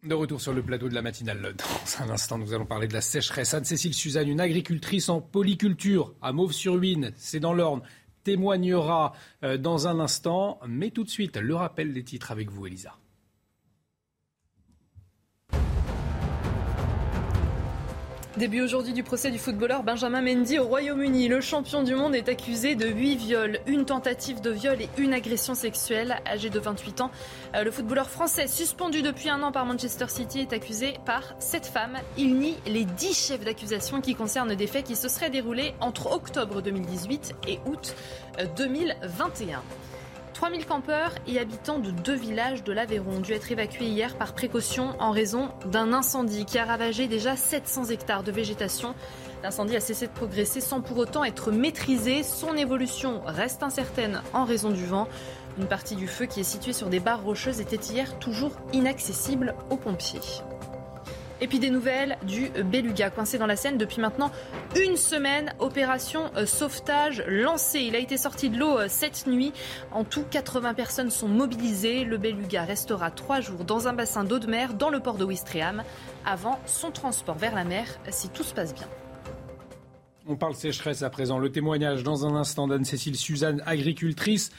De 0.05 0.15
retour 0.15 0.41
sur 0.41 0.53
le 0.53 0.63
plateau 0.63 0.89
de 0.89 0.95
la 0.95 1.03
matinale. 1.03 1.57
Dans 1.57 2.05
un 2.05 2.11
instant, 2.11 2.39
nous 2.39 2.55
allons 2.55 2.67
parler 2.67 2.87
de 2.87 2.93
la 2.93 3.01
sécheresse. 3.01 3.53
Anne-Cécile 3.53 3.95
Suzanne, 3.95 4.29
une 4.29 4.41
agricultrice 4.41 5.09
en 5.09 5.21
polyculture 5.21 6.15
à 6.23 6.33
Mauves-sur-Huine, 6.33 7.11
c'est 7.17 7.41
dans 7.41 7.53
l'Orne, 7.53 7.83
témoignera 8.23 9.13
euh, 9.43 9.57
dans 9.59 9.89
un 9.89 9.99
instant. 9.99 10.61
Mais 10.69 10.91
tout 10.91 11.03
de 11.03 11.11
suite, 11.11 11.37
le 11.37 11.55
rappel 11.57 11.93
des 11.93 12.05
titres 12.05 12.31
avec 12.31 12.49
vous, 12.49 12.69
Elisa. 12.69 12.97
Début 18.39 18.61
aujourd'hui 18.61 18.93
du 18.93 19.03
procès 19.03 19.33
du 19.33 19.39
footballeur 19.39 19.83
Benjamin 19.83 20.23
Mendy 20.23 20.61
au 20.61 20.65
Royaume-Uni. 20.65 21.27
Le 21.27 21.41
champion 21.41 21.83
du 21.83 21.97
monde 21.97 22.15
est 22.15 22.29
accusé 22.29 22.77
de 22.77 22.87
8 22.87 23.17
viols, 23.17 23.59
une 23.67 23.85
tentative 23.85 24.41
de 24.41 24.51
viol 24.51 24.81
et 24.81 24.89
une 24.97 25.13
agression 25.13 25.57
sexuelle. 25.57 26.21
Âgé 26.25 26.49
de 26.49 26.61
28 26.61 27.01
ans, 27.01 27.11
euh, 27.57 27.65
le 27.65 27.73
footballeur 27.73 28.09
français, 28.09 28.47
suspendu 28.47 29.03
depuis 29.03 29.29
un 29.29 29.43
an 29.43 29.51
par 29.51 29.67
Manchester 29.67 30.07
City, 30.07 30.39
est 30.39 30.53
accusé 30.53 30.95
par 31.05 31.35
cette 31.41 31.67
femme. 31.67 31.99
Il 32.17 32.37
nie 32.37 32.55
les 32.65 32.85
10 32.85 33.27
chefs 33.27 33.45
d'accusation 33.45 34.01
qui 34.01 34.15
concernent 34.15 34.55
des 34.55 34.69
faits 34.69 34.87
qui 34.87 34.95
se 34.95 35.09
seraient 35.09 35.31
déroulés 35.31 35.75
entre 35.81 36.13
octobre 36.13 36.63
2018 36.63 37.35
et 37.49 37.59
août 37.67 37.97
2021. 38.57 39.63
Euh, 40.39 40.49
3000 40.49 40.67
campeurs 40.67 41.15
et 41.27 41.39
habitants 41.39 41.79
de 41.79 41.91
deux 41.91 42.15
villages 42.15 42.63
de 42.63 42.73
l'Aveyron 42.73 43.17
ont 43.17 43.21
dû 43.21 43.33
être 43.33 43.51
évacués 43.51 43.87
hier 43.87 44.17
par 44.17 44.35
précaution 44.35 44.95
en 44.99 45.11
raison 45.11 45.51
d'un 45.67 45.93
incendie 45.93 46.45
qui 46.45 46.59
a 46.59 46.65
ravagé 46.65 47.09
déjà 47.09 47.37
700 47.37 47.87
hectares 47.87 48.23
de 48.23 48.33
végétation. 48.33 48.95
L'incendie 49.43 49.77
a 49.77 49.81
cessé 49.81 50.07
de 50.07 50.13
progresser 50.13 50.61
sans 50.61 50.81
pour 50.81 50.99
autant 50.99 51.25
être 51.25 51.51
maîtrisé. 51.51 52.23
Son 52.23 52.57
évolution 52.57 53.21
reste 53.27 53.63
incertaine 53.63 54.23
en 54.33 54.45
raison 54.45 54.71
du 54.71 54.85
vent. 54.85 55.09
Une 55.59 55.67
partie 55.67 55.97
du 55.97 56.07
feu 56.07 56.27
qui 56.27 56.41
est 56.41 56.45
située 56.45 56.73
sur 56.73 56.89
des 56.89 57.01
barres 57.01 57.23
rocheuses 57.23 57.61
était 57.61 57.77
hier 57.77 58.19
toujours 58.19 58.53
inaccessible 58.73 59.55
aux 59.71 59.77
pompiers. 59.77 60.21
Et 61.41 61.47
puis 61.47 61.61
des 61.61 61.71
nouvelles 61.71 62.19
du 62.25 62.51
Beluga, 62.65 63.11
coincé 63.11 63.39
dans 63.39 63.47
la 63.47 63.57
Seine 63.57 63.79
depuis 63.79 64.01
maintenant 64.01 64.33
une 64.77 64.97
semaine. 64.97 65.53
Opération 65.61 66.31
euh, 66.37 66.47
sauvetage 66.47 67.23
lancée. 67.29 67.81
Il 67.81 67.95
a 67.95 67.99
été 67.99 68.17
sorti 68.17 68.51
de 68.51 68.59
l'eau 68.59 68.79
euh, 68.79 68.87
cette 68.89 69.27
nuit. 69.27 69.53
En 69.93 70.05
tout, 70.05 70.25
80 70.29 70.75
personnes 70.75 71.11
sont 71.11 71.29
mobilisées. 71.29 72.05
Le 72.05 72.19
Beluga 72.19 72.65
restera 72.65 73.11
trois 73.11 73.41
jours 73.41 73.65
dans 73.65 73.87
un 73.87 73.93
bassin 73.93 74.25
d'eau 74.25 74.39
de 74.39 74.49
mer 74.49 74.75
dans 74.75 74.91
le 74.91 75.01
port 75.01 75.17
de 75.17 75.25
Ouistreham 75.25 75.85
avant 76.27 76.59
son 76.67 76.91
transport 76.91 77.39
vers 77.39 77.55
la 77.55 77.65
mer 77.65 77.87
si 78.11 78.29
tout 78.29 78.43
se 78.43 78.55
passe 78.55 78.75
bien. 78.75 78.89
On 80.27 80.37
parle 80.37 80.55
sécheresse 80.55 81.03
à 81.03 81.11
présent. 81.11 81.39
Le 81.39 81.51
témoignage 81.51 82.03
dans 82.03 82.27
un 82.27 82.35
instant 82.35 82.69
d'Anne-Cécile 82.69 83.17
Suzanne, 83.17 83.63
agricultrice 83.65 84.51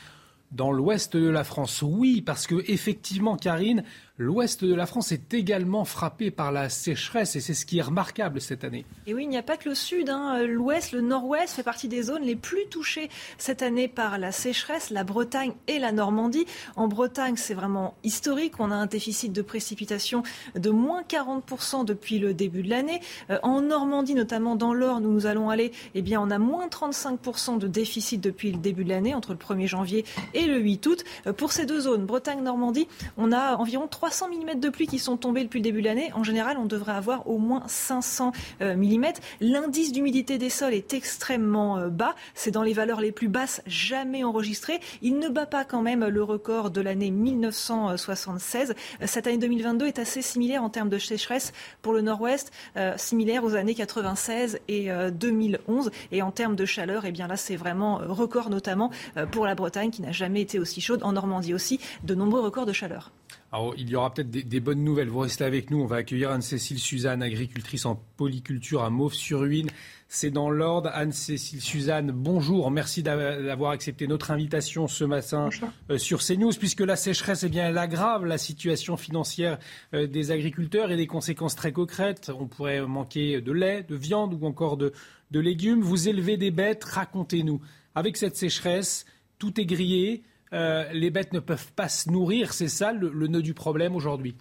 dans 0.52 0.72
l'ouest 0.72 1.16
de 1.16 1.30
la 1.30 1.44
France. 1.44 1.84
Oui, 1.84 2.22
parce 2.22 2.48
que 2.48 2.64
effectivement, 2.68 3.38
Karine, 3.38 3.84
L'ouest 4.22 4.66
de 4.66 4.76
la 4.76 4.86
France 4.86 5.14
est 5.14 5.34
également 5.34 5.86
frappé 5.86 6.30
par 6.30 6.52
la 6.52 6.68
sécheresse 6.68 7.38
et 7.38 7.40
c'est 7.40 7.54
ce 7.54 7.66
qui 7.66 7.78
est 7.78 7.82
remarquable 7.82 8.41
cette 8.41 8.66
année. 8.66 8.86
Et 9.08 9.14
oui, 9.14 9.24
il 9.24 9.30
n'y 9.30 9.38
a 9.38 9.44
pas 9.44 9.56
que 9.56 9.70
le 9.70 9.76
sud. 9.76 10.10
Hein. 10.10 10.44
L'ouest, 10.44 10.91
le 10.91 11.00
nord-ouest 11.00 11.56
fait 11.56 11.64
partie 11.64 11.88
des 11.88 12.04
zones 12.04 12.24
les 12.24 12.36
plus 12.36 12.68
touchées 12.70 13.08
cette 13.38 13.62
année 13.62 13.88
par 13.88 14.18
la 14.18 14.34
sécheresse, 14.34 14.90
la 14.90 15.06
Bretagne 15.06 15.54
et 15.68 15.80
la 15.80 15.94
Normandie. 15.94 16.46
En 16.76 16.90
Bretagne, 16.90 17.38
c'est 17.38 17.54
vraiment 17.54 17.96
historique. 18.04 18.60
On 18.60 18.72
a 18.72 18.76
un 18.76 18.88
déficit 18.88 19.32
de 19.32 19.41
précipitation 19.41 20.24
de 20.54 20.70
moins 20.70 21.04
40% 21.04 21.86
depuis 21.86 22.20
le 22.20 22.34
début 22.34 22.62
de 22.62 22.70
l'année. 22.70 23.00
Euh, 23.30 23.40
en 23.41 23.62
Normandie, 23.62 24.16
notamment 24.16 24.58
dans 24.58 24.74
l'Orne 24.74 25.06
où 25.06 25.14
nous 25.14 25.28
allons 25.28 25.50
aller, 25.50 25.72
eh 25.96 26.02
bien, 26.02 26.20
on 26.20 26.30
a 26.30 26.40
moins 26.40 26.68
35% 26.68 27.58
de 27.58 27.68
déficit 27.70 28.20
depuis 28.20 28.52
le 28.52 28.58
début 28.58 28.84
de 28.84 28.90
l'année, 28.90 29.16
entre 29.16 29.32
le 29.32 29.40
1er 29.40 29.68
janvier 29.68 30.04
et 30.34 30.46
le 30.46 30.60
8 30.60 30.86
août. 30.88 31.06
Euh, 31.26 31.32
pour 31.32 31.54
ces 31.54 31.66
deux 31.66 31.80
zones, 31.80 32.06
Bretagne-Normandie, 32.06 32.90
on 33.16 33.32
a 33.32 33.56
environ 33.56 33.88
3 33.88 34.09
300 34.10 34.30
mm 34.30 34.60
de 34.60 34.69
pluie 34.69 34.88
qui 34.88 34.98
sont 34.98 35.18
tombés 35.18 35.44
depuis 35.44 35.60
le 35.60 35.64
début 35.64 35.81
de 35.81 35.86
l'année. 35.86 36.11
En 36.15 36.23
général, 36.23 36.57
on 36.57 36.65
devrait 36.65 36.94
avoir 36.94 37.27
au 37.27 37.38
moins 37.38 37.61
500 37.68 38.31
euh, 38.61 38.76
mm. 38.76 39.03
L'indice 39.40 39.91
d'humidité 39.91 40.40
des 40.40 40.49
sols 40.49 40.73
est 40.73 40.95
extrêmement 40.95 41.77
euh, 41.77 41.90
bas. 41.90 42.15
C'est 42.34 42.49
dans 42.49 42.64
les 42.64 42.73
valeurs 42.73 43.02
les 43.02 43.11
plus 43.11 43.27
basses 43.27 43.61
jamais 43.68 44.23
enregistrées. 44.23 44.80
Il 45.03 45.19
ne 45.19 45.30
bat 45.30 45.45
pas 45.45 45.64
quand 45.64 45.84
même 45.84 46.07
le 46.07 46.23
record 46.23 46.72
de 46.72 46.81
l'année 46.81 47.11
1976. 47.11 48.73
Cette 49.06 49.27
année 49.27 49.38
2022 49.38 49.86
est 49.86 49.99
assez 49.99 50.23
similaire 50.23 50.64
en 50.64 50.72
termes 50.72 50.90
de 50.90 50.98
sécheresse 50.98 51.53
pour 51.84 51.94
le 51.94 52.02
nord-ouest, 52.02 52.52
euh, 52.77 52.94
similaire 52.98 53.44
aux 53.44 53.53
années 53.53 53.76
96 53.76 54.60
et 54.69 54.90
2011. 55.11 55.91
Et 56.11 56.23
en 56.23 56.31
termes 56.31 56.56
de 56.56 56.65
chaleur, 56.65 57.06
eh 57.06 57.11
là, 57.11 57.38
c'est 57.38 57.57
vraiment 57.57 57.98
record, 57.98 58.49
notamment 58.49 58.90
pour 59.31 59.45
la 59.45 59.53
Bretagne 59.53 59.91
qui 59.91 60.02
n'a 60.02 60.11
jamais 60.11 60.41
été 60.41 60.57
aussi 60.57 60.81
chaude. 60.81 61.03
En 61.03 61.11
Normandie 61.11 61.53
aussi, 61.53 61.80
de 62.03 62.15
nombreux 62.15 62.41
records 62.41 62.65
de 62.65 62.73
chaleur. 62.73 63.11
Alors, 63.52 63.74
il 63.78 63.90
y 63.90 63.96
aura 63.96 64.14
peut-être 64.14 64.30
des, 64.30 64.60
bonnes 64.60 64.84
nouvelles. 64.84 65.10
Vous 65.10 65.20
restez 65.20 65.44
avec 65.44 65.72
nous. 65.72 65.82
On 65.82 65.88
va 65.88 65.98
accueillir 65.98 66.30
Anne-Cécile 66.30 66.78
Suzanne, 66.78 67.24
agricultrice 67.24 67.88
en 67.88 67.96
polyculture 68.16 68.84
à 68.84 68.92
Mauves-sur-Huine. 68.92 69.70
C'est 70.08 70.30
dans 70.30 70.52
l'ordre. 70.52 70.92
Anne-Cécile 70.94 71.60
Suzanne, 71.60 72.12
bonjour. 72.12 72.70
Merci 72.70 73.02
d'avoir 73.02 73.72
accepté 73.72 74.08
notre 74.08 74.30
invitation 74.30 74.88
ce 74.88 75.04
matin 75.04 75.50
euh, 75.90 75.98
sur 75.98 76.20
CNews, 76.24 76.54
puisque 76.60 76.82
la 76.82 76.96
sécheresse, 76.96 77.44
eh 77.44 77.50
bien, 77.50 77.68
elle 77.68 77.78
aggrave 77.80 78.24
la 78.24 78.38
situation 78.38 78.98
financière 78.98 79.58
euh, 79.96 80.06
des 80.06 80.30
agriculteurs 80.30 80.92
et 80.92 80.98
des 80.98 81.08
conséquences 81.08 81.56
très 81.56 81.72
concrètes. 81.72 82.32
On 82.40 82.46
pourrait 82.46 82.82
manquer 82.86 83.42
de 83.42 83.52
lait, 83.52 83.82
de 83.82 83.96
viande 83.96 84.38
ou 84.40 84.46
encore 84.46 84.78
de, 84.78 84.94
de 85.32 85.40
légumes. 85.40 85.82
Vous 85.82 86.08
élevez 86.08 86.38
des 86.38 86.52
bêtes. 86.52 86.84
Racontez-nous. 86.84 87.62
Avec 87.96 88.16
cette 88.16 88.36
sécheresse, 88.36 89.08
tout 89.40 89.60
est 89.60 89.66
grillé. 89.66 90.22
Euh, 90.54 90.92
les 90.94 91.12
bêtes 91.12 91.34
ne 91.34 91.40
peuvent 91.40 91.72
pas 91.74 91.90
se 91.90 92.10
nourrir. 92.10 92.54
C'est 92.54 92.68
ça 92.68 92.92
le 92.92 93.28
nœud 93.28 93.42
du 93.42 93.54
problème 93.54 93.96
aujourd'hui? 93.96 94.36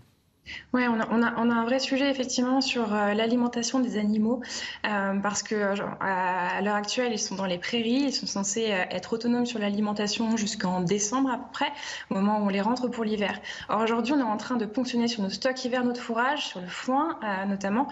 Oui, 0.73 0.83
on 0.89 1.01
a, 1.01 1.59
un 1.59 1.65
vrai 1.65 1.79
sujet 1.79 2.11
effectivement 2.11 2.61
sur 2.61 2.95
euh, 2.95 3.15
l'alimentation 3.15 3.81
des 3.81 3.99
animaux 3.99 4.41
euh, 4.87 5.19
parce 5.21 5.43
que 5.43 5.55
euh, 5.55 5.75
à, 6.01 6.61
l'heure 6.63 6.75
actuelle, 6.75 7.13
ils 7.13 7.19
sont 7.19 7.35
dans 7.35 7.47
les 7.47 7.59
prairies, 7.59 8.05
ils 8.07 8.13
sont 8.13 8.27
censés 8.27 8.65
être 8.91 9.13
autonomes 9.13 9.47
sur 9.47 9.59
l'alimentation 9.59 10.37
jusqu'en 10.37 10.81
décembre 10.81 11.31
à 11.31 11.39
peu 11.39 11.51
près, 11.53 11.73
au 12.11 12.15
moment 12.15 12.39
où 12.39 12.47
on 12.47 12.49
les 12.49 12.61
rentre 12.61 12.89
pour 12.89 13.05
l'hiver. 13.05 13.41
Or 13.69 13.81
aujourd'hui, 13.81 14.13
on 14.13 14.21
est 14.21 14.23
en 14.23 14.37
train 14.37 14.57
de 14.57 14.67
ponctionner 14.67 15.09
sur 15.09 15.23
nos 15.23 15.31
stocks 15.31 15.65
hivernaux 15.65 15.93
de 15.93 15.99
fourrage, 15.99 16.47
sur 16.47 16.61
le 16.61 16.69
foin 16.69 17.19
notamment, 17.47 17.89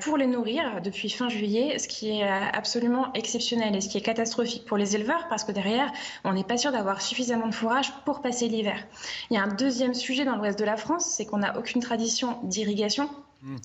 pour 0.00 0.16
les 0.16 0.26
nourrir 0.26 0.80
depuis 0.82 1.10
fin 1.10 1.28
juillet, 1.28 1.78
ce 1.78 1.88
qui 1.88 2.10
est 2.10 2.28
absolument 2.28 3.12
exceptionnel 3.14 3.74
et 3.76 3.80
ce 3.80 3.88
qui 3.88 3.98
est 3.98 4.02
catastrophique 4.02 4.64
pour 4.66 4.76
les 4.76 4.96
éleveurs 4.96 5.28
parce 5.28 5.44
que 5.44 5.52
derrière, 5.52 5.92
on 6.24 6.32
n'est 6.32 6.44
pas 6.44 6.56
sûr 6.56 6.72
d'avoir 6.72 7.00
suffisamment 7.00 7.46
de 7.46 7.54
fourrage 7.54 7.92
pour 8.04 8.20
passer 8.20 8.48
l'hiver. 8.48 8.84
Il 9.30 9.34
y 9.34 9.36
a 9.36 9.42
un 9.42 9.48
deuxième 9.48 9.94
sujet 9.94 10.24
dans 10.24 10.36
l'ouest 10.36 10.58
de 10.58 10.64
la 10.64 10.76
France, 10.76 11.06
c'est 11.06 11.26
qu'on 11.26 11.38
n'a 11.38 11.58
aucune 11.58 11.82
tradition 11.88 12.38
d'irrigation. 12.42 13.08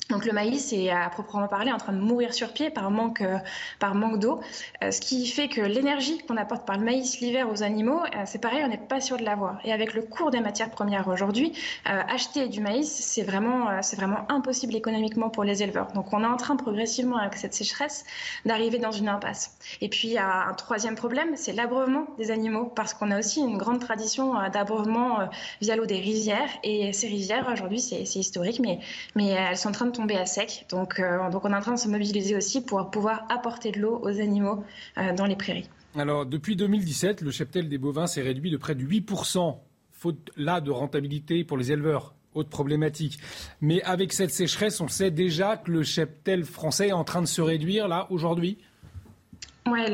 Donc 0.10 0.26
le 0.26 0.34
maïs 0.34 0.72
est 0.72 0.92
à 0.92 1.10
proprement 1.10 1.48
parler 1.48 1.72
en 1.72 1.78
train 1.78 1.94
de 1.94 1.98
mourir 2.00 2.36
sur 2.36 2.54
pied 2.54 2.70
par 2.70 2.92
manque, 2.92 3.22
euh, 3.22 3.40
par 3.80 3.96
manque 3.96 4.20
d'eau, 4.20 4.40
euh, 4.84 4.92
ce 4.92 5.02
qui 5.02 5.26
fait 5.26 5.48
que 5.48 5.62
l'énergie 5.62 6.20
qu'on 6.20 6.38
apporte 6.38 6.68
par 6.68 6.78
le 6.78 6.86
maïs 6.86 7.20
l'hiver 7.22 7.50
aux 7.50 7.64
animaux, 7.64 8.00
euh, 8.04 8.22
c'est 8.26 8.40
pareil, 8.40 8.62
on 8.64 8.68
n'est 8.68 8.78
pas 8.78 9.02
sûr 9.02 9.18
de 9.18 9.24
l'avoir. 9.24 9.60
Et 9.64 9.74
avec 9.74 9.96
le 9.96 10.04
cours 10.04 10.30
des 10.30 10.42
matières 10.42 10.70
premières 10.70 11.08
aujourd'hui, 11.08 11.54
acheter 11.86 12.50
du 12.50 12.62
maïs, 12.62 12.88
c'est 12.88 13.24
vraiment, 13.24 13.66
vraiment 13.96 14.20
impossible 14.30 14.76
économiquement 14.76 15.30
pour 15.30 15.44
les 15.44 15.64
éleveurs. 15.64 15.92
Donc 15.94 16.14
on 16.14 16.22
est 16.24 16.28
en 16.28 16.38
train 16.38 16.56
progressivement 16.56 17.18
avec 17.18 17.36
cette 17.36 17.54
sécheresse 17.54 18.06
d'arriver 18.46 18.78
dans 18.78 18.92
une 18.92 19.10
impasse. 19.10 19.58
Et 19.82 19.90
puis 19.90 20.10
il 20.10 20.14
y 20.14 20.18
a 20.18 20.48
un 20.48 20.54
troisième 20.54 20.96
problème, 20.96 21.32
c'est 21.36 21.54
l'abreuvement 21.54 22.06
des 22.18 22.32
animaux, 22.32 22.66
parce 22.66 22.94
qu'on 22.94 23.10
a 23.12 23.18
aussi 23.20 23.40
une 23.40 23.58
grande 23.58 23.80
tradition 23.80 24.36
d'abreuvement 24.52 25.28
via 25.62 25.76
l'eau 25.76 25.86
des 25.86 26.00
rizières. 26.00 26.50
Et 26.64 26.94
ces 26.94 27.08
rizières 27.08 27.50
aujourd'hui, 27.52 27.80
c'est 27.80 28.04
historique, 28.04 28.60
mais, 28.60 28.80
mais 29.16 29.56
en 29.66 29.72
train 29.72 29.86
de 29.86 29.92
tomber 29.92 30.16
à 30.18 30.26
sec. 30.26 30.66
Donc, 30.70 31.00
euh, 31.00 31.30
donc 31.30 31.46
on 31.46 31.52
est 31.52 31.56
en 31.56 31.62
train 31.62 31.74
de 31.74 31.80
se 31.80 31.88
mobiliser 31.88 32.36
aussi 32.36 32.64
pour 32.64 32.90
pouvoir 32.90 33.26
apporter 33.30 33.72
de 33.72 33.80
l'eau 33.80 34.00
aux 34.04 34.20
animaux 34.20 34.64
euh, 34.98 35.14
dans 35.14 35.26
les 35.26 35.36
prairies. 35.36 35.70
Alors, 35.96 36.26
depuis 36.26 36.56
2017, 36.56 37.22
le 37.22 37.32
cheptel 37.32 37.70
des 37.70 37.78
bovins 37.78 38.08
s'est 38.08 38.22
réduit 38.22 38.50
de 38.50 38.58
près 38.58 38.76
de 38.76 38.84
8%, 38.84 39.58
faute 39.92 40.32
là 40.38 40.60
de 40.60 40.72
rentabilité 40.72 41.44
pour 41.44 41.58
les 41.58 41.72
éleveurs. 41.72 42.16
Autre 42.34 42.50
problématique. 42.50 43.20
Mais 43.62 43.84
avec 43.84 44.12
cette 44.12 44.32
sécheresse, 44.32 44.82
on 44.82 44.88
sait 44.88 45.12
déjà 45.12 45.56
que 45.56 45.70
le 45.70 45.84
cheptel 45.84 46.46
français 46.46 46.88
est 46.88 46.94
en 46.94 47.04
train 47.04 47.22
de 47.22 47.28
se 47.28 47.42
réduire 47.42 47.88
là 47.88 48.08
aujourd'hui? 48.10 48.58
Ouais, 49.66 49.86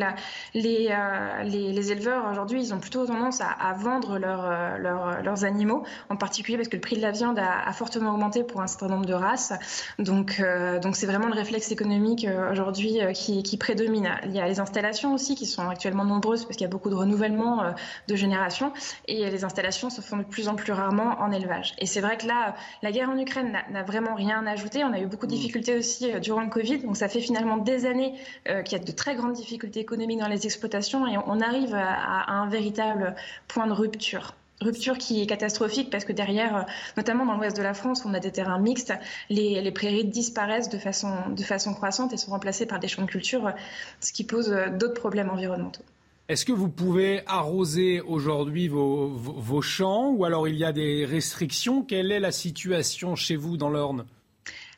les, 0.55 0.89
euh, 0.89 1.43
les, 1.43 1.71
les, 1.71 1.91
éleveurs 1.91 2.27
aujourd'hui, 2.31 2.59
ils 2.59 2.73
ont 2.73 2.79
plutôt 2.79 3.05
tendance 3.05 3.39
à, 3.39 3.49
à 3.49 3.73
vendre 3.73 4.17
leur, 4.17 4.43
euh, 4.43 4.77
leur, 4.79 5.21
leurs 5.21 5.43
animaux, 5.45 5.83
en 6.09 6.15
particulier 6.15 6.57
parce 6.57 6.69
que 6.69 6.75
le 6.75 6.81
prix 6.81 6.95
de 6.95 7.03
la 7.03 7.11
viande 7.11 7.37
a, 7.37 7.67
a 7.67 7.71
fortement 7.71 8.11
augmenté 8.11 8.43
pour 8.43 8.61
un 8.61 8.67
certain 8.67 8.87
nombre 8.87 9.05
de 9.05 9.13
races. 9.13 9.53
Donc, 9.99 10.39
euh, 10.39 10.79
donc 10.79 10.95
c'est 10.95 11.05
vraiment 11.05 11.27
le 11.27 11.35
réflexe 11.35 11.71
économique 11.71 12.25
euh, 12.25 12.51
aujourd'hui 12.51 12.97
qui, 13.13 13.43
qui, 13.43 13.57
prédomine. 13.57 14.09
Il 14.25 14.31
y 14.31 14.39
a 14.39 14.47
les 14.47 14.59
installations 14.59 15.13
aussi 15.13 15.35
qui 15.35 15.45
sont 15.45 15.69
actuellement 15.69 16.03
nombreuses 16.03 16.45
parce 16.45 16.57
qu'il 16.57 16.65
y 16.65 16.69
a 16.69 16.71
beaucoup 16.71 16.89
de 16.89 16.95
renouvellement 16.95 17.61
de 18.07 18.15
générations 18.15 18.73
et 19.07 19.29
les 19.29 19.43
installations 19.43 19.91
se 19.91 20.01
font 20.01 20.17
de 20.17 20.23
plus 20.23 20.47
en 20.47 20.55
plus 20.55 20.71
rarement 20.73 21.19
en 21.19 21.31
élevage. 21.31 21.75
Et 21.77 21.85
c'est 21.85 22.01
vrai 22.01 22.17
que 22.17 22.25
là, 22.25 22.55
la 22.81 22.91
guerre 22.91 23.09
en 23.09 23.17
Ukraine 23.19 23.55
n'a 23.69 23.83
vraiment 23.83 24.15
rien 24.15 24.47
ajouté. 24.47 24.83
On 24.83 24.93
a 24.93 24.99
eu 24.99 25.05
beaucoup 25.05 25.27
de 25.27 25.33
mmh. 25.33 25.35
difficultés 25.35 25.77
aussi 25.77 26.11
durant 26.21 26.41
le 26.41 26.49
Covid, 26.49 26.79
donc 26.79 26.97
ça 26.97 27.07
fait 27.07 27.21
finalement 27.21 27.57
des 27.57 27.85
années 27.85 28.15
qu'il 28.65 28.77
y 28.77 28.81
a 28.81 28.83
de 28.83 28.91
très 28.91 29.15
grandes 29.15 29.33
difficultés 29.33 29.58
difficultés 29.59 29.81
économiques 29.81 30.19
dans 30.19 30.27
les 30.29 30.45
exploitations 30.45 31.05
et 31.05 31.17
on 31.17 31.41
arrive 31.41 31.75
à, 31.75 32.31
un 32.31 32.47
véritable 32.47 33.15
point 33.49 33.67
de 33.67 33.73
rupture. 33.73 34.35
Rupture 34.61 34.97
qui 34.97 35.21
est 35.21 35.25
catastrophique 35.25 35.89
parce 35.89 36.05
que 36.05 36.13
derrière, 36.13 36.65
notamment 36.95 37.25
dans 37.25 37.35
l'ouest 37.35 37.57
de 37.57 37.61
la 37.61 37.73
France, 37.73 38.03
on 38.05 38.13
a 38.13 38.19
des 38.19 38.31
terrains 38.31 38.59
mixtes, 38.59 38.93
les, 39.29 39.71
prairies 39.71 40.05
disparaissent 40.05 40.69
de 40.69 40.77
façon, 40.77 41.13
de 41.29 41.43
façon 41.43 41.73
croissante 41.73 42.13
et 42.13 42.17
sont 42.17 42.31
remplacées 42.31 42.65
par 42.65 42.79
des 42.79 42.87
champs 42.87 43.01
de 43.01 43.07
culture, 43.07 43.53
ce 43.99 44.13
qui 44.13 44.23
pose 44.23 44.49
d'autres 44.79 44.99
problèmes 44.99 45.29
environnementaux. 45.29 45.83
Est-ce 46.29 46.45
que 46.45 46.51
vous 46.51 46.69
pouvez 46.69 47.21
arroser 47.25 48.01
aujourd'hui 48.01 48.67
vos, 48.67 49.07
vos 49.07 49.61
champs 49.61 50.11
ou 50.11 50.23
alors 50.23 50.47
il 50.47 50.55
y 50.55 50.63
a 50.63 50.71
des 50.71 51.05
restrictions? 51.05 51.83
Quelle 51.83 52.11
est 52.11 52.19
la 52.19 52.31
situation 52.31 53.15
chez 53.15 53.35
vous 53.35 53.57
dans 53.57 53.69
l'Orne? 53.69 54.05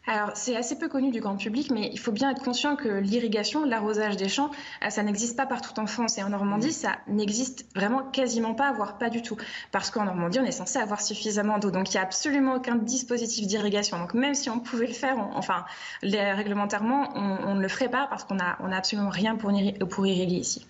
Alors, 0.07 0.32
c'est 0.34 0.56
assez 0.56 0.78
peu 0.78 0.90
connu 0.90 1.11
du 1.11 1.19
grand 1.19 1.38
public, 1.38 1.69
mais 1.72 1.90
il 1.94 1.99
faut 1.99 2.11
bien 2.11 2.32
être 2.32 2.41
conscient 2.41 2.76
que 2.76 2.90
l'irrigation, 2.90 3.65
l'arrosage 3.65 4.18
des 4.18 4.30
champs, 4.30 4.49
euh, 4.84 4.90
ça 4.90 5.03
n'existe 5.03 5.38
pas 5.38 5.45
partout 5.45 5.80
en 5.80 5.86
France. 5.86 6.18
Et 6.18 6.23
en 6.23 6.30
Normandie, 6.30 6.69
mmh. 6.69 6.72
ça 6.72 6.98
n'existe 7.07 7.65
vraiment 7.76 8.02
quasiment 8.11 8.56
pas, 8.56 8.72
voire 8.72 8.98
pas 8.98 9.11
du 9.11 9.22
tout. 9.22 9.38
Parce 9.72 9.91
qu'en 9.91 10.06
Normandie, 10.06 10.40
on 10.40 10.45
est 10.45 10.52
censé 10.52 10.80
avoir 10.80 11.02
suffisamment 11.02 11.60
d'eau. 11.60 11.69
Donc, 11.69 11.94
il 11.94 11.98
n'y 11.98 11.99
a 11.99 12.03
absolument 12.03 12.56
aucun 12.56 12.76
dispositif 12.76 13.45
d'irrigation. 13.45 13.99
Donc, 13.99 14.15
même 14.15 14.34
si 14.34 14.49
on 14.49 14.60
pouvait 14.60 14.88
le 14.88 14.94
faire, 14.94 15.18
enfin, 15.36 15.65
les, 16.02 16.32
réglementairement, 16.34 17.11
on, 17.15 17.53
ne 17.53 17.61
le 17.61 17.68
ferait 17.68 17.90
pas 17.90 18.07
parce 18.10 18.23
qu'on 18.23 18.36
n'a 18.36 18.57
on 18.61 18.72
a 18.72 18.78
absolument 18.78 19.10
rien 19.10 19.36
pour, 19.36 19.52
pour 19.88 20.07
irriguer 20.07 20.38
ici. 20.38 20.65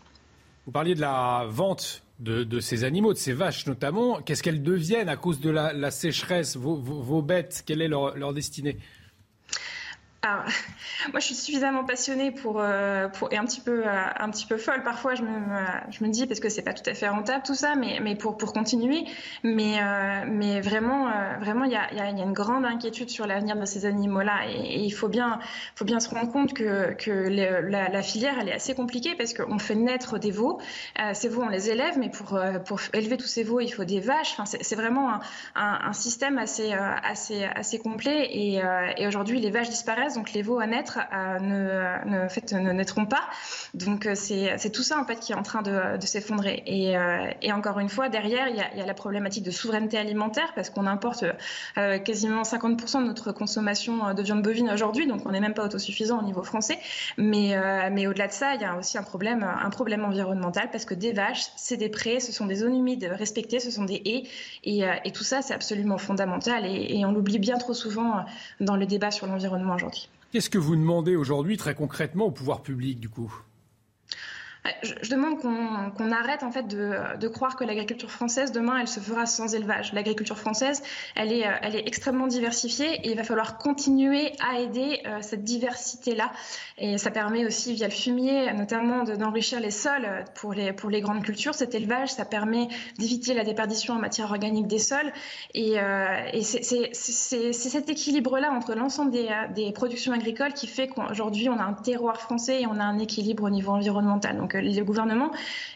Vous 0.66 0.72
parliez 0.74 0.94
de 0.94 1.02
la 1.02 1.46
vente 1.48 2.04
de, 2.20 2.60
ces 2.60 2.84
animaux, 2.84 3.14
de 3.14 3.18
ces 3.18 3.34
vaches 3.34 3.66
notamment. 3.66 4.22
Qu'est-ce 4.22 4.44
qu'elles 4.44 4.62
deviennent 4.62 5.10
à 5.10 5.16
cause 5.16 5.40
de 5.40 5.50
la, 5.50 5.90
sécheresse? 5.90 6.58
Vos, 6.58 7.22
bêtes, 7.22 7.64
quelle 7.66 7.82
est 7.82 7.88
leur 7.88 8.34
destinée? 8.34 8.78
Alors, 10.24 10.44
moi, 11.12 11.20
je 11.20 11.26
suis 11.26 11.36
suffisamment 11.36 11.84
passionnée 11.84 12.32
pour, 12.32 12.60
euh, 12.60 13.08
et 13.32 13.38
un 13.38 13.46
petit 13.46 13.62
peu, 13.62 13.84
euh, 13.86 14.04
un 14.20 14.30
petit 14.30 14.46
peu 14.46 14.58
folle 14.58 14.84
parfois. 14.84 15.16
Je 15.16 15.24
me, 15.24 15.30
je 15.90 16.04
me 16.04 16.10
dis 16.10 16.28
parce 16.28 16.40
que 16.40 16.50
c'est 16.50 16.62
pas 16.62 16.74
tout 16.74 16.88
à 16.88 16.94
fait 16.94 17.08
rentable 17.08 17.44
tout 17.44 17.56
ça, 17.56 17.76
mais, 17.76 18.00
mais 18.02 18.16
pour, 18.16 18.38
pour 18.38 18.54
continuer. 18.54 19.06
Mais, 19.44 19.80
euh, 19.82 20.26
mais 20.28 20.62
vraiment, 20.62 21.10
vraiment, 21.40 21.64
il 21.64 21.72
y 21.72 21.76
a, 21.76 21.92
y 21.94 22.00
a, 22.00 22.10
une 22.10 22.34
grande 22.34 22.66
inquiétude 22.66 23.10
sur 23.10 23.26
l'avenir 23.26 23.56
de 23.56 23.66
ces 23.66 23.86
animaux-là, 23.86 24.48
et, 24.50 24.84
il 24.84 24.92
faut 24.92 25.08
bien, 25.08 25.40
faut 25.76 25.86
bien 25.86 26.00
se 26.00 26.10
rendre 26.10 26.32
compte 26.32 26.54
que, 26.54 26.94
que 26.94 27.12
la, 27.12 28.02
filière, 28.04 28.36
elle 28.40 28.50
est 28.50 28.54
assez 28.54 28.76
compliquée 28.76 29.16
parce 29.16 29.34
qu'on 29.34 29.58
fait 29.58 29.76
naître 29.76 30.20
des 30.20 30.32
veaux. 30.32 30.60
ces 31.14 31.30
veaux, 31.30 31.44
on 31.44 31.50
les 31.50 31.70
élève, 31.70 31.98
mais 31.98 32.10
pour, 32.10 32.40
pour 32.66 32.80
élever 32.94 33.18
tous 33.18 33.28
ces 33.28 33.44
veaux, 33.44 33.60
il 33.60 33.70
faut 33.70 33.86
des 33.86 34.00
vaches. 34.00 34.34
Enfin, 34.38 34.46
c'est 34.46 34.76
vraiment 34.76 35.14
un, 35.14 35.20
un, 35.56 35.94
système 35.94 36.38
assez, 36.38 36.74
assez, 36.74 37.44
assez 37.44 37.80
complet. 37.80 38.28
Et, 38.32 38.62
et 38.98 39.08
aujourd'hui, 39.08 39.40
les 39.40 39.50
vaches 39.50 39.70
disparaissent 39.70 40.11
donc 40.16 40.34
les 40.34 40.42
veaux 40.42 40.60
à 40.60 40.68
naître 40.68 41.00
euh, 41.14 41.40
ne, 41.40 42.72
naîtront 42.72 43.06
pas. 43.06 43.24
Donc 43.74 44.06
euh, 44.06 44.14
c'est 44.16 44.72
tout 44.72 44.84
ça 44.84 45.00
en 45.00 45.06
fait 45.06 45.20
qui 45.20 45.32
est 45.32 45.36
en 45.36 45.44
train 45.44 45.62
de, 45.62 46.06
s'effondrer. 46.06 46.64
Euh, 46.68 47.32
et, 47.42 47.52
encore 47.52 47.80
une 47.80 47.90
fois, 47.90 48.10
derrière, 48.10 48.48
il 48.48 48.56
y, 48.56 48.82
a, 48.82 48.86
la 48.86 48.94
problématique 48.94 49.44
de 49.44 49.52
souveraineté 49.52 49.98
alimentaire 49.98 50.52
parce 50.56 50.70
qu'on 50.70 50.88
importe 50.88 51.26
quasiment 51.76 52.42
50% 52.42 53.02
de 53.02 53.08
notre 53.08 53.32
consommation 53.32 54.14
de 54.14 54.22
viande 54.22 54.42
bovine 54.42 54.70
aujourd'hui, 54.70 55.08
donc 55.08 55.26
on 55.26 55.32
n'est 55.32 55.40
même 55.40 55.54
pas 55.54 55.64
autosuffisant 55.64 56.20
au 56.20 56.24
niveau 56.24 56.44
français. 56.44 56.78
Mais, 57.18 57.56
au-delà 58.08 58.28
de 58.28 58.34
ça, 58.34 58.56
il 58.56 58.62
y 58.62 58.66
a 58.66 58.76
aussi 58.76 58.98
un 58.98 59.04
problème, 59.04 59.46
environnemental 60.04 60.70
parce 60.72 60.86
que 60.86 60.94
des 60.94 61.14
vaches, 61.14 61.48
c'est 61.56 61.78
des 61.78 61.90
prés, 61.90 62.20
ce 62.20 62.32
sont 62.32 62.46
des 62.46 62.56
zones 62.56 62.76
humides 62.76 63.10
respectées, 63.12 63.60
ce 63.60 63.72
sont 63.72 63.86
des 63.86 64.02
haies. 64.06 64.24
Et, 64.64 65.12
tout 65.12 65.24
ça, 65.24 65.42
c'est 65.42 65.54
absolument 65.54 65.98
fondamental 65.98 66.66
et 66.66 67.04
on 67.06 67.12
l'oublie 67.12 67.40
bien 67.40 67.58
trop 67.58 67.74
souvent 67.74 68.26
dans 68.60 68.76
le 68.76 68.86
débat 68.86 69.12
sur 69.12 69.28
l'environnement 69.28 69.76
aujourd'hui. 69.76 70.01
Qu'est-ce 70.32 70.50
que 70.50 70.58
vous 70.58 70.78
demandez 70.78 71.18
aujourd'hui 71.18 71.58
très 71.58 71.76
concrètement 71.76 72.28
au 72.28 72.32
pouvoir 72.32 72.62
public 72.62 73.02
du 73.02 73.10
coup? 73.10 73.34
Je, 74.84 75.10
demande 75.10 75.40
qu'on 75.40 76.12
arrête 76.12 76.44
en 76.44 76.52
fait 76.52 76.68
de, 76.68 77.28
croire 77.28 77.56
que 77.56 77.64
l'agriculture 77.64 78.12
française 78.12 78.52
demain 78.52 78.78
elle 78.80 78.88
se 78.88 79.00
fera 79.00 79.26
sans 79.26 79.56
élevage. 79.56 79.92
L'agriculture 79.94 80.38
française 80.38 80.84
elle 81.16 81.32
est, 81.32 81.42
est 81.42 81.88
extrêmement 81.88 82.28
diversifiée 82.28 82.94
et 83.04 83.12
il 83.12 83.18
va 83.18 83.24
falloir 83.24 83.58
continuer 83.58 84.34
à 84.40 84.60
aider 84.60 85.02
euh, 85.06 85.18
cette 85.22 85.44
diversité 85.44 86.14
là. 86.14 86.32
Et 86.78 87.00
ça 87.00 87.10
permet 87.10 87.46
aussi 87.46 87.74
via 87.74 87.88
le 87.88 87.94
fumier 87.94 88.54
notamment 88.54 89.04
d'enrichir 89.04 89.60
les 89.60 89.72
sols 89.72 90.08
pour 90.36 90.54
les, 90.54 91.02
grandes 91.02 91.24
cultures. 91.24 91.56
Cet 91.56 91.74
élevage 91.74 92.10
ça 92.10 92.26
permet 92.26 92.68
d'éviter 93.00 93.34
la 93.34 93.44
déperdition 93.44 93.96
en 93.96 94.00
matière 94.00 94.30
organique 94.30 94.68
des 94.68 94.80
sols 94.80 95.12
et, 95.56 95.80
euh, 95.80 96.30
c'est 96.42 97.54
cet 97.54 97.90
équilibre 97.90 98.38
là 98.38 98.52
entre 98.52 98.76
l'ensemble 98.76 99.12
des, 99.12 99.72
productions 99.74 100.14
agricoles 100.14 100.54
qui 100.54 100.68
fait 100.68 100.88
qu'aujourd'hui 100.88 101.50
on 101.50 101.58
a 101.58 101.64
un 101.64 101.74
terroir 101.74 102.20
français 102.22 102.62
et 102.62 102.68
on 102.68 102.80
a 102.80 102.84
un 102.84 103.00
équilibre 103.00 103.44
au 103.44 103.50
niveau 103.50 103.72
environnemental. 103.72 104.38
Donc 104.52 104.64
le 104.64 104.84
gouvernement, 104.84 105.32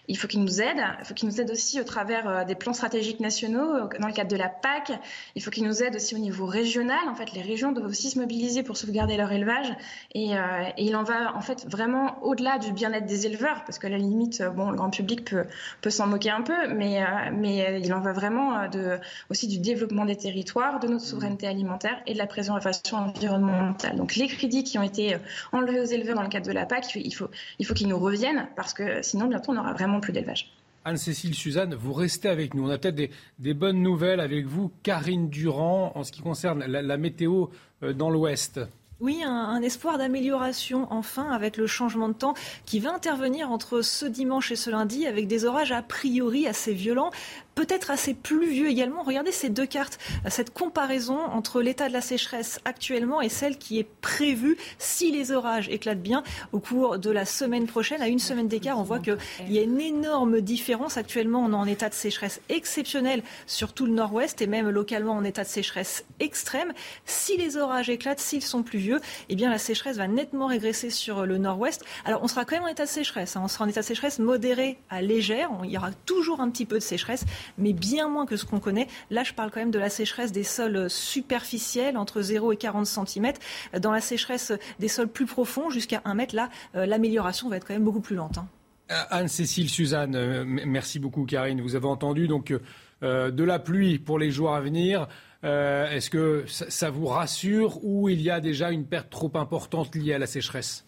il 0.07 0.17
faut 0.17 0.27
qu'il 0.27 0.41
nous 0.41 0.61
aide. 0.61 0.83
Il 0.99 1.05
faut 1.05 1.13
qu'il 1.13 1.27
nous 1.27 1.39
aide 1.41 1.51
aussi 1.51 1.79
au 1.79 1.83
travers 1.83 2.45
des 2.45 2.55
plans 2.55 2.73
stratégiques 2.73 3.19
nationaux, 3.19 3.87
dans 3.99 4.07
le 4.07 4.13
cadre 4.13 4.29
de 4.29 4.35
la 4.35 4.49
PAC. 4.49 4.91
Il 5.35 5.43
faut 5.43 5.51
qu'il 5.51 5.63
nous 5.63 5.83
aide 5.83 5.95
aussi 5.95 6.15
au 6.15 6.17
niveau 6.17 6.45
régional. 6.45 7.07
En 7.09 7.15
fait, 7.15 7.33
les 7.33 7.41
régions 7.41 7.71
doivent 7.71 7.89
aussi 7.89 8.09
se 8.09 8.19
mobiliser 8.19 8.63
pour 8.63 8.77
sauvegarder 8.77 9.17
leur 9.17 9.31
élevage. 9.31 9.67
Et, 10.13 10.31
il 10.77 10.95
en 10.95 11.03
va 11.03 11.35
en 11.35 11.41
fait 11.41 11.65
vraiment 11.67 12.23
au-delà 12.23 12.57
du 12.57 12.71
bien-être 12.71 13.05
des 13.05 13.25
éleveurs, 13.25 13.63
parce 13.65 13.79
que 13.79 13.87
la 13.87 13.97
limite, 13.97 14.43
bon, 14.55 14.69
le 14.69 14.77
grand 14.77 14.89
public 14.89 15.25
peut, 15.25 15.45
peut 15.81 15.89
s'en 15.89 16.07
moquer 16.07 16.29
un 16.31 16.41
peu, 16.41 16.67
mais, 16.73 17.03
mais 17.31 17.81
il 17.81 17.93
en 17.93 18.01
va 18.01 18.13
vraiment 18.13 18.67
de, 18.67 18.99
aussi 19.29 19.47
du 19.47 19.59
développement 19.59 20.05
des 20.05 20.15
territoires, 20.15 20.79
de 20.79 20.87
notre 20.87 21.05
souveraineté 21.05 21.47
alimentaire 21.47 22.01
et 22.05 22.13
de 22.13 22.17
la 22.17 22.27
préservation 22.27 22.97
environnementale. 22.97 23.95
Donc 23.95 24.15
les 24.15 24.27
crédits 24.27 24.63
qui 24.63 24.77
ont 24.77 24.83
été 24.83 25.17
enlevés 25.51 25.79
aux 25.79 25.85
éleveurs 25.85 26.15
dans 26.15 26.23
le 26.23 26.29
cadre 26.29 26.47
de 26.47 26.51
la 26.51 26.65
PAC, 26.65 26.95
il 26.95 27.13
faut, 27.13 27.29
il 27.59 27.65
faut 27.65 27.73
qu'ils 27.73 27.87
nous 27.87 27.99
reviennent 27.99 28.47
que 28.73 29.01
sinon 29.01 29.27
bientôt 29.27 29.51
on 29.51 29.55
n'aura 29.55 29.73
vraiment 29.73 29.99
plus 29.99 30.13
d'élevage. 30.13 30.51
Anne-Cécile 30.83 31.33
Suzanne, 31.33 31.73
vous 31.73 31.93
restez 31.93 32.29
avec 32.29 32.53
nous. 32.53 32.67
On 32.67 32.69
a 32.69 32.77
peut-être 32.77 33.09
des, 33.39 33.53
bonnes 33.55 33.81
nouvelles 33.81 34.19
avec 34.19 34.45
vous. 34.45 34.71
Karine 34.83 35.29
Durand, 35.29 35.91
en 35.95 36.03
ce 36.03 36.11
qui 36.11 36.21
concerne 36.21 36.63
la 36.63 36.97
météo 36.97 37.47
euh, 37.81 37.91
dans 37.91 38.11
l'Ouest. 38.11 38.59
Oui, 39.01 39.21
un, 39.25 39.61
espoir 39.61 39.97
d'amélioration 39.97 40.87
enfin 40.89 41.29
avec 41.29 41.57
le 41.57 41.67
changement 41.67 42.07
de 42.07 42.13
temps 42.13 42.33
qui 42.65 42.79
va 42.79 42.93
intervenir 42.93 43.51
entre 43.51 43.81
ce 43.81 44.05
dimanche 44.05 44.51
et 44.51 44.55
ce 44.55 44.69
lundi 44.69 45.05
avec 45.05 45.27
des 45.27 45.43
orages 45.43 45.73
a 45.73 45.81
priori 45.81 46.47
assez 46.47 46.73
violents 46.73 47.11
peut-être 47.55 47.89
assez 47.89 48.13
pluvieux 48.13 48.67
également. 48.67 49.01
Regardez 49.03 49.31
ces 49.31 49.49
deux 49.49 49.65
cartes, 49.65 49.97
cette 50.27 50.53
comparaison 50.53 51.19
entre 51.19 51.61
l'état 51.61 51.87
de 51.87 51.93
la 51.93 52.01
sécheresse 52.01 52.59
actuellement 52.65 53.21
et 53.21 53.29
celle 53.29 53.57
qui 53.57 53.79
est 53.79 53.87
prévue 54.01 54.57
si 54.77 55.11
les 55.11 55.31
orages 55.31 55.69
éclatent 55.69 56.01
bien 56.01 56.23
au 56.51 56.59
cours 56.59 56.99
de 56.99 57.09
la 57.09 57.25
semaine 57.25 57.65
prochaine. 57.65 58.01
À 58.01 58.07
une 58.07 58.19
semaine 58.19 58.47
d'écart, 58.47 58.77
on 58.77 58.83
voit 58.83 58.99
qu'il 58.99 59.17
y 59.49 59.57
a 59.57 59.61
une 59.61 59.79
énorme 59.79 60.41
différence. 60.41 60.97
Actuellement, 60.97 61.43
on 61.45 61.51
est 61.51 61.55
en 61.55 61.65
état 61.65 61.89
de 61.89 61.93
sécheresse 61.93 62.41
exceptionnel 62.49 63.23
sur 63.47 63.73
tout 63.73 63.85
le 63.85 63.93
nord-ouest 63.93 64.41
et 64.41 64.47
même 64.47 64.69
localement 64.69 65.13
en 65.13 65.23
état 65.23 65.43
de 65.43 65.49
sécheresse 65.49 66.03
extrême. 66.19 66.73
Si 67.05 67.37
les 67.37 67.57
orages 67.57 67.89
éclatent, 67.89 68.19
s'ils 68.19 68.41
sont 68.41 68.63
pluvieux, 68.63 68.99
eh 69.29 69.35
bien 69.35 69.49
la 69.49 69.57
sécheresse 69.57 69.97
va 69.97 70.07
nettement 70.07 70.47
régresser 70.47 70.89
sur 70.89 71.25
le 71.25 71.37
nord-ouest. 71.37 71.83
Alors 72.03 72.21
on 72.23 72.27
sera 72.27 72.43
quand 72.43 72.55
même 72.55 72.65
en 72.65 72.67
état 72.67 72.85
de 72.85 72.89
sécheresse. 72.89 73.35
Hein. 73.35 73.41
On 73.45 73.47
sera 73.47 73.65
en 73.65 73.69
état 73.69 73.81
de 73.81 73.85
sécheresse 73.85 74.19
modéré 74.19 74.77
à 74.89 75.01
légère. 75.01 75.49
Il 75.63 75.71
y 75.71 75.77
aura 75.77 75.91
toujours 76.05 76.41
un 76.41 76.49
petit 76.49 76.65
peu 76.65 76.75
de 76.75 76.83
sécheresse, 76.83 77.25
mais 77.57 77.73
bien 77.73 78.07
moins 78.07 78.25
que 78.25 78.37
ce 78.37 78.45
qu'on 78.45 78.59
connaît. 78.59 78.87
Là, 79.09 79.23
je 79.23 79.33
parle 79.33 79.51
quand 79.51 79.59
même 79.59 79.71
de 79.71 79.79
la 79.79 79.89
sécheresse 79.89 80.31
des 80.31 80.43
sols 80.43 80.89
superficiels, 80.89 81.97
entre 81.97 82.21
0 82.21 82.53
et 82.53 82.57
40 82.57 82.85
cm. 82.85 83.33
Dans 83.79 83.91
la 83.91 84.01
sécheresse 84.01 84.51
des 84.79 84.87
sols 84.87 85.07
plus 85.07 85.25
profonds, 85.25 85.69
jusqu'à 85.69 86.01
1 86.05 86.13
mètre, 86.13 86.35
là, 86.35 86.49
euh, 86.75 86.85
l'amélioration 86.85 87.49
va 87.49 87.57
être 87.57 87.67
quand 87.67 87.73
même 87.73 87.83
beaucoup 87.83 88.01
plus 88.01 88.15
lente. 88.15 88.37
Hein. 88.37 88.47
Euh, 88.91 89.01
Anne-Cécile 89.09 89.69
Suzanne, 89.69 90.15
euh, 90.15 90.43
merci 90.45 90.99
beaucoup 90.99 91.25
Karine. 91.25 91.61
Vous 91.61 91.75
avez 91.75 91.87
entendu 91.87 92.27
donc 92.27 92.53
de 93.01 93.43
la 93.43 93.59
pluie 93.59 93.99
pour 93.99 94.17
les 94.17 94.31
jours 94.31 94.55
à 94.55 94.61
venir. 94.61 95.07
Euh, 95.45 95.91
est-ce 95.91 96.09
que 96.09 96.45
ça, 96.47 96.89
vous 96.89 97.05
rassure 97.05 97.83
ou 97.83 98.09
il 98.09 98.21
y 98.21 98.31
a 98.31 98.39
déjà 98.39 98.71
une 98.71 98.85
perte 98.85 99.11
trop 99.11 99.31
importante 99.35 99.95
liée 99.95 100.13
à 100.13 100.17
la 100.17 100.25
sécheresse? 100.25 100.81
ah, 100.81 100.84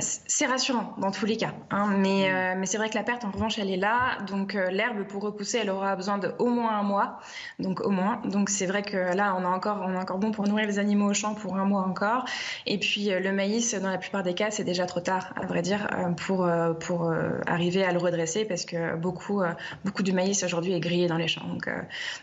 c'est 0.00 0.46
rassurant 0.46 0.94
dans 0.98 1.12
tous 1.12 1.26
les 1.26 1.36
cas, 1.36 1.54
hein, 1.70 1.86
mais, 1.96 2.28
mm. 2.28 2.34
euh, 2.34 2.54
mais 2.58 2.66
c'est 2.66 2.76
vrai 2.76 2.90
que 2.90 2.96
la 2.96 3.04
perte 3.04 3.24
en 3.24 3.30
revanche 3.30 3.56
elle 3.60 3.70
est 3.70 3.76
là, 3.76 4.18
donc 4.26 4.56
euh, 4.56 4.68
l'herbe 4.70 5.04
pour 5.04 5.22
repousser 5.22 5.58
elle 5.58 5.70
aura 5.70 5.94
besoin 5.94 6.18
de 6.18 6.32
au 6.40 6.46
moins 6.46 6.76
un 6.76 6.82
mois, 6.82 7.20
donc 7.60 7.80
au 7.80 7.90
moins, 7.90 8.20
donc 8.24 8.50
c'est 8.50 8.66
vrai 8.66 8.82
que 8.82 8.96
là 8.96 9.36
on 9.38 9.44
a 9.44 9.48
encore 9.48 9.84
on 9.86 9.96
a 9.96 10.00
encore 10.00 10.18
bon 10.18 10.32
pour 10.32 10.48
nourrir 10.48 10.66
les 10.66 10.80
animaux 10.80 11.10
au 11.10 11.14
champ 11.14 11.34
pour 11.34 11.56
un 11.56 11.64
mois 11.64 11.82
encore, 11.82 12.24
et 12.66 12.78
puis 12.78 13.12
euh, 13.12 13.20
le 13.20 13.30
maïs 13.30 13.74
dans 13.74 13.90
la 13.90 13.98
plupart 13.98 14.24
des 14.24 14.34
cas 14.34 14.50
c'est 14.50 14.64
déjà 14.64 14.86
trop 14.86 14.98
tard 14.98 15.32
à 15.40 15.46
vrai 15.46 15.62
dire 15.62 15.86
pour 16.16 16.48
pour 16.80 17.12
arriver 17.46 17.84
à 17.84 17.92
le 17.92 17.98
redresser 17.98 18.44
parce 18.44 18.64
que 18.64 18.96
beaucoup 18.96 19.42
beaucoup 19.84 20.02
du 20.02 20.12
maïs 20.12 20.42
aujourd'hui 20.42 20.72
est 20.72 20.80
grillé 20.80 21.06
dans 21.06 21.16
les 21.16 21.28
champs, 21.28 21.46
donc 21.46 21.68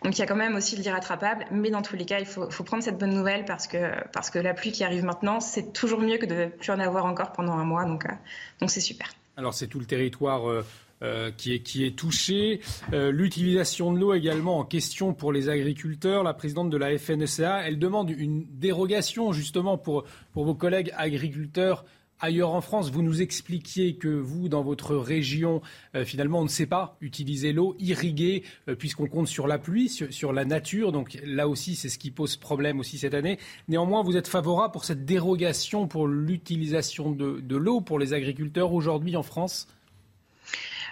donc 0.03 0.18
il 0.18 0.19
y 0.19 0.22
a 0.22 0.26
quand 0.26 0.35
même 0.35 0.56
aussi 0.56 0.76
l'irrattrapable, 0.76 1.45
mais 1.52 1.69
dans 1.69 1.81
tous 1.81 1.95
les 1.95 2.06
cas 2.06 2.19
il 2.19 2.26
faut, 2.26 2.49
faut 2.49 2.64
prendre 2.64 2.84
cette 2.84 2.98
bonne 2.98 3.14
nouvelle 3.14 3.45
parce 3.45 3.68
que 3.68 3.77
parce 4.11 4.30
que 4.30 4.40
la 4.40 4.53
pluie 4.53 4.72
qui 4.72 4.84
arrive 4.84 5.06
maintenant 5.06 5.40
c'est 5.40 5.72
toujours 5.72 6.02
mieux 6.02 6.18
que 6.18 6.26
de 6.26 6.48
plus 6.48 6.72
en 6.72 6.80
avoir 6.80 7.06
encore 7.06 7.31
pendant 7.31 7.52
un 7.53 7.65
mois. 7.65 7.85
Donc, 7.85 8.05
euh, 8.05 8.13
donc 8.59 8.69
c'est 8.69 8.81
super. 8.81 9.07
Alors 9.38 9.53
c'est 9.53 9.67
tout 9.67 9.80
le 9.80 9.85
territoire. 9.85 10.49
Euh, 10.49 10.65
euh, 11.01 11.31
qui, 11.35 11.51
est, 11.84 11.97
touché. 11.97 12.61
L'utilisation 12.93 13.91
de 13.91 13.99
l'eau 13.99 14.13
également 14.13 14.59
en 14.59 14.63
question 14.63 15.13
pour 15.13 15.34
les 15.34 15.49
agriculteurs. 15.49 16.23
La 16.23 16.34
présidente 16.34 16.69
de 16.69 16.77
la 16.77 16.97
FNSEA, 16.97 17.67
elle 17.67 17.77
demande 17.77 18.09
une 18.09 18.45
dérogation 18.49 19.34
justement 19.34 19.77
pour 19.77 20.05
vos 20.34 20.55
collègues 20.55 20.93
agriculteurs 20.95 21.84
ailleurs 22.23 22.51
en 22.51 22.61
France. 22.61 22.89
Vous 22.89 23.03
nous 23.03 23.21
expliquiez 23.21 23.95
que 23.95 24.07
vous, 24.07 24.47
dans 24.49 24.63
votre 24.63 24.95
région, 24.95 25.61
euh, 25.93 26.05
finalement, 26.05 26.39
on 26.39 26.45
ne 26.45 26.49
sait 26.49 26.65
pas 26.65 26.97
utiliser 27.01 27.51
l'eau, 27.51 27.75
irriguer, 27.79 28.43
euh, 28.69 28.75
puisqu'on 28.75 29.07
compte 29.07 29.27
sur 29.27 29.45
la 29.45 29.59
pluie, 29.59 29.89
sur, 29.89 30.33
la 30.33 30.45
nature. 30.45 30.91
Donc 30.91 31.19
là 31.25 31.47
aussi, 31.47 31.75
c'est 31.75 31.89
ce 31.89 31.99
qui 31.99 32.11
pose 32.11 32.37
problème 32.37 32.79
aussi 32.79 32.97
cette 32.97 33.13
année. 33.13 33.37
Néanmoins, 33.67 34.03
vous 34.03 34.15
êtes 34.15 34.27
favorable 34.27 34.71
pour 34.71 34.85
cette 34.85 35.05
dérogation 35.05 35.87
pour 35.87 36.07
l'utilisation 36.07 37.11
de 37.11 37.55
l'eau 37.55 37.81
pour 37.81 37.99
les 37.99 38.13
agriculteurs 38.13 38.73
aujourd'hui 38.73 39.15
en 39.17 39.23
France? 39.23 39.67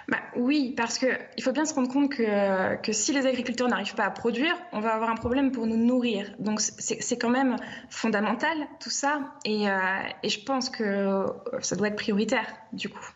Bah, 0.08 0.18
oui, 0.36 0.74
parce 0.76 0.98
qu'il 0.98 1.42
faut 1.42 1.52
bien 1.52 1.64
se 1.64 1.74
rendre 1.74 1.92
compte 1.92 2.10
que, 2.10 2.76
que 2.82 2.92
si 2.92 3.12
les 3.12 3.26
agriculteurs 3.26 3.68
n'arrivent 3.68 3.94
pas 3.94 4.04
à 4.04 4.10
produire, 4.10 4.54
on 4.72 4.80
va 4.80 4.94
avoir 4.94 5.10
un 5.10 5.14
problème 5.14 5.52
pour 5.52 5.66
nous 5.66 5.76
nourrir. 5.76 6.34
Donc 6.38 6.60
c'est 6.60 7.18
quand 7.18 7.30
même 7.30 7.56
fondamental 7.90 8.56
tout 8.80 8.90
ça. 8.90 9.20
Et, 9.44 9.68
euh, 9.68 9.78
et, 10.22 10.28
je 10.28 10.42
pense 10.44 10.70
que 10.70 11.26
ça 11.60 11.76
doit 11.76 11.88
être 11.88 11.96
prioritaire, 11.96 12.46
du 12.72 12.88
coup. 12.88 13.08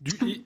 Du, 0.00 0.44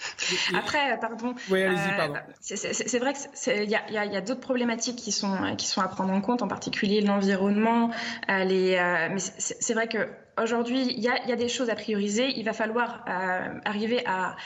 Après, 0.54 0.98
pardon. 0.98 1.34
Oui, 1.50 1.62
allez-y, 1.62 1.96
pardon. 1.96 2.14
Euh, 2.14 2.22
c'est 2.40 2.98
vrai 2.98 3.12
qu'il 3.12 3.70
y 3.70 3.74
a, 3.74 4.04
y 4.04 4.16
a 4.16 4.20
d'autres 4.20 4.40
problématiques 4.40 4.96
qui 4.96 5.12
sont, 5.12 5.56
qui 5.56 5.66
sont 5.66 5.80
à 5.80 5.88
prendre 5.88 6.12
en 6.12 6.20
compte, 6.20 6.42
en 6.42 6.48
particulier 6.48 7.00
l'environnement. 7.00 7.90
Euh, 8.28 8.44
mais 9.10 9.18
c'est 9.18 9.74
vrai 9.74 9.88
que 9.88 10.08
Aujourd'hui, 10.42 10.86
il 10.96 11.00
y, 11.00 11.08
a, 11.08 11.36
des 11.36 11.48
choses 11.48 11.70
à 11.70 11.74
prioriser. 11.74 12.32
Il 12.36 12.44
va 12.44 12.52
falloir 12.52 13.04
euh, 13.08 13.60
arriver 13.64 14.02
à, 14.06 14.36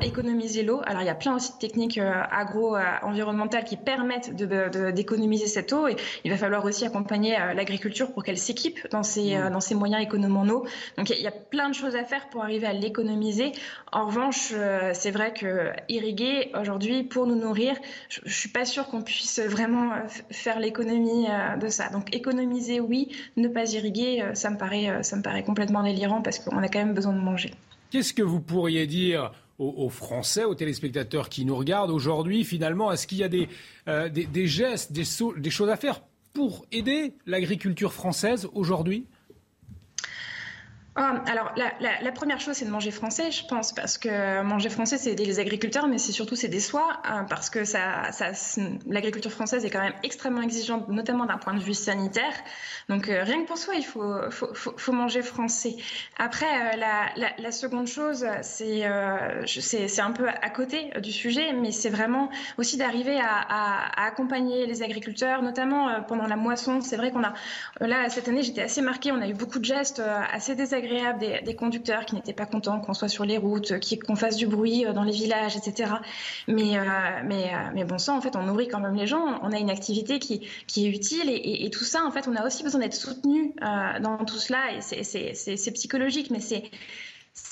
économiser 0.00 0.62
l'eau. 0.62 0.80
Alors, 0.86 1.02
il 1.02 1.06
y 1.06 1.10
a 1.10 1.14
plein 1.14 1.34
aussi 1.34 1.52
de 1.52 1.58
techniques 1.58 1.98
euh, 1.98 2.22
agro-environnementales 2.30 3.64
qui 3.64 3.76
permettent 3.76 4.34
d'économiser 4.34 5.46
cette 5.46 5.72
eau. 5.72 5.88
Et 5.88 5.96
il 6.24 6.30
va 6.30 6.36
falloir 6.36 6.64
aussi 6.64 6.86
accompagner 6.86 7.38
euh, 7.38 7.52
l'agriculture 7.52 8.12
pour 8.12 8.22
qu'elle 8.22 8.38
s'équipe 8.38 8.78
dans 8.90 9.02
ses, 9.02 9.36
mmh. 9.36 9.50
dans 9.50 9.60
ses 9.60 9.74
moyens 9.74 10.02
économes 10.02 10.36
en 10.36 10.48
eau. 10.48 10.66
Donc, 10.96 11.10
il 11.10 11.20
y, 11.20 11.26
a 11.26 11.32
plein 11.32 11.68
de 11.68 11.74
choses 11.74 11.96
à 11.96 12.04
faire 12.04 12.28
pour 12.28 12.42
arriver 12.42 12.66
à 12.66 12.72
l'économiser. 12.72 13.52
En 13.92 14.06
revanche, 14.06 14.52
c'est 14.92 15.10
vrai 15.10 15.32
que 15.32 15.72
irriguer 15.88 16.52
aujourd'hui 16.58 17.02
pour 17.02 17.26
nous 17.26 17.34
nourrir, 17.34 17.76
je, 18.08 18.20
ne 18.24 18.30
suis 18.30 18.48
pas 18.48 18.64
sûre 18.64 18.86
qu'on 18.86 19.02
puisse 19.02 19.40
vraiment 19.40 19.90
faire 20.30 20.60
l'économie 20.60 21.26
de 21.60 21.68
ça. 21.68 21.88
Donc, 21.90 22.14
économiser, 22.14 22.80
oui. 22.80 23.08
Ne 23.36 23.48
pas 23.48 23.72
irriguer, 23.72 24.24
ça 24.34 24.50
me 24.50 24.56
paraît 24.56 25.02
ça 25.10 25.16
me 25.16 25.22
paraît 25.22 25.42
complètement 25.42 25.82
délirant 25.82 26.22
parce 26.22 26.38
qu'on 26.38 26.58
a 26.58 26.68
quand 26.68 26.78
même 26.78 26.94
besoin 26.94 27.12
de 27.12 27.20
manger. 27.20 27.52
Qu'est-ce 27.90 28.14
que 28.14 28.22
vous 28.22 28.40
pourriez 28.40 28.86
dire 28.86 29.32
aux, 29.58 29.90
Français, 29.90 30.44
aux 30.44 30.54
téléspectateurs 30.54 31.28
qui 31.28 31.44
nous 31.44 31.54
regardent 31.54 31.90
aujourd'hui 31.90 32.44
Finalement, 32.44 32.90
est-ce 32.92 33.06
qu'il 33.06 33.18
y 33.18 33.24
a 33.24 33.28
des, 33.28 33.48
euh, 33.88 34.08
des, 34.08 34.46
gestes, 34.46 34.92
des, 34.92 35.04
des 35.36 35.50
choses 35.50 35.68
à 35.68 35.76
faire 35.76 36.00
pour 36.32 36.64
aider 36.72 37.12
l'agriculture 37.26 37.92
française 37.92 38.48
aujourd'hui? 38.54 39.04
Ah, 40.96 41.22
alors, 41.28 41.54
la, 41.56 42.12
première 42.12 42.40
chose, 42.40 42.56
c'est 42.56 42.64
de 42.64 42.70
manger 42.70 42.90
français, 42.90 43.30
je 43.30 43.46
pense, 43.46 43.72
parce 43.72 43.96
que 43.96 44.42
manger 44.42 44.68
français, 44.68 44.98
c'est 44.98 45.12
aider 45.12 45.24
les 45.24 45.38
agriculteurs, 45.38 45.86
mais 45.86 45.98
c'est 45.98 46.10
surtout 46.10 46.34
s'aider 46.34 46.58
soi, 46.58 47.00
hein, 47.04 47.26
parce 47.28 47.48
que 47.48 47.64
ça, 47.64 48.10
l'agriculture 48.88 49.30
française 49.30 49.64
est 49.64 49.70
quand 49.70 49.80
même 49.80 49.94
extrêmement 50.02 50.42
exigeante, 50.42 50.88
notamment 50.88 51.26
d'un 51.26 51.38
point 51.38 51.54
de 51.54 51.60
vue 51.60 51.74
sanitaire. 51.74 52.32
Donc, 52.88 53.08
euh, 53.08 53.22
rien 53.22 53.42
que 53.42 53.46
pour 53.46 53.56
soi, 53.56 53.74
il 53.76 53.84
faut, 53.84 54.92
manger 54.92 55.22
français. 55.22 55.76
Après, 56.18 56.74
euh, 56.74 56.76
la, 56.76 57.52
seconde 57.52 57.86
chose, 57.86 58.26
c'est 58.42 58.84
euh, 58.84 59.44
c'est 59.46 60.00
un 60.00 60.12
peu 60.12 60.28
à 60.28 60.50
côté 60.50 60.90
du 61.00 61.12
sujet, 61.12 61.52
mais 61.52 61.70
c'est 61.70 61.90
vraiment 61.90 62.30
aussi 62.58 62.76
d'arriver 62.76 63.20
à, 63.20 64.06
accompagner 64.06 64.66
les 64.66 64.82
agriculteurs, 64.82 65.42
notamment 65.42 66.02
pendant 66.02 66.26
la 66.26 66.36
moisson. 66.36 66.80
C'est 66.80 66.96
vrai 66.96 67.12
qu'on 67.12 67.22
a, 67.22 67.34
là, 67.80 68.08
cette 68.08 68.26
année, 68.26 68.42
j'étais 68.42 68.62
assez 68.62 68.82
marquée, 68.82 69.12
on 69.12 69.20
a 69.20 69.28
eu 69.28 69.34
beaucoup 69.34 69.60
de 69.60 69.64
gestes 69.64 70.02
assez 70.32 70.54
désagréables 70.56 70.79
des, 71.18 71.54
conducteurs 71.54 72.04
qui 72.06 72.14
n'étaient 72.14 72.32
pas 72.32 72.46
contents 72.46 72.80
qu'on 72.80 72.94
soit 72.94 73.08
sur 73.08 73.24
les 73.24 73.38
routes, 73.38 73.72
qu'on 74.06 74.16
fasse 74.16 74.36
du 74.36 74.46
bruit 74.46 74.86
euh, 74.86 74.92
dans 74.92 75.02
les 75.02 75.12
villages, 75.12 75.56
etc. 75.56 75.92
Mais, 76.48 76.78
euh, 76.78 76.82
mais, 77.24 77.52
euh, 77.54 77.70
mais 77.74 77.84
bon 77.84 77.98
sang, 77.98 78.16
en 78.16 78.20
fait, 78.20 78.36
on 78.36 78.42
nourrit 78.42 78.68
quand 78.68 78.80
même 78.80 78.94
les 78.94 79.06
gens. 79.06 79.40
On 79.42 79.52
a 79.52 79.58
une 79.58 79.70
activité 79.70 80.18
qui, 80.18 80.48
qui 80.66 80.86
est 80.86 80.90
utile 80.90 81.28
et, 81.28 81.70
tout 81.70 81.84
ça, 81.84 82.04
en 82.04 82.10
fait, 82.10 82.26
on 82.28 82.36
a 82.36 82.46
aussi 82.46 82.62
besoin 82.62 82.80
d'être 82.80 82.94
soutenu 82.94 83.54
dans 83.60 84.24
tout 84.24 84.38
cela. 84.38 84.72
Et 84.72 85.04
c'est 85.04 85.72
psychologique, 85.72 86.30
mais 86.30 86.40
c'est 86.40 86.64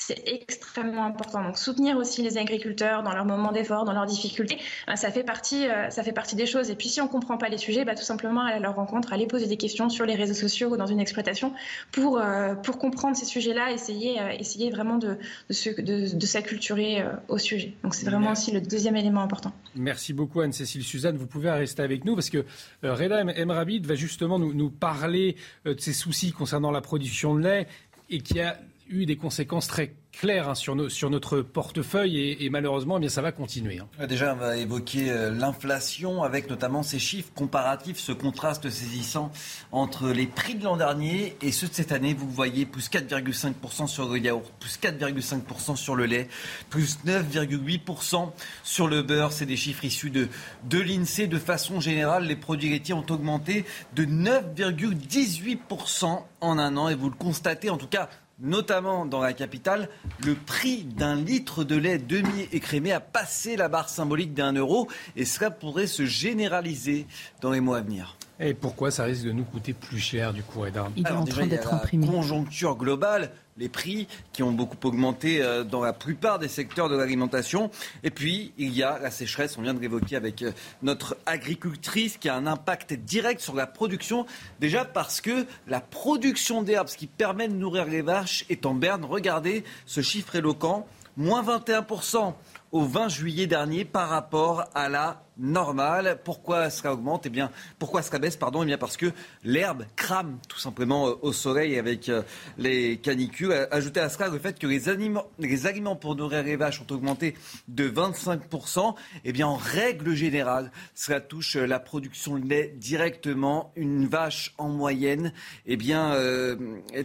c'est 0.08 0.22
extrêmement 0.26 1.04
important. 1.04 1.42
Donc 1.42 1.58
soutenir 1.58 1.98
aussi 1.98 2.22
les 2.22 2.38
agriculteurs 2.38 3.02
dans 3.02 3.12
leurs 3.12 3.26
moments 3.26 3.52
d'effort, 3.52 3.84
dans 3.84 3.92
leurs 3.92 4.06
difficultés, 4.06 4.58
euh, 4.88 4.96
ça 4.96 5.10
fait 5.10 5.22
partie, 5.22 5.68
euh, 5.68 5.90
ça 5.90 6.02
fait 6.02 6.12
partie 6.12 6.34
des 6.34 6.46
choses. 6.46 6.70
Et 6.70 6.76
puis 6.76 6.88
si 6.88 7.00
on 7.02 7.08
comprend 7.08 7.36
pas 7.36 7.50
les 7.50 7.58
sujets, 7.58 7.84
bah, 7.84 7.94
tout 7.94 8.04
simplement 8.04 8.40
aller 8.40 8.56
à 8.56 8.60
leur 8.60 8.74
rencontre, 8.74 9.12
aller 9.12 9.26
poser 9.26 9.46
des 9.46 9.58
questions 9.58 9.90
sur 9.90 10.06
les 10.06 10.14
réseaux 10.14 10.34
sociaux 10.34 10.70
ou 10.70 10.76
dans 10.78 10.86
une 10.86 11.00
exploitation 11.00 11.52
pour 11.92 12.18
euh, 12.18 12.54
pour 12.54 12.78
comprendre 12.78 13.16
ces 13.16 13.26
sujets-là, 13.26 13.72
essayer 13.72 14.18
essayer 14.38 14.70
vraiment 14.70 14.96
de 14.96 15.18
de, 15.50 16.14
de, 16.14 16.26
s'acculturer 16.26 17.04
au 17.28 17.36
sujet. 17.36 17.74
Donc 17.82 17.94
c'est 17.94 18.06
vraiment 18.06 18.32
aussi 18.32 18.50
le 18.50 18.60
deuxième 18.60 18.96
élément 18.96 19.20
important. 19.20 19.52
Merci 19.74 20.14
beaucoup 20.14 20.40
Anne-Cécile 20.40 20.84
Suzanne. 20.84 21.16
Vous 21.16 21.26
pouvez 21.26 21.50
rester 21.50 21.82
avec 21.82 22.04
nous 22.04 22.14
parce 22.14 22.30
que 22.30 22.44
Reda 22.82 23.22
Emrabid 23.38 23.86
va 23.86 23.94
justement 23.94 24.38
nous, 24.38 24.54
nous 24.54 24.70
parler 24.70 25.36
de 25.64 25.78
ses 25.78 25.92
soucis 25.92 26.32
concernant 26.32 26.70
la 26.70 26.80
production 26.80 27.34
de 27.34 27.42
lait 27.42 27.66
et 28.10 28.20
qui 28.20 28.40
a 28.40 28.58
eu 28.88 29.06
des 29.06 29.16
conséquences 29.16 29.68
très 29.68 29.94
claires 30.12 30.48
hein, 30.48 30.54
sur, 30.54 30.74
notre 30.74 31.42
portefeuille 31.42 32.36
et, 32.40 32.50
malheureusement, 32.50 32.96
eh 32.96 33.00
bien, 33.00 33.08
ça 33.08 33.22
va 33.22 33.30
continuer. 33.30 33.78
Hein. 33.78 34.06
Déjà, 34.06 34.34
on 34.34 34.36
va 34.36 34.56
évoquer 34.56 35.10
euh, 35.10 35.30
l'inflation 35.30 36.22
avec 36.22 36.50
notamment 36.50 36.82
ces 36.82 36.98
chiffres 36.98 37.30
comparatifs, 37.34 37.98
ce 37.98 38.12
contraste 38.12 38.68
saisissant 38.68 39.30
entre 39.70 40.10
les 40.10 40.26
prix 40.26 40.56
de 40.56 40.64
l'an 40.64 40.76
dernier 40.76 41.36
et 41.40 41.52
ceux 41.52 41.68
de 41.68 41.74
cette 41.74 41.92
année. 41.92 42.14
Vous 42.14 42.28
voyez, 42.28 42.66
plus 42.66 42.90
4,5% 42.90 43.86
sur 43.86 44.08
le 44.08 44.18
yaourt, 44.18 44.52
plus 44.58 44.78
4,5% 44.80 45.76
sur 45.76 45.94
le 45.94 46.06
lait, 46.06 46.28
plus 46.68 46.98
9,8% 47.06 48.32
sur 48.64 48.88
le 48.88 49.02
beurre. 49.02 49.32
C'est 49.32 49.46
des 49.46 49.56
chiffres 49.56 49.84
issus 49.84 50.10
de 50.10 50.28
l'INSEE. 50.72 51.28
De 51.28 51.38
façon 51.38 51.80
générale, 51.80 52.24
les 52.24 52.36
produits 52.36 52.70
laitiers 52.70 52.94
ont 52.94 53.06
augmenté 53.10 53.64
de 53.94 54.04
9,18% 54.04 56.22
en 56.40 56.58
un 56.58 56.76
an 56.76 56.88
et 56.88 56.94
vous 56.94 57.10
le 57.10 57.16
constatez 57.16 57.70
en 57.70 57.76
tout 57.76 57.86
cas 57.86 58.08
notamment 58.40 59.06
dans 59.06 59.20
la 59.20 59.32
capitale, 59.32 59.88
le 60.24 60.34
prix 60.34 60.84
d'un 60.84 61.16
litre 61.16 61.64
de 61.64 61.76
lait 61.76 61.98
demi-écrémé 61.98 62.92
a 62.92 63.00
passé 63.00 63.56
la 63.56 63.68
barre 63.68 63.88
symbolique 63.88 64.34
d'un 64.34 64.52
euro 64.52 64.88
et 65.16 65.24
cela 65.24 65.50
pourrait 65.50 65.86
se 65.86 66.06
généraliser 66.06 67.06
dans 67.40 67.50
les 67.50 67.60
mois 67.60 67.78
à 67.78 67.80
venir. 67.80 68.16
Et 68.40 68.54
pourquoi 68.54 68.90
ça 68.90 69.04
risque 69.04 69.24
de 69.24 69.32
nous 69.32 69.44
coûter 69.44 69.72
plus 69.72 69.98
cher 69.98 70.32
du 70.32 70.42
coup, 70.42 70.64
Edard 70.64 70.90
Il 70.96 71.06
est 71.06 71.10
en 71.10 71.24
train 71.24 71.46
d'être 71.46 71.74
imprimé. 71.74 72.06
Conjoncture 72.06 72.76
globale, 72.76 73.32
les 73.58 73.68
prix 73.68 74.06
qui 74.32 74.42
ont 74.42 74.52
beaucoup 74.52 74.78
augmenté 74.86 75.42
euh, 75.42 75.64
dans 75.64 75.82
la 75.82 75.92
plupart 75.92 76.38
des 76.38 76.48
secteurs 76.48 76.88
de 76.88 76.96
l'alimentation. 76.96 77.70
Et 78.02 78.10
puis, 78.10 78.52
il 78.56 78.72
y 78.74 78.82
a 78.82 78.98
la 78.98 79.10
sécheresse, 79.10 79.58
on 79.58 79.62
vient 79.62 79.74
de 79.74 79.80
l'évoquer 79.80 80.16
avec 80.16 80.42
euh, 80.42 80.52
notre 80.82 81.16
agricultrice, 81.26 82.16
qui 82.16 82.28
a 82.28 82.34
un 82.34 82.46
impact 82.46 82.92
direct 82.92 83.40
sur 83.40 83.54
la 83.54 83.66
production. 83.66 84.26
Déjà 84.60 84.84
parce 84.84 85.20
que 85.20 85.46
la 85.66 85.80
production 85.80 86.62
d'herbes, 86.62 86.88
ce 86.88 86.96
qui 86.96 87.06
permet 87.06 87.48
de 87.48 87.54
nourrir 87.54 87.86
les 87.86 88.02
vaches, 88.02 88.44
est 88.48 88.66
en 88.66 88.74
berne. 88.74 89.04
Regardez 89.04 89.64
ce 89.86 90.00
chiffre 90.00 90.36
éloquent. 90.36 90.86
Moins 91.16 91.42
21% 91.42 92.34
au 92.70 92.84
20 92.84 93.08
juillet 93.08 93.48
dernier 93.48 93.84
par 93.84 94.08
rapport 94.08 94.66
à 94.74 94.88
la 94.88 95.22
normal. 95.38 96.20
Pourquoi 96.24 96.70
cela 96.70 96.92
augmente? 96.92 97.26
Eh 97.26 97.30
bien, 97.30 97.50
pourquoi 97.78 98.02
cela 98.02 98.18
baisse 98.18 98.36
Pardon? 98.36 98.62
Eh 98.62 98.66
bien, 98.66 98.78
parce 98.78 98.96
que 98.96 99.12
l'herbe 99.44 99.84
crame 99.96 100.38
tout 100.48 100.58
simplement 100.58 101.08
euh, 101.08 101.14
au 101.22 101.32
soleil 101.32 101.78
avec 101.78 102.08
euh, 102.08 102.22
les 102.56 102.98
canicules. 102.98 103.52
Ajoutez 103.70 104.00
à 104.00 104.08
cela 104.08 104.28
le 104.28 104.38
fait 104.38 104.58
que 104.58 104.66
les 104.66 104.88
aliments, 104.88 105.96
pour 105.96 106.16
nourrir 106.16 106.42
les 106.42 106.56
vaches 106.56 106.80
ont 106.80 106.94
augmenté 106.94 107.34
de 107.68 107.88
25% 107.88 108.94
Eh 109.24 109.32
bien, 109.32 109.46
en 109.46 109.56
règle 109.56 110.14
générale, 110.14 110.70
cela 110.94 111.20
touche 111.20 111.56
euh, 111.56 111.66
la 111.66 111.78
production 111.78 112.38
de 112.38 112.48
lait 112.48 112.74
directement. 112.76 113.72
Une 113.76 114.06
vache 114.06 114.54
en 114.58 114.68
moyenne, 114.68 115.32
eh 115.66 115.76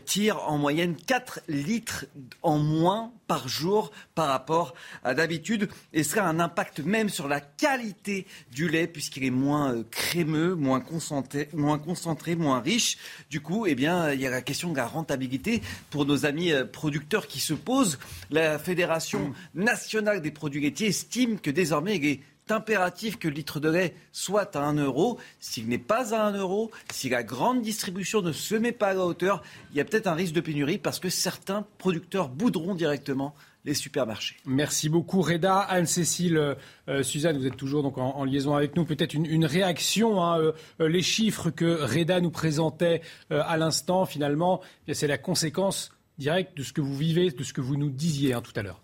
tire 0.05 0.49
en 0.49 0.57
moyenne 0.57 0.95
4 0.95 1.41
litres 1.47 2.05
en 2.41 2.57
moins 2.57 3.11
par 3.27 3.47
jour 3.47 3.91
par 4.15 4.27
rapport 4.27 4.73
à 5.03 5.14
d'habitude. 5.14 5.69
Et 5.93 6.03
cela 6.03 6.26
a 6.26 6.30
un 6.30 6.39
impact 6.39 6.80
même 6.80 7.10
sur 7.10 7.27
la 7.27 7.39
qualité 7.39 8.23
du 8.52 8.70
lait 8.70 8.88
puisqu'il 8.88 9.24
est 9.24 9.30
moins 9.32 9.74
euh, 9.74 9.84
crémeux, 9.90 10.56
moins 10.56 10.80
concentré, 10.80 11.50
moins 11.54 11.80
concentré, 11.80 12.36
moins 12.36 12.60
riche. 12.60 12.98
Du 13.30 13.41
coup, 13.41 13.66
eh 13.66 13.76
bien, 13.76 14.12
il 14.12 14.20
y 14.20 14.28
a 14.28 14.30
la 14.30 14.41
question 14.41 14.72
de 14.72 14.78
la 14.78 14.88
rentabilité 14.88 15.62
pour 15.90 16.06
nos 16.06 16.26
amis 16.26 16.52
euh, 16.52 16.66
producteurs 16.66 17.28
qui 17.28 17.40
se 17.40 17.54
posent. 17.54 18.00
La 18.30 18.60
Fédération 18.60 19.34
nationale 19.54 20.22
des 20.22 20.32
produits 20.32 20.62
laitiers 20.62 20.88
estime 20.88 21.40
que 21.40 21.52
désormais 21.52 21.98
il 21.98 22.06
est 22.06 22.20
impératif 22.50 23.18
que 23.18 23.28
le 23.28 23.34
litre 23.36 23.60
de 23.60 23.70
lait 23.70 23.95
soit 24.12 24.56
à 24.56 24.62
1 24.62 24.76
euro. 24.76 25.20
S'il 25.40 25.68
n'est 25.68 25.78
pas 25.78 26.14
à 26.14 26.28
1 26.28 26.34
euro, 26.38 26.72
si 26.91 27.10
la 27.10 27.24
grande 27.24 27.62
distribution 27.62 28.22
ne 28.22 28.32
se 28.32 28.56
met 28.56 28.72
pas 28.72 28.90
à 28.90 28.94
la 28.94 29.06
hauteur, 29.06 29.44
il 29.72 29.78
y 29.78 29.82
a 29.82 29.86
peut-être 29.86 30.08
un 30.08 30.14
risque 30.14 30.34
de 30.34 30.41
pénurie 30.41 30.78
parce 30.78 31.00
que 31.00 31.10
certains 31.10 31.66
producteurs 31.78 32.30
bouderont 32.30 32.76
directement 32.76 33.34
les 33.65 33.73
supermarchés. 33.73 34.35
Merci 34.45 34.90
beaucoup 34.90 35.22
Reda. 35.22 35.60
Anne-Cécile, 35.60 36.38
euh, 36.38 36.56
euh, 36.90 37.03
Suzanne, 37.03 37.38
vous 37.38 37.48
êtes 37.48 37.57
toujours 37.57 37.84
donc 37.84 37.98
en, 37.98 38.23
liaison 38.26 38.56
avec 38.56 38.76
nous. 38.76 38.85
Peut-être 38.85 39.14
une, 39.14 39.45
réaction, 39.45 40.23
hein, 40.23 40.40
euh, 40.40 40.53
les 40.80 41.02
chiffres 41.02 41.49
que 41.49 41.81
Reda 41.84 42.19
nous 42.22 42.31
présentait 42.31 43.02
à 43.30 43.57
l'instant, 43.57 44.06
finalement, 44.06 44.61
c'est 44.91 45.07
la 45.07 45.18
conséquence 45.18 45.91
directe 46.18 46.57
de 46.57 46.64
ce 46.64 46.73
que 46.73 46.81
vous 46.81 46.95
vivez, 46.95 47.31
de 47.31 47.44
ce 47.44 47.53
que 47.53 47.61
vous 47.61 47.77
nous 47.77 47.90
disiez 47.90 48.34
hein, 48.34 48.41
tout 48.41 48.53
à 48.56 48.64
l'heure. 48.64 48.82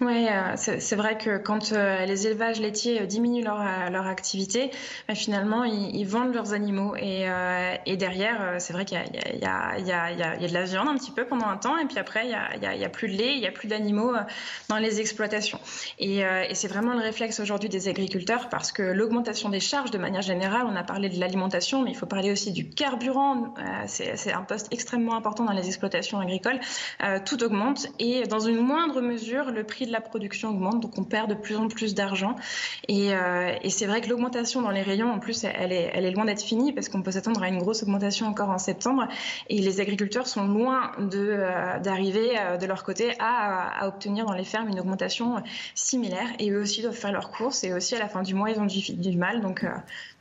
Oui, 0.00 0.28
euh, 0.28 0.54
c'est 0.56 0.94
vrai 0.94 1.18
que 1.18 1.38
quand 1.38 1.72
euh, 1.72 2.04
les 2.06 2.28
élevages 2.28 2.60
laitiers 2.60 3.02
euh, 3.02 3.06
diminuent 3.06 3.42
leur, 3.42 3.64
leur 3.90 4.06
activité, 4.06 4.70
finalement, 5.12 5.64
ils, 5.64 6.04
vendent 6.04 6.32
leurs 6.32 6.52
animaux. 6.52 6.94
Et, 6.96 7.26
et 7.86 7.96
derrière, 7.96 8.56
c'est 8.58 8.72
vrai 8.72 8.84
qu'il 8.84 8.98
y, 8.98 9.00
y, 9.00 9.38
y, 9.38 9.88
y, 9.88 9.92
a 9.92 10.48
de 10.48 10.54
la 10.54 10.64
viande 10.64 10.88
un 10.88 10.96
petit 10.96 11.10
peu 11.10 11.26
pendant 11.26 11.46
un 11.46 11.56
temps, 11.56 11.76
et 11.76 11.84
puis 11.86 11.98
après, 11.98 12.24
il 12.24 12.28
n'y 12.78 12.84
a, 12.84 12.86
a, 12.86 12.88
plus 12.88 13.08
de 13.08 13.14
lait, 13.14 13.34
il 13.34 13.40
n'y 13.40 13.46
a 13.46 13.50
plus 13.50 13.68
d'animaux 13.68 14.12
dans 14.68 14.78
les 14.78 15.00
exploitations. 15.00 15.60
Et, 15.98 16.18
et 16.20 16.54
c'est 16.54 16.68
vraiment 16.68 16.94
le 16.94 17.00
réflexe 17.00 17.40
aujourd'hui 17.40 17.68
des 17.68 17.88
agriculteurs, 17.88 18.48
parce 18.48 18.72
que 18.72 18.82
l'augmentation 18.82 19.48
des 19.48 19.60
charges, 19.60 19.90
de 19.90 19.98
manière 19.98 20.22
générale, 20.22 20.66
on 20.66 20.76
a 20.76 20.84
parlé 20.84 21.08
de 21.08 21.18
l'alimentation, 21.18 21.82
mais 21.82 21.90
il 21.90 21.96
faut 21.96 22.06
parler 22.06 22.30
aussi 22.30 22.52
du 22.52 22.70
carburant. 22.70 23.54
c'est 23.86 24.32
un 24.32 24.42
poste 24.42 24.68
extrêmement 24.70 25.16
important 25.16 25.44
dans 25.44 25.52
les 25.52 25.66
exploitations 25.66 26.20
agricoles. 26.20 26.60
tout 27.24 27.42
augmente, 27.42 27.88
et 27.98 28.22
dans 28.24 28.40
une 28.40 28.58
moindre 28.58 29.00
mesure, 29.00 29.50
le 29.50 29.64
prix 29.64 29.87
la 29.90 30.00
production 30.00 30.50
augmente, 30.50 30.80
donc 30.80 30.98
on 30.98 31.04
perd 31.04 31.28
de 31.28 31.34
plus 31.34 31.56
en 31.56 31.68
plus 31.68 31.94
d'argent. 31.94 32.36
Et, 32.88 33.14
euh, 33.14 33.54
c'est 33.68 33.86
vrai 33.86 34.00
que 34.00 34.08
l'augmentation 34.08 34.62
dans 34.62 34.70
les 34.70 34.82
rayons, 34.82 35.10
en 35.10 35.18
plus, 35.18 35.44
elle 35.44 35.72
est, 35.72 36.10
loin 36.10 36.24
d'être 36.24 36.42
finie 36.42 36.72
parce 36.72 36.88
qu'on 36.88 37.02
peut 37.02 37.10
s'attendre 37.10 37.42
à 37.42 37.48
une 37.48 37.58
grosse 37.58 37.82
augmentation 37.82 38.26
encore 38.26 38.50
en 38.50 38.58
septembre. 38.58 39.06
Et 39.48 39.60
les 39.60 39.80
agriculteurs 39.80 40.26
sont 40.26 40.46
loin 40.46 40.92
euh, 40.98 41.78
d'arriver 41.78 42.38
euh, 42.38 42.56
de 42.56 42.66
leur 42.66 42.82
côté 42.82 43.12
à, 43.18 43.86
obtenir 43.86 44.24
dans 44.24 44.32
les 44.32 44.44
fermes 44.44 44.68
une 44.68 44.80
augmentation 44.80 45.42
similaire. 45.74 46.28
Et 46.38 46.50
eux 46.50 46.60
aussi 46.60 46.82
doivent 46.82 46.94
faire 46.94 47.12
leurs 47.12 47.30
courses 47.30 47.64
et 47.64 47.72
aussi 47.72 47.94
à 47.94 47.98
la 47.98 48.08
fin 48.08 48.22
du 48.22 48.34
mois, 48.34 48.50
ils 48.50 48.58
ont 48.58 48.66
du, 48.66 49.16
mal. 49.16 49.40
Donc, 49.40 49.64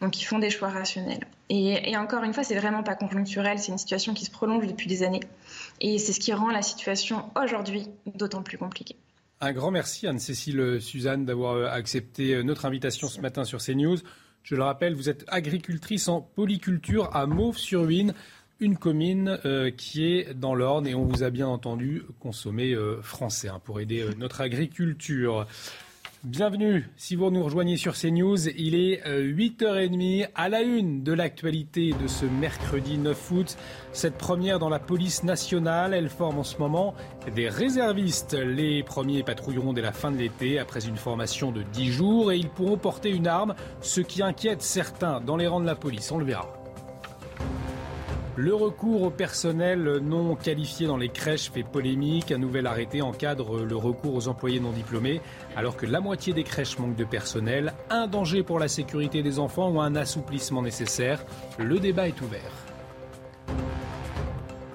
donc 0.01 0.21
ils 0.21 0.25
font 0.25 0.39
des 0.39 0.49
choix 0.49 0.69
rationnels. 0.69 1.25
Et, 1.49 1.91
et 1.91 1.97
encore 1.97 2.23
une 2.23 2.33
fois, 2.33 2.43
c'est 2.43 2.55
vraiment 2.55 2.83
pas 2.83 2.95
conjoncturel, 2.95 3.57
c'est 3.57 3.71
une 3.71 3.77
situation 3.77 4.13
qui 4.13 4.25
se 4.25 4.31
prolonge 4.31 4.67
depuis 4.67 4.87
des 4.87 5.03
années. 5.03 5.21
Et 5.79 5.97
c'est 5.97 6.13
ce 6.13 6.19
qui 6.19 6.33
rend 6.33 6.49
la 6.49 6.61
situation 6.61 7.29
aujourd'hui 7.41 7.87
d'autant 8.05 8.41
plus 8.41 8.57
compliquée. 8.57 8.95
Un 9.39 9.51
grand 9.51 9.69
merci 9.69 10.07
Anne-Cécile 10.07 10.81
Suzanne 10.81 11.23
d'avoir 11.23 11.53
euh, 11.53 11.67
accepté 11.67 12.33
euh, 12.33 12.41
notre 12.41 12.65
invitation 12.65 13.07
ce 13.07 13.21
matin 13.21 13.43
sur 13.43 13.59
CNews. 13.59 13.97
Je 14.41 14.55
le 14.55 14.63
rappelle, 14.63 14.95
vous 14.95 15.09
êtes 15.09 15.25
agricultrice 15.27 16.07
en 16.07 16.21
polyculture 16.21 17.15
à 17.15 17.27
Mauves-sur-Huine, 17.27 18.15
une 18.59 18.77
commune 18.77 19.37
euh, 19.45 19.69
qui 19.69 20.05
est 20.05 20.33
dans 20.33 20.55
l'Orne 20.55 20.87
et 20.87 20.95
on 20.95 21.03
vous 21.03 21.21
a 21.21 21.29
bien 21.29 21.47
entendu 21.47 22.01
consommer 22.19 22.75
français 23.03 23.49
hein, 23.49 23.61
pour 23.63 23.79
aider 23.79 24.07
notre 24.17 24.41
agriculture. 24.41 25.45
Bienvenue 26.27 26.89
si 26.97 27.15
vous 27.15 27.31
nous 27.31 27.41
rejoignez 27.41 27.77
sur 27.77 27.93
CNews. 27.93 28.49
Il 28.49 28.75
est 28.75 29.01
8h30 29.07 30.23
euh, 30.23 30.27
à 30.35 30.49
la 30.49 30.61
une 30.61 31.01
de 31.01 31.13
l'actualité 31.13 31.93
de 31.93 32.05
ce 32.05 32.25
mercredi 32.25 32.97
9 32.97 33.31
août. 33.31 33.55
Cette 33.93 34.17
première 34.17 34.59
dans 34.59 34.67
la 34.67 34.79
police 34.79 35.23
nationale, 35.23 35.93
elle 35.93 36.09
forme 36.09 36.39
en 36.39 36.43
ce 36.43 36.57
moment 36.57 36.95
des 37.33 37.47
réservistes. 37.47 38.33
Les 38.33 38.83
premiers 38.83 39.23
patrouilleront 39.23 39.71
dès 39.71 39.81
la 39.81 39.93
fin 39.93 40.11
de 40.11 40.17
l'été 40.17 40.59
après 40.59 40.85
une 40.85 40.97
formation 40.97 41.53
de 41.53 41.63
10 41.63 41.91
jours 41.93 42.33
et 42.33 42.37
ils 42.37 42.49
pourront 42.49 42.77
porter 42.77 43.09
une 43.09 43.27
arme, 43.27 43.55
ce 43.79 44.01
qui 44.01 44.21
inquiète 44.21 44.61
certains 44.61 45.21
dans 45.21 45.37
les 45.37 45.47
rangs 45.47 45.61
de 45.61 45.65
la 45.65 45.75
police. 45.75 46.11
On 46.11 46.17
le 46.17 46.25
verra. 46.25 46.51
Le 48.39 48.53
recours 48.53 49.01
au 49.01 49.09
personnel 49.09 49.97
non 50.03 50.35
qualifié 50.35 50.85
dans 50.85 50.95
les 50.95 51.09
crèches 51.09 51.49
fait 51.49 51.63
polémique. 51.63 52.31
Un 52.31 52.37
nouvel 52.37 52.67
arrêté 52.67 53.01
encadre 53.01 53.65
le 53.65 53.75
recours 53.75 54.13
aux 54.13 54.27
employés 54.27 54.59
non 54.59 54.69
diplômés, 54.69 55.21
alors 55.55 55.75
que 55.75 55.87
la 55.87 56.01
moitié 56.01 56.33
des 56.33 56.43
crèches 56.43 56.77
manquent 56.77 56.95
de 56.95 57.03
personnel. 57.03 57.73
Un 57.89 58.05
danger 58.05 58.43
pour 58.43 58.59
la 58.59 58.67
sécurité 58.67 59.23
des 59.23 59.39
enfants 59.39 59.71
ou 59.71 59.81
un 59.81 59.95
assouplissement 59.95 60.61
nécessaire? 60.61 61.25
Le 61.57 61.79
débat 61.79 62.07
est 62.07 62.21
ouvert. 62.21 62.51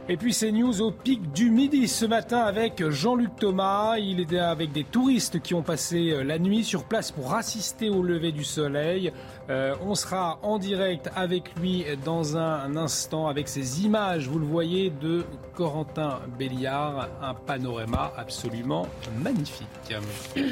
Et 0.08 0.16
puis 0.16 0.32
c'est 0.32 0.50
news 0.50 0.80
au 0.82 0.90
pic 0.90 1.32
du 1.32 1.48
midi 1.50 1.86
ce 1.86 2.04
matin 2.04 2.38
avec 2.38 2.88
Jean-Luc 2.88 3.36
Thomas. 3.36 3.98
Il 3.98 4.18
était 4.18 4.38
avec 4.38 4.72
des 4.72 4.82
touristes 4.82 5.40
qui 5.40 5.54
ont 5.54 5.62
passé 5.62 6.10
euh, 6.10 6.24
la 6.24 6.40
nuit 6.40 6.64
sur 6.64 6.84
place 6.84 7.12
pour 7.12 7.34
assister 7.34 7.88
au 7.88 8.02
lever 8.02 8.32
du 8.32 8.42
soleil. 8.42 9.12
Euh, 9.48 9.76
on 9.80 9.94
sera 9.94 10.40
en 10.42 10.58
direct 10.58 11.08
avec 11.14 11.56
lui 11.60 11.84
dans 12.04 12.36
un 12.36 12.76
instant 12.76 13.28
avec 13.28 13.46
ces 13.46 13.84
images, 13.84 14.28
vous 14.28 14.40
le 14.40 14.46
voyez, 14.46 14.90
de 14.90 15.24
Corentin 15.54 16.18
Béliard. 16.36 17.08
Un 17.22 17.34
panorama 17.34 18.12
absolument 18.16 18.88
magnifique. 19.22 19.68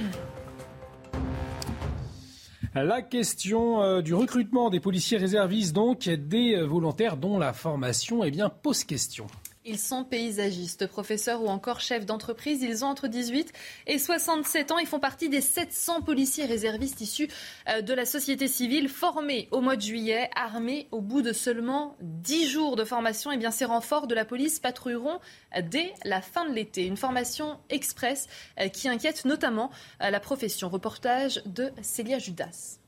La 2.74 3.02
question 3.02 3.82
euh, 3.82 4.00
du 4.00 4.14
recrutement 4.14 4.70
des 4.70 4.78
policiers 4.78 5.18
réservistes, 5.18 5.74
donc 5.74 6.08
des 6.08 6.60
volontaires 6.62 7.16
dont 7.16 7.36
la 7.36 7.52
formation 7.52 8.22
eh 8.22 8.30
bien, 8.30 8.48
pose 8.48 8.84
question. 8.84 9.26
Ils 9.70 9.78
sont 9.78 10.02
paysagistes, 10.02 10.88
professeurs 10.88 11.44
ou 11.44 11.46
encore 11.46 11.80
chefs 11.80 12.04
d'entreprise. 12.04 12.60
Ils 12.60 12.84
ont 12.84 12.88
entre 12.88 13.06
18 13.06 13.52
et 13.86 14.00
67 14.00 14.72
ans. 14.72 14.78
Ils 14.78 14.86
font 14.88 14.98
partie 14.98 15.28
des 15.28 15.40
700 15.40 16.02
policiers 16.02 16.44
réservistes 16.44 17.00
issus 17.00 17.28
euh, 17.68 17.80
de 17.80 17.94
la 17.94 18.04
société 18.04 18.48
civile 18.48 18.88
formés 18.88 19.46
au 19.52 19.60
mois 19.60 19.76
de 19.76 19.80
juillet, 19.82 20.28
armés 20.34 20.88
au 20.90 21.00
bout 21.00 21.22
de 21.22 21.32
seulement 21.32 21.94
10 22.00 22.48
jours 22.48 22.74
de 22.74 22.84
formation. 22.84 23.30
Eh 23.30 23.50
ces 23.52 23.64
renforts 23.64 24.08
de 24.08 24.14
la 24.16 24.24
police 24.24 24.58
patrouilleront 24.58 25.20
dès 25.62 25.94
la 26.04 26.20
fin 26.20 26.48
de 26.48 26.52
l'été. 26.52 26.84
Une 26.86 26.96
formation 26.96 27.60
express 27.68 28.26
euh, 28.58 28.66
qui 28.66 28.88
inquiète 28.88 29.24
notamment 29.24 29.70
euh, 30.02 30.10
la 30.10 30.18
profession. 30.18 30.68
Reportage 30.68 31.42
de 31.46 31.70
Célia 31.80 32.18
Judas. 32.18 32.80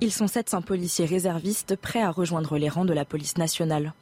Ils 0.00 0.12
sont 0.12 0.26
700 0.26 0.62
policiers 0.62 1.06
réservistes 1.06 1.76
prêts 1.76 2.02
à 2.02 2.10
rejoindre 2.10 2.58
les 2.58 2.68
rangs 2.68 2.84
de 2.84 2.92
la 2.92 3.04
police 3.04 3.38
nationale. 3.38 3.92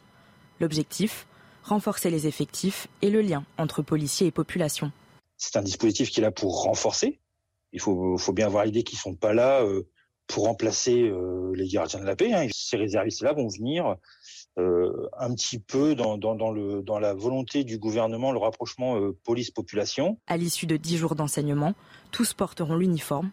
L'objectif? 0.60 1.26
Renforcer 1.66 2.10
les 2.10 2.26
effectifs 2.26 2.88
et 3.02 3.10
le 3.10 3.20
lien 3.20 3.44
entre 3.58 3.82
policiers 3.82 4.28
et 4.28 4.30
population. 4.30 4.92
C'est 5.36 5.56
un 5.56 5.62
dispositif 5.62 6.10
qui 6.10 6.20
est 6.20 6.22
là 6.22 6.30
pour 6.30 6.62
renforcer. 6.62 7.18
Il 7.72 7.80
faut, 7.80 8.16
bien 8.32 8.46
avoir 8.46 8.64
l'idée 8.64 8.84
qu'ils 8.84 8.96
ne 8.96 9.00
sont 9.00 9.14
pas 9.14 9.34
là 9.34 9.62
euh, 9.62 9.86
pour 10.26 10.44
remplacer 10.44 11.02
euh, 11.02 11.52
les 11.54 11.68
gardiens 11.68 12.00
de 12.00 12.06
la 12.06 12.16
paix. 12.16 12.32
Hein. 12.32 12.46
Ces 12.50 12.76
réservistes-là 12.76 13.34
vont 13.34 13.48
venir 13.48 13.96
euh, 14.58 15.08
un 15.18 15.34
petit 15.34 15.58
peu 15.58 15.94
dans, 15.94 16.16
le, 16.16 16.82
dans 16.82 16.98
la 16.98 17.12
volonté 17.12 17.64
du 17.64 17.78
gouvernement, 17.78 18.32
le 18.32 18.38
rapprochement 18.38 18.98
police-population. 19.24 20.18
À 20.26 20.36
l'issue 20.36 20.66
de 20.66 20.76
dix 20.76 20.96
jours 20.96 21.16
d'enseignement, 21.16 21.74
tous 22.12 22.32
porteront 22.32 22.76
l'uniforme. 22.76 23.30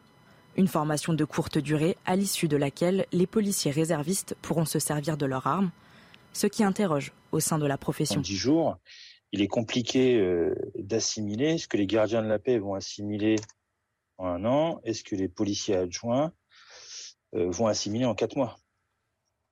Une 0.58 0.68
formation 0.68 1.14
de 1.14 1.26
courte 1.26 1.58
durée 1.58 1.98
à 2.06 2.16
l'issue 2.16 2.48
de 2.48 2.58
laquelle 2.58 3.06
les 3.12 3.28
policiers 3.28 3.72
réservistes 3.72 4.36
pourront 4.42 4.66
se 4.66 4.78
servir 4.78 5.18
de 5.18 5.26
leurs 5.26 5.48
armes, 5.48 5.72
ce 6.34 6.48
qui 6.48 6.64
interroge 6.64 7.14
au 7.32 7.40
sein 7.40 7.58
de 7.58 7.66
la 7.66 7.78
profession. 7.78 8.20
En 8.20 8.22
dix 8.22 8.36
jours, 8.36 8.78
il 9.32 9.42
est 9.42 9.48
compliqué 9.48 10.20
euh, 10.20 10.54
d'assimiler 10.76 11.58
ce 11.58 11.68
que 11.68 11.78
les 11.78 11.88
gardiens 11.88 12.22
de 12.22 12.28
la 12.28 12.40
paix 12.40 12.60
vont 12.60 12.76
assimiler 12.76 13.38
en 14.18 14.28
un 14.28 14.46
an? 14.46 14.82
Et 14.84 14.94
ce 14.94 15.04
que 15.04 15.16
les 15.16 15.28
policiers 15.28 15.76
adjoints 15.76 16.34
euh, 17.36 17.50
vont 17.50 17.68
assimiler 17.68 18.06
en 18.06 18.16
quatre 18.16 18.36
mois? 18.36 18.58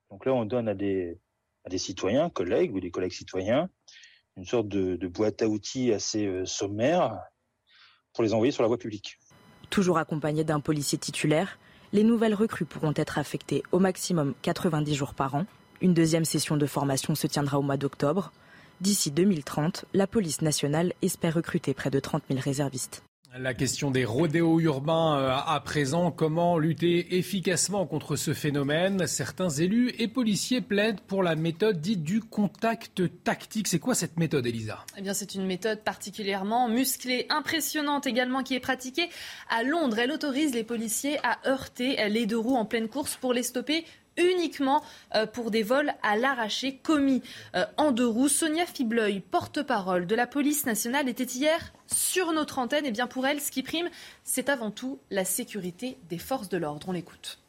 Donc 0.09 0.25
là, 0.25 0.33
on 0.33 0.45
donne 0.45 0.67
à 0.67 0.75
des, 0.75 1.19
à 1.65 1.69
des 1.69 1.77
citoyens, 1.77 2.29
collègues 2.29 2.75
ou 2.75 2.79
des 2.79 2.91
collègues 2.91 3.13
citoyens, 3.13 3.69
une 4.37 4.45
sorte 4.45 4.67
de, 4.67 4.95
de 4.95 5.07
boîte 5.07 5.41
à 5.41 5.47
outils 5.47 5.93
assez 5.93 6.27
euh, 6.27 6.45
sommaire 6.45 7.17
pour 8.13 8.23
les 8.23 8.33
envoyer 8.33 8.51
sur 8.51 8.61
la 8.61 8.67
voie 8.67 8.77
publique. 8.77 9.19
Toujours 9.69 9.97
accompagnés 9.97 10.43
d'un 10.43 10.59
policier 10.59 10.97
titulaire, 10.97 11.57
les 11.93 12.03
nouvelles 12.03 12.33
recrues 12.33 12.65
pourront 12.65 12.93
être 12.95 13.17
affectées 13.17 13.63
au 13.71 13.79
maximum 13.79 14.33
90 14.41 14.95
jours 14.95 15.13
par 15.13 15.35
an 15.35 15.45
une 15.81 15.93
deuxième 15.93 16.25
session 16.25 16.57
de 16.57 16.65
formation 16.65 17.15
se 17.15 17.27
tiendra 17.27 17.59
au 17.59 17.61
mois 17.61 17.77
d'octobre. 17.77 18.31
D'ici 18.81 19.11
2030, 19.11 19.85
la 19.93 20.07
police 20.07 20.41
nationale 20.41 20.93
espère 21.01 21.35
recruter 21.35 21.73
près 21.73 21.89
de 21.89 21.99
30 21.99 22.23
000 22.29 22.39
réservistes. 22.43 23.03
La 23.39 23.53
question 23.53 23.91
des 23.91 24.03
rodéos 24.03 24.59
urbains 24.59 25.17
euh, 25.17 25.33
à 25.33 25.61
présent, 25.61 26.11
comment 26.11 26.57
lutter 26.57 27.15
efficacement 27.17 27.85
contre 27.85 28.17
ce 28.17 28.33
phénomène? 28.33 29.07
Certains 29.07 29.47
élus 29.47 29.93
et 29.99 30.09
policiers 30.09 30.59
plaident 30.59 30.99
pour 30.99 31.23
la 31.23 31.37
méthode 31.37 31.79
dite 31.79 32.03
du 32.03 32.19
contact 32.19 33.03
tactique. 33.23 33.69
C'est 33.69 33.79
quoi 33.79 33.95
cette 33.95 34.19
méthode, 34.19 34.45
Elisa? 34.45 34.83
Eh 34.97 35.01
bien, 35.01 35.13
c'est 35.13 35.33
une 35.33 35.45
méthode 35.45 35.81
particulièrement 35.81 36.67
musclée, 36.67 37.25
impressionnante 37.29 38.05
également, 38.05 38.43
qui 38.43 38.53
est 38.53 38.59
pratiquée 38.59 39.07
à 39.49 39.63
Londres. 39.63 39.97
Elle 39.97 40.11
autorise 40.11 40.53
les 40.53 40.65
policiers 40.65 41.17
à 41.23 41.39
heurter 41.47 42.09
les 42.09 42.25
deux 42.25 42.37
roues 42.37 42.57
en 42.57 42.65
pleine 42.65 42.89
course 42.89 43.15
pour 43.15 43.31
les 43.31 43.43
stopper 43.43 43.85
uniquement 44.17 44.83
euh, 45.15 45.25
pour 45.25 45.51
des 45.51 45.63
vols 45.63 45.93
à 46.03 46.17
l'arraché 46.17 46.77
commis 46.77 47.21
euh, 47.55 47.65
en 47.77 47.91
deux 47.91 48.07
roues. 48.07 48.29
Sonia 48.29 48.65
Fibleuil, 48.65 49.19
porte-parole 49.19 50.07
de 50.07 50.15
la 50.15 50.27
police 50.27 50.65
nationale, 50.65 51.09
était 51.09 51.23
hier 51.23 51.73
sur 51.87 52.31
notre 52.33 52.59
antenne. 52.59 52.85
Et 52.85 52.91
bien 52.91 53.07
pour 53.07 53.25
elle, 53.27 53.41
ce 53.41 53.51
qui 53.51 53.63
prime, 53.63 53.89
c'est 54.23 54.49
avant 54.49 54.71
tout 54.71 54.99
la 55.09 55.25
sécurité 55.25 55.97
des 56.09 56.17
forces 56.17 56.49
de 56.49 56.57
l'ordre. 56.57 56.87
On 56.89 56.93
l'écoute. 56.93 57.40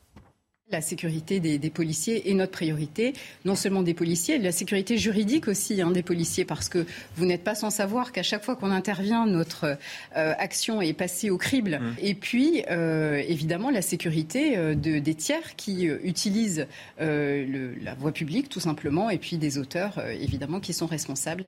La 0.72 0.80
sécurité 0.80 1.38
des, 1.38 1.70
policiers 1.70 2.30
est 2.30 2.34
notre 2.34 2.52
priorité, 2.52 3.12
non 3.44 3.54
seulement 3.54 3.82
des 3.82 3.92
policiers, 3.92 4.38
la 4.38 4.52
sécurité 4.52 4.96
juridique 4.96 5.46
aussi 5.46 5.82
hein, 5.82 5.90
des 5.90 6.02
policiers, 6.02 6.46
parce 6.46 6.70
que 6.70 6.86
vous 7.16 7.26
n'êtes 7.26 7.44
pas 7.44 7.54
sans 7.54 7.68
savoir 7.68 8.10
qu'à 8.10 8.22
chaque 8.22 8.42
fois 8.42 8.56
qu'on 8.56 8.70
intervient, 8.70 9.26
notre 9.26 9.76
euh, 10.16 10.34
action 10.38 10.80
est 10.80 10.94
passée 10.94 11.28
au 11.28 11.36
crible. 11.36 11.78
Mmh. 11.78 11.94
Et 12.00 12.14
puis, 12.14 12.64
euh, 12.70 13.22
évidemment, 13.28 13.70
la 13.70 13.82
sécurité 13.82 14.56
euh, 14.56 14.74
de, 14.74 14.98
des 14.98 15.14
tiers 15.14 15.56
qui 15.56 15.84
utilisent 15.84 16.66
la 16.98 17.94
voie 17.98 18.12
publique, 18.12 18.48
tout 18.48 18.60
simplement, 18.60 19.10
et 19.10 19.18
puis 19.18 19.36
des 19.36 19.58
auteurs, 19.58 20.02
évidemment, 20.20 20.60
qui 20.60 20.72
sont 20.72 20.86
responsables. 20.86 21.44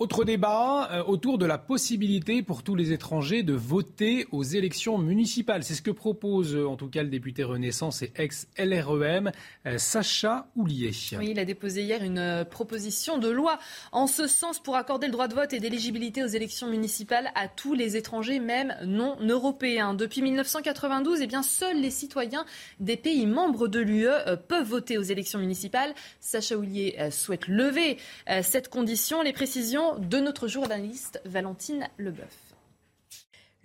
Autre 0.00 0.24
débat 0.24 0.90
euh, 0.90 1.04
autour 1.04 1.38
de 1.38 1.46
la 1.46 1.56
possibilité 1.56 2.42
pour 2.42 2.64
tous 2.64 2.74
les 2.74 2.90
étrangers 2.90 3.44
de 3.44 3.52
voter 3.52 4.26
aux 4.32 4.42
élections 4.42 4.98
municipales. 4.98 5.62
C'est 5.62 5.74
ce 5.74 5.82
que 5.82 5.92
propose 5.92 6.56
euh, 6.56 6.66
en 6.66 6.74
tout 6.74 6.88
cas 6.88 7.04
le 7.04 7.08
député 7.08 7.44
Renaissance 7.44 8.02
et 8.02 8.12
ex-LREM, 8.16 9.30
euh, 9.66 9.78
Sacha 9.78 10.48
Houlier. 10.56 10.90
Oui, 11.16 11.28
il 11.30 11.38
a 11.38 11.44
déposé 11.44 11.84
hier 11.84 12.02
une 12.02 12.44
proposition 12.50 13.18
de 13.18 13.28
loi 13.28 13.60
en 13.92 14.08
ce 14.08 14.26
sens 14.26 14.58
pour 14.58 14.74
accorder 14.74 15.06
le 15.06 15.12
droit 15.12 15.28
de 15.28 15.34
vote 15.34 15.52
et 15.52 15.60
d'éligibilité 15.60 16.24
aux 16.24 16.28
élections 16.28 16.68
municipales 16.68 17.30
à 17.36 17.46
tous 17.46 17.74
les 17.74 17.96
étrangers, 17.96 18.40
même 18.40 18.74
non 18.84 19.16
européens. 19.20 19.94
Depuis 19.94 20.22
1992, 20.22 21.20
eh 21.20 21.28
bien, 21.28 21.44
seuls 21.44 21.80
les 21.80 21.92
citoyens 21.92 22.46
des 22.80 22.96
pays 22.96 23.26
membres 23.26 23.68
de 23.68 23.78
l'UE 23.78 24.08
peuvent 24.48 24.66
voter 24.66 24.98
aux 24.98 25.02
élections 25.02 25.38
municipales. 25.38 25.94
Sacha 26.18 26.56
Houlier 26.56 26.96
souhaite 27.12 27.46
lever 27.46 27.98
cette 28.42 28.68
condition. 28.68 29.22
Les 29.22 29.32
précisions 29.32 29.83
de 29.92 30.18
notre 30.18 30.48
journaliste 30.48 31.20
Valentine 31.24 31.88
Leboeuf. 31.98 32.54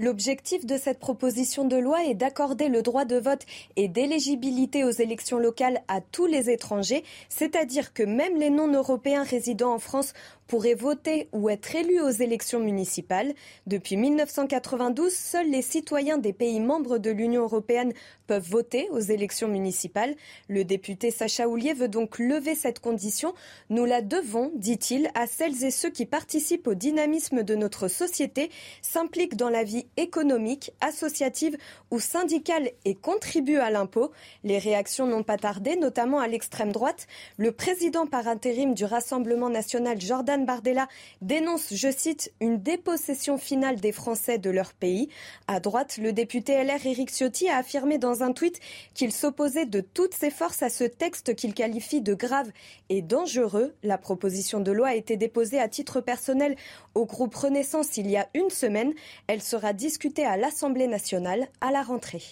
L'objectif 0.01 0.65
de 0.65 0.77
cette 0.77 0.99
proposition 0.99 1.65
de 1.65 1.75
loi 1.75 2.05
est 2.05 2.15
d'accorder 2.15 2.69
le 2.69 2.81
droit 2.81 3.03
de 3.03 3.17
vote 3.17 3.45
et 3.75 3.89
d'éligibilité 3.89 4.85
aux 4.85 4.91
élections 4.91 5.39
locales 5.39 5.81
à 5.89 5.99
tous 5.99 6.25
les 6.25 6.49
étrangers, 6.49 7.03
c'est-à-dire 7.27 7.93
que 7.93 8.03
même 8.03 8.37
les 8.37 8.49
non-européens 8.49 9.23
résidant 9.23 9.73
en 9.73 9.79
France 9.79 10.13
pourraient 10.49 10.73
voter 10.73 11.29
ou 11.31 11.47
être 11.49 11.75
élus 11.75 12.01
aux 12.01 12.09
élections 12.09 12.59
municipales. 12.59 13.33
Depuis 13.67 13.95
1992, 13.97 15.13
seuls 15.13 15.49
les 15.49 15.61
citoyens 15.61 16.17
des 16.17 16.33
pays 16.33 16.59
membres 16.59 16.97
de 16.97 17.11
l'Union 17.11 17.43
européenne 17.43 17.93
peuvent 18.25 18.49
voter 18.49 18.89
aux 18.89 18.99
élections 18.99 19.47
municipales. 19.47 20.15
Le 20.47 20.63
député 20.63 21.11
Sacha 21.11 21.47
Houlier 21.47 21.73
veut 21.73 21.87
donc 21.87 22.17
lever 22.17 22.55
cette 22.55 22.79
condition. 22.79 23.35
Nous 23.69 23.85
la 23.85 24.01
devons, 24.01 24.51
dit-il, 24.55 25.11
à 25.13 25.27
celles 25.27 25.63
et 25.63 25.71
ceux 25.71 25.91
qui 25.91 26.07
participent 26.07 26.67
au 26.67 26.73
dynamisme 26.73 27.43
de 27.43 27.53
notre 27.53 27.87
société, 27.87 28.49
s'impliquent 28.81 29.35
dans 29.35 29.49
la 29.49 29.63
vie 29.63 29.85
économique, 29.97 30.71
associative 30.81 31.57
ou 31.91 31.99
syndicale 31.99 32.71
et 32.85 32.95
contribuent 32.95 33.57
à 33.57 33.69
l'impôt. 33.69 34.11
Les 34.43 34.57
réactions 34.57 35.05
n'ont 35.05 35.23
pas 35.23 35.37
tardé, 35.37 35.75
notamment 35.75 36.19
à 36.19 36.27
l'extrême 36.27 36.71
droite. 36.71 37.05
Le 37.37 37.51
président 37.51 38.07
par 38.07 38.27
intérim 38.27 38.73
du 38.73 38.85
Rassemblement 38.85 39.49
national, 39.49 40.01
Jordan 40.01 40.38
Bardella 40.45 40.87
dénonce, 41.21 41.73
je 41.73 41.91
cite, 41.91 42.31
une 42.39 42.61
dépossession 42.61 43.37
finale 43.37 43.79
des 43.79 43.91
Français 43.91 44.37
de 44.37 44.49
leur 44.49 44.73
pays. 44.73 45.09
À 45.47 45.59
droite, 45.59 45.97
le 45.97 46.13
député 46.13 46.63
LR 46.63 46.85
Éric 46.85 47.09
Ciotti 47.11 47.49
a 47.49 47.57
affirmé 47.57 47.97
dans 47.97 48.23
un 48.23 48.31
tweet 48.31 48.59
qu'il 48.93 49.11
s'opposait 49.11 49.65
de 49.65 49.81
toutes 49.81 50.13
ses 50.13 50.29
forces 50.29 50.63
à 50.63 50.69
ce 50.69 50.83
texte 50.83 51.35
qu'il 51.35 51.53
qualifie 51.53 52.01
de 52.01 52.13
grave 52.13 52.51
et 52.89 53.01
dangereux. 53.01 53.73
La 53.83 53.97
proposition 53.97 54.59
de 54.59 54.71
loi 54.71 54.89
a 54.89 54.95
été 54.95 55.17
déposée 55.17 55.59
à 55.59 55.67
titre 55.67 56.01
personnel 56.01 56.55
au 56.95 57.05
groupe 57.05 57.35
Renaissance 57.35 57.97
il 57.97 58.09
y 58.09 58.17
a 58.17 58.27
une 58.33 58.49
semaine. 58.49 58.93
Elle 59.27 59.41
sera 59.41 59.73
discutée 59.73 60.25
à 60.25 60.37
l'Assemblée 60.37 60.87
nationale 60.87 61.47
à 61.61 61.71
la 61.71 61.81
rentrée. 61.81 62.23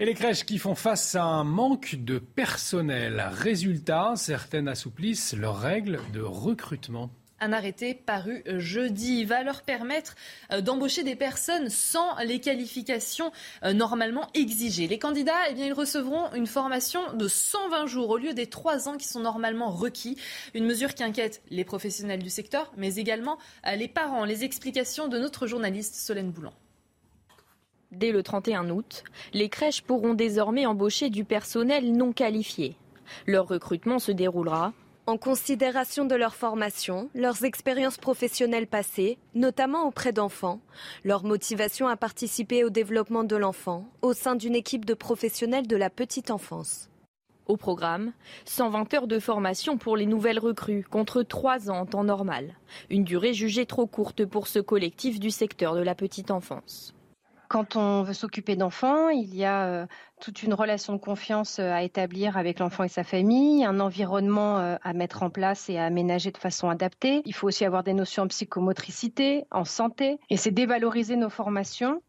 Et 0.00 0.04
les 0.04 0.14
crèches 0.14 0.44
qui 0.44 0.58
font 0.58 0.76
face 0.76 1.16
à 1.16 1.24
un 1.24 1.42
manque 1.42 1.96
de 1.96 2.20
personnel. 2.20 3.20
Résultat, 3.32 4.12
certaines 4.14 4.68
assouplissent 4.68 5.34
leurs 5.34 5.58
règles 5.58 5.98
de 6.12 6.20
recrutement. 6.20 7.10
Un 7.40 7.52
arrêté 7.52 7.94
paru 7.94 8.44
jeudi 8.46 9.24
va 9.24 9.42
leur 9.42 9.62
permettre 9.62 10.14
euh, 10.52 10.60
d'embaucher 10.60 11.02
des 11.02 11.16
personnes 11.16 11.68
sans 11.68 12.16
les 12.18 12.40
qualifications 12.40 13.32
euh, 13.64 13.72
normalement 13.72 14.28
exigées. 14.34 14.86
Les 14.86 15.00
candidats, 15.00 15.50
eh 15.50 15.54
bien, 15.54 15.66
ils 15.66 15.72
recevront 15.72 16.32
une 16.32 16.46
formation 16.46 17.00
de 17.14 17.26
120 17.26 17.86
jours 17.86 18.10
au 18.10 18.18
lieu 18.18 18.34
des 18.34 18.46
3 18.46 18.88
ans 18.88 18.96
qui 18.96 19.08
sont 19.08 19.20
normalement 19.20 19.70
requis. 19.70 20.16
Une 20.54 20.66
mesure 20.66 20.94
qui 20.94 21.02
inquiète 21.02 21.42
les 21.50 21.64
professionnels 21.64 22.22
du 22.22 22.30
secteur, 22.30 22.72
mais 22.76 22.94
également 22.94 23.36
euh, 23.66 23.74
les 23.74 23.88
parents. 23.88 24.24
Les 24.24 24.44
explications 24.44 25.08
de 25.08 25.18
notre 25.18 25.48
journaliste 25.48 25.96
Solène 25.96 26.30
Boulan. 26.30 26.54
Dès 27.90 28.12
le 28.12 28.22
31 28.22 28.68
août, 28.68 29.02
les 29.32 29.48
crèches 29.48 29.80
pourront 29.80 30.12
désormais 30.12 30.66
embaucher 30.66 31.08
du 31.08 31.24
personnel 31.24 31.90
non 31.92 32.12
qualifié. 32.12 32.76
Leur 33.26 33.48
recrutement 33.48 33.98
se 33.98 34.12
déroulera 34.12 34.74
en 35.06 35.16
considération 35.16 36.04
de 36.04 36.14
leur 36.14 36.34
formation, 36.34 37.08
leurs 37.14 37.44
expériences 37.44 37.96
professionnelles 37.96 38.66
passées, 38.66 39.16
notamment 39.34 39.88
auprès 39.88 40.12
d'enfants, 40.12 40.60
leur 41.02 41.24
motivation 41.24 41.88
à 41.88 41.96
participer 41.96 42.62
au 42.62 42.68
développement 42.68 43.24
de 43.24 43.34
l'enfant 43.34 43.88
au 44.02 44.12
sein 44.12 44.36
d'une 44.36 44.54
équipe 44.54 44.84
de 44.84 44.92
professionnels 44.92 45.66
de 45.66 45.76
la 45.76 45.88
petite 45.88 46.30
enfance. 46.30 46.90
Au 47.46 47.56
programme, 47.56 48.12
120 48.44 48.92
heures 48.92 49.06
de 49.06 49.18
formation 49.18 49.78
pour 49.78 49.96
les 49.96 50.04
nouvelles 50.04 50.38
recrues, 50.38 50.84
contre 50.84 51.22
3 51.22 51.70
ans 51.70 51.78
en 51.78 51.86
temps 51.86 52.04
normal, 52.04 52.56
une 52.90 53.04
durée 53.04 53.32
jugée 53.32 53.64
trop 53.64 53.86
courte 53.86 54.26
pour 54.26 54.46
ce 54.46 54.58
collectif 54.58 55.18
du 55.18 55.30
secteur 55.30 55.74
de 55.74 55.80
la 55.80 55.94
petite 55.94 56.30
enfance. 56.30 56.92
Quand 57.48 57.76
on 57.76 58.02
veut 58.02 58.12
s'occuper 58.12 58.56
d'enfants, 58.56 59.08
il 59.08 59.34
y 59.34 59.46
a 59.46 59.64
euh, 59.64 59.86
toute 60.20 60.42
une 60.42 60.52
relation 60.52 60.92
de 60.92 60.98
confiance 60.98 61.58
euh, 61.58 61.72
à 61.72 61.82
établir 61.82 62.36
avec 62.36 62.58
l'enfant 62.58 62.84
et 62.84 62.88
sa 62.88 63.04
famille, 63.04 63.64
un 63.64 63.80
environnement 63.80 64.58
euh, 64.58 64.76
à 64.82 64.92
mettre 64.92 65.22
en 65.22 65.30
place 65.30 65.70
et 65.70 65.78
à 65.78 65.86
aménager 65.86 66.30
de 66.30 66.36
façon 66.36 66.68
adaptée. 66.68 67.22
Il 67.24 67.32
faut 67.32 67.48
aussi 67.48 67.64
avoir 67.64 67.84
des 67.84 67.94
notions 67.94 68.24
en 68.24 68.28
psychomotricité, 68.28 69.46
en 69.50 69.64
santé. 69.64 70.18
Et 70.28 70.36
c'est 70.36 70.50
dévaloriser 70.50 71.16
nos 71.16 71.30
formations 71.30 72.02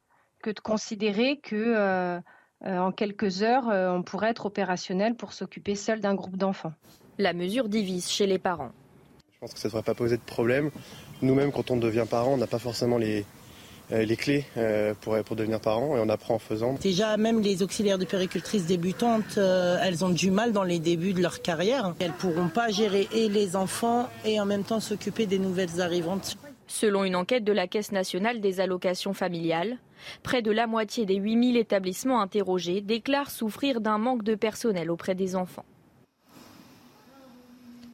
que 0.44 0.50
de 0.50 0.60
considérer 0.60 1.38
que 1.38 2.20
en 2.66 2.92
quelques 2.92 3.42
heures, 3.42 3.68
on 3.68 4.04
pourrait 4.04 4.30
être 4.30 4.46
opérationnel 4.46 5.16
pour 5.16 5.34
s'occuper 5.34 5.76
seul 5.76 6.00
d'un 6.00 6.16
groupe 6.16 6.38
d'enfants. 6.38 6.74
La 7.18 7.34
mesure 7.34 7.68
divise 7.68 8.10
chez 8.10 8.26
les 8.26 8.40
parents. 8.40 8.72
Je 9.34 9.40
pense 9.40 9.54
que 9.54 9.60
ça 9.60 9.68
ne 9.68 9.72
devrait 9.72 9.84
pas 9.84 9.96
poser 9.96 10.16
de 10.18 10.22
problème. 10.22 10.72
Nous-mêmes, 11.22 11.52
quand 11.52 11.72
on 11.72 11.78
devient 11.78 12.06
parent, 12.10 12.34
on 12.34 12.38
n'a 12.38 12.48
pas 12.48 12.60
forcément 12.60 12.98
les, 12.98 13.26
les 13.92 14.16
clés 14.16 14.46
euh, 14.58 14.94
pour, 15.02 15.18
pour 15.24 15.36
devenir 15.36 15.60
parent 15.60 15.98
et 15.98 16.00
on 16.00 16.10
apprend 16.10 16.36
en 16.36 16.40
faisant. 16.40 16.74
Déjà, 16.82 17.18
même 17.18 17.42
les 17.42 17.64
auxiliaires 17.64 17.98
de 17.98 18.06
péricultrices 18.06 18.66
débutantes, 18.66 19.38
euh, 19.38 19.78
elles 19.84 20.06
ont 20.06 20.10
du 20.10 20.32
mal 20.32 20.52
dans 20.52 20.64
les 20.64 20.80
débuts 20.80 21.14
de 21.14 21.22
leur 21.22 21.42
carrière. 21.42 21.96
Elles 22.00 22.10
ne 22.10 22.14
pourront 22.14 22.50
pas 22.50 22.70
gérer 22.70 23.08
et 23.14 23.30
les 23.30 23.56
enfants 23.56 24.08
et 24.26 24.40
en 24.40 24.46
même 24.46 24.64
temps 24.64 24.80
s'occuper 24.80 25.26
des 25.26 25.40
nouvelles 25.40 25.82
arrivantes. 25.82 26.38
Selon 26.68 27.04
une 27.04 27.16
enquête 27.16 27.44
de 27.44 27.52
la 27.52 27.68
Caisse 27.68 27.92
nationale 27.92 28.42
des 28.42 28.60
allocations 28.60 29.14
familiales, 29.14 29.78
près 30.22 30.44
de 30.44 30.52
la 30.52 30.68
moitié 30.68 31.06
des 31.06 31.16
8000 31.16 31.58
établissements 31.58 32.22
interrogés 32.22 32.82
déclarent 32.82 33.32
souffrir 33.32 33.82
d'un 33.82 33.98
manque 33.98 34.24
de 34.24 34.36
personnel 34.36 34.92
auprès 34.92 35.16
des 35.16 35.36
enfants. 35.36 35.66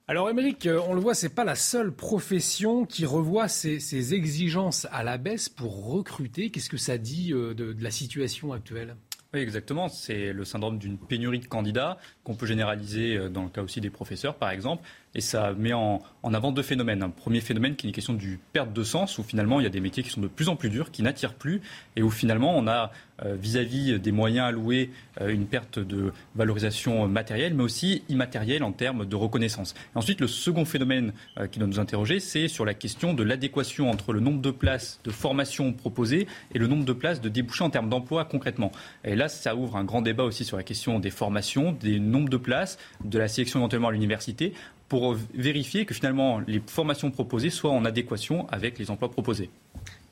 Alors, 0.08 0.30
Émeric, 0.30 0.68
euh, 0.68 0.80
on 0.88 0.94
le 0.94 1.02
voit, 1.02 1.16
c'est 1.16 1.34
pas 1.34 1.44
la 1.44 1.56
seule 1.56 1.92
profession 1.92 2.86
qui 2.86 3.08
revoit 3.08 3.48
ses, 3.48 4.14
exigences 4.14 4.86
à 4.92 5.04
la 5.04 5.18
baisse 5.18 5.50
pour 5.50 5.88
recruter. 5.88 6.52
Qu'est-ce 6.52 6.70
que 6.70 6.78
ça 6.78 7.00
dit 7.00 7.34
euh, 7.34 7.56
de 7.56 7.76
la 7.80 7.90
situation 7.90 8.54
actuelle? 8.54 8.96
Oui, 9.34 9.42
exactement. 9.42 9.90
C'est 9.90 10.32
le 10.32 10.46
syndrome 10.46 10.78
d'une 10.78 10.98
pénurie 10.98 11.40
de 11.40 11.48
candidats 11.48 11.98
qu'on 12.24 12.36
peut 12.36 12.46
généraliser 12.46 13.18
euh, 13.18 13.30
dans 13.30 13.44
le 13.44 13.50
cas 13.50 13.64
aussi 13.64 13.82
des 13.82 13.90
professeurs, 13.90 14.36
par 14.36 14.52
exemple. 14.52 14.84
Et 15.16 15.22
ça 15.22 15.54
met 15.54 15.74
en, 15.74 16.02
avant 16.24 16.52
deux 16.52 16.62
phénomènes. 16.62 17.02
Un 17.02 17.10
premier 17.10 17.40
phénomène 17.40 17.76
qui 17.76 17.88
est 17.88 17.90
une 17.90 17.96
question 17.96 18.14
du 18.14 18.40
perte 18.54 18.74
de 18.74 18.84
sens, 18.84 19.18
où 19.18 19.24
finalement 19.24 19.60
il 19.60 19.64
y 19.64 19.68
a 19.68 19.70
des 19.70 19.80
métiers 19.80 20.04
qui 20.04 20.10
sont 20.10 20.22
de 20.22 20.28
plus 20.28 20.50
en 20.50 20.56
plus 20.56 20.70
durs, 20.70 20.92
qui 20.92 21.02
n'attirent 21.02 21.34
plus, 21.34 21.62
et 21.96 22.04
où 22.04 22.10
finalement 22.10 22.56
on 22.58 22.68
a 22.68 22.92
euh, 23.24 23.36
vis-à-vis 23.36 23.98
des 24.00 24.12
moyens 24.12 24.48
alloués 24.48 24.92
euh, 25.22 25.30
une 25.30 25.46
perte 25.46 25.80
de 25.80 26.12
valorisation 26.36 27.08
matérielle, 27.08 27.54
mais 27.54 27.64
aussi 27.64 28.04
immatérielle 28.10 28.64
en 28.64 28.74
termes 28.74 29.06
de 29.06 29.16
reconnaissance. 29.16 29.74
Ensuite, 29.96 30.20
le 30.20 30.28
second 30.28 30.66
phénomène 30.66 31.14
qui 31.52 31.60
doit 31.60 31.68
nous 31.68 31.80
interroger, 31.80 32.20
c'est 32.20 32.48
sur 32.48 32.66
la 32.66 32.74
question 32.74 33.14
de 33.14 33.24
l'adéquation 33.24 33.90
entre 33.90 34.12
le 34.12 34.20
nombre 34.20 34.42
de 34.42 34.52
places 34.52 35.00
de 35.04 35.12
formation 35.12 35.72
proposées 35.72 36.28
et 36.54 36.60
le 36.60 36.68
nombre 36.68 36.86
de 36.86 36.94
places 36.94 37.22
de 37.22 37.30
débouchés 37.30 37.64
en 37.64 37.70
termes 37.70 37.90
d'emploi 37.90 38.26
concrètement. 38.26 38.72
Et 39.04 39.16
là, 39.16 39.30
ça 39.30 39.56
ouvre 39.56 39.78
un 39.78 39.84
grand 39.84 40.02
débat 40.02 40.24
aussi 40.24 40.44
sur 40.44 40.58
la 40.58 40.64
question 40.64 41.00
des 41.00 41.10
formations, 41.10 41.72
des 41.72 42.00
nombres 42.00 42.30
de 42.30 42.38
places, 42.38 42.78
de 43.04 43.18
la 43.18 43.28
sélection 43.28 43.60
éventuellement 43.60 43.90
à 43.90 43.92
l'université, 43.92 44.54
pour 44.88 45.16
vérifier 45.34 45.86
que 45.86 45.94
finalement 45.94 46.40
les 46.48 46.62
formations 46.66 47.12
proposées 47.12 47.50
soient 47.50 47.72
en 47.72 47.86
adéquation 47.86 48.48
avec 48.50 48.78
les 48.78 48.92
emplois 48.92 49.10
proposés. 49.10 49.50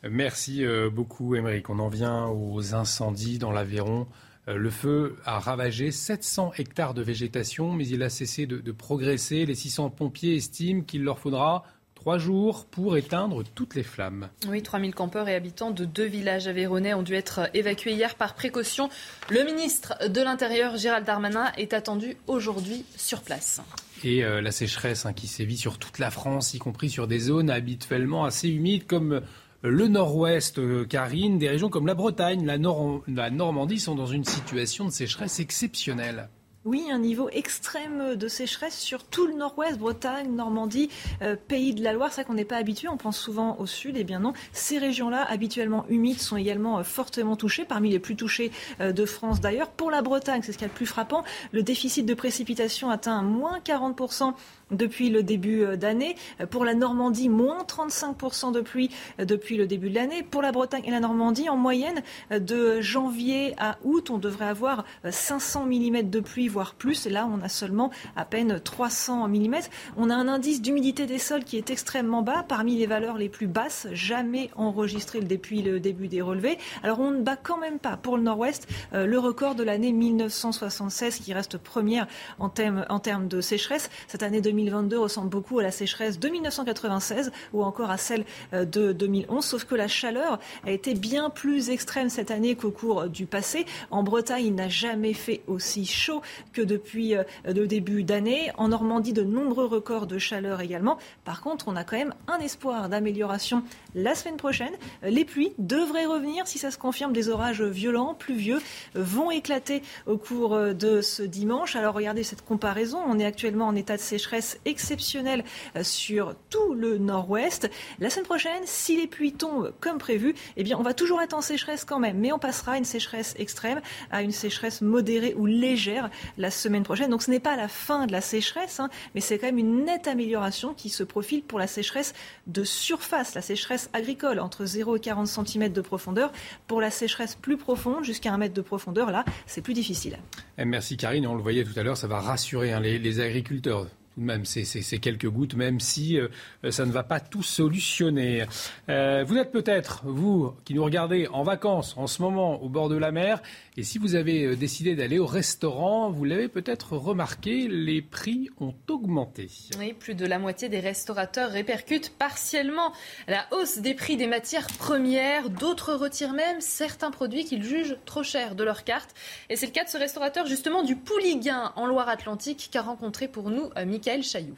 Merci 0.09 0.65
euh, 0.65 0.89
beaucoup, 0.89 1.35
Émeric. 1.35 1.69
On 1.69 1.79
en 1.79 1.87
vient 1.87 2.27
aux 2.27 2.75
incendies 2.75 3.37
dans 3.37 3.51
l'Aveyron. 3.51 4.05
Euh, 4.49 4.57
le 4.57 4.69
feu 4.69 5.17
a 5.25 5.39
ravagé 5.39 5.91
700 5.91 6.53
hectares 6.57 6.93
de 6.93 7.01
végétation, 7.01 7.71
mais 7.71 7.87
il 7.87 8.03
a 8.03 8.09
cessé 8.09 8.45
de, 8.45 8.57
de 8.57 8.71
progresser. 8.71 9.45
Les 9.45 9.55
600 9.55 9.91
pompiers 9.91 10.35
estiment 10.35 10.81
qu'il 10.81 11.03
leur 11.03 11.19
faudra 11.19 11.63
trois 12.03 12.17
jours 12.17 12.65
pour 12.65 12.97
éteindre 12.97 13.43
toutes 13.55 13.75
les 13.75 13.83
flammes. 13.83 14.27
Oui, 14.49 14.61
3000 14.61 14.93
campeurs 14.93 15.29
et 15.29 15.35
habitants 15.35 15.71
de 15.71 15.85
deux 15.85 16.03
villages 16.03 16.47
aveyronnais 16.47 16.93
ont 16.93 17.01
dû 17.01 17.13
être 17.13 17.49
évacués 17.53 17.93
hier 17.93 18.15
par 18.15 18.33
précaution. 18.33 18.89
Le 19.29 19.45
ministre 19.45 20.09
de 20.09 20.21
l'Intérieur, 20.21 20.75
Gérald 20.75 21.05
Darmanin, 21.05 21.53
est 21.57 21.71
attendu 21.71 22.17
aujourd'hui 22.27 22.83
sur 22.97 23.21
place. 23.21 23.61
Et 24.05 24.23
euh, 24.23 24.41
la 24.41 24.51
sécheresse 24.51 25.05
hein, 25.05 25.13
qui 25.13 25.27
sévit 25.27 25.57
sur 25.57 25.77
toute 25.79 25.97
la 25.99 26.11
France, 26.11 26.53
y 26.53 26.59
compris 26.59 26.89
sur 26.89 27.07
des 27.07 27.19
zones 27.19 27.49
habituellement 27.49 28.25
assez 28.25 28.49
humides 28.49 28.85
comme 28.85 29.21
le 29.61 29.87
nord-ouest, 29.87 30.59
euh, 30.59 30.85
Karine, 30.85 31.37
des 31.37 31.47
régions 31.47 31.69
comme 31.69 31.87
la 31.87 31.95
Bretagne, 31.95 32.45
la 32.45 32.57
Normandie 32.57 33.79
sont 33.79 33.95
dans 33.95 34.05
une 34.05 34.25
situation 34.25 34.85
de 34.85 34.91
sécheresse 34.91 35.39
exceptionnelle. 35.39 36.29
Oui, 36.65 36.87
un 36.89 36.99
niveau 36.99 37.27
extrême 37.29 38.15
de 38.15 38.27
sécheresse 38.29 38.79
sur 38.79 39.03
tout 39.03 39.27
le 39.27 39.33
nord-ouest, 39.33 39.77
Bretagne, 39.77 40.33
Normandie, 40.33 40.89
euh, 41.21 41.35
pays 41.35 41.73
de 41.73 41.83
la 41.83 41.91
Loire. 41.91 42.13
C'est 42.13 42.21
vrai 42.21 42.23
qu'on 42.25 42.35
n'est 42.35 42.45
pas 42.45 42.55
habitué, 42.55 42.87
on 42.87 42.95
pense 42.95 43.17
souvent 43.17 43.57
au 43.59 43.65
sud. 43.65 43.97
Eh 43.97 44.05
bien 44.05 44.19
non, 44.19 44.31
ces 44.53 44.77
régions-là, 44.77 45.25
habituellement 45.29 45.83
humides, 45.89 46.21
sont 46.21 46.37
également 46.37 46.79
euh, 46.79 46.83
fortement 46.83 47.35
touchées, 47.35 47.65
parmi 47.65 47.89
les 47.89 47.99
plus 47.99 48.15
touchées 48.15 48.49
euh, 48.79 48.93
de 48.93 49.05
France 49.05 49.41
d'ailleurs. 49.41 49.71
Pour 49.71 49.91
la 49.91 50.01
Bretagne, 50.01 50.39
c'est 50.41 50.53
ce 50.53 50.57
qui 50.57 50.63
est 50.63 50.67
le 50.67 50.73
plus 50.73 50.85
frappant, 50.85 51.25
le 51.51 51.63
déficit 51.63 52.05
de 52.05 52.13
précipitation 52.13 52.89
atteint 52.89 53.23
moins 53.23 53.59
40% 53.59 54.33
depuis 54.73 55.09
le 55.09 55.23
début 55.23 55.63
euh, 55.63 55.77
d'année. 55.77 56.15
Euh, 56.41 56.45
pour 56.45 56.65
la 56.65 56.73
Normandie, 56.73 57.29
moins 57.29 57.63
35% 57.63 58.51
de 58.51 58.61
pluie 58.61 58.89
euh, 59.19 59.25
depuis 59.25 59.57
le 59.57 59.67
début 59.67 59.89
de 59.89 59.95
l'année. 59.95 60.23
Pour 60.23 60.41
la 60.41 60.51
Bretagne 60.51 60.83
et 60.85 60.91
la 60.91 60.99
Normandie, 60.99 61.49
en 61.49 61.57
moyenne, 61.57 62.01
de 62.31 62.81
janvier 62.81 63.53
à 63.57 63.77
août, 63.83 64.09
on 64.09 64.17
devrait 64.17 64.45
avoir 64.45 64.85
500 65.09 65.65
mm 65.65 66.09
de 66.09 66.19
pluie, 66.19 66.47
voire 66.47 66.75
plus. 66.75 67.05
Et 67.05 67.09
là, 67.09 67.27
on 67.31 67.41
a 67.41 67.49
seulement 67.49 67.91
à 68.15 68.25
peine 68.25 68.59
300 68.59 69.27
mm. 69.27 69.55
On 69.97 70.09
a 70.09 70.15
un 70.15 70.27
indice 70.27 70.61
d'humidité 70.61 71.05
des 71.05 71.19
sols 71.19 71.43
qui 71.43 71.57
est 71.57 71.69
extrêmement 71.69 72.21
bas, 72.21 72.45
parmi 72.47 72.77
les 72.77 72.85
valeurs 72.85 73.17
les 73.17 73.29
plus 73.29 73.47
basses 73.47 73.87
jamais 73.91 74.49
enregistrées 74.55 75.21
depuis 75.21 75.61
le 75.61 75.79
début 75.79 76.07
des 76.07 76.21
relevés. 76.21 76.57
Alors, 76.81 76.99
on 76.99 77.11
ne 77.11 77.21
bat 77.21 77.35
quand 77.35 77.57
même 77.57 77.79
pas, 77.79 77.97
pour 77.97 78.17
le 78.17 78.23
Nord-Ouest, 78.23 78.67
le 78.93 79.17
record 79.17 79.55
de 79.55 79.63
l'année 79.63 79.91
1976, 79.91 81.19
qui 81.19 81.33
reste 81.33 81.57
première 81.57 82.07
en 82.39 82.49
termes, 82.49 83.27
de 83.27 83.41
sécheresse. 83.41 83.89
Cette 84.07 84.23
année 84.23 84.41
2000 84.41 84.62
2022 84.63 84.99
ressemble 84.99 85.29
beaucoup 85.29 85.59
à 85.59 85.63
la 85.63 85.71
sécheresse 85.71 86.19
de 86.19 86.29
1996 86.29 87.31
ou 87.53 87.63
encore 87.63 87.91
à 87.91 87.97
celle 87.97 88.25
euh, 88.53 88.65
de 88.65 88.91
2011, 88.93 89.43
sauf 89.43 89.65
que 89.65 89.75
la 89.75 89.87
chaleur 89.87 90.39
a 90.65 90.71
été 90.71 90.93
bien 90.93 91.29
plus 91.29 91.69
extrême 91.69 92.09
cette 92.09 92.31
année 92.31 92.55
qu'au 92.55 92.71
cours 92.71 93.07
du 93.07 93.25
passé. 93.25 93.65
En 93.91 94.03
Bretagne, 94.03 94.45
il 94.45 94.55
n'a 94.55 94.69
jamais 94.69 95.13
fait 95.13 95.41
aussi 95.47 95.85
chaud 95.85 96.21
que 96.53 96.61
depuis 96.61 97.15
euh, 97.15 97.23
le 97.45 97.67
début 97.67 98.03
d'année. 98.03 98.51
En 98.57 98.69
Normandie, 98.69 99.13
de 99.13 99.23
nombreux 99.23 99.65
records 99.65 100.07
de 100.07 100.17
chaleur 100.17 100.61
également. 100.61 100.97
Par 101.25 101.41
contre, 101.41 101.67
on 101.67 101.75
a 101.75 101.83
quand 101.83 101.97
même 101.97 102.13
un 102.27 102.39
espoir 102.39 102.89
d'amélioration 102.89 103.63
la 103.95 104.15
semaine 104.15 104.37
prochaine. 104.37 104.73
Les 105.03 105.25
pluies 105.25 105.53
devraient 105.57 106.05
revenir 106.05 106.47
si 106.47 106.57
ça 106.57 106.71
se 106.71 106.77
confirme. 106.77 107.13
Des 107.13 107.29
orages 107.29 107.61
violents, 107.61 108.13
pluvieux, 108.13 108.61
vont 108.95 109.31
éclater 109.31 109.81
au 110.07 110.17
cours 110.17 110.53
euh, 110.55 110.73
de 110.73 111.01
ce 111.01 111.23
dimanche. 111.23 111.75
Alors 111.75 111.95
regardez 111.95 112.23
cette 112.23 112.45
comparaison. 112.45 112.99
On 113.05 113.19
est 113.19 113.25
actuellement 113.25 113.67
en 113.67 113.75
état 113.75 113.97
de 113.97 114.01
sécheresse 114.01 114.52
exceptionnelle 114.65 115.43
euh, 115.75 115.83
sur 115.83 116.35
tout 116.49 116.73
le 116.73 116.97
nord-ouest. 116.97 117.69
La 117.99 118.09
semaine 118.09 118.25
prochaine, 118.25 118.61
si 118.65 118.97
les 118.97 119.07
pluies 119.07 119.33
tombent 119.33 119.73
comme 119.79 119.97
prévu, 119.97 120.35
eh 120.57 120.63
bien, 120.63 120.77
on 120.77 120.83
va 120.83 120.93
toujours 120.93 121.21
être 121.21 121.33
en 121.33 121.41
sécheresse 121.41 121.85
quand 121.85 121.99
même, 121.99 122.17
mais 122.17 122.31
on 122.31 122.39
passera 122.39 122.77
une 122.77 122.85
sécheresse 122.85 123.35
extrême 123.37 123.81
à 124.11 124.21
une 124.21 124.31
sécheresse 124.31 124.81
modérée 124.81 125.33
ou 125.37 125.45
légère 125.45 126.09
la 126.37 126.51
semaine 126.51 126.83
prochaine. 126.83 127.09
Donc 127.09 127.23
ce 127.23 127.31
n'est 127.31 127.39
pas 127.39 127.55
la 127.55 127.67
fin 127.67 128.05
de 128.05 128.11
la 128.11 128.21
sécheresse, 128.21 128.79
hein, 128.79 128.89
mais 129.15 129.21
c'est 129.21 129.37
quand 129.37 129.47
même 129.47 129.57
une 129.57 129.85
nette 129.85 130.07
amélioration 130.07 130.73
qui 130.73 130.89
se 130.89 131.03
profile 131.03 131.43
pour 131.43 131.59
la 131.59 131.67
sécheresse 131.67 132.13
de 132.47 132.63
surface, 132.63 133.35
la 133.35 133.41
sécheresse 133.41 133.89
agricole 133.93 134.39
entre 134.39 134.65
0 134.65 134.97
et 134.97 134.99
40 134.99 135.27
cm 135.27 135.69
de 135.69 135.81
profondeur. 135.81 136.31
Pour 136.67 136.81
la 136.81 136.91
sécheresse 136.91 137.35
plus 137.35 137.57
profonde, 137.57 138.03
jusqu'à 138.03 138.33
1 138.33 138.37
mètre 138.37 138.53
de 138.53 138.61
profondeur, 138.61 139.11
là, 139.11 139.25
c'est 139.45 139.61
plus 139.61 139.73
difficile. 139.73 140.17
Eh, 140.57 140.65
merci 140.65 140.97
Karine, 140.97 141.27
on 141.27 141.35
le 141.35 141.41
voyait 141.41 141.63
tout 141.63 141.77
à 141.77 141.83
l'heure, 141.83 141.97
ça 141.97 142.07
va 142.07 142.19
rassurer 142.19 142.73
hein, 142.73 142.79
les 142.79 143.19
agriculteurs 143.19 143.87
tout 144.13 144.21
de 144.21 144.25
même 144.25 144.45
ces, 144.45 144.99
quelques 144.99 145.29
gouttes, 145.29 145.55
même 145.55 145.79
si 145.79 146.19
euh, 146.19 146.27
ça 146.69 146.85
ne 146.85 146.91
va 146.91 147.03
pas 147.03 147.19
tout 147.19 147.43
solutionner. 147.43 148.45
Euh, 148.89 149.23
vous 149.25 149.37
êtes 149.37 149.51
peut-être, 149.51 150.01
vous 150.05 150.53
qui 150.65 150.73
nous 150.73 150.83
regardez 150.83 151.27
en 151.27 151.43
vacances 151.43 151.95
en 151.97 152.07
ce 152.07 152.21
moment 152.21 152.61
au 152.61 152.69
bord 152.69 152.89
de 152.89 152.97
la 152.97 153.11
mer, 153.11 153.41
et 153.75 153.83
si 153.83 153.97
vous 153.97 154.15
avez 154.15 154.45
euh, 154.45 154.55
décidé 154.55 154.95
d'aller 154.95 155.19
au 155.19 155.25
restaurant, 155.25 156.11
vous 156.11 156.25
l'avez 156.25 156.47
peut-être 156.47 156.95
remarqué, 156.95 157.67
les 157.67 158.01
prix 158.01 158.49
ont 158.59 158.75
augmenté. 158.89 159.49
Oui, 159.79 159.93
plus 159.93 160.15
de 160.15 160.25
la 160.25 160.37
moitié 160.37 160.69
des 160.69 160.79
restaurateurs 160.79 161.49
répercutent 161.49 162.11
partiellement 162.17 162.93
la 163.27 163.45
hausse 163.51 163.79
des 163.79 163.93
prix 163.93 164.17
des 164.17 164.27
matières 164.27 164.67
premières. 164.67 165.49
D'autres 165.49 165.93
retirent 165.93 166.33
même 166.33 166.61
certains 166.61 167.11
produits 167.11 167.45
qu'ils 167.45 167.63
jugent 167.63 167.97
trop 168.05 168.23
chers 168.23 168.55
de 168.55 168.63
leur 168.63 168.83
carte. 168.83 169.09
Et 169.49 169.55
c'est 169.55 169.65
le 169.65 169.71
cas 169.71 169.83
de 169.83 169.89
ce 169.89 169.97
restaurateur 169.97 170.45
justement 170.45 170.83
du 170.83 170.95
Pouliguin 170.95 171.73
en 171.75 171.87
Loire-Atlantique 171.87 172.69
qu'a 172.71 172.81
rencontré 172.81 173.27
pour 173.27 173.49
nous 173.49 173.69
Michael 173.85 174.02
Chailloux. 174.03 174.57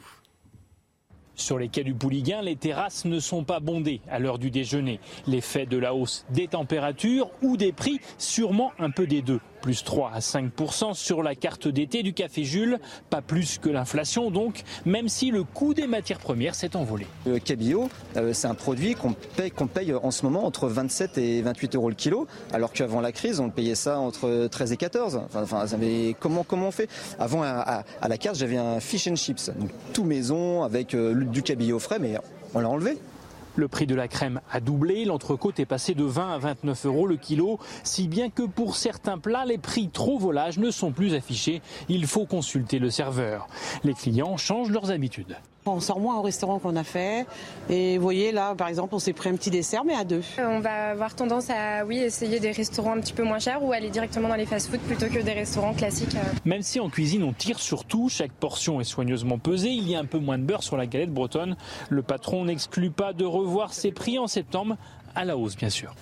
Sur 1.36 1.58
les 1.58 1.68
quais 1.68 1.84
du 1.84 1.94
Pouliguen, 1.94 2.42
les 2.42 2.56
terrasses 2.56 3.04
ne 3.04 3.20
sont 3.20 3.44
pas 3.44 3.60
bondées 3.60 4.00
à 4.10 4.18
l'heure 4.18 4.38
du 4.38 4.50
déjeuner. 4.50 5.00
L'effet 5.26 5.66
de 5.66 5.76
la 5.76 5.94
hausse 5.94 6.24
des 6.30 6.48
températures 6.48 7.30
ou 7.42 7.56
des 7.56 7.72
prix, 7.72 8.00
sûrement 8.16 8.72
un 8.78 8.90
peu 8.90 9.06
des 9.06 9.22
deux 9.22 9.40
plus 9.56 9.84
3 9.84 10.12
à 10.14 10.18
5% 10.20 10.94
sur 10.94 11.22
la 11.22 11.34
carte 11.34 11.68
d'été 11.68 12.02
du 12.02 12.12
Café 12.12 12.44
Jules, 12.44 12.78
pas 13.10 13.22
plus 13.22 13.58
que 13.58 13.68
l'inflation 13.68 14.30
donc, 14.30 14.62
même 14.84 15.08
si 15.08 15.30
le 15.30 15.44
coût 15.44 15.74
des 15.74 15.86
matières 15.86 16.18
premières 16.18 16.54
s'est 16.54 16.76
envolé. 16.76 17.06
Le 17.26 17.38
cabillaud, 17.38 17.88
euh, 18.16 18.32
c'est 18.32 18.46
un 18.46 18.54
produit 18.54 18.94
qu'on 18.94 19.14
paye, 19.66 19.94
en 19.94 20.10
ce 20.10 20.24
moment 20.24 20.46
entre 20.46 20.68
27 20.68 21.18
et 21.18 21.42
28 21.42 21.76
euros 21.76 21.88
le 21.88 21.94
kilo, 21.94 22.26
alors 22.52 22.72
qu'avant 22.72 23.00
la 23.00 23.12
crise, 23.12 23.40
on 23.40 23.50
payait 23.50 23.74
ça 23.74 23.98
entre 23.98 24.46
13 24.46 24.72
et 24.72 24.76
14. 24.76 25.20
Enfin, 25.34 25.66
comment, 26.20 26.44
comment 26.44 26.68
on 26.68 26.72
fait? 26.72 26.88
Avant, 27.18 27.42
à, 27.42 27.84
la 28.06 28.18
carte, 28.18 28.36
j'avais 28.36 28.56
un 28.56 28.80
fish 28.80 29.08
and 29.08 29.16
chips, 29.16 29.50
donc 29.58 29.70
tout 29.92 30.04
maison 30.04 30.62
avec 30.62 30.94
euh, 30.94 31.14
du 31.24 31.42
cabillaud 31.42 31.78
frais, 31.78 31.98
mais 31.98 32.16
on 32.54 32.60
l'a 32.60 32.68
enlevé. 32.68 32.98
Le 33.56 33.68
prix 33.68 33.86
de 33.86 33.94
la 33.94 34.06
crème 34.06 34.40
a 34.52 34.60
doublé, 34.60 35.06
l'entrecôte 35.06 35.58
est 35.60 35.66
passé 35.66 35.94
de 35.94 36.04
20 36.04 36.34
à 36.34 36.38
29 36.38 36.86
euros 36.86 37.06
le 37.06 37.16
kilo, 37.16 37.58
si 37.84 38.06
bien 38.06 38.28
que 38.28 38.42
pour 38.42 38.76
certains 38.76 39.16
plats, 39.16 39.46
les 39.46 39.56
prix 39.56 39.88
trop 39.88 40.18
volages 40.18 40.58
ne 40.58 40.70
sont 40.70 40.92
plus 40.92 41.14
affichés. 41.14 41.62
Il 41.88 42.06
faut 42.06 42.26
consulter 42.26 42.78
le 42.78 42.90
serveur. 42.90 43.48
Les 43.82 43.94
clients 43.94 44.36
changent 44.36 44.70
leurs 44.70 44.90
habitudes. 44.90 45.36
On 45.66 45.80
sort 45.80 46.00
moins 46.00 46.16
au 46.16 46.22
restaurant 46.22 46.58
qu'on 46.58 46.76
a 46.76 46.84
fait. 46.84 47.26
Et 47.68 47.96
vous 47.96 48.02
voyez, 48.02 48.32
là, 48.32 48.54
par 48.54 48.68
exemple, 48.68 48.94
on 48.94 48.98
s'est 48.98 49.12
pris 49.12 49.28
un 49.28 49.36
petit 49.36 49.50
dessert, 49.50 49.84
mais 49.84 49.94
à 49.94 50.04
deux. 50.04 50.22
Euh, 50.38 50.46
on 50.48 50.60
va 50.60 50.90
avoir 50.90 51.14
tendance 51.14 51.50
à, 51.50 51.84
oui, 51.84 51.98
essayer 51.98 52.40
des 52.40 52.52
restaurants 52.52 52.96
un 52.96 53.00
petit 53.00 53.12
peu 53.12 53.22
moins 53.22 53.38
chers 53.38 53.62
ou 53.62 53.72
aller 53.72 53.90
directement 53.90 54.28
dans 54.28 54.36
les 54.36 54.46
fast-foods 54.46 54.78
plutôt 54.78 55.06
que 55.06 55.20
des 55.20 55.32
restaurants 55.32 55.74
classiques. 55.74 56.14
Euh. 56.14 56.34
Même 56.44 56.62
si 56.62 56.80
en 56.80 56.88
cuisine, 56.88 57.22
on 57.24 57.32
tire 57.32 57.58
sur 57.58 57.84
tout, 57.84 58.08
chaque 58.08 58.32
portion 58.32 58.80
est 58.80 58.84
soigneusement 58.84 59.38
pesée, 59.38 59.70
il 59.70 59.88
y 59.88 59.96
a 59.96 59.98
un 59.98 60.04
peu 60.04 60.18
moins 60.18 60.38
de 60.38 60.44
beurre 60.44 60.62
sur 60.62 60.76
la 60.76 60.86
galette 60.86 61.12
bretonne. 61.12 61.56
Le 61.88 62.02
patron 62.02 62.44
n'exclut 62.44 62.90
pas 62.90 63.12
de 63.12 63.24
revoir 63.24 63.72
ses 63.72 63.92
prix 63.92 64.18
en 64.18 64.26
septembre, 64.26 64.76
à 65.14 65.24
la 65.24 65.36
hausse, 65.36 65.56
bien 65.56 65.70
sûr. 65.70 65.94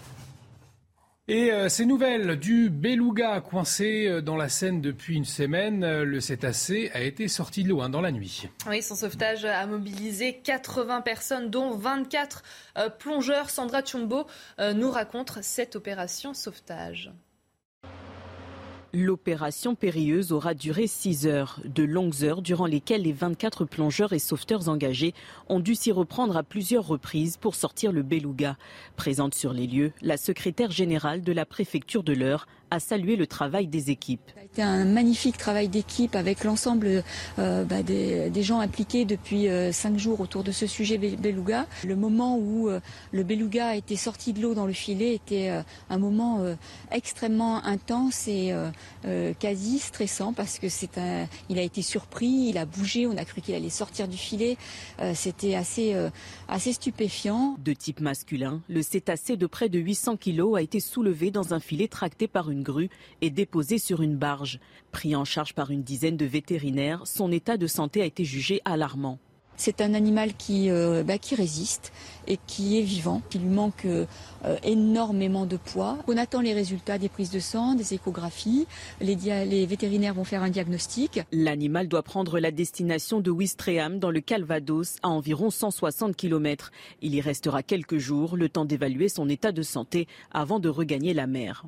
Et 1.26 1.50
euh, 1.52 1.70
ces 1.70 1.86
nouvelles 1.86 2.38
du 2.38 2.68
beluga 2.68 3.40
coincé 3.40 4.06
euh, 4.06 4.20
dans 4.20 4.36
la 4.36 4.50
Seine 4.50 4.82
depuis 4.82 5.16
une 5.16 5.24
semaine, 5.24 5.82
euh, 5.82 6.04
le 6.04 6.20
cétacé 6.20 6.90
a 6.92 7.00
été 7.00 7.28
sorti 7.28 7.64
de 7.64 7.70
l'eau 7.70 7.80
hein, 7.80 7.88
dans 7.88 8.02
la 8.02 8.12
nuit. 8.12 8.46
Oui, 8.68 8.82
son 8.82 8.94
sauvetage 8.94 9.46
a 9.46 9.66
mobilisé 9.66 10.36
80 10.44 11.00
personnes, 11.00 11.48
dont 11.48 11.70
24 11.78 12.42
plongeurs. 12.98 13.48
Sandra 13.48 13.82
Chumbo 13.82 14.26
nous 14.74 14.90
raconte 14.90 15.40
cette 15.40 15.76
opération 15.76 16.34
sauvetage. 16.34 17.10
L'opération 18.96 19.74
périlleuse 19.74 20.30
aura 20.30 20.54
duré 20.54 20.86
6 20.86 21.26
heures, 21.26 21.58
de 21.64 21.82
longues 21.82 22.22
heures 22.22 22.42
durant 22.42 22.66
lesquelles 22.66 23.02
les 23.02 23.12
24 23.12 23.64
plongeurs 23.64 24.12
et 24.12 24.20
sauveteurs 24.20 24.68
engagés 24.68 25.14
ont 25.48 25.58
dû 25.58 25.74
s'y 25.74 25.90
reprendre 25.90 26.36
à 26.36 26.44
plusieurs 26.44 26.86
reprises 26.86 27.36
pour 27.36 27.56
sortir 27.56 27.90
le 27.90 28.04
beluga. 28.04 28.56
Présente 28.94 29.34
sur 29.34 29.52
les 29.52 29.66
lieux, 29.66 29.90
la 30.00 30.16
secrétaire 30.16 30.70
générale 30.70 31.22
de 31.22 31.32
la 31.32 31.44
préfecture 31.44 32.04
de 32.04 32.12
l'Eure 32.12 32.46
a 32.74 32.80
salué 32.80 33.16
le 33.16 33.26
travail 33.26 33.66
des 33.66 33.90
équipes. 33.90 34.30
C'était 34.42 34.62
un 34.62 34.84
magnifique 34.84 35.38
travail 35.38 35.68
d'équipe 35.68 36.14
avec 36.16 36.44
l'ensemble 36.44 37.02
euh, 37.38 37.64
bah, 37.64 37.82
des, 37.82 38.42
gens 38.42 38.60
impliqués 38.60 39.04
depuis 39.04 39.48
euh, 39.48 39.72
cinq 39.72 39.96
jours 39.98 40.20
autour 40.20 40.44
de 40.44 40.52
ce 40.52 40.66
sujet 40.66 40.98
beluga. 40.98 41.66
Le 41.84 41.96
moment 41.96 42.36
où 42.36 42.68
euh, 42.68 42.80
le 43.12 43.22
beluga 43.22 43.68
a 43.68 43.76
été 43.76 43.96
sorti 43.96 44.32
de 44.32 44.42
l'eau 44.42 44.54
dans 44.54 44.66
le 44.66 44.72
filet 44.72 45.14
était 45.14 45.50
un 45.88 45.98
moment 45.98 46.40
extrêmement 46.90 47.64
intense 47.64 48.26
et 48.28 48.52
quasi 49.38 49.78
stressant 49.78 50.32
parce 50.32 50.58
que 50.58 50.68
c'est 50.68 50.98
un, 50.98 51.26
il 51.48 51.58
a 51.58 51.62
été 51.62 51.82
surpris, 51.82 52.48
il 52.48 52.58
a 52.58 52.66
bougé, 52.66 53.06
on 53.06 53.16
a 53.16 53.24
cru 53.24 53.40
qu'il 53.40 53.54
allait 53.54 53.70
sortir 53.70 54.08
du 54.08 54.16
filet. 54.16 54.56
C'était 55.14 55.54
assez, 55.54 55.94
assez 56.48 56.72
stupéfiant. 56.72 57.56
De 57.62 57.72
type 57.72 58.00
masculin, 58.00 58.62
le 58.68 58.82
cétacé 58.82 59.36
de 59.36 59.46
près 59.46 59.68
de 59.68 59.78
800 59.78 60.16
kilos 60.16 60.56
a 60.56 60.62
été 60.62 60.80
soulevé 60.80 61.30
dans 61.30 61.54
un 61.54 61.60
filet 61.60 61.88
tracté 61.88 62.26
par 62.26 62.50
une 62.50 62.63
grue 62.64 62.90
et 63.20 63.30
déposé 63.30 63.78
sur 63.78 64.02
une 64.02 64.16
barge. 64.16 64.58
Pris 64.90 65.14
en 65.14 65.24
charge 65.24 65.54
par 65.54 65.70
une 65.70 65.84
dizaine 65.84 66.16
de 66.16 66.26
vétérinaires, 66.26 67.06
son 67.06 67.30
état 67.30 67.56
de 67.56 67.68
santé 67.68 68.02
a 68.02 68.06
été 68.06 68.24
jugé 68.24 68.60
alarmant. 68.64 69.20
C'est 69.56 69.80
un 69.80 69.94
animal 69.94 70.34
qui, 70.34 70.68
euh, 70.68 71.04
bah, 71.04 71.18
qui 71.18 71.34
résiste 71.36 71.92
et 72.26 72.38
qui 72.46 72.78
est 72.78 72.82
vivant. 72.82 73.22
Il 73.34 73.42
lui 73.42 73.48
manque 73.48 73.84
euh, 73.84 74.06
énormément 74.64 75.46
de 75.46 75.56
poids. 75.56 75.98
On 76.08 76.16
attend 76.16 76.40
les 76.40 76.52
résultats 76.52 76.98
des 76.98 77.08
prises 77.08 77.30
de 77.30 77.38
sang, 77.38 77.74
des 77.74 77.94
échographies. 77.94 78.66
Les, 79.00 79.14
les 79.14 79.66
vétérinaires 79.66 80.14
vont 80.14 80.24
faire 80.24 80.42
un 80.42 80.50
diagnostic. 80.50 81.20
L'animal 81.30 81.86
doit 81.86 82.02
prendre 82.02 82.40
la 82.40 82.50
destination 82.50 83.20
de 83.20 83.30
Ouistreham 83.30 84.00
dans 84.00 84.10
le 84.10 84.20
Calvados 84.20 84.96
à 85.02 85.08
environ 85.08 85.50
160 85.50 86.16
km. 86.16 86.72
Il 87.00 87.14
y 87.14 87.20
restera 87.20 87.62
quelques 87.62 87.98
jours, 87.98 88.36
le 88.36 88.48
temps 88.48 88.64
d'évaluer 88.64 89.08
son 89.08 89.28
état 89.28 89.52
de 89.52 89.62
santé 89.62 90.08
avant 90.32 90.58
de 90.58 90.68
regagner 90.68 91.14
la 91.14 91.28
mer. 91.28 91.64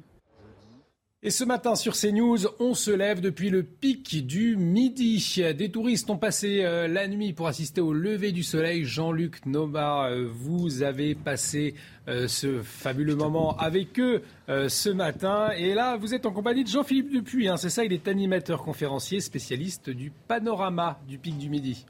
Et 1.26 1.30
ce 1.30 1.42
matin 1.42 1.74
sur 1.74 1.94
CNews, 1.96 2.46
on 2.60 2.74
se 2.74 2.92
lève 2.92 3.20
depuis 3.20 3.50
le 3.50 3.64
pic 3.64 4.24
du 4.28 4.56
midi. 4.56 5.42
Des 5.58 5.72
touristes 5.72 6.08
ont 6.08 6.18
passé 6.18 6.60
euh, 6.62 6.86
la 6.86 7.08
nuit 7.08 7.32
pour 7.32 7.48
assister 7.48 7.80
au 7.80 7.92
lever 7.92 8.30
du 8.30 8.44
soleil. 8.44 8.84
Jean-Luc 8.84 9.44
Noma, 9.44 10.06
euh, 10.06 10.28
vous 10.32 10.84
avez 10.84 11.16
passé 11.16 11.74
euh, 12.06 12.28
ce 12.28 12.62
fabuleux 12.62 13.16
moment 13.16 13.56
avec 13.56 13.98
eux 13.98 14.22
ce 14.46 14.88
matin. 14.88 15.50
Et 15.58 15.74
là, 15.74 15.96
vous 15.96 16.14
êtes 16.14 16.26
en 16.26 16.30
compagnie 16.30 16.62
de 16.62 16.68
Jean-Philippe 16.68 17.10
Dupuis. 17.10 17.48
Hein, 17.48 17.56
c'est 17.56 17.70
ça, 17.70 17.84
il 17.84 17.92
est 17.92 18.06
animateur 18.06 18.62
conférencier, 18.62 19.20
spécialiste 19.20 19.90
du 19.90 20.12
panorama 20.28 21.00
du 21.08 21.18
pic 21.18 21.36
du 21.36 21.50
midi. 21.50 21.86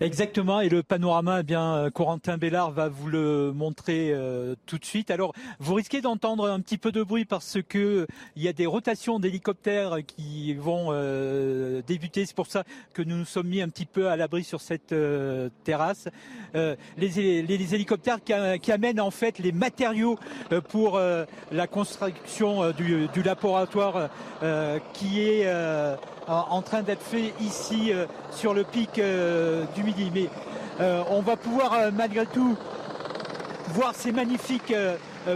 Exactement, 0.00 0.60
et 0.60 0.68
le 0.68 0.82
panorama, 0.82 1.40
eh 1.40 1.42
bien, 1.42 1.74
euh, 1.74 1.90
Corentin 1.90 2.36
Bellard 2.36 2.72
va 2.72 2.88
vous 2.88 3.08
le 3.08 3.52
montrer 3.52 4.10
euh, 4.12 4.54
tout 4.66 4.78
de 4.78 4.84
suite. 4.84 5.10
Alors, 5.10 5.32
vous 5.60 5.74
risquez 5.74 6.00
d'entendre 6.00 6.48
un 6.48 6.60
petit 6.60 6.78
peu 6.78 6.92
de 6.92 7.02
bruit 7.02 7.24
parce 7.24 7.58
que 7.68 8.06
il 8.36 8.42
y 8.42 8.48
a 8.48 8.52
des 8.52 8.66
rotations 8.66 9.20
d'hélicoptères 9.20 9.98
qui 10.04 10.54
vont 10.54 10.88
euh, 10.90 11.82
débuter. 11.86 12.26
C'est 12.26 12.36
pour 12.36 12.46
ça 12.46 12.64
que 12.94 13.02
nous 13.02 13.16
nous 13.16 13.24
sommes 13.24 13.48
mis 13.48 13.62
un 13.62 13.68
petit 13.68 13.86
peu 13.86 14.08
à 14.08 14.16
l'abri 14.16 14.44
sur 14.44 14.60
cette 14.60 14.94
terrasse. 15.64 16.08
Les, 16.54 17.42
les, 17.42 17.74
hélicoptères 17.74 18.18
qui, 18.22 18.72
amènent 18.72 19.00
en 19.00 19.10
fait 19.10 19.38
les 19.38 19.52
matériaux 19.52 20.18
pour 20.68 20.98
la 20.98 21.66
construction 21.66 22.72
du, 22.72 23.08
du 23.08 23.22
laboratoire 23.22 24.10
qui 24.92 25.20
est 25.20 25.46
en 26.28 26.62
train 26.62 26.82
d'être 26.82 27.02
fait 27.02 27.34
ici 27.40 27.92
euh, 27.92 28.06
sur 28.30 28.54
le 28.54 28.64
pic 28.64 28.98
euh, 28.98 29.64
du 29.74 29.82
Midi. 29.82 30.10
Mais 30.14 30.28
euh, 30.80 31.02
on 31.10 31.20
va 31.20 31.36
pouvoir 31.36 31.92
malgré 31.92 32.26
tout 32.26 32.56
voir 33.68 33.94
ces 33.94 34.12
magnifiques 34.12 34.74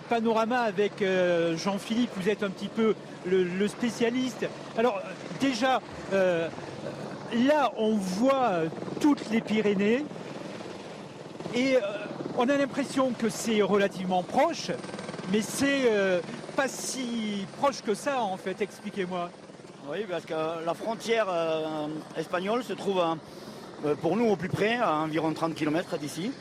panoramas 0.09 0.63
avec 0.63 1.03
Jean-Philippe. 1.55 2.11
Vous 2.17 2.29
êtes 2.29 2.43
un 2.43 2.51
petit 2.51 2.69
peu 2.69 2.95
le, 3.25 3.69
spécialiste. 3.69 4.47
Alors 4.77 5.01
déjà, 5.41 5.81
là 6.13 7.73
on 7.79 7.95
voit 7.97 8.65
toutes 9.01 9.31
les 9.31 9.41
Pyrénées 9.41 10.05
et 11.55 11.79
on 12.37 12.49
a 12.49 12.57
l'impression 12.57 13.13
que 13.17 13.31
c'est 13.31 13.63
relativement 13.63 14.23
proche, 14.23 14.71
mais 15.33 15.41
c'est 15.41 15.91
pas 16.57 16.69
si 16.69 17.47
proche 17.57 17.81
que 17.81 17.95
ça 17.95 18.21
en 18.21 18.37
fait. 18.37 18.61
Expliquez-moi. 18.61 19.31
Oui, 19.89 19.99
parce 20.11 20.25
que 20.25 20.35
la 20.65 20.75
frontière 20.75 21.27
euh, 21.31 21.87
espagnole 22.17 22.65
se 22.65 22.73
trouve 22.73 23.01
euh, 23.85 23.95
pour 23.95 24.17
nous 24.17 24.27
au 24.27 24.35
plus 24.35 24.49
près, 24.49 24.79
à 24.79 24.97
environ 24.97 25.33
30 25.33 25.55
km 25.55 25.97
d'ici. 25.97 26.33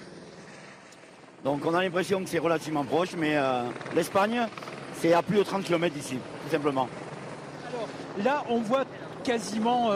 Donc 1.43 1.63
on 1.63 1.75
a 1.75 1.83
l'impression 1.83 2.23
que 2.23 2.29
c'est 2.29 2.39
relativement 2.39 2.83
proche, 2.85 3.09
mais 3.15 3.37
euh, 3.37 3.61
l'Espagne, 3.93 4.47
c'est 4.95 5.13
à 5.13 5.21
plus 5.21 5.37
de 5.37 5.43
30 5.43 5.63
km 5.63 5.93
d'ici, 5.93 6.15
tout 6.15 6.51
simplement. 6.51 6.89
Alors 7.69 7.87
là, 8.23 8.43
on 8.49 8.61
voit 8.61 8.85
quasiment 9.23 9.91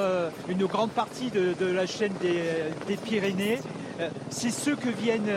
une 0.47 0.65
grande 0.65 0.91
partie 0.91 1.29
de, 1.29 1.65
la 1.65 1.85
chaîne 1.85 2.13
des, 2.19 2.97
Pyrénées. 2.97 3.59
c'est 4.29 4.49
ceux 4.49 4.75
que 4.75 4.89
viennent 4.89 5.31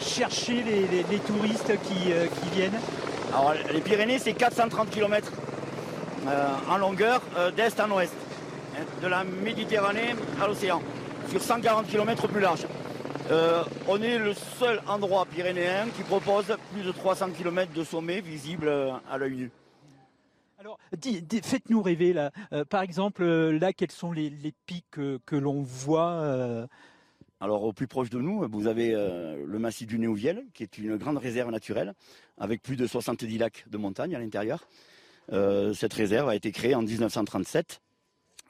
chercher 0.00 0.62
les, 0.62 1.18
touristes 1.18 1.72
qui, 1.84 1.94
qui, 1.94 2.56
viennent 2.56 2.78
Alors 3.34 3.52
les 3.72 3.80
Pyrénées, 3.80 4.18
c'est 4.18 4.32
430 4.32 4.88
km. 4.88 5.30
Euh, 6.26 6.48
en 6.68 6.78
longueur 6.78 7.22
euh, 7.36 7.50
d'est 7.50 7.78
en 7.80 7.90
ouest. 7.92 8.14
de 9.02 9.06
la 9.06 9.24
Méditerranée 9.24 10.14
à 10.40 10.46
l'océan, 10.46 10.82
sur 11.30 11.40
140 11.40 11.86
km 11.86 12.28
plus 12.28 12.40
large. 12.40 12.66
Euh, 13.30 13.62
on 13.86 14.00
est 14.02 14.18
le 14.18 14.34
seul 14.34 14.80
endroit 14.88 15.26
pyrénéen 15.26 15.86
qui 15.96 16.02
propose 16.02 16.56
plus 16.72 16.82
de 16.82 16.92
300 16.92 17.30
km 17.30 17.72
de 17.72 17.84
sommet 17.84 18.20
visible 18.20 18.68
à 19.10 19.18
l'œil 19.18 19.36
nu. 19.36 19.50
Alors, 20.58 20.78
faites-nous 21.42 21.82
rêver 21.82 22.12
là. 22.12 22.30
Euh, 22.52 22.64
par 22.64 22.82
exemple, 22.82 23.24
là, 23.24 23.72
quels 23.72 23.92
sont 23.92 24.12
les, 24.12 24.32
pics 24.66 24.84
que, 24.90 25.36
l'on 25.36 25.62
voit 25.62 26.66
Alors, 27.40 27.62
au 27.62 27.72
plus 27.72 27.86
proche 27.86 28.10
de 28.10 28.18
nous, 28.18 28.46
vous 28.50 28.66
avez 28.66 28.90
le 28.92 29.58
massif 29.58 29.86
du 29.86 29.98
Néouviel, 29.98 30.44
qui 30.52 30.62
est 30.62 30.78
une 30.78 30.96
grande 30.96 31.18
réserve 31.18 31.50
naturelle, 31.50 31.94
avec 32.38 32.62
plus 32.62 32.76
de 32.76 32.86
70 32.86 33.38
lacs 33.38 33.64
de 33.68 33.78
montagne 33.78 34.16
à 34.16 34.18
l'intérieur. 34.18 34.66
Cette 35.30 35.92
réserve 35.92 36.28
a 36.28 36.34
été 36.34 36.52
créée 36.52 36.74
en 36.74 36.82
1937, 36.82 37.80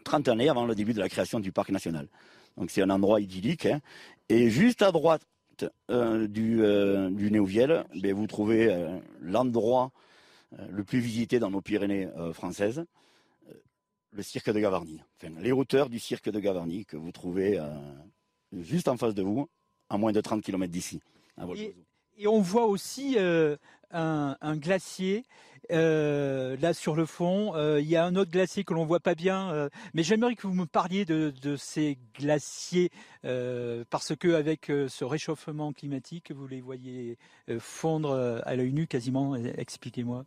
30 0.04 0.28
années 0.28 0.48
avant 0.48 0.66
le 0.66 0.74
début 0.74 0.94
de 0.94 1.00
la 1.00 1.08
création 1.08 1.40
du 1.40 1.52
parc 1.52 1.70
national. 1.70 2.08
Donc 2.56 2.70
c'est 2.70 2.82
un 2.82 2.90
endroit 2.90 3.20
idyllique. 3.20 3.66
Hein. 3.66 3.80
Et 4.28 4.50
juste 4.50 4.82
à 4.82 4.92
droite 4.92 5.22
euh, 5.90 6.26
du, 6.26 6.62
euh, 6.62 7.10
du 7.10 7.30
Néouviel, 7.30 7.84
ben, 7.94 8.14
vous 8.14 8.26
trouvez 8.26 8.68
euh, 8.68 8.98
l'endroit 9.20 9.90
le 10.70 10.82
plus 10.82 11.00
visité 11.00 11.38
dans 11.38 11.50
nos 11.50 11.60
Pyrénées 11.60 12.08
françaises, 12.32 12.82
le 14.12 14.22
cirque 14.22 14.50
de 14.50 14.58
Gavarnie. 14.58 15.02
Enfin, 15.20 15.34
les 15.40 15.52
hauteurs 15.52 15.90
du 15.90 15.98
cirque 15.98 16.30
de 16.30 16.40
Gavarnie 16.40 16.86
que 16.86 16.96
vous 16.96 17.12
trouvez 17.12 17.60
juste 18.54 18.88
en 18.88 18.96
face 18.96 19.14
de 19.14 19.20
vous, 19.20 19.50
à 19.90 19.98
moins 19.98 20.12
de 20.12 20.22
30 20.22 20.42
km 20.42 20.72
d'ici. 20.72 21.00
Et, 22.16 22.26
on 22.26 22.40
voit 22.40 22.64
aussi 22.64 23.18
un, 23.90 24.56
glacier 24.56 25.24
euh, 25.70 26.56
là 26.60 26.72
sur 26.74 26.96
le 26.96 27.06
fond. 27.06 27.54
Euh, 27.54 27.80
il 27.80 27.88
y 27.88 27.96
a 27.96 28.04
un 28.04 28.16
autre 28.16 28.30
glacier 28.30 28.64
que 28.64 28.74
l'on 28.74 28.84
voit 28.84 29.00
pas 29.00 29.14
bien, 29.14 29.50
euh, 29.52 29.68
mais 29.94 30.02
j'aimerais 30.02 30.34
que 30.34 30.46
vous 30.46 30.54
me 30.54 30.66
parliez 30.66 31.04
de, 31.04 31.32
ces 31.56 31.98
glaciers 32.18 32.90
parce 33.90 34.14
que 34.16 34.34
avec 34.34 34.66
ce 34.66 35.04
réchauffement 35.04 35.72
climatique, 35.72 36.32
vous 36.32 36.46
les 36.46 36.60
voyez 36.60 37.18
fondre 37.58 38.40
à 38.44 38.56
l'œil 38.56 38.72
nu 38.72 38.86
quasiment. 38.86 39.34
Expliquez-moi. 39.34 40.24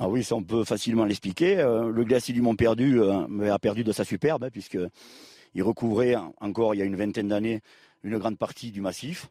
Ah 0.00 0.08
oui, 0.08 0.24
ça 0.24 0.34
on 0.34 0.42
peut 0.42 0.64
facilement 0.64 1.04
l'expliquer. 1.04 1.56
le 1.56 2.04
glacier 2.04 2.34
du 2.34 2.42
Mont 2.42 2.56
Perdu 2.56 3.00
a 3.02 3.58
perdu 3.58 3.84
de 3.84 3.92
sa 3.92 4.04
superbe 4.04 4.44
hein, 4.44 4.50
puisque 4.50 4.78
il 5.54 5.62
recouvrait 5.62 6.16
encore 6.40 6.74
il 6.74 6.78
y 6.78 6.82
a 6.82 6.86
une 6.86 6.96
vingtaine 6.96 7.28
d'années 7.28 7.60
une 8.02 8.18
grande 8.18 8.38
partie 8.38 8.70
du 8.70 8.80
massif. 8.80 9.30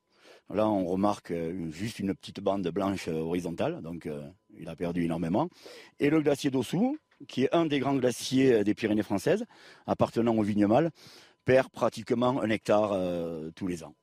Là, 0.50 0.68
on 0.68 0.86
remarque 0.86 1.34
juste 1.70 2.00
une 2.00 2.14
petite 2.14 2.40
bande 2.42 2.68
blanche 2.70 3.08
horizontale, 3.08 3.82
donc 3.82 4.08
il 4.60 4.70
a 4.70 4.76
perdu 4.76 5.04
énormément. 5.04 5.50
Et 6.00 6.10
le 6.10 6.22
glacier 6.22 6.52
d'Ossou, 6.52 6.98
qui 7.28 7.44
est 7.44 7.54
un 7.54 7.66
des 7.66 7.80
grands 7.80 7.96
glaciers 7.96 8.64
des 8.64 8.74
Pyrénées 8.74 9.04
françaises, 9.04 9.46
appartenant 9.88 10.36
au 10.36 10.44
Vignemale, 10.44 10.92
perd 11.46 11.70
pratiquement 11.70 12.42
un 12.42 12.50
hectare 12.50 12.98
tous 13.56 13.68
les 13.68 13.84
ans. 13.84 13.94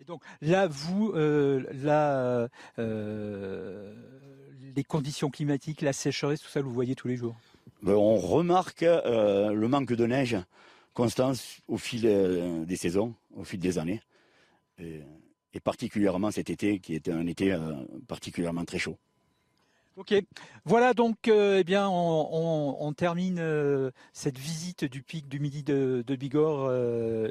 Et 0.00 0.04
donc 0.04 0.22
là, 0.40 0.66
vous, 0.66 1.12
là, 1.14 2.48
les 2.76 3.94
conditions 4.84 5.30
climatiques, 5.30 5.80
la 5.80 5.92
sécheresse, 5.92 6.40
tout 6.40 6.48
ça, 6.48 6.60
vous 6.60 6.70
voyez 6.70 6.94
tous 6.94 7.08
les 7.08 7.16
jours? 7.16 7.36
Ben, 7.82 7.94
On 7.94 8.16
remarque 8.16 8.82
le 8.82 9.66
manque 9.66 9.92
de 9.92 10.06
neige 10.06 10.36
constant 10.94 11.32
au 11.68 11.78
fil 11.78 12.02
des 12.66 12.76
saisons, 12.76 13.14
au 13.34 13.44
fil 13.44 13.60
des 13.60 13.78
années 13.78 14.00
et 15.56 15.60
particulièrement 15.60 16.30
cet 16.30 16.50
été 16.50 16.80
qui 16.80 16.94
était 16.94 17.12
un 17.12 17.26
été 17.26 17.52
euh, 17.52 17.72
particulièrement 18.06 18.66
très 18.66 18.78
chaud. 18.78 18.98
Ok, 19.96 20.14
voilà 20.66 20.92
donc 20.92 21.26
euh, 21.26 21.58
eh 21.60 21.64
bien 21.64 21.88
on, 21.88 22.92
termine 22.92 23.38
euh, 23.40 23.90
cette 24.12 24.36
visite 24.38 24.84
du 24.84 25.02
pic 25.02 25.26
du 25.26 25.40
midi 25.40 25.62
de, 25.62 26.04
Bigorre 26.06 26.70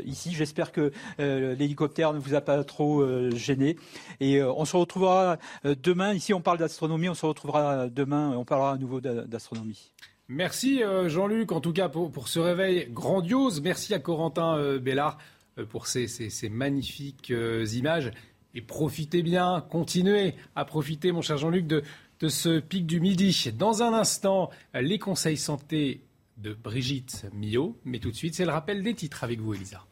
ici. 0.03 0.33
J'espère 0.33 0.71
que 0.71 0.91
l'hélicoptère 1.19 2.13
ne 2.13 2.19
vous 2.19 2.33
a 2.33 2.41
pas 2.41 2.63
trop 2.63 3.05
gêné 3.31 3.77
et 4.19 4.41
on 4.41 4.65
se 4.65 4.75
retrouvera 4.75 5.37
demain. 5.63 6.13
Ici 6.13 6.33
on 6.33 6.41
parle 6.41 6.57
d'astronomie, 6.57 7.07
on 7.07 7.13
se 7.13 7.25
retrouvera 7.25 7.87
demain. 7.87 8.35
On 8.35 8.45
parlera 8.45 8.71
à 8.73 8.77
nouveau 8.77 8.99
d'astronomie. 8.99 9.91
Merci 10.27 10.81
Jean-Luc 11.05 11.51
en 11.51 11.61
tout 11.61 11.73
cas 11.73 11.87
pour, 11.87 12.27
ce 12.27 12.39
réveil 12.39 12.87
grandiose. 12.89 13.61
Merci 13.61 13.93
à 13.93 13.99
Corentin 13.99 14.77
Bellard 14.79 15.19
euh, 15.57 15.65
pour 15.65 15.87
ces, 15.87 16.07
magnifiques 16.49 17.31
euh, 17.31 17.65
images. 17.73 18.11
Et 18.53 18.61
profitez 18.61 19.21
bien, 19.21 19.65
continuez 19.69 20.33
à 20.55 20.63
profiter, 20.63 21.11
mon 21.11 21.21
cher 21.21 21.37
Jean-Luc, 21.37 21.67
de, 21.67 21.83
de 22.19 22.27
ce 22.27 22.59
pic 22.59 22.85
du 22.85 22.99
midi. 22.99 23.51
Dans 23.57 23.83
un 23.83 23.93
instant, 23.93 24.49
les 24.73 24.99
conseils 24.99 25.37
santé 25.37 26.01
de 26.37 26.53
Brigitte 26.53 27.25
Millot. 27.33 27.77
Mais 27.85 27.99
tout 27.99 28.11
de 28.11 28.15
suite, 28.15 28.35
c'est 28.35 28.45
le 28.45 28.51
rappel 28.51 28.83
des 28.83 28.93
titres 28.93 29.23
avec 29.23 29.39
vous, 29.39 29.53
Elisa. 29.53 29.85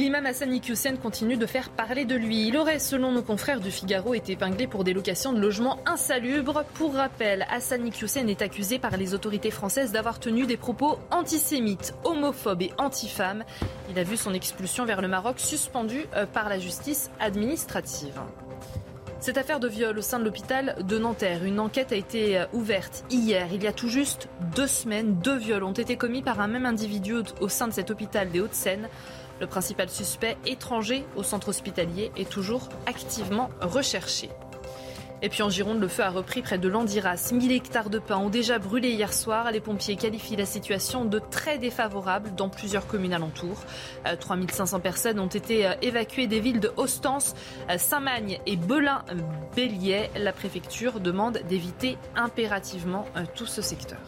L'imam 0.00 0.24
Hassan 0.24 0.50
Iqiyoussen 0.50 0.96
continue 0.96 1.36
de 1.36 1.44
faire 1.44 1.68
parler 1.68 2.06
de 2.06 2.14
lui. 2.14 2.48
Il 2.48 2.56
aurait, 2.56 2.78
selon 2.78 3.12
nos 3.12 3.20
confrères 3.20 3.60
du 3.60 3.70
Figaro, 3.70 4.14
été 4.14 4.32
épinglé 4.32 4.66
pour 4.66 4.82
des 4.82 4.94
locations 4.94 5.34
de 5.34 5.38
logements 5.38 5.78
insalubres. 5.84 6.64
Pour 6.72 6.94
rappel, 6.94 7.46
Hassan 7.50 7.86
Iqiyoussen 7.86 8.30
est 8.30 8.40
accusé 8.40 8.78
par 8.78 8.96
les 8.96 9.12
autorités 9.12 9.50
françaises 9.50 9.92
d'avoir 9.92 10.18
tenu 10.18 10.46
des 10.46 10.56
propos 10.56 10.98
antisémites, 11.10 11.92
homophobes 12.04 12.62
et 12.62 12.70
anti-femmes. 12.78 13.44
Il 13.90 13.98
a 13.98 14.02
vu 14.02 14.16
son 14.16 14.32
expulsion 14.32 14.86
vers 14.86 15.02
le 15.02 15.08
Maroc 15.08 15.38
suspendue 15.38 16.06
euh, 16.16 16.24
par 16.24 16.48
la 16.48 16.58
justice 16.58 17.10
administrative. 17.20 18.18
Cette 19.20 19.36
affaire 19.36 19.60
de 19.60 19.68
viol 19.68 19.98
au 19.98 20.02
sein 20.02 20.18
de 20.18 20.24
l'hôpital 20.24 20.76
de 20.80 20.98
Nanterre, 20.98 21.44
une 21.44 21.60
enquête 21.60 21.92
a 21.92 21.96
été 21.96 22.38
euh, 22.38 22.46
ouverte 22.54 23.04
hier. 23.10 23.48
Il 23.52 23.62
y 23.62 23.66
a 23.66 23.72
tout 23.74 23.90
juste 23.90 24.28
deux 24.56 24.66
semaines, 24.66 25.16
deux 25.16 25.36
viols 25.36 25.62
ont 25.62 25.74
été 25.74 25.98
commis 25.98 26.22
par 26.22 26.40
un 26.40 26.48
même 26.48 26.64
individu 26.64 27.16
au 27.42 27.50
sein 27.50 27.68
de 27.68 27.74
cet 27.74 27.90
hôpital 27.90 28.30
des 28.30 28.40
Hauts-de-Seine. 28.40 28.88
Le 29.40 29.46
principal 29.46 29.88
suspect 29.88 30.36
étranger 30.46 31.04
au 31.16 31.22
centre 31.22 31.48
hospitalier 31.48 32.12
est 32.16 32.28
toujours 32.28 32.68
activement 32.86 33.50
recherché. 33.60 34.28
Et 35.22 35.28
puis 35.28 35.42
en 35.42 35.50
Gironde, 35.50 35.80
le 35.80 35.88
feu 35.88 36.02
a 36.02 36.10
repris 36.10 36.40
près 36.40 36.58
de 36.58 36.66
Landiras. 36.66 37.30
1000 37.32 37.52
hectares 37.52 37.90
de 37.90 37.98
pins 37.98 38.16
ont 38.16 38.30
déjà 38.30 38.58
brûlé 38.58 38.90
hier 38.90 39.12
soir. 39.12 39.50
Les 39.50 39.60
pompiers 39.60 39.96
qualifient 39.96 40.36
la 40.36 40.46
situation 40.46 41.04
de 41.04 41.18
très 41.18 41.58
défavorable 41.58 42.34
dans 42.34 42.48
plusieurs 42.48 42.86
communes 42.86 43.12
alentours. 43.12 43.60
3500 44.18 44.76
euh, 44.76 44.80
personnes 44.80 45.20
ont 45.20 45.26
été 45.26 45.66
euh, 45.66 45.74
évacuées 45.82 46.26
des 46.26 46.40
villes 46.40 46.60
de 46.60 46.72
Ostens, 46.76 47.34
euh, 47.68 47.76
Saint-Magne 47.76 48.40
et 48.46 48.56
Belin-Bélier. 48.56 50.08
La 50.16 50.32
préfecture 50.32 51.00
demande 51.00 51.40
d'éviter 51.48 51.98
impérativement 52.16 53.04
tout 53.34 53.46
ce 53.46 53.60
secteur. 53.60 53.98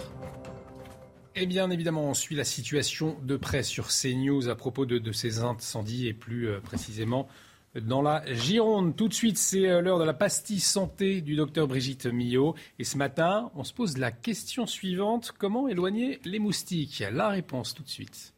Et 1.35 1.47
bien 1.47 1.71
évidemment, 1.71 2.05
on 2.05 2.15
suit 2.15 2.37
la 2.37 2.45
situation 2.45 3.17
de 3.23 3.37
près 3.37 3.63
sur 3.63 3.89
CNews 3.89 4.49
à 4.49 4.55
propos 4.55 4.85
de, 4.85 5.13
ces 5.13 5.39
incendies 5.41 6.07
et 6.07 6.13
plus 6.13 6.49
euh, 6.49 6.61
précisément 6.61 7.27
dans 7.75 8.03
la 8.03 8.23
Gironde. 8.35 8.95
Tout 8.97 9.09
de 9.09 9.15
suite, 9.15 9.39
c'est 9.39 9.67
euh, 9.67 9.81
l'heure 9.81 9.99
de 9.99 10.05
la 10.05 10.13
pastille 10.13 10.61
santé 10.61 11.23
du 11.23 11.35
docteur 11.35 11.67
Brigitte 11.67 12.05
Millot. 12.05 12.55
Et 12.79 12.85
ce 12.85 12.99
matin, 12.99 13.51
on 13.55 13.65
se 13.65 13.73
pose 13.73 13.97
la 13.97 14.13
question 14.13 14.67
suivante 14.67 15.33
comment 15.39 15.69
éloigner 15.69 16.21
les 16.25 16.39
moustiques? 16.39 17.03
La 17.11 17.29
réponse 17.31 17.73
tout 17.73 17.83
de 17.83 17.89
suite. 17.89 18.35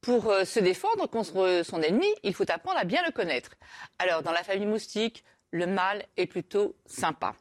Pour 0.00 0.30
euh, 0.30 0.44
se 0.44 0.60
défendre 0.60 1.06
contre 1.06 1.60
son 1.64 1.82
ennemi, 1.82 2.08
il 2.22 2.32
faut 2.32 2.50
apprendre 2.50 2.78
à 2.78 2.84
bien 2.84 3.04
le 3.04 3.12
connaître. 3.12 3.50
Alors, 3.98 4.22
dans 4.22 4.32
la 4.32 4.42
famille 4.42 4.66
moustique, 4.66 5.22
le 5.50 5.66
mâle 5.66 6.06
est 6.16 6.26
plutôt 6.26 6.76
sympa. 6.86 7.36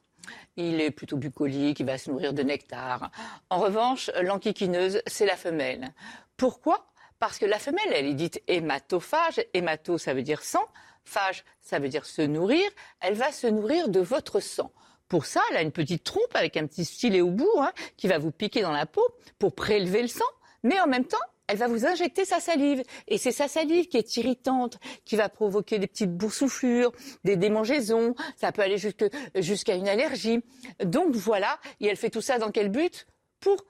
Il 0.57 0.81
est 0.81 0.91
plutôt 0.91 1.17
bucolique, 1.17 1.79
il 1.79 1.85
va 1.85 1.97
se 1.97 2.09
nourrir 2.09 2.33
de 2.33 2.41
nectar. 2.41 3.11
En 3.49 3.59
revanche, 3.59 4.09
l'enquiquineuse, 4.21 5.01
c'est 5.05 5.27
la 5.27 5.37
femelle. 5.37 5.93
Pourquoi? 6.35 6.87
Parce 7.19 7.37
que 7.37 7.45
la 7.45 7.59
femelle, 7.59 7.93
elle 7.93 8.07
est 8.07 8.13
dite 8.15 8.41
hématophage. 8.47 9.39
Hémato, 9.53 9.97
ça 9.97 10.15
veut 10.15 10.23
dire 10.23 10.43
sang. 10.43 10.65
Phage, 11.05 11.45
ça 11.61 11.79
veut 11.79 11.89
dire 11.89 12.05
se 12.05 12.23
nourrir. 12.23 12.67
Elle 12.99 13.13
va 13.13 13.31
se 13.31 13.47
nourrir 13.47 13.89
de 13.89 13.99
votre 13.99 14.39
sang. 14.39 14.71
Pour 15.07 15.25
ça, 15.25 15.41
elle 15.51 15.57
a 15.57 15.61
une 15.61 15.71
petite 15.71 16.03
trompe 16.03 16.35
avec 16.35 16.57
un 16.57 16.65
petit 16.67 16.85
stylet 16.85 17.21
au 17.21 17.31
bout 17.31 17.59
hein, 17.59 17.71
qui 17.95 18.07
va 18.07 18.17
vous 18.17 18.31
piquer 18.31 18.61
dans 18.61 18.73
la 18.73 18.85
peau 18.85 19.05
pour 19.39 19.55
prélever 19.55 20.01
le 20.01 20.07
sang. 20.07 20.25
Mais 20.63 20.79
en 20.81 20.87
même 20.87 21.05
temps, 21.05 21.17
elle 21.47 21.57
va 21.57 21.67
vous 21.67 21.85
injecter 21.85 22.25
sa 22.25 22.39
salive. 22.39 22.83
Et 23.07 23.17
c'est 23.17 23.31
sa 23.31 23.47
salive 23.47 23.87
qui 23.87 23.97
est 23.97 24.17
irritante, 24.17 24.79
qui 25.05 25.15
va 25.15 25.29
provoquer 25.29 25.79
des 25.79 25.87
petites 25.87 26.15
boursouflures, 26.15 26.91
des 27.23 27.35
démangeaisons, 27.35 28.15
ça 28.35 28.51
peut 28.51 28.61
aller 28.61 28.77
jusqu'à 28.77 29.75
une 29.75 29.87
allergie. 29.87 30.41
Donc 30.83 31.15
voilà, 31.15 31.59
et 31.79 31.87
elle 31.87 31.97
fait 31.97 32.09
tout 32.09 32.21
ça 32.21 32.37
dans 32.37 32.51
quel 32.51 32.69
but? 32.69 33.07
Pour 33.39 33.65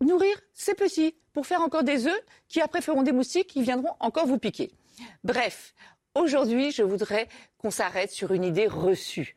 nourrir 0.00 0.40
ses 0.54 0.74
petits, 0.74 1.16
pour 1.32 1.46
faire 1.46 1.60
encore 1.60 1.82
des 1.82 2.06
œufs 2.06 2.24
qui 2.48 2.60
après 2.60 2.80
feront 2.80 3.02
des 3.02 3.12
moustiques 3.12 3.48
qui 3.48 3.62
viendront 3.62 3.94
encore 4.00 4.26
vous 4.26 4.38
piquer. 4.38 4.70
Bref, 5.24 5.74
aujourd'hui, 6.14 6.70
je 6.70 6.82
voudrais 6.82 7.28
qu'on 7.58 7.70
s'arrête 7.70 8.10
sur 8.10 8.32
une 8.32 8.44
idée 8.44 8.66
reçue. 8.66 9.36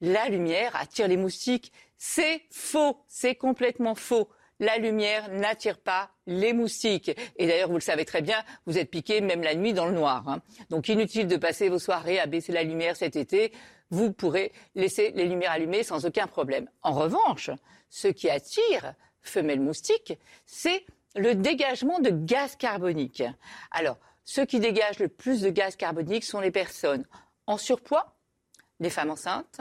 La 0.00 0.28
lumière 0.28 0.76
attire 0.76 1.08
les 1.08 1.16
moustiques. 1.16 1.72
C'est 1.96 2.42
faux, 2.50 2.98
c'est 3.08 3.34
complètement 3.34 3.94
faux. 3.94 4.28
La 4.60 4.78
lumière 4.78 5.28
n'attire 5.30 5.78
pas 5.78 6.10
les 6.26 6.52
moustiques. 6.52 7.10
Et 7.36 7.46
d'ailleurs, 7.46 7.68
vous 7.68 7.76
le 7.76 7.80
savez 7.80 8.04
très 8.04 8.22
bien, 8.22 8.42
vous 8.66 8.78
êtes 8.78 8.90
piqué 8.90 9.20
même 9.20 9.42
la 9.42 9.54
nuit 9.54 9.72
dans 9.72 9.86
le 9.86 9.92
noir. 9.92 10.28
Hein. 10.28 10.40
Donc 10.70 10.88
inutile 10.88 11.26
de 11.26 11.36
passer 11.36 11.68
vos 11.68 11.78
soirées 11.78 12.18
à 12.18 12.26
baisser 12.26 12.52
la 12.52 12.62
lumière 12.62 12.96
cet 12.96 13.16
été. 13.16 13.52
Vous 13.90 14.12
pourrez 14.12 14.52
laisser 14.74 15.12
les 15.14 15.24
lumières 15.24 15.52
allumées 15.52 15.82
sans 15.82 16.04
aucun 16.04 16.26
problème. 16.26 16.68
En 16.82 16.92
revanche, 16.92 17.50
ce 17.88 18.08
qui 18.08 18.28
attire 18.28 18.94
femelles 19.22 19.60
moustiques, 19.60 20.18
c'est 20.44 20.84
le 21.16 21.34
dégagement 21.34 21.98
de 22.00 22.10
gaz 22.10 22.56
carbonique. 22.56 23.22
Alors, 23.70 23.98
ceux 24.24 24.44
qui 24.44 24.60
dégagent 24.60 24.98
le 24.98 25.08
plus 25.08 25.40
de 25.40 25.50
gaz 25.50 25.76
carbonique 25.76 26.24
sont 26.24 26.40
les 26.40 26.50
personnes 26.50 27.06
en 27.46 27.56
surpoids, 27.56 28.14
les 28.78 28.90
femmes 28.90 29.10
enceintes, 29.10 29.60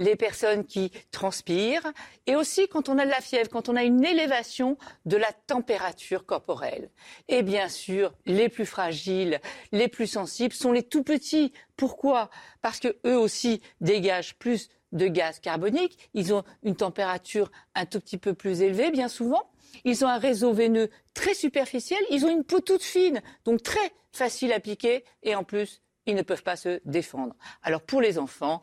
les 0.00 0.16
personnes 0.16 0.64
qui 0.64 0.90
transpirent 1.12 1.92
et 2.26 2.34
aussi 2.34 2.66
quand 2.66 2.88
on 2.88 2.98
a 2.98 3.04
de 3.04 3.10
la 3.10 3.20
fièvre, 3.20 3.48
quand 3.48 3.68
on 3.68 3.76
a 3.76 3.84
une 3.84 4.04
élévation 4.04 4.76
de 5.04 5.16
la 5.16 5.32
température 5.32 6.26
corporelle. 6.26 6.90
Et 7.28 7.42
bien 7.42 7.68
sûr, 7.68 8.12
les 8.26 8.48
plus 8.48 8.66
fragiles, 8.66 9.40
les 9.70 9.86
plus 9.86 10.08
sensibles 10.08 10.54
sont 10.54 10.72
les 10.72 10.82
tout 10.82 11.04
petits. 11.04 11.52
Pourquoi? 11.76 12.30
Parce 12.62 12.80
que 12.80 12.96
eux 13.06 13.16
aussi 13.16 13.62
dégagent 13.80 14.34
plus 14.36 14.68
de 14.92 15.06
gaz 15.06 15.38
carbonique, 15.38 16.10
ils 16.14 16.34
ont 16.34 16.42
une 16.64 16.74
température 16.74 17.52
un 17.76 17.86
tout 17.86 18.00
petit 18.00 18.18
peu 18.18 18.34
plus 18.34 18.62
élevée 18.62 18.90
bien 18.90 19.06
souvent, 19.08 19.50
ils 19.84 20.04
ont 20.04 20.08
un 20.08 20.18
réseau 20.18 20.52
veineux 20.52 20.90
très 21.14 21.34
superficiel, 21.34 22.00
ils 22.10 22.24
ont 22.24 22.30
une 22.30 22.42
peau 22.42 22.60
toute 22.60 22.82
fine, 22.82 23.22
donc 23.44 23.62
très 23.62 23.92
facile 24.12 24.52
à 24.52 24.58
piquer 24.58 25.04
et 25.22 25.36
en 25.36 25.44
plus, 25.44 25.82
ils 26.06 26.16
ne 26.16 26.22
peuvent 26.22 26.42
pas 26.42 26.56
se 26.56 26.80
défendre. 26.84 27.36
Alors 27.62 27.82
pour 27.82 28.00
les 28.00 28.18
enfants, 28.18 28.60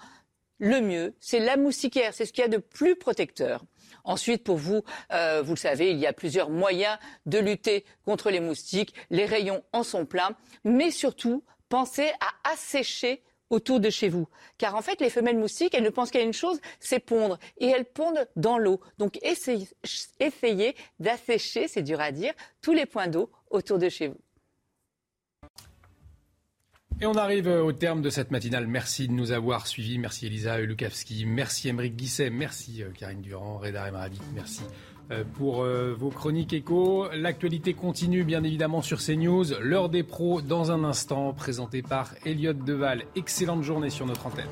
le 0.59 0.81
mieux, 0.81 1.15
c'est 1.19 1.39
la 1.39 1.57
moustiquaire. 1.57 2.13
C'est 2.13 2.25
ce 2.25 2.33
qu'il 2.33 2.41
y 2.41 2.45
a 2.45 2.49
de 2.49 2.57
plus 2.57 2.95
protecteur. 2.95 3.63
Ensuite, 4.03 4.43
pour 4.43 4.57
vous, 4.57 4.83
euh, 5.11 5.41
vous 5.43 5.53
le 5.53 5.59
savez, 5.59 5.91
il 5.91 5.97
y 5.97 6.07
a 6.07 6.13
plusieurs 6.13 6.49
moyens 6.49 6.97
de 7.25 7.39
lutter 7.39 7.85
contre 8.05 8.29
les 8.29 8.39
moustiques. 8.39 8.93
Les 9.09 9.25
rayons 9.25 9.63
en 9.73 9.83
sont 9.83 10.05
pleins. 10.05 10.35
Mais 10.63 10.91
surtout, 10.91 11.43
pensez 11.69 12.09
à 12.21 12.51
assécher 12.51 13.23
autour 13.49 13.79
de 13.79 13.89
chez 13.89 14.09
vous. 14.09 14.27
Car 14.57 14.75
en 14.75 14.81
fait, 14.81 14.99
les 15.01 15.09
femelles 15.09 15.37
moustiques, 15.37 15.73
elles 15.73 15.83
ne 15.83 15.89
pensent 15.89 16.11
qu'à 16.11 16.21
une 16.21 16.33
chose, 16.33 16.59
c'est 16.79 16.99
pondre. 16.99 17.37
Et 17.57 17.67
elles 17.67 17.85
pondent 17.85 18.27
dans 18.35 18.57
l'eau. 18.57 18.79
Donc 18.97 19.19
essayez, 19.23 19.67
essayez 20.19 20.75
d'assécher, 20.99 21.67
c'est 21.67 21.83
dur 21.83 22.01
à 22.01 22.11
dire, 22.11 22.33
tous 22.61 22.73
les 22.73 22.85
points 22.85 23.07
d'eau 23.07 23.29
autour 23.49 23.77
de 23.77 23.89
chez 23.89 24.07
vous. 24.07 24.17
Et 26.99 27.05
on 27.05 27.13
arrive 27.13 27.47
au 27.47 27.71
terme 27.73 28.01
de 28.01 28.09
cette 28.09 28.31
matinale. 28.31 28.65
Merci 28.65 29.07
de 29.07 29.13
nous 29.13 29.31
avoir 29.31 29.67
suivis. 29.67 29.99
Merci 29.99 30.25
Elisa 30.25 30.57
Lukavski. 30.59 31.27
Merci 31.27 31.69
Émeric 31.69 31.95
Guisset. 31.95 32.31
Merci 32.31 32.81
euh, 32.81 32.89
Karine 32.89 33.21
Durand, 33.21 33.59
Reda 33.59 33.87
Emravik. 33.87 34.19
Merci 34.33 34.63
euh, 35.11 35.23
pour 35.35 35.61
euh, 35.61 35.93
vos 35.93 36.09
chroniques 36.09 36.53
échos. 36.53 37.07
L'actualité 37.13 37.75
continue 37.75 38.23
bien 38.23 38.43
évidemment 38.43 38.81
sur 38.81 38.97
CNews. 38.97 39.45
L'heure 39.59 39.89
des 39.89 40.01
pros 40.01 40.41
dans 40.41 40.71
un 40.71 40.83
instant, 40.83 41.33
présenté 41.33 41.83
par 41.83 42.15
Elliot 42.25 42.53
Deval. 42.53 43.03
Excellente 43.15 43.61
journée 43.61 43.91
sur 43.91 44.07
notre 44.07 44.25
antenne. 44.25 44.49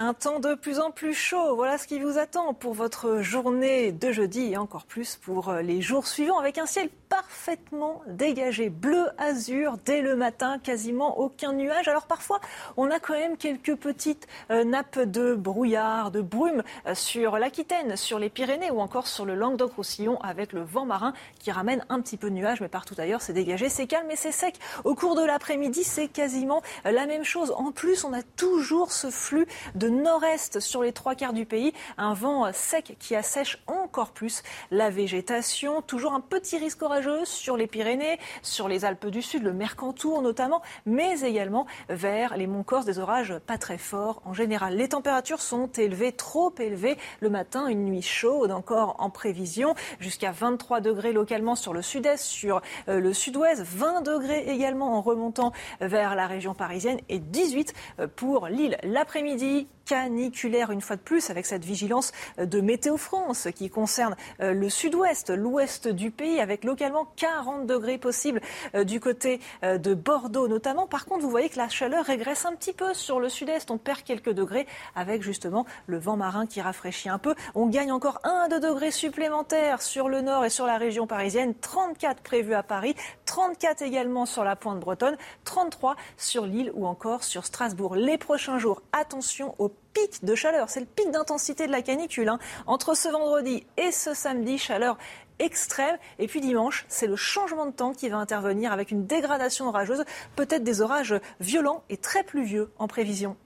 Un 0.00 0.14
temps 0.14 0.40
de 0.40 0.56
plus 0.56 0.80
en 0.80 0.90
plus 0.90 1.14
chaud, 1.14 1.54
voilà 1.54 1.78
ce 1.78 1.86
qui 1.86 2.00
vous 2.00 2.18
attend 2.18 2.54
pour 2.54 2.74
votre 2.74 3.22
journée 3.22 3.92
de 3.92 4.10
jeudi 4.10 4.46
et 4.46 4.56
encore 4.56 4.86
plus 4.86 5.14
pour 5.14 5.52
les 5.52 5.80
jours 5.80 6.08
suivants 6.08 6.40
avec 6.40 6.58
un 6.58 6.66
ciel 6.66 6.90
parfaitement 7.10 8.02
dégagé, 8.06 8.70
bleu 8.70 9.08
azur 9.18 9.76
dès 9.84 10.00
le 10.00 10.14
matin, 10.14 10.58
quasiment 10.62 11.18
aucun 11.18 11.52
nuage. 11.52 11.88
Alors 11.88 12.06
parfois, 12.06 12.40
on 12.76 12.88
a 12.88 13.00
quand 13.00 13.14
même 13.14 13.36
quelques 13.36 13.74
petites 13.74 14.28
euh, 14.50 14.62
nappes 14.62 15.00
de 15.00 15.34
brouillard, 15.34 16.12
de 16.12 16.20
brume 16.20 16.62
euh, 16.86 16.94
sur 16.94 17.36
l'Aquitaine, 17.36 17.96
sur 17.96 18.20
les 18.20 18.30
Pyrénées 18.30 18.70
ou 18.70 18.80
encore 18.80 19.08
sur 19.08 19.24
le 19.26 19.34
Languedoc-Roussillon 19.34 20.20
avec 20.20 20.52
le 20.52 20.62
vent 20.62 20.86
marin 20.86 21.12
qui 21.40 21.50
ramène 21.50 21.84
un 21.88 22.00
petit 22.00 22.16
peu 22.16 22.30
de 22.30 22.34
nuages, 22.34 22.60
mais 22.60 22.68
partout 22.68 22.94
ailleurs 22.96 23.22
c'est 23.22 23.32
dégagé, 23.32 23.68
c'est 23.68 23.88
calme 23.88 24.10
et 24.10 24.16
c'est 24.16 24.32
sec. 24.32 24.54
Au 24.84 24.94
cours 24.94 25.16
de 25.16 25.24
l'après-midi, 25.24 25.82
c'est 25.82 26.06
quasiment 26.06 26.62
euh, 26.86 26.92
la 26.92 27.06
même 27.06 27.24
chose. 27.24 27.52
En 27.56 27.72
plus, 27.72 28.04
on 28.04 28.12
a 28.12 28.22
toujours 28.22 28.92
ce 28.92 29.10
flux 29.10 29.48
de 29.74 29.88
nord-est 29.88 30.60
sur 30.60 30.82
les 30.82 30.92
trois 30.92 31.16
quarts 31.16 31.32
du 31.32 31.44
pays, 31.44 31.72
un 31.98 32.14
vent 32.14 32.52
sec 32.52 32.96
qui 33.00 33.16
assèche 33.16 33.58
encore 33.66 34.12
plus 34.12 34.44
la 34.70 34.90
végétation. 34.90 35.82
Toujours 35.82 36.12
un 36.12 36.20
petit 36.20 36.56
risque 36.56 36.80
orageux 36.82 36.99
sur 37.24 37.56
les 37.56 37.66
Pyrénées, 37.66 38.18
sur 38.42 38.68
les 38.68 38.84
Alpes 38.84 39.06
du 39.06 39.22
Sud, 39.22 39.42
le 39.42 39.52
Mercantour 39.52 40.22
notamment, 40.22 40.62
mais 40.86 41.20
également 41.20 41.66
vers 41.88 42.36
les 42.36 42.46
monts 42.46 42.62
Corse, 42.62 42.84
des 42.84 42.98
orages 42.98 43.38
pas 43.46 43.58
très 43.58 43.78
forts 43.78 44.20
en 44.24 44.34
général. 44.34 44.76
Les 44.76 44.88
températures 44.88 45.40
sont 45.40 45.68
élevées, 45.68 46.12
trop 46.12 46.52
élevées 46.58 46.96
le 47.20 47.30
matin, 47.30 47.66
une 47.68 47.84
nuit 47.84 48.02
chaude 48.02 48.52
encore 48.52 48.96
en 48.98 49.08
prévision, 49.08 49.74
jusqu'à 49.98 50.30
23 50.30 50.80
degrés 50.80 51.12
localement 51.12 51.54
sur 51.54 51.72
le 51.72 51.82
sud-est, 51.82 52.22
sur 52.22 52.60
euh, 52.88 53.00
le 53.00 53.12
sud-ouest, 53.14 53.62
20 53.62 54.02
degrés 54.02 54.44
également 54.48 54.96
en 54.96 55.00
remontant 55.00 55.52
vers 55.80 56.14
la 56.14 56.26
région 56.26 56.54
parisienne 56.54 57.00
et 57.08 57.18
18 57.18 57.74
euh, 58.00 58.06
pour 58.14 58.48
l'île. 58.48 58.76
L'après-midi, 58.82 59.68
caniculaire 59.90 60.70
une 60.70 60.80
fois 60.80 60.94
de 60.94 61.00
plus 61.00 61.30
avec 61.30 61.46
cette 61.46 61.64
vigilance 61.64 62.12
de 62.38 62.60
Météo 62.60 62.96
France 62.96 63.48
qui 63.56 63.70
concerne 63.70 64.14
euh, 64.40 64.52
le 64.52 64.70
sud-ouest, 64.70 65.30
l'ouest 65.30 65.88
du 65.88 66.12
pays 66.12 66.38
avec 66.38 66.62
localement 66.62 67.08
40 67.16 67.66
degrés 67.66 67.98
possibles 67.98 68.40
euh, 68.76 68.84
du 68.84 69.00
côté 69.00 69.40
euh, 69.64 69.78
de 69.78 69.94
Bordeaux 69.94 70.46
notamment. 70.46 70.86
Par 70.86 71.06
contre, 71.06 71.22
vous 71.22 71.30
voyez 71.30 71.48
que 71.48 71.58
la 71.58 71.68
chaleur 71.68 72.04
régresse 72.04 72.46
un 72.46 72.54
petit 72.54 72.72
peu 72.72 72.94
sur 72.94 73.18
le 73.18 73.28
sud-est. 73.28 73.72
On 73.72 73.78
perd 73.78 74.02
quelques 74.04 74.30
degrés 74.32 74.68
avec 74.94 75.24
justement 75.24 75.66
le 75.88 75.98
vent 75.98 76.16
marin 76.16 76.46
qui 76.46 76.60
rafraîchit 76.60 77.08
un 77.08 77.18
peu. 77.18 77.34
On 77.56 77.66
gagne 77.66 77.90
encore 77.90 78.20
1 78.22 78.46
2 78.48 78.60
degrés 78.60 78.92
supplémentaires 78.92 79.82
sur 79.82 80.08
le 80.08 80.20
nord 80.20 80.44
et 80.44 80.50
sur 80.50 80.66
la 80.66 80.78
région 80.78 81.08
parisienne. 81.08 81.52
34 81.60 82.22
prévus 82.22 82.54
à 82.54 82.62
Paris, 82.62 82.94
34 83.30 83.82
également 83.82 84.26
sur 84.26 84.42
la 84.42 84.56
pointe 84.56 84.80
bretonne, 84.80 85.16
33 85.44 85.94
sur 86.16 86.46
Lille 86.46 86.72
ou 86.74 86.84
encore 86.84 87.22
sur 87.22 87.46
Strasbourg. 87.46 87.94
Les 87.94 88.18
prochains 88.18 88.58
jours, 88.58 88.82
attention 88.90 89.54
aux 89.58 89.68
pic 89.68 90.24
de 90.24 90.34
chaleur, 90.34 90.68
c'est 90.68 90.80
le 90.80 90.86
pic 90.86 91.12
d'intensité 91.12 91.68
de 91.68 91.70
la 91.70 91.80
canicule. 91.80 92.28
Hein. 92.28 92.40
Entre 92.66 92.96
ce 92.96 93.08
vendredi 93.08 93.64
et 93.76 93.92
ce 93.92 94.14
samedi, 94.14 94.58
chaleur 94.58 94.98
extrême. 95.38 95.96
Et 96.18 96.26
puis 96.26 96.40
dimanche, 96.40 96.84
c'est 96.88 97.06
le 97.06 97.14
changement 97.14 97.66
de 97.66 97.70
temps 97.70 97.92
qui 97.92 98.08
va 98.08 98.16
intervenir 98.16 98.72
avec 98.72 98.90
une 98.90 99.06
dégradation 99.06 99.68
orageuse, 99.68 100.04
peut-être 100.34 100.64
des 100.64 100.80
orages 100.80 101.14
violents 101.38 101.84
et 101.88 101.98
très 101.98 102.24
pluvieux 102.24 102.72
en 102.80 102.88
prévision. 102.88 103.36